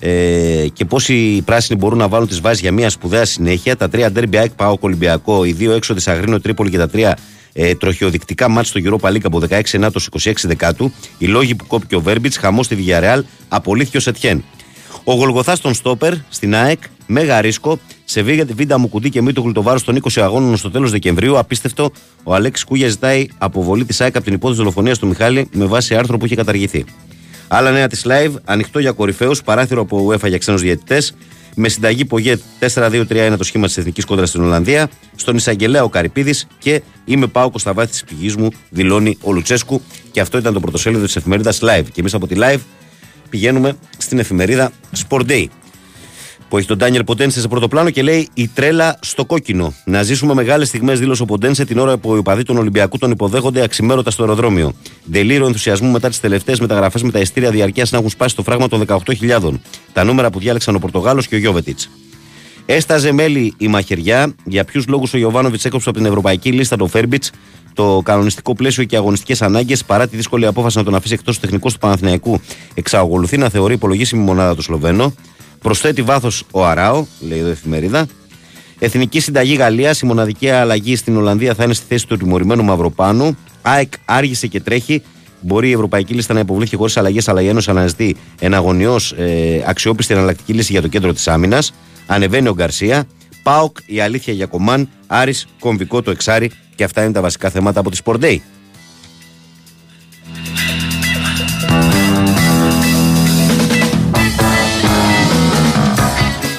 ε, 0.00 0.66
και 0.72 0.84
πώς 0.84 1.08
οι 1.08 1.42
πράσινοι 1.44 1.78
μπορούν 1.78 1.98
να 1.98 2.08
βάλουν 2.08 2.28
τις 2.28 2.40
βάσεις 2.40 2.60
για 2.60 2.72
μια 2.72 2.90
σπουδαία 2.90 3.24
συνέχεια. 3.24 3.76
Τα 3.76 3.88
τρία 3.88 4.10
ντέρμπι 4.10 4.36
ΑΕΚ 4.36 4.50
ΠΑΟΚ 4.50 4.82
Ολυμπιακό, 4.82 5.44
οι 5.44 5.52
δύο 5.52 5.72
έξοδε 5.72 6.10
Αγρίνο 6.10 6.40
Τρίπολη 6.40 6.70
και 6.70 6.78
τα 6.78 6.88
τρία 6.88 7.16
ε, 7.56 7.74
τροχιοδεικτικά 7.74 8.48
μάτς 8.48 8.68
στο 8.68 8.80
Europa 8.84 9.08
League 9.08 9.24
από 9.24 9.42
16 9.50 9.60
Ενάτο 9.72 10.00
26 10.22 10.32
Δεκάτου. 10.42 10.92
Οι 11.18 11.26
λόγοι 11.26 11.54
που 11.54 11.66
κόπηκε 11.66 11.96
ο 11.96 12.00
Βέρμπιτς, 12.00 12.36
χαμός 12.36 12.66
στη 12.66 12.76
Villarreal, 12.86 13.20
απολύθηκε 13.48 13.96
ο 13.96 14.00
Σετιέν. 14.00 14.44
Ο 15.04 15.14
Γολγοθάς 15.14 15.60
των 15.60 15.74
Στόπερ 15.74 16.12
στην 16.28 16.54
ΑΕΚ, 16.54 16.78
μέγα 17.06 17.40
ρίσκο, 17.40 17.78
σε 18.04 18.22
βίγα 18.22 18.44
τη 18.44 18.52
βίντα 18.52 18.78
μου 18.78 18.88
κουντί 18.88 19.10
και 19.10 19.22
μη 19.22 19.32
το 19.32 19.40
γλουτοβάρο 19.40 19.80
των 19.80 20.02
20 20.12 20.20
αγώνων 20.20 20.56
στο 20.56 20.70
τέλος 20.70 20.90
Δεκεμβρίου. 20.90 21.38
Απίστευτο, 21.38 21.90
ο 22.22 22.34
Αλέξη 22.34 22.64
Κούγια 22.64 22.88
ζητάει 22.88 23.26
αποβολή 23.38 23.84
της 23.84 24.00
ΑΕΚ 24.00 24.16
από 24.16 24.24
την 24.24 24.34
υπόθεση 24.34 24.58
δολοφονίας 24.58 24.98
του 24.98 25.06
Μιχάλη 25.06 25.48
με 25.52 25.64
βάση 25.64 25.94
άρθρο 25.94 26.18
που 26.18 26.24
είχε 26.24 26.34
καταργηθεί. 26.34 26.84
Άλλα 27.48 27.70
νέα 27.70 27.86
της 27.86 28.06
live, 28.06 28.34
ανοιχτό 28.44 28.78
για 28.78 28.92
κορυφαίους, 28.92 29.42
παράθυρο 29.42 29.80
από 29.80 30.06
UEFA 30.08 30.28
για 30.28 30.38
ξένους 30.38 30.60
διαιτητές. 30.60 31.14
Με 31.54 31.68
συνταγή 31.68 32.04
Πογέτ 32.04 32.40
4-2-3-1 32.74 33.34
το 33.38 33.44
σχήμα 33.44 33.66
της 33.66 33.76
Εθνικής 33.76 34.04
Κόντρας 34.04 34.28
στην 34.28 34.42
Ολλανδία. 34.42 34.90
Στον 35.16 35.36
Ισαγγελέα 35.36 35.84
ο 35.84 35.88
Καρυπίδης 35.88 36.46
και 36.58 36.82
είμαι 37.04 37.26
Πάοκο 37.26 37.58
στα 37.58 37.72
βάθη 37.72 37.90
της 37.90 38.04
πηγή 38.04 38.34
μου, 38.38 38.48
δηλώνει 38.70 39.18
ο 39.20 39.32
Λουτσέσκου. 39.32 39.82
Και 40.10 40.20
αυτό 40.20 40.38
ήταν 40.38 40.52
το 40.52 40.60
πρωτοσέλιδο 40.60 41.04
της 41.04 41.16
εφημερίδας 41.16 41.60
live. 41.62 41.84
Και 41.92 42.00
εμείς 42.00 42.14
από 42.14 42.26
τη 42.26 42.34
live 42.38 42.60
πηγαίνουμε 43.30 43.76
στην 43.98 44.18
εφημερίδα 44.18 44.72
Sport 45.08 45.26
Day. 45.26 45.44
Που 46.54 46.60
έχει 46.60 46.68
τον 46.68 46.78
Ντάνιελ 46.78 47.04
Ποντένσε 47.04 47.40
σε 47.40 47.48
πρώτο 47.48 47.68
πλάνο 47.68 47.90
και 47.90 48.02
λέει 48.02 48.28
η 48.34 48.48
τρέλα 48.48 48.98
στο 49.00 49.24
κόκκινο. 49.24 49.74
Να 49.84 50.02
ζήσουμε 50.02 50.34
μεγάλες 50.34 50.68
στιγμές, 50.68 50.98
δήλωσε 50.98 51.22
ο 51.22 51.24
Ποντένσε 51.24 51.64
την 51.64 51.78
ώρα 51.78 51.96
που 51.96 52.14
οι 52.14 52.18
οπαδοί 52.18 52.42
των 52.42 52.56
Ολυμπιακού 52.56 52.98
τον 52.98 53.10
υποδέχονται 53.10 53.62
αξιμέρωτα 53.62 54.10
στο 54.10 54.22
αεροδρόμιο. 54.22 54.72
Δελήριο 55.04 55.46
ενθουσιασμού 55.46 55.90
μετά 55.90 56.08
τις 56.08 56.20
τελευταίες 56.20 56.60
μεταγραφές 56.60 57.02
με 57.02 57.10
τα 57.10 57.18
εστία 57.18 57.50
διαρκείας 57.50 57.90
να 57.90 57.98
έχουν 57.98 58.10
σπάσει 58.10 58.36
το 58.36 58.42
φράγμα 58.42 58.68
των 58.68 58.84
18.000. 58.86 59.60
Τα 59.92 60.04
νούμερα 60.04 60.30
που 60.30 60.38
διάλεξαν 60.38 60.74
ο 60.74 60.78
Πορτογάλος 60.78 61.26
και 61.26 61.34
ο 61.34 61.38
Γιώβετιτς. 61.38 61.90
Έσταζε 62.66 63.12
μέλη 63.12 63.54
η 63.58 63.68
μαχαιριά. 63.68 64.34
Για 64.44 64.64
ποιους 64.64 64.86
λόγους 64.86 65.14
ο 65.14 65.18
Ιωβάνοβιτς 65.18 65.64
έκοψε 65.64 65.88
από 65.88 65.98
την 65.98 66.06
ευρωπαϊκή 66.06 66.52
λίστα 66.52 66.76
το 66.76 66.86
Φέρμπιτς, 66.86 67.30
το 67.74 68.00
κανονιστικό 68.04 68.54
πλαίσιο 68.54 68.84
και 68.84 68.96
αγωνιστικές 68.96 69.42
ανάγκες, 69.42 69.84
παρά 69.84 70.08
τη 70.08 70.16
δύσκολη 70.16 70.46
απόφαση 70.46 70.76
να 70.78 70.84
τον 70.84 70.94
αφήσει 70.94 71.14
εκτός 71.14 71.40
τεχνικού 71.40 71.68
του 71.68 71.78
Παναθηναϊκού, 71.78 72.40
εξακολουθεί 72.74 73.36
να 73.36 73.48
θεωρεί 73.48 73.74
υπολογίσιμη 73.74 74.22
μονάδα 74.22 74.54
του 74.54 74.62
Σλοβαίνο. 74.62 75.14
Προσθέτει 75.64 76.02
βάθος 76.02 76.44
ο 76.50 76.66
Αράο, 76.66 77.06
λέει 77.20 77.38
εδώ 77.38 77.48
η 77.48 77.50
εφημερίδα. 77.50 78.06
Εθνική 78.78 79.20
Συνταγή 79.20 79.54
Γαλλίας, 79.54 80.00
η 80.00 80.06
μοναδική 80.06 80.50
αλλαγή 80.50 80.96
στην 80.96 81.16
Ολλανδία 81.16 81.54
θα 81.54 81.64
είναι 81.64 81.74
στη 81.74 81.84
θέση 81.88 82.06
του 82.06 82.16
τιμωρημένου 82.16 82.64
Μαυροπάνου. 82.64 83.36
ΑΕΚ 83.62 83.92
άργησε 84.04 84.46
και 84.46 84.60
τρέχει. 84.60 85.02
Μπορεί 85.40 85.68
η 85.68 85.72
Ευρωπαϊκή 85.72 86.14
Λίστα 86.14 86.34
να 86.34 86.40
υποβληθεί 86.40 86.76
χωρίς 86.76 86.96
αλλαγές, 86.96 87.28
αλλά 87.28 87.42
η 87.42 87.48
Ένωση 87.48 87.70
αναζητεί 87.70 88.16
εναγωνιώ 88.38 88.96
ε, 89.16 89.60
αξιόπιστη 89.66 90.14
εναλλακτική 90.14 90.52
λύση 90.52 90.72
για 90.72 90.82
το 90.82 90.88
κέντρο 90.88 91.12
της 91.12 91.28
άμυνας. 91.28 91.72
Ανεβαίνει 92.06 92.48
ο 92.48 92.54
Γκαρσία. 92.54 93.04
ΠΑΟΚ, 93.42 93.76
η 93.86 94.00
αλήθεια 94.00 94.32
για 94.32 94.46
Κομάν. 94.46 94.88
Άρης, 95.06 95.46
κομβικό 95.60 96.02
το 96.02 96.10
εξάρι. 96.10 96.50
Και 96.74 96.84
αυτά 96.84 97.02
είναι 97.02 97.12
τα 97.12 97.20
βασικά 97.20 97.50
θέματα 97.50 97.80
από 97.80 97.90
τη 97.90 97.98
Sport 98.04 98.20
Day. 98.20 98.36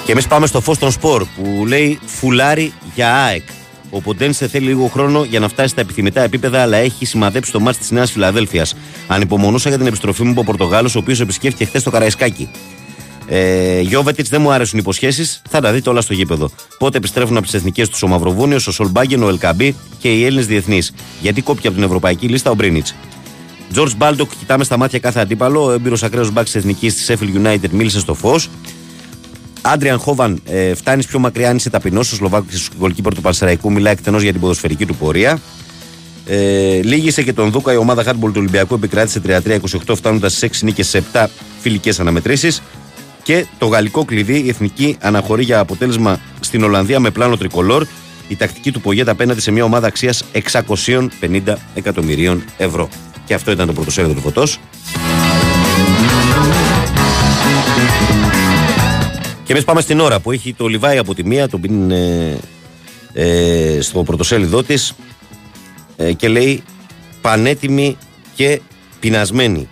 Και 0.06 0.12
εμείς 0.12 0.28
πάμε 0.28 0.48
στο 0.48 0.62
Φως 0.62 0.76
των 0.76 0.92
Σπορ 0.92 1.26
που 1.26 1.66
λέει 1.66 2.00
φουλάρι 2.06 2.74
για 2.96 3.16
ΑΕΚ. 3.16 3.44
Ο 3.90 4.02
Ποντένσε 4.02 4.48
θέλει 4.48 4.66
λίγο 4.66 4.88
χρόνο 4.88 5.24
για 5.24 5.40
να 5.40 5.48
φτάσει 5.48 5.68
στα 5.68 5.82
επιθυμητά 5.82 6.22
επίπεδα, 6.22 6.62
αλλά 6.62 6.78
έχει 6.78 7.06
σημαδέψει 7.06 7.52
το 7.52 7.60
μάτι 7.60 7.78
της 7.78 7.92
Νέας 7.92 8.12
Φιλαδέλφιας. 8.12 8.76
Ανυπομονούσα 9.08 9.70
για 9.70 9.78
την 9.78 9.88
επιστροφή 9.88 10.24
μου 10.24 10.32
από 10.32 10.42
ο 10.42 10.44
Πορτογάλος, 10.44 10.96
ο 10.96 11.00
οποίος 11.00 11.20
επισκέφθηκε 11.20 11.66
χθες 11.66 11.84
το 11.84 11.90
Καραϊσκάκι. 11.90 12.50
Ε, 13.28 13.80
Γιώβετιτς 13.80 14.30
δεν 14.30 14.42
μου 14.42 14.52
άρεσουν 14.52 14.78
οι 14.78 14.82
υποσχέσεις, 14.84 15.42
θα 15.50 15.62
τα 15.62 15.72
δείτε 15.72 15.90
όλα 15.90 16.02
στο 16.02 16.14
γήπεδο. 16.14 16.50
Πότε 16.78 16.98
επιστρέφουν 16.98 17.38
από 17.38 17.46
τις 17.46 17.56
εθνικές 17.56 17.90
τους 17.90 18.04
ο 18.04 18.08
Μαυροβούνιος, 18.08 18.68
ο 18.68 18.72
Σολμπάγκεν, 18.72 19.24
ο 19.24 19.28
Ελκαμπή 19.28 19.76
και 20.00 20.14
οι 20.14 20.26
Έλληνες 20.26 20.48
διεθνείς. 20.48 20.94
Γιατί 21.22 21.42
κόπηκε 21.42 21.68
από 21.68 21.76
την 21.76 21.86
ευρωπαϊκή 21.86 22.28
λίστα 22.28 22.52
ο 22.52 22.54
Μπρίνιτς. 22.54 22.96
George 23.76 23.96
Μπάλντοκ, 23.98 24.30
κοιτάμε 24.40 24.64
στα 24.64 24.78
μάτια 24.78 25.00
κάθε 25.00 25.20
αντίπαλο. 25.20 25.64
Ο 25.64 25.72
έμπειρος 25.72 26.04
ακραίος 26.04 26.32
μπακ 26.32 26.52
της 26.52 26.62
εθνικής 26.62 26.96
της 26.96 27.10
Sheffield 27.10 27.48
United 27.48 27.70
μίλησε 27.72 28.00
στο 28.00 28.14
Φως. 28.14 28.50
Άντριαν 29.68 30.00
Χόβαν, 30.00 30.42
ε, 30.46 30.76
φτάνεις 30.76 31.06
πιο 31.06 31.20
μακριά 31.20 31.50
αν 31.50 31.56
είσαι 31.56 31.70
ταπεινός. 31.70 32.12
Ο 32.12 32.16
Σλοβάκος 32.16 32.70
γκολκίπερ 32.78 33.16
του 33.16 33.22
Πανσεραϊκού 33.22 33.72
μιλάει 33.72 33.94
εκτενώς 33.94 34.22
για 34.22 34.32
την 34.32 34.42
ποδοσφαιρική 34.42 34.86
του 34.86 34.96
πορεία. 34.96 35.40
Ε, 36.26 36.80
λίγησε 36.84 37.24
και 37.24 37.34
τον 37.34 37.52
Δούκα 37.52 37.74
η 37.74 37.78
ομάδα 37.78 38.04
Hardball 38.04 38.14
του 38.20 38.34
Ολυμπιακού 38.36 38.76
επικράτησε 38.76 39.20
33-28 39.20 39.96
φτάνοντας 39.96 40.34
στι 40.34 40.50
6 40.54 40.64
νίκες 40.64 40.88
σε 40.88 41.04
7 41.14 41.26
φιλικές 41.60 42.00
αναμετρήσεις. 42.00 42.62
Και 43.24 43.46
το 43.58 43.66
γαλλικό 43.66 44.06
κλειδί, 44.06 44.40
η 44.40 44.50
εθνική 44.50 44.98
αναχωρεί 45.02 45.44
για 45.44 45.60
αποτέλεσμα 45.60 46.20
στην 46.40 46.64
Ολλανδία 46.64 47.00
με 47.00 47.10
πλάνο 47.10 47.38
τρικολόρ. 47.38 47.86
Η 48.28 48.36
τακτική 48.36 48.72
του 48.72 48.82
Πογέτα 48.82 49.12
απέναντι 49.12 49.42
σε 49.42 49.52
μια 49.52 49.64
ομάδα 49.64 49.88
αξίας 49.88 50.24
650 50.32 51.58
εκατομμυρίων 51.76 52.44
ευρώ. 52.58 52.90
Και 53.26 53.34
αυτό 53.34 53.52
ήταν 53.52 53.68
το 53.68 53.74
πρωτοσέλιδο 53.74 54.14
του 54.14 54.22
φωτός. 54.22 54.60
Και 59.46 59.52
εμείς 59.52 59.64
πάμε 59.64 59.82
στην 59.82 60.00
ώρα 60.00 60.20
που 60.20 60.32
έχει 60.32 60.54
το 60.54 60.68
Λιβάη 60.68 60.98
από 60.98 61.16
τη 61.16 61.26
μία, 61.26 61.50
τον 61.50 61.62
πίνει 61.62 61.94
ε, 61.94 62.38
ε, 63.14 63.82
στο 63.82 64.04
πρωτοσέλιδό 64.04 64.64
της 64.64 64.94
ε, 65.96 66.14
και 66.14 66.28
λέει 66.28 66.64
πανέτοιμη 67.22 67.98
και 68.36 68.62
πεινασμένη. 69.00 69.68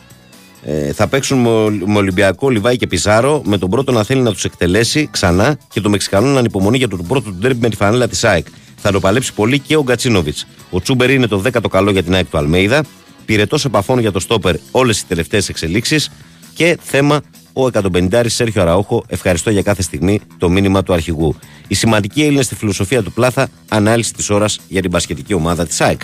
Ε, 0.66 0.94
θα 0.94 1.08
παίξουν 1.08 1.38
με, 1.38 1.50
με 1.86 1.98
Ολυμπιακό, 1.98 2.50
Λιβάη 2.50 2.78
και 2.78 2.88
Πιζάρο, 2.88 3.42
με 3.46 3.58
τον 3.58 3.70
πρώτο 3.70 3.92
να 3.92 4.04
θέλει 4.04 4.22
να 4.22 4.32
τους 4.32 4.44
εκτελέσει 4.44 5.08
ξανά 5.12 5.58
και 5.70 5.82
το 5.82 5.90
Μεξικανό 5.90 6.28
να 6.28 6.40
ανυπομονεί 6.40 6.78
για 6.78 6.88
το 6.88 6.98
πρώτο 7.08 7.30
του 7.30 7.36
ντέρμπι 7.36 7.60
με 7.60 7.70
τη 7.70 7.76
φανέλα 7.76 8.08
της 8.08 8.24
ΑΕΚ. 8.24 8.46
Θα 8.76 8.92
το 8.92 9.00
παλέψει 9.00 9.34
πολύ 9.34 9.60
και 9.60 9.76
ο 9.76 9.84
Γκατσίνοβιτς. 9.84 10.48
Ο 10.70 10.82
Τσούμπερ 10.82 11.10
είναι 11.10 11.28
το 11.28 11.42
10ο 11.46 11.70
καλό 11.70 11.92
για 11.92 12.04
την 12.04 12.14
ΑΕΚ 12.14 12.30
του 12.30 12.38
Αλμέιδα. 12.38 12.84
Πυρετός 13.26 13.66
επαφών 13.66 14.00
για 14.00 14.12
το 14.12 14.20
στόπερ 14.20 14.56
όλες 14.72 15.00
οι 15.00 15.06
τελευταίες 15.06 15.50
εξελίξεις. 15.50 16.10
Και 16.54 16.78
θέμα 16.82 17.22
ο 17.54 17.66
150 17.66 18.24
Σέρχιο 18.26 18.62
Αραούχο. 18.62 19.04
Ευχαριστώ 19.08 19.50
για 19.50 19.62
κάθε 19.62 19.82
στιγμή 19.82 20.20
το 20.38 20.50
μήνυμα 20.50 20.84
του 20.84 20.94
αρχηγού. 20.94 21.36
Η 21.68 21.76
σημαντική 21.76 22.22
Έλληνα 22.24 22.42
στη 22.42 22.56
φιλοσοφία 22.56 23.04
του 23.04 23.12
Πλάθα, 23.12 23.48
ανάλυση 23.70 24.14
της 24.14 24.30
ώρας 24.30 24.60
για 24.68 24.82
την 24.82 24.92
πασχετική 24.92 25.34
ομάδα 25.34 25.66
της 25.66 25.82
ΑΕΚ. 25.82 26.02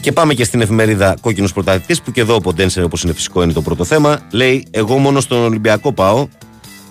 Και 0.00 0.12
πάμε 0.12 0.34
και 0.34 0.44
στην 0.44 0.60
εφημερίδα 0.60 1.16
Κόκκινος 1.20 1.52
Πρωταθλητής, 1.52 2.02
που 2.02 2.12
και 2.12 2.20
εδώ 2.20 2.34
ο 2.34 2.40
Ποντένσερ, 2.40 2.84
όπως 2.84 3.02
είναι 3.02 3.12
φυσικό, 3.12 3.42
είναι 3.42 3.52
το 3.52 3.62
πρώτο 3.62 3.84
θέμα. 3.84 4.20
Λέει: 4.30 4.66
Εγώ 4.70 4.98
μόνο 4.98 5.20
στον 5.20 5.38
Ολυμπιακό 5.38 5.92
πάω. 5.92 6.28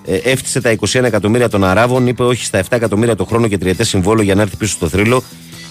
Ε, 0.06 0.16
έφτιασε 0.16 0.62
τα 0.62 0.72
21 0.72 1.04
εκατομμύρια 1.04 1.50
των 1.50 1.64
Αράβων, 1.64 2.08
είπε 2.08 2.24
όχι 2.24 2.46
στα 2.46 2.60
7 2.60 2.66
εκατομμύρια 2.70 3.16
το 3.16 3.26
χρόνο 3.26 3.48
και 3.48 3.58
τριετές 3.58 3.88
συμβόλο 3.88 4.22
για 4.22 4.36
να 4.36 4.42
έρθει 4.42 4.56
πίσω 4.56 4.74
στο 4.74 4.90
θρύλο. 4.90 5.24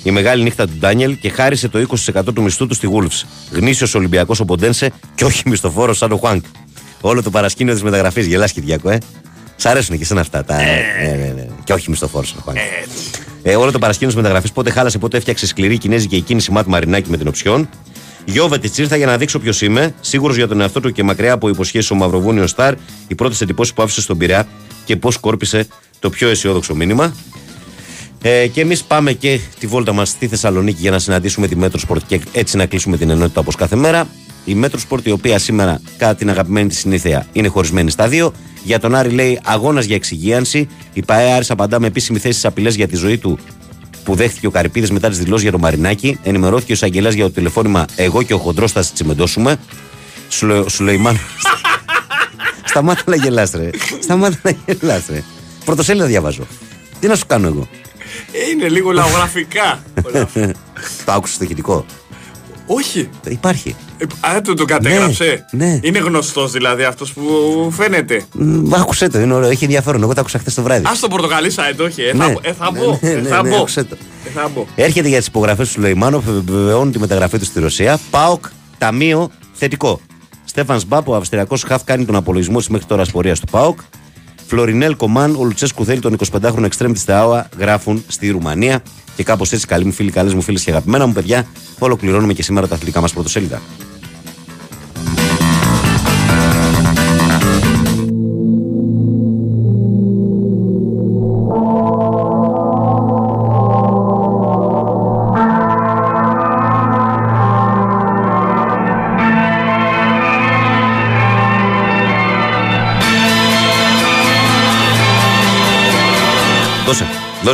Η 0.04 0.10
μεγάλη 0.10 0.42
νύχτα 0.42 0.66
του 0.66 0.72
Ντάνιελ 0.78 1.18
και 1.18 1.28
χάρισε 1.28 1.68
το 1.68 1.86
20% 1.88 2.34
του 2.34 2.42
μισθού 2.42 2.66
του 2.66 2.74
στη 2.74 2.88
Wolves. 2.92 3.26
Γνήσιος 3.50 3.94
Ολυμπιακός 3.94 4.40
ο 4.40 4.44
Ποντένσε 4.44 4.92
και 5.14 5.24
όχι 5.24 5.48
μισθοφόρος 5.48 5.96
σαν 5.96 6.12
ο 6.12 6.16
Χουάνκ. 6.16 6.44
Όλο 7.00 7.22
το 7.22 7.30
παρασκήνιο 7.30 7.72
της 7.72 7.82
μεταγραφής, 7.82 8.26
γελάς 8.26 8.52
Κυριακό, 8.52 8.90
ε. 8.90 8.98
Σ' 9.56 9.66
αρέσουν 9.66 9.96
και 9.96 10.02
εσένα 10.02 10.20
αυτά. 10.20 10.44
Τα... 10.44 10.60
Ε, 10.60 10.84
ναι, 11.02 11.24
ναι, 11.24 11.32
ναι. 11.36 11.46
Και 11.64 11.72
όχι 11.72 11.90
μισθοφόρος 11.90 12.28
σαν 12.28 12.38
ο 12.38 12.42
Χουάνκ. 12.42 12.58
Ε, 13.42 13.56
όλο 13.56 13.70
το 13.70 13.78
παρασκήνιο 13.78 14.08
της 14.08 14.22
μεταγραφής 14.22 14.52
πότε 14.52 14.70
χάλασε, 14.70 14.98
πότε 14.98 15.16
έφτιαξε 15.16 15.46
σκληρή 15.46 15.78
κινέζικη 15.78 16.20
κίνηση 16.20 16.50
μάτ 16.50 16.66
Μαρινάκη 16.66 17.10
με 17.10 17.16
την 17.16 17.28
οψιόν. 17.28 17.68
Γιώβετιτ 18.24 18.78
ήρθα 18.78 18.96
για 18.96 19.06
να 19.06 19.16
δείξω 19.16 19.38
ποιος 19.38 19.62
είμαι. 19.62 19.94
Σίγουρος 20.00 20.36
για 20.36 20.48
τον 20.48 20.60
εαυτό 20.60 20.80
του 20.80 20.92
και 20.92 21.02
μακριά 21.02 21.32
από 21.32 21.48
υποσχέσεις 21.48 21.90
ο 21.90 21.94
Μαυροβούνιο 21.94 22.46
Σταρ. 22.46 22.74
Οι 23.08 23.14
πρώτε 23.14 23.36
εντυπώσει 23.40 23.74
που 23.74 23.82
άφησε 23.82 24.00
στον 24.00 24.18
Πειραιά 24.18 24.46
και 24.84 24.96
πώς 24.96 25.16
κόρπισε 25.16 25.66
το 25.98 26.10
πιο 26.10 26.28
αισιόδοξο 26.28 26.74
μήνυμα. 26.74 27.14
Ε, 28.26 28.46
και 28.46 28.60
εμείς 28.60 28.82
πάμε 28.82 29.12
και 29.12 29.40
τη 29.58 29.66
βόλτα 29.66 29.92
μας 29.92 30.08
στη 30.08 30.26
Θεσσαλονίκη 30.28 30.80
για 30.80 30.90
να 30.90 30.98
συναντήσουμε 30.98 31.46
τη 31.46 31.56
Μέτρο 31.56 31.80
Sport 31.88 32.02
και 32.06 32.20
έτσι 32.32 32.56
να 32.56 32.66
κλείσουμε 32.66 32.96
την 32.96 33.10
ενότητα 33.10 33.40
όπως 33.40 33.56
κάθε 33.56 33.76
μέρα. 33.76 34.06
Η 34.44 34.54
Μέτρο 34.54 34.80
Sport, 34.88 35.06
η 35.06 35.10
οποία 35.10 35.38
σήμερα, 35.38 35.80
κατά 35.96 36.14
την 36.14 36.30
αγαπημένη 36.30 36.68
της 36.68 36.78
συνήθεια, 36.78 37.26
είναι 37.32 37.48
χωρισμένη 37.48 37.90
στα 37.90 38.08
δύο. 38.08 38.32
Για 38.62 38.80
τον 38.80 38.94
Άρη 38.94 39.08
λέει 39.08 39.40
αγώνας 39.44 39.84
για 39.84 39.96
εξυγίανση. 39.96 40.68
Η 40.92 41.02
ΠαΕ 41.02 41.32
Άρης 41.32 41.50
απαντά 41.50 41.80
με 41.80 41.86
επίσημη 41.86 42.18
θέση 42.18 42.32
στις 42.32 42.44
απειλές 42.44 42.74
για 42.74 42.88
τη 42.88 42.96
ζωή 42.96 43.18
του 43.18 43.38
που 44.04 44.14
δέχτηκε 44.14 44.46
ο 44.46 44.50
Καρυπίδης 44.50 44.90
μετά 44.90 45.08
τις 45.08 45.18
δηλώσεις 45.18 45.42
για 45.42 45.52
τον 45.52 45.60
Μαρινάκη. 45.60 46.18
Ενημερώθηκε 46.22 46.72
ο 46.72 46.74
εισαγγελέας 46.74 47.14
για 47.14 47.24
το 47.24 47.30
τηλεφώνημα 47.30 47.84
Εγώ 47.96 48.22
και 48.22 48.34
ο 48.34 48.38
Χοντρός 48.38 48.72
θα 48.72 48.84
τσιμεντώσουμε. 48.94 49.56
Σουλε, 50.28 50.68
Σουλεϊμάν. 50.68 51.18
Σταμάτα 52.68 53.02
να 53.06 53.16
γελάς 53.16 53.50
ρε. 53.50 53.70
Σταμάτα 54.02 54.38
να 54.42 54.56
γελάς 54.66 55.02
ρε. 55.08 55.22
Πρωτοσέλιδα 55.64 56.06
διαβάζω. 56.06 56.46
Τι 57.00 57.06
να 57.06 57.14
σου 57.14 57.26
κάνω 57.26 57.46
εγώ; 57.46 57.68
Ε, 58.32 58.50
Είναι 58.50 58.68
λίγο 58.68 58.92
λαογραφικά. 58.92 59.82
όλα 60.06 60.22
αυτά. 60.22 60.52
το 61.04 61.12
άκουσες 61.12 61.34
στο 61.34 61.44
ηχητικό; 61.44 61.84
Όχι. 62.66 63.08
Υπάρχει. 63.28 63.76
Ε, 63.98 64.04
Α, 64.36 64.40
το, 64.40 64.54
το 64.54 64.64
κατέγραψε. 64.64 65.44
Ναι. 65.50 65.78
Είναι 65.82 65.98
γνωστός 65.98 66.52
δηλαδή 66.52 66.84
αυτός 66.84 67.12
που 67.12 67.22
φαίνεται. 67.76 68.24
Μ, 68.32 68.74
Άκουσε 68.74 69.08
το, 69.08 69.18
είναι 69.20 69.34
ωραίο, 69.34 69.50
έχει 69.50 69.64
ενδιαφέρον. 69.64 70.02
Εγώ 70.02 70.14
το 70.14 70.20
άκουσα 70.20 70.38
χθες 70.38 70.54
το 70.54 70.62
βράδυ. 70.62 70.86
Α 70.86 70.90
το 71.00 71.08
πορτογαλί 71.08 71.52
site, 71.56 71.84
όχι. 71.84 72.02
Ε, 72.02 72.12
θα, 72.14 72.26
Ναι. 72.26 72.32
μπω, 72.32 72.40
ε, 72.42 72.52
θα 72.52 72.70
Ναι, 72.72 72.78
μπω. 72.78 72.98
ναι, 73.00 73.10
ε, 73.10 73.14
ναι, 73.14 73.28
θα 73.28 73.42
ναι, 73.42 73.48
μπω. 73.48 73.56
άκουσε 73.56 73.84
το. 73.84 73.96
Ε, 74.26 74.30
θα 74.34 74.50
μπω. 74.54 74.66
Έρχεται 74.74 75.08
για 75.08 75.18
τις 75.18 75.26
υπογραφές 75.26 75.66
του 75.66 75.72
Σουλεϊμάνοφ, 75.72 76.24
βεβαιώνει 76.44 76.90
τη 76.92 76.98
μεταγραφή 76.98 77.38
του 77.38 77.44
στη 77.44 77.60
Ρωσία. 77.60 77.98
ΠΑΟΚ, 78.10 78.44
ταμείο, 78.78 79.30
θετικό. 79.52 80.00
Στέφαν 80.44 80.80
Σμπάπ, 80.80 81.08
ο 81.08 81.14
Αυστριακός 81.14 81.62
Χαφ, 81.62 81.84
κάνει 81.84 82.04
τον 82.04 82.16
απολογισμό 82.16 82.58
της 82.58 82.68
μέχρι 82.68 82.86
τώρα 82.86 83.04
πορεία 83.12 83.34
του 83.34 83.46
ΠΑΟΚ. 83.50 83.78
Φλωρινέλ 84.46 84.96
Κομάν, 84.96 85.34
ο 85.36 85.44
Λουτσέσκου 85.44 85.84
θέλει 85.84 86.00
τον 86.00 86.16
25χρονο 86.32 86.64
εξτρέμ 86.64 86.92
τη 86.92 87.00
Θεάουα, 87.00 87.48
γράφουν 87.58 88.04
στη 88.08 88.30
Ρουμανία. 88.30 88.82
Και 89.16 89.22
κάπως 89.22 89.52
έτσι, 89.52 89.66
καλοί 89.66 89.84
μου 89.84 89.92
φίλοι, 89.92 90.10
καλές 90.10 90.34
μου 90.34 90.42
φίλες 90.42 90.64
και 90.64 90.70
αγαπημένα 90.70 91.06
μου 91.06 91.12
παιδιά, 91.12 91.46
ολοκληρώνουμε 91.78 92.32
και 92.32 92.42
σήμερα 92.42 92.68
τα 92.68 92.74
αθλητικά 92.74 93.00
μας 93.00 93.12
πρωτοσέλιδα. 93.12 93.62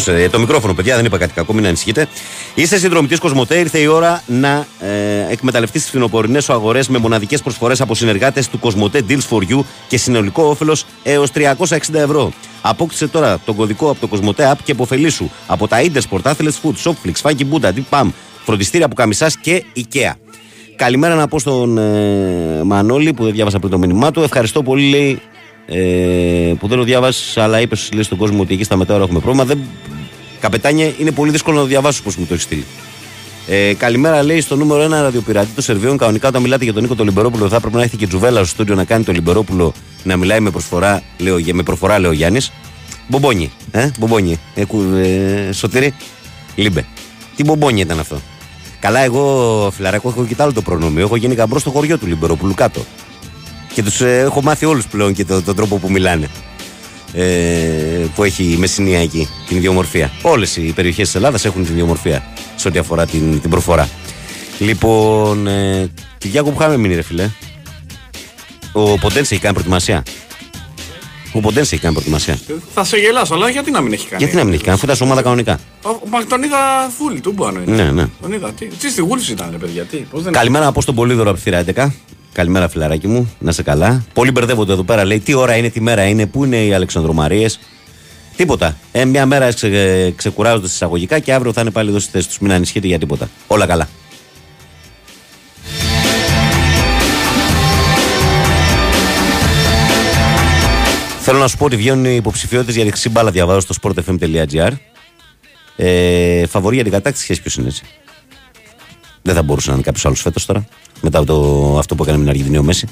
Δώσε. 0.00 0.12
Δώσε 0.12 0.24
ε, 0.24 0.28
το 0.28 0.38
μικρόφωνο, 0.38 0.74
παιδιά, 0.74 0.96
δεν 0.96 1.04
είπα 1.04 1.18
κάτι 1.18 1.32
κακό, 1.32 1.52
μην 1.52 1.66
ανησυχείτε. 1.66 2.06
Είστε 2.54 2.78
συνδρομητής 2.78 3.18
Κοσμοτέ, 3.18 3.58
ήρθε 3.58 3.78
η 3.78 3.86
ώρα 3.86 4.22
να 4.26 4.66
ε, 4.80 5.32
εκμεταλλευτεί 5.32 5.78
τι 5.78 5.86
φθινοπορεινές 5.86 6.44
σου 6.44 6.52
αγορές 6.52 6.88
με 6.88 6.98
μοναδικές 6.98 7.42
προσφορές 7.42 7.80
από 7.80 7.94
συνεργάτες 7.94 8.48
του 8.48 8.58
Κοσμοτέ 8.58 9.04
Deals 9.08 9.28
for 9.30 9.40
You 9.50 9.60
και 9.88 9.96
συνολικό 9.96 10.42
όφελος 10.42 10.84
έως 11.02 11.30
360 11.34 11.78
ευρώ. 11.92 12.32
Απόκτησε 12.62 13.08
τώρα 13.08 13.38
τον 13.44 13.54
κωδικό 13.56 13.90
από 13.90 14.00
το 14.00 14.06
Κοσμοτέ 14.06 14.50
App 14.52 14.58
και 14.64 14.72
υποφελήσου 14.72 15.28
από 15.46 15.68
τα 15.68 15.82
Intersport, 15.82 16.22
Athletes 16.22 16.60
Food, 16.62 16.74
Shopflix, 16.84 17.30
Funky 17.30 17.44
Buddha, 17.52 17.68
Deep 17.68 18.00
Pam, 18.00 18.08
φροντιστήρια 18.44 18.86
από 18.86 18.94
καμισάς 18.94 19.36
και 19.36 19.64
IKEA. 19.76 20.12
Καλημέρα 20.76 21.14
να 21.14 21.28
πω 21.28 21.38
στον 21.38 21.78
ε, 21.78 22.60
Μανώλη 22.64 23.12
που 23.12 23.24
δεν 23.24 23.32
διάβασα 23.32 23.58
πριν 23.58 23.70
το 23.70 23.78
μήνυμά 23.78 24.10
του. 24.10 24.22
Ευχαριστώ 24.22 24.62
πολύ, 24.62 24.88
λέει, 24.88 25.20
ε, 25.72 26.54
που 26.58 26.66
δεν 26.68 26.78
το 26.78 26.84
διάβασες, 26.84 27.36
αλλά 27.36 27.60
είπες 27.60 27.88
λέει, 27.92 28.02
στον 28.02 28.18
κόσμο 28.18 28.40
ότι 28.42 28.54
εκεί 28.54 28.64
στα 28.64 28.76
μετάωρα 28.76 29.02
έχουμε 29.02 29.20
πρόβλημα. 29.20 29.44
Δεν... 29.44 29.58
Καπετάνια, 30.40 30.92
είναι 30.98 31.10
πολύ 31.10 31.30
δύσκολο 31.30 31.56
να 31.56 31.62
το 31.62 31.68
διαβάσω 31.68 32.02
πώς 32.02 32.16
μου 32.16 32.26
το 32.26 32.32
έχεις 32.34 32.44
στείλει. 32.44 32.64
Ε, 33.46 33.74
καλημέρα, 33.74 34.22
λέει 34.22 34.40
στο 34.40 34.56
νούμερο 34.56 34.84
1 34.84 34.88
ραδιοπειρατή 34.90 35.48
των 35.54 35.62
Σερβίων. 35.64 35.96
Κανονικά, 35.96 36.28
όταν 36.28 36.42
μιλάτε 36.42 36.64
για 36.64 36.72
τον 36.72 36.82
Νίκο 36.82 36.94
το 36.94 37.04
Λιμπερόπουλο, 37.04 37.48
θα 37.48 37.56
έπρεπε 37.56 37.76
να 37.76 37.82
έχετε 37.82 37.96
και 37.96 38.06
τζουβέλα 38.06 38.36
στο 38.38 38.46
στούντιο 38.46 38.74
να 38.74 38.84
κάνει 38.84 39.04
το 39.04 39.12
Λιμπερόπουλο 39.12 39.72
να 40.02 40.16
μιλάει 40.16 40.40
με, 40.40 40.50
προσφορά, 40.50 41.02
λέω, 41.18 41.36
με 41.52 41.62
προφορά, 41.62 41.98
λέει 41.98 42.10
ο 42.10 42.14
Γιάννης. 42.14 42.52
Μπομπόνι, 43.08 43.50
ε, 43.70 43.90
μπομπόνι. 43.98 44.38
Ε, 44.54 44.64
κου- 44.64 44.94
ε, 44.96 45.52
σωτήρι, 45.52 45.94
λίμπε. 46.54 46.84
Τι 47.36 47.44
μπομπόνι 47.44 47.80
ήταν 47.80 47.98
αυτό. 47.98 48.20
Καλά, 48.80 49.00
εγώ 49.00 49.72
φιλαράκο 49.76 50.08
έχω 50.08 50.24
και 50.24 50.34
τ' 50.34 50.40
άλλο 50.40 50.52
το 50.52 50.62
προνόμιο. 50.62 51.02
Έχω 51.04 51.16
γίνει 51.16 51.34
καμπρό 51.34 51.58
στο 51.58 51.70
χωριό 51.70 51.98
του 51.98 52.06
Λιμπερόπουλου 52.06 52.54
κάτω. 52.54 52.84
Και 53.74 53.82
τους 53.82 54.00
έχω 54.00 54.42
μάθει 54.42 54.66
όλους 54.66 54.86
πλέον 54.86 55.12
και 55.14 55.24
το- 55.24 55.42
τον 55.42 55.56
τρόπο 55.56 55.76
που 55.78 55.90
μιλάνε. 55.90 56.28
Ε, 57.12 58.06
που 58.14 58.24
έχει 58.24 58.42
η 58.52 58.56
Μεσσηνία 58.56 59.00
εκεί, 59.00 59.28
την 59.48 59.56
ιδιομορφία. 59.56 60.10
Όλες 60.22 60.56
οι 60.56 60.72
περιοχές 60.74 61.04
της 61.06 61.14
Ελλάδας 61.14 61.44
έχουν 61.44 61.62
την 61.64 61.72
ιδιομορφία 61.72 62.22
σε 62.56 62.68
ό,τι 62.68 62.78
αφορά 62.78 63.06
την, 63.06 63.40
την 63.40 63.50
προφορά. 63.50 63.88
Λοιπόν, 64.58 65.46
ε, 65.46 65.90
Κυριάκο 66.18 66.50
που 66.50 66.56
είχαμε 66.60 66.76
μείνει, 66.76 66.94
ρε 66.94 67.02
φιλέ. 67.02 67.30
Ο 68.72 68.98
Ποντένσε 68.98 69.34
έχει 69.34 69.42
κάνει 69.42 69.54
προετοιμασία. 69.54 70.02
Ο 71.32 71.40
Ποντένσε 71.40 71.74
έχει 71.74 71.82
κάνει 71.82 71.94
προετοιμασία. 71.94 72.38
Θα 72.74 72.84
σε 72.84 72.96
γελάσω, 72.96 73.34
αλλά 73.34 73.48
γιατί 73.50 73.70
να 73.70 73.80
μην 73.80 73.92
έχει 73.92 74.06
κάνει; 74.08 74.22
Γιατί 74.24 74.36
να 74.36 74.44
μην 74.44 74.52
έχει 74.54 74.62
κάνει, 74.62 74.74
αφού 74.76 74.84
ήταν 74.84 74.96
σε 74.96 75.02
ομάδα 75.04 75.22
κανονικά. 75.22 75.58
Ο- 75.82 76.08
Μα 76.08 76.24
τον 76.26 76.42
είδα 76.42 76.58
φούλη 76.98 77.20
του 77.20 77.34
πάνω 77.34 77.60
είναι. 77.66 77.82
Ναι, 77.82 77.90
ναι. 77.90 78.06
Τον 78.22 78.32
είδα. 78.32 78.52
Τι, 78.52 78.66
τι 78.66 78.90
στη 78.90 79.02
Wolves 79.08 79.30
ήταν, 79.30 79.48
ρε 79.50 79.56
παιδιά. 79.56 79.82
Τι, 79.84 79.96
πώς 79.96 80.22
δεν... 80.22 80.32
Καλημέρα 80.32 80.66
από 80.66 80.84
τον 80.84 80.94
Πολύδωρο 80.94 81.30
από 81.30 81.38
τη 81.38 81.44
Θηρά 81.44 81.64
11. 81.74 81.90
Καλημέρα, 82.32 82.68
φιλαράκι 82.68 83.08
μου. 83.08 83.32
Να 83.38 83.52
σε 83.52 83.62
καλά. 83.62 84.04
Πολύ 84.12 84.30
μπερδεύονται 84.30 84.72
εδώ 84.72 84.82
πέρα. 84.82 85.04
Λέει 85.04 85.20
τι 85.20 85.34
ώρα 85.34 85.56
είναι, 85.56 85.68
τι 85.68 85.80
μέρα 85.80 86.04
είναι, 86.04 86.26
πού 86.26 86.44
είναι 86.44 86.64
οι 86.64 86.74
Αλεξανδρομαρίες. 86.74 87.60
Τίποτα. 88.36 88.76
Ε, 88.92 89.04
μια 89.04 89.26
μέρα 89.26 89.52
ξε, 89.52 90.10
ξεκουράζονται 90.10 90.66
στι 90.66 90.74
εισαγωγικά 90.74 91.18
και 91.18 91.32
αύριο 91.32 91.52
θα 91.52 91.60
είναι 91.60 91.70
πάλι 91.70 91.88
εδώ 91.88 91.98
στι 91.98 92.10
θέσει 92.10 92.28
τους. 92.28 92.38
Μην 92.38 92.52
ανησυχείτε 92.52 92.86
για 92.86 92.98
τίποτα. 92.98 93.28
Όλα 93.46 93.66
καλά. 93.66 93.88
Θέλω 101.20 101.38
να 101.38 101.48
σου 101.48 101.56
πω 101.56 101.64
ότι 101.64 101.76
βγαίνουν 101.76 102.04
οι 102.04 102.14
υποψηφιότητες 102.14 102.74
για 102.74 102.84
δεξί 102.84 103.08
μπάλα. 103.08 103.30
Διαβάζω 103.30 103.60
στο 103.60 103.74
sportfm.gr. 103.82 104.72
Ε, 105.76 106.46
φαβορεί 106.46 106.74
για 106.74 106.84
την 106.84 106.92
κατάκτηση 106.92 107.24
σχέση 107.24 107.40
ποιος 107.40 107.56
είναι 107.56 107.68
έτσι. 107.68 107.82
Δεν 109.22 109.34
θα 109.34 109.42
μπορούσε 109.42 109.68
να 109.68 109.74
είναι 109.74 109.84
κάποιος 109.84 110.06
άλλος 110.06 110.20
φέτος 110.20 110.46
τώρα. 110.46 110.66
Μετά 111.00 111.18
από 111.18 111.26
το, 111.26 111.78
αυτό 111.78 111.94
που 111.94 112.02
έκανε 112.02 112.18
με 112.18 112.22
την 112.22 112.32
Αργεντινή 112.32 112.58
ο 112.58 112.62
Μέση. 112.62 112.86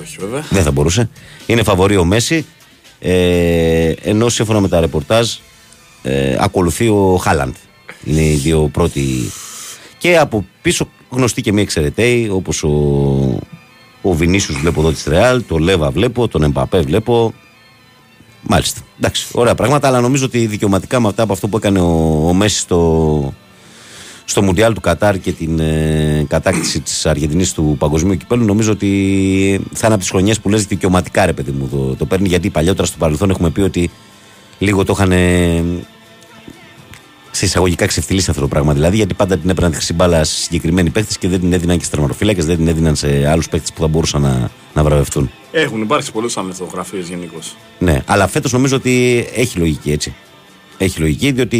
Όχι, 0.00 0.16
βέβαια. 0.20 0.44
Δεν 0.50 0.62
θα 0.62 0.70
μπορούσε. 0.70 1.10
Είναι 1.46 1.62
φαβορεί 1.62 1.96
ο 1.96 2.04
Μέση. 2.04 2.46
Ε, 2.98 3.92
ενώ 4.02 4.28
σύμφωνα 4.28 4.60
με 4.60 4.68
τα 4.68 4.80
ρεπορτάζ 4.80 5.28
ε, 6.02 6.36
ακολουθεί 6.38 6.88
ο 6.88 7.16
Χάλαντ. 7.22 7.54
Είναι 8.04 8.20
οι 8.20 8.34
δύο 8.34 8.68
πρώτοι. 8.72 9.30
Και 9.98 10.18
από 10.18 10.46
πίσω 10.62 10.88
γνωστοί 11.10 11.40
και 11.42 11.52
μη 11.52 11.60
εξαιρεταίοι 11.60 12.28
όπως 12.28 12.62
ο, 12.62 12.68
ο 14.02 14.12
Βινίσιους 14.12 14.58
βλέπω 14.58 14.80
εδώ 14.80 14.90
της 14.92 15.04
Ρεάλ, 15.04 15.42
το 15.48 15.58
Λέβα 15.58 15.90
βλέπω, 15.90 16.28
τον 16.28 16.42
Εμπαπέ 16.42 16.80
βλέπω. 16.80 17.34
Μάλιστα. 18.42 18.80
Εντάξει, 18.98 19.26
ωραία 19.32 19.54
πράγματα, 19.54 19.88
αλλά 19.88 20.00
νομίζω 20.00 20.24
ότι 20.24 20.46
δικαιωματικά 20.46 21.00
με 21.00 21.08
αυτά 21.08 21.22
από 21.22 21.32
αυτό 21.32 21.48
που 21.48 21.56
έκανε 21.56 21.80
ο, 21.80 22.28
ο 22.28 22.32
Μέση 22.32 22.58
στο, 22.58 23.34
στο 24.24 24.42
Μουντιάλ 24.42 24.74
του 24.74 24.80
Κατάρ 24.80 25.18
και 25.18 25.32
την 25.32 25.58
ε, 25.58 26.24
κατάκτηση 26.28 26.80
της 26.80 27.06
Αργεντινής 27.06 27.52
του 27.52 27.76
Παγκοσμίου 27.78 28.16
Κυπέλου, 28.16 28.44
νομίζω 28.44 28.72
ότι 28.72 28.88
θα 29.72 29.80
είναι 29.84 29.94
από 29.94 30.02
τις 30.02 30.10
χρονιές 30.10 30.40
που 30.40 30.48
λες 30.48 30.64
δικαιωματικά 30.64 31.26
ρε 31.26 31.32
παιδί 31.32 31.50
μου 31.50 31.68
το, 31.68 31.96
το 31.96 32.04
παίρνει. 32.04 32.28
Γιατί 32.28 32.50
παλιότερα 32.50 32.86
στο 32.86 32.96
παρελθόν 32.98 33.30
έχουμε 33.30 33.50
πει 33.50 33.60
ότι 33.60 33.90
λίγο 34.58 34.84
το 34.84 34.92
είχαν 34.96 35.12
ε, 35.12 35.64
σε 37.30 37.44
εισαγωγικά 37.44 37.86
ξεφτυλίσει 37.86 38.30
αυτό 38.30 38.42
το 38.42 38.48
πράγμα. 38.48 38.72
Δηλαδή, 38.72 38.96
γιατί 38.96 39.14
πάντα 39.14 39.38
την 39.38 39.50
έπαιρναν 39.50 39.70
τη 39.70 39.76
χρυσή 39.76 39.92
μπάλα 39.92 40.24
σε 40.24 40.40
συγκεκριμένοι 40.42 40.90
παίχτε 40.90 41.14
και 41.18 41.28
δεν 41.28 41.40
την 41.40 41.52
έδιναν 41.52 41.78
και 41.78 41.84
στου 41.84 41.92
τερματοφύλακε, 41.92 42.42
δεν 42.42 42.56
την 42.56 42.68
έδιναν 42.68 42.96
σε 42.96 43.28
άλλους 43.28 43.48
παίχτε 43.48 43.70
που 43.74 43.80
θα 43.80 43.86
μπορούσαν 43.86 44.20
να, 44.22 44.50
να 44.74 44.82
βραβευτούν. 44.82 45.30
Έχουν 45.52 45.82
υπάρξει 45.82 46.12
πολλές 46.12 46.36
ανεθογραφίε 46.36 47.00
γενικώς. 47.00 47.56
Ναι, 47.78 48.02
αλλά 48.06 48.26
φέτος 48.26 48.52
νομίζω 48.52 48.76
ότι 48.76 49.26
έχει 49.34 49.58
λογική 49.58 49.92
έτσι. 49.92 50.14
Έχει 50.78 51.00
λογική, 51.00 51.32
διότι 51.32 51.56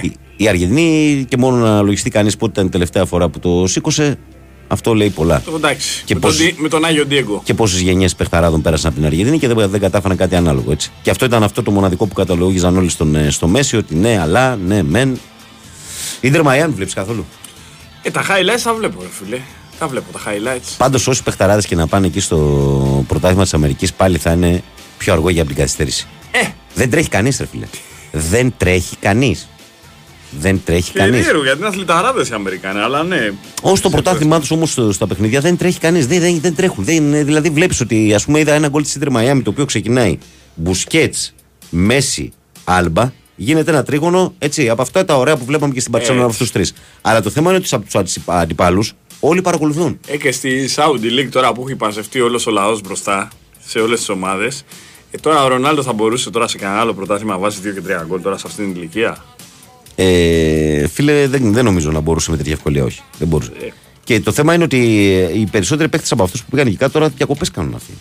η, 0.00 0.12
η 0.40 0.48
Αργεντινή 0.48 1.24
και 1.28 1.36
μόνο 1.36 1.56
να 1.56 1.80
λογιστεί 1.82 2.10
κανείς 2.10 2.36
πότε 2.36 2.52
ήταν 2.52 2.66
η 2.66 2.68
τελευταία 2.68 3.04
φορά 3.04 3.28
που 3.28 3.38
το 3.38 3.66
σήκωσε, 3.66 4.18
αυτό 4.68 4.94
λέει 4.94 5.10
πολλά. 5.10 5.42
Εντάξει. 5.56 6.02
Και 6.04 6.14
με, 6.14 6.20
πώς- 6.20 6.36
τον, 6.36 6.46
Ντι- 6.46 6.58
με 6.60 6.68
τον 6.68 6.84
Άγιο 6.84 7.06
Ντίγκο. 7.06 7.40
Και 7.44 7.54
πόσες 7.54 7.80
γενιές 7.80 8.14
παιχταράδων 8.14 8.62
πέρασαν 8.62 8.86
από 8.90 8.96
την 8.98 9.06
Αργεντινή 9.08 9.38
και 9.38 9.48
δεν, 9.48 9.70
δεν 9.70 9.80
κατάφεραν 9.80 10.16
κάτι 10.16 10.34
ανάλογο 10.34 10.72
έτσι. 10.72 10.90
Και 11.02 11.10
αυτό 11.10 11.24
ήταν 11.24 11.42
αυτό 11.42 11.62
το 11.62 11.70
μοναδικό 11.70 12.06
που 12.06 12.14
καταλογίζαν 12.14 12.76
όλοι 12.76 12.88
στον, 12.88 13.14
ε, 13.14 13.30
στο 13.30 13.46
Μέση, 13.46 13.76
ότι 13.76 13.94
ναι, 13.94 14.18
αλλά, 14.20 14.56
ναι, 14.56 14.82
μεν. 14.82 15.18
Ιντερ 16.20 16.42
Μαϊάμι 16.42 16.74
βλέπεις 16.74 16.94
καθόλου; 16.94 17.24
Ε, 18.02 18.10
τα 18.10 18.22
highlights 18.22 18.60
τα 18.62 18.74
βλέπω, 18.74 19.02
ρε 19.02 19.08
φίλε. 19.10 19.38
Τα 19.78 19.88
βλέπω 19.88 20.12
τα 20.12 20.20
highlights. 20.26 20.74
Πάντως, 20.76 21.06
όσοι 21.06 21.22
παιχταράδες 21.22 21.66
και 21.66 21.74
να 21.74 21.86
πάνε 21.86 22.06
εκεί 22.06 22.20
στο 22.20 23.04
πρωτάθλημα 23.08 23.42
της 23.42 23.54
Αμερικής, 23.54 23.92
πάλι 23.92 24.18
θα 24.18 24.32
είναι 24.32 24.62
πιο 24.98 25.12
αργό 25.12 25.28
για 25.28 25.44
την 25.44 25.56
καθυστέρηση. 25.56 26.06
Ε. 26.30 26.46
Δεν 26.74 26.90
τρέχει 26.90 27.08
κανείς, 27.08 27.38
ρε 27.38 27.46
φίλε. 27.46 27.66
Δεν 28.12 28.54
τρέχει 28.56 28.96
κανείς. 28.96 29.48
Δεν 30.30 30.60
τρέχει 30.64 30.92
κανείς. 30.92 31.16
Περίεργο 31.16 31.42
γιατί 31.42 31.58
είναι 31.58 31.66
αθληταράδες 31.66 32.28
οι 32.28 32.32
Αμερικάνοι, 32.34 32.78
αλλά 32.78 33.02
ναι. 33.02 33.32
Ω 33.62 33.72
το 33.80 33.90
πρωτάθλημά 33.90 34.40
τους 34.40 34.50
όμως 34.50 34.78
στα 34.90 35.06
παιχνίδια 35.06 35.40
δεν 35.40 35.56
τρέχει 35.56 35.78
κανείς. 35.78 36.06
Δεν, 36.06 36.20
δεν, 36.20 36.40
δεν 36.40 36.54
τρέχουν. 36.54 36.84
Δεν, 36.84 37.14
ε, 37.14 37.24
δηλαδή 37.24 37.50
βλέπεις 37.50 37.80
ότι 37.80 38.14
ας 38.14 38.24
πούμε 38.24 38.38
είδα 38.38 38.52
ένα 38.52 38.68
γκολ 38.68 38.82
της 38.82 38.94
Ιντερ 38.94 39.10
Μαϊάμι 39.10 39.42
το 39.42 39.50
οποίο 39.50 39.64
ξεκινάει 39.64 40.18
Μπουσκέτς, 40.54 41.34
Μέση, 41.70 42.32
Άλμπα. 42.64 43.12
Γίνεται 43.36 43.70
ένα 43.70 43.82
τρίγωνο 43.82 44.34
έτσι 44.38 44.68
από 44.68 44.82
αυτά 44.82 45.04
τα 45.04 45.16
ωραία 45.16 45.36
που 45.36 45.44
βλέπαμε 45.44 45.74
και 45.74 45.80
στην 45.80 45.92
Παρσελόνα 45.92 46.22
από 46.22 46.32
αυτούς 46.32 46.46
του 46.46 46.52
τρεις. 46.52 46.72
Αλλά 47.00 47.22
το 47.22 47.30
θέμα 47.30 47.50
είναι 47.50 47.58
ότι 47.58 47.74
από 47.74 47.84
του 47.88 48.04
αντιπάλους 48.24 48.94
όλοι 49.20 49.42
παρακολουθούν. 49.42 50.00
Ε, 50.06 50.16
και 50.16 50.32
στη 50.32 50.68
Saudi 50.76 51.18
League 51.18 51.28
τώρα 51.30 51.52
που 51.52 51.64
έχει 51.66 51.76
παζευτεί 51.76 52.20
όλος 52.20 52.46
ο 52.46 52.50
λαός 52.50 52.80
μπροστά 52.80 53.28
σε 53.66 53.78
όλες 53.78 53.98
τις 53.98 54.08
ομάδες. 54.08 54.64
Ε, 55.10 55.18
τώρα 55.18 55.44
ο 55.44 55.48
Ρονάλντο 55.48 55.82
θα 55.82 55.92
μπορούσε 55.92 56.30
τώρα 56.30 56.48
σε 56.48 56.58
κανένα 56.58 56.80
άλλο 56.80 56.94
πρωτάθλημα 56.94 57.32
να 57.32 57.38
βάζει 57.38 57.58
2 57.64 57.72
και 57.74 57.82
3 58.02 58.04
γκολ 58.06 58.22
τώρα 58.22 58.38
σε 58.38 58.44
αυτήν 58.46 58.64
την 58.64 58.80
ηλικία; 58.82 59.24
Ε, 60.00 60.86
φίλε, 60.88 61.26
δεν, 61.26 61.52
δεν 61.52 61.64
νομίζω 61.64 61.90
να 61.90 62.00
μπορούσε 62.00 62.30
με 62.30 62.36
τέτοια 62.36 62.52
ευκολία, 62.52 62.84
όχι. 62.84 63.00
Δεν 63.18 63.28
μπορούσε. 63.28 63.52
Ε. 63.60 63.68
Και 64.04 64.20
το 64.20 64.32
θέμα 64.32 64.54
είναι 64.54 64.64
ότι 64.64 64.76
οι 65.34 65.46
περισσότεροι 65.50 65.88
παίχτε 65.88 66.06
από 66.10 66.22
αυτούς 66.22 66.42
που 66.42 66.50
πήγαν 66.50 66.66
εκεί 66.66 66.76
κάτω 66.76 66.92
τώρα 66.92 67.08
διακοπές 67.08 67.50
κάνουν 67.50 67.74
αυτοί. 67.74 67.92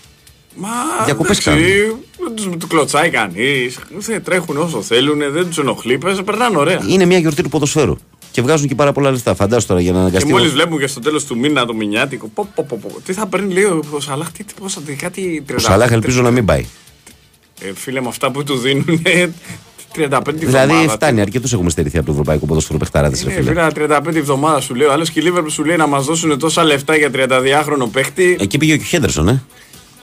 Μα 0.56 0.70
Διακοπές 1.06 1.48
εντάξει, 1.48 1.66
δεν 2.18 2.36
τους 2.36 2.50
του 2.60 2.68
κλωτσάει 2.68 3.10
κανείς. 3.10 3.80
Τρέχουν 4.24 4.58
όσο 4.58 4.82
θέλουν, 4.82 5.20
δεν 5.32 5.48
τους 5.48 5.58
ενοχλεί. 5.58 5.98
Πες, 5.98 6.22
περνάνε 6.26 6.58
ωραία. 6.58 6.82
Είναι 6.88 7.06
μια 7.06 7.18
γιορτή 7.18 7.44
του 7.44 7.50
ποδοσφαίρου. 7.50 7.96
Και 8.32 8.42
βγάζουν 8.42 8.68
και 8.68 8.76
πάρα 8.76 8.92
πολλά 8.92 9.12
λεφτά. 9.12 9.36
Φαντάζομαι 9.36 9.68
τώρα 9.68 9.82
για 9.82 9.92
να 9.92 9.98
Και 9.98 10.04
αναγκαστεί. 10.04 10.32
μόλις 10.32 10.52
βλέπουν 10.52 10.80
και 10.80 10.88
στο 10.88 11.00
τέλος 11.00 11.26
του 11.26 11.38
μήνα 11.38 11.66
το 11.66 11.74
μηνιάτικο. 11.74 12.28
Πω, 12.34 12.50
πω, 12.56 12.66
πω, 12.70 12.80
πω. 12.82 13.02
Τι 13.06 13.14
θα 13.14 13.28
παίρνει, 13.28 13.54
λέει 13.54 13.64
ο 13.64 14.00
Σαλάχ, 14.00 14.32
τι, 14.32 14.44
πόσα, 14.62 14.82
τι, 14.82 14.94
κάτι 14.94 15.44
30. 15.50 15.54
Ο 15.56 15.60
Σαλάχ 15.60 15.92
ελπίζω 15.92 16.22
να 16.22 16.32
μην 16.32 16.46
πάει. 16.46 16.66
Ε, 17.62 17.74
φίλε, 17.76 18.02
με 18.02 18.08
αυτά 18.08 18.32
που 18.32 18.44
του 18.44 18.58
δίνουν 18.58 19.02
35 19.98 20.20
Δηλαδή 20.34 20.62
εβδομάδα. 20.72 20.90
φτάνει, 20.92 21.22
αρκετούς 21.22 21.54
έχουμε 21.54 21.70
στερηθεί 21.70 21.98
από 21.98 22.06
το 22.06 22.12
ευρωπαϊκό 22.12 22.46
ποδόσφαιρο 22.46 22.78
παιχταράδες. 22.78 23.26
Ε, 23.26 23.30
φίλε, 23.32 23.68
35 23.76 24.16
εβδομάδα 24.16 24.60
σου 24.62 24.76
λέει. 24.76 24.88
Ο 24.88 24.92
άλλο 24.92 25.04
και 25.04 25.20
η 25.20 25.22
Λίβερπουλ 25.22 25.50
σου 25.52 25.64
λέει 25.66 25.76
να 25.78 25.88
μας 25.88 26.06
δώσουν 26.06 26.40
τόσα 26.40 26.64
λεφτά 26.64 26.96
για 26.96 27.10
32χρονο 27.14 27.88
παίχτη. 27.92 28.38
Εκεί 28.40 28.58
πήγε 28.58 28.76
και 28.78 28.84
ο 28.84 28.86
Χέντερσον, 28.86 29.28
ε. 29.28 29.44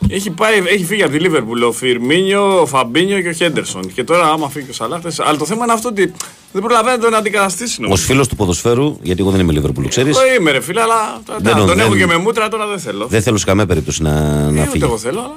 Έχει, 0.08 0.30
πάει, 0.30 0.58
έχει 0.66 0.84
φύγει 0.84 1.02
από 1.02 1.12
τη 1.12 1.18
Λίβερπουλ 1.18 1.62
ο 1.62 1.72
Φιρμίνιο, 1.72 2.60
ο 2.60 2.66
Φαμπίνιο 2.66 3.20
και 3.20 3.28
ο 3.28 3.32
Χέντερσον. 3.32 3.92
Και 3.92 4.04
τώρα, 4.04 4.30
άμα 4.30 4.48
φύγει 4.48 4.64
και 4.64 4.70
ο 4.70 4.74
Σαλάχ. 4.74 5.00
θες- 5.02 5.20
Αλλά 5.20 5.38
το 5.38 5.44
θέμα 5.44 5.64
είναι 5.64 5.72
αυτό 5.72 5.88
ότι 5.88 6.12
δεν 6.52 6.62
προλαβαίνει 6.62 6.96
να 6.96 7.02
τον 7.02 7.14
αντικαταστήσει. 7.14 7.76
Ω 7.80 7.84
νομίζω. 7.84 8.02
φίλος 8.02 8.28
του 8.28 8.36
ποδοσφαίρου, 8.36 8.98
γιατί 9.02 9.20
εγώ 9.20 9.30
δεν 9.30 9.40
είμαι 9.40 9.52
Λίβερπουλ, 9.52 9.86
ξέρεις. 9.86 10.16
Εγώ 10.18 10.34
είμαι 10.38 10.50
ρε 10.50 10.60
φίλε, 10.60 10.80
αλλά 10.80 11.20
Δεν 11.26 11.36
δεν, 11.42 11.56
τον 11.56 11.66
δεν- 11.66 11.78
έχω 11.78 11.96
και 11.96 12.06
με 12.06 12.16
μούτρα, 12.16 12.48
τώρα 12.48 12.66
δεν 12.66 12.78
θέλω. 12.78 13.06
Δεν 13.06 13.22
θέλω 13.22 13.36
σε 13.36 13.44
καμία 13.44 13.66
περίπτωση 13.66 14.02
να, 14.02 14.10
Ε, 14.10 14.50
να 14.50 14.50
ούτε 14.50 14.68
φύγει. 14.70 14.84
εγώ 14.84 14.98
θέλω, 14.98 15.18
αλλά. 15.20 15.34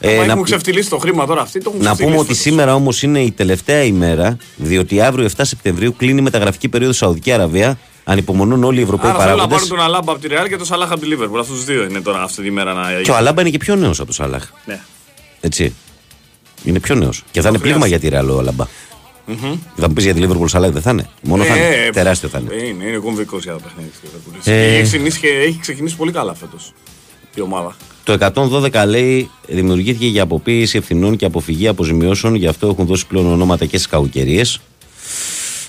Ε, 0.00 0.12
Ε, 0.14 0.16
να- 0.26 0.32
έχουν 0.32 0.42
ξεφτυλίσει 0.42 0.88
το 0.90 0.98
χρήμα 0.98 1.26
τώρα 1.26 1.40
αυτοί, 1.40 1.60
το 1.60 1.70
έχουν 1.74 1.82
Να 1.84 1.90
πούμε 1.90 1.94
ξεφτυλίσει 1.94 2.18
ότι 2.20 2.26
φέτος. 2.28 2.42
σήμερα 2.42 2.74
όμως 2.74 3.02
είναι 3.02 3.20
η 3.20 3.30
τελευταία 3.30 3.82
ημέρα, 3.82 4.36
διότι 4.56 5.00
αύριο 5.00 5.24
7 5.24 5.44
Σεπτεμβρίου 5.44 5.94
κλείνει 5.96 6.18
η 6.18 6.22
μεταγραφική 6.22 6.68
περίοδο 6.68 6.92
Σαουδική 6.92 7.32
Αραβία. 7.32 7.78
Ανυπομονούν 8.04 8.64
όλοι 8.64 8.78
οι 8.78 8.82
Ευρωπαίοι 8.82 9.10
Άρα 9.10 9.18
θέλω 9.18 9.30
να 9.30 9.36
παράγοντες. 9.36 9.68
πάρουν 9.68 9.76
τον 9.76 9.86
Αλάμπα 9.86 10.12
από 10.12 10.20
τη 10.20 10.28
Ρεάλ 10.28 10.48
και 10.48 10.56
τον 10.56 10.66
Σαλάχ 10.66 10.90
από 10.92 11.00
τη 11.00 11.06
Λίβερπουλ. 11.06 11.38
Αυτούς 11.40 11.56
τους 11.56 11.64
δύο 11.64 11.82
είναι 11.84 12.00
τώρα 12.00 12.22
αυτή 12.22 12.42
τη 12.42 12.50
μέρα 12.50 12.72
να. 12.72 13.00
Και 13.02 13.10
ο 13.10 13.16
Αλάμπα 13.16 13.40
είναι 13.40 13.50
και 13.50 13.58
πιο 13.58 13.76
νέος 13.76 13.96
από 14.00 14.04
τον 14.06 14.14
Σαλάχ. 14.14 14.48
Ναι. 14.64 14.80
Έτσι. 15.40 15.74
Είναι 16.64 16.80
πιο 16.80 16.94
νέος. 16.94 17.24
Και 17.30 17.40
θα 17.40 17.48
είναι 17.48 17.58
πλήγμα 17.58 17.86
για 17.86 17.98
τη 17.98 18.08
Ρεάλ 18.08 18.28
ο 18.30 18.38
Αλάμπα. 18.38 18.66
Θα 19.76 19.88
μου 19.88 19.92
πεις 19.94 20.04
για 20.04 20.14
τη 20.14 20.20
Liverpool 20.24 20.48
Σαλάκ 20.48 20.72
δεν 20.72 20.82
θα 20.82 20.90
είναι; 20.90 21.08
Μόνο 21.22 21.44
θα 21.44 21.56
είναι. 21.56 21.66
Ε, 21.86 21.90
Τεράστιο 21.90 22.28
θα 22.28 22.38
είναι. 22.38 22.54
Ε, 22.54 22.66
Είναι, 22.66 22.84
είναι 22.84 22.96
κομβικός 22.96 23.42
για 23.42 23.52
το 23.52 23.58
παιχνίδι. 23.58 23.88
της 23.88 24.00
Liverpool. 24.10 24.40
Ε. 24.44 24.74
Έχει, 24.74 24.82
ξεκινήσει, 24.82 25.18
και- 25.18 25.28
έχει 25.46 25.58
ξεκινήσει 25.60 25.96
πολύ 25.96 26.12
καλά 26.12 26.34
φέτος 26.34 26.72
η 27.34 27.40
ομάδα. 27.40 27.76
Το 28.08 28.32
112 28.72 28.84
λέει 28.86 29.30
δημιουργήθηκε 29.46 30.06
για 30.06 30.22
αποποίηση 30.22 30.76
ευθυνών 30.76 31.16
και 31.16 31.24
αποφυγή 31.24 31.68
αποζημιώσεων, 31.68 32.34
γι' 32.34 32.46
αυτό 32.46 32.68
έχουν 32.68 32.86
δώσει 32.86 33.06
πλέον 33.06 33.26
ονόματα 33.26 33.64
και 33.64 33.76
στις 33.76 33.88
καουκαιρίε. 33.88 34.42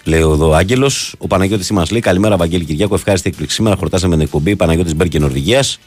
Λέει 0.03 0.19
εδώ 0.19 0.49
ο 0.49 0.55
Άγγελος. 0.55 1.15
Ο 1.17 1.27
Παναγιώτης 1.27 1.71
μα 1.71 1.85
λέει: 1.91 2.01
Καλημέρα, 2.01 2.37
Βαγγέλη 2.37 2.63
Κυριάκο. 2.63 2.95
Ευχάριστη 2.95 3.29
έκπληξη. 3.29 3.55
Σήμερα 3.55 3.75
χορτάσαμε 3.75 4.15
την 4.15 4.23
εκπομπή 4.23 4.55
Παναγιώτης 4.55 4.95
Μπέρκε 4.95 5.19
Νορβηγίας. 5.19 5.79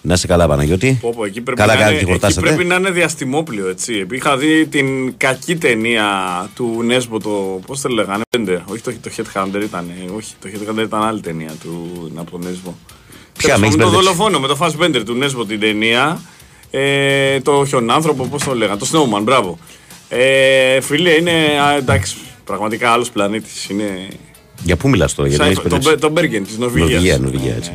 Να 0.00 0.14
είσαι 0.14 0.26
καλά, 0.26 0.48
Παναγιώτη. 0.48 0.98
Πω, 1.00 1.12
πω, 1.16 1.24
εκεί 1.24 1.40
πρέπει, 1.40 1.60
καλά 1.60 1.72
να 1.72 1.78
κάνετε 1.78 1.96
είναι, 1.96 2.04
και 2.04 2.10
εκεί 2.10 2.20
χορτάσατε. 2.20 2.46
πρέπει 2.46 2.64
να 2.64 2.74
είναι 2.74 2.90
διαστημόπλιο, 2.90 3.68
έτσι. 3.68 3.92
Επειδή 3.92 4.16
Είχα 4.16 4.36
δει 4.36 4.66
την 4.66 5.16
κακή 5.16 5.56
ταινία 5.56 6.06
του 6.54 6.82
Νέσμπο, 6.84 7.20
το. 7.20 7.60
Πώς 7.66 7.80
το 7.80 7.88
λέγανε, 7.88 8.22
Πέντε. 8.30 8.62
Όχι 8.66 8.82
το, 8.82 8.92
το 9.02 9.10
Headhunter 9.16 9.62
ήταν. 9.62 9.90
Όχι, 10.16 10.32
το 10.40 10.48
Headhunter 10.52 10.82
ήταν 10.82 11.02
άλλη 11.02 11.20
ταινία 11.20 11.52
του 11.62 12.10
από 12.14 12.30
τον 12.30 12.40
Νέσμπο. 12.42 12.74
Ποια, 13.38 13.54
Τέλος 13.54 13.60
με 13.60 13.66
πάντων, 13.66 13.66
έχεις 13.66 13.76
με 13.76 13.82
το 13.82 13.90
μπερδέψει; 13.90 14.16
δολοφόνο, 14.16 14.38
με 14.40 14.46
το 14.48 14.56
Fassbender 14.60 15.02
του 15.06 15.14
Νέσμπο 15.14 15.44
την 15.44 15.60
ταινία. 15.60 16.20
Ε, 16.70 17.40
το 17.40 17.64
χιονάνθρωπο, 17.68 18.24
πώς 18.24 18.42
το 18.44 18.54
λέγανε, 18.54 18.78
το 18.78 18.86
Snowman, 18.92 19.22
μπράβο. 19.22 19.58
Ε, 20.08 20.80
φίλε, 20.80 21.10
είναι 21.10 21.30
α, 21.62 21.76
εντάξει, 21.76 22.16
πραγματικά 22.44 22.90
άλλος 22.90 23.10
πλανήτης. 23.10 23.68
Είναι. 23.68 24.08
Για 24.62 24.76
πού 24.76 24.88
μιλάς 24.88 25.14
τώρα, 25.14 25.28
γιατί 25.28 25.42
Σαν- 25.44 25.52
έχεις 25.52 25.62
τον, 25.62 25.70
μπερδέψει; 25.70 25.94
Μπε- 25.94 26.00
τον 26.00 26.12
Μπέργεν 26.12 26.44
της 26.44 26.58
Νορβηγίας. 26.58 26.90
Νορβηγία, 26.90 27.18
Νορβηγία, 27.18 27.54
έτσι. 27.56 27.70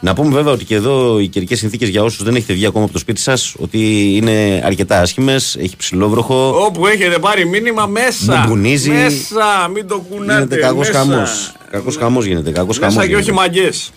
Να 0.00 0.14
πούμε 0.14 0.34
βέβαια 0.34 0.52
ότι 0.52 0.64
και 0.64 0.74
εδώ 0.74 1.18
οι 1.18 1.28
καιρικές 1.28 1.58
συνθήκες 1.58 1.88
για 1.88 2.02
όσους 2.02 2.22
δεν 2.22 2.34
έχετε 2.34 2.52
βγει 2.52 2.66
ακόμα 2.66 2.84
από 2.84 2.92
το 2.92 2.98
σπίτι 2.98 3.20
σας 3.20 3.54
ότι 3.58 4.12
είναι 4.16 4.62
αρκετά 4.64 5.00
άσχημες, 5.00 5.56
έχει 5.60 5.76
ψηλόβροχο. 5.76 6.64
Όπου 6.64 6.86
έχετε 6.86 7.18
πάρει 7.18 7.46
μήνυμα 7.46 7.86
μέσα. 7.86 8.40
Μπουμπουνίζει. 8.42 8.90
Μέσα, 8.90 9.68
μην 9.74 9.88
το 9.88 9.98
κουνάτε. 10.10 10.32
Γίνεται 10.42 10.56
κακός 10.56 10.88
μέσα. 10.88 10.92
χαμός. 10.98 11.52
Κακός 11.70 11.96
χαμός 11.96 12.24
γίνεται. 12.24 12.50
Κακός 12.50 12.78
Μέσα 12.78 12.90
χαμός 12.90 13.06
και 13.08 13.14
όχι 13.16 13.24
γίνεται. 13.30 13.40
μαγκές. 13.40 13.90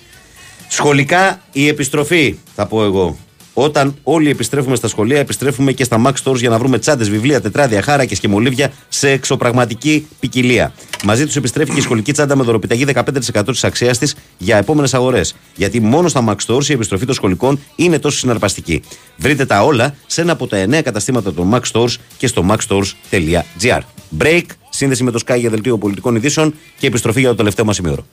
Σχολικά 0.72 1.42
η 1.52 1.68
επιστροφή, 1.68 2.38
θα 2.56 2.66
πω 2.66 2.84
εγώ. 2.84 3.18
Όταν 3.54 3.96
όλοι 4.04 4.30
επιστρέφουμε 4.30 4.76
στα 4.76 4.88
σχολεία, 4.88 5.20
επιστρέφουμε 5.20 5.72
και 5.72 5.84
στα 5.84 6.02
Max 6.06 6.14
Stores 6.24 6.36
για 6.36 6.50
να 6.50 6.58
βρούμε 6.58 6.80
τσάντες, 6.80 7.10
βιβλία, 7.10 7.42
τετράδια, 7.42 7.82
χάρακες 7.82 8.20
και 8.20 8.28
μολύβια 8.28 8.72
σε 8.88 9.10
εξωπραγματική 9.10 10.08
ποικιλία. 10.20 10.74
Μαζί 11.04 11.26
τους 11.26 11.36
επιστρέφει 11.36 11.72
και 11.72 11.80
η 11.80 11.82
σχολική 11.82 12.12
τσάντα 12.12 12.36
με 12.36 12.44
δωροπιταγή 12.44 12.86
15% 12.86 13.44
της 13.46 13.64
αξίας 13.64 13.98
της 13.98 14.16
για 14.38 14.58
επόμενες 14.58 14.94
αγορές. 14.94 15.36
Γιατί 15.56 15.80
μόνο 15.80 16.08
στα 16.08 16.24
Max 16.28 16.36
Stores 16.48 16.70
η 16.70 16.74
επιστροφή 16.74 17.06
των 17.06 17.16
σχολικών 17.16 17.60
είναι 17.76 18.00
τόσο 18.00 18.18
συναρπαστική. 18.18 18.82
Βρείτε 19.18 19.46
τα 19.46 19.64
όλα 19.64 19.96
σε 20.06 20.22
ένα 20.22 20.32
από 20.32 20.48
τα 20.48 20.66
9 20.66 20.82
καταστήματα 20.82 21.34
των 21.34 21.54
Max 21.54 21.62
Stores 21.72 21.94
και 22.18 22.28
στο 22.28 22.46
maxstores.gr. 22.50 23.80
Break, 24.20 24.46
σύνδεση 24.70 25.04
με 25.04 25.12
το 25.12 25.20
Sky 25.26 25.38
για 25.40 25.50
δελτίο 25.50 25.78
πολιτικών 25.78 26.16
ειδήσεων 26.16 26.54
και 26.78 26.88
επιστροφή 26.88 27.20
για 27.20 27.30
το 27.30 27.36
τελευταίο 27.36 27.66
μας 27.66 27.78
ημίωρο. 27.78 28.06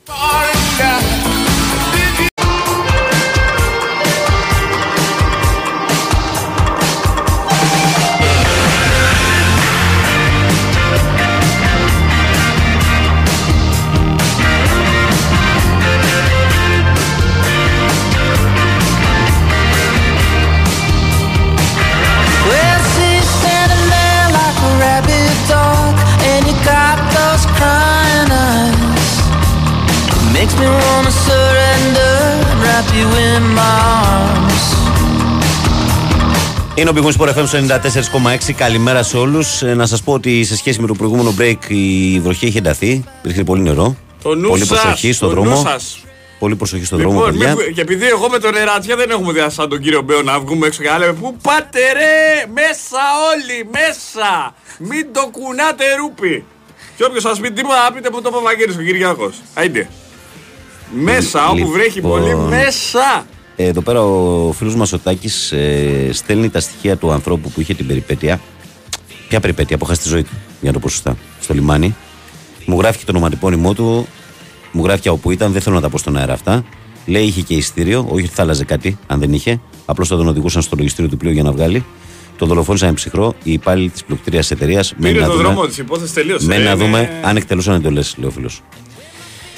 Είναι 36.79 36.89
ο 36.89 36.93
Big 36.95 37.03
Wings 37.05 37.21
Sport 37.21 37.33
FM 37.37 37.45
στο 37.47 37.57
94,6. 38.47 38.53
Καλημέρα 38.55 39.03
σε 39.03 39.17
όλους. 39.17 39.61
Να 39.61 39.85
σας 39.85 40.01
πω 40.03 40.13
ότι 40.13 40.43
σε 40.43 40.55
σχέση 40.55 40.81
με 40.81 40.87
το 40.87 40.93
προηγούμενο 40.93 41.33
break 41.39 41.57
η 41.67 42.19
βροχή 42.19 42.45
έχει 42.45 42.57
ενταθεί. 42.57 43.03
Υπήρχε 43.19 43.43
πολύ 43.43 43.61
νερό. 43.61 43.95
Το 44.23 44.35
νου 44.35 44.49
πολύ 44.49 44.65
σας, 44.65 44.81
προσοχή 44.81 45.11
στον 45.11 45.27
το 45.29 45.33
δρόμο. 45.35 45.49
νου 45.49 45.61
σας. 45.61 45.99
Πολύ 46.39 46.55
προσοχή 46.55 46.85
στον 46.85 46.99
δρόμο, 46.99 47.13
Λοιπόν, 47.25 47.31
παιδιά. 47.37 47.55
μην- 47.55 47.73
και 47.73 47.81
επειδή 47.81 48.07
εγώ 48.07 48.29
με 48.29 48.39
τον 48.39 48.55
Ερατζιά 48.55 48.95
δεν 48.95 49.09
έχουμε 49.09 49.31
δει 49.31 49.45
σαν 49.47 49.69
τον 49.69 49.79
κύριο 49.79 50.01
Μπέο 50.01 50.21
να 50.21 50.39
βγούμε 50.39 50.67
έξω 50.67 50.81
και 50.81 50.89
να 50.89 50.97
λέμε 50.97 51.13
Πού 51.13 51.37
πάτε 51.41 51.79
ρε, 51.93 52.45
μέσα 52.53 53.01
όλοι, 53.31 53.69
μέσα. 53.71 54.55
Μην 54.77 55.13
το 55.13 55.29
κουνάτε 55.31 55.83
ρούπι. 55.95 56.43
Και 56.97 57.03
όποιος 57.03 57.23
σας 57.23 57.39
πει 57.39 57.51
τίποτα, 57.51 57.83
να 57.83 57.91
πείτε 57.95 58.09
που 58.09 58.21
το 58.21 58.27
είπε 58.29 58.37
ο 58.37 58.41
Βαγγέλης 58.41 58.77
ο 58.77 58.81
Κυριάκος. 58.81 59.35
Άιντε. 59.53 59.89
Μέσα, 60.91 61.49
όπου 61.49 61.67
βρέχει 61.71 61.95
Λοιπόν. 61.95 62.19
πολύ, 62.19 62.35
μέσα. 62.35 63.25
Ε, 63.59 63.65
Εδώ 63.65 63.81
πέρα 63.81 64.03
ο 64.03 64.51
φίλος 64.51 64.75
μας 64.75 64.93
ο 64.93 64.99
Τάκης 64.99 65.51
ε, 65.51 66.09
στέλνει 66.11 66.49
τα 66.49 66.59
στοιχεία 66.59 66.97
του 66.97 67.11
ανθρώπου 67.11 67.51
που 67.51 67.61
είχε 67.61 67.73
την 67.73 67.87
περιπέτεια. 67.87 68.39
Ποια 69.29 69.39
περιπέτεια, 69.39 69.77
που 69.77 69.85
χάσει 69.85 70.01
τη 70.01 70.07
ζωή 70.07 70.23
του, 70.23 70.29
για 70.61 70.67
να 70.69 70.73
το 70.73 70.79
πω 70.79 70.89
σωστά, 70.89 71.17
στο 71.41 71.53
λιμάνι. 71.53 71.95
Μου 72.65 72.79
γράφει 72.79 72.97
και 72.97 73.05
το 73.05 73.11
ονοματεπώνυμό 73.11 73.73
του, 73.73 74.07
μου 74.71 74.83
γράφει 74.83 75.01
και 75.01 75.09
όπου 75.09 75.31
ήταν, 75.31 75.51
δεν 75.51 75.61
θέλω 75.61 75.75
να 75.75 75.81
τα 75.81 75.89
πω 75.89 75.97
στον 75.97 76.17
αέρα 76.17 76.33
αυτά. 76.33 76.63
Λέει 77.05 77.23
είχε 77.23 77.41
και 77.41 77.53
ειστήριο, 77.53 78.05
όχι 78.09 78.25
ότι 78.25 78.33
θα 78.33 78.41
άλλαζε 78.41 78.63
κάτι, 78.65 78.97
αν 79.07 79.19
δεν 79.19 79.33
είχε. 79.33 79.59
Απλώς 79.85 80.07
θα 80.07 80.15
τον 80.17 80.27
οδηγούσαν 80.27 80.61
στο 80.61 80.75
λογιστήριο 80.75 81.11
του 81.11 81.17
πλοίου 81.17 81.31
για 81.31 81.43
να 81.43 81.51
βγάλει. 81.51 81.85
Το 82.37 82.45
δολοφόνησαν 82.45 82.93
ψυχρό 82.93 83.33
οι 83.43 83.51
υπάλληλοι 83.51 83.89
της 83.89 84.03
πληκτήρια 84.03 84.43
εταιρείας. 84.49 84.93
Πήρε 85.01 85.25
το 85.25 85.37
δρόμο 85.37 85.65
της 85.65 85.77
υπόθεσης 85.77 86.13
τελείωσε. 86.13 86.45
Μένει 86.45 86.63
ρε, 86.63 86.67
να 86.69 86.73
είναι- 86.75 86.83
δούμε 86.85 87.09
αν 87.23 87.35
εκτελούσαν 87.35 87.75
εντολές, 87.75 88.15
λέει 88.17 88.27
ο 88.29 88.31
φίλος. 88.31 88.61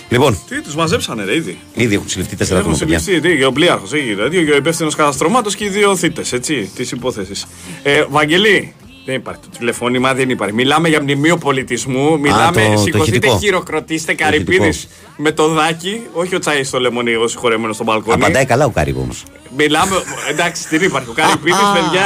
Λοιπόν, 0.10 0.38
Τι, 0.50 0.62
τους 0.62 0.76
μαζέψανε 0.76 1.24
ρε 1.24 1.36
ήδη; 1.36 1.58
ήδη 1.74 1.96
έχουν 1.96 2.10
συλληφθεί 2.10 2.36
τέσσερα 2.36 2.60
Έχουν 2.60 2.72
άτομα, 2.72 2.86
παιδιά. 2.86 3.00
συλληφθεί, 3.00 3.30
τι, 3.30 3.38
και 3.38 3.46
ο 3.46 3.52
πλοίαρχος, 3.52 3.94
έχει, 3.94 4.04
δηλαδή, 4.04 4.46
και 4.46 4.52
ο 4.52 4.56
υπεύθυνος 4.56 4.96
καταστρωμάτος 4.96 5.56
και 5.56 5.66
οι 5.66 5.70
δύο 5.70 5.96
θύτες, 5.96 6.34
έτσι, 6.34 6.72
της 6.76 6.92
υπόθεσης. 6.92 7.46
Ε, 7.84 8.04
Βαγγελή, 8.10 8.74
δεν 9.10 9.18
υπάρχει 9.18 9.42
το 9.42 9.58
τηλεφώνημα, 9.58 10.14
δεν 10.14 10.30
υπάρχει. 10.30 10.56
Μιλάμε 10.56 10.90
για 10.90 11.02
μνημείο 11.02 11.38
πολιτισμού, 11.38 12.20
μιλάμε, 12.20 12.62
το- 12.66 12.72
το 12.74 12.78
σηκωθείτε, 12.78 13.02
ηχητικό. 13.02 13.38
χειροκροτήστε, 13.40 14.14
Το 14.14 14.24
Καρυπίδης 14.24 14.68
ηχητικό. 14.78 14.94
με 15.18 15.32
το 15.32 15.48
δάκι, 15.48 16.02
όχι 16.14 16.36
ο 16.36 16.40
Τσάις 16.40 16.68
στο 16.68 16.80
λεμονί, 16.80 17.16
ο 17.16 17.28
συγχωρεμένος 17.28 17.76
στο 17.76 17.84
μπαλκόνι. 17.84 18.14
Απαντάει 18.24 18.46
καλά 18.46 18.66
ο 18.66 18.70
Κάρυβο 18.70 19.02
όμως. 19.02 19.24
Μιλάμε, 19.58 19.96
εντάξει, 20.30 20.68
τι 20.68 20.86
υπάρχει. 20.86 21.10
Ο 21.10 21.14
Καρυπίδης, 21.14 21.60
παιδιά, 21.74 22.06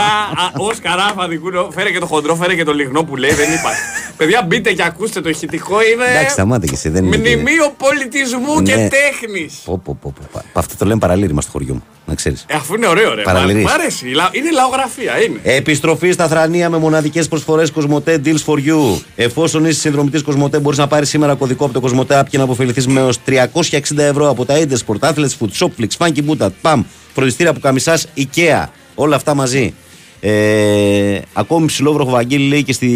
ως 0.57 0.79
καράφα 0.79 1.27
δικούνο, 1.27 1.69
φέρε 1.73 1.89
και 1.91 1.99
το 1.99 2.05
χοντρό, 2.05 2.35
φέρε 2.35 2.55
και 2.55 2.63
το 2.63 2.73
λιγνό 2.73 3.03
που 3.03 3.15
λέει, 3.15 3.31
δεν 3.33 3.53
υπάρχει. 3.53 3.81
παιδιά, 4.17 4.43
μπείτε 4.47 4.73
και 4.73 4.83
ακούστε 4.83 5.21
το 5.21 5.29
ηχητικό, 5.29 5.75
είναι 5.93 6.05
Εντάξει, 6.09 6.29
σταμάτα 6.33 6.65
και 6.65 6.73
εσύ. 6.73 6.89
Δεν 6.89 7.05
είναι. 7.05 7.17
και- 7.17 7.35
μνημείο 7.35 7.73
πολιτισμού 7.77 8.61
και 8.61 8.75
Ναι. 8.75 8.87
τέχνης. 8.87 9.53
Πω, 9.65 9.81
πω, 9.83 9.97
πω, 10.01 10.13
πω. 10.19 10.27
Πα- 10.31 10.43
Αυτό 10.53 10.75
το 10.77 10.85
λέμε 10.85 10.99
παραλήρημα 10.99 11.41
στο 11.41 11.51
χωριό 11.51 11.73
μου. 11.73 11.83
Να 12.05 12.15
ξέρεις. 12.15 12.45
Ε, 12.47 12.55
αφού 12.55 12.75
είναι 12.75 12.87
ωραίο, 12.87 13.13
ρε. 13.13 13.21
Μ' 13.21 13.23
Παραλυρείς. 13.23 13.63
μ' 13.63 13.67
αρέσει. 13.67 14.05
Λα- 14.05 14.29
Είναι 14.31 14.51
λαογραφία, 14.51 15.23
είναι. 15.23 15.39
Επιστροφή 15.43 16.11
στα 16.11 16.27
θρανία 16.27 16.69
με 16.69 16.77
μοναδικές 16.93 17.27
προσφορές 17.27 17.71
Κοσμοτέ 17.71 18.21
Deals 18.25 18.43
for 18.45 18.57
You. 18.57 19.01
Εφόσον 19.15 19.65
είσαι 19.65 19.79
συνδρομητής 19.79 20.21
Κοσμοτέ, 20.21 20.59
μπορείς 20.59 20.77
να 20.77 20.87
πάρεις 20.87 21.09
σήμερα 21.09 21.35
κωδικό 21.35 21.63
από 21.65 21.73
το 21.73 21.79
Κοσμοτέ 21.79 22.19
App 22.19 22.25
και 22.29 22.37
να 22.37 22.43
αποφεληθείς 22.43 22.87
με 22.87 22.99
έως 22.99 23.17
360 23.27 23.97
ευρώ 23.97 24.29
από 24.29 24.45
τα 24.45 24.55
Inde 24.57 24.73
Sport, 24.85 25.09
Athletes 25.09 25.35
Food, 25.39 25.49
Shopflix, 25.59 25.87
Funky 25.97 26.21
Buta, 26.27 26.47
PAM, 26.61 26.83
φροντιστήρια 27.13 27.53
που 27.53 27.59
καμισάς, 27.59 28.07
IKEA. 28.17 28.65
Όλα 28.95 29.15
αυτά 29.15 29.33
μαζί. 29.33 29.73
Ε, 30.19 31.19
ακόμη 31.33 31.65
ψηλόβροχο 31.65 32.09
Βαγγέλη 32.09 32.47
λέει 32.47 32.63
και 32.63 32.73
στη 32.73 32.87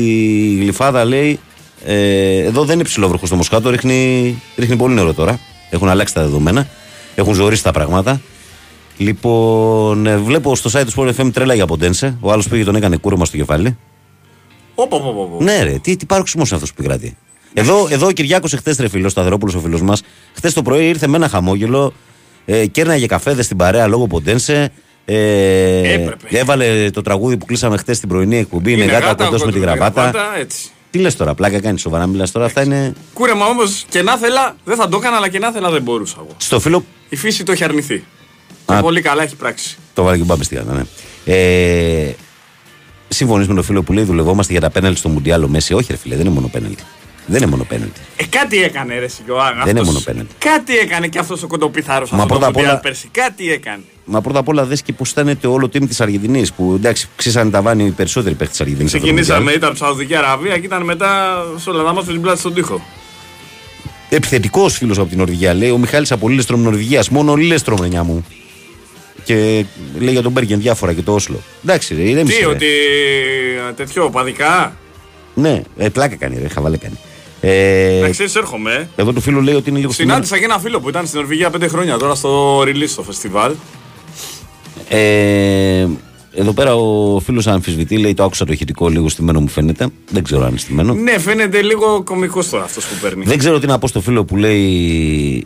Γλυφάδα 0.59 1.05
λέει. 1.05 1.39
Ε, 1.85 2.39
εδώ 2.39 2.63
δεν 2.63 2.75
είναι 2.75 2.83
ψηλόβροχο 2.83 3.25
στο 3.25 3.35
Μοσχάτο, 3.35 3.69
ρίχνει, 3.69 4.41
ρίχνει 4.55 4.75
πολύ 4.75 4.93
νερό 4.93 5.13
τώρα. 5.13 5.39
Έχουν 5.69 5.89
αλλάξει 5.89 6.13
τα 6.13 6.21
δεδομένα. 6.21 6.67
Έχουν 7.15 7.33
ζωρίσει 7.33 7.63
τα 7.63 7.71
πράγματα. 7.71 8.21
Λοιπόν, 8.97 10.05
ε, 10.07 10.17
βλέπω 10.17 10.55
στο 10.55 10.69
site 10.73 10.85
του 10.85 10.91
Sport 10.95 11.21
FM 11.21 11.29
τρέλα 11.33 11.53
για 11.53 11.65
Ποντένσε. 11.65 12.17
Ο 12.19 12.31
άλλος 12.31 12.47
πήγε 12.47 12.63
τον 12.63 12.75
έκανε 12.75 12.97
κούρεμα 12.97 13.25
στο 13.25 13.37
κεφάλι. 13.37 13.77
Όπο, 14.75 14.95
όπο, 14.95 15.21
όπο. 15.21 15.37
Ναι, 15.43 15.63
ρε, 15.63 15.79
τι, 15.81 15.95
τι 15.95 16.05
paroxισμό 16.09 16.41
είναι 16.45 16.55
αυτός 16.55 16.73
που 16.73 16.75
επικρατεί. 16.79 17.17
Εδώ, 17.53 17.87
εδώ 17.89 18.07
ο 18.07 18.11
Κυριάκος 18.11 18.53
εχθές 18.53 18.77
ρε 18.77 18.89
φίλος, 18.89 19.11
Σταθερόπουλος 19.11 19.55
ο 19.55 19.59
φίλος 19.59 19.81
μας, 19.81 20.01
χθες 20.33 20.53
το 20.53 20.61
πρωί 20.61 20.87
ήρθε 20.87 21.07
με 21.07 21.15
ένα 21.15 21.27
χαμόγελο, 21.29 21.93
ε, 22.45 22.65
κέρναγε 22.65 23.05
καφέδες 23.05 23.45
στην 23.45 23.57
παρέα 23.57 23.87
λόγω 23.87 24.07
Ποντένσε. 24.07 24.71
Ε, 25.05 26.09
έβαλε 26.29 26.89
το 26.89 27.01
τραγούδι 27.01 27.37
που 27.37 27.45
κλείσαμε 27.45 27.77
χθες 27.77 27.97
στην 27.97 28.09
πρωινή 28.09 28.37
εκπομπή. 28.37 28.71
Είναι, 28.71 28.85
γάτα 28.85 29.11
ο 29.11 29.15
κοντός 29.15 29.43
με 29.43 29.51
τη 29.51 29.59
γραβάτα. 29.59 30.13
έτσι. 30.39 30.69
Τι 30.91 30.99
λες 30.99 31.15
τώρα, 31.15 31.33
πλάκα 31.33 31.59
κάνεις 31.59 31.81
σοβαρά, 31.81 32.07
μιλάς 32.07 32.31
τώρα. 32.31 32.45
Αυτά 32.45 32.63
είναι. 32.63 32.93
Κούρεμα 33.13 33.45
όμως 33.45 33.85
και 33.89 34.01
να 34.01 34.17
θέλα, 34.17 34.55
δεν 34.63 34.75
θα 34.77 34.89
το 34.89 34.97
έκανα, 34.97 35.15
αλλά 35.15 35.29
και 35.29 35.39
να 35.39 35.51
θέλα 35.51 35.69
δεν 35.69 35.81
μπορούσα 35.81 36.15
εγώ. 36.17 36.29
Στο 36.37 36.59
φίλο. 36.59 36.83
Η 37.09 37.15
φύση 37.15 37.43
το 37.43 37.51
έχει 37.51 37.63
αρνηθεί. 37.63 38.03
Και 38.67 38.73
Α. 38.73 38.81
πολύ 38.81 39.01
καλά 39.01 39.23
έχει 39.23 39.35
πράξει. 39.35 39.77
Το 39.93 40.03
βάλε 40.03 40.15
και 40.15 40.21
ο 40.21 40.25
Μπάμπης 40.25 40.45
στη 40.45 40.55
γάτα, 40.55 40.73
ναι. 40.73 40.83
Ε, 41.33 42.15
Συμφωνείς 43.07 43.47
με 43.47 43.53
τον 43.53 43.63
φίλο 43.63 43.83
που 43.83 43.93
λέει 43.93 44.03
δουλευόμαστε 44.03 44.51
για 44.51 44.61
τα 44.61 44.69
πέναλτι 44.69 44.97
στο 44.99 45.09
Μουντιάλ 45.09 45.43
ο 45.43 45.47
Μέση. 45.47 45.73
Όχι, 45.73 45.87
ρε 45.89 45.97
φίλε, 45.97 46.15
δεν 46.15 46.25
είναι 46.25 46.33
μόνο 46.33 46.47
πέναλτι. 46.47 46.83
Δεν 47.25 47.41
είναι 47.41 47.51
μόνο 47.51 47.63
πέναλτι. 47.63 47.99
Ε, 48.17 48.23
κάτι 48.25 48.63
έκανε 48.63 48.99
ρε 48.99 49.07
Σιωάννα. 49.07 49.63
Δεν 49.63 49.75
είναι 49.75 49.85
μόνο 49.85 49.99
πέναλτι. 49.99 50.35
Κάτι 50.37 50.77
έκανε 50.77 51.07
και 51.07 51.19
αυτός 51.19 51.43
ο 51.43 51.47
κοντοπιθάρο 51.47 52.07
Μα 52.11 52.25
πρώτα 52.25 52.47
απ' 52.47 52.57
όλα- 52.57 52.77
πέρσι. 52.77 53.07
Κάτι 53.11 53.51
έκανε. 53.51 53.81
Μα 54.05 54.21
πρώτα 54.21 54.39
απ' 54.39 54.47
όλα 54.47 54.65
δες 54.65 54.81
και 54.81 54.93
πώς 54.93 55.09
ήταν 55.11 55.37
το 55.41 55.51
όλο 55.51 55.65
team 55.65 55.87
της 55.87 56.01
Αργεντινής. 56.01 56.53
Που 56.53 56.73
εντάξει, 56.75 57.07
ξύσανε 57.15 57.49
τα 57.49 57.61
βάνη 57.61 57.85
οι 57.85 57.89
περισσότεροι 57.91 58.35
παίχτε 58.35 58.51
της 58.51 58.61
Αργεντινής. 58.61 58.91
Ξεκινήσαμε, 58.91 59.51
ήταν 59.51 59.69
από 59.69 59.77
Σαουδική 59.77 60.15
Αραβία 60.15 60.57
και 60.57 60.65
ήταν 60.65 60.83
μετά 60.83 61.37
στο 61.59 61.71
Λαδάμα 61.73 62.01
στην 62.01 62.21
πλάτη 62.21 62.39
στον 62.39 62.53
τοίχο. 62.53 62.81
Επιθετικός 64.09 64.77
φίλος 64.77 64.97
από 64.97 65.07
την 65.09 65.17
Νορβηγία 65.17 65.53
λέει: 65.53 65.69
Ο 65.69 65.77
Μιχάλης 65.77 66.11
από 66.11 66.29
Λίλεστρομ 66.29 66.61
Νορβηγίας. 66.61 67.09
Μόνο 67.09 67.35
Λίλεστρομ, 67.35 67.87
νιά 67.87 68.03
μου. 68.03 68.25
Και 69.23 69.65
λέει 69.99 70.11
για 70.11 70.21
τον 70.21 70.31
Μπέργεν 70.31 70.59
διάφορα 70.59 70.93
και 70.93 71.01
το 71.01 71.13
Όσλο. 71.13 71.39
Εντάξει, 71.63 71.95
ρε, 71.95 72.01
ηρέμησε, 72.01 72.37
Τι, 72.37 72.43
ρε. 72.43 72.49
ότι 72.49 72.65
ε, 73.69 73.71
τέτοιο, 73.75 74.09
παδικά. 74.09 74.75
Ναι, 75.33 75.61
ε, 75.77 75.89
πλάκα 75.89 76.15
κάνει, 76.15 76.39
ρε, 76.41 76.47
χαβαλέ 76.47 76.77
κάνει. 76.77 76.95
Ε, 77.41 77.99
Να 78.01 78.09
ξέρεις, 78.09 78.35
έρχομαι. 78.35 78.89
ε. 78.95 79.01
εδώ 79.01 79.13
του 79.13 79.21
φίλου 79.21 79.41
λέει 79.41 79.55
ότι 79.55 79.69
είναι 79.69 79.79
λίγο 79.79 79.91
στην 79.91 80.05
Συνάντησα 80.05 80.37
και 80.37 80.43
ένα 80.43 80.59
φίλο 80.59 80.79
που 80.79 80.89
ήταν 80.89 81.05
στην 81.07 81.19
Νορβηγία 81.19 81.49
πέντε 81.49 81.67
χρόνια 81.67 81.97
τώρα 81.97 82.15
στο 82.15 82.61
release 82.61 82.87
στο 82.87 83.03
φεστιβάλ. 83.03 83.51
Ε, 84.89 85.87
εδώ 86.33 86.51
πέρα 86.53 86.75
ο 86.75 87.19
φίλος 87.19 87.47
αμφισβητεί, 87.47 87.97
λέει: 87.97 88.13
Το 88.13 88.23
άκουσα 88.23 88.45
το 88.45 88.51
ηχητικό 88.53 88.89
λίγο 88.89 89.09
στημένο 89.09 89.39
μου 89.39 89.47
φαίνεται. 89.47 89.87
Δεν 90.11 90.23
ξέρω 90.23 90.41
αν 90.43 90.49
είναι 90.49 90.57
στημένο. 90.57 90.93
Ναι, 90.93 91.19
φαίνεται 91.19 91.61
λίγο 91.61 92.03
κωμικός 92.03 92.49
τώρα 92.49 92.63
αυτός 92.63 92.85
που 92.85 92.93
παίρνει. 93.01 93.23
Δεν 93.25 93.37
ξέρω 93.37 93.59
τι 93.59 93.67
να 93.67 93.79
πω 93.79 93.87
στο 93.87 94.01
φίλο 94.01 94.25
που 94.25 94.35
λέει 94.37 95.45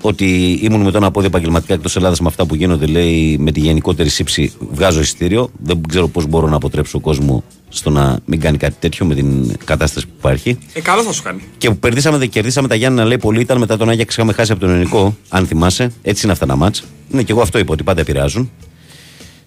ότι 0.00 0.58
ήμουν 0.62 0.80
με 0.80 0.90
τον 0.90 1.04
απόδειο 1.04 1.28
επαγγελματικά 1.28 1.74
εκτός 1.74 1.96
Ελλάδας 1.96 2.20
με 2.20 2.28
αυτά 2.28 2.46
που 2.46 2.54
γίνονται. 2.54 2.86
Λέει 2.86 3.36
με 3.40 3.52
τη 3.52 3.60
γενικότερη 3.60 4.08
σύψη 4.08 4.52
βγάζω 4.72 5.00
εισιτήριο. 5.00 5.50
Δεν 5.62 5.80
ξέρω 5.88 6.08
πώς 6.08 6.26
μπορώ 6.26 6.48
να 6.48 6.56
αποτρέψω 6.56 6.98
ο 6.98 7.00
κόσμο 7.00 7.44
στο 7.68 7.90
να 7.90 8.18
μην 8.24 8.40
κάνει 8.40 8.56
κάτι 8.56 8.74
τέτοιο 8.78 9.06
με 9.06 9.14
την 9.14 9.56
κατάσταση 9.64 10.06
που 10.06 10.12
υπάρχει. 10.18 10.58
Ε, 10.72 10.80
καλό 10.80 11.02
θα 11.02 11.12
σου 11.12 11.22
κάνει. 11.22 11.40
Και 11.58 11.70
που 11.70 11.76
περδίσαμε, 11.78 12.18
δε- 12.18 12.26
κερδίσαμε 12.26 12.68
τα 12.68 12.74
Γιάννη 12.74 12.98
να 12.98 13.04
λέει 13.04 13.18
πολύ 13.18 13.40
ήταν 13.40 13.58
μετά 13.58 13.76
τον 13.76 13.88
Άγιαξ 13.88 14.14
είχαμε 14.14 14.32
χάσει 14.32 14.52
από 14.52 14.60
τον 14.60 14.70
Ελληνικό, 14.70 15.16
αν 15.28 15.46
θυμάσαι. 15.46 15.90
Έτσι 16.02 16.20
είναι 16.24 16.32
αυτά 16.32 16.46
τα 16.46 16.56
μάτς. 16.56 16.84
Ναι, 17.10 17.22
και 17.22 17.32
εγώ 17.32 17.40
αυτό 17.40 17.58
είπα 17.58 17.72
ότι 17.72 17.82
πάντα 17.82 18.00
επηρεάζουν. 18.00 18.50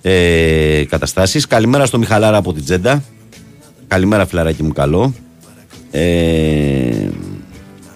Ε, 0.01 0.83
Καταστάσεις. 0.89 1.47
Καλημέρα 1.47 1.85
στο 1.85 1.97
Μιχαλάρα 1.97 2.37
από 2.37 2.53
την 2.53 2.63
Τζέντα. 2.63 3.03
Καλημέρα, 3.87 4.25
φιλαράκι 4.25 4.63
μου, 4.63 4.71
καλό. 4.73 5.13
Ε, 5.91 7.09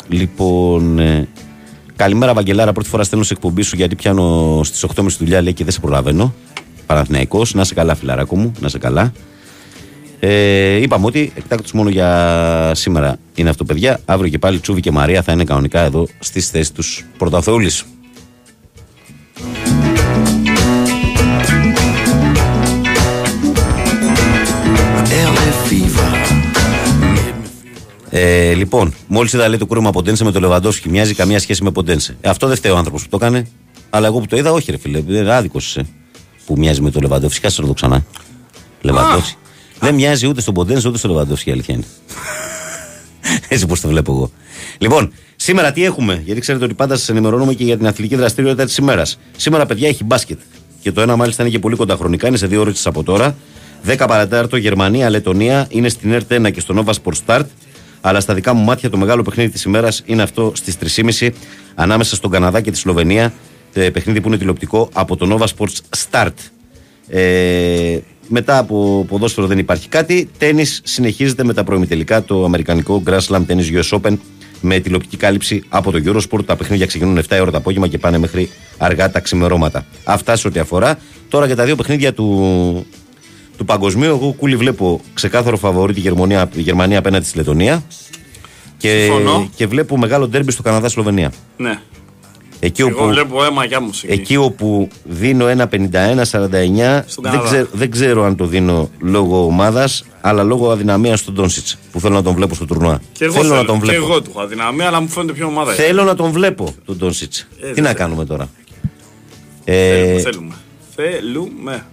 λοιπόν, 0.10 1.00
ε, 1.00 1.28
καλημέρα, 1.98 2.34
Βαγγελάρα. 2.34 2.72
Πρώτη 2.72 2.90
φορά 2.90 3.04
στέλνω 3.04 3.24
σε 3.24 3.34
εκπομπή 3.34 3.62
σου 3.62 3.76
γιατί 3.76 3.96
πιάνω 3.96 4.60
στις 4.64 4.86
8.30 4.96 5.06
δουλειά 5.18 5.42
λέει 5.42 5.54
και 5.54 5.64
δεν 5.64 5.74
σε 5.74 5.80
προλαβαίνω. 5.80 6.34
Παναθηναϊκός. 6.86 7.54
Να 7.54 7.64
σε 7.64 7.74
καλά, 7.74 7.96
φιλαράκο 7.96 8.38
μου, 8.38 8.52
να 8.60 8.70
σε 8.70 8.78
καλά. 8.78 9.12
Ε, 10.20 10.76
είπαμε 10.76 11.06
ότι 11.06 11.32
εκτάκτος 11.36 11.72
μόνο 11.72 11.90
για 11.90 12.72
σήμερα 12.76 13.18
είναι 13.36 13.50
αυτό, 13.50 13.64
παιδιά. 13.64 14.00
Αύριο 14.06 14.30
και 14.30 14.38
πάλι 14.38 14.60
Τσούβι 14.60 14.82
και 14.82 14.92
Μαρία 14.92 15.22
θα 15.22 15.32
είναι 15.32 15.44
κανονικά 15.44 15.80
εδώ 15.80 16.08
στις 16.20 16.50
θέσεις 16.50 16.72
τους 16.72 17.06
Πρωταθεούλη. 17.18 17.72
Ε, 28.20 28.54
λοιπόν, 28.54 28.94
μόλις 29.08 29.34
είδα 29.34 29.48
λέει 29.48 29.58
το 29.58 29.66
κούρεμα 29.66 29.92
Ποντένσε 29.92 30.24
με 30.24 30.32
το 30.32 30.40
Λεβαντόφσκι, 30.40 30.90
μοιάζει 30.90 31.14
καμία 31.14 31.40
σχέση 31.40 31.64
με 31.64 31.72
Ποντένσε. 31.72 32.18
Ε, 32.22 32.30
αυτό 32.30 32.48
δεν 32.48 32.56
φταίει 32.56 32.72
ο 32.72 32.78
άνθρωπος 32.78 33.04
που 33.04 33.10
το 33.10 33.26
έκανε. 33.26 33.48
Αλλά 33.90 34.08
εγώ 34.08 34.20
που 34.20 34.26
το 34.26 34.38
είδα, 34.38 34.52
όχι, 34.52 34.72
ρε 34.72 34.78
φίλε. 34.78 35.04
Είναι 35.08 35.34
άδικος 35.36 35.68
είσαι 35.68 35.88
που 36.46 36.58
μοιάζει 36.58 36.82
με 36.82 36.92
το 36.92 37.00
Λεβαντόφσκι. 37.00 37.42
Κάτσε 37.42 37.62
να 37.62 37.68
το 37.68 37.74
ξανά. 37.74 38.06
Λεβαντόφσκι. 38.82 39.36
Δεν 39.80 39.96
μοιάζει 39.96 40.28
ούτε 40.28 40.42
στον 40.42 40.54
Ποντένσε 40.54 40.88
ούτε 40.88 40.98
στο 40.98 41.08
Λεβαντόφσκι, 41.08 41.50
η 41.50 41.52
αλήθεια 41.52 41.74
είναι. 41.74 41.84
Έτσι 43.50 43.66
πώς 43.66 43.82
το 43.82 43.88
βλέπω 43.88 44.12
εγώ. 44.12 44.32
Λοιπόν, 44.78 45.14
σήμερα 45.36 45.72
τι 45.72 45.84
έχουμε, 45.84 46.22
γιατί 46.26 46.40
ξέρετε 46.40 46.66
ότι 46.66 46.74
πάντα 46.74 46.96
σας 46.96 47.10
ενημερώνουμε 47.10 47.54
και 47.54 47.64
για 47.64 47.78
την 47.78 47.88
αθλητική 47.88 48.16
δραστηριότητα 48.16 48.66
της 48.66 48.78
ημέρας. 48.78 49.20
Σήμερα, 49.38 49.66
παιδιά, 49.66 49.88
έχει 49.88 50.04
μπάσκετ. 50.04 50.40
Και 50.82 50.92
το 50.92 51.02
ένα 51.02 51.16
μάλιστα 51.16 51.44
είναι 51.44 51.52
και 51.52 51.60
πολύ 51.60 51.76
κοντά 51.76 51.96
χρονικά, 51.96 52.28
είναι 52.28 52.38
σε 52.38 52.48
δύο 52.48 52.60
ώρες 52.60 52.88
από 52.88 53.04
τώρα. 53.04 53.36
10 53.86 53.96
παρατέταρτο 54.08 54.58
Γερμανία, 54.58 55.10
Λετωνία 55.10 55.68
είναι 55.70 55.90
στην 55.90 56.14
ΕΡΤ 56.14 56.34
1 56.34 56.52
και 56.52 56.60
στο 56.60 56.84
Nova 56.86 56.94
Sport 56.94 57.16
Start. 57.26 57.46
Αλλά 58.02 58.20
στα 58.20 58.34
δικά 58.34 58.54
μου 58.54 58.64
μάτια 58.64 58.90
το 58.90 58.98
μεγάλο 58.98 59.22
παιχνίδι 59.22 59.50
της 59.50 59.64
ημέρας 59.64 60.02
είναι 60.06 60.22
αυτό 60.22 60.52
στις 60.56 60.78
3.30 61.20 61.30
ανάμεσα 61.76 62.16
στον 62.16 62.32
Καναδά 62.32 62.62
και 62.62 62.72
τη 62.72 62.78
Σλοβενία. 62.78 63.34
Το 63.74 63.92
παιχνίδι 63.92 64.22
που 64.22 64.28
είναι 64.28 64.38
τηλεοπτικό 64.38 64.90
από 64.94 65.16
το 65.16 65.38
Nova 65.40 65.46
Sports 65.56 66.06
Start. 66.10 66.34
Ε, 67.08 68.00
μετά 68.28 68.58
από 68.58 69.06
ποδόσφαιρο 69.08 69.48
δεν 69.48 69.58
υπάρχει 69.58 69.90
κάτι. 69.90 70.30
Τέννη 70.38 70.66
συνεχίζεται 70.66 71.44
με 71.44 71.54
τα 71.54 71.64
προημιτελικά 71.64 72.24
το 72.24 72.44
αμερικανικό 72.46 73.04
Grand 73.08 73.20
Slam 73.20 73.42
Tennis 73.48 73.82
US 73.82 74.00
Open 74.00 74.18
με 74.62 74.80
τηλεοπτική 74.80 75.18
κάλυψη 75.18 75.64
από 75.70 75.92
το 75.92 76.02
Eurosport. 76.06 76.46
Τα 76.46 76.56
παιχνίδια 76.56 76.86
ξεκινούν 76.86 77.20
7 77.30 77.38
ώρα 77.42 77.52
το 77.52 77.58
απόγευμα 77.58 77.88
και 77.88 77.98
πάνε 77.98 78.18
μέχρι 78.18 78.50
αργά 78.78 79.12
τα 79.12 79.20
ξημερώματα. 79.20 79.86
Αυτά 80.04 80.36
σε 80.36 80.48
ό,τι 80.48 80.60
αφορά. 80.60 81.00
Τώρα 81.30 81.46
για 81.46 81.56
τα 81.56 81.64
δύο 81.64 81.76
παιχνίδια 81.76 82.14
του, 82.14 82.86
του 83.58 83.66
παγκοσμίου, 83.66 84.10
εγώ 84.10 84.34
κούλι 84.38 84.56
βλέπω 84.56 85.02
ξεκάθαρο 85.14 85.58
φαβορή 85.58 85.94
τη 85.94 86.00
Γερμανία, 86.00 86.50
η 86.56 86.62
Γερμανία 86.62 87.00
απέναντι 87.00 87.26
στη 87.26 87.38
Λετωνία. 87.38 87.84
Και, 88.78 89.02
Συμφωνώ. 89.04 89.50
και 89.56 89.68
βλέπω 89.68 89.98
μεγάλο 89.98 90.28
ντέρμπι 90.28 90.52
στο 90.52 90.62
Καναδά-Σλοβενία. 90.62 91.32
Ναι. 91.58 91.80
Εκεί 92.60 92.82
Εγώ 92.82 92.90
όπου, 93.00 93.08
βλέπω 93.10 93.44
αίμα 93.44 93.66
για 93.66 93.82
μου 93.82 93.90
εκεί. 94.04 94.12
εκεί 94.14 94.36
όπου 94.36 94.88
δίνω 95.04 95.48
ένα 95.48 95.70
51-49, 95.72 95.72
δεν, 95.72 97.06
Καναδά. 97.22 97.44
ξέρω, 97.44 97.68
δεν 97.72 97.92
ξέρω 97.92 98.24
αν 98.24 98.36
το 98.36 98.46
δίνω 98.46 98.90
λόγω 99.00 99.46
ομάδας, 99.46 100.06
αλλά 100.22 100.44
λόγω 100.44 100.72
αδυναμίας 100.72 101.24
του 101.24 101.32
Ντόνσιτ 101.32 101.68
που 101.92 102.00
θέλω 102.00 102.14
να 102.14 102.24
τον 102.24 102.34
βλέπω 102.34 102.56
στο 102.56 102.66
τουρνουά. 102.66 103.02
Και 103.12 103.24
εγώ 103.24 103.34
θέλω, 103.34 103.44
θέλω, 103.46 103.56
να 103.56 103.66
τον 103.66 103.80
και 103.80 103.86
βλέπω. 103.86 104.06
εγώ 104.06 104.22
του 104.22 104.30
έχω 104.30 104.42
αδυναμία, 104.42 104.88
αλλά 104.88 105.02
μου 105.02 105.08
φαίνεται 105.08 105.34
πιο 105.34 105.48
ομάδα. 105.48 105.74
είναι. 105.74 105.84
Θέλω 105.84 106.04
να 106.04 106.16
τον 106.16 106.32
βλέπω 106.32 106.74
τον 106.86 106.98
Ντόνσιτ. 106.98 107.34
Ε, 107.62 107.72
Τι 107.72 107.82
να 107.82 107.88
δεν 107.88 107.96
κάνουμε 107.96 108.26
τώρα. 108.26 108.50
Θέλουμε, 109.66 110.14
Ε, 110.16 110.20
θέλουμε. 110.20 110.54
Θέλουμε. 110.96 111.86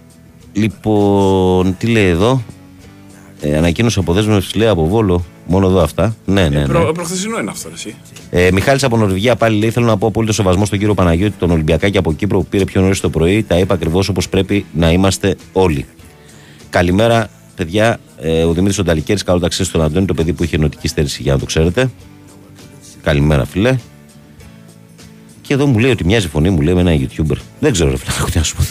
Λοιπόν, 0.55 1.75
τι 1.77 1.87
λέει 1.87 2.07
εδώ; 2.07 2.43
Ε, 3.41 3.57
ανακοίνωση 3.57 3.99
αποδέσμευση 3.99 4.57
λέει 4.57 4.67
από 4.67 4.87
Βόλο. 4.87 5.25
Μόνο 5.47 5.67
εδώ 5.67 5.81
αυτά. 5.81 6.15
Ναι, 6.25 6.49
ναι, 6.49 6.59
ναι. 6.59 6.65
Προ, 6.65 6.91
προχθεσινό 6.93 7.39
είναι 7.39 7.49
αυτό, 7.51 7.69
εσύ. 7.73 7.95
Ε, 8.29 8.51
Μιχάλης 8.51 8.83
από 8.83 8.97
Νορβηγία 8.97 9.35
πάλι 9.35 9.57
λέει: 9.57 9.69
Θέλω 9.69 9.85
να 9.85 9.97
πω 9.97 10.07
απόλυτο 10.07 10.33
σεβασμό 10.33 10.65
στον 10.65 10.79
κύριο 10.79 10.93
Παναγιώτη, 10.93 11.35
τον 11.39 11.51
Ολυμπιακάκη 11.51 11.97
από 11.97 12.13
Κύπρο 12.13 12.39
που 12.39 12.45
πήρε 12.45 12.63
πιο 12.63 12.81
νωρίς 12.81 12.99
το 12.99 13.09
πρωί. 13.09 13.43
Τα 13.43 13.57
είπα 13.57 13.73
ακριβώς 13.73 14.09
όπως 14.09 14.29
πρέπει 14.29 14.65
να 14.73 14.91
είμαστε 14.91 15.35
όλοι. 15.53 15.85
Καλημέρα, 16.69 17.29
παιδιά. 17.55 17.99
Ε, 18.19 18.43
ο 18.43 18.53
Δημήτρης 18.53 18.79
Ονταλικέρης, 18.79 19.23
καλό 19.23 19.39
ταξίδι 19.39 19.69
στον 19.69 19.81
Αντώνη, 19.81 20.05
το 20.05 20.13
παιδί 20.13 20.33
που 20.33 20.43
είχε 20.43 20.57
νοτική 20.57 20.87
στέρηση, 20.87 21.21
για 21.21 21.33
να 21.33 21.39
το 21.39 21.45
ξέρετε. 21.45 21.89
Καλημέρα, 23.03 23.45
φιλέ. 23.45 23.77
Και 25.41 25.53
εδώ 25.53 25.65
μου 25.65 25.79
λέει 25.79 25.91
ότι 25.91 26.05
μοιάζει 26.05 26.25
η 26.25 26.29
φωνή 26.29 26.49
μου, 26.49 26.61
λέει 26.61 26.73
με 26.73 26.81
ένα 26.81 26.91
YouTuber. 26.95 27.37
Δεν 27.59 27.71
ξέρω, 27.71 27.89
ρε 27.89 27.97
φίλε, 27.97 28.29
τι 28.29 28.37
να 28.37 28.43
σου 28.43 28.55
πω. 28.55 28.63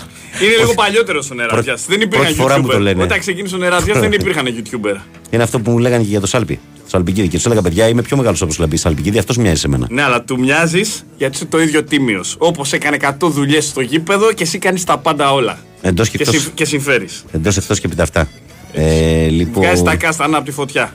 Είναι 0.42 0.56
λίγο 0.58 0.74
παλιότερος 0.74 1.30
ο 1.30 1.34
Νερατζιά. 1.34 1.78
Δεν 1.88 2.00
υπήρχαν 2.00 2.26
πρώτη 2.26 2.40
φορά 2.40 2.60
μου 2.60 2.66
το 2.68 2.76
YouTuber. 2.76 2.80
λένε. 2.80 3.02
Όταν 3.02 3.18
ξεκίνησε 3.18 3.54
ο 3.54 3.58
Νερατζιά 3.58 4.00
δεν 4.00 4.12
υπήρχαν 4.20 4.46
YouTuber. 4.46 4.96
Είναι 5.30 5.42
αυτό 5.42 5.60
που 5.60 5.70
μου 5.70 5.78
λέγανε 5.78 6.02
και 6.02 6.08
για 6.08 6.20
το 6.20 6.26
Σάλπι. 6.26 6.60
Το 6.82 6.90
Σαλπικίδη. 6.90 7.28
Και 7.28 7.36
τους 7.36 7.46
έλεγα, 7.46 7.62
παιδιά, 7.62 7.88
είμαι 7.88 8.02
πιο 8.02 8.16
μεγάλος 8.16 8.40
από 8.42 8.50
του 8.50 8.56
Σαλπικίδη. 8.56 8.82
Σαλπικίδη, 8.88 9.18
αυτός 9.18 9.36
μοιάζει 9.36 9.60
σε 9.60 9.68
μένα. 9.68 9.86
Ναι, 9.90 10.02
αλλά 10.02 10.22
του 10.22 10.38
μοιάζεις 10.38 11.04
γιατί 11.16 11.36
είσαι 11.36 11.44
το 11.44 11.60
ίδιο 11.60 11.84
τίμιος. 11.84 12.34
Όπως 12.38 12.72
έκανε 12.72 12.96
100 13.00 13.28
δουλειές 13.30 13.64
στο 13.64 13.80
γήπεδο 13.80 14.32
και 14.32 14.42
εσύ 14.42 14.58
κάνεις 14.58 14.84
τα 14.84 14.98
πάντα 14.98 15.32
όλα. 15.32 15.58
Εντός 15.80 16.08
και 16.08 16.16
Και, 16.18 16.22
εκτό. 16.28 16.38
συμ- 16.40 16.54
και 16.54 16.64
συμφέρεις. 16.64 17.24
Εντός 17.32 17.56
εκτός 17.56 17.80
και 17.80 17.88
πιταυτά. 17.88 18.28
Ε, 18.72 19.26
λοιπόν, 19.28 19.62
Βγάζεις 19.62 19.82
τα 19.82 19.96
κάστανα 19.96 20.36
από 20.36 20.46
τη 20.46 20.52
φωτιά. 20.52 20.94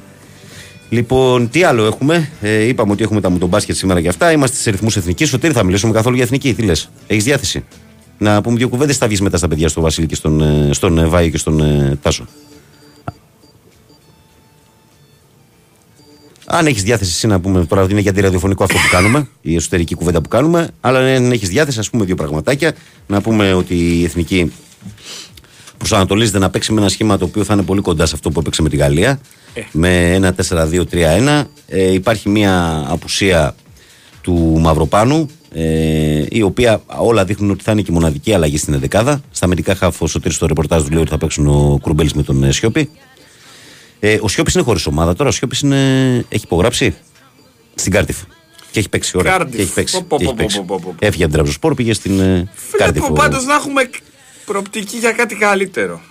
Λοιπόν, 0.90 1.50
τι 1.50 1.64
άλλο 1.64 1.86
έχουμε; 1.86 2.30
Ε, 2.42 2.64
είπαμε 2.64 2.92
ότι 2.92 3.04
έχουμε 3.04 3.22
τα 3.22 3.30
μουτομπάσκετ 3.30 3.76
σήμερα 3.76 4.02
και 4.02 4.08
αυτά. 4.08 4.32
Είμαστε 4.32 4.58
σε 4.58 4.72
ρυθμούς 4.72 4.96
εθνικής. 4.96 5.30
Σωτήρι, 5.30 5.54
θα 5.54 5.64
μιλήσουμε 5.64 5.94
καθόλου 5.94 6.16
για 6.16 6.24
εθνική. 6.24 6.54
Τι 6.54 6.62
λες, 6.62 6.90
έχεις 7.08 7.24
διάθεση. 7.24 7.64
Να 8.22 8.42
πούμε 8.42 8.58
δύο 8.58 8.70
κουβέντες, 8.70 8.98
θα 8.98 9.08
βγεις 9.08 9.22
μετά 9.22 9.38
στα 9.38 9.48
παιδιά, 9.48 9.68
στον 9.68 9.84
Βασίλη 9.84 10.08
και 10.08 10.16
στον, 10.16 10.42
ε, 10.42 10.74
στον 10.74 10.98
ε, 10.98 11.06
Βάη 11.06 11.32
και 11.32 11.38
στον 11.38 11.60
ε, 11.60 11.98
Τάσο. 12.02 12.26
Αν 16.52 16.66
έχεις 16.68 16.84
διάθεση, 16.84 17.12
εσύ 17.12 17.28
να 17.28 17.40
πούμε 17.40 17.66
τώρα 17.66 17.88
είναι 17.90 18.00
γιατί 18.00 18.22
ραδιοφωνικό 18.22 18.64
αυτό 18.64 18.78
που 18.78 18.90
κάνουμε, 18.92 19.28
η 19.42 19.56
εσωτερική 19.56 19.96
κουβέντα 19.96 20.22
που 20.22 20.30
κάνουμε. 20.30 20.68
Αλλά 20.82 21.00
αν 21.00 21.32
έχεις 21.32 21.50
διάθεση, 21.50 21.80
ας 21.80 21.90
πούμε 21.90 22.06
δύο 22.06 22.16
πραγματάκια. 22.16 22.76
Να 23.08 23.22
πούμε 23.22 23.54
ότι 23.54 23.76
η 23.76 24.04
εθνική 24.04 24.52
προσανατολίζεται 25.78 26.40
να 26.40 26.50
παίξει 26.50 26.74
με 26.74 26.80
ένα 26.80 26.90
σχήμα 26.90 27.18
το 27.18 27.26
οποίο 27.26 27.44
θα 27.44 27.54
είναι 27.54 27.64
πολύ 27.64 27.82
κοντά 27.82 28.06
σε 28.06 28.16
αυτό 28.16 28.32
που 28.32 28.40
έπαιξε 28.40 28.62
με 28.62 28.70
τη 28.70 28.76
Γαλλία. 28.76 29.20
Ε. 29.54 29.62
Με 29.72 30.14
ένα 30.14 30.36
4-2-3-1. 30.50 31.44
Ε, 31.68 31.94
υπάρχει 31.94 32.30
μια 32.30 32.86
απουσία 32.88 33.56
του 34.22 34.60
Μαυροπάνου, 34.60 35.30
ε, 35.54 36.26
η 36.30 36.42
οποία 36.42 36.82
όλα 36.86 37.26
δείχνουν 37.26 37.52
ότι 37.52 37.64
θα 37.64 37.72
είναι 37.72 37.82
και 37.82 37.92
η 37.92 37.94
μοναδική 37.94 38.34
αλλαγή 38.34 38.58
στην 38.58 38.74
ενδεκάδα. 38.74 39.22
Στα 39.32 39.48
αμυντικά 39.48 39.76
χαφ 39.76 39.97
ο, 39.97 40.06
ο 40.06 40.08
Σωτήρης 40.08 40.36
στο 40.36 40.46
ρεπορτάζ 40.46 40.84
του 40.84 40.92
λέει 40.92 41.02
ότι 41.02 41.10
θα 41.10 41.18
παίξουν 41.18 41.48
ο 41.48 41.78
Κουρμπέλης 41.82 42.14
με 42.14 42.24
τον 42.24 42.44
ε, 42.44 42.52
Σιώπη. 42.52 42.90
Ε, 44.00 44.18
ο 44.22 44.28
Σιώπης 44.28 44.54
είναι 44.54 44.64
χωρίς 44.64 44.86
ομάδα 44.86 45.16
τώρα. 45.16 45.30
Ο 45.30 45.32
Σιώπης 45.32 45.60
είναι... 45.60 45.78
έχει 46.30 46.44
υπογράψει 46.46 46.96
στην 47.76 47.92
Κάρντιφ. 47.92 48.18
Και 48.72 48.80
έχει 48.80 48.90
παίξει 48.90 49.18
ώρα. 49.18 49.30
Κάρντιφ. 49.30 49.56
Και 49.56 49.62
έχει 49.62 49.74
παίξει. 49.74 50.04
Πω, 50.04 50.06
πω, 50.08 50.18
και 50.18 50.24
έχει 50.24 50.32
πω, 50.32 50.38
παίξει. 50.38 50.58
πω, 50.58 50.66
πω, 50.68 50.80
πω. 50.84 50.96
Έφυγε 51.00 51.24
από 51.24 51.32
την 51.32 51.32
Τραυζοσπόρ, 51.32 51.74
πήγε 51.74 51.94
στην 51.94 52.20
ε, 52.20 52.50
Κάρντιφ. 52.78 52.98
Βλέπω 53.02 53.14
ο- 53.14 53.18
πάντως 53.18 53.46
να 53.46 53.54
έχουμε 53.54 53.90
προοπτική 54.46 54.98
για 54.98 55.12
κάτι 55.12 55.36
καλύτερο. 55.36 56.02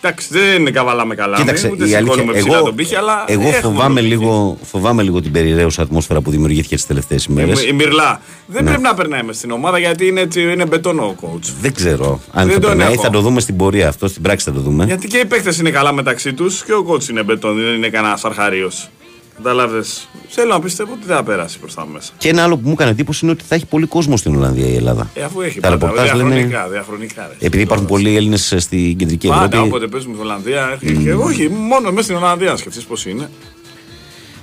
Εντάξει, 0.00 0.28
δεν 0.30 0.72
καβαλάμε 0.72 1.14
καλά. 1.14 1.36
Κοίταξε, 1.36 1.68
ούτε 1.72 1.88
η 1.88 1.94
αλήθεια, 1.94 2.12
σηκώνουμε 2.14 2.38
ψηλά 2.38 2.56
εγώ, 2.56 2.64
τον 2.66 2.74
πήχη, 2.74 2.94
αλλά 2.96 3.24
εγώ 3.26 3.40
έχουμε 3.40 3.60
φοβάμαι, 3.60 4.00
τον 4.00 4.08
πύχη. 4.08 4.08
λίγο, 4.08 4.58
φοβάμαι 4.62 5.02
λίγο 5.02 5.20
την 5.20 5.32
περιραίουσα 5.32 5.82
ατμόσφαιρα 5.82 6.20
που 6.20 6.30
δημιουργήθηκε 6.30 6.74
τις 6.74 6.86
τελευταίες 6.86 7.24
ημέρες. 7.24 7.62
Η, 7.62 7.66
η 7.68 7.72
Μυρλά. 7.72 8.20
Δεν 8.46 8.62
Ναι. 8.64 8.68
πρέπει 8.68 8.84
να 8.84 8.94
περνάει 8.94 9.22
μες 9.22 9.36
στην 9.36 9.50
ομάδα 9.50 9.78
γιατί 9.78 10.06
είναι, 10.06 10.20
έτσι, 10.20 10.42
είναι 10.42 10.66
μπετόν 10.66 10.98
ο 10.98 11.14
coach. 11.20 11.48
Δεν 11.60 11.74
ξέρω 11.74 12.20
αν 12.32 12.44
Δεν 12.46 12.54
θα 12.54 12.60
τον 12.60 12.70
περνάει. 12.70 12.92
έχω. 12.92 13.02
Θα 13.02 13.10
το 13.10 13.20
δούμε 13.20 13.40
στην 13.40 13.56
πορεία 13.56 13.88
αυτό, 13.88 14.08
στην 14.08 14.22
πράξη 14.22 14.44
θα 14.44 14.52
το 14.52 14.60
δούμε. 14.60 14.84
Γιατί 14.84 15.06
και 15.06 15.18
οι 15.18 15.24
παίκτες 15.24 15.58
είναι 15.58 15.70
καλά 15.70 15.92
μεταξύ 15.92 16.34
τους 16.34 16.64
και 16.64 16.72
ο 16.72 16.86
coach 16.90 17.08
είναι 17.08 17.22
μπετόν, 17.22 17.56
δεν 17.56 17.74
είναι 17.74 17.88
κανένας 17.88 18.24
αρχαρίος. 18.24 18.88
Καταλάβες. 19.36 20.08
Θέλω 20.28 20.52
να 20.52 20.60
πιστεύω 20.60 20.92
ότι 20.92 21.06
δεν 21.06 21.16
θα 21.16 21.22
περάσει 21.22 21.58
προς 21.58 21.74
τα 21.74 21.86
μέσα. 21.86 22.12
Και 22.18 22.28
ένα 22.28 22.42
άλλο 22.42 22.56
που 22.56 22.62
μου 22.66 22.72
έκανε 22.72 22.90
εντύπωση 22.90 23.20
είναι 23.24 23.32
ότι 23.32 23.44
θα 23.48 23.54
έχει 23.54 23.66
πολύ 23.66 23.86
κόσμο 23.86 24.16
στην 24.16 24.36
Ολλανδία 24.36 24.66
η 24.66 24.74
Ελλάδα. 24.76 25.10
Ε, 25.14 25.22
αφού 25.22 25.40
έχει 25.40 25.60
Τα 25.60 25.68
πάντα, 25.68 25.86
ρεπορτάζ 25.86 26.12
λένε- 26.16 26.32
διαχρονικά, 26.32 26.68
διαχρονικά. 26.68 27.26
Ρε. 27.40 27.46
Επειδή 27.46 27.62
υπάρχουν 27.62 27.86
πολλοί 27.86 28.16
Έλληνες 28.16 28.54
στην 28.56 28.96
κεντρική 28.96 29.28
Πάντα 29.28 29.44
Ευρώπη. 29.44 29.68
όποτε 29.68 29.86
παίζουμε 29.86 30.14
στην 30.14 30.26
Ολλανδία, 30.26 30.78
έχει 30.82 30.96
και 31.02 31.14
όχι, 31.14 31.48
μόνο 31.48 31.90
μέσα 31.90 32.02
στην 32.02 32.16
Ολλανδία 32.16 32.50
να 32.50 32.56
σκεφτείς 32.56 32.84
πώς 32.84 33.06
είναι. 33.06 33.30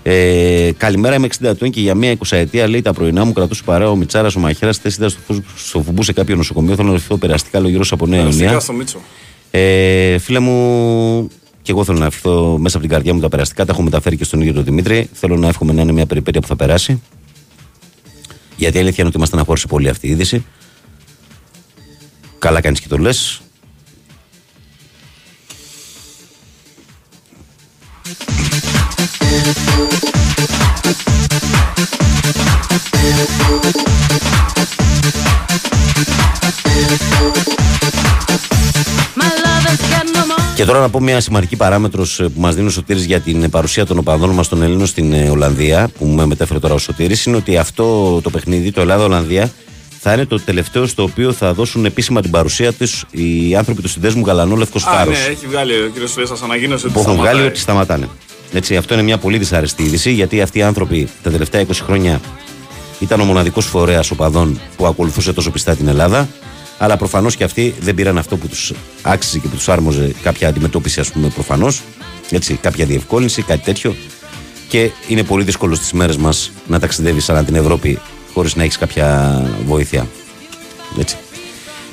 Ε, 0.05 0.71
καλημέρα, 0.77 1.15
είμαι 1.15 1.25
60 1.25 1.47
ετών 1.49 1.69
και 1.69 1.79
για 1.81 1.95
μία 1.95 2.11
20 2.11 2.35
ετία 2.37 2.67
λέει 2.67 2.81
τα 2.81 2.93
πρωινά 2.93 3.23
μου 3.25 3.33
κρατούσε 3.33 3.61
παρέα 3.65 3.89
ο 3.89 3.95
Μιτσάρα 3.95 4.29
ο 4.37 4.39
Μαχαίρας. 4.39 4.77
Θέση 4.77 4.95
ήταν 4.97 5.09
στο, 5.09 5.19
φου- 5.27 5.43
στο 5.55 5.81
φουμπού 5.81 6.03
σε 6.03 6.13
κάποιο 6.13 6.35
νοσοκομείο. 6.35 6.75
Θέλω 6.75 6.87
να 6.89 6.93
ευχηθώ 6.95 7.17
περαστικά 7.17 7.59
λόγω 7.59 7.71
γύρω 7.71 7.83
από 7.91 8.05
Νέα 8.07 8.19
Περαστικά 8.19 8.45
Ιωνία. 8.45 8.59
στο 8.59 8.73
Μίτσο. 8.73 8.99
Ε, 9.51 10.17
φίλε 10.17 10.39
μου, 10.39 11.27
και 11.63 11.71
εγώ 11.71 11.83
θέλω 11.83 11.97
να 11.99 12.05
ευχηθώ 12.05 12.57
μέσα 12.57 12.77
από 12.77 12.85
την 12.85 12.95
καρδιά 12.95 13.13
μου 13.13 13.19
τα 13.19 13.29
περαστικά. 13.29 13.65
Τα 13.65 13.71
έχω 13.71 13.81
μεταφέρει 13.81 14.17
και 14.17 14.23
στον 14.23 14.41
ίδιο 14.41 14.53
τον 14.53 14.63
Δημήτρη. 14.63 15.09
Θέλω 15.13 15.37
να 15.37 15.47
εύχομαι 15.47 15.73
να 15.73 15.81
είναι 15.81 15.91
μια 15.91 16.05
περιπέτεια 16.05 16.41
που 16.41 16.47
θα 16.47 16.55
περάσει. 16.55 17.01
Γιατί 18.55 18.77
η 18.77 18.79
αλήθεια 18.79 18.97
είναι 18.99 19.07
ότι 19.07 19.19
μα 19.19 19.25
στεναχώρησε 19.25 19.67
πολύ 19.67 19.89
αυτή 19.89 20.07
η 20.07 20.09
είδηση. 20.09 20.45
Καλά 22.39 22.61
κάνεις 22.61 22.79
και 22.79 22.87
το 22.87 22.97
λες. 22.97 23.41
Και 40.55 40.65
τώρα 40.65 40.79
να 40.79 40.89
πω 40.89 40.99
μια 41.01 41.19
σημαντική 41.21 41.55
παράμετρος 41.55 42.15
που 42.15 42.39
μας 42.41 42.55
δίνει 42.55 42.67
ο 42.67 42.69
Σωτήρης 42.69 43.05
για 43.05 43.19
την 43.19 43.49
παρουσία 43.49 43.85
των 43.85 43.97
οπαδών 43.97 44.29
μας 44.29 44.47
των 44.47 44.61
Ελλήνων 44.61 44.85
στην 44.85 45.13
ε, 45.13 45.29
Ολλανδία, 45.29 45.89
που 45.97 46.05
με 46.05 46.25
μετέφερε 46.25 46.59
τώρα 46.59 46.73
ο 46.73 46.77
Σωτήρης, 46.77 47.25
είναι 47.25 47.35
ότι 47.37 47.57
αυτό 47.57 48.19
το 48.21 48.29
παιχνίδι, 48.29 48.71
το 48.71 48.81
Ελλάδα-Ολλανδία, 48.81 49.51
θα 49.99 50.13
είναι 50.13 50.25
το 50.25 50.39
τελευταίο 50.39 50.85
στο 50.85 51.03
οποίο 51.03 51.31
θα 51.33 51.53
δώσουν 51.53 51.85
επίσημα 51.85 52.21
την 52.21 52.31
παρουσία 52.31 52.73
του 52.73 52.85
οι 53.11 53.55
άνθρωποι 53.55 53.81
του 53.81 53.87
συνδέσμου 53.89 54.23
Γαλανό 54.25 54.55
Λευκός 54.55 54.85
Α, 54.85 54.91
Φάρο. 54.91 55.11
ναι, 55.11 55.17
έχει 55.17 55.47
βγάλει 55.47 55.73
ο 55.73 55.89
κύριος 55.93 56.11
Φέσας 56.13 56.41
ανακοίνωσε 56.41 56.85
ότι 56.85 56.93
που 56.93 56.99
έχουν 56.99 57.11
σταματάει. 57.13 57.33
βγάλει 57.33 57.49
ότι 57.49 57.59
σταματάνε. 57.59 58.07
Έτσι, 58.53 58.75
αυτό 58.75 58.93
είναι 58.93 59.03
μια 59.03 59.17
πολύ 59.17 59.37
δυσάρεστη 59.37 59.83
είδηση, 59.83 60.11
γιατί 60.11 60.41
αυτοί 60.41 60.59
οι 60.59 60.61
άνθρωποι 60.61 61.09
τα 61.23 61.31
τελευταία 61.31 61.61
20 61.65 61.69
χρόνια 61.83 62.21
ήταν 62.99 63.19
ο 63.19 63.23
μοναδικός 63.23 63.65
φορέας 63.65 64.11
οπαδών 64.11 64.59
που 64.77 64.85
ακολουθούσε 64.85 65.33
τόσο 65.33 65.51
πιστά 65.51 65.75
την 65.75 65.87
Ελλάδα. 65.87 66.27
Αλλά 66.83 66.97
προφανώς 66.97 67.35
και 67.35 67.43
αυτοί 67.43 67.75
δεν 67.79 67.95
πήραν 67.95 68.17
αυτό 68.17 68.37
που 68.37 68.47
τους 68.47 68.73
άξιζε 69.01 69.39
και 69.39 69.47
που 69.47 69.55
τους 69.55 69.69
άρμοζε 69.69 70.13
κάποια 70.23 70.47
αντιμετώπιση, 70.47 70.99
ας 70.99 71.11
πούμε, 71.11 71.27
προφανώς. 71.27 71.81
Έτσι, 72.29 72.53
κάποια 72.53 72.85
διευκόλυνση, 72.85 73.41
κάτι 73.41 73.63
τέτοιο. 73.63 73.95
Και 74.67 74.91
είναι 75.07 75.23
πολύ 75.23 75.43
δύσκολο 75.43 75.75
στις 75.75 75.91
μέρες 75.91 76.17
μας 76.17 76.51
να 76.67 76.79
ταξιδεύεις 76.79 77.29
ανά 77.29 77.43
την 77.43 77.55
Ευρώπη 77.55 77.99
χωρίς 78.33 78.55
να 78.55 78.63
έχεις 78.63 78.77
κάποια 78.77 79.41
βοήθεια. 79.65 80.07
Έτσι. 80.99 81.15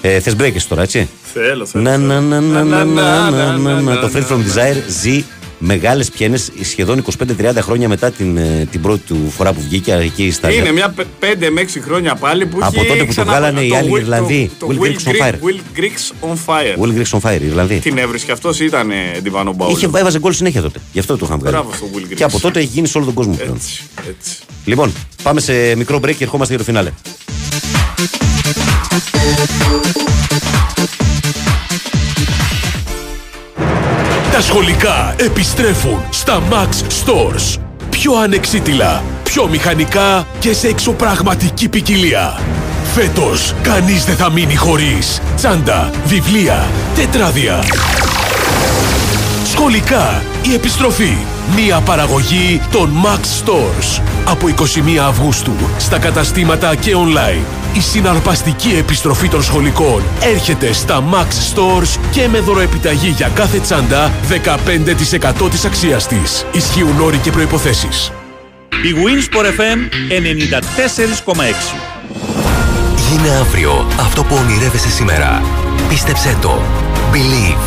Ε, 0.00 0.20
Θες 0.20 0.36
break 0.38 0.52
τώρα, 0.68 0.82
έτσι; 0.82 1.08
Θέλω, 1.32 1.66
θέλω. 1.66 1.84
Να, 1.84 1.96
να, 1.96 2.20
να, 2.20 2.40
να, 2.40 2.64
να, 2.64 2.84
να, 2.84 3.30
να, 3.30 3.56
να, 3.56 3.80
να, 3.80 3.98
Το 3.98 4.10
Free 4.14 4.32
From 4.32 4.38
Desire 4.38 4.82
ζει 4.88 5.24
μεγάλες 5.62 6.10
πιένες 6.10 6.50
σχεδόν 6.62 7.04
25-30 7.38 7.54
χρόνια 7.60 7.88
μετά 7.88 8.10
την, 8.10 8.36
ε, 8.36 8.68
την 8.70 8.80
πρώτη 8.80 9.00
του 9.06 9.32
φορά 9.36 9.52
που 9.52 9.60
βγήκε 9.60 9.92
εκεί 9.92 10.30
στα 10.30 10.52
Είναι 10.52 10.72
μια 10.72 10.94
5 11.20 11.50
με 11.50 11.60
6 11.60 11.80
χρόνια 11.80 12.14
πάλι 12.14 12.46
που 12.46 12.58
Από 12.60 12.66
έχει 12.80 12.86
τότε 12.86 12.98
που 12.98 13.04
το 13.04 13.10
ξανα- 13.10 13.30
βγάλανε 13.30 13.60
οι 13.60 13.74
άλλοι 13.76 13.90
Will- 13.94 14.00
Ιρλανδοί. 14.00 14.50
Το, 14.58 14.66
Will 14.70 14.74
το 14.74 14.80
Griggs 14.84 15.08
on 15.08 15.12
Will, 15.12 15.24
Fire. 15.26 15.32
Griggs, 15.32 15.38
Will 15.48 15.78
Griggs 15.80 16.28
on 16.30 16.34
Fire. 16.46 16.82
Will 16.84 16.98
Griggs 17.02 17.18
on 17.20 17.30
Fire, 17.30 17.40
Ιρλανδοί. 17.42 17.78
Την 17.78 17.98
έβρισκε 17.98 18.26
και 18.26 18.32
αυτός 18.32 18.60
ήταν 18.60 18.90
Ντιβάνο 19.22 19.52
Μπάουλ. 19.52 19.72
Είχε, 19.72 19.86
έβαζε 19.96 20.18
γκολ 20.18 20.32
συνέχεια 20.32 20.62
τότε. 20.62 20.80
Γι' 20.92 20.98
αυτό 20.98 21.16
το 21.16 21.24
είχαν 21.26 21.38
βγάλει. 21.38 21.56
Μπράβο 21.56 21.72
στο 21.76 21.86
Will 21.94 22.10
Griggs. 22.10 22.14
Και 22.14 22.24
από 22.24 22.40
τότε 22.40 22.58
έχει 22.58 22.68
γίνει 22.72 22.86
σε 22.86 22.96
όλο 22.96 23.06
τον 23.06 23.14
κόσμο 23.14 23.34
πλέον. 23.34 23.54
Έτσι, 23.54 23.82
έτσι. 24.08 24.36
Λοιπόν, 24.64 24.92
πάμε 25.22 25.40
σε 25.40 25.74
μικρό 25.76 25.96
break 25.98 26.14
και 26.16 26.24
ερχόμαστε 26.24 26.54
για 26.54 26.64
το 26.64 26.70
φινάλε. 26.70 26.90
Τα 34.32 34.40
σχολικά 34.40 35.14
επιστρέφουν 35.18 36.02
στα 36.10 36.42
Max 36.50 36.68
Stores. 36.68 37.60
Πιο 37.90 38.12
ανεξίτηλα, 38.12 39.02
πιο 39.22 39.48
μηχανικά 39.48 40.26
και 40.38 40.52
σε 40.52 40.68
εξωπραγματική 40.68 41.68
ποικιλία. 41.68 42.40
Φέτος, 42.94 43.54
κανείς 43.62 44.04
δεν 44.04 44.16
θα 44.16 44.30
μείνει 44.30 44.56
χωρίς 44.56 45.20
τσάντα, 45.36 45.90
βιβλία, 46.04 46.66
τετράδια. 46.94 47.64
Σχολικά, 49.44 50.22
η 50.50 50.54
επιστροφή. 50.54 51.16
Μία 51.56 51.80
παραγωγή 51.80 52.60
των 52.72 52.90
Max 53.04 53.44
Stores. 53.44 54.09
Από 54.24 54.48
21 54.48 54.52
Αυγούστου, 55.08 55.52
στα 55.78 55.98
καταστήματα 55.98 56.74
και 56.74 56.92
online. 56.94 57.44
Η 57.76 57.80
συναρπαστική 57.80 58.74
επιστροφή 58.78 59.28
των 59.28 59.42
σχολικών 59.42 60.02
έρχεται 60.20 60.72
στα 60.72 61.04
Max 61.12 61.26
Stores 61.54 61.98
και 62.10 62.28
με 62.28 62.38
δωροεπιταγή 62.40 63.08
για 63.08 63.30
κάθε 63.34 63.58
τσάντα 63.58 64.12
15% 65.44 65.50
της 65.50 65.64
αξίας 65.64 66.06
της. 66.06 66.46
Ισχύουν 66.52 67.00
όροι 67.00 67.16
και 67.16 67.30
προϋποθέσεις. 67.30 68.12
Η 68.82 68.94
Winsport 68.94 69.46
FM 69.46 69.78
94,6. 70.08 71.74
Γίνε 73.10 73.30
αύριο 73.40 73.86
αυτό 74.00 74.24
που 74.24 74.34
ονειρεύεσαι 74.34 74.90
σήμερα. 74.90 75.42
Πίστεψέ 75.90 76.38
το. 76.40 76.62
Believe. 77.12 77.64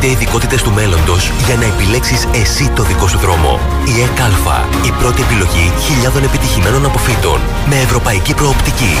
95 0.00 0.04
ειδικότητες 0.04 0.62
του 0.62 0.70
μέλλοντος 0.70 1.30
για 1.46 1.56
να 1.56 1.64
επιλέξεις 1.64 2.28
εσύ 2.34 2.68
το 2.68 2.82
δικό 2.82 3.08
σου 3.08 3.18
δρόμο. 3.18 3.58
Η 3.96 4.02
ΕΚΑΛΦΑ. 4.02 4.68
Η 4.86 4.90
πρώτη 4.98 5.22
επιλογή 5.22 5.72
χιλιάδων 5.86 6.22
επιτυχημένων 6.22 6.84
αποφύτων. 6.84 7.40
Με 7.68 7.76
ευρωπαϊκή 7.76 8.34
προοπτική. 8.34 8.94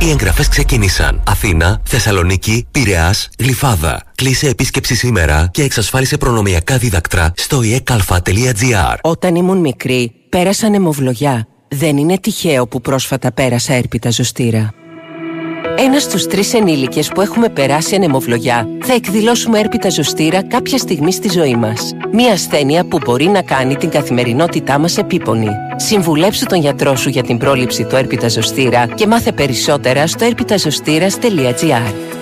Οι 0.00 0.10
εγγραφές 0.10 0.48
ξεκίνησαν. 0.48 1.22
Αθήνα, 1.26 1.80
Θεσσαλονίκη, 1.84 2.66
Πειραιάς, 2.70 3.28
Γλυφάδα. 3.38 4.02
Κλείσε 4.14 4.48
επίσκεψη 4.48 4.94
σήμερα 4.94 5.48
και 5.52 5.62
εξασφάλισε 5.62 6.16
προνομιακά 6.16 6.78
δίδακτρα 6.78 7.32
στο 7.36 7.60
ekalfa.gr. 7.62 8.96
Όταν 9.00 9.34
ήμουν 9.34 9.58
μικρή, 9.58 10.12
πέρασα 10.28 10.68
νεμοβλογιά. 10.68 11.46
Δεν 11.68 11.96
είναι 11.96 12.18
τυχαίο 12.18 12.66
που 12.66 12.80
πρόσφατα 12.80 13.32
πέρασα 13.32 13.74
έρπιτα 13.74 14.10
ζωστήρα. 14.10 14.74
Ένας 15.76 16.02
στους 16.02 16.26
τρεις 16.26 16.54
ενήλικες 16.54 17.08
που 17.08 17.20
έχουμε 17.20 17.48
περάσει 17.48 17.94
ανεμοβλογιά 17.94 18.68
θα 18.84 18.92
εκδηλώσουμε 18.92 19.58
έρπιτα 19.58 19.90
ζωστήρα 19.90 20.42
κάποια 20.42 20.78
στιγμή 20.78 21.12
στη 21.12 21.28
ζωή 21.28 21.56
μας. 21.56 21.92
Μία 22.12 22.32
ασθένεια 22.32 22.84
που 22.84 22.98
μπορεί 23.04 23.26
να 23.26 23.42
κάνει 23.42 23.76
την 23.76 23.88
καθημερινότητά 23.90 24.78
μας 24.78 24.98
επίπονη. 24.98 25.48
Συμβουλέψου 25.76 26.46
τον 26.46 26.60
γιατρό 26.60 26.96
σου 26.96 27.08
για 27.08 27.22
την 27.22 27.38
πρόληψη 27.38 27.84
του 27.84 27.96
έρπιτα 27.96 28.28
ζωστήρα 28.28 28.86
και 28.86 29.06
μάθε 29.06 29.32
περισσότερα 29.32 30.06
στο 30.06 30.24
έρπιταζωστήρα.gr. 30.24 32.21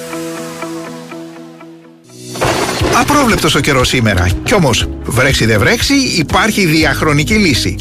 Απρόβλεπτος 3.01 3.55
ο 3.55 3.59
καιρός 3.59 3.87
σήμερα. 3.87 4.27
Κι 4.43 4.53
όμως, 4.53 4.89
βρέξει 5.03 5.45
δεν 5.45 5.59
βρέξει, 5.59 5.93
υπάρχει 5.93 6.65
διαχρονική 6.65 7.33
λύση. 7.33 7.75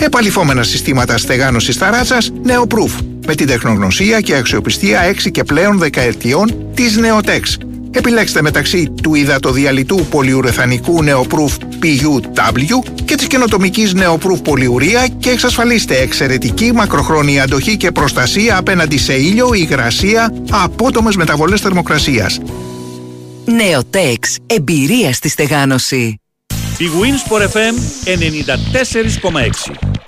Επαλυφόμενα 0.00 0.62
συστήματα 0.62 1.18
στεγάνωσης 1.18 1.78
ταράτσας 1.78 2.32
Neoproof 2.46 2.90
με 3.26 3.34
την 3.34 3.46
τεχνογνωσία 3.46 4.20
και 4.20 4.36
αξιοπιστία 4.36 5.00
6 5.00 5.30
και 5.30 5.44
πλέον 5.44 5.78
δεκαετιών 5.78 6.66
της 6.74 6.98
Neotex. 6.98 7.64
Επιλέξτε 7.90 8.42
μεταξύ 8.42 8.92
του 9.02 9.14
υδατοδιαλυτού 9.14 10.06
πολυουρεθανικού 10.10 11.04
Neoproof 11.04 11.52
PUW 11.82 12.92
και 13.04 13.14
της 13.14 13.26
καινοτομικής 13.26 13.94
Neoproof 13.96 14.42
πολυουρία 14.44 15.06
και 15.18 15.30
εξασφαλίστε 15.30 15.96
εξαιρετική 15.96 16.72
μακροχρόνια 16.72 17.42
αντοχή 17.42 17.76
και 17.76 17.90
προστασία 17.90 18.56
απέναντι 18.56 18.98
σε 18.98 19.14
ήλιο, 19.14 19.54
υγρασία, 19.54 20.34
απότομες 20.50 21.16
μεταβολές 21.16 21.60
θερμοκρασίας. 21.60 22.40
Νεοτέξ. 23.50 24.36
Εμπειρία 24.46 25.12
στη 25.12 25.28
στεγάνωση. 25.28 26.20
Η 26.78 26.84
Winsport 27.00 27.42
FM 27.42 27.74
94,6. 29.72 29.99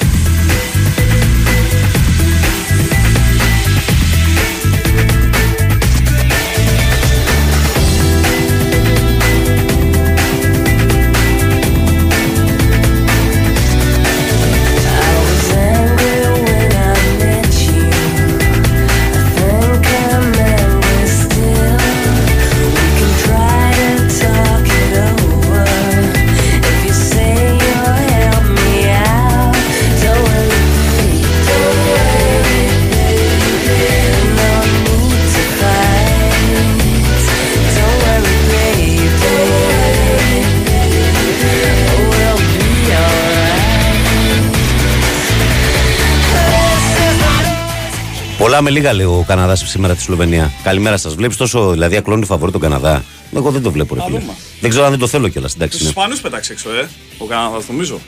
Πολλά 48.62 48.74
με 48.74 48.80
λίγα 48.80 48.92
λέει 48.92 49.06
ο 49.06 49.24
Καναδάς 49.26 49.64
σήμερα 49.66 49.94
στη 49.94 50.02
Σλοβενία. 50.02 50.52
Καλημέρα 50.62 50.96
σας. 50.96 51.14
Βλέπεις 51.14 51.36
τόσο 51.36 51.70
δηλαδή 51.70 51.96
ακλόνη 51.96 52.24
φαβορή 52.24 52.52
τον 52.52 52.60
Καναδά; 52.60 53.04
Εγώ 53.36 53.50
δεν 53.50 53.62
το 53.62 53.70
βλέπω, 53.72 53.94
ρε 53.94 54.00
Α, 54.00 54.04
φίλε. 54.04 54.18
δούμε. 54.18 54.32
Δεν 54.60 54.70
ξέρω 54.70 54.84
αν 54.84 54.90
δεν 54.90 54.98
το 54.98 55.06
θέλω 55.06 55.28
κιόλας. 55.28 55.52
Τους 55.52 55.60
Εντάξει. 55.60 55.82
ναι. 55.82 55.88
Ισπανούς 55.88 56.20
πέταξε 56.20 56.52
έξω, 56.52 56.68
ε. 56.70 56.88
Ο 57.18 57.24
Καναδάς 57.24 57.64
νομίζω. 57.68 58.00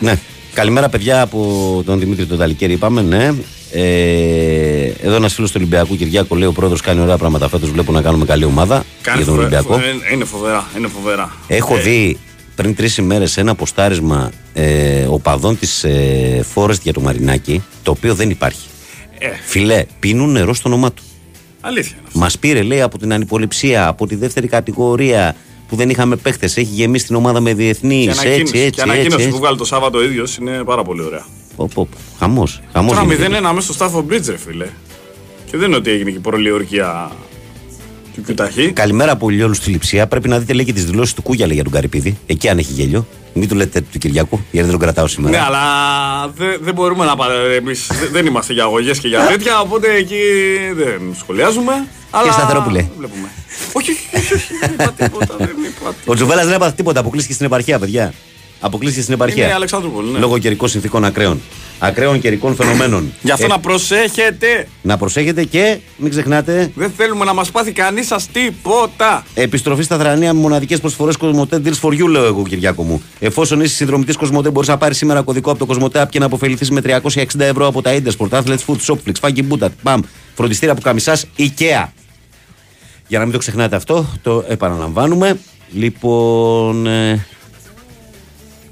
Ναι. 0.00 0.18
Καλημέρα, 0.54 0.88
παιδιά 0.88 1.20
από 1.20 1.38
τον 1.86 1.98
Δημήτρη 1.98 2.26
τον 2.26 2.38
Ταλικέρη. 2.38 2.72
Είπαμε, 2.72 3.02
ναι. 3.02 3.32
Ε, 3.72 4.92
εδώ 5.02 5.14
ένας 5.14 5.34
φίλος 5.34 5.50
του 5.50 5.56
Ολυμπιακού 5.60 5.96
Κυριάκο 5.96 6.34
λέει: 6.36 6.48
Ο 6.48 6.52
πρόεδρος 6.52 6.80
κάνει 6.80 7.00
ωραία 7.00 7.16
πράγματα 7.16 7.48
φέτος. 7.48 7.70
Βλέπω 7.70 7.92
να 7.92 8.02
κάνουμε 8.02 8.24
καλή 8.24 8.44
ομάδα 8.44 8.84
Κάνει 9.02 9.16
για 9.16 9.26
τον 9.26 9.34
φοβε- 9.34 9.52
Ολυμπιακό. 9.54 9.72
φοβε- 9.72 10.12
Είναι 10.12 10.24
φοβερά. 10.24 10.66
Είναι 10.78 10.88
φοβερά. 10.88 11.32
Έχω 11.46 11.76
Ε, 11.76 11.80
δει 11.80 12.18
πριν 12.54 12.74
τρεις 12.74 12.96
ημέρες 12.96 13.36
ένα 13.36 13.54
ποστάρισμα 13.54 14.30
ε, 14.54 15.04
οπαδών 15.08 15.58
της 15.58 15.84
ε, 15.84 16.44
Forest 16.54 16.80
για 16.82 16.92
το 16.92 17.00
Μαρινάκι, 17.00 17.62
το 17.82 17.90
οποίο 17.90 18.14
δεν 18.14 18.30
υπάρχει. 18.30 18.64
Ε. 19.22 19.28
Φιλέ, 19.44 19.84
πίνουν 20.00 20.30
νερό 20.30 20.54
στο 20.54 20.68
όνομά 20.68 20.92
του. 20.92 21.02
Αλήθεια. 21.60 21.96
Μας 22.12 22.38
πήρε, 22.38 22.62
λέει, 22.62 22.80
από 22.80 22.98
την 22.98 23.12
ανυποληψία, 23.12 23.86
από 23.86 24.06
τη 24.06 24.14
δεύτερη 24.14 24.46
κατηγορία 24.48 25.36
που 25.68 25.76
δεν 25.76 25.90
είχαμε 25.90 26.16
παίχτες. 26.16 26.56
Έχει 26.56 26.70
γεμίσει 26.72 27.06
την 27.06 27.14
ομάδα 27.14 27.40
με 27.40 27.54
διεθνείς. 27.54 28.04
Και 28.04 28.10
Έτσι, 28.10 28.20
ανακοίνωση, 28.26 28.40
έτσι, 28.40 28.52
και 28.52 28.64
έτσι. 28.64 28.80
ανακοίνωση 28.80 29.16
έτσι. 29.16 29.28
που 29.28 29.36
βγάλει 29.36 29.56
το 29.56 29.64
Σάββατο 29.64 29.98
ο 29.98 30.02
ίδιος 30.02 30.36
είναι 30.36 30.64
πάρα 30.64 30.82
πολύ 30.82 31.02
ωραία. 31.02 31.26
Χαμός. 32.18 32.60
Χαμός. 32.72 32.96
Τώρα 32.96 33.06
0-1 33.06 33.52
μέσα 33.54 33.72
στο 33.72 33.86
Stafford 33.86 34.12
Bridge, 34.12 34.26
ρε 34.26 34.36
φίλε. 34.36 34.66
Και 35.50 35.56
δεν 35.56 35.68
είναι 35.68 35.76
ότι 35.76 35.90
έγινε 35.90 36.10
και 36.10 36.18
προλιορκία 36.18 37.10
του 38.20 38.26
Κιουταχή. 38.26 38.72
Καλημέρα 38.72 39.12
από 39.12 39.26
όλου 39.26 39.54
στη 39.54 39.70
λειψία. 39.70 40.06
Πρέπει 40.06 40.28
να 40.28 40.38
δείτε 40.38 40.52
λέει 40.52 40.64
και 40.64 40.72
τις 40.72 40.84
δηλώσεις 40.84 41.14
του 41.14 41.22
Κούγιαλε 41.22 41.54
για 41.54 41.62
τον 41.62 41.72
Καρυπίδη. 41.72 42.18
Εκεί 42.26 42.48
αν 42.48 42.58
έχει 42.58 42.72
γέλιο. 42.72 43.06
Μην 43.34 43.48
του 43.48 43.54
λέτε 43.54 43.80
του 43.92 43.98
Κυριακού, 43.98 44.36
γιατί 44.50 44.68
δεν 44.68 44.70
τον 44.70 44.78
κρατάω 44.80 45.06
σήμερα. 45.06 45.36
Ναι, 45.38 45.42
αλλά 45.44 45.60
δεν, 46.36 46.58
δεν 46.62 46.74
μπορούμε 46.74 47.04
να 47.04 47.16
πάμε. 47.16 47.34
Εμείς 47.56 47.86
δεν- 47.86 48.08
δεν 48.12 48.26
είμαστε 48.26 48.52
για 48.52 48.62
αγωγές 48.64 48.98
και 48.98 49.08
για 49.08 49.26
τέτοια, 49.26 49.60
οπότε 49.60 49.94
εκεί 49.94 50.16
δεν 50.76 51.00
σχολιάζουμε. 51.18 51.72
Αλλά 52.10 52.32
Σταθερόπουλε. 52.32 52.86
Βλέπουμε. 52.98 53.28
όχι, 53.72 53.90
όχι, 53.90 54.16
όχι, 54.16 54.34
όχι, 54.34 54.52
δεν 54.60 54.70
είπα 54.72 54.92
τίποτα. 54.92 55.34
Δεν 55.38 55.48
είπα 55.66 55.94
Ο 56.04 56.14
Τζουβέλλα 56.14 56.44
δεν 56.44 56.52
έπαθε 56.54 56.72
τίποτα. 56.76 57.00
Αποκλείστηκε 57.00 57.34
στην 57.34 57.46
επαρχία, 57.46 57.78
παιδιά. 57.78 58.12
Αποκλείστηκε 58.60 59.02
στην 59.02 59.14
επαρχία. 59.14 59.44
Είναι 59.44 59.52
Αλεξανδρούπολη, 59.54 60.10
ναι. 60.10 60.18
Λόγω 60.18 60.38
καιρικών 60.38 60.68
συνθήκων 60.68 61.04
ακραίων. 61.04 61.40
Ακραίων 61.78 62.20
καιρικών 62.20 62.54
φαινομένων. 62.54 63.12
Γι' 63.22 63.30
αυτό 63.30 63.44
Ε, 63.44 63.48
να 63.48 63.58
προσέχετε. 63.58 64.68
να 64.82 64.96
προσέχετε 64.96 65.44
και 65.44 65.78
μην 65.96 66.10
ξεχνάτε 66.10 66.70
Δεν 66.74 66.92
θέλουμε 66.96 67.24
να 67.24 67.34
μας 67.34 67.50
πάθει 67.50 67.72
κανείς 67.72 68.06
σας 68.06 68.26
τίποτα. 68.26 69.24
Επιστροφή 69.34 69.82
στα 69.82 69.98
θρανία 69.98 70.32
με 70.34 70.40
μοναδικές 70.40 70.80
προσφορές 70.80 71.16
Κοσμοτέ 71.16 71.60
Deals 71.64 71.80
for 71.88 71.92
You, 71.92 72.06
λέω 72.08 72.24
εγώ, 72.24 72.42
Κυριάκο 72.42 72.82
μου. 72.82 73.02
Εφόσον 73.18 73.60
είσαι 73.60 73.74
συνδρομητής 73.74 74.16
Κοσμοτέ, 74.16 74.50
μπορείς 74.50 74.68
να 74.68 74.76
πάρεις 74.78 74.96
σήμερα 74.96 75.22
κωδικό 75.22 75.50
από 75.50 75.58
το 75.58 75.66
Κοσμοτέ 75.66 76.02
App 76.02 76.08
και 76.10 76.18
να 76.18 76.26
αποφεληθείς 76.26 76.70
με 76.70 76.80
360 76.80 77.24
ευρώ 77.38 77.66
από 77.66 77.82
τα 77.82 77.94
Intersport, 78.02 78.28
Athletes 78.28 78.58
Food, 78.66 78.76
Shopflix, 78.86 79.12
Faggy 79.28 79.42
Buddha, 79.50 79.68
Bam, 79.82 79.98
φροντιστήρια 80.34 80.74
που 80.74 80.80
καμισάς, 80.80 81.26
IKEA. 81.38 81.86
Για 83.06 83.18
να 83.18 83.24
μην 83.24 83.32
το 83.32 83.38
ξεχνάτε 83.38 83.76
αυτό, 83.76 84.06
το 84.22 84.44
επαναλαμβάνουμε. 84.48 85.38
Λοιπόν. 85.72 86.86
ε, 86.86 87.26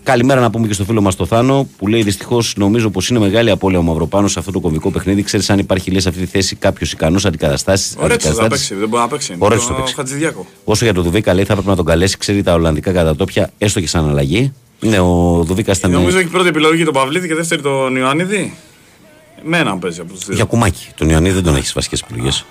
Καλημέρα 0.08 0.40
να 0.40 0.50
πούμε 0.50 0.66
και 0.66 0.72
στο 0.72 0.84
φίλο 0.84 1.00
μας 1.00 1.16
το 1.16 1.26
Θάνο 1.26 1.68
που 1.78 1.86
λέει 1.86 2.02
δυστυχώς 2.02 2.54
νομίζω 2.56 2.90
πως 2.90 3.08
είναι 3.08 3.18
μεγάλη 3.18 3.50
απώλεια 3.50 3.78
ο 3.78 3.82
Μαυροπάνος 3.82 4.32
σε 4.32 4.38
αυτό 4.38 4.50
το 4.52 4.60
κομβικό 4.60 4.90
παιχνίδι. 4.90 5.22
Ξέρεις 5.22 5.50
αν 5.50 5.58
υπάρχει 5.58 5.90
λέει 5.90 6.00
σε 6.00 6.08
αυτή 6.08 6.20
τη 6.20 6.26
θέση 6.26 6.56
κάποιος 6.56 6.92
ικανός 6.92 7.24
αντικαταστάσεις. 7.24 7.94
Ωραία, 7.98 8.16
θα 8.18 8.46
παίξει. 8.46 8.74
Δεν 8.74 8.88
μπορεί 8.88 9.02
να 9.02 9.08
παίξει. 9.08 9.34
Ωραία, 9.38 9.58
Το 9.58 9.64
θα 9.64 9.74
παίξει. 9.74 9.94
Χατζηδιάκο. 9.94 10.46
Όσο 10.64 10.84
για 10.84 10.94
τον 10.94 11.02
Δουβίκα, 11.02 11.34
λέει 11.34 11.44
θα 11.44 11.52
έπρεπε 11.52 11.70
να 11.70 11.76
τον 11.76 11.84
καλέσει, 11.84 12.16
ξέρει 12.16 12.42
τα 12.42 12.52
Ολλανδικά 12.52 12.92
κατατόπια, 12.92 13.50
έστω 13.58 13.80
και 13.80 13.86
σαν 13.86 14.08
αλλαγή. 14.08 14.52
Ναι, 14.80 14.98
ο 14.98 15.42
Δουβίκα 15.46 15.72
ήταν. 15.76 15.90
Νομίζω 15.90 16.18
έχει 16.18 16.28
πρώτη 16.28 16.48
επιλογή 16.48 16.84
τον 16.84 16.92
Παυλίδη 16.92 17.28
και 17.28 17.34
δεύτερη 17.34 17.62
τον 17.62 17.96
Ιωάννιδη. 17.96 18.54
Με 19.44 19.58
έναν 19.58 19.78
παίζει 19.78 20.00
από 20.00 20.12
τους 20.12 20.24
δύο. 20.24 20.34
Γιακουμάκι. 20.34 20.86
Τον 20.96 21.08
Ιωαννίδη 21.08 21.34
δεν 21.34 21.44
τον 21.44 21.56
έχεις 21.56 21.72
βασική 21.73 21.97
επιλογή. 22.10 22.44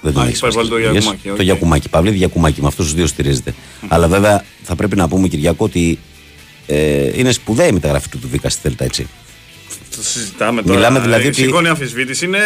Δεν 0.00 0.12
τον 0.12 0.22
Α, 0.22 0.26
έχεις 0.26 0.42
έχει 0.42 0.54
πάει 0.54 0.66
πάλι 0.66 0.68
το 0.68 0.78
Γιακουμάκι, 0.78 1.30
οκ. 1.30 1.36
Το 1.36 1.42
Γιακουμάκι. 1.42 1.88
Παυλίδη 1.88 2.16
Γιακουμάκι. 2.16 2.60
Με 2.60 2.66
αυτούς 2.66 2.84
τους 2.84 2.94
δύο 2.94 3.06
στηρίζεται. 3.06 3.54
Αλλά 3.88 4.08
βέβαια 4.08 4.44
θα 4.62 4.74
πρέπει 4.74 4.96
να 4.96 5.08
πούμε, 5.08 5.28
Κυριάκο, 5.28 5.64
ότι 5.64 5.98
ε, 6.66 7.10
είναι 7.18 7.32
σπουδαία 7.32 7.66
η 7.66 7.72
μεταγραφή 7.72 8.08
του 8.08 8.18
Δουβίκα 8.22 8.48
στη 8.48 8.60
Θέλτα, 8.62 8.84
έτσι. 8.84 9.06
Το 9.96 10.02
συζητάμε 10.02 10.62
τώρα. 10.62 10.74
Μιλάμε 10.76 11.00
δηλαδή 11.00 11.24
Ε, 11.24 11.26
ότι- 11.28 11.42
Σηκώνει 11.42 11.68
αμφισβήτηση. 11.68 12.24
Είναι, 12.24 12.38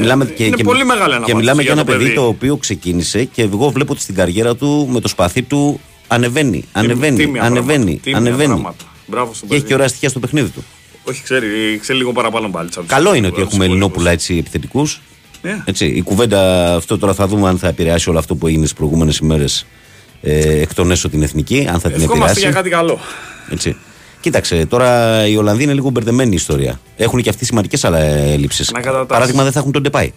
Μιλάμε 0.00 0.24
και, 0.24 0.44
είναι 0.44 0.56
και, 0.56 0.62
πολύ 0.64 0.84
μεγάλη 0.84 1.00
και 1.00 1.04
αναβάθμιση 1.14 1.36
μιλάμε 1.36 1.62
για 1.62 1.72
ένα 1.72 1.84
το 1.84 1.92
παιδί 1.92 2.14
το 2.14 2.26
οποίο 2.26 2.56
ξεκίνησε 2.56 3.24
και 3.24 3.42
εγώ 3.42 3.70
βλέπω 3.70 3.92
ότι 3.92 4.00
στην 4.02 4.14
καριέρα 4.14 4.56
του 4.56 4.88
με 4.92 5.00
το 5.00 5.08
σπαθί 5.08 5.42
του 5.42 5.80
ανεβαίνει, 6.08 6.64
ανεβαίνει, 6.72 7.16
τίμια 7.16 7.42
ανεβαίνει, 7.42 7.74
πράγματα, 7.76 8.00
τίμια 8.02 8.18
ανεβαίνει. 8.18 8.48
πράγματα. 8.48 8.84
Μπράβο 9.06 9.34
στον 9.34 9.48
Και 9.48 9.54
έχει 9.54 9.62
παιδί. 9.62 9.68
και 9.68 9.74
ωραία 9.74 9.88
στοιχεία 9.88 10.08
στο 10.08 10.18
παιχνίδι 10.20 10.48
του. 10.48 10.64
Όχι, 11.04 11.22
ξέρει, 11.22 11.78
ξέρει 11.80 11.98
λίγο 11.98 12.12
παραπάνω 12.12 12.48
μπάλιτσα. 12.48 12.82
Καλό 12.86 13.14
είναι 13.14 13.26
ότι 13.26 13.40
έχουμε 13.40 13.64
Ελληνόπουλα 13.64 14.10
έτσι 14.10 14.36
επιθετικούς. 14.36 15.00
Ναι. 15.42 15.62
Έτσι, 15.64 15.86
η 15.86 16.02
κουβέντα 16.02 16.74
αυτό 16.74 16.98
τώρα 16.98 17.14
θα 17.14 17.26
δούμε 17.26 17.48
αν 17.48 17.58
θα 17.58 17.68
επηρεάσει 17.68 18.08
όλο 18.08 18.18
αυτό 18.18 18.34
που 18.34 18.46
έγινε 18.46 18.66
τι 18.66 18.72
προηγούμενες 18.76 19.16
ημέρες 19.18 19.66
ε, 20.22 20.60
εκ 20.60 20.74
των 20.74 20.90
έσω 20.90 21.08
την 21.08 21.22
εθνική, 21.22 21.66
αν 21.72 21.80
θα 21.80 21.90
την 21.90 22.02
Ευχόμαστε 22.02 22.14
επηρεάσει. 22.14 22.40
για 22.40 22.50
κάτι 22.50 22.68
καλό. 22.70 22.98
Έτσι. 23.50 23.76
Κοίταξε, 24.20 24.66
τώρα 24.66 25.26
οι 25.26 25.36
Ολλανδοί 25.36 25.62
είναι 25.62 25.72
λίγο 25.72 25.90
μπερδεμένη 25.90 26.30
η 26.30 26.34
ιστορία. 26.34 26.80
Έχουν 26.96 27.22
και 27.22 27.28
αυτοί 27.28 27.44
σημαντικές 27.44 27.84
έλλειψει. 27.84 28.64
Να 28.72 28.80
κατατάσσεις. 28.80 29.08
Παράδειγμα, 29.08 29.42
δεν 29.42 29.52
θα 29.52 29.58
έχουν 29.58 29.72
τον 29.72 29.82
Ντεπάη. 29.82 30.12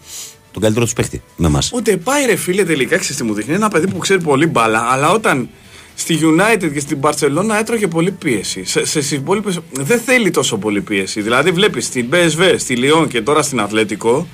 Τον 0.52 0.62
καλύτερο 0.62 0.86
τους 0.86 0.94
παίχτη 0.94 1.22
με 1.36 1.48
εμάς. 1.48 1.72
Ούτε 1.74 1.98
πάει 1.98 2.26
ρε 2.26 2.36
φίλε 2.36 2.64
τελικά, 2.64 2.98
ξέρεις 2.98 3.18
τι 3.18 3.24
μου 3.24 3.34
δείχνει. 3.34 3.54
Είναι 3.54 3.64
ένα 3.64 3.70
παιδί 3.70 3.88
που 3.88 3.98
ξέρει 3.98 4.22
πολύ 4.22 4.46
μπάλα, 4.46 4.88
αλλά 4.92 5.12
όταν 5.12 5.50
στη 5.96 6.20
United 6.22 6.70
και 6.74 6.80
στην 6.80 7.00
Barcelona 7.02 7.56
έτρωγε 7.60 7.88
πολύ 7.88 8.12
πίεση. 8.12 8.66
Σε, 8.66 8.80
σε, 8.80 8.86
στις 8.86 9.12
υπόλοιπες 9.12 9.60
δεν 9.72 10.00
θέλει 10.00 10.32
τόσο 10.32 10.58
πολύ 10.58 10.82
πίεση. 10.82 11.22
Δηλαδή 11.22 11.52
βλέπεις 11.52 11.86
στην 11.86 12.10
PSV, 12.12 12.56
στη 12.58 12.78
Lyon 12.78 13.08
και 13.10 13.22
τώρα 13.22 13.42
στην 13.42 13.60
Ατλέτικο 13.60 14.28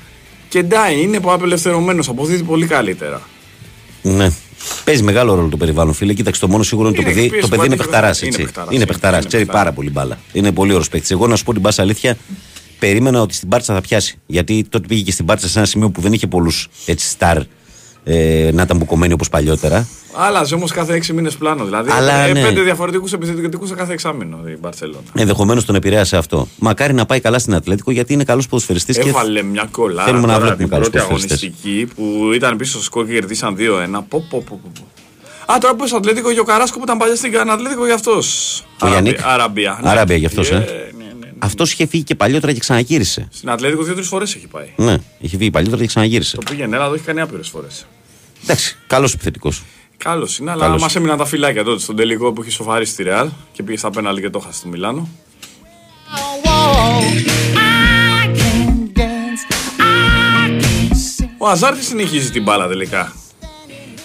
και 0.49 0.63
ντάει, 0.63 1.01
είναι 1.01 1.19
απελευθερωμένος, 1.23 2.09
αποδίδει 2.09 2.43
πολύ 2.43 2.65
καλύτερα. 2.65 3.21
Ναι. 4.01 4.31
Παίζει 4.83 5.03
μεγάλο 5.03 5.33
ρόλο 5.35 5.47
το 5.49 5.57
περιβάλλον, 5.57 5.93
φίλε. 5.93 6.13
Κοίταξε, 6.13 6.41
το 6.41 6.47
μόνο 6.47 6.63
σίγουρο 6.63 6.87
είναι 6.87 6.95
το 6.97 7.01
Είναι 7.01 7.11
παιδί, 7.13 7.27
πίεση 7.29 7.41
το 7.41 7.47
παιδί 7.47 7.59
που 7.59 7.65
είναι 7.65 7.73
αντίθετα- 7.73 7.91
παιχταράς. 7.91 8.21
είναι 8.21 8.27
Είναι, 8.35 8.37
παιχταράς, 8.43 8.67
είναι 8.67 8.75
είναι- 8.75 8.85
παιχταράς. 8.85 9.19
είναι 9.19 9.27
Ξέρει 9.27 9.43
παιχταράς. 9.45 9.63
πάρα 9.63 9.75
πολύ 9.75 9.89
μπάλα. 9.89 10.17
Είναι 10.33 10.51
πολύ 10.51 10.71
ωραίος 10.71 10.89
παίκτης. 10.89 11.11
Εγώ 11.11 11.27
να 11.27 11.35
σου 11.35 11.43
πω 11.43 11.53
την 11.53 11.61
πάσα 11.61 11.81
αλήθεια, 11.81 12.17
περίμενα 12.79 13.21
ότι 13.21 13.33
στην 13.33 13.47
Μπάρτσα 13.47 13.73
θα 13.73 13.81
πιάσει. 13.81 14.17
Γιατί 14.25 14.65
τότε 14.69 14.87
πήγε 14.87 15.01
και 15.01 15.11
στην 15.11 15.25
Μπάρτσα 15.25 15.47
σε 15.47 15.57
ένα 15.59 15.67
σημείο 15.67 15.89
που 15.89 16.01
δεν 16.01 16.13
είχε 16.13 16.27
πολλούς 16.27 16.67
στάρ 16.97 17.37
ε, 18.03 18.49
να 18.53 18.61
ήταν 18.61 18.77
μπουκωμένοι 18.77 19.13
όπως 19.13 19.29
παλιότερα. 19.29 19.87
Άλλαζε 20.13 20.55
όμως 20.55 20.71
κάθε 20.71 20.93
6 21.07 21.07
μήνες 21.13 21.35
πλάνο. 21.35 21.63
Δηλαδή 21.65 21.91
Αλλά, 21.91 22.13
ε, 22.13 22.31
ναι. 22.33 22.41
πέντε 22.41 22.61
διαφορετικούς 22.61 23.13
επιθετικούς 23.13 23.69
σε 23.69 23.75
κάθε 23.75 23.93
εξάμεινο 23.93 24.39
η 24.47 24.57
Μπαρσελόνα. 24.59 24.97
Ενδεχομένως 25.15 25.65
τον 25.65 25.75
επηρέασε 25.75 26.17
αυτό. 26.17 26.47
Μακάρι 26.59 26.93
να 26.93 27.05
πάει 27.05 27.19
καλά 27.19 27.39
στην 27.39 27.55
Ατλέτικο 27.55 27.91
γιατί 27.91 28.13
είναι 28.13 28.23
καλός 28.23 28.47
ποδοσφαιριστής 28.47 28.97
και 28.97 29.09
Έβαλε 29.09 29.41
μια 29.43 29.67
κολλάρα 29.71 30.03
θέλουμε 30.07 30.27
να 30.27 30.33
τώρα 30.33 30.39
βλέπουμε 30.45 30.63
την 30.63 30.69
καλούς 30.73 30.89
πρώτη 30.89 31.05
ποδοσφαιριστές. 31.07 31.49
αγωνιστική 31.49 31.87
που 31.95 32.31
ήταν 32.33 32.57
πίσω 32.57 32.71
στο 32.71 32.81
σκορ 32.83 33.05
και 33.05 33.13
κερδίσαν 33.13 33.55
2-1. 33.59 33.59
Πω, 33.91 34.03
πω, 34.09 34.25
πω, 34.29 34.43
πω, 34.63 34.71
πω. 34.79 35.53
Α, 35.53 35.57
τώρα 35.57 35.75
που 35.75 35.83
είσαι 35.85 35.95
Ατλέτικο 35.95 36.33
και 36.33 36.39
ο 36.39 36.43
Καράσκο 36.43 36.77
που 36.77 36.83
ήταν 36.83 36.97
παλιά 36.97 37.15
στην 37.15 37.49
Ατλέτικο 37.51 37.85
για 37.85 37.93
αυτός. 37.93 38.63
Ο 38.81 38.87
Γιάννικ. 38.87 39.19
Αραμπία. 39.23 39.79
ναι. 39.83 39.89
Αράμπια 39.89 40.15
γι' 40.15 40.25
αυτός, 40.25 40.49
Ε, 40.49 40.55
ε. 40.55 40.91
Αυτός 41.43 41.71
είχε 41.71 41.85
φύγει 41.87 42.03
και 42.03 42.15
παλιότερα 42.15 42.53
και 42.53 42.59
ξαναγύρισε. 42.59 43.27
Στην 43.31 43.49
Ατλέτικο 43.49 43.83
δύο-τρεις 43.83 44.07
φορές 44.07 44.35
έχει 44.35 44.47
πάει. 44.47 44.67
Ναι, 44.75 44.97
είχε 45.19 45.37
φύγει 45.37 45.51
παλιότερα 45.51 45.81
και 45.81 45.87
ξαναγύρισε. 45.87 46.35
Το 46.37 46.43
πήγαινε, 46.49 46.75
αλλά 46.75 46.87
το 46.87 46.93
έχει 46.93 47.03
κάνει 47.03 47.21
άπειρες 47.21 47.47
φορές. 47.49 47.85
Εντάξει, 48.43 48.77
καλός 48.87 49.13
επιθετικός. 49.13 49.63
Καλός 49.97 50.37
είναι, 50.37 50.51
αλλά 50.51 50.65
Καλός. 50.65 50.81
μα 50.81 50.87
έμειναν 50.95 51.17
τα 51.17 51.25
φυλάκια 51.25 51.63
τότε 51.63 51.81
στον 51.81 51.95
τελικό 51.95 52.33
που 52.33 52.41
είχε 52.41 52.51
σοφαρίσει 52.51 52.95
τη 52.95 53.03
Ρεάλ 53.03 53.29
και 53.51 53.63
πήγε 53.63 53.77
στα 53.77 53.89
πέναλ 53.89 54.19
και 54.21 54.29
το 54.29 54.39
χάσει 54.39 54.57
στο 54.57 54.67
Μιλάνο. 54.67 55.09
Ο 61.37 61.47
Αζάρτη 61.47 61.83
συνεχίζει 61.83 62.31
την 62.31 62.43
μπάλα 62.43 62.67
τελικά; 62.67 63.13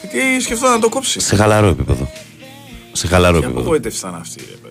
Γιατί 0.01 0.41
σκεφτόταν 0.43 0.75
να 0.75 0.81
το 0.81 0.89
κόψει. 0.89 1.21
Σε 1.21 1.37
χαλαρό 1.37 1.67
επίπεδο. 1.67 2.11
Σε 2.93 3.07
χαλαρό 3.07 3.39
Και 3.39 3.45
επίπεδο. 3.45 3.61
απογοήτευση 3.65 3.99
ήταν 3.99 4.15
αυτή, 4.15 4.41
ρε 4.51 4.57
παιδί. 4.57 4.66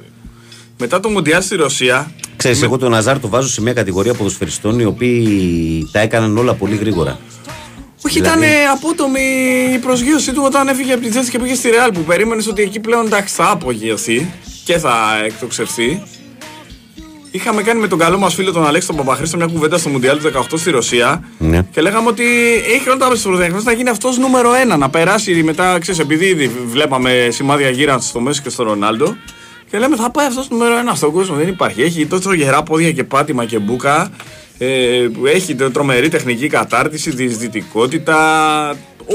Μετά 0.78 1.00
το 1.00 1.10
Μουντιάλ 1.10 1.42
στη 1.42 1.56
Ρωσία. 1.56 2.12
Ξέρεις, 2.36 2.62
εγώ 2.62 2.78
τον 2.78 2.92
Ναζάρ 2.92 3.20
το 3.20 3.28
βάζω 3.30 3.48
σε 3.48 3.62
μια 3.62 3.74
κατηγορία 3.74 4.14
ποδοσφαιριστών 4.14 4.80
οι 4.80 4.86
οποίοι 4.86 5.90
τα 5.92 6.00
έκαναν 6.00 6.38
όλα 6.38 6.54
πολύ 6.54 6.76
γρήγορα. 6.76 7.20
Όχι, 8.06 8.20
Δηλαδή- 8.20 8.40
ήταν 8.46 8.52
απότομη 8.74 9.20
η 9.74 9.78
προσγείωσή 9.78 10.34
του 10.34 10.42
όταν 10.46 10.68
έφυγε 10.68 10.94
από 10.94 11.02
τη 11.04 11.10
θέση 11.10 11.30
και 11.32 11.40
πήγε 11.40 11.56
στη 11.56 11.70
Ρεάλ 11.70 11.92
που 11.92 12.00
περίμενες 12.00 12.48
ότι 12.48 12.62
εκεί 12.62 12.80
πλέον 12.80 13.06
εντάξει 13.06 13.34
θα 13.34 13.50
απογειωθεί 13.50 14.32
και 14.64 14.78
θα 14.78 14.96
εκτοξευθεί. 15.26 16.04
Είχαμε 17.32 17.62
κάνει 17.62 17.80
με 17.80 17.88
τον 17.88 17.98
καλό 18.00 18.18
μας 18.18 18.34
φίλο 18.34 18.52
τον 18.52 18.66
Αλέξη 18.68 18.88
τον 18.88 18.96
Παπαχρήστο 18.96 19.38
μια 19.38 19.46
κουβέντα 19.46 19.78
στο 19.78 19.90
Μουντιάλ 19.90 20.18
του 20.18 20.24
18 20.52 20.58
στη 20.58 20.70
Ρωσία 20.72 21.24
Ναι. 21.38 21.62
και 21.72 21.82
λέγαμε 21.82 22.08
ότι 22.08 22.24
έχει 22.76 22.90
όλα 22.90 22.98
τα 22.98 23.08
πρωτεύουνα 23.24 23.62
να 23.64 23.72
γίνει 23.72 23.90
αυτός 23.90 24.18
νούμερο 24.18 24.54
ένα. 24.54 24.78
Να 24.78 24.90
περάσει 24.90 25.44
μετά, 25.44 25.80
ξέρεις, 25.80 26.00
επειδή 26.00 26.26
ήδη 26.26 26.52
βλέπαμε 26.66 27.28
σημάδια 27.32 27.70
γύραν 27.70 28.02
στο 28.02 28.20
Μέση 28.20 28.42
και 28.42 28.50
στο 28.50 28.64
Ρονάλντο. 28.64 29.16
Και 29.76 29.82
λέμε 29.82 29.96
θα 29.96 30.12
πάει 30.12 30.26
αυτός 30.26 30.50
νούμερο 30.50 30.78
ένα 30.78 30.96
στον 30.96 31.12
κόσμο. 31.12 31.36
Δεν 31.36 31.48
υπάρχει. 31.48 31.82
Έχει 31.82 32.06
τόσο 32.06 32.34
γερά 32.34 32.64
πόδια 32.64 32.92
και 32.92 33.04
πάτημα 33.04 33.46
και 33.46 33.60
μπουκα. 33.60 34.10
Ε, 34.58 35.08
που 35.14 35.26
έχει 35.26 35.56
τε- 35.56 35.72
τρομερή 35.74 36.10
τεχνική 36.10 36.48
κατάρτιση, 36.48 37.10
διεισδυτικότητα. 37.10 38.16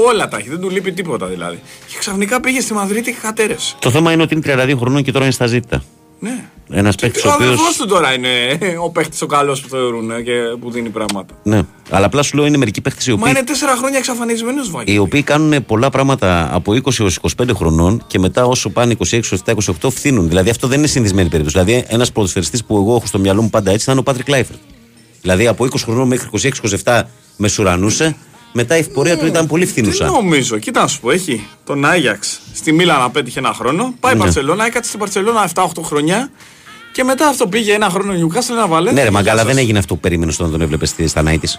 Όλα 0.07 0.27
τα 0.27 0.37
έχει. 0.37 0.49
Δεν 0.49 0.59
του 0.59 0.69
λείπει 0.69 0.91
τίποτα 0.91 1.25
δηλαδή. 1.25 1.59
Και 1.87 1.95
ξαφνικά 1.99 2.39
πήγε 2.39 2.59
στη 2.61 2.73
Μαδρίτη 2.73 3.11
και 3.11 3.17
κατέρευσε. 3.21 3.75
Το 3.79 3.89
θέμα 3.91 4.11
είναι 4.11 4.21
ότι 4.21 4.33
είναι 4.33 4.63
32 4.73 4.75
χρονών 4.77 5.03
και 5.03 5.11
τώρα 5.11 5.23
είναι 5.23 5.33
στα 5.33 5.45
ζήτητα. 5.47 5.83
Ναι. 6.19 6.43
Ένας 6.73 6.95
παίχτη 6.95 7.27
ο 7.27 7.29
Ο 7.29 7.33
οποίο. 7.33 7.45
αδερφός 7.45 7.75
του 7.77 7.85
τώρα 7.87 8.13
είναι 8.13 8.29
ο 8.83 8.89
παίχτης 8.89 9.21
ο 9.21 9.25
καλός 9.25 9.61
που 9.61 9.69
θεωρούν 9.69 10.11
ε, 10.11 10.21
και 10.21 10.31
που 10.61 10.71
δίνει 10.71 10.89
πράγματα. 10.89 11.33
Ναι, 11.43 11.61
αλλά 11.89 12.05
απλά 12.05 12.21
σου 12.23 12.37
λέω 12.37 12.45
είναι 12.45 12.57
μερικοί 12.57 12.81
παίχτε 12.81 13.11
οι 13.11 13.13
Μα 13.13 13.19
οποίοι, 13.21 13.33
είναι 13.35 13.43
τέσσερα 13.45 13.75
χρόνια 13.75 13.97
εξαφανισμένος 13.97 14.71
Βαγγέλη. 14.71 14.95
οι 14.97 14.99
οποίοι 14.99 15.23
κάνουν 15.23 15.65
πολλά 15.65 15.89
πράγματα 15.89 16.49
από 16.55 16.71
20 16.73 16.99
έως 16.99 17.19
25 17.41 17.45
χρονών 17.55 18.03
και 18.07 18.19
μετά 18.19 18.45
όσο 18.45 18.69
πάνε 18.69 18.95
26, 19.09 19.19
27, 19.45 19.53
28 19.81 19.89
φθήνουν. 19.91 20.27
Δηλαδή 20.27 20.49
αυτό 20.49 20.67
δεν 20.67 20.77
είναι 20.77 20.87
συνδυσμένη 20.87 21.29
περίπτωση. 21.29 21.59
Δηλαδή 21.63 21.85
ένας 21.87 22.11
ποδοσφαιριστής 22.11 22.63
που 22.65 22.75
εγώ 22.75 22.95
έχω 22.95 23.05
στο 23.05 23.19
μυαλό 23.19 23.41
μου 23.41 23.49
πάντα 23.49 23.71
έτσι 23.71 23.85
θα 23.85 23.91
είναι 23.91 23.99
ο 24.01 24.03
Πάτρικ 24.03 24.27
Λάιφερτ. 24.27 24.59
Δηλαδή 25.21 25.47
από 25.47 25.65
20 25.65 25.69
χρονών 25.83 26.07
μέχρι 26.07 26.29
26-27 26.83 27.01
μεσουρανούσε, 27.37 28.15
μετά 28.53 28.77
η 28.77 28.83
πορεία 28.83 29.17
του 29.17 29.25
ήταν 29.25 29.47
πολύ 29.47 29.65
Τι 29.65 29.71
φθηνούσα. 29.71 30.05
νομίζω, 30.05 30.57
κοίτα 30.57 30.81
να 30.81 30.87
σου 30.87 30.99
πω, 30.99 31.11
έχει 31.11 31.47
τον 31.65 31.85
Άγιαξ 31.85 32.39
στη 32.53 32.71
Μίλανα 32.71 33.09
πέτυχε 33.09 33.39
ένα 33.39 33.53
χρόνο, 33.53 33.93
πάει 33.99 34.13
Ναι. 34.13 34.19
Παρσελώνα, 34.19 34.65
έκατσε 34.65 34.87
στην 34.87 34.99
Παρσελώνα 34.99 35.49
7-8 35.53 35.65
χρόνια 35.83 36.31
και 36.91 37.03
μετά 37.03 37.27
αυτό 37.27 37.47
πήγε 37.47 37.73
ένα 37.73 37.89
χρόνο 37.89 38.13
Νιουκάσελ 38.13 38.55
να 38.55 38.67
βαλέ. 38.67 38.91
Ναι, 38.91 39.03
ρε 39.03 39.09
Μαγκάλα, 39.09 39.45
δεν 39.45 39.57
έγινε 39.57 39.79
αυτό 39.79 39.93
που 39.93 39.99
περίμενες 39.99 40.39
όταν 40.39 40.51
τον 40.51 40.61
έβλεπες 40.61 40.95
στα 41.05 41.21
νάη 41.21 41.37
τη. 41.39 41.53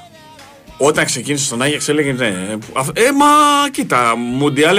Όταν 0.76 1.04
ξεκίνησε 1.04 1.44
στον 1.44 1.62
Άγιαξ 1.62 1.88
έλεγε 1.88 2.12
ναι. 2.12 2.26
Ε, 2.26 2.58
αυ- 2.72 2.98
ε, 2.98 3.12
μα 3.12 3.26
κοίτα, 3.70 4.16
Μουντιάλ 4.16 4.78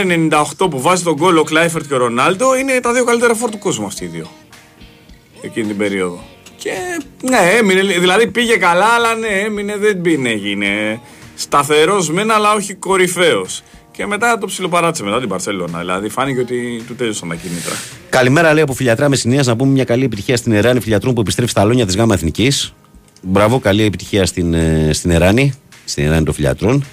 98 0.60 0.70
που 0.70 0.82
βάζει 0.82 1.04
τον 1.04 1.14
γκολ 1.14 1.38
ο 1.38 1.44
Κλάιφερτ 1.44 1.88
και 1.88 1.94
ο 1.94 1.98
Ρονάλντο 1.98 2.56
είναι 2.58 2.80
τα 2.80 2.94
δύο 2.94 3.04
καλύτερα 3.04 3.34
φόρ 3.36 3.50
του 3.50 3.58
κόσμου 3.58 3.86
αυτοί 3.86 4.04
οι 4.04 4.08
δύο. 4.08 4.28
Εκείνη 5.42 5.68
την 5.68 5.78
περίοδο. 5.78 6.24
Και 6.58 6.72
ναι, 7.30 7.38
έμεινε, 7.58 7.82
δηλαδή 7.82 8.28
πήγε 8.28 8.56
καλά, 8.56 8.86
αλλά 8.86 9.16
ναι, 9.16 9.28
έμεινε, 9.28 9.78
δεν 9.78 10.02
πήγε, 10.02 10.30
έγινε 10.30 11.00
σταθερός 11.36 12.10
μεν, 12.12 12.32
αλλά 12.32 12.54
όχι 12.54 12.74
κορυφαίος. 12.74 13.64
Και 13.96 14.06
μετά 14.06 14.38
το 14.38 14.46
ψιλοπαράτησε 14.46 15.04
μετά 15.04 15.20
την 15.20 15.30
Παρσελώνα. 15.30 15.80
Δηλαδή 15.80 16.10
φάνηκε 16.10 16.40
ότι 16.40 16.84
του 16.88 16.96
τέλειωσαν 16.96 17.30
τα 17.30 17.36
κίνητρα. 17.36 17.74
Καλημέρα, 18.10 18.54
λέει 18.54 18.64
από 18.64 18.74
φιλιατρά 18.74 19.10
Μεσσηνίας. 19.10 19.46
Να 19.46 19.56
πούμε 19.56 19.72
μια 19.72 19.84
καλή 19.84 20.04
επιτυχία 20.04 20.38
στην 20.38 20.52
Εράνη 20.52 20.80
Φιλιατρών 20.80 21.14
που 21.14 21.22
επιστρέφει 21.22 21.52
στα 21.52 21.62
αλόνια 21.62 21.86
της 21.86 21.96
ΓΑΜΑ 21.96 22.14
Εθνικής. 22.14 22.74
Μπράβο, 23.22 23.60
καλή 23.60 23.84
επιτυχία 23.84 24.26
στην, 24.26 24.54
ε, 24.54 24.90
στην 24.94 25.12
Εράνη, 25.12 25.54
στην 25.86 26.06
Εράνη 26.06 26.24
των 26.24 26.34
Φιλιατρών. 26.34 26.86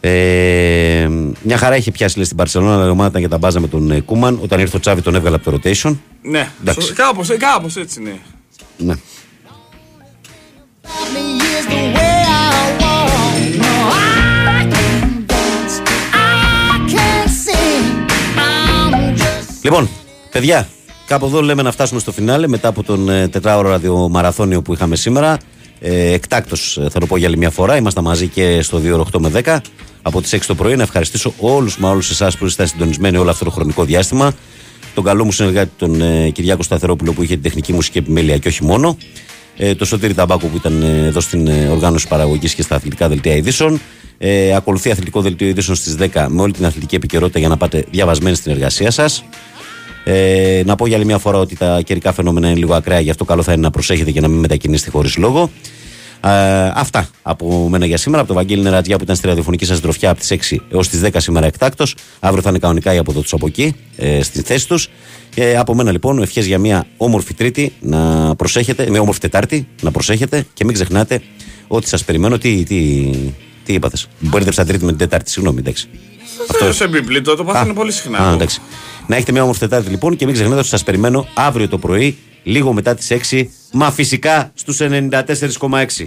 Ε, 0.00 1.08
μια 1.42 1.56
χαρά 1.56 1.76
είχε 1.76 1.90
πιάσει 1.90 2.16
λέει, 2.16 2.24
στην 2.24 2.36
Παρσελόνα, 2.36 2.74
αλλά 2.74 2.86
η 2.86 2.88
ομάδα 2.88 3.08
ήταν 3.08 3.20
για 3.20 3.30
τα 3.30 3.38
μπάζα 3.38 3.60
με 3.60 3.68
τον 3.68 3.90
ε, 3.90 4.00
Κούμαν. 4.00 4.38
Όταν 4.42 4.60
ήρθε 4.60 4.76
ο 4.76 4.80
Τσάβη 4.80 5.02
τον 5.02 5.14
έβγαλε 5.14 5.36
από 5.36 5.50
το 5.50 5.58
rotation. 5.62 5.96
Ναι, 6.22 6.50
Εντάξει. 6.60 6.92
κάπως, 6.92 7.30
ε, 7.30 7.36
κάπως 7.36 7.76
έτσι 7.76 8.02
ναι. 8.02 8.18
Ναι. 8.76 8.94
Λοιπόν, 19.62 19.88
παιδιά, 20.30 20.68
κάπου 21.06 21.26
εδώ 21.26 21.42
λέμε 21.42 21.62
να 21.62 21.72
φτάσουμε 21.72 22.00
στο 22.00 22.12
φινάλε 22.12 22.48
μετά 22.48 22.68
από 22.68 22.82
τον 22.82 23.08
ε, 23.08 23.28
τετράωρο 23.28 23.68
ραδιομαραθώνιο 23.68 24.62
που 24.62 24.72
είχαμε 24.72 24.96
σήμερα. 24.96 25.38
Ε, 25.80 26.12
Εκτάκτος, 26.12 26.80
θα 26.90 27.00
το 27.00 27.06
πω 27.06 27.16
για 27.16 27.28
άλλη 27.28 27.36
μια 27.36 27.50
φορά. 27.50 27.76
Είμαστε 27.76 28.00
μαζί 28.00 28.28
και 28.28 28.62
στο 28.62 28.80
2 28.84 29.00
8 29.00 29.20
με 29.20 29.30
10 29.44 29.58
από 30.02 30.22
τις 30.22 30.34
6 30.34 30.38
το 30.46 30.54
πρωί. 30.54 30.76
Να 30.76 30.82
ευχαριστήσω 30.82 31.34
όλους 31.38 31.78
μα 31.78 31.90
όλους 31.90 32.10
εσάς 32.10 32.36
που 32.36 32.46
είστε 32.46 32.66
συντονισμένοι 32.66 33.16
όλο 33.16 33.30
αυτό 33.30 33.44
το 33.44 33.50
χρονικό 33.50 33.84
διάστημα. 33.84 34.32
Τον 34.94 35.04
καλό 35.04 35.24
μου 35.24 35.32
συνεργάτη, 35.32 35.70
τον 35.76 36.00
ε, 36.00 36.30
Κυριάκο 36.30 36.62
Σταθερόπουλο, 36.62 37.12
που 37.12 37.22
είχε 37.22 37.32
την 37.32 37.42
τεχνική 37.42 37.72
μουσική 37.72 37.98
επιμέλεια 37.98 38.38
και 38.38 38.48
όχι 38.48 38.64
μόνο. 38.64 38.96
Ε, 39.56 39.74
το 39.74 39.84
Σωτήρη 39.84 40.14
Ταμπάκο 40.14 40.46
που 40.46 40.56
ήταν 40.56 40.82
ε, 40.82 41.06
εδώ 41.06 41.20
στην 41.20 41.46
ε, 41.46 41.68
οργάνωση 41.68 42.08
παραγωγής 42.08 42.54
και 42.54 42.62
στα 42.62 42.74
αθλητικά 42.74 43.08
δελτία 43.08 43.34
ειδήσεων. 43.34 43.80
Ε, 44.18 44.54
ακολουθεί 44.54 44.90
αθλητικό 44.90 45.20
δελτίο 45.20 45.48
ειδήσεων 45.48 45.76
στις 45.76 45.96
10 45.98 46.26
με 46.28 46.42
όλη 46.42 46.52
την 46.52 46.66
αθλητική 46.66 46.94
επικαιρότητα 46.94 47.38
για 47.38 47.48
να 47.48 47.56
πάτε 47.56 47.84
διαβασμένοι 47.90 48.36
στην 48.36 48.52
εργασία 48.52 48.90
σας. 48.90 49.24
Ε, 50.04 50.62
να 50.64 50.74
πω 50.74 50.86
για 50.86 50.96
άλλη 50.96 51.04
μια 51.04 51.18
φορά 51.18 51.38
ότι 51.38 51.56
τα 51.56 51.80
καιρικά 51.84 52.12
φαινόμενα 52.12 52.48
είναι 52.48 52.58
λίγο 52.58 52.74
ακραία, 52.74 53.00
γι' 53.00 53.10
αυτό 53.10 53.24
καλό 53.24 53.42
θα 53.42 53.52
είναι 53.52 53.62
να 53.62 53.70
προσέχετε 53.70 54.10
και 54.10 54.20
να 54.20 54.28
μην 54.28 54.38
μετακινήσετε 54.38 54.90
χωρίς 54.90 55.16
λόγο. 55.16 55.50
Ε, 56.24 56.72
αυτά 56.74 57.08
από 57.22 57.68
μένα 57.68 57.86
για 57.86 57.96
σήμερα. 57.96 58.18
Από 58.18 58.32
τον 58.32 58.36
Βαγγέλη 58.36 58.62
Νερατζιά 58.62 58.96
που 58.96 59.02
ήταν 59.04 59.16
στη 59.16 59.26
ραδιοφωνική 59.26 59.64
σας 59.64 59.80
τροφιά 59.80 60.10
από 60.10 60.20
τις 60.20 60.30
6 60.30 60.56
έως 60.70 60.88
τις 60.88 61.00
10 61.00 61.08
σήμερα 61.16 61.46
εκτάκτος. 61.46 61.94
Αύριο 62.20 62.42
θα 62.42 62.48
είναι 62.48 62.58
κανονικά 62.58 62.94
οι 62.94 62.98
από 62.98 63.10
εδώ 63.10 63.20
του 63.20 63.28
από 63.32 63.46
εκεί, 63.46 63.74
ε, 63.96 64.22
στη 64.22 64.42
θέση 64.42 64.68
τους. 64.68 64.88
Ε, 65.34 65.56
από 65.56 65.74
μένα 65.74 65.92
λοιπόν, 65.92 66.22
ευχές 66.22 66.46
για 66.46 66.58
μια 66.58 66.86
όμορφη 66.96 67.34
Τρίτη 67.34 67.72
να 67.80 68.34
προσέχετε, 68.36 68.90
μια 68.90 69.00
όμορφη 69.00 69.20
Τετάρτη 69.20 69.68
να 69.82 69.90
προσέχετε 69.90 70.46
και 70.54 70.64
μην 70.64 70.74
ξεχνάτε 70.74 71.22
ότι 71.66 71.88
σας 71.88 72.04
περιμένω. 72.04 72.38
Τι, 72.38 72.62
τι, 72.62 73.10
τι 73.64 73.72
είπατε. 73.72 73.96
Μπέρδεψα 74.18 74.64
Τρίτη 74.64 74.84
με 74.84 74.90
την 74.90 74.98
Τετάρτη, 74.98 75.30
συγγνώμη, 75.30 75.58
εντάξει. 75.58 75.88
Αυτό 76.50 76.72
σε 76.72 76.84
επιπλήττω, 76.84 77.36
το 77.36 77.44
παθαίνω 77.44 77.74
πολύ 77.74 77.92
συχνά. 77.92 78.18
Α, 78.18 78.32
εντάξει. 78.32 78.60
Να 79.12 79.18
έχετε 79.18 79.32
μια 79.32 79.42
όμορφη 79.42 79.60
Τετάρτη 79.60 79.90
λοιπόν 79.90 80.16
και 80.16 80.24
μην 80.24 80.34
ξεχνάτε 80.34 80.58
ότι 80.58 80.68
σας 80.68 80.82
περιμένω 80.82 81.26
αύριο 81.34 81.68
το 81.68 81.78
πρωί, 81.78 82.18
λίγο 82.42 82.72
μετά 82.72 82.94
τις 82.94 83.12
6, 83.30 83.46
μα 83.72 83.90
φυσικά 83.90 84.50
στους 84.54 84.78
94,6. 84.80 86.00